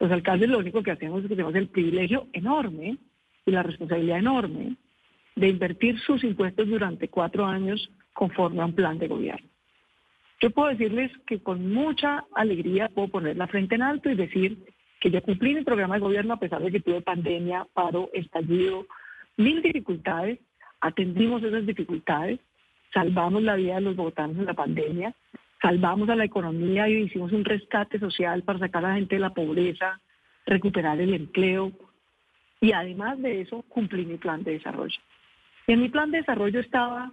Los 0.00 0.10
alcaldes 0.10 0.48
lo 0.48 0.58
único 0.58 0.82
que 0.82 0.90
hacemos 0.90 1.22
es 1.22 1.28
que 1.28 1.36
tenemos 1.36 1.54
el 1.54 1.68
privilegio 1.68 2.28
enorme 2.32 2.98
y 3.44 3.50
la 3.50 3.62
responsabilidad 3.62 4.18
enorme 4.18 4.76
de 5.34 5.48
invertir 5.48 5.98
sus 6.00 6.24
impuestos 6.24 6.66
durante 6.66 7.08
cuatro 7.08 7.46
años 7.46 7.90
conforme 8.12 8.62
a 8.62 8.66
un 8.66 8.74
plan 8.74 8.98
de 8.98 9.08
gobierno. 9.08 9.48
Yo 10.40 10.50
puedo 10.50 10.68
decirles 10.68 11.10
que 11.26 11.42
con 11.42 11.72
mucha 11.72 12.24
alegría 12.34 12.88
puedo 12.88 13.08
poner 13.08 13.36
la 13.36 13.46
frente 13.46 13.74
en 13.74 13.82
alto 13.82 14.10
y 14.10 14.14
decir 14.14 14.58
que 15.00 15.10
yo 15.10 15.22
cumplí 15.22 15.54
mi 15.54 15.62
programa 15.62 15.94
de 15.96 16.00
gobierno 16.00 16.34
a 16.34 16.38
pesar 16.38 16.62
de 16.62 16.70
que 16.72 16.80
tuve 16.80 17.00
pandemia, 17.00 17.66
paro, 17.72 18.10
estallido, 18.12 18.86
mil 19.36 19.62
dificultades, 19.62 20.38
atendimos 20.80 21.42
esas 21.42 21.66
dificultades, 21.66 22.40
salvamos 22.92 23.42
la 23.42 23.56
vida 23.56 23.74
de 23.76 23.82
los 23.82 23.96
bogotanos 23.96 24.38
en 24.38 24.46
la 24.46 24.54
pandemia, 24.54 25.14
salvamos 25.60 26.08
a 26.08 26.16
la 26.16 26.24
economía 26.24 26.88
y 26.88 27.02
hicimos 27.02 27.32
un 27.32 27.44
rescate 27.44 27.98
social 27.98 28.42
para 28.42 28.58
sacar 28.58 28.84
a 28.84 28.88
la 28.88 28.94
gente 28.94 29.16
de 29.16 29.20
la 29.20 29.34
pobreza, 29.34 30.00
recuperar 30.46 31.00
el 31.00 31.14
empleo 31.14 31.72
y 32.60 32.72
además 32.72 33.20
de 33.20 33.42
eso 33.42 33.62
cumplí 33.68 34.06
mi 34.06 34.16
plan 34.16 34.42
de 34.42 34.52
desarrollo. 34.52 34.98
Y 35.66 35.72
en 35.72 35.82
mi 35.82 35.88
plan 35.88 36.10
de 36.10 36.18
desarrollo 36.18 36.60
estaba 36.60 37.12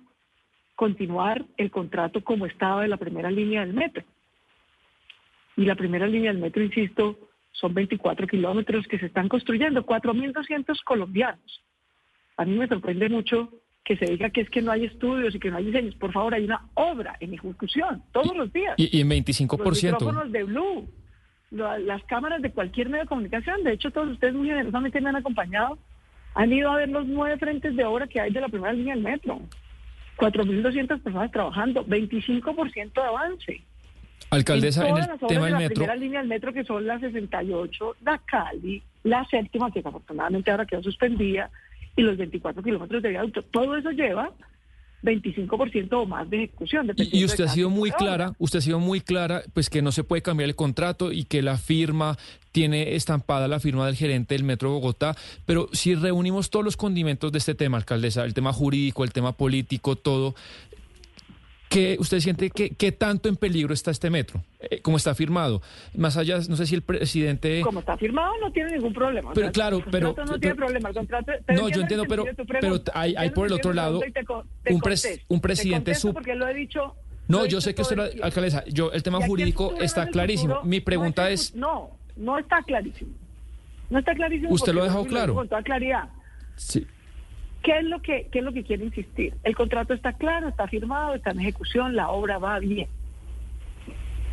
continuar 0.75 1.45
el 1.57 1.69
contrato 1.71 2.23
como 2.23 2.45
estaba 2.45 2.81
de 2.81 2.87
la 2.87 2.97
primera 2.97 3.29
línea 3.29 3.61
del 3.61 3.73
metro. 3.73 4.03
Y 5.55 5.65
la 5.65 5.75
primera 5.75 6.07
línea 6.07 6.31
del 6.31 6.41
metro, 6.41 6.63
insisto, 6.63 7.17
son 7.53 7.73
24 7.73 8.27
kilómetros 8.27 8.85
que 8.87 8.99
se 8.99 9.05
están 9.05 9.29
construyendo, 9.29 9.85
4.200 9.85 10.83
colombianos. 10.83 11.63
A 12.37 12.45
mí 12.45 12.57
me 12.57 12.67
sorprende 12.67 13.09
mucho 13.09 13.49
que 13.85 13.97
se 13.97 14.05
diga 14.05 14.29
que 14.29 14.41
es 14.41 14.49
que 14.49 14.61
no 14.61 14.71
hay 14.71 14.85
estudios 14.85 15.35
y 15.35 15.39
que 15.39 15.51
no 15.51 15.57
hay 15.57 15.65
diseños. 15.65 15.95
Por 15.95 16.11
favor, 16.11 16.33
hay 16.33 16.45
una 16.45 16.67
obra 16.73 17.15
en 17.19 17.33
ejecución 17.33 18.03
todos 18.11 18.35
los 18.35 18.51
días. 18.51 18.75
Y, 18.77 18.97
y 18.97 19.01
en 19.01 19.09
Los 19.09 19.17
25%. 19.17 19.83
micrófonos 19.83 20.31
de 20.31 20.43
Blue, 20.43 20.89
las 21.51 22.03
cámaras 22.05 22.41
de 22.41 22.51
cualquier 22.51 22.89
medio 22.89 23.03
de 23.03 23.09
comunicación. 23.09 23.63
De 23.63 23.73
hecho, 23.73 23.91
todos 23.91 24.09
ustedes 24.09 24.33
muy 24.33 24.47
generosamente 24.47 24.99
me 24.99 25.09
han 25.09 25.17
acompañado. 25.17 25.77
Han 26.35 26.51
ido 26.51 26.71
a 26.71 26.77
ver 26.77 26.89
los 26.89 27.05
nueve 27.05 27.37
frentes 27.37 27.75
de 27.75 27.85
obra 27.85 28.07
que 28.07 28.19
hay 28.19 28.31
de 28.31 28.41
la 28.41 28.49
primera 28.49 28.73
línea 28.73 28.95
del 28.95 29.03
metro. 29.03 29.39
4.200 30.17 31.01
personas 31.01 31.31
trabajando, 31.31 31.85
25% 31.85 32.93
de 32.93 33.01
avance. 33.01 33.63
Alcaldesa, 34.29 34.87
en 34.87 34.95
todas 34.95 35.09
el 35.09 35.27
tema 35.27 35.45
de 35.45 35.45
del 35.45 35.51
la 35.53 35.59
metro. 35.59 35.75
primera 35.75 35.95
línea 35.95 36.19
del 36.19 36.29
metro, 36.29 36.53
que 36.53 36.63
son 36.63 36.85
la 36.87 36.99
68, 36.99 37.95
la 38.03 38.17
Cali, 38.19 38.81
la 39.03 39.25
séptima, 39.25 39.71
que 39.71 39.79
afortunadamente 39.79 40.49
ahora 40.51 40.65
quedó 40.65 40.81
suspendida, 40.83 41.49
y 41.95 42.01
los 42.01 42.17
24 42.17 42.63
kilómetros 42.63 43.03
de 43.03 43.09
viaducto. 43.09 43.43
Todo 43.43 43.77
eso 43.77 43.91
lleva 43.91 44.31
25% 45.03 45.89
o 45.93 46.05
más 46.05 46.29
de 46.29 46.45
ejecución. 46.45 46.91
Y- 46.95 47.23
usted 47.25 47.43
de 47.43 47.49
ha 47.49 47.53
sido 47.53 47.69
muy 47.69 47.91
de 47.91 47.95
clara, 47.97 48.33
usted 48.39 48.59
ha 48.59 48.61
sido 48.61 48.79
muy 48.79 49.01
clara, 49.01 49.43
pues 49.53 49.69
que 49.69 49.81
no 49.81 49.91
se 49.91 50.03
puede 50.03 50.21
cambiar 50.21 50.49
el 50.49 50.55
contrato 50.55 51.11
y 51.11 51.25
que 51.25 51.41
la 51.41 51.57
firma 51.57 52.17
tiene 52.51 52.95
estampada 52.95 53.47
la 53.47 53.59
firma 53.59 53.85
del 53.85 53.95
gerente 53.95 54.33
del 54.35 54.43
Metro 54.43 54.69
de 54.69 54.75
Bogotá, 54.75 55.15
pero 55.45 55.67
si 55.73 55.95
reunimos 55.95 56.49
todos 56.49 56.63
los 56.63 56.77
condimentos 56.77 57.31
de 57.31 57.39
este 57.39 57.53
tema, 57.55 57.77
alcaldesa, 57.77 58.23
el 58.23 58.33
tema 58.33 58.53
jurídico, 58.53 59.03
el 59.03 59.11
tema 59.11 59.33
político, 59.33 59.95
todo, 59.95 60.35
¿qué 61.73 61.97
usted 61.99 62.19
siente 62.19 62.49
que 62.49 62.69
qué 62.71 62.91
tanto 62.91 63.27
en 63.29 63.35
peligro 63.35 63.73
está 63.73 63.91
este 63.91 64.09
metro? 64.09 64.43
Eh, 64.59 64.79
como 64.81 64.97
está 64.97 65.13
firmado. 65.15 65.61
Más 65.95 66.15
allá, 66.17 66.39
no 66.47 66.55
sé 66.55 66.65
si 66.65 66.75
el 66.75 66.81
presidente... 66.83 67.61
Como 67.61 67.79
está 67.81 67.97
firmado, 67.97 68.31
no 68.39 68.51
tiene 68.51 68.71
ningún 68.77 68.93
problema. 68.93 69.31
O 69.31 69.33
Pero 69.33 69.47
sea, 69.47 69.51
claro, 69.51 69.77
el 69.77 69.83
pero- 69.85 70.09
no 70.09 70.15
pero- 70.15 70.39
tiene 70.39 70.55
problema. 70.55 70.89
El 70.89 70.95
contrato, 70.95 71.31
No, 71.49 71.69
yo 71.69 71.81
entiendo, 71.81 72.05
pero, 72.07 72.25
pero 72.61 72.81
hay, 72.93 73.15
hay 73.15 73.29
por 73.31 73.47
el 73.47 73.53
otro 73.53 73.73
lado 73.73 73.99
un, 74.69 74.79
pres- 74.81 75.21
un 75.27 75.41
presidente 75.41 75.95
sub... 75.95 76.13
Porque 76.13 76.35
lo 76.35 76.47
he 76.47 76.53
dicho. 76.53 76.95
No, 77.27 77.39
lo 77.39 77.45
he 77.45 77.47
yo 77.49 77.57
dicho 77.57 77.61
sé 77.61 77.75
que 77.75 77.81
usted, 77.81 77.97
la- 77.97 78.25
alcaldesa, 78.25 78.63
yo 78.67 78.91
el 78.91 79.01
tema 79.03 79.17
el 79.19 79.25
jurídico 79.25 79.73
está 79.79 80.03
es 80.03 80.09
clarísimo. 80.11 80.53
futuro, 80.55 80.69
Mi 80.69 80.79
pregunta 80.81 81.29
es, 81.29 81.51
fu- 81.51 81.57
No, 81.57 81.89
no 82.17 82.37
está 82.37 82.61
clarísimo. 82.63 83.11
No 83.89 83.99
está 83.99 84.13
clarísimo. 84.15 84.51
Usted 84.53 84.73
lo 84.73 84.81
ha 84.81 84.85
dejado 84.85 85.05
claro. 85.05 85.33
Con 85.35 85.47
toda 85.47 85.61
claridad. 85.63 86.09
sí, 86.55 86.85
¿Qué 87.63 87.79
es 87.79 87.85
lo 87.85 88.01
que 88.01 88.27
qué 88.29 88.39
es 88.39 88.45
lo 88.45 88.51
que 88.51 88.63
quiere 88.63 88.83
insistir? 88.83 89.33
El 89.43 89.55
contrato 89.55 89.93
está 89.93 90.13
claro, 90.13 90.49
está 90.49 90.67
firmado, 90.67 91.15
está 91.15 91.31
en 91.31 91.39
ejecución, 91.39 91.95
la 91.95 92.09
obra 92.09 92.37
va 92.37 92.59
bien. 92.59 92.89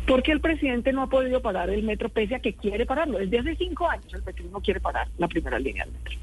¿Por 0.05 0.21
qué 0.21 0.33
el 0.33 0.41
presidente 0.41 0.91
no 0.91 1.03
ha 1.03 1.09
podido 1.09 1.41
parar 1.41 1.69
el 1.69 1.83
metro 1.83 2.09
pese 2.09 2.35
a 2.35 2.39
que 2.39 2.53
quiere 2.53 2.85
pararlo? 2.85 3.19
Desde 3.19 3.39
hace 3.39 3.55
cinco 3.55 3.87
años 3.89 4.13
el 4.13 4.21
petrismo 4.23 4.59
quiere 4.61 4.81
parar 4.81 5.07
la 5.17 5.29
primera 5.29 5.57
línea 5.59 5.85
del 5.85 5.93
metro. 5.93 6.13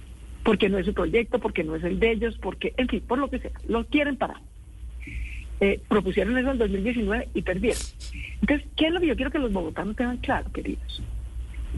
Porque 0.43 0.69
no 0.69 0.79
es 0.79 0.85
su 0.85 0.93
proyecto, 0.93 1.39
porque 1.39 1.65
no 1.65 1.77
es 1.77 1.85
el 1.85 1.99
de 1.99 2.13
ellos, 2.13 2.37
porque, 2.43 2.75
en 2.77 2.89
fin, 2.89 3.01
por 3.01 3.19
lo 3.19 3.31
que 3.31 3.39
sea, 3.39 3.51
lo 3.67 3.87
quieren 3.87 4.17
parar. 4.17 4.41
Eh, 5.61 5.81
propusieron 5.89 6.37
eso 6.37 6.51
en 6.51 6.59
2019 6.59 7.29
y 7.33 7.43
perdieron. 7.43 7.83
Entonces, 8.43 8.69
¿qué 8.77 8.87
es 8.87 8.93
lo 8.93 9.01
que 9.01 9.07
yo 9.07 9.17
quiero 9.17 9.31
que 9.31 9.39
los 9.39 9.53
bogotanos 9.53 9.97
tengan 9.97 10.19
claro, 10.19 10.53
queridos? 10.53 11.03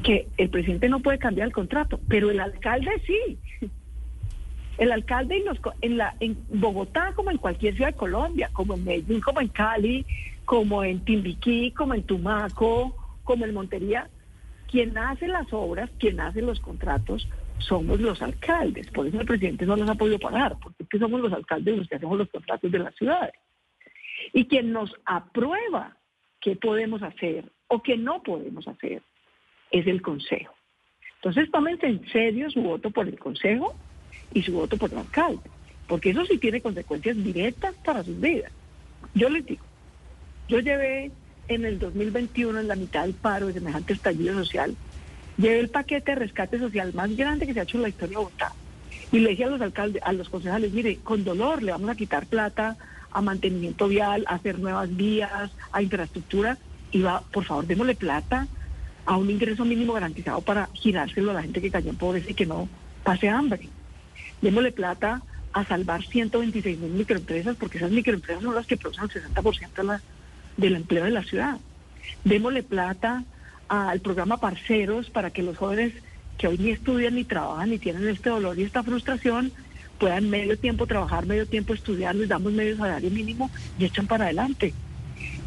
Que 0.02 0.26
el 0.39 0.50
presidente 0.50 0.89
no 0.89 1.00
puede 1.00 1.18
cambiar 1.18 1.47
el 1.47 1.52
contrato, 1.52 2.00
pero 2.09 2.31
el 2.31 2.41
alcalde 2.41 2.91
sí. 3.07 3.70
El 4.81 4.92
alcalde 4.92 5.36
en, 5.36 5.44
los, 5.44 5.59
en, 5.83 5.99
la, 5.99 6.15
Bogotá, 6.49 7.12
como 7.15 7.31
en 7.31 7.36
cualquier 7.36 7.75
ciudad 7.75 7.91
de 7.91 7.99
Colombia, 7.99 8.49
como 8.55 8.73
en 8.73 8.83
Medellín, 8.83 9.20
como 9.20 9.42
en 9.42 9.49
Cali, 9.49 10.07
como 10.47 10.83
en 10.83 11.05
Timbiquí, 11.05 11.70
como 11.73 11.92
en 11.92 12.02
Tumaco, 12.02 12.97
como 13.23 13.44
en 13.44 13.52
Montería, 13.52 14.09
quien 14.70 14.97
hace 14.97 15.28
las 15.28 15.52
obras, 15.52 15.91
quien 15.99 16.18
hace 16.18 16.41
los 16.41 16.60
contratos, 16.60 17.28
somos 17.59 18.00
los 18.00 18.23
alcaldes. 18.23 18.91
Por 18.91 19.07
eso 19.07 19.20
el 19.20 19.26
presidente 19.26 19.67
no 19.67 19.76
los 19.76 19.86
ha 19.86 19.97
podido 19.97 20.18
pagar, 20.18 20.57
porque 20.59 20.99
somos 20.99 21.20
los 21.20 21.34
alcaldes 21.34 21.76
los 21.76 21.86
que 21.86 21.97
hacemos 21.97 22.17
los 22.17 22.31
contratos 22.31 22.73
de 22.73 22.78
las 22.78 22.94
ciudades. 22.94 23.34
Y 24.33 24.47
quien 24.47 24.73
nos 24.73 24.97
aprueba 25.05 25.94
qué 26.41 26.57
podemos 26.57 27.02
hacer 27.02 27.44
o 27.68 27.83
qué 27.83 27.99
no 27.99 28.23
podemos 28.23 28.67
hacer 28.67 29.02
es 29.70 29.86
el 29.86 30.00
Consejo. 30.00 30.55
Entonces 31.17 31.50
tómense 31.50 31.86
en 31.86 32.02
serio 32.09 32.50
su 32.50 32.62
voto 32.62 32.91
por 32.91 33.07
el 33.07 33.18
Consejo 33.18 33.75
y 34.33 34.42
su 34.42 34.52
voto 34.52 34.76
por 34.76 34.92
el 34.92 34.99
alcalde, 34.99 35.42
porque 35.86 36.10
eso 36.10 36.25
sí 36.25 36.39
tiene 36.39 36.60
consecuencias 36.60 37.17
directas 37.17 37.75
para 37.84 38.02
sus 38.05 38.20
vidas. 38.20 38.52
Yo 39.15 39.28
les 39.28 39.44
digo, 39.44 39.65
yo 40.49 40.60
llevé 40.60 41.10
en 41.49 41.65
el 41.65 41.78
2021, 41.78 42.60
en 42.60 42.68
la 42.68 42.76
mitad 42.76 43.02
del 43.02 43.15
paro 43.15 43.49
de 43.49 43.55
semejante 43.55 43.92
estallido 43.92 44.34
social, 44.34 44.76
llevé 45.36 45.60
el 45.60 45.68
paquete 45.68 46.12
de 46.12 46.18
rescate 46.20 46.59
social 46.59 46.92
más 46.94 47.17
grande 47.17 47.47
que 47.47 47.55
se 47.55 47.60
ha 47.60 47.65
hecho 47.65 47.76
en 47.78 47.83
la 47.83 47.89
historia 47.89 48.18
de 48.18 48.25
Bogotá. 48.25 48.52
Y 49.12 49.18
le 49.18 49.31
dije 49.31 49.44
a 49.44 49.49
los 49.49 49.60
alcaldes, 49.60 50.02
a 50.05 50.12
los 50.12 50.28
concejales, 50.28 50.73
mire, 50.73 50.99
con 50.99 51.25
dolor 51.25 51.62
le 51.62 51.73
vamos 51.73 51.91
a 51.91 51.97
quitar 51.97 52.26
plata 52.26 52.76
a 53.10 53.20
mantenimiento 53.20 53.89
vial, 53.89 54.25
a 54.28 54.36
hacer 54.36 54.59
nuevas 54.59 54.94
vías, 54.97 55.50
a 55.73 55.83
infraestructura, 55.83 56.59
y 56.92 57.02
va, 57.02 57.23
por 57.33 57.44
favor, 57.44 57.67
démosle 57.67 57.94
plata 57.94 58.47
a 59.07 59.17
un 59.17 59.31
ingreso 59.31 59.65
mínimo 59.65 59.92
garantizado 59.92 60.41
para 60.41 60.68
girárselo 60.75 61.31
a 61.31 61.34
la 61.34 61.42
gente 61.42 61.60
que 61.60 61.70
cayó 61.70 61.91
en 61.91 61.97
pobreza 61.97 62.31
y 62.31 62.34
que 62.34 62.47
no 62.47 62.68
pase 63.02 63.28
hambre. 63.28 63.68
Démosle 64.43 64.73
plata 64.73 65.23
a 65.52 65.65
salvar 65.65 66.05
126 66.05 66.78
mil 66.78 66.93
microempresas, 66.93 67.57
porque 67.57 67.78
esas 67.78 67.91
microempresas 67.91 68.43
son 68.43 68.55
las 68.55 68.67
que 68.67 68.77
producen 68.77 69.05
el 69.05 69.10
60% 69.10 69.75
de 69.75 69.85
la, 69.85 70.01
del 70.57 70.77
empleo 70.77 71.05
de 71.05 71.10
la 71.10 71.25
ciudad. 71.25 71.59
Démosle 72.25 72.62
plata 72.62 73.25
al 73.69 74.01
programa 74.01 74.39
Parceros 74.39 75.10
para 75.10 75.31
que 75.31 75.43
los 75.43 75.57
jóvenes 75.57 75.93
que 76.39 76.49
hoy 76.49 76.59
ni 76.59 76.70
estudian 76.70 77.15
ni 77.15 77.25
trabajan 77.25 77.70
ni 77.70 77.78
tienen 77.78 78.09
este 78.09 78.31
dolor 78.31 78.59
y 78.59 78.62
esta 78.62 78.83
frustración 78.83 79.52
puedan 79.99 80.31
medio 80.31 80.59
tiempo 80.59 80.86
trabajar, 80.86 81.27
medio 81.27 81.47
tiempo 81.47 81.75
estudiar, 81.75 82.15
les 82.15 82.28
damos 82.28 82.52
medio 82.52 82.77
salario 82.77 83.10
mínimo 83.10 83.51
y 83.78 83.85
echan 83.85 84.07
para 84.07 84.25
adelante. 84.25 84.73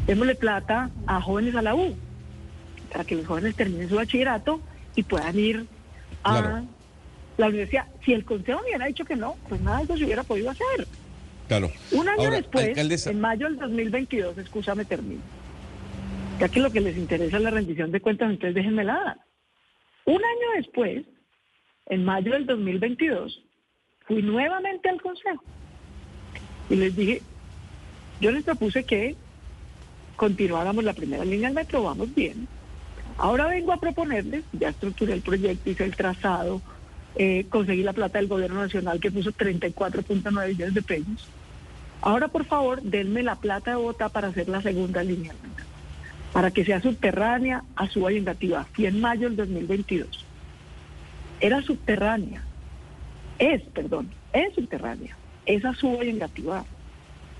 Démosle 0.06 0.36
plata 0.36 0.90
a 1.06 1.20
jóvenes 1.20 1.56
a 1.56 1.62
la 1.62 1.74
U, 1.74 1.96
para 2.92 3.04
que 3.04 3.16
los 3.16 3.26
jóvenes 3.26 3.56
terminen 3.56 3.88
su 3.88 3.96
bachillerato 3.96 4.60
y 4.94 5.02
puedan 5.02 5.38
ir 5.38 5.66
a 6.22 6.62
la 7.36 7.46
universidad. 7.48 7.86
Si 8.04 8.12
el 8.12 8.24
Consejo 8.24 8.60
me 8.60 8.68
hubiera 8.68 8.86
dicho 8.86 9.04
que 9.04 9.16
no, 9.16 9.36
pues 9.48 9.60
nada 9.60 9.78
de 9.78 9.84
eso 9.84 9.96
se 9.96 10.04
hubiera 10.04 10.22
podido 10.22 10.50
hacer. 10.50 10.86
Claro. 11.48 11.70
Un 11.92 12.08
año 12.08 12.22
Ahora, 12.22 12.36
después, 12.36 12.68
alcaldesa- 12.68 13.10
en 13.10 13.20
mayo 13.20 13.46
del 13.46 13.58
2022, 13.58 14.38
escúchame, 14.38 14.84
termino. 14.84 15.20
Ya 16.40 16.48
que 16.48 16.60
lo 16.60 16.70
que 16.70 16.80
les 16.80 16.96
interesa 16.96 17.36
es 17.36 17.42
la 17.42 17.50
rendición 17.50 17.92
de 17.92 18.00
cuentas, 18.00 18.30
entonces 18.30 18.54
déjenme 18.54 18.84
la 18.84 18.94
dar. 18.94 19.18
Un 20.06 20.16
año 20.16 20.48
después, 20.56 21.04
en 21.86 22.04
mayo 22.04 22.32
del 22.32 22.46
2022, 22.46 23.42
fui 24.06 24.22
nuevamente 24.22 24.88
al 24.88 25.00
Consejo 25.00 25.42
y 26.70 26.76
les 26.76 26.94
dije, 26.96 27.22
yo 28.20 28.30
les 28.30 28.42
propuse 28.44 28.84
que 28.84 29.16
continuáramos 30.16 30.84
la 30.84 30.92
primera 30.92 31.24
línea 31.24 31.48
del 31.48 31.54
metro, 31.56 31.82
vamos 31.82 32.14
bien. 32.14 32.48
Ahora 33.18 33.46
vengo 33.46 33.72
a 33.72 33.76
proponerles, 33.78 34.44
ya 34.52 34.70
estructuré 34.70 35.12
el 35.12 35.22
proyecto, 35.22 35.70
hice 35.70 35.84
el 35.84 35.94
trazado, 35.96 36.60
eh, 37.16 37.46
conseguí 37.48 37.82
la 37.82 37.92
plata 37.92 38.18
del 38.18 38.28
gobierno 38.28 38.60
nacional 38.60 39.00
que 39.00 39.10
puso 39.10 39.32
34.9 39.32 40.48
millones 40.48 40.74
de 40.74 40.82
pesos. 40.82 41.28
Ahora, 42.00 42.28
por 42.28 42.44
favor, 42.44 42.82
denme 42.82 43.22
la 43.22 43.36
plata 43.36 43.70
de 43.70 43.76
Bogotá 43.76 44.08
para 44.08 44.28
hacer 44.28 44.48
la 44.48 44.60
segunda 44.60 45.02
línea, 45.02 45.32
para 46.32 46.50
que 46.50 46.64
sea 46.64 46.82
subterránea 46.82 47.64
a 47.76 47.88
suba 47.88 48.12
y 48.12 48.18
Engativá. 48.18 48.66
Fui 48.72 48.86
en 48.86 49.00
mayo 49.00 49.28
del 49.28 49.36
2022. 49.36 50.24
Era 51.40 51.62
subterránea, 51.62 52.42
es, 53.38 53.62
perdón, 53.62 54.10
es 54.32 54.54
subterránea, 54.54 55.16
es 55.46 55.64
a 55.64 55.74
suba 55.74 56.04
y 56.04 56.10
Engativá. 56.10 56.64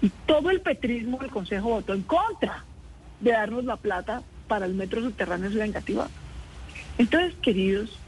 Y 0.00 0.10
todo 0.26 0.50
el 0.50 0.60
petrismo 0.60 1.18
del 1.18 1.30
Consejo 1.30 1.70
votó 1.70 1.94
en 1.94 2.02
contra 2.02 2.64
de 3.20 3.32
darnos 3.32 3.64
la 3.64 3.76
plata 3.76 4.22
para 4.48 4.66
el 4.66 4.74
metro 4.74 5.00
subterráneo 5.00 5.50
de 5.50 5.64
Engativá. 5.64 6.08
Entonces, 6.98 7.34
queridos, 7.42 7.98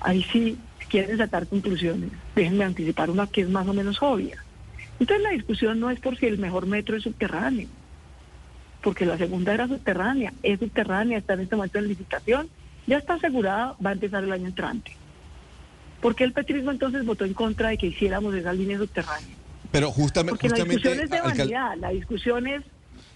ahí 0.00 0.22
sí, 0.32 0.58
quieren 0.92 1.16
sacar 1.16 1.46
conclusiones, 1.46 2.10
déjenme 2.36 2.64
anticipar 2.64 3.08
una 3.08 3.26
que 3.26 3.40
es 3.40 3.48
más 3.48 3.66
o 3.66 3.72
menos 3.72 4.02
obvia. 4.02 4.44
Entonces 5.00 5.22
la 5.24 5.30
discusión 5.30 5.80
no 5.80 5.90
es 5.90 5.98
por 5.98 6.18
si 6.18 6.26
el 6.26 6.36
mejor 6.36 6.66
metro 6.66 6.94
es 6.94 7.02
subterráneo, 7.02 7.66
porque 8.82 9.06
la 9.06 9.16
segunda 9.16 9.54
era 9.54 9.66
subterránea, 9.66 10.34
es 10.42 10.58
subterránea, 10.58 11.16
está 11.16 11.32
en 11.32 11.40
este 11.40 11.56
momento 11.56 11.78
en 11.78 11.88
licitación, 11.88 12.50
ya 12.86 12.98
está 12.98 13.14
asegurada, 13.14 13.74
va 13.84 13.88
a 13.88 13.92
empezar 13.94 14.22
el 14.22 14.32
año 14.32 14.48
entrante. 14.48 14.94
¿Por 16.02 16.14
qué 16.14 16.24
el 16.24 16.34
petrismo 16.34 16.70
entonces 16.70 17.06
votó 17.06 17.24
en 17.24 17.32
contra 17.32 17.70
de 17.70 17.78
que 17.78 17.86
hiciéramos 17.86 18.34
esa 18.34 18.52
línea 18.52 18.76
subterránea? 18.76 19.34
Pero 19.70 19.90
justamente, 19.90 20.32
Porque 20.32 20.50
la 20.50 20.62
discusión 20.62 21.00
es 21.00 21.08
de 21.08 21.20
vanidad, 21.22 21.76
la 21.78 21.88
discusión 21.88 22.46
es 22.46 22.62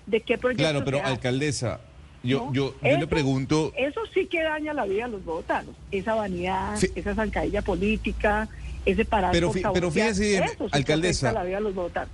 de 0.07 0.23
qué 0.23 0.39
proyecto 0.39 0.63
claro, 0.63 0.83
pero 0.83 1.05
alcaldesa, 1.05 1.81
yo, 2.27 2.53
yo, 2.53 2.75
yo 2.75 2.75
le 2.83 2.97
Eso- 2.99 3.09
pregunto, 3.09 3.73
Eso 3.77 4.01
sí 4.13 4.27
que 4.27 4.43
daña 4.43 4.75
la 4.75 4.85
vida 4.85 5.05
a 5.07 5.09
los 5.09 5.25
bogotanos. 5.25 5.75
Esa 5.91 6.15
vanidad, 6.15 6.77
Sí. 6.77 6.89
esa 6.95 7.15
zancadilla 7.15 7.63
política, 7.63 8.49
ese 8.85 9.05
parar 9.05 9.33
Pero 9.33 9.53
por 9.53 9.73
pero 9.73 9.91
fíjese, 9.91 10.37
eso 10.39 10.65
sí 10.65 10.71
alcaldesa. 10.73 11.33
la 11.33 11.43
vida 11.45 11.59
a 11.59 11.61
los 11.61 11.75
bogotanos. 11.75 12.11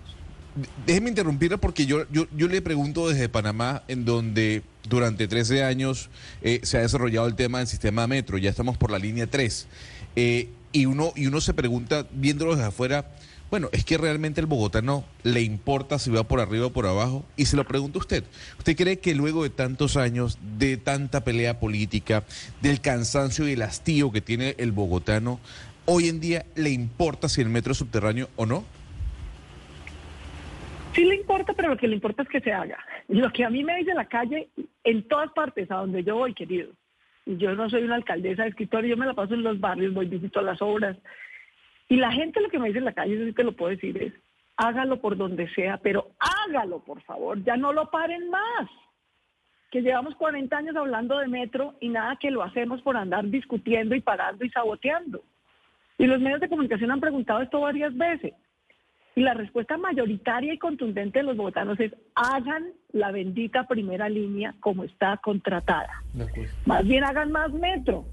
déjeme 0.86 1.08
interrumpirla 1.08 1.56
porque 1.56 1.86
yo, 1.86 2.04
yo, 2.10 2.26
yo 2.36 2.46
le 2.46 2.60
pregunto 2.60 3.08
desde 3.08 3.28
Panamá, 3.30 3.82
en 3.88 4.04
donde 4.04 4.62
durante 4.86 5.26
13 5.26 5.64
años 5.64 6.10
eh, 6.42 6.60
se 6.62 6.76
ha 6.76 6.80
desarrollado 6.82 7.26
el 7.26 7.34
tema 7.36 7.58
del 7.58 7.66
sistema 7.66 8.06
metro, 8.06 8.36
ya 8.36 8.50
estamos 8.50 8.76
por 8.76 8.90
la 8.90 8.98
línea 8.98 9.26
3, 9.26 9.66
eh, 10.14 10.48
y, 10.72 10.84
uno, 10.86 11.12
y 11.16 11.26
uno 11.26 11.40
se 11.40 11.54
pregunta, 11.54 12.06
viéndolo 12.12 12.54
desde 12.54 12.68
afuera, 12.68 13.06
bueno, 13.52 13.68
es 13.72 13.84
que 13.84 13.98
realmente 13.98 14.40
el 14.40 14.46
bogotano 14.46 15.04
le 15.24 15.42
importa 15.42 15.98
si 15.98 16.10
va 16.10 16.24
por 16.24 16.40
arriba 16.40 16.68
o 16.68 16.72
por 16.72 16.86
abajo, 16.86 17.22
y 17.36 17.44
se 17.44 17.58
lo 17.58 17.64
pregunto 17.64 17.98
a 17.98 18.00
usted, 18.00 18.24
¿usted 18.56 18.74
cree 18.74 18.98
que 18.98 19.14
luego 19.14 19.42
de 19.42 19.50
tantos 19.50 19.98
años, 19.98 20.38
de 20.56 20.78
tanta 20.78 21.22
pelea 21.22 21.60
política, 21.60 22.24
del 22.62 22.80
cansancio 22.80 23.46
y 23.46 23.52
el 23.52 23.60
hastío 23.60 24.10
que 24.10 24.22
tiene 24.22 24.54
el 24.56 24.72
bogotano, 24.72 25.38
hoy 25.84 26.08
en 26.08 26.18
día 26.18 26.46
le 26.56 26.70
importa 26.70 27.28
si 27.28 27.42
el 27.42 27.50
metro 27.50 27.72
es 27.72 27.78
subterráneo 27.78 28.30
o 28.36 28.46
no? 28.46 28.64
Sí 30.94 31.04
le 31.04 31.16
importa, 31.16 31.52
pero 31.52 31.68
lo 31.68 31.76
que 31.76 31.88
le 31.88 31.96
importa 31.96 32.22
es 32.22 32.30
que 32.30 32.40
se 32.40 32.54
haga. 32.54 32.78
Lo 33.08 33.30
que 33.34 33.44
a 33.44 33.50
mí 33.50 33.62
me 33.64 33.76
dice 33.76 33.92
la 33.92 34.06
calle, 34.06 34.48
en 34.82 35.06
todas 35.06 35.30
partes, 35.32 35.70
a 35.70 35.74
donde 35.74 36.02
yo 36.02 36.16
voy, 36.16 36.32
querido. 36.32 36.70
Yo 37.26 37.54
no 37.54 37.68
soy 37.68 37.82
una 37.82 37.96
alcaldesa 37.96 38.44
de 38.44 38.48
escritorio, 38.48 38.88
yo 38.88 38.96
me 38.96 39.04
la 39.04 39.12
paso 39.12 39.34
en 39.34 39.42
los 39.42 39.60
barrios, 39.60 39.92
voy, 39.92 40.06
visito 40.06 40.40
las 40.40 40.62
obras. 40.62 40.96
Y 41.92 41.96
la 41.96 42.10
gente 42.10 42.40
lo 42.40 42.48
que 42.48 42.58
me 42.58 42.68
dice 42.68 42.78
en 42.78 42.86
la 42.86 42.94
calle, 42.94 43.16
eso 43.16 43.26
sí 43.26 43.34
te 43.34 43.44
lo 43.44 43.52
puedo 43.52 43.70
decir, 43.70 44.02
es 44.02 44.14
hágalo 44.56 45.02
por 45.02 45.14
donde 45.14 45.46
sea, 45.50 45.76
pero 45.76 46.12
hágalo, 46.18 46.78
por 46.78 47.02
favor, 47.02 47.44
ya 47.44 47.58
no 47.58 47.74
lo 47.74 47.90
paren 47.90 48.30
más. 48.30 48.70
Que 49.70 49.82
llevamos 49.82 50.14
40 50.14 50.56
años 50.56 50.74
hablando 50.74 51.18
de 51.18 51.28
metro 51.28 51.74
y 51.80 51.90
nada 51.90 52.16
que 52.16 52.30
lo 52.30 52.42
hacemos 52.42 52.80
por 52.80 52.96
andar 52.96 53.26
discutiendo 53.26 53.94
y 53.94 54.00
parando 54.00 54.42
y 54.42 54.48
saboteando. 54.48 55.22
Y 55.98 56.06
los 56.06 56.18
medios 56.18 56.40
de 56.40 56.48
comunicación 56.48 56.90
han 56.92 57.00
preguntado 57.00 57.42
esto 57.42 57.60
varias 57.60 57.94
veces. 57.94 58.32
Y 59.14 59.20
la 59.20 59.34
respuesta 59.34 59.76
mayoritaria 59.76 60.54
y 60.54 60.58
contundente 60.58 61.18
de 61.18 61.24
los 61.24 61.36
bogotanos 61.36 61.78
es 61.78 61.94
hagan 62.14 62.68
la 62.92 63.12
bendita 63.12 63.68
primera 63.68 64.08
línea 64.08 64.54
como 64.60 64.84
está 64.84 65.18
contratada. 65.18 66.02
Más 66.64 66.86
bien 66.86 67.04
hagan 67.04 67.32
más 67.32 67.52
metro. 67.52 68.06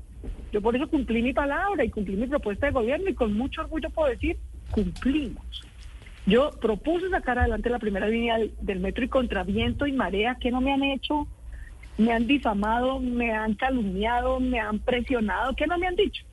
Yo 0.51 0.61
por 0.61 0.75
eso 0.75 0.89
cumplí 0.89 1.21
mi 1.21 1.33
palabra 1.33 1.83
y 1.83 1.89
cumplí 1.89 2.15
mi 2.15 2.27
propuesta 2.27 2.67
de 2.67 2.73
gobierno 2.73 3.09
y 3.09 3.13
con 3.13 3.33
mucho 3.33 3.61
orgullo 3.61 3.89
puedo 3.89 4.09
decir, 4.09 4.37
cumplimos. 4.71 5.45
Yo 6.25 6.51
propuse 6.59 7.09
sacar 7.09 7.39
adelante 7.39 7.69
la 7.69 7.79
primera 7.79 8.07
línea 8.07 8.37
del, 8.61 8.79
metro 8.79 9.03
y 9.03 9.07
contra 9.07 9.43
viento 9.43 9.87
y 9.87 9.91
marea, 9.91 10.37
que 10.39 10.51
no 10.51 10.61
me 10.61 10.73
han 10.73 10.83
hecho? 10.83 11.27
Me 11.97 12.13
han 12.13 12.27
difamado, 12.27 12.99
me 12.99 13.31
han 13.31 13.55
calumniado, 13.55 14.39
me 14.39 14.59
han 14.59 14.79
presionado, 14.79 15.55
¿qué 15.55 15.67
no 15.67 15.77
me 15.77 15.87
han 15.87 15.95
dicho? 15.95 16.23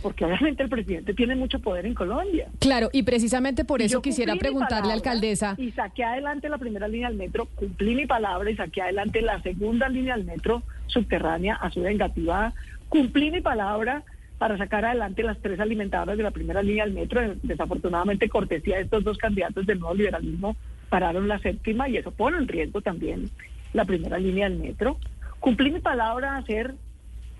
porque 0.00 0.24
obviamente 0.24 0.62
el 0.62 0.68
presidente 0.68 1.12
tiene 1.12 1.36
mucho 1.36 1.58
poder 1.58 1.86
en 1.86 1.94
Colombia. 1.94 2.48
Claro, 2.58 2.88
y 2.92 3.02
precisamente 3.02 3.64
por 3.64 3.82
eso 3.82 3.94
yo 3.94 4.02
quisiera 4.02 4.34
preguntarle, 4.36 4.82
palabra 4.82 4.94
alcaldesa. 4.94 5.54
Y 5.58 5.70
saqué 5.72 6.02
adelante 6.04 6.48
la 6.48 6.58
primera 6.58 6.88
línea 6.88 7.08
del 7.08 7.18
metro, 7.18 7.46
cumplí 7.54 7.94
mi 7.94 8.06
palabra 8.06 8.50
y 8.50 8.56
saqué 8.56 8.82
adelante 8.82 9.20
la 9.20 9.40
segunda 9.42 9.88
línea 9.88 10.16
del 10.16 10.24
metro 10.24 10.62
subterránea 10.86 11.56
a 11.56 11.70
su 11.70 11.82
vengativa. 11.82 12.52
Cumplí 12.92 13.30
mi 13.30 13.40
palabra 13.40 14.02
para 14.36 14.58
sacar 14.58 14.84
adelante 14.84 15.22
las 15.22 15.38
tres 15.38 15.58
alimentadoras 15.58 16.14
de 16.14 16.22
la 16.22 16.30
primera 16.30 16.62
línea 16.62 16.84
del 16.84 16.92
metro. 16.92 17.22
Desafortunadamente, 17.42 18.28
cortesía 18.28 18.76
de 18.76 18.82
estos 18.82 19.02
dos 19.02 19.16
candidatos 19.16 19.64
del 19.64 19.80
nuevo 19.80 19.94
liberalismo, 19.94 20.56
pararon 20.90 21.26
la 21.26 21.38
séptima 21.38 21.88
y 21.88 21.96
eso 21.96 22.10
pone 22.10 22.36
en 22.36 22.46
riesgo 22.46 22.82
también 22.82 23.30
la 23.72 23.86
primera 23.86 24.18
línea 24.18 24.46
del 24.46 24.58
metro. 24.58 24.98
Cumplí 25.40 25.70
mi 25.70 25.80
palabra 25.80 26.34
a 26.34 26.36
hacer 26.40 26.74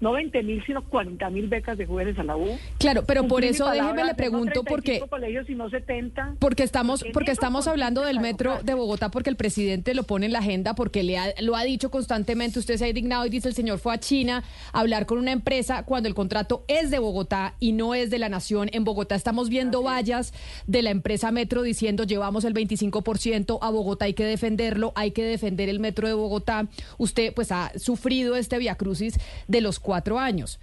no 0.02 0.12
20 0.12 0.42
mil, 0.42 0.62
sino 0.66 0.82
40 0.86 1.30
mil 1.30 1.48
becas 1.48 1.78
de 1.78 1.86
jóvenes 1.86 2.18
a 2.18 2.24
la 2.24 2.36
U. 2.36 2.58
Claro, 2.78 3.04
pero 3.06 3.26
por 3.26 3.44
eso 3.44 3.64
palabra 3.64 3.84
déjeme 3.92 4.02
le 4.04 4.10
no 4.12 4.16
pregunto 4.16 4.64
porque 4.64 4.98
35 4.98 5.06
colegios, 5.08 5.46
sino 5.46 5.70
70. 5.70 6.34
porque 6.38 6.64
estamos 6.64 7.04
Porque 7.14 7.30
estamos 7.30 7.66
hablando 7.68 8.02
del 8.02 8.20
metro 8.20 8.58
de 8.62 8.74
Bogotá 8.74 9.10
porque 9.10 9.30
el 9.30 9.36
presidente 9.36 9.94
lo 9.94 10.02
pone 10.02 10.26
en 10.26 10.32
la 10.32 10.40
agenda 10.40 10.74
porque 10.74 11.02
le 11.02 11.16
ha- 11.18 11.32
lo 11.40 11.56
ha 11.56 11.62
dicho 11.64 11.90
constantemente, 11.90 12.58
usted 12.58 12.76
se 12.76 12.84
ha 12.84 12.88
indignado 12.88 13.24
y 13.24 13.30
dice 13.30 13.48
el 13.48 13.54
señor 13.54 13.78
fue 13.78 13.94
a 13.94 13.98
China 14.00 14.42
a 14.72 14.80
hablar 14.80 15.06
con 15.06 15.18
una 15.18 15.30
empresa 15.32 15.84
cuando 15.84 16.08
el 16.08 16.14
contrato 16.14 16.64
es 16.68 16.90
de 16.90 16.98
Bogotá 16.98 17.54
y 17.60 17.70
no 17.72 17.94
es 17.94 18.10
de 18.10 18.18
la 18.18 18.28
nación. 18.28 18.68
En 18.72 18.82
Bogotá 18.84 19.14
estamos 19.14 19.48
viendo 19.48 19.82
vallas 19.84 20.34
de 20.66 20.82
la 20.82 20.90
empresa 20.90 21.30
Metro 21.30 21.62
diciendo 21.62 22.02
llevamos 22.04 22.44
el 22.44 22.54
25% 22.54 23.58
a 23.62 23.70
Bogotá, 23.70 24.06
hay 24.06 24.14
que 24.14 24.24
defenderlo, 24.24 24.92
hay 24.96 25.12
que 25.12 25.22
defender 25.24 25.68
el 25.68 25.78
metro 25.78 26.08
de 26.08 26.14
Bogotá. 26.14 26.66
Usted 26.98 27.32
pues 27.34 27.52
ha 27.52 27.70
sufrido 27.78 28.34
este 28.34 28.58
viacrucis 28.58 29.18
de 29.46 29.60
los 29.60 29.78
cuatro 29.92 30.18
años. 30.18 30.58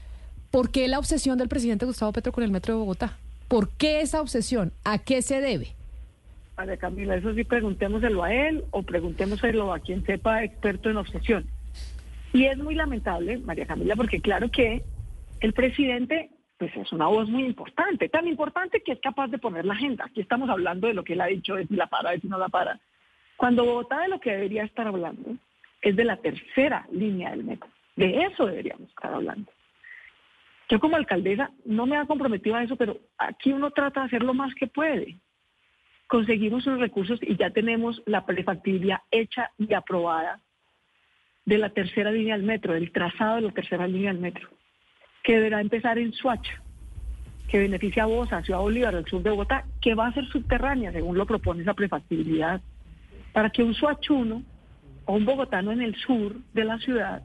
¿Por 0.49 0.71
qué 0.71 0.87
la 0.87 0.97
obsesión 0.97 1.37
del 1.37 1.49
presidente 1.49 1.85
Gustavo 1.85 2.11
Petro 2.11 2.31
con 2.31 2.43
el 2.43 2.49
metro 2.49 2.73
de 2.73 2.79
Bogotá? 2.79 3.15
¿Por 3.47 3.69
qué 3.69 4.01
esa 4.01 4.21
obsesión? 4.21 4.71
¿A 4.83 4.97
qué 4.97 5.21
se 5.21 5.39
debe? 5.39 5.75
María 6.57 6.77
Camila, 6.77 7.15
eso 7.15 7.31
sí 7.35 7.43
preguntémoselo 7.43 8.23
a 8.23 8.33
él 8.33 8.63
o 8.71 8.81
preguntémoselo 8.81 9.71
a 9.71 9.81
quien 9.81 10.03
sepa 10.03 10.43
experto 10.43 10.89
en 10.89 10.97
obsesión. 10.97 11.45
Y 12.33 12.45
es 12.45 12.57
muy 12.57 12.73
lamentable, 12.73 13.37
María 13.37 13.67
Camila, 13.67 13.95
porque 13.95 14.19
claro 14.19 14.49
que 14.49 14.81
el 15.41 15.53
presidente 15.53 16.31
pues 16.57 16.75
es 16.75 16.91
una 16.91 17.05
voz 17.05 17.29
muy 17.29 17.45
importante, 17.45 18.09
tan 18.09 18.27
importante 18.27 18.81
que 18.81 18.93
es 18.93 18.99
capaz 18.99 19.27
de 19.27 19.37
poner 19.37 19.63
la 19.63 19.75
agenda. 19.75 20.05
Aquí 20.05 20.21
estamos 20.21 20.49
hablando 20.49 20.87
de 20.87 20.95
lo 20.95 21.03
que 21.03 21.13
él 21.13 21.21
ha 21.21 21.27
dicho, 21.27 21.53
de 21.53 21.67
si 21.67 21.75
la 21.75 21.85
para, 21.85 22.09
de 22.09 22.19
si 22.19 22.27
no 22.27 22.39
la 22.39 22.49
para. 22.49 22.79
Cuando 23.37 23.63
Bogotá 23.63 23.99
de 23.99 24.07
lo 24.07 24.19
que 24.19 24.31
debería 24.31 24.63
estar 24.63 24.87
hablando 24.87 25.35
es 25.83 25.95
de 25.95 26.03
la 26.03 26.17
tercera 26.17 26.87
línea 26.91 27.29
del 27.29 27.43
metro. 27.43 27.69
De 27.99 28.23
eso 28.23 28.45
deberíamos 28.45 28.89
estar 28.89 29.13
hablando. 29.13 29.51
Yo 30.69 30.79
como 30.79 30.95
alcaldesa 30.95 31.51
no 31.65 31.85
me 31.85 31.97
ha 31.97 32.05
comprometido 32.05 32.55
a 32.55 32.63
eso, 32.63 32.75
pero 32.75 32.97
aquí 33.17 33.53
uno 33.53 33.71
trata 33.71 34.01
de 34.01 34.05
hacer 34.07 34.23
lo 34.23 34.33
más 34.33 34.55
que 34.55 34.67
puede 34.67 35.19
conseguimos 36.09 36.65
los 36.65 36.79
recursos 36.79 37.19
y 37.21 37.37
ya 37.37 37.51
tenemos 37.51 38.01
la 38.07 38.25
prefactibilidad 38.25 38.97
hecha 39.11 39.51
y 39.59 39.73
aprobada 39.75 40.41
de 41.45 41.59
la 41.59 41.69
tercera 41.69 42.11
línea 42.11 42.35
del 42.35 42.47
metro, 42.47 42.73
del 42.73 42.91
trazado 42.91 43.35
de 43.35 43.41
la 43.43 43.51
tercera 43.51 43.87
línea 43.87 44.11
del 44.11 44.19
metro, 44.19 44.49
que 45.23 45.35
deberá 45.35 45.61
empezar 45.61 45.99
en 45.99 46.11
Suacha, 46.13 46.63
que 47.47 47.59
beneficia 47.59 48.03
a 48.03 48.07
Bosa, 48.07 48.41
Ciudad 48.41 48.59
Bolívar, 48.59 48.95
al 48.95 49.05
sur 49.05 49.21
de 49.21 49.29
Bogotá, 49.29 49.65
que 49.81 49.93
va 49.93 50.07
a 50.07 50.13
ser 50.13 50.25
subterránea, 50.29 50.91
según 50.91 51.15
lo 51.15 51.27
propone 51.27 51.61
esa 51.61 51.75
prefactibilidad, 51.75 52.59
para 53.31 53.51
que 53.51 53.61
un 53.61 53.75
suachuno 53.75 54.41
o 55.05 55.13
un 55.13 55.25
bogotano 55.25 55.71
en 55.71 55.83
el 55.83 55.95
sur 55.95 56.35
de 56.53 56.63
la 56.63 56.79
ciudad 56.79 57.21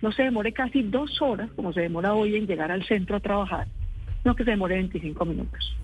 no 0.00 0.12
se 0.12 0.22
demore 0.22 0.52
casi 0.52 0.82
dos 0.82 1.20
horas, 1.20 1.50
como 1.56 1.72
se 1.72 1.80
demora 1.80 2.14
hoy 2.14 2.36
en 2.36 2.46
llegar 2.46 2.70
al 2.70 2.84
centro 2.84 3.16
a 3.16 3.20
trabajar, 3.20 3.66
no 4.24 4.34
que 4.34 4.44
se 4.44 4.50
demore 4.50 4.76
25 4.76 5.24
minutos. 5.24 5.76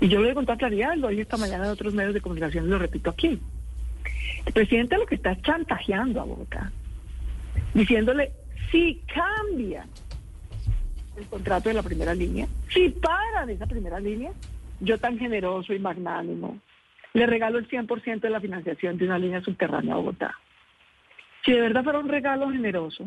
Y 0.00 0.08
yo 0.08 0.18
lo 0.18 0.24
digo 0.24 0.36
con 0.36 0.46
toda 0.46 0.58
claridad, 0.58 0.96
lo 0.96 1.08
oí 1.08 1.20
esta 1.20 1.36
mañana 1.36 1.64
en 1.64 1.70
otros 1.70 1.94
medios 1.94 2.14
de 2.14 2.20
comunicación 2.20 2.66
y 2.66 2.68
lo 2.68 2.78
repito 2.78 3.10
aquí. 3.10 3.40
El 4.46 4.52
presidente 4.52 4.96
lo 4.96 5.06
que 5.06 5.16
está 5.16 5.32
es 5.32 5.42
chantajeando 5.42 6.20
a 6.20 6.24
Bogotá, 6.24 6.72
diciéndole, 7.74 8.32
si 8.70 9.02
cambia 9.12 9.86
el 11.16 11.26
contrato 11.26 11.68
de 11.68 11.74
la 11.74 11.82
primera 11.82 12.14
línea, 12.14 12.46
si 12.72 12.88
paran 12.90 13.50
esa 13.50 13.66
primera 13.66 13.98
línea, 13.98 14.30
yo 14.80 14.98
tan 14.98 15.18
generoso 15.18 15.74
y 15.74 15.78
magnánimo, 15.78 16.58
le 17.12 17.26
regalo 17.26 17.58
el 17.58 17.68
100% 17.68 18.20
de 18.20 18.30
la 18.30 18.40
financiación 18.40 18.96
de 18.96 19.06
una 19.06 19.18
línea 19.18 19.40
subterránea 19.40 19.94
a 19.94 19.96
Bogotá. 19.96 20.34
Si 21.44 21.52
de 21.52 21.60
verdad 21.60 21.82
fuera 21.82 21.98
un 21.98 22.08
regalo 22.08 22.50
generoso, 22.50 23.06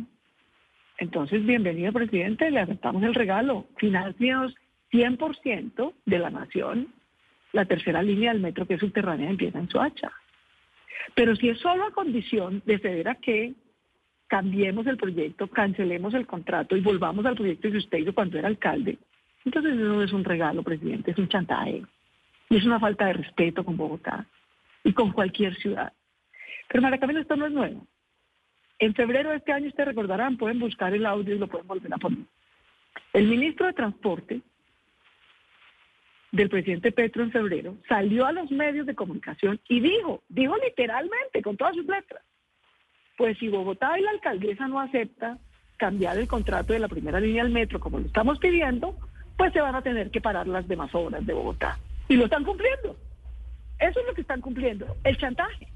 entonces 1.01 1.43
bienvenido 1.43 1.91
presidente, 1.91 2.51
le 2.51 2.59
aceptamos 2.59 3.01
el 3.01 3.15
regalo. 3.15 3.65
Financiados 3.77 4.53
100% 4.91 5.93
de 6.05 6.19
la 6.19 6.29
nación, 6.29 6.93
la 7.53 7.65
tercera 7.65 8.03
línea 8.03 8.31
del 8.31 8.41
metro 8.41 8.67
que 8.67 8.75
es 8.75 8.79
subterránea 8.79 9.31
empieza 9.31 9.57
en 9.57 9.67
Soacha. 9.67 10.11
Pero 11.15 11.35
si 11.35 11.49
es 11.49 11.57
solo 11.57 11.85
a 11.85 11.91
condición 11.91 12.61
de 12.67 12.77
ceder 12.77 13.09
a 13.09 13.15
que 13.15 13.55
cambiemos 14.27 14.85
el 14.85 14.97
proyecto, 14.97 15.47
cancelemos 15.47 16.13
el 16.13 16.27
contrato 16.27 16.77
y 16.77 16.81
volvamos 16.81 17.25
al 17.25 17.35
proyecto 17.35 17.71
que 17.71 17.77
usted 17.77 17.97
hizo 17.97 18.13
cuando 18.13 18.37
era 18.37 18.47
alcalde, 18.47 18.99
entonces 19.43 19.73
eso 19.73 19.81
no 19.81 20.03
es 20.03 20.13
un 20.13 20.23
regalo, 20.23 20.61
presidente, 20.61 21.09
es 21.09 21.17
un 21.17 21.27
chantaje. 21.27 21.81
Y 22.47 22.57
es 22.57 22.63
una 22.63 22.79
falta 22.79 23.07
de 23.07 23.13
respeto 23.13 23.65
con 23.65 23.75
Bogotá 23.75 24.27
y 24.83 24.93
con 24.93 25.11
cualquier 25.13 25.55
ciudad. 25.55 25.93
Pero 26.67 26.83
María 26.83 26.99
Camila, 26.99 27.21
esto 27.21 27.35
no 27.35 27.47
es 27.47 27.51
nuevo. 27.53 27.87
En 28.81 28.95
febrero 28.95 29.29
de 29.29 29.37
este 29.37 29.53
año, 29.53 29.67
ustedes 29.67 29.89
recordarán, 29.89 30.37
pueden 30.37 30.57
buscar 30.57 30.91
el 30.91 31.05
audio 31.05 31.35
y 31.35 31.37
lo 31.37 31.45
pueden 31.45 31.67
volver 31.67 31.93
a 31.93 31.97
poner. 31.97 32.25
El 33.13 33.27
ministro 33.27 33.67
de 33.67 33.73
Transporte 33.73 34.41
del 36.31 36.49
presidente 36.49 36.91
Petro 36.91 37.21
en 37.21 37.31
febrero 37.31 37.77
salió 37.87 38.25
a 38.25 38.31
los 38.31 38.49
medios 38.49 38.87
de 38.87 38.95
comunicación 38.95 39.59
y 39.69 39.81
dijo, 39.81 40.23
dijo 40.29 40.55
literalmente, 40.57 41.43
con 41.43 41.57
todas 41.57 41.75
sus 41.75 41.85
letras, 41.85 42.23
pues 43.17 43.37
si 43.37 43.49
Bogotá 43.49 43.99
y 43.99 44.01
la 44.01 44.09
alcaldesa 44.11 44.67
no 44.67 44.79
acepta 44.79 45.37
cambiar 45.77 46.17
el 46.17 46.27
contrato 46.27 46.73
de 46.73 46.79
la 46.79 46.87
primera 46.87 47.19
línea 47.19 47.43
del 47.43 47.53
metro 47.53 47.79
como 47.79 47.99
lo 47.99 48.07
estamos 48.07 48.39
pidiendo, 48.39 48.97
pues 49.37 49.53
se 49.53 49.61
van 49.61 49.75
a 49.75 49.83
tener 49.83 50.09
que 50.09 50.21
parar 50.21 50.47
las 50.47 50.67
demás 50.67 50.89
obras 50.95 51.23
de 51.23 51.33
Bogotá. 51.33 51.77
Y 52.07 52.15
lo 52.15 52.25
están 52.25 52.43
cumpliendo. 52.43 52.97
Eso 53.77 53.99
es 53.99 54.07
lo 54.07 54.13
que 54.15 54.21
están 54.21 54.41
cumpliendo, 54.41 54.87
el 55.03 55.17
chantaje. 55.19 55.67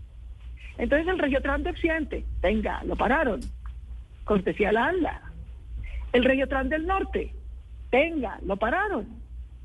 Entonces 0.77 1.07
el 1.07 1.19
Regiotran 1.19 1.63
de 1.63 1.69
Occidente, 1.71 2.25
venga, 2.41 2.83
lo 2.83 2.95
pararon, 2.95 3.39
cortesía 4.23 4.71
la 4.71 4.87
ANLA. 4.87 5.21
El 6.13 6.23
Regiotran 6.23 6.69
del 6.69 6.85
Norte, 6.85 7.33
venga, 7.91 8.39
lo 8.45 8.57
pararon, 8.57 9.07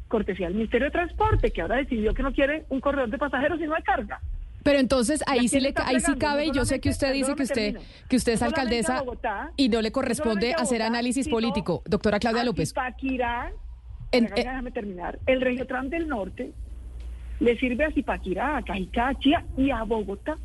cortesía 0.08 0.46
al 0.46 0.54
Ministerio 0.54 0.86
de 0.86 0.92
Transporte, 0.92 1.50
que 1.50 1.62
ahora 1.62 1.76
decidió 1.76 2.14
que 2.14 2.22
no 2.22 2.32
quiere 2.32 2.64
un 2.68 2.80
corredor 2.80 3.10
de 3.10 3.18
pasajeros 3.18 3.58
sino 3.58 3.74
de 3.74 3.82
carga. 3.82 4.20
Pero 4.62 4.78
entonces 4.78 5.22
¿Y 5.26 5.30
a 5.30 5.32
ahí 5.34 5.48
sí 5.48 5.58
le 5.58 5.72
ahí 5.76 6.00
sí 6.00 6.14
cabe 6.16 6.46
y 6.46 6.52
yo 6.52 6.64
sé 6.66 6.80
que 6.80 6.90
usted 6.90 7.12
dice 7.14 7.34
que 7.34 7.42
usted 7.44 7.76
que 8.08 8.16
usted 8.16 8.32
es 8.34 8.42
alcaldesa 8.42 9.00
Bogotá, 9.00 9.50
y 9.56 9.68
no 9.70 9.80
le 9.80 9.90
corresponde 9.90 10.52
hacer 10.54 10.82
análisis 10.82 11.28
político. 11.28 11.82
Doctora 11.86 12.18
Claudia 12.20 12.44
López. 12.44 12.68
Zipaquirá, 12.68 13.52
En- 14.12 14.24
María, 14.24 14.44
déjame 14.44 14.70
terminar. 14.70 15.18
El 15.26 15.40
Regiotran 15.40 15.88
del 15.88 16.08
Norte 16.08 16.52
le 17.38 17.56
sirve 17.58 17.86
a 17.86 17.90
Zipaquirá, 17.92 18.58
a 18.58 18.62
Cajicá, 18.62 19.08
a 19.08 19.14
Chía 19.18 19.44
y 19.56 19.70
a 19.70 19.82
Bogotá. 19.84 20.36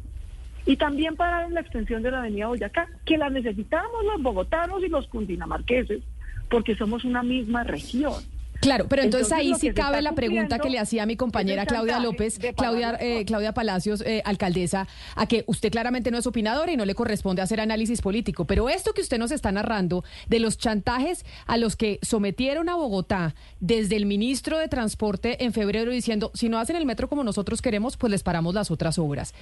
Y 0.65 0.77
también 0.77 1.15
para 1.15 1.47
la 1.49 1.61
extensión 1.61 2.01
de 2.01 2.11
la 2.11 2.19
avenida 2.19 2.47
Boyacá, 2.47 2.87
que 3.05 3.17
la 3.17 3.29
necesitamos 3.29 4.03
los 4.05 4.21
bogotanos 4.21 4.83
y 4.83 4.89
los 4.89 5.07
cundinamarqueses, 5.07 6.01
porque 6.49 6.75
somos 6.75 7.03
una 7.03 7.23
misma 7.23 7.63
región. 7.63 8.23
Claro, 8.61 8.87
pero 8.87 9.03
entonces, 9.03 9.31
Entonces, 9.31 9.53
ahí 9.53 9.59
sí 9.59 9.73
cabe 9.73 10.01
la 10.01 10.13
pregunta 10.13 10.59
que 10.59 10.69
le 10.69 10.79
hacía 10.79 11.03
a 11.03 11.05
mi 11.05 11.15
compañera 11.15 11.65
Claudia 11.65 11.99
López, 11.99 12.39
Claudia, 12.55 12.97
eh. 12.99 13.25
Claudia 13.25 13.53
Palacios, 13.53 14.01
eh, 14.01 14.21
alcaldesa, 14.25 14.87
a 15.15 15.27
que 15.27 15.43
usted 15.47 15.71
claramente 15.71 16.11
no 16.11 16.17
es 16.17 16.25
opinadora 16.25 16.71
y 16.71 16.77
no 16.77 16.85
le 16.85 16.95
corresponde 16.95 17.41
hacer 17.41 17.59
análisis 17.59 18.01
político. 18.01 18.45
Pero 18.45 18.69
esto 18.69 18.93
que 18.93 19.01
usted 19.01 19.17
nos 19.17 19.31
está 19.31 19.51
narrando 19.51 20.03
de 20.27 20.39
los 20.39 20.57
chantajes 20.57 21.25
a 21.45 21.57
los 21.57 21.75
que 21.75 21.99
sometieron 22.01 22.69
a 22.69 22.75
Bogotá 22.75 23.35
desde 23.59 23.95
el 23.95 24.05
ministro 24.05 24.57
de 24.57 24.67
Transporte 24.67 25.43
en 25.43 25.53
febrero 25.53 25.91
diciendo, 25.91 26.31
si 26.33 26.49
no 26.49 26.59
hacen 26.59 26.75
el 26.75 26.85
metro 26.85 27.09
como 27.09 27.23
nosotros 27.23 27.61
queremos, 27.61 27.97
pues 27.97 28.11
les 28.11 28.23
paramos 28.23 28.53
las 28.53 28.71
otras 28.71 28.97
obras. 28.97 29.33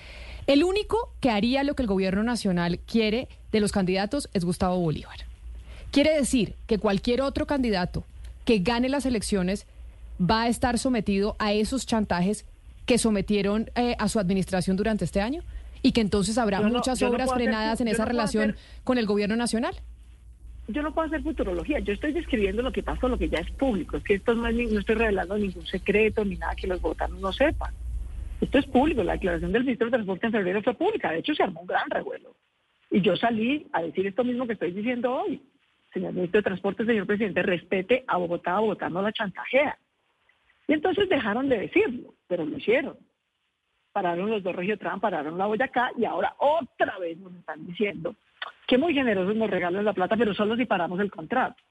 El 0.48 0.64
único 0.64 1.14
que 1.20 1.30
haría 1.30 1.64
lo 1.64 1.76
que 1.76 1.84
el 1.84 1.88
gobierno 1.88 2.24
nacional 2.24 2.80
quiere 2.80 3.28
de 3.52 3.60
los 3.60 3.72
candidatos 3.72 4.30
es 4.34 4.44
Gustavo 4.44 4.78
Bolívar. 4.80 5.26
Quiere 5.92 6.16
decir 6.16 6.56
que 6.68 6.80
cualquier 6.80 7.22
otro 7.22 7.46
candidato 7.46 8.04
que 8.46 8.60
gane 8.60 8.90
las 8.90 9.06
elecciones 9.06 9.68
va 10.20 10.44
a 10.44 10.48
estar 10.48 10.78
sometido 10.78 11.36
a 11.40 11.54
esos 11.54 11.86
chantajes 11.86 12.46
que 12.86 12.98
sometieron 12.98 13.70
eh, 13.76 13.96
a 14.00 14.10
su 14.10 14.20
administración 14.20 14.76
durante 14.78 15.06
este 15.06 15.22
año 15.22 15.42
y 15.82 15.92
que 15.92 16.02
entonces 16.02 16.38
habrá 16.38 16.60
no- 16.60 16.70
muchas 16.70 17.02
no 17.02 17.08
obras 17.10 17.28
puedo 17.28 17.36
hacer- 17.36 17.46
frenadas 17.46 17.82
en 17.82 17.88
esa 17.88 18.04
no 18.04 18.10
relación 18.10 18.52
hacer- 18.52 18.62
con 18.84 18.98
el 18.98 19.06
gobierno 19.06 19.36
nacional. 19.36 19.76
Yo 20.68 20.82
no 20.82 20.94
puedo 20.94 21.08
hacer 21.08 21.22
futurología, 21.24 21.80
yo 21.80 21.92
estoy 21.94 22.14
describiendo 22.14 22.62
lo 22.62 22.72
que 22.72 22.84
pasó, 22.84 23.10
lo 23.10 23.18
que 23.18 23.28
ya 23.28 23.40
es 23.40 23.52
público. 23.52 23.98
Es 23.98 24.04
que 24.04 24.14
esto 24.16 24.34
no, 24.34 24.48
es 24.48 24.56
ni- 24.56 24.66
no 24.68 24.80
estoy 24.80 24.96
revelando 24.96 25.38
ningún 25.38 25.66
secreto 25.66 26.24
ni 26.24 26.36
nada 26.38 26.56
que 26.56 26.68
los 26.68 26.80
bogotanos 26.82 27.20
no 27.20 27.34
sepan. 27.34 27.74
Esto 28.40 28.60
es 28.60 28.66
público, 28.66 29.04
la 29.04 29.14
declaración 29.14 29.52
del 29.52 29.64
ministro 29.64 29.88
de 29.88 29.92
Transporte 29.92 30.26
en 30.28 30.32
febrero 30.34 30.62
fue 30.64 30.74
pública, 30.74 31.12
de 31.12 31.20
hecho 31.20 31.34
se 31.36 31.44
armó 31.44 31.62
un 31.62 31.68
gran 31.68 31.90
revuelo. 31.90 32.36
Y 32.92 33.02
yo 33.02 33.16
salí 33.16 33.68
a 33.74 33.82
decir 33.82 34.06
esto 34.08 34.24
mismo 34.24 34.46
que 34.48 34.54
estoy 34.54 34.72
diciendo 34.72 35.14
hoy. 35.14 35.42
Señor 35.94 36.14
ministro 36.14 36.40
de 36.40 36.44
Transporte, 36.44 36.86
señor 36.86 37.06
presidente, 37.06 37.44
respete 37.44 38.04
a 38.08 38.18
Bogotá, 38.18 38.58
a 38.58 38.60
Bogotá 38.60 38.90
no 38.90 39.02
la 39.02 39.12
chantajea. 39.12 39.78
Y 40.68 40.74
entonces 40.74 41.08
dejaron 41.10 41.50
de 41.50 41.60
decirlo, 41.60 42.14
pero 42.28 42.46
lo 42.46 42.58
hicieron. 42.58 42.98
Pararon 43.92 44.30
los 44.30 44.42
dos 44.42 44.56
Regiotran, 44.56 45.00
pararon 45.00 45.38
la 45.38 45.46
Boyacá 45.46 45.92
y 45.98 46.06
ahora 46.06 46.36
otra 46.40 46.98
vez 46.98 47.18
nos 47.20 47.36
están 47.36 47.66
diciendo 47.68 48.16
que 48.68 48.78
muy 48.78 48.94
generosos 48.94 49.36
nos 49.36 49.50
regalan 49.50 49.86
la 49.86 49.94
plata, 49.94 50.18
pero 50.18 50.34
solo 50.34 50.56
si 50.56 50.66
paramos 50.66 51.00
el 51.00 51.12
contrato. 51.12 51.62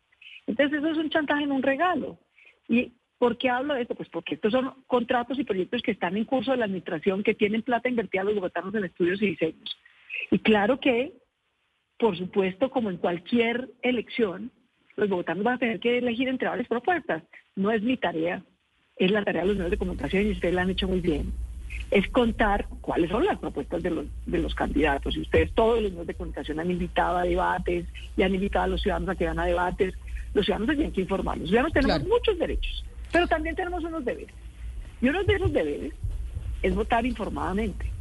Entonces 0.47 0.79
eso 0.79 0.91
es 0.91 0.99
un 0.99 1.11
chantaje 1.11 1.45
en 1.45 1.53
un 1.53 1.63
regalo. 1.63 2.19
¿Y 2.69 2.93
por 3.19 3.39
qué 3.39 3.51
hablo 3.51 3.75
de 3.75 3.83
esto? 3.83 3.95
Pues 3.95 4.09
porque 4.09 4.35
estos 4.35 4.53
son 4.53 4.85
contratos 4.87 5.39
y 5.39 5.45
proyectos 5.45 5.83
que 5.83 5.93
están 5.93 6.17
en 6.17 6.25
curso 6.25 6.51
de 6.51 6.59
la 6.59 6.67
administración, 6.67 7.23
que 7.23 7.35
tienen 7.35 7.63
plata 7.63 7.89
invertida 7.89 8.23
a 8.23 8.25
los 8.25 8.35
bogotanos 8.35 8.75
en 8.75 8.85
estudios 8.85 9.21
y 9.23 9.29
diseños. 9.29 9.77
Y 10.31 10.39
claro 10.41 10.79
que, 10.79 11.13
por 11.99 12.17
supuesto, 12.17 12.71
como 12.71 12.91
en 12.91 12.97
cualquier 12.97 13.71
elección, 13.83 14.51
los 14.97 15.09
bogotanos 15.09 15.45
van 15.45 15.55
a 15.55 15.59
tener 15.59 15.81
que 15.81 15.99
elegir 15.99 16.29
entre 16.29 16.49
varias 16.49 16.69
propuestas. 16.69 17.23
No 17.57 17.71
es 17.71 17.83
mi 17.83 17.97
tarea, 17.97 18.43
es 18.97 19.11
la 19.11 19.25
tarea 19.25 19.43
de 19.43 19.49
los 19.49 19.57
medios 19.57 19.71
de 19.71 19.79
comunicación 19.79 20.27
y 20.27 20.33
ustedes 20.33 20.55
la 20.55 20.63
han 20.63 20.71
hecho 20.71 20.89
muy 20.89 21.01
bien. 21.01 21.33
Es 21.91 22.09
contar 22.09 22.67
cuáles 22.81 23.11
son 23.11 23.25
las 23.25 23.39
propuestas 23.39 23.83
de 23.83 23.91
los, 23.91 24.07
de 24.27 24.39
los 24.39 24.55
candidatos. 24.55 25.17
Y 25.17 25.21
ustedes, 25.21 25.53
todos 25.53 25.83
los 25.83 25.93
medios 25.93 26.07
de 26.07 26.15
comunicación, 26.15 26.61
han 26.61 26.71
invitado 26.71 27.19
a 27.19 27.23
debates 27.23 27.87
y 28.17 28.23
han 28.23 28.35
invitado 28.35 28.65
a 28.65 28.69
los 28.69 28.83
ciudadanos 28.83 29.11
a 29.11 29.15
que 29.15 29.25
vayan 29.25 29.41
a 29.41 29.47
debates. 29.47 29.95
Los 30.35 30.45
ciudadanos 30.45 30.75
tienen 30.75 30.93
que 30.93 31.03
informar. 31.03 31.39
Los 31.39 31.49
ciudadanos 31.49 31.73
tenemos 31.73 32.07
muchos 32.07 32.39
derechos, 32.39 32.85
pero 33.11 33.27
también 33.27 33.55
tenemos 33.55 33.85
unos 33.85 34.05
deberes. 34.05 34.35
Y 35.01 35.09
uno 35.09 35.23
de 35.25 35.35
esos 35.35 35.53
deberes 35.53 35.93
es 36.63 36.75
votar 36.75 37.05
informadamente 37.05 37.93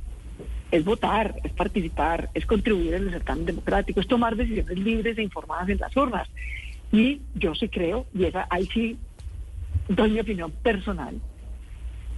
es 0.71 0.85
votar, 0.85 1.35
es 1.43 1.51
participar, 1.51 2.29
es 2.33 2.45
contribuir 2.45 2.93
en 2.93 3.03
el 3.03 3.11
certamen 3.11 3.45
democrático, 3.45 3.99
es 3.99 4.07
tomar 4.07 4.35
decisiones 4.35 4.79
libres 4.79 5.17
e 5.17 5.23
informadas 5.23 5.67
en 5.69 5.77
las 5.77 5.95
urnas. 5.95 6.29
Y 6.91 7.21
yo 7.35 7.53
sí 7.55 7.67
creo, 7.67 8.05
y 8.13 8.25
esa, 8.25 8.47
ahí 8.49 8.67
sí 8.73 8.97
doy 9.89 10.11
mi 10.11 10.19
opinión 10.19 10.51
personal, 10.51 11.19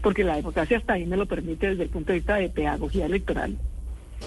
porque 0.01 0.23
la 0.23 0.35
democracia 0.35 0.77
hasta 0.77 0.93
ahí 0.93 1.06
me 1.06 1.17
lo 1.17 1.25
permite 1.25 1.69
desde 1.69 1.83
el 1.83 1.90
punto 1.90 2.11
de 2.11 2.19
vista 2.19 2.35
de 2.35 2.49
pedagogía 2.49 3.07
electoral. 3.07 3.57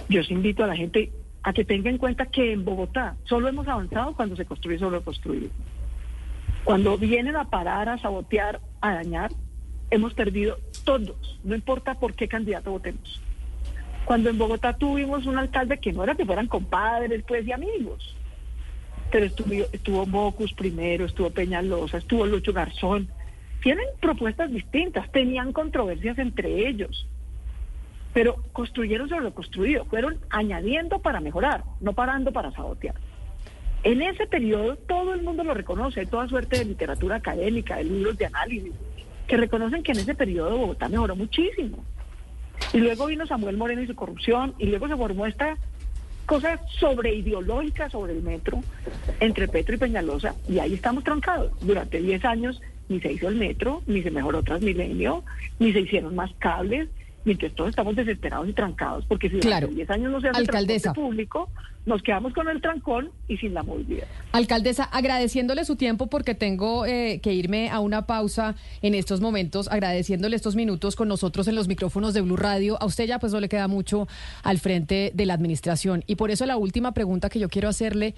Yo 0.08 0.22
sí 0.24 0.34
invito 0.34 0.64
a 0.64 0.66
la 0.66 0.76
gente 0.76 1.12
a 1.42 1.52
que 1.52 1.64
tenga 1.64 1.90
en 1.90 1.98
cuenta 1.98 2.26
que 2.26 2.52
en 2.52 2.64
Bogotá 2.64 3.16
solo 3.24 3.48
hemos 3.48 3.68
avanzado 3.68 4.14
cuando 4.14 4.34
se 4.34 4.44
construye 4.44 4.78
sobre 4.78 4.96
lo 4.96 5.04
construido. 5.04 5.48
Cuando 6.64 6.98
vienen 6.98 7.36
a 7.36 7.48
parar, 7.48 7.88
a 7.88 7.98
sabotear, 7.98 8.60
a 8.80 8.94
dañar, 8.94 9.30
hemos 9.90 10.14
perdido 10.14 10.58
todos, 10.84 11.38
no 11.44 11.54
importa 11.54 11.94
por 11.94 12.14
qué 12.14 12.26
candidato 12.26 12.72
votemos. 12.72 13.20
Cuando 14.06 14.30
en 14.30 14.38
Bogotá 14.38 14.72
tuvimos 14.72 15.26
un 15.26 15.36
alcalde 15.36 15.78
que 15.78 15.92
no 15.92 16.04
era 16.04 16.14
que 16.14 16.24
fueran 16.24 16.46
compadres, 16.46 17.24
pues, 17.26 17.44
y 17.44 17.50
amigos, 17.50 18.14
pero 19.10 19.26
estuvo, 19.26 19.52
estuvo 19.72 20.06
Mocus 20.06 20.52
primero, 20.52 21.06
estuvo 21.06 21.28
Peñalosa, 21.30 21.98
estuvo 21.98 22.24
Lucho 22.24 22.52
Garzón. 22.52 23.08
Tienen 23.60 23.86
propuestas 24.00 24.52
distintas, 24.52 25.10
tenían 25.10 25.52
controversias 25.52 26.18
entre 26.18 26.68
ellos, 26.68 27.08
pero 28.12 28.36
construyeron 28.52 29.08
sobre 29.08 29.24
lo 29.24 29.34
construido, 29.34 29.84
fueron 29.86 30.20
añadiendo 30.30 31.00
para 31.00 31.20
mejorar, 31.20 31.64
no 31.80 31.92
parando 31.92 32.30
para 32.30 32.52
sabotear. 32.52 32.94
En 33.82 34.02
ese 34.02 34.28
periodo 34.28 34.76
todo 34.76 35.14
el 35.14 35.22
mundo 35.22 35.42
lo 35.42 35.52
reconoce, 35.52 36.06
toda 36.06 36.28
suerte 36.28 36.58
de 36.58 36.64
literatura 36.64 37.16
académica, 37.16 37.76
de 37.78 37.84
libros 37.84 38.16
de 38.16 38.26
análisis, 38.26 38.72
que 39.26 39.36
reconocen 39.36 39.82
que 39.82 39.90
en 39.92 39.98
ese 39.98 40.14
periodo 40.14 40.58
Bogotá 40.58 40.88
mejoró 40.88 41.16
muchísimo. 41.16 41.84
Y 42.72 42.78
luego 42.78 43.06
vino 43.06 43.26
Samuel 43.26 43.56
Moreno 43.56 43.82
y 43.82 43.86
su 43.86 43.94
corrupción, 43.94 44.54
y 44.58 44.66
luego 44.66 44.88
se 44.88 44.96
formó 44.96 45.26
esta 45.26 45.56
cosa 46.26 46.60
sobre 46.80 47.14
ideológica 47.14 47.88
sobre 47.88 48.12
el 48.12 48.22
metro 48.22 48.60
entre 49.20 49.48
Petro 49.48 49.76
y 49.76 49.78
Peñalosa, 49.78 50.34
y 50.48 50.58
ahí 50.58 50.74
estamos 50.74 51.04
trancados. 51.04 51.52
Durante 51.60 52.00
10 52.00 52.24
años 52.24 52.60
ni 52.88 53.00
se 53.00 53.12
hizo 53.12 53.28
el 53.28 53.36
metro, 53.36 53.82
ni 53.86 54.02
se 54.02 54.10
mejoró 54.10 54.42
Transmilenio, 54.42 55.24
ni 55.58 55.72
se 55.72 55.80
hicieron 55.80 56.14
más 56.14 56.30
cables, 56.38 56.88
mientras 57.26 57.52
todos 57.54 57.70
estamos 57.70 57.96
desesperados 57.96 58.48
y 58.48 58.52
trancados, 58.52 59.04
porque 59.06 59.28
si 59.28 59.40
durante 59.40 59.74
10 59.74 59.90
años 59.90 60.12
no 60.12 60.20
se 60.20 60.28
hace 60.28 60.38
Alcaldesa. 60.38 60.92
transporte 60.92 61.08
público, 61.08 61.50
nos 61.84 62.02
quedamos 62.02 62.32
con 62.32 62.48
el 62.48 62.62
trancón 62.62 63.10
y 63.28 63.36
sin 63.36 63.52
la 63.52 63.64
movilidad. 63.64 64.06
Alcaldesa, 64.32 64.84
agradeciéndole 64.84 65.64
su 65.64 65.76
tiempo 65.76 66.06
porque 66.06 66.34
tengo 66.34 66.86
eh, 66.86 67.20
que 67.22 67.32
irme 67.34 67.68
a 67.68 67.80
una 67.80 68.06
pausa 68.06 68.54
en 68.80 68.94
estos 68.94 69.20
momentos, 69.20 69.68
agradeciéndole 69.68 70.36
estos 70.36 70.54
minutos 70.54 70.94
con 70.94 71.08
nosotros 71.08 71.48
en 71.48 71.56
los 71.56 71.66
micrófonos 71.66 72.14
de 72.14 72.20
Blue 72.20 72.36
Radio. 72.36 72.80
A 72.80 72.86
usted 72.86 73.06
ya 73.06 73.18
pues 73.18 73.32
no 73.32 73.40
le 73.40 73.48
queda 73.48 73.66
mucho 73.66 74.06
al 74.44 74.58
frente 74.58 75.10
de 75.12 75.26
la 75.26 75.34
administración 75.34 76.04
y 76.06 76.14
por 76.14 76.30
eso 76.30 76.46
la 76.46 76.56
última 76.56 76.92
pregunta 76.92 77.28
que 77.28 77.40
yo 77.40 77.48
quiero 77.48 77.68
hacerle 77.68 78.14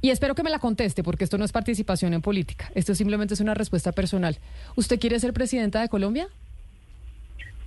y 0.00 0.10
espero 0.10 0.34
que 0.34 0.42
me 0.42 0.50
la 0.50 0.58
conteste 0.58 1.04
porque 1.04 1.24
esto 1.24 1.38
no 1.38 1.44
es 1.44 1.52
participación 1.52 2.12
en 2.12 2.22
política, 2.22 2.70
esto 2.74 2.94
simplemente 2.96 3.34
es 3.34 3.40
una 3.40 3.54
respuesta 3.54 3.92
personal. 3.92 4.38
¿Usted 4.74 4.98
quiere 4.98 5.20
ser 5.20 5.32
presidenta 5.32 5.80
de 5.80 5.88
Colombia? 5.88 6.28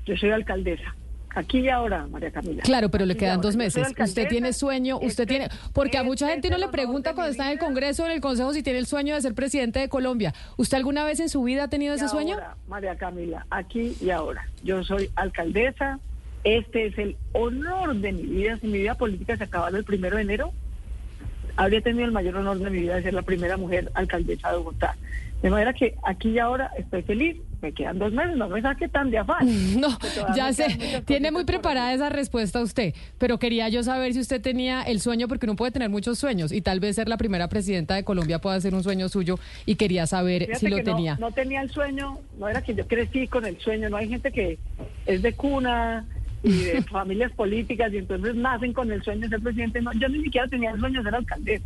Yo 0.06 0.16
soy 0.18 0.32
alcaldesa. 0.32 0.96
Aquí 1.34 1.60
y 1.60 1.70
ahora, 1.70 2.06
María 2.08 2.30
Camila. 2.30 2.62
Claro, 2.62 2.90
pero 2.92 3.06
le 3.06 3.14
Aquí 3.14 3.22
quedan 3.22 3.40
dos 3.40 3.56
meses. 3.56 3.88
Usted 3.98 4.28
tiene 4.28 4.52
sueño, 4.52 4.98
usted 4.98 5.08
Este- 5.08 5.26
tiene, 5.28 5.48
porque 5.74 5.98
a 5.98 6.04
mucha 6.04 6.26
este 6.26 6.34
gente 6.34 6.50
no 6.50 6.58
le 6.58 6.68
pregunta 6.68 7.14
cuando 7.14 7.32
está 7.32 7.46
en 7.46 7.54
el. 7.54 7.60
Congreso 7.60 8.04
o 8.04 8.06
en 8.08 8.12
el 8.12 8.20
Consejo 8.20 8.52
si 8.54 8.64
tiene 8.64 8.80
el 8.80 8.86
sueño 8.86 9.16
de 9.16 9.22
ser 9.22 9.34
presidente 9.34 9.80
de 9.80 9.88
Colombia. 9.88 10.34
¿Usted 10.58 10.76
alguna 10.76 11.06
vez 11.06 11.22
en 11.22 11.30
su 11.30 11.42
vida 11.44 11.64
ha 11.64 11.68
tenido 11.70 11.94
ese 11.94 12.10
sueño? 12.10 12.38
María 12.68 12.98
Camila, 12.98 13.46
aquí 13.50 13.96
y 14.02 14.10
ahora. 14.10 14.46
Yo 14.64 14.84
soy 14.84 15.10
alcaldesa. 15.16 16.00
Este 16.44 16.88
es 16.88 16.98
el 16.98 17.16
honor 17.32 17.96
de 17.96 18.12
mi 18.12 18.24
vida. 18.24 18.58
Si 18.60 18.68
mi 18.68 18.80
vida 18.80 18.96
política 18.96 19.38
se 19.38 19.46
acabara 19.46 19.78
el 19.78 19.86
primero 19.86 20.18
de 20.18 20.24
enero, 20.24 20.52
habría 21.56 21.80
tenido 21.82 22.04
el 22.06 22.12
mayor 22.12 22.36
honor 22.36 22.58
de 22.60 22.70
mi 22.70 22.80
vida 22.80 22.96
de 22.96 23.04
ser 23.04 23.14
la 23.14 23.22
primera 23.22 23.56
mujer 23.56 23.90
alcaldesa 23.94 24.52
de 24.52 24.58
Bogotá. 24.58 24.98
De 25.42 25.50
manera 25.50 25.72
que 25.74 25.96
aquí 26.04 26.30
y 26.32 26.40
ahora 26.40 26.72
estoy 26.78 27.04
feliz. 27.04 27.38
Me 27.62 27.72
quedan 27.74 28.00
dos 28.00 28.12
meses, 28.12 28.36
no 28.38 28.50
me 28.50 28.62
saque 28.62 28.88
tan 28.88 29.12
de 29.12 29.20
afán. 29.20 29.48
No, 29.80 29.90
ya 30.36 30.52
sé, 30.54 31.02
tiene 31.06 31.32
muy 31.32 31.44
preparada 31.46 31.94
esa 31.94 32.10
respuesta 32.10 32.60
usted, 32.62 32.94
pero 33.18 33.38
quería 33.40 33.70
yo 33.70 33.84
saber 33.84 34.14
si 34.14 34.20
usted 34.20 34.42
tenía 34.42 34.82
el 34.82 35.00
sueño, 35.00 35.28
porque 35.28 35.46
uno 35.46 35.56
puede 35.56 35.72
tener 35.72 35.90
muchos 35.90 36.18
sueños 36.20 36.52
y 36.52 36.62
tal 36.62 36.80
vez 36.80 36.96
ser 36.96 37.08
la 37.08 37.18
primera 37.18 37.48
presidenta 37.50 37.96
de 37.96 38.04
Colombia 38.04 38.40
pueda 38.40 38.60
ser 38.60 38.74
un 38.74 38.84
sueño 38.84 39.10
suyo 39.10 39.38
y 39.66 39.76
quería 39.76 40.08
saber 40.08 40.42
Fíjate 40.46 40.60
si 40.60 40.68
lo 40.70 40.78
no- 40.78 40.84
tenía. 40.84 41.18
No, 41.20 41.32
tenía 41.32 41.62
el 41.62 41.70
sueño, 41.70 42.18
no 42.40 42.48
era 42.50 42.62
que 42.64 42.74
yo 42.74 42.88
crecí 42.88 43.28
con 43.28 43.46
el 43.46 43.58
sueño, 43.60 43.90
no 43.90 43.98
hay 43.98 44.10
gente 44.10 44.32
que 44.32 44.58
es 45.06 45.22
de 45.22 45.34
cuna 45.34 46.06
y 46.44 46.52
de 46.64 46.82
familias 46.90 47.32
políticas 47.34 47.94
y 47.94 47.98
entonces 47.98 48.34
nacen 48.36 48.74
con 48.74 48.92
el 48.92 49.04
sueño 49.04 49.22
de 49.22 49.30
ser 49.30 49.42
presidente. 49.42 49.82
No, 49.82 49.92
yo 49.94 50.10
ni 50.10 50.24
siquiera 50.24 50.48
tenía 50.48 50.72
el 50.72 50.80
sueño 50.80 51.00
de 51.00 51.06
ser 51.06 51.16
alcaldesa. 51.16 51.66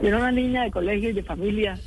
Yo 0.00 0.08
era 0.08 0.18
una 0.18 0.32
niña 0.32 0.62
de 0.62 0.70
colegio 0.70 1.10
y 1.10 1.12
de 1.12 1.22
familia, 1.22 1.78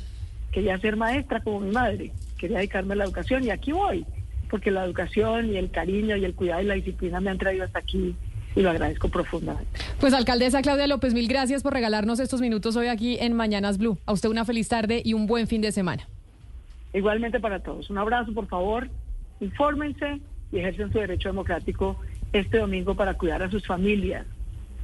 quería 0.52 0.78
ser 0.78 0.96
maestra 0.96 1.40
como 1.40 1.60
mi 1.60 1.72
madre, 1.72 2.12
quería 2.44 2.58
dedicarme 2.58 2.92
a 2.92 2.96
la 2.98 3.04
educación 3.04 3.42
y 3.42 3.48
aquí 3.48 3.72
voy, 3.72 4.04
porque 4.50 4.70
la 4.70 4.84
educación 4.84 5.50
y 5.50 5.56
el 5.56 5.70
cariño 5.70 6.14
y 6.14 6.26
el 6.26 6.34
cuidado 6.34 6.60
y 6.60 6.66
la 6.66 6.74
disciplina 6.74 7.18
me 7.18 7.30
han 7.30 7.38
traído 7.38 7.64
hasta 7.64 7.78
aquí 7.78 8.14
y 8.54 8.60
lo 8.60 8.68
agradezco 8.68 9.08
profundamente. 9.08 9.80
Pues 9.98 10.12
alcaldesa 10.12 10.60
Claudia 10.60 10.86
López, 10.86 11.14
mil 11.14 11.26
gracias 11.26 11.62
por 11.62 11.72
regalarnos 11.72 12.20
estos 12.20 12.42
minutos 12.42 12.76
hoy 12.76 12.88
aquí 12.88 13.16
en 13.18 13.32
Mañanas 13.32 13.78
Blue. 13.78 13.96
A 14.04 14.12
usted 14.12 14.28
una 14.28 14.44
feliz 14.44 14.68
tarde 14.68 15.00
y 15.02 15.14
un 15.14 15.26
buen 15.26 15.48
fin 15.48 15.62
de 15.62 15.72
semana. 15.72 16.06
Igualmente 16.92 17.40
para 17.40 17.60
todos. 17.60 17.88
Un 17.88 17.96
abrazo, 17.96 18.34
por 18.34 18.46
favor. 18.46 18.90
Infórmense 19.40 20.20
y 20.52 20.58
ejercen 20.58 20.92
su 20.92 20.98
derecho 20.98 21.30
democrático 21.30 21.98
este 22.34 22.58
domingo 22.58 22.94
para 22.94 23.14
cuidar 23.14 23.42
a 23.42 23.50
sus 23.50 23.66
familias, 23.66 24.26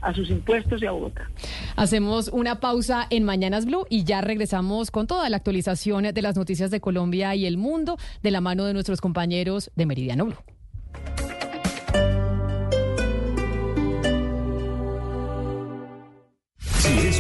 a 0.01 0.15
sus 0.15 0.31
impuestos 0.31 0.83
y 0.83 0.87
a 0.87 0.93
Bogotá. 0.93 1.31
Hacemos 1.77 2.29
una 2.29 2.61
pausa 2.61 3.07
en 3.11 3.25
Mañanas 3.25 3.67
Blue 3.67 3.87
y 3.89 4.05
ya 4.05 4.21
regresamos 4.21 4.91
con 4.91 5.07
toda 5.07 5.29
la 5.29 5.37
actualización 5.37 6.05
de 6.05 6.23
las 6.23 6.37
noticias 6.37 6.71
de 6.71 6.81
Colombia 6.81 7.35
y 7.35 7.47
el 7.47 7.57
mundo 7.57 7.99
de 8.23 8.31
la 8.31 8.41
mano 8.41 8.65
de 8.65 8.75
nuestros 8.75 9.01
compañeros 9.01 9.71
de 9.77 9.87
Meridiano 9.87 10.27
Blue. 10.27 10.39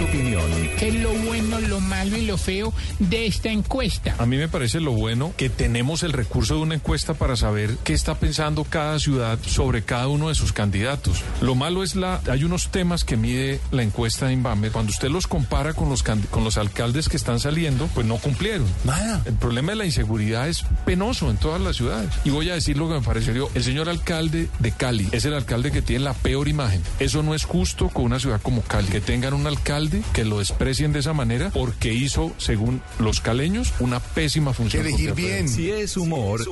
Opinión. 0.05 0.43
¿Qué 0.79 0.89
es 0.89 0.95
lo 0.95 1.11
bueno, 1.11 1.61
lo 1.61 1.81
malo 1.81 2.17
y 2.17 2.23
lo 2.27 2.37
feo 2.39 2.73
de 2.99 3.27
esta 3.27 3.51
encuesta? 3.51 4.15
A 4.19 4.27
mí 4.27 4.37
me 4.37 4.49
parece 4.49 4.81
lo 4.81 4.93
bueno 4.93 5.33
que 5.37 5.49
tenemos 5.51 6.03
el 6.03 6.13
recurso 6.13 6.57
de 6.57 6.61
una 6.63 6.75
encuesta 6.75 7.15
para 7.15 7.37
saber 7.37 7.77
qué 7.85 7.93
está 7.93 8.15
pensando 8.15 8.65
cada 8.65 8.99
ciudad 8.99 9.39
sobre 9.47 9.83
cada 9.83 10.09
uno 10.09 10.29
de 10.29 10.35
sus 10.35 10.53
candidatos. 10.53 11.23
Lo 11.41 11.55
malo 11.55 11.83
es 11.83 11.95
la 11.97 12.21
hay 12.31 12.45
unos 12.45 12.71
temas 12.71 13.05
que 13.05 13.17
mide 13.17 13.61
la 13.71 13.83
encuesta 13.83 14.27
de 14.27 14.33
Inbamer. 14.35 14.73
Cuando 14.73 14.91
usted 14.91 15.09
los 15.09 15.27
compara 15.27 15.75
con 15.75 15.89
los 15.89 16.03
can- 16.03 16.23
con 16.31 16.45
los 16.45 16.57
alcaldes 16.59 17.09
que 17.09 17.17
están 17.17 17.41
saliendo, 17.41 17.87
pues 17.95 18.07
no 18.07 18.17
cumplieron. 18.17 18.67
Nada. 18.85 19.23
El 19.25 19.35
problema 19.35 19.73
de 19.73 19.77
la 19.77 19.85
inseguridad 19.87 20.49
es 20.49 20.65
penoso 20.87 21.31
en 21.31 21.37
todas 21.37 21.61
las 21.61 21.77
ciudades. 21.77 22.11
Y 22.25 22.31
voy 22.31 22.51
a 22.51 22.55
decir 22.55 22.77
lo 22.77 22.89
que 22.89 22.95
me 22.95 23.01
pareció 23.03 23.33
yo. 23.35 23.51
El 23.55 23.65
señor 23.65 23.89
alcalde 23.89 24.49
de 24.59 24.73
Cali 24.73 25.09
es 25.13 25.25
el 25.25 25.35
alcalde 25.35 25.71
que 25.73 25.83
tiene 25.83 26.05
la 26.05 26.15
peor 26.15 26.49
imagen. 26.49 26.83
Eso 26.99 27.23
no 27.23 27.35
es 27.35 27.45
justo 27.45 27.89
con 27.89 28.05
una 28.05 28.19
ciudad 28.21 28.41
como 28.43 28.63
Cali. 28.63 28.89
Que 28.89 29.01
tengan 29.01 29.35
un 29.35 29.47
alcalde 29.47 29.90
que 30.13 30.25
lo 30.25 30.39
desprecien 30.39 30.93
de 30.93 31.01
esa 31.01 31.13
manera 31.13 31.51
porque 31.51 31.93
hizo, 31.93 32.33
según 32.39 32.83
los 32.99 33.21
caleños, 33.21 33.73
una 33.81 34.01
pésima 34.01 34.53
función. 34.53 34.87
elegir 34.87 35.11
social. 35.11 35.27
bien. 35.27 35.49
Si 35.49 35.71
es 35.71 35.97
humor. 35.97 36.43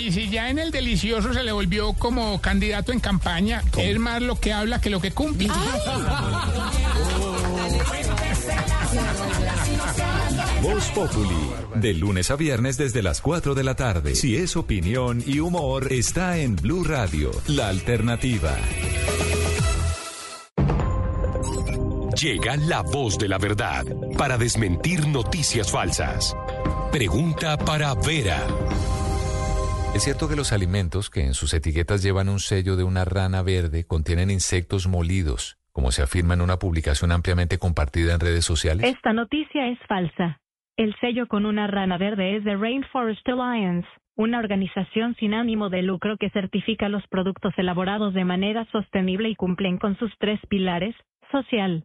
Y 0.00 0.12
si 0.12 0.28
ya 0.28 0.50
en 0.50 0.58
el 0.58 0.70
delicioso 0.70 1.32
se 1.32 1.42
le 1.42 1.52
volvió 1.52 1.92
como 1.94 2.40
candidato 2.40 2.92
en 2.92 3.00
campaña, 3.00 3.62
es 3.76 3.98
más 3.98 4.22
lo 4.22 4.38
que 4.38 4.52
habla 4.52 4.80
que 4.80 4.90
lo 4.90 5.00
que 5.00 5.10
cumple. 5.12 5.48
Voz 10.62 10.84
Populi, 10.90 11.50
de 11.76 11.94
lunes 11.94 12.30
a 12.30 12.36
viernes 12.36 12.76
desde 12.76 13.02
las 13.02 13.20
4 13.20 13.54
de 13.54 13.62
la 13.62 13.76
tarde. 13.76 14.14
Si 14.14 14.36
es 14.36 14.56
opinión 14.56 15.22
y 15.26 15.38
humor, 15.40 15.92
está 15.92 16.38
en 16.38 16.56
Blue 16.56 16.82
Radio, 16.82 17.30
la 17.46 17.68
alternativa. 17.68 18.56
Llega 22.20 22.56
la 22.56 22.80
voz 22.80 23.18
de 23.18 23.28
la 23.28 23.36
verdad 23.36 23.84
para 24.16 24.38
desmentir 24.38 25.06
noticias 25.06 25.70
falsas. 25.70 26.34
Pregunta 26.90 27.58
para 27.58 27.92
Vera. 27.92 28.38
¿Es 29.94 30.04
cierto 30.04 30.26
que 30.26 30.34
los 30.34 30.50
alimentos 30.50 31.10
que 31.10 31.26
en 31.26 31.34
sus 31.34 31.52
etiquetas 31.52 32.02
llevan 32.02 32.30
un 32.30 32.38
sello 32.38 32.76
de 32.76 32.84
una 32.84 33.04
rana 33.04 33.42
verde 33.42 33.84
contienen 33.86 34.30
insectos 34.30 34.86
molidos, 34.86 35.58
como 35.72 35.90
se 35.92 36.02
afirma 36.02 36.32
en 36.32 36.40
una 36.40 36.56
publicación 36.56 37.12
ampliamente 37.12 37.58
compartida 37.58 38.14
en 38.14 38.20
redes 38.20 38.46
sociales? 38.46 38.86
Esta 38.86 39.12
noticia 39.12 39.68
es 39.68 39.78
falsa. 39.86 40.40
El 40.78 40.96
sello 41.02 41.28
con 41.28 41.44
una 41.44 41.66
rana 41.66 41.98
verde 41.98 42.36
es 42.36 42.44
de 42.44 42.56
Rainforest 42.56 43.28
Alliance, 43.28 43.88
una 44.16 44.38
organización 44.38 45.16
sin 45.16 45.34
ánimo 45.34 45.68
de 45.68 45.82
lucro 45.82 46.16
que 46.16 46.30
certifica 46.30 46.88
los 46.88 47.06
productos 47.08 47.52
elaborados 47.58 48.14
de 48.14 48.24
manera 48.24 48.66
sostenible 48.72 49.28
y 49.28 49.34
cumplen 49.34 49.76
con 49.76 49.98
sus 49.98 50.10
tres 50.18 50.40
pilares, 50.48 50.94
social, 51.30 51.84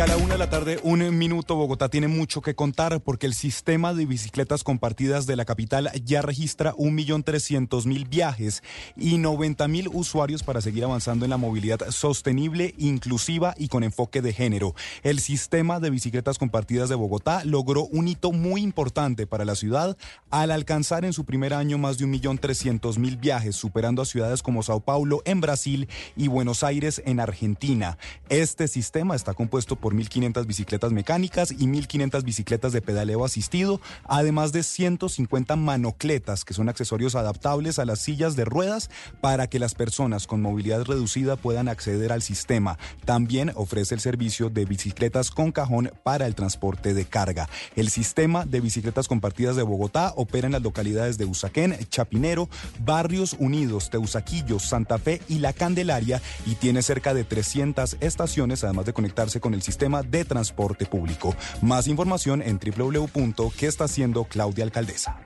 A 0.00 0.06
la 0.06 0.16
una 0.16 0.32
de 0.32 0.38
la 0.38 0.48
tarde, 0.48 0.80
un 0.82 1.18
minuto, 1.18 1.56
Bogotá 1.56 1.90
tiene 1.90 2.08
mucho 2.08 2.40
que 2.40 2.54
contar 2.54 3.02
porque 3.02 3.26
el 3.26 3.34
sistema 3.34 3.92
de 3.92 4.06
bicicletas 4.06 4.64
compartidas 4.64 5.26
de 5.26 5.36
la 5.36 5.44
capital 5.44 5.90
ya 6.06 6.22
registra 6.22 6.72
1.300.000 6.76 8.08
viajes 8.08 8.62
y 8.96 9.18
90.000 9.18 9.90
usuarios 9.92 10.42
para 10.42 10.62
seguir 10.62 10.84
avanzando 10.84 11.26
en 11.26 11.30
la 11.30 11.36
movilidad 11.36 11.90
sostenible, 11.90 12.74
inclusiva 12.78 13.54
y 13.58 13.68
con 13.68 13.84
enfoque 13.84 14.22
de 14.22 14.32
género. 14.32 14.74
El 15.02 15.20
sistema 15.20 15.80
de 15.80 15.90
bicicletas 15.90 16.38
compartidas 16.38 16.88
de 16.88 16.94
Bogotá 16.94 17.44
logró 17.44 17.84
un 17.84 18.08
hito 18.08 18.32
muy 18.32 18.62
importante 18.62 19.26
para 19.26 19.44
la 19.44 19.54
ciudad 19.54 19.98
al 20.30 20.50
alcanzar 20.50 21.04
en 21.04 21.12
su 21.12 21.26
primer 21.26 21.52
año 21.52 21.76
más 21.76 21.98
de 21.98 22.06
1.300.000 22.06 23.20
viajes, 23.20 23.54
superando 23.54 24.00
a 24.00 24.06
ciudades 24.06 24.42
como 24.42 24.62
Sao 24.62 24.80
Paulo 24.80 25.20
en 25.26 25.42
Brasil 25.42 25.90
y 26.16 26.28
Buenos 26.28 26.62
Aires 26.62 27.02
en 27.04 27.20
Argentina. 27.20 27.98
Este 28.30 28.66
sistema 28.66 29.14
está 29.14 29.34
compuesto 29.34 29.76
por 29.76 29.89
1.500 29.94 30.46
bicicletas 30.46 30.92
mecánicas 30.92 31.50
y 31.50 31.66
1.500 31.66 32.24
bicicletas 32.24 32.72
de 32.72 32.82
pedaleo 32.82 33.24
asistido, 33.24 33.80
además 34.04 34.52
de 34.52 34.62
150 34.62 35.56
manocletas, 35.56 36.44
que 36.44 36.54
son 36.54 36.68
accesorios 36.68 37.14
adaptables 37.14 37.78
a 37.78 37.84
las 37.84 38.00
sillas 38.00 38.36
de 38.36 38.44
ruedas 38.44 38.90
para 39.20 39.48
que 39.48 39.58
las 39.58 39.74
personas 39.74 40.26
con 40.26 40.42
movilidad 40.42 40.84
reducida 40.84 41.36
puedan 41.36 41.68
acceder 41.68 42.12
al 42.12 42.22
sistema. 42.22 42.78
También 43.04 43.52
ofrece 43.54 43.94
el 43.94 44.00
servicio 44.00 44.50
de 44.50 44.64
bicicletas 44.64 45.30
con 45.30 45.52
cajón 45.52 45.92
para 46.02 46.26
el 46.26 46.34
transporte 46.34 46.94
de 46.94 47.04
carga. 47.04 47.48
El 47.76 47.90
sistema 47.90 48.44
de 48.44 48.60
bicicletas 48.60 49.08
compartidas 49.08 49.56
de 49.56 49.62
Bogotá 49.62 50.12
opera 50.16 50.46
en 50.46 50.52
las 50.52 50.62
localidades 50.62 51.18
de 51.18 51.24
Usaquén, 51.24 51.76
Chapinero, 51.88 52.48
Barrios 52.84 53.36
Unidos, 53.38 53.90
Teusaquillo, 53.90 54.58
Santa 54.58 54.98
Fe 54.98 55.20
y 55.28 55.38
La 55.38 55.52
Candelaria 55.52 56.20
y 56.46 56.54
tiene 56.54 56.82
cerca 56.82 57.14
de 57.14 57.24
300 57.24 57.96
estaciones, 58.00 58.64
además 58.64 58.86
de 58.86 58.92
conectarse 58.92 59.40
con 59.40 59.54
el 59.54 59.62
sistema 59.70 60.02
de 60.02 60.24
transporte 60.24 60.84
público. 60.84 61.34
Más 61.62 61.86
información 61.86 62.42
en 62.42 62.58
www.qué 62.58 63.66
está 63.66 63.84
haciendo 63.84 64.24
Claudia 64.24 64.64
Alcaldesa. 64.64 65.16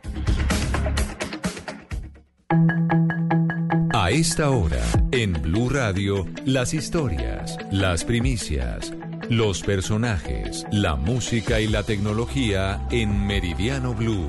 A 3.94 4.10
esta 4.10 4.50
hora, 4.50 4.82
en 5.12 5.32
Blue 5.40 5.70
Radio, 5.70 6.26
las 6.44 6.74
historias, 6.74 7.56
las 7.70 8.05
primicias, 8.05 8.92
los 9.31 9.62
personajes, 9.62 10.66
la 10.70 10.94
música 10.94 11.60
y 11.60 11.68
la 11.68 11.84
tecnología 11.84 12.86
en 12.90 13.26
Meridiano 13.26 13.94
Blue. 13.94 14.28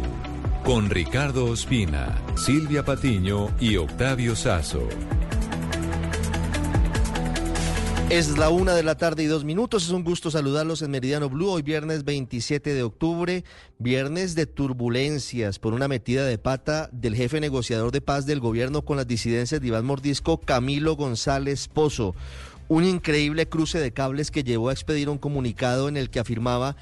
Con 0.64 0.90
Ricardo 0.90 1.46
Ospina, 1.46 2.16
Silvia 2.38 2.86
Patiño 2.86 3.50
y 3.60 3.76
Octavio 3.76 4.36
Sazo. 4.36 4.88
Es 8.10 8.38
la 8.38 8.50
una 8.50 8.76
de 8.76 8.84
la 8.84 8.96
tarde 8.96 9.24
y 9.24 9.26
dos 9.26 9.46
minutos. 9.46 9.86
Es 9.86 9.90
un 9.90 10.04
gusto 10.04 10.30
saludarlos 10.30 10.84
en 10.84 10.92
Meridiano 10.92 11.28
Blue. 11.28 11.50
Hoy 11.50 11.64
viernes 11.64 12.06
27 12.06 12.76
de 12.76 12.84
octubre, 12.84 13.44
viernes 13.80 14.36
de 14.36 14.46
turbulencias 14.46 15.58
por 15.58 15.74
una 15.74 15.88
metida 15.88 16.24
de 16.24 16.38
pata 16.38 16.88
del 16.92 17.16
jefe 17.16 17.40
negociador 17.40 17.92
de 17.92 18.02
paz 18.02 18.28
del 18.28 18.40
gobierno 18.40 18.84
con 18.84 18.98
las 18.98 19.08
disidencias 19.08 19.60
de 19.60 19.68
Iván 19.68 19.86
Mordisco, 19.86 20.38
Camilo 20.40 20.96
González 20.96 21.68
Pozo. 21.68 22.14
Un 22.68 22.84
increíble 22.84 23.48
cruce 23.48 23.80
de 23.80 23.92
cables 23.92 24.30
que 24.30 24.44
llevó 24.44 24.70
a 24.70 24.74
expedir 24.74 25.10
un 25.10 25.18
comunicado 25.18 25.90
en 25.90 25.98
el 25.98 26.12
que 26.12 26.20
afirmaba 26.20 26.76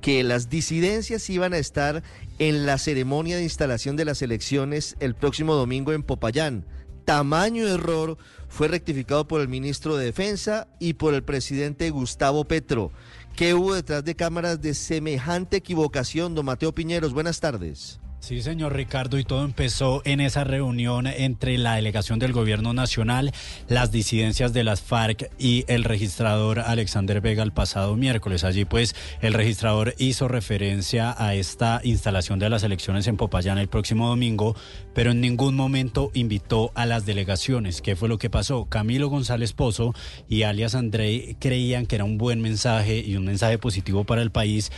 que 0.00 0.24
las 0.24 0.48
disidencias 0.48 1.28
iban 1.28 1.52
a 1.52 1.58
estar 1.58 2.02
en 2.38 2.64
la 2.64 2.78
ceremonia 2.78 3.36
de 3.36 3.42
instalación 3.42 3.96
de 3.96 4.06
las 4.06 4.22
elecciones 4.22 4.96
el 4.98 5.14
próximo 5.14 5.54
domingo 5.54 5.92
en 5.92 6.02
Popayán. 6.02 6.64
Tamaño 7.04 7.68
error 7.68 8.16
fue 8.50 8.68
rectificado 8.68 9.26
por 9.26 9.40
el 9.40 9.48
ministro 9.48 9.96
de 9.96 10.06
Defensa 10.06 10.68
y 10.78 10.94
por 10.94 11.14
el 11.14 11.22
presidente 11.22 11.88
Gustavo 11.88 12.44
Petro. 12.44 12.92
¿Qué 13.36 13.54
hubo 13.54 13.74
detrás 13.74 14.04
de 14.04 14.16
cámaras 14.16 14.60
de 14.60 14.74
semejante 14.74 15.56
equivocación, 15.56 16.34
don 16.34 16.44
Mateo 16.44 16.74
Piñeros? 16.74 17.14
Buenas 17.14 17.40
tardes. 17.40 18.00
Sí, 18.20 18.42
señor 18.42 18.76
Ricardo, 18.76 19.18
y 19.18 19.24
todo 19.24 19.46
empezó 19.46 20.02
en 20.04 20.20
esa 20.20 20.44
reunión 20.44 21.06
entre 21.06 21.56
la 21.56 21.76
delegación 21.76 22.18
del 22.18 22.34
Gobierno 22.34 22.74
Nacional, 22.74 23.32
las 23.66 23.92
disidencias 23.92 24.52
de 24.52 24.62
las 24.62 24.82
FARC 24.82 25.30
y 25.38 25.64
el 25.68 25.84
registrador 25.84 26.60
Alexander 26.60 27.22
Vega 27.22 27.42
el 27.42 27.52
pasado 27.52 27.96
miércoles. 27.96 28.44
Allí, 28.44 28.66
pues, 28.66 28.94
el 29.22 29.32
registrador 29.32 29.94
hizo 29.96 30.28
referencia 30.28 31.14
a 31.18 31.34
esta 31.34 31.80
instalación 31.82 32.38
de 32.38 32.50
las 32.50 32.62
elecciones 32.62 33.06
en 33.06 33.16
Popayán 33.16 33.56
el 33.56 33.68
próximo 33.68 34.08
domingo, 34.08 34.54
pero 34.94 35.12
en 35.12 35.22
ningún 35.22 35.56
momento 35.56 36.10
invitó 36.12 36.72
a 36.74 36.84
las 36.84 37.06
delegaciones. 37.06 37.80
¿Qué 37.80 37.96
fue 37.96 38.10
lo 38.10 38.18
que 38.18 38.28
pasó? 38.28 38.66
Camilo 38.66 39.08
González 39.08 39.54
Pozo 39.54 39.94
y 40.28 40.42
alias 40.42 40.74
Andrei 40.74 41.36
creían 41.40 41.86
que 41.86 41.96
era 41.96 42.04
un 42.04 42.18
buen 42.18 42.42
mensaje 42.42 42.98
y 43.00 43.16
un 43.16 43.24
mensaje 43.24 43.56
positivo 43.56 44.04
para 44.04 44.20
el 44.20 44.30
país 44.30 44.70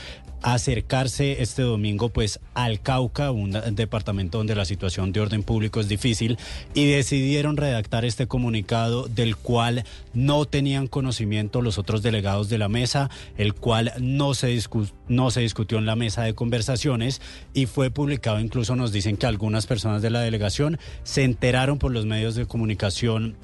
acercarse 0.43 1.43
este 1.43 1.63
domingo 1.63 2.09
pues 2.09 2.41
al 2.55 2.81
Cauca, 2.81 3.31
un 3.31 3.53
departamento 3.75 4.39
donde 4.39 4.55
la 4.55 4.65
situación 4.65 5.13
de 5.13 5.21
orden 5.21 5.43
público 5.43 5.81
es 5.81 5.89
difícil 5.89 6.39
y 6.75 6.87
decidieron 6.87 7.57
redactar 7.57 8.05
este 8.05 8.27
comunicado 8.27 9.07
del 9.07 9.37
cual 9.37 9.85
no 10.15 10.45
tenían 10.45 10.89
conocimiento 10.89 11.63
los 11.63 11.79
otros 11.79 12.03
delegados 12.03 12.49
de 12.49 12.59
la 12.59 12.69
mesa, 12.69 13.11
el 13.37 13.55
cual 13.55 13.93
no 14.01 14.35
se 14.35 14.61
no 15.09 15.31
se 15.31 15.41
discutió 15.41 15.79
en 15.79 15.87
la 15.87 15.97
mesa 15.97 16.23
de 16.23 16.35
conversaciones 16.35 17.21
y 17.55 17.67
fue 17.67 17.91
publicado 17.91 18.41
incluso 18.41 18.77
nos 18.77 18.93
dicen 18.93 19.17
que 19.17 19.27
algunas 19.27 19.67
personas 19.67 20.03
de 20.03 20.11
la 20.11 20.21
delegación 20.21 20.79
se 21.05 21.25
enteraron 21.25 21.79
por 21.79 21.93
los 21.93 22.07
medios 22.07 22.35
de 22.35 22.47
comunicación 22.47 23.37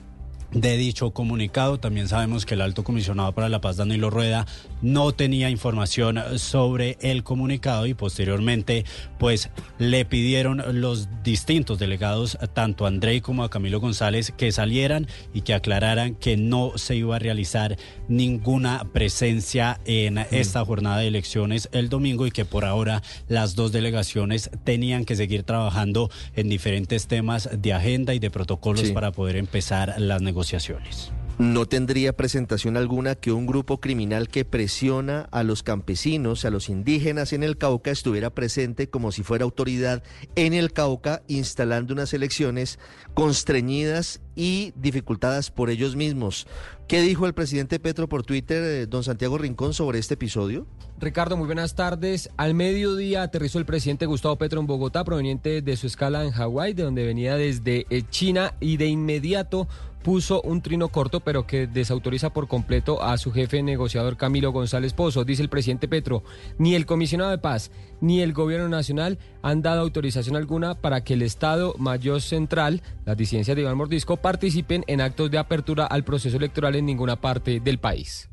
de 0.53 0.77
dicho 0.77 1.11
comunicado. 1.11 1.79
También 1.79 2.09
sabemos 2.09 2.47
que 2.47 2.55
el 2.55 2.61
alto 2.61 2.85
comisionado 2.85 3.33
para 3.33 3.49
la 3.49 3.61
paz, 3.61 3.77
Danilo 3.77 4.11
Rueda, 4.11 4.47
no 4.83 5.13
tenía 5.13 5.51
información 5.51 6.39
sobre 6.39 6.99
el 7.01 7.25
comunicado 7.25 7.87
y 7.87 7.95
posteriormente 7.95 8.85
pues 9.19 9.51
le 9.79 10.05
pidieron 10.05 10.81
los 10.81 11.09
distintos 11.23 11.79
delegados, 11.79 12.39
tanto 12.55 12.85
a 12.85 12.89
Andrei 12.89 13.21
como 13.21 13.45
a 13.45 13.51
Camilo 13.51 13.81
González, 13.81 14.33
que 14.37 14.53
salieran 14.53 15.07
y 15.35 15.43
que 15.43 15.55
aclararan 15.55 16.15
que 16.15 16.37
no 16.37 16.73
se 16.77 16.97
iba 16.97 17.17
a 17.17 17.19
realizar 17.19 17.77
ninguna 18.09 18.85
presencia 18.93 19.81
en 19.85 20.19
esta 20.19 20.65
jornada 20.65 20.99
de 20.99 21.09
elecciones 21.09 21.69
el 21.73 21.89
domingo 21.89 22.27
y 22.27 22.31
que 22.31 22.45
por 22.45 22.65
ahora 22.65 23.03
las 23.29 23.55
dos 23.55 23.73
delegaciones 23.73 24.51
tenían 24.65 25.05
que 25.05 25.17
seguir 25.17 25.43
trabajando 25.43 26.11
en 26.35 26.49
diferentes 26.49 27.07
temas 27.07 27.49
de 27.53 27.73
agenda 27.73 28.15
y 28.15 28.19
de 28.19 28.31
protocolos 28.31 28.91
para 28.91 29.13
poder 29.13 29.37
empezar 29.37 29.95
las 29.99 30.23
negociaciones. 30.23 31.13
No 31.39 31.67
tendría 31.67 32.17
presentación 32.17 32.77
alguna 32.77 33.15
que 33.15 33.31
un 33.31 33.47
grupo 33.47 33.79
criminal 33.79 34.29
que 34.29 34.45
presiona 34.45 35.29
a 35.31 35.45
los 35.45 35.63
campesinos, 35.63 36.45
a 36.45 36.51
los 36.51 36.69
indígenas 36.69 37.33
en 37.33 37.45
el 37.45 37.57
Cauca, 37.57 37.93
estuviera 37.93 38.31
presente 38.31 38.91
como 38.91 39.13
si 39.13 39.23
fuera 39.23 39.45
autoridad 39.45 40.03
en 40.35 40.53
el 40.53 40.73
Cauca, 40.73 41.23
instalando 41.29 41.95
unas 41.95 42.13
elecciones 42.13 42.81
constreñidas 43.15 44.21
y 44.39 44.73
dificultadas 44.77 45.51
por 45.51 45.69
ellos 45.69 45.97
mismos. 45.97 46.47
¿Qué 46.87 47.03
dijo 47.03 47.27
el 47.27 47.35
presidente 47.35 47.81
Petro 47.81 48.09
por 48.09 48.23
Twitter, 48.23 48.63
eh, 48.63 48.87
don 48.87 49.03
Santiago 49.03 49.37
Rincón, 49.37 49.75
sobre 49.75 49.99
este 49.99 50.15
episodio? 50.15 50.65
Ricardo, 51.01 51.37
muy 51.37 51.47
buenas 51.47 51.75
tardes. 51.75 52.31
Al 52.37 52.55
mediodía 52.55 53.25
aterrizó 53.25 53.59
el 53.59 53.67
presidente 53.67 54.07
Gustavo 54.07 54.37
Petro 54.37 54.61
en 54.61 54.69
Bogotá, 54.69 55.03
proveniente 55.03 55.61
de 55.61 55.77
su 55.77 55.89
escala 55.89 56.25
en 56.25 56.31
Hawái, 56.31 56.73
de 56.73 56.85
donde 56.85 57.05
venía 57.05 57.35
desde 57.35 57.85
eh, 57.91 58.05
China, 58.11 58.55
y 58.61 58.77
de 58.77 58.87
inmediato 58.87 59.67
puso 60.03 60.41
un 60.43 60.63
trino 60.63 60.89
corto, 60.89 61.21
pero 61.21 61.47
que 61.47 61.67
desautoriza 61.67 62.33
por 62.33 62.49
completo 62.49 63.03
a 63.03 63.19
su 63.19 63.33
jefe 63.33 63.63
negociador 63.63 64.17
Camilo 64.17 64.53
González 64.53 64.93
Pozo. 64.93 65.25
Dice 65.25 65.43
el 65.43 65.49
presidente 65.49 65.89
Petro, 65.89 66.23
ni 66.59 66.75
el 66.75 66.87
comisionado 66.87 67.31
de 67.31 67.39
paz 67.39 67.71
ni 68.01 68.21
el 68.21 68.33
gobierno 68.33 68.69
nacional 68.69 69.19
han 69.43 69.63
dado 69.63 69.81
autorización 69.81 70.37
alguna 70.37 70.75
para 70.75 71.03
que 71.03 71.15
el 71.15 71.23
Estado 71.23 71.75
Mayor 71.79 72.23
Central, 72.23 72.83
las 73.05 73.17
disidencias 73.17 73.57
de 73.57 73.63
Iván 73.63 73.77
Mordisco, 73.77 74.17
participen 74.29 74.85
en 74.89 75.01
actos 75.01 75.31
de 75.31 75.39
apertura 75.39 75.87
al 75.87 76.05
proceso 76.05 76.37
electoral 76.37 76.77
en 76.77 76.85
ninguna 76.85 77.19
parte 77.19 77.61
del 77.61 77.79
país. 77.79 78.29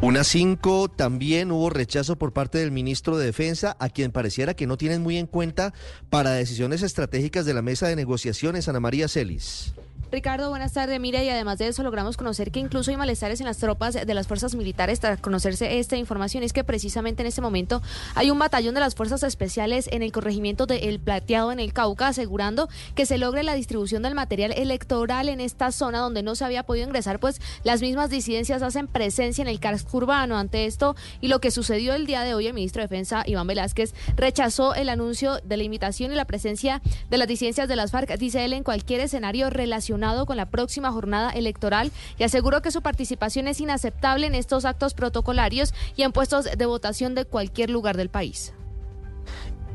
Una 0.00 0.24
cinco, 0.24 0.88
también 0.88 1.52
hubo 1.52 1.70
rechazo 1.70 2.16
por 2.18 2.32
parte 2.32 2.58
del 2.58 2.72
ministro 2.72 3.16
de 3.16 3.26
Defensa, 3.26 3.76
a 3.78 3.88
quien 3.88 4.10
pareciera 4.10 4.54
que 4.54 4.66
no 4.66 4.76
tienen 4.76 5.00
muy 5.00 5.16
en 5.16 5.28
cuenta 5.28 5.74
para 6.08 6.32
decisiones 6.32 6.82
estratégicas 6.82 7.46
de 7.46 7.54
la 7.54 7.62
mesa 7.62 7.86
de 7.86 7.94
negociaciones, 7.94 8.66
Ana 8.66 8.80
María 8.80 9.06
Celis. 9.06 9.74
Ricardo, 10.10 10.50
buenas 10.50 10.72
tardes. 10.72 10.98
Mira, 10.98 11.22
y 11.22 11.28
además 11.28 11.58
de 11.58 11.68
eso 11.68 11.84
logramos 11.84 12.16
conocer 12.16 12.50
que 12.50 12.58
incluso 12.58 12.90
hay 12.90 12.96
malestares 12.96 13.38
en 13.40 13.46
las 13.46 13.58
tropas 13.58 13.94
de 13.94 14.14
las 14.14 14.26
fuerzas 14.26 14.56
militares 14.56 14.98
tras 14.98 15.20
conocerse 15.20 15.78
esta 15.78 15.96
información. 15.96 16.42
Es 16.42 16.52
que 16.52 16.64
precisamente 16.64 17.22
en 17.22 17.28
este 17.28 17.40
momento 17.40 17.80
hay 18.16 18.32
un 18.32 18.38
batallón 18.38 18.74
de 18.74 18.80
las 18.80 18.96
fuerzas 18.96 19.22
especiales 19.22 19.88
en 19.92 20.02
el 20.02 20.10
corregimiento 20.10 20.66
de 20.66 20.88
El 20.88 20.98
Plateado 20.98 21.52
en 21.52 21.60
el 21.60 21.72
Cauca, 21.72 22.08
asegurando 22.08 22.68
que 22.96 23.06
se 23.06 23.18
logre 23.18 23.44
la 23.44 23.54
distribución 23.54 24.02
del 24.02 24.16
material 24.16 24.52
electoral 24.56 25.28
en 25.28 25.40
esta 25.40 25.70
zona 25.70 26.00
donde 26.00 26.24
no 26.24 26.34
se 26.34 26.44
había 26.44 26.64
podido 26.64 26.88
ingresar, 26.88 27.20
pues 27.20 27.40
las 27.62 27.80
mismas 27.80 28.10
disidencias 28.10 28.62
hacen 28.62 28.88
presencia 28.88 29.42
en 29.42 29.48
el 29.48 29.60
casco 29.60 29.96
urbano. 29.98 30.36
Ante 30.36 30.66
esto 30.66 30.96
y 31.20 31.28
lo 31.28 31.40
que 31.40 31.52
sucedió 31.52 31.94
el 31.94 32.06
día 32.06 32.22
de 32.22 32.34
hoy, 32.34 32.48
el 32.48 32.54
ministro 32.54 32.82
de 32.82 32.88
Defensa, 32.88 33.22
Iván 33.26 33.46
Velázquez, 33.46 33.94
rechazó 34.16 34.74
el 34.74 34.88
anuncio 34.88 35.38
de 35.44 35.56
la 35.56 35.62
invitación 35.62 36.10
y 36.10 36.16
la 36.16 36.24
presencia 36.24 36.82
de 37.10 37.16
las 37.16 37.28
disidencias 37.28 37.68
de 37.68 37.76
las 37.76 37.92
FARC, 37.92 38.18
dice 38.18 38.44
él, 38.44 38.54
en 38.54 38.64
cualquier 38.64 39.00
escenario 39.02 39.50
relacionado 39.50 39.99
con 40.26 40.36
la 40.36 40.46
próxima 40.46 40.90
jornada 40.90 41.30
electoral 41.30 41.92
y 42.18 42.24
aseguró 42.24 42.62
que 42.62 42.70
su 42.70 42.80
participación 42.80 43.48
es 43.48 43.60
inaceptable 43.60 44.26
en 44.26 44.34
estos 44.34 44.64
actos 44.64 44.94
protocolarios 44.94 45.74
y 45.94 46.02
en 46.02 46.12
puestos 46.12 46.46
de 46.56 46.66
votación 46.66 47.14
de 47.14 47.26
cualquier 47.26 47.68
lugar 47.68 47.96
del 47.96 48.08
país. 48.08 48.54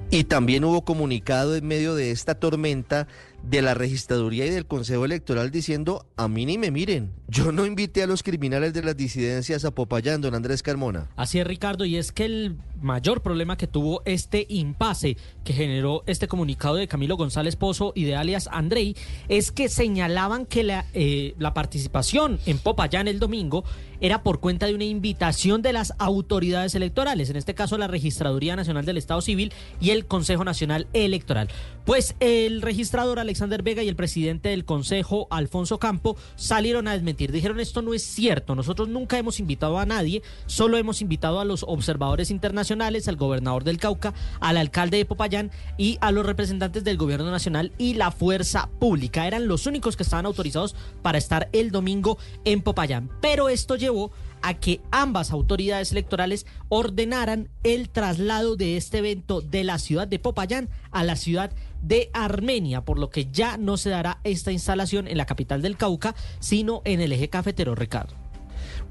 Y 0.10 0.24
también 0.24 0.64
hubo 0.64 0.84
comunicado 0.84 1.56
en 1.56 1.68
medio 1.68 1.96
de 1.96 2.12
esta 2.12 2.36
tormenta 2.36 3.08
de 3.44 3.62
la 3.62 3.74
registraduría 3.76 4.46
y 4.46 4.50
del 4.50 4.66
Consejo 4.66 5.06
Electoral 5.06 5.52
diciendo, 5.52 6.08
a 6.16 6.28
mí 6.28 6.46
ni 6.46 6.58
me 6.58 6.72
miren, 6.72 7.12
yo 7.28 7.52
no 7.52 7.66
invité 7.66 8.04
a 8.04 8.08
los 8.08 8.22
criminales 8.22 8.74
de 8.74 8.84
las 8.84 8.96
disidencias 8.96 9.66
a 9.66 9.72
Popayán, 9.72 10.22
don 10.22 10.36
Andrés 10.36 10.62
Carmona. 10.62 11.10
Así 11.16 11.40
es, 11.40 11.48
Ricardo, 11.48 11.84
y 11.86 11.98
es 11.98 12.12
que 12.12 12.26
el 12.26 12.58
mayor 12.82 13.22
problema 13.22 13.58
que 13.58 13.66
tuvo 13.66 14.04
este 14.06 14.46
impasse 14.48 15.18
que 15.44 15.54
generó 15.54 16.04
este 16.06 16.28
comunicado 16.28 16.76
de 16.76 16.88
Camilo 16.88 17.18
González 17.18 17.56
Pozo 17.56 17.94
y 17.96 18.04
de 18.04 18.16
alias 18.16 18.48
Andrei 18.52 18.96
es 19.28 19.52
que 19.52 19.70
señalaban 19.70 20.46
que 20.46 20.64
la, 20.64 20.86
eh, 20.94 21.34
la 21.40 21.54
participación 21.54 22.40
en 22.46 22.60
Popayán 22.60 23.08
el 23.08 23.18
domingo 23.18 23.64
era 24.02 24.22
por 24.24 24.40
cuenta 24.40 24.68
de 24.68 24.76
una 24.76 24.84
invitación 24.84 25.62
de 25.62 25.74
las 25.74 25.94
autoridades 25.98 26.76
electorales, 26.76 27.30
en 27.30 27.38
este 27.38 27.56
caso 27.56 27.78
la 27.78 27.88
Registraduría 27.88 28.56
Nacional 28.56 28.86
del 28.86 28.98
Estado 28.98 29.22
Civil 29.22 29.54
y 29.80 29.92
el 29.92 30.06
Consejo 30.06 30.44
Nacional 30.44 30.88
Electoral. 30.94 31.48
Pues 31.86 32.16
el 32.20 32.62
registrador 32.62 33.20
Alexander 33.20 33.64
Vega 33.64 33.84
y 33.84 33.88
el 33.88 33.96
presidente 33.96 34.50
del 34.50 34.66
Consejo, 34.66 35.28
Alfonso 35.32 35.80
Campo, 35.80 36.18
salieron 36.36 36.88
a 36.88 36.94
desmentir. 36.94 37.15
Dijeron 37.16 37.60
esto 37.60 37.82
no 37.82 37.94
es 37.94 38.04
cierto, 38.04 38.56
nosotros 38.56 38.90
nunca 38.90 39.18
hemos 39.18 39.40
invitado 39.40 39.80
a 39.80 39.86
nadie, 39.86 40.22
solo 40.46 40.78
hemos 40.78 41.02
invitado 41.02 41.40
a 41.40 41.46
los 41.46 41.64
observadores 41.68 42.30
internacionales, 42.30 43.08
al 43.08 43.16
gobernador 43.16 43.64
del 43.64 43.78
Cauca, 43.78 44.14
al 44.40 44.58
alcalde 44.58 44.98
de 44.98 45.06
Popayán 45.06 45.52
y 45.78 45.98
a 46.02 46.12
los 46.12 46.26
representantes 46.26 46.84
del 46.84 46.98
gobierno 46.98 47.32
nacional 47.32 47.72
y 47.78 47.94
la 47.96 48.12
fuerza 48.12 48.70
pública. 48.80 49.28
Eran 49.28 49.48
los 49.48 49.66
únicos 49.66 49.96
que 49.96 50.04
estaban 50.04 50.26
autorizados 50.26 50.76
para 51.02 51.18
estar 51.18 51.50
el 51.54 51.72
domingo 51.72 52.18
en 52.44 52.62
Popayán. 52.62 53.10
Pero 53.22 53.50
esto 53.50 53.76
llevó 53.76 54.12
a 54.46 54.54
que 54.54 54.80
ambas 54.92 55.32
autoridades 55.32 55.92
electorales 55.92 56.46
ordenaran 56.70 57.50
el 57.64 57.90
traslado 57.90 58.56
de 58.56 58.78
este 58.78 59.00
evento 59.00 59.42
de 59.42 59.64
la 59.64 59.80
ciudad 59.80 60.08
de 60.08 60.20
Popayán 60.20 60.70
a 60.92 61.04
la 61.04 61.16
ciudad 61.16 61.52
de 61.82 62.12
Armenia, 62.14 62.86
por 62.86 63.00
lo 63.00 63.10
que 63.10 63.26
ya 63.32 63.58
no 63.58 63.76
se 63.76 63.90
dará 63.90 64.20
esta 64.24 64.52
instalación 64.52 65.08
en 65.08 65.18
la 65.18 65.26
capital 65.26 65.64
del 65.64 65.78
Cauca, 65.78 66.14
sino 66.40 66.84
en 66.86 67.02
el 67.02 67.12
eje 67.12 67.28
cafetero, 67.28 67.74
Ricardo. 67.74 68.25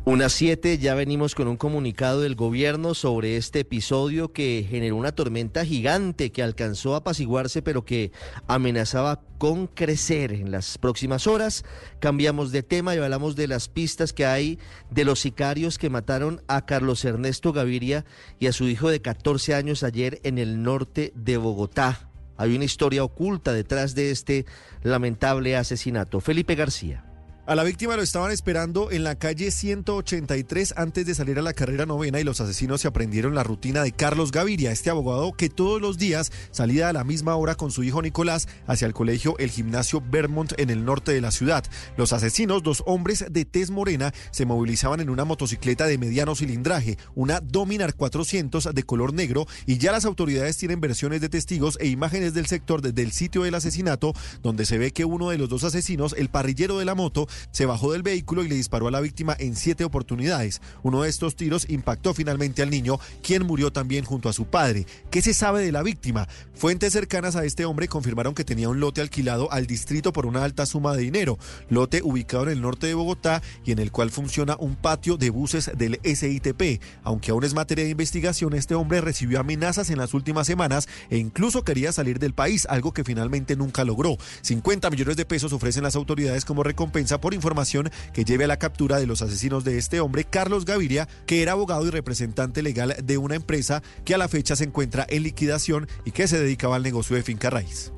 Unas 0.07 0.35
siete, 0.35 0.77
ya 0.77 0.95
venimos 0.95 1.35
con 1.35 1.49
un 1.49 1.57
comunicado 1.57 2.21
del 2.21 2.35
gobierno 2.35 2.93
sobre 2.93 3.39
este 3.39 3.61
episodio 3.61 4.35
que 4.35 4.67
generó 4.69 4.97
una 4.97 5.13
tormenta 5.13 5.65
gigante 5.65 6.31
que 6.31 6.43
alcanzó 6.43 6.93
a 6.93 6.99
apaciguarse 6.99 7.63
pero 7.63 7.87
que 7.87 8.13
amenazaba 8.47 9.23
con 9.39 9.67
crecer 9.67 10.35
en 10.35 10.51
las 10.51 10.77
próximas 10.77 11.27
horas. 11.27 11.65
Cambiamos 12.01 12.53
de 12.53 12.63
tema 12.63 12.95
y 12.95 12.99
hablamos 12.99 13.35
de 13.35 13.49
las 13.49 13.71
pistas 13.71 14.13
que 14.13 14.27
hay 14.27 14.59
de 14.91 15.07
los 15.07 15.21
sicarios 15.21 15.79
que 15.79 15.89
mataron 15.89 16.43
a 16.49 16.67
Carlos 16.67 17.03
Ernesto 17.07 17.55
Gaviria 17.55 18.05
y 18.39 18.49
a 18.49 18.53
su 18.53 18.69
hijo 18.69 18.91
de 18.91 19.01
14 19.01 19.55
años 19.55 19.83
ayer 19.83 20.21
en 20.23 20.37
el 20.37 20.63
norte 20.63 21.15
de 21.17 21.39
Bogotá. 21.39 22.11
Hay 22.37 22.55
una 22.55 22.67
historia 22.67 23.05
oculta 23.05 23.55
detrás 23.55 23.95
de 23.95 24.11
este 24.11 24.45
lamentable 24.83 25.57
asesinato. 25.57 26.21
Felipe 26.21 26.57
García. 26.57 27.04
A 27.47 27.55
la 27.55 27.63
víctima 27.63 27.95
lo 27.95 28.01
estaban 28.01 28.31
esperando 28.31 28.91
en 28.91 29.05
la 29.05 29.17
calle 29.17 29.51
183 29.51 30.73
antes 30.79 31.05
de 31.05 31.15
salir 31.15 31.39
a 31.39 31.43
la 31.43 31.53
carrera 31.53 31.85
novena 31.85 32.19
y 32.19 32.25
los 32.25 32.41
asesinos 32.41 32.81
se 32.81 32.89
aprendieron 32.89 33.35
la 33.35 33.43
rutina 33.43 33.83
de 33.83 33.93
Carlos 33.93 34.33
Gaviria, 34.33 34.73
este 34.73 34.89
abogado 34.89 35.35
que 35.35 35.51
todos 35.51 35.79
los 35.79 35.99
días 35.99 36.33
salía 36.53 36.89
a 36.89 36.95
la 36.95 37.05
misma 37.05 37.37
hora 37.37 37.55
con 37.55 37.71
su 37.71 37.83
hijo 37.83 38.01
Nicolás 38.01 38.49
hacia 38.67 38.87
el 38.87 38.95
colegio 38.95 39.37
El 39.37 39.51
Gimnasio 39.51 40.03
Vermont 40.11 40.55
en 40.59 40.71
el 40.71 40.87
norte 40.87 41.13
de 41.13 41.21
la 41.21 41.31
ciudad. 41.31 41.67
Los 41.99 42.15
asesinos, 42.15 42.63
dos 42.63 42.83
hombres 42.87 43.27
de 43.31 43.45
tez 43.45 43.71
morena, 43.71 44.15
se 44.31 44.47
movilizaban 44.47 45.01
en 45.01 45.11
una 45.11 45.27
motocicleta 45.27 45.85
de 45.85 45.99
mediano 45.99 46.35
cilindraje, 46.35 46.97
una 47.15 47.41
Dominar 47.41 47.93
400 47.93 48.71
de 48.73 48.83
color 48.85 49.13
negro 49.13 49.47
y 49.67 49.77
ya 49.77 49.93
las 49.93 50.07
autoridades 50.07 50.57
tienen 50.57 50.81
versiones 50.81 51.21
de 51.21 51.29
testigos 51.29 51.77
e 51.79 51.89
imágenes 51.89 52.33
del 52.33 52.47
sector 52.47 52.81
desde 52.81 53.03
el 53.03 53.13
sitio 53.13 53.43
del 53.43 53.55
asesinato 53.55 54.15
donde 54.43 54.65
se 54.65 54.79
ve 54.79 54.93
que 54.93 55.05
uno 55.05 55.29
de 55.29 55.37
los 55.37 55.51
dos 55.51 55.65
asesinos, 55.65 56.15
el 56.17 56.31
parrillero 56.31 56.79
de 56.79 56.87
la 56.87 56.95
moto, 56.95 57.29
se 57.51 57.67
bajó 57.67 57.93
del 57.93 58.03
vehículo 58.03 58.45
y 58.45 58.49
le 58.49 58.55
disparó 58.55 58.89
a 58.89 58.91
la 58.91 59.01
víctima 59.01 59.37
en 59.39 59.57
siete 59.57 59.85
oportunidades. 59.85 60.61
Uno 60.83 61.03
de 61.03 61.09
estos 61.09 61.37
tiros 61.37 61.69
impactó 61.69 62.15
finalmente 62.15 62.63
al 62.63 62.71
niño, 62.71 62.99
quien 63.23 63.47
murió 63.47 63.73
también 63.73 64.05
junto 64.05 64.29
a 64.29 64.33
su 64.33 64.47
padre. 64.47 64.87
¿Qué 65.11 65.23
se 65.23 65.35
sabe 65.35 65.63
de 65.63 65.73
la 65.73 65.83
víctima? 65.83 66.29
Fuentes 66.55 66.93
cercanas 66.93 67.37
a 67.37 67.45
este 67.45 67.65
hombre 67.65 67.89
confirmaron 67.89 68.35
que 68.35 68.45
tenía 68.45 68.69
un 68.69 68.81
lote 68.81 69.01
alquilado 69.01 69.51
al 69.53 69.67
distrito 69.67 70.13
por 70.13 70.27
una 70.27 70.45
alta 70.45 70.67
suma 70.67 70.95
de 70.95 71.03
dinero, 71.03 71.39
lote 71.69 72.03
ubicado 72.03 72.45
en 72.45 72.51
el 72.51 72.61
norte 72.61 72.87
de 72.87 72.95
Bogotá 72.95 73.43
y 73.65 73.73
en 73.73 73.79
el 73.79 73.91
cual 73.91 74.11
funciona 74.11 74.57
un 74.59 74.77
patio 74.77 75.17
de 75.17 75.31
buses 75.31 75.71
del 75.77 76.01
SITP. 76.05 76.81
Aunque 77.03 77.31
aún 77.31 77.45
es 77.45 77.55
materia 77.55 77.85
de 77.85 77.91
investigación, 77.91 78.55
este 78.55 78.75
hombre 78.75 79.01
recibió 79.01 79.41
amenazas 79.41 79.91
en 79.91 79.99
las 79.99 80.15
últimas 80.15 80.47
semanas 80.47 80.89
e 81.11 81.19
incluso 81.19 81.65
quería 81.65 81.93
salir 81.93 82.19
del 82.19 82.35
país, 82.35 82.67
algo 82.71 82.93
que 82.93 83.05
finalmente 83.05 83.57
nunca 83.57 83.85
logró. 83.85 84.17
50 84.43 84.91
millones 84.91 85.17
de 85.17 85.25
pesos 85.25 85.53
ofrecen 85.53 85.83
las 85.83 85.97
autoridades 85.97 86.45
como 86.45 86.63
recompensa 86.63 87.21
por 87.25 87.33
información 87.33 87.91
que 88.13 88.27
lleve 88.27 88.45
a 88.45 88.49
la 88.49 88.59
captura 88.59 89.01
de 89.01 89.07
los 89.07 89.23
asesinos 89.23 89.65
de 89.65 89.79
este 89.79 90.01
hombre, 90.01 90.25
Carlos 90.25 90.67
Gaviria, 90.67 91.09
que 91.25 91.41
era 91.41 91.53
abogado 91.53 91.87
y 91.87 91.91
representante 91.91 92.63
legal 92.63 92.97
de 93.03 93.17
una 93.17 93.35
empresa 93.35 93.83
que 94.05 94.15
a 94.15 94.19
la 94.19 94.29
fecha 94.29 94.57
se 94.57 94.65
encuentra 94.65 95.07
en 95.09 95.23
liquidación 95.23 95.89
y 96.05 96.11
que 96.11 96.29
se 96.29 96.39
dedicaba 96.39 96.77
al 96.77 96.83
negocio 96.83 97.17
de 97.17 97.23
finca 97.23 97.49
raíz. 97.49 97.93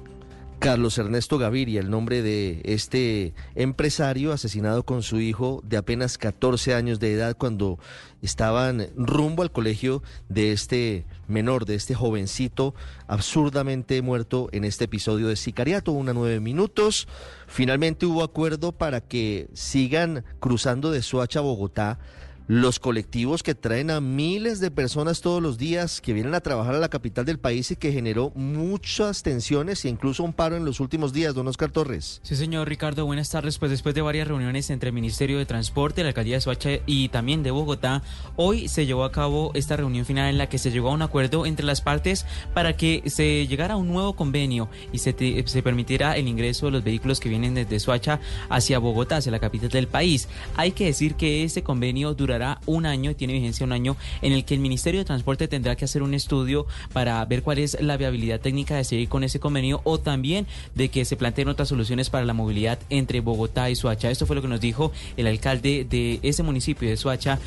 Carlos 0.59 0.97
Ernesto 0.97 1.39
Gaviria, 1.39 1.81
el 1.81 1.91
nombre 1.91 2.23
de 2.23 2.63
este 2.65 3.35
empresario 3.55 4.33
asesinado 4.33 4.85
con 4.85 5.03
su 5.03 5.21
hijo 5.21 5.61
de 5.65 5.77
apenas 5.77 6.17
14 6.17 6.75
años 6.75 6.99
de 6.99 7.13
edad 7.13 7.37
cuando 7.37 7.79
estaban 8.23 8.89
rumbo 8.97 9.43
al 9.43 9.53
colegio 9.53 10.03
de 10.29 10.53
este 10.53 11.05
menor, 11.29 11.67
de 11.67 11.75
este 11.75 11.95
jovencito 11.95 12.75
absurdamente 13.07 14.01
muerto 14.01 14.49
en 14.53 14.65
este 14.65 14.85
episodio 14.87 15.29
de 15.29 15.37
Sicariato, 15.37 15.93
una 15.93 16.15
nueve 16.15 16.41
minutos. 16.41 17.07
Finalmente 17.47 18.07
hubo 18.07 18.25
acuerdo 18.25 18.73
para 18.73 19.03
que 19.03 19.49
sigan 19.53 20.25
cruzando 20.41 20.91
de 20.91 21.03
Soacha 21.03 21.41
a 21.41 21.43
Bogotá 21.43 21.99
los 22.49 22.79
colectivos 22.79 23.43
que 23.43 23.55
traen 23.55 23.91
a 23.91 24.01
miles 24.01 24.61
de 24.61 24.71
personas 24.71 25.21
todos 25.21 25.43
los 25.43 25.59
días 25.59 26.01
que 26.01 26.13
vienen 26.13 26.35
a 26.35 26.41
trabajar 26.41 26.75
a 26.75 26.79
la 26.79 26.89
capital 26.89 27.25
del 27.25 27.39
país 27.39 27.71
y 27.71 27.77
que 27.77 27.93
generó 27.93 28.31
muchas 28.37 29.23
tensiones 29.23 29.85
e 29.85 29.89
incluso 29.89 30.23
un 30.23 30.33
paro 30.33 30.57
en 30.57 30.65
los 30.65 30.79
últimos 30.81 31.13
días, 31.13 31.35
don 31.35 31.49
Oscar 31.49 31.71
Torres. 31.71 32.21
Sí, 32.23 32.37
señor 32.37 32.69
Ricardo, 32.69 33.05
buenas 33.05 33.31
tardes. 33.31 33.59
Pues 33.59 33.71
después 33.71 33.95
de 33.95 34.03
varias 34.03 34.29
reuniones 34.29 34.71
entre 34.71 34.91
el 34.91 34.95
Ministerio 34.95 35.39
de 35.39 35.47
Transporte, 35.47 36.03
la 36.03 36.09
Alcaldía 36.09 36.37
de 36.37 36.41
Soacha 36.41 36.71
y 36.87 37.09
también 37.09 37.43
de 37.43 37.51
Bogotá, 37.51 38.03
hoy 38.37 38.69
se 38.69 38.87
llevó 38.87 39.05
a 39.05 39.13
cabo 39.13 39.51
esta 39.55 39.77
reunión 39.77 40.05
final 40.07 40.29
en 40.31 40.39
la 40.39 40.49
que 40.49 40.59
se 40.59 40.71
llegó 40.71 40.91
a 40.91 40.93
un 40.93 41.03
acuerdo 41.03 41.47
entre 41.47 41.67
las 41.67 41.81
partes 41.81 42.27
para 42.55 42.77
que 42.77 43.03
se 43.07 43.47
llegara 43.47 43.75
a 43.75 43.77
un 43.77 43.89
nuevo 43.89 44.15
convenio 44.15 44.69
y 44.93 44.99
se, 44.99 45.13
te- 45.13 45.47
se 45.47 45.63
permitiera 45.63 46.17
el 46.17 46.29
ingreso 46.29 46.67
de 46.67 46.73
los 46.73 46.85
vehículos 46.85 47.19
que 47.21 47.29
vienen 47.29 47.55
desde 47.55 47.81
Soacha 47.81 48.21
hacia 48.49 48.79
Bogotá, 48.79 49.17
hacia 49.17 49.33
la 49.33 49.41
capital 49.41 49.71
del 49.71 49.89
país. 49.89 50.29
Hay 50.57 50.73
que 50.73 50.87
decir 50.87 51.15
que 51.17 51.45
ese 51.45 51.63
convenio 51.63 52.15
un 52.67 52.87
año 52.87 53.11
y 53.11 53.15
tiene 53.15 53.33
vigencia 53.33 53.65
un 53.65 53.73
año 53.73 53.97
en 54.23 54.33
el 54.33 54.45
que 54.45 54.55
el 54.55 54.61
Ministerio 54.61 55.01
de 55.01 55.05
Transporte 55.05 55.49
tendrá 55.49 55.77
que 55.77 55.85
hacer 55.85 56.03
un 56.03 56.15
estudio 56.15 56.67
para 56.93 57.25
ver 57.25 57.43
cuál 57.43 57.59
es 57.59 57.77
la 57.81 57.97
viabilidad 57.97 58.41
técnica 58.41 58.77
de 58.77 58.85
seguir 58.85 59.09
con 59.09 59.25
ese 59.25 59.41
convenio 59.41 59.81
o 59.85 59.99
también 59.99 60.47
de 60.75 60.89
que 60.89 61.05
se 61.05 61.17
planteen 61.17 61.49
otras 61.49 61.69
soluciones 61.69 62.11
para 62.11 62.25
la 62.25 62.33
movilidad 62.33 62.79
entre 62.91 63.21
Bogotá 63.21 63.71
y 63.71 63.77
Soacha. 63.77 64.11
Esto 64.11 64.27
fue 64.27 64.37
lo 64.37 64.43
que 64.43 64.49
nos 64.49 64.61
dijo 64.61 64.93
el 65.17 65.27
alcalde 65.27 65.87
de 65.89 66.21
ese 66.23 66.43
municipio 66.43 66.89
de 66.89 66.97
Soacha. 66.97 67.39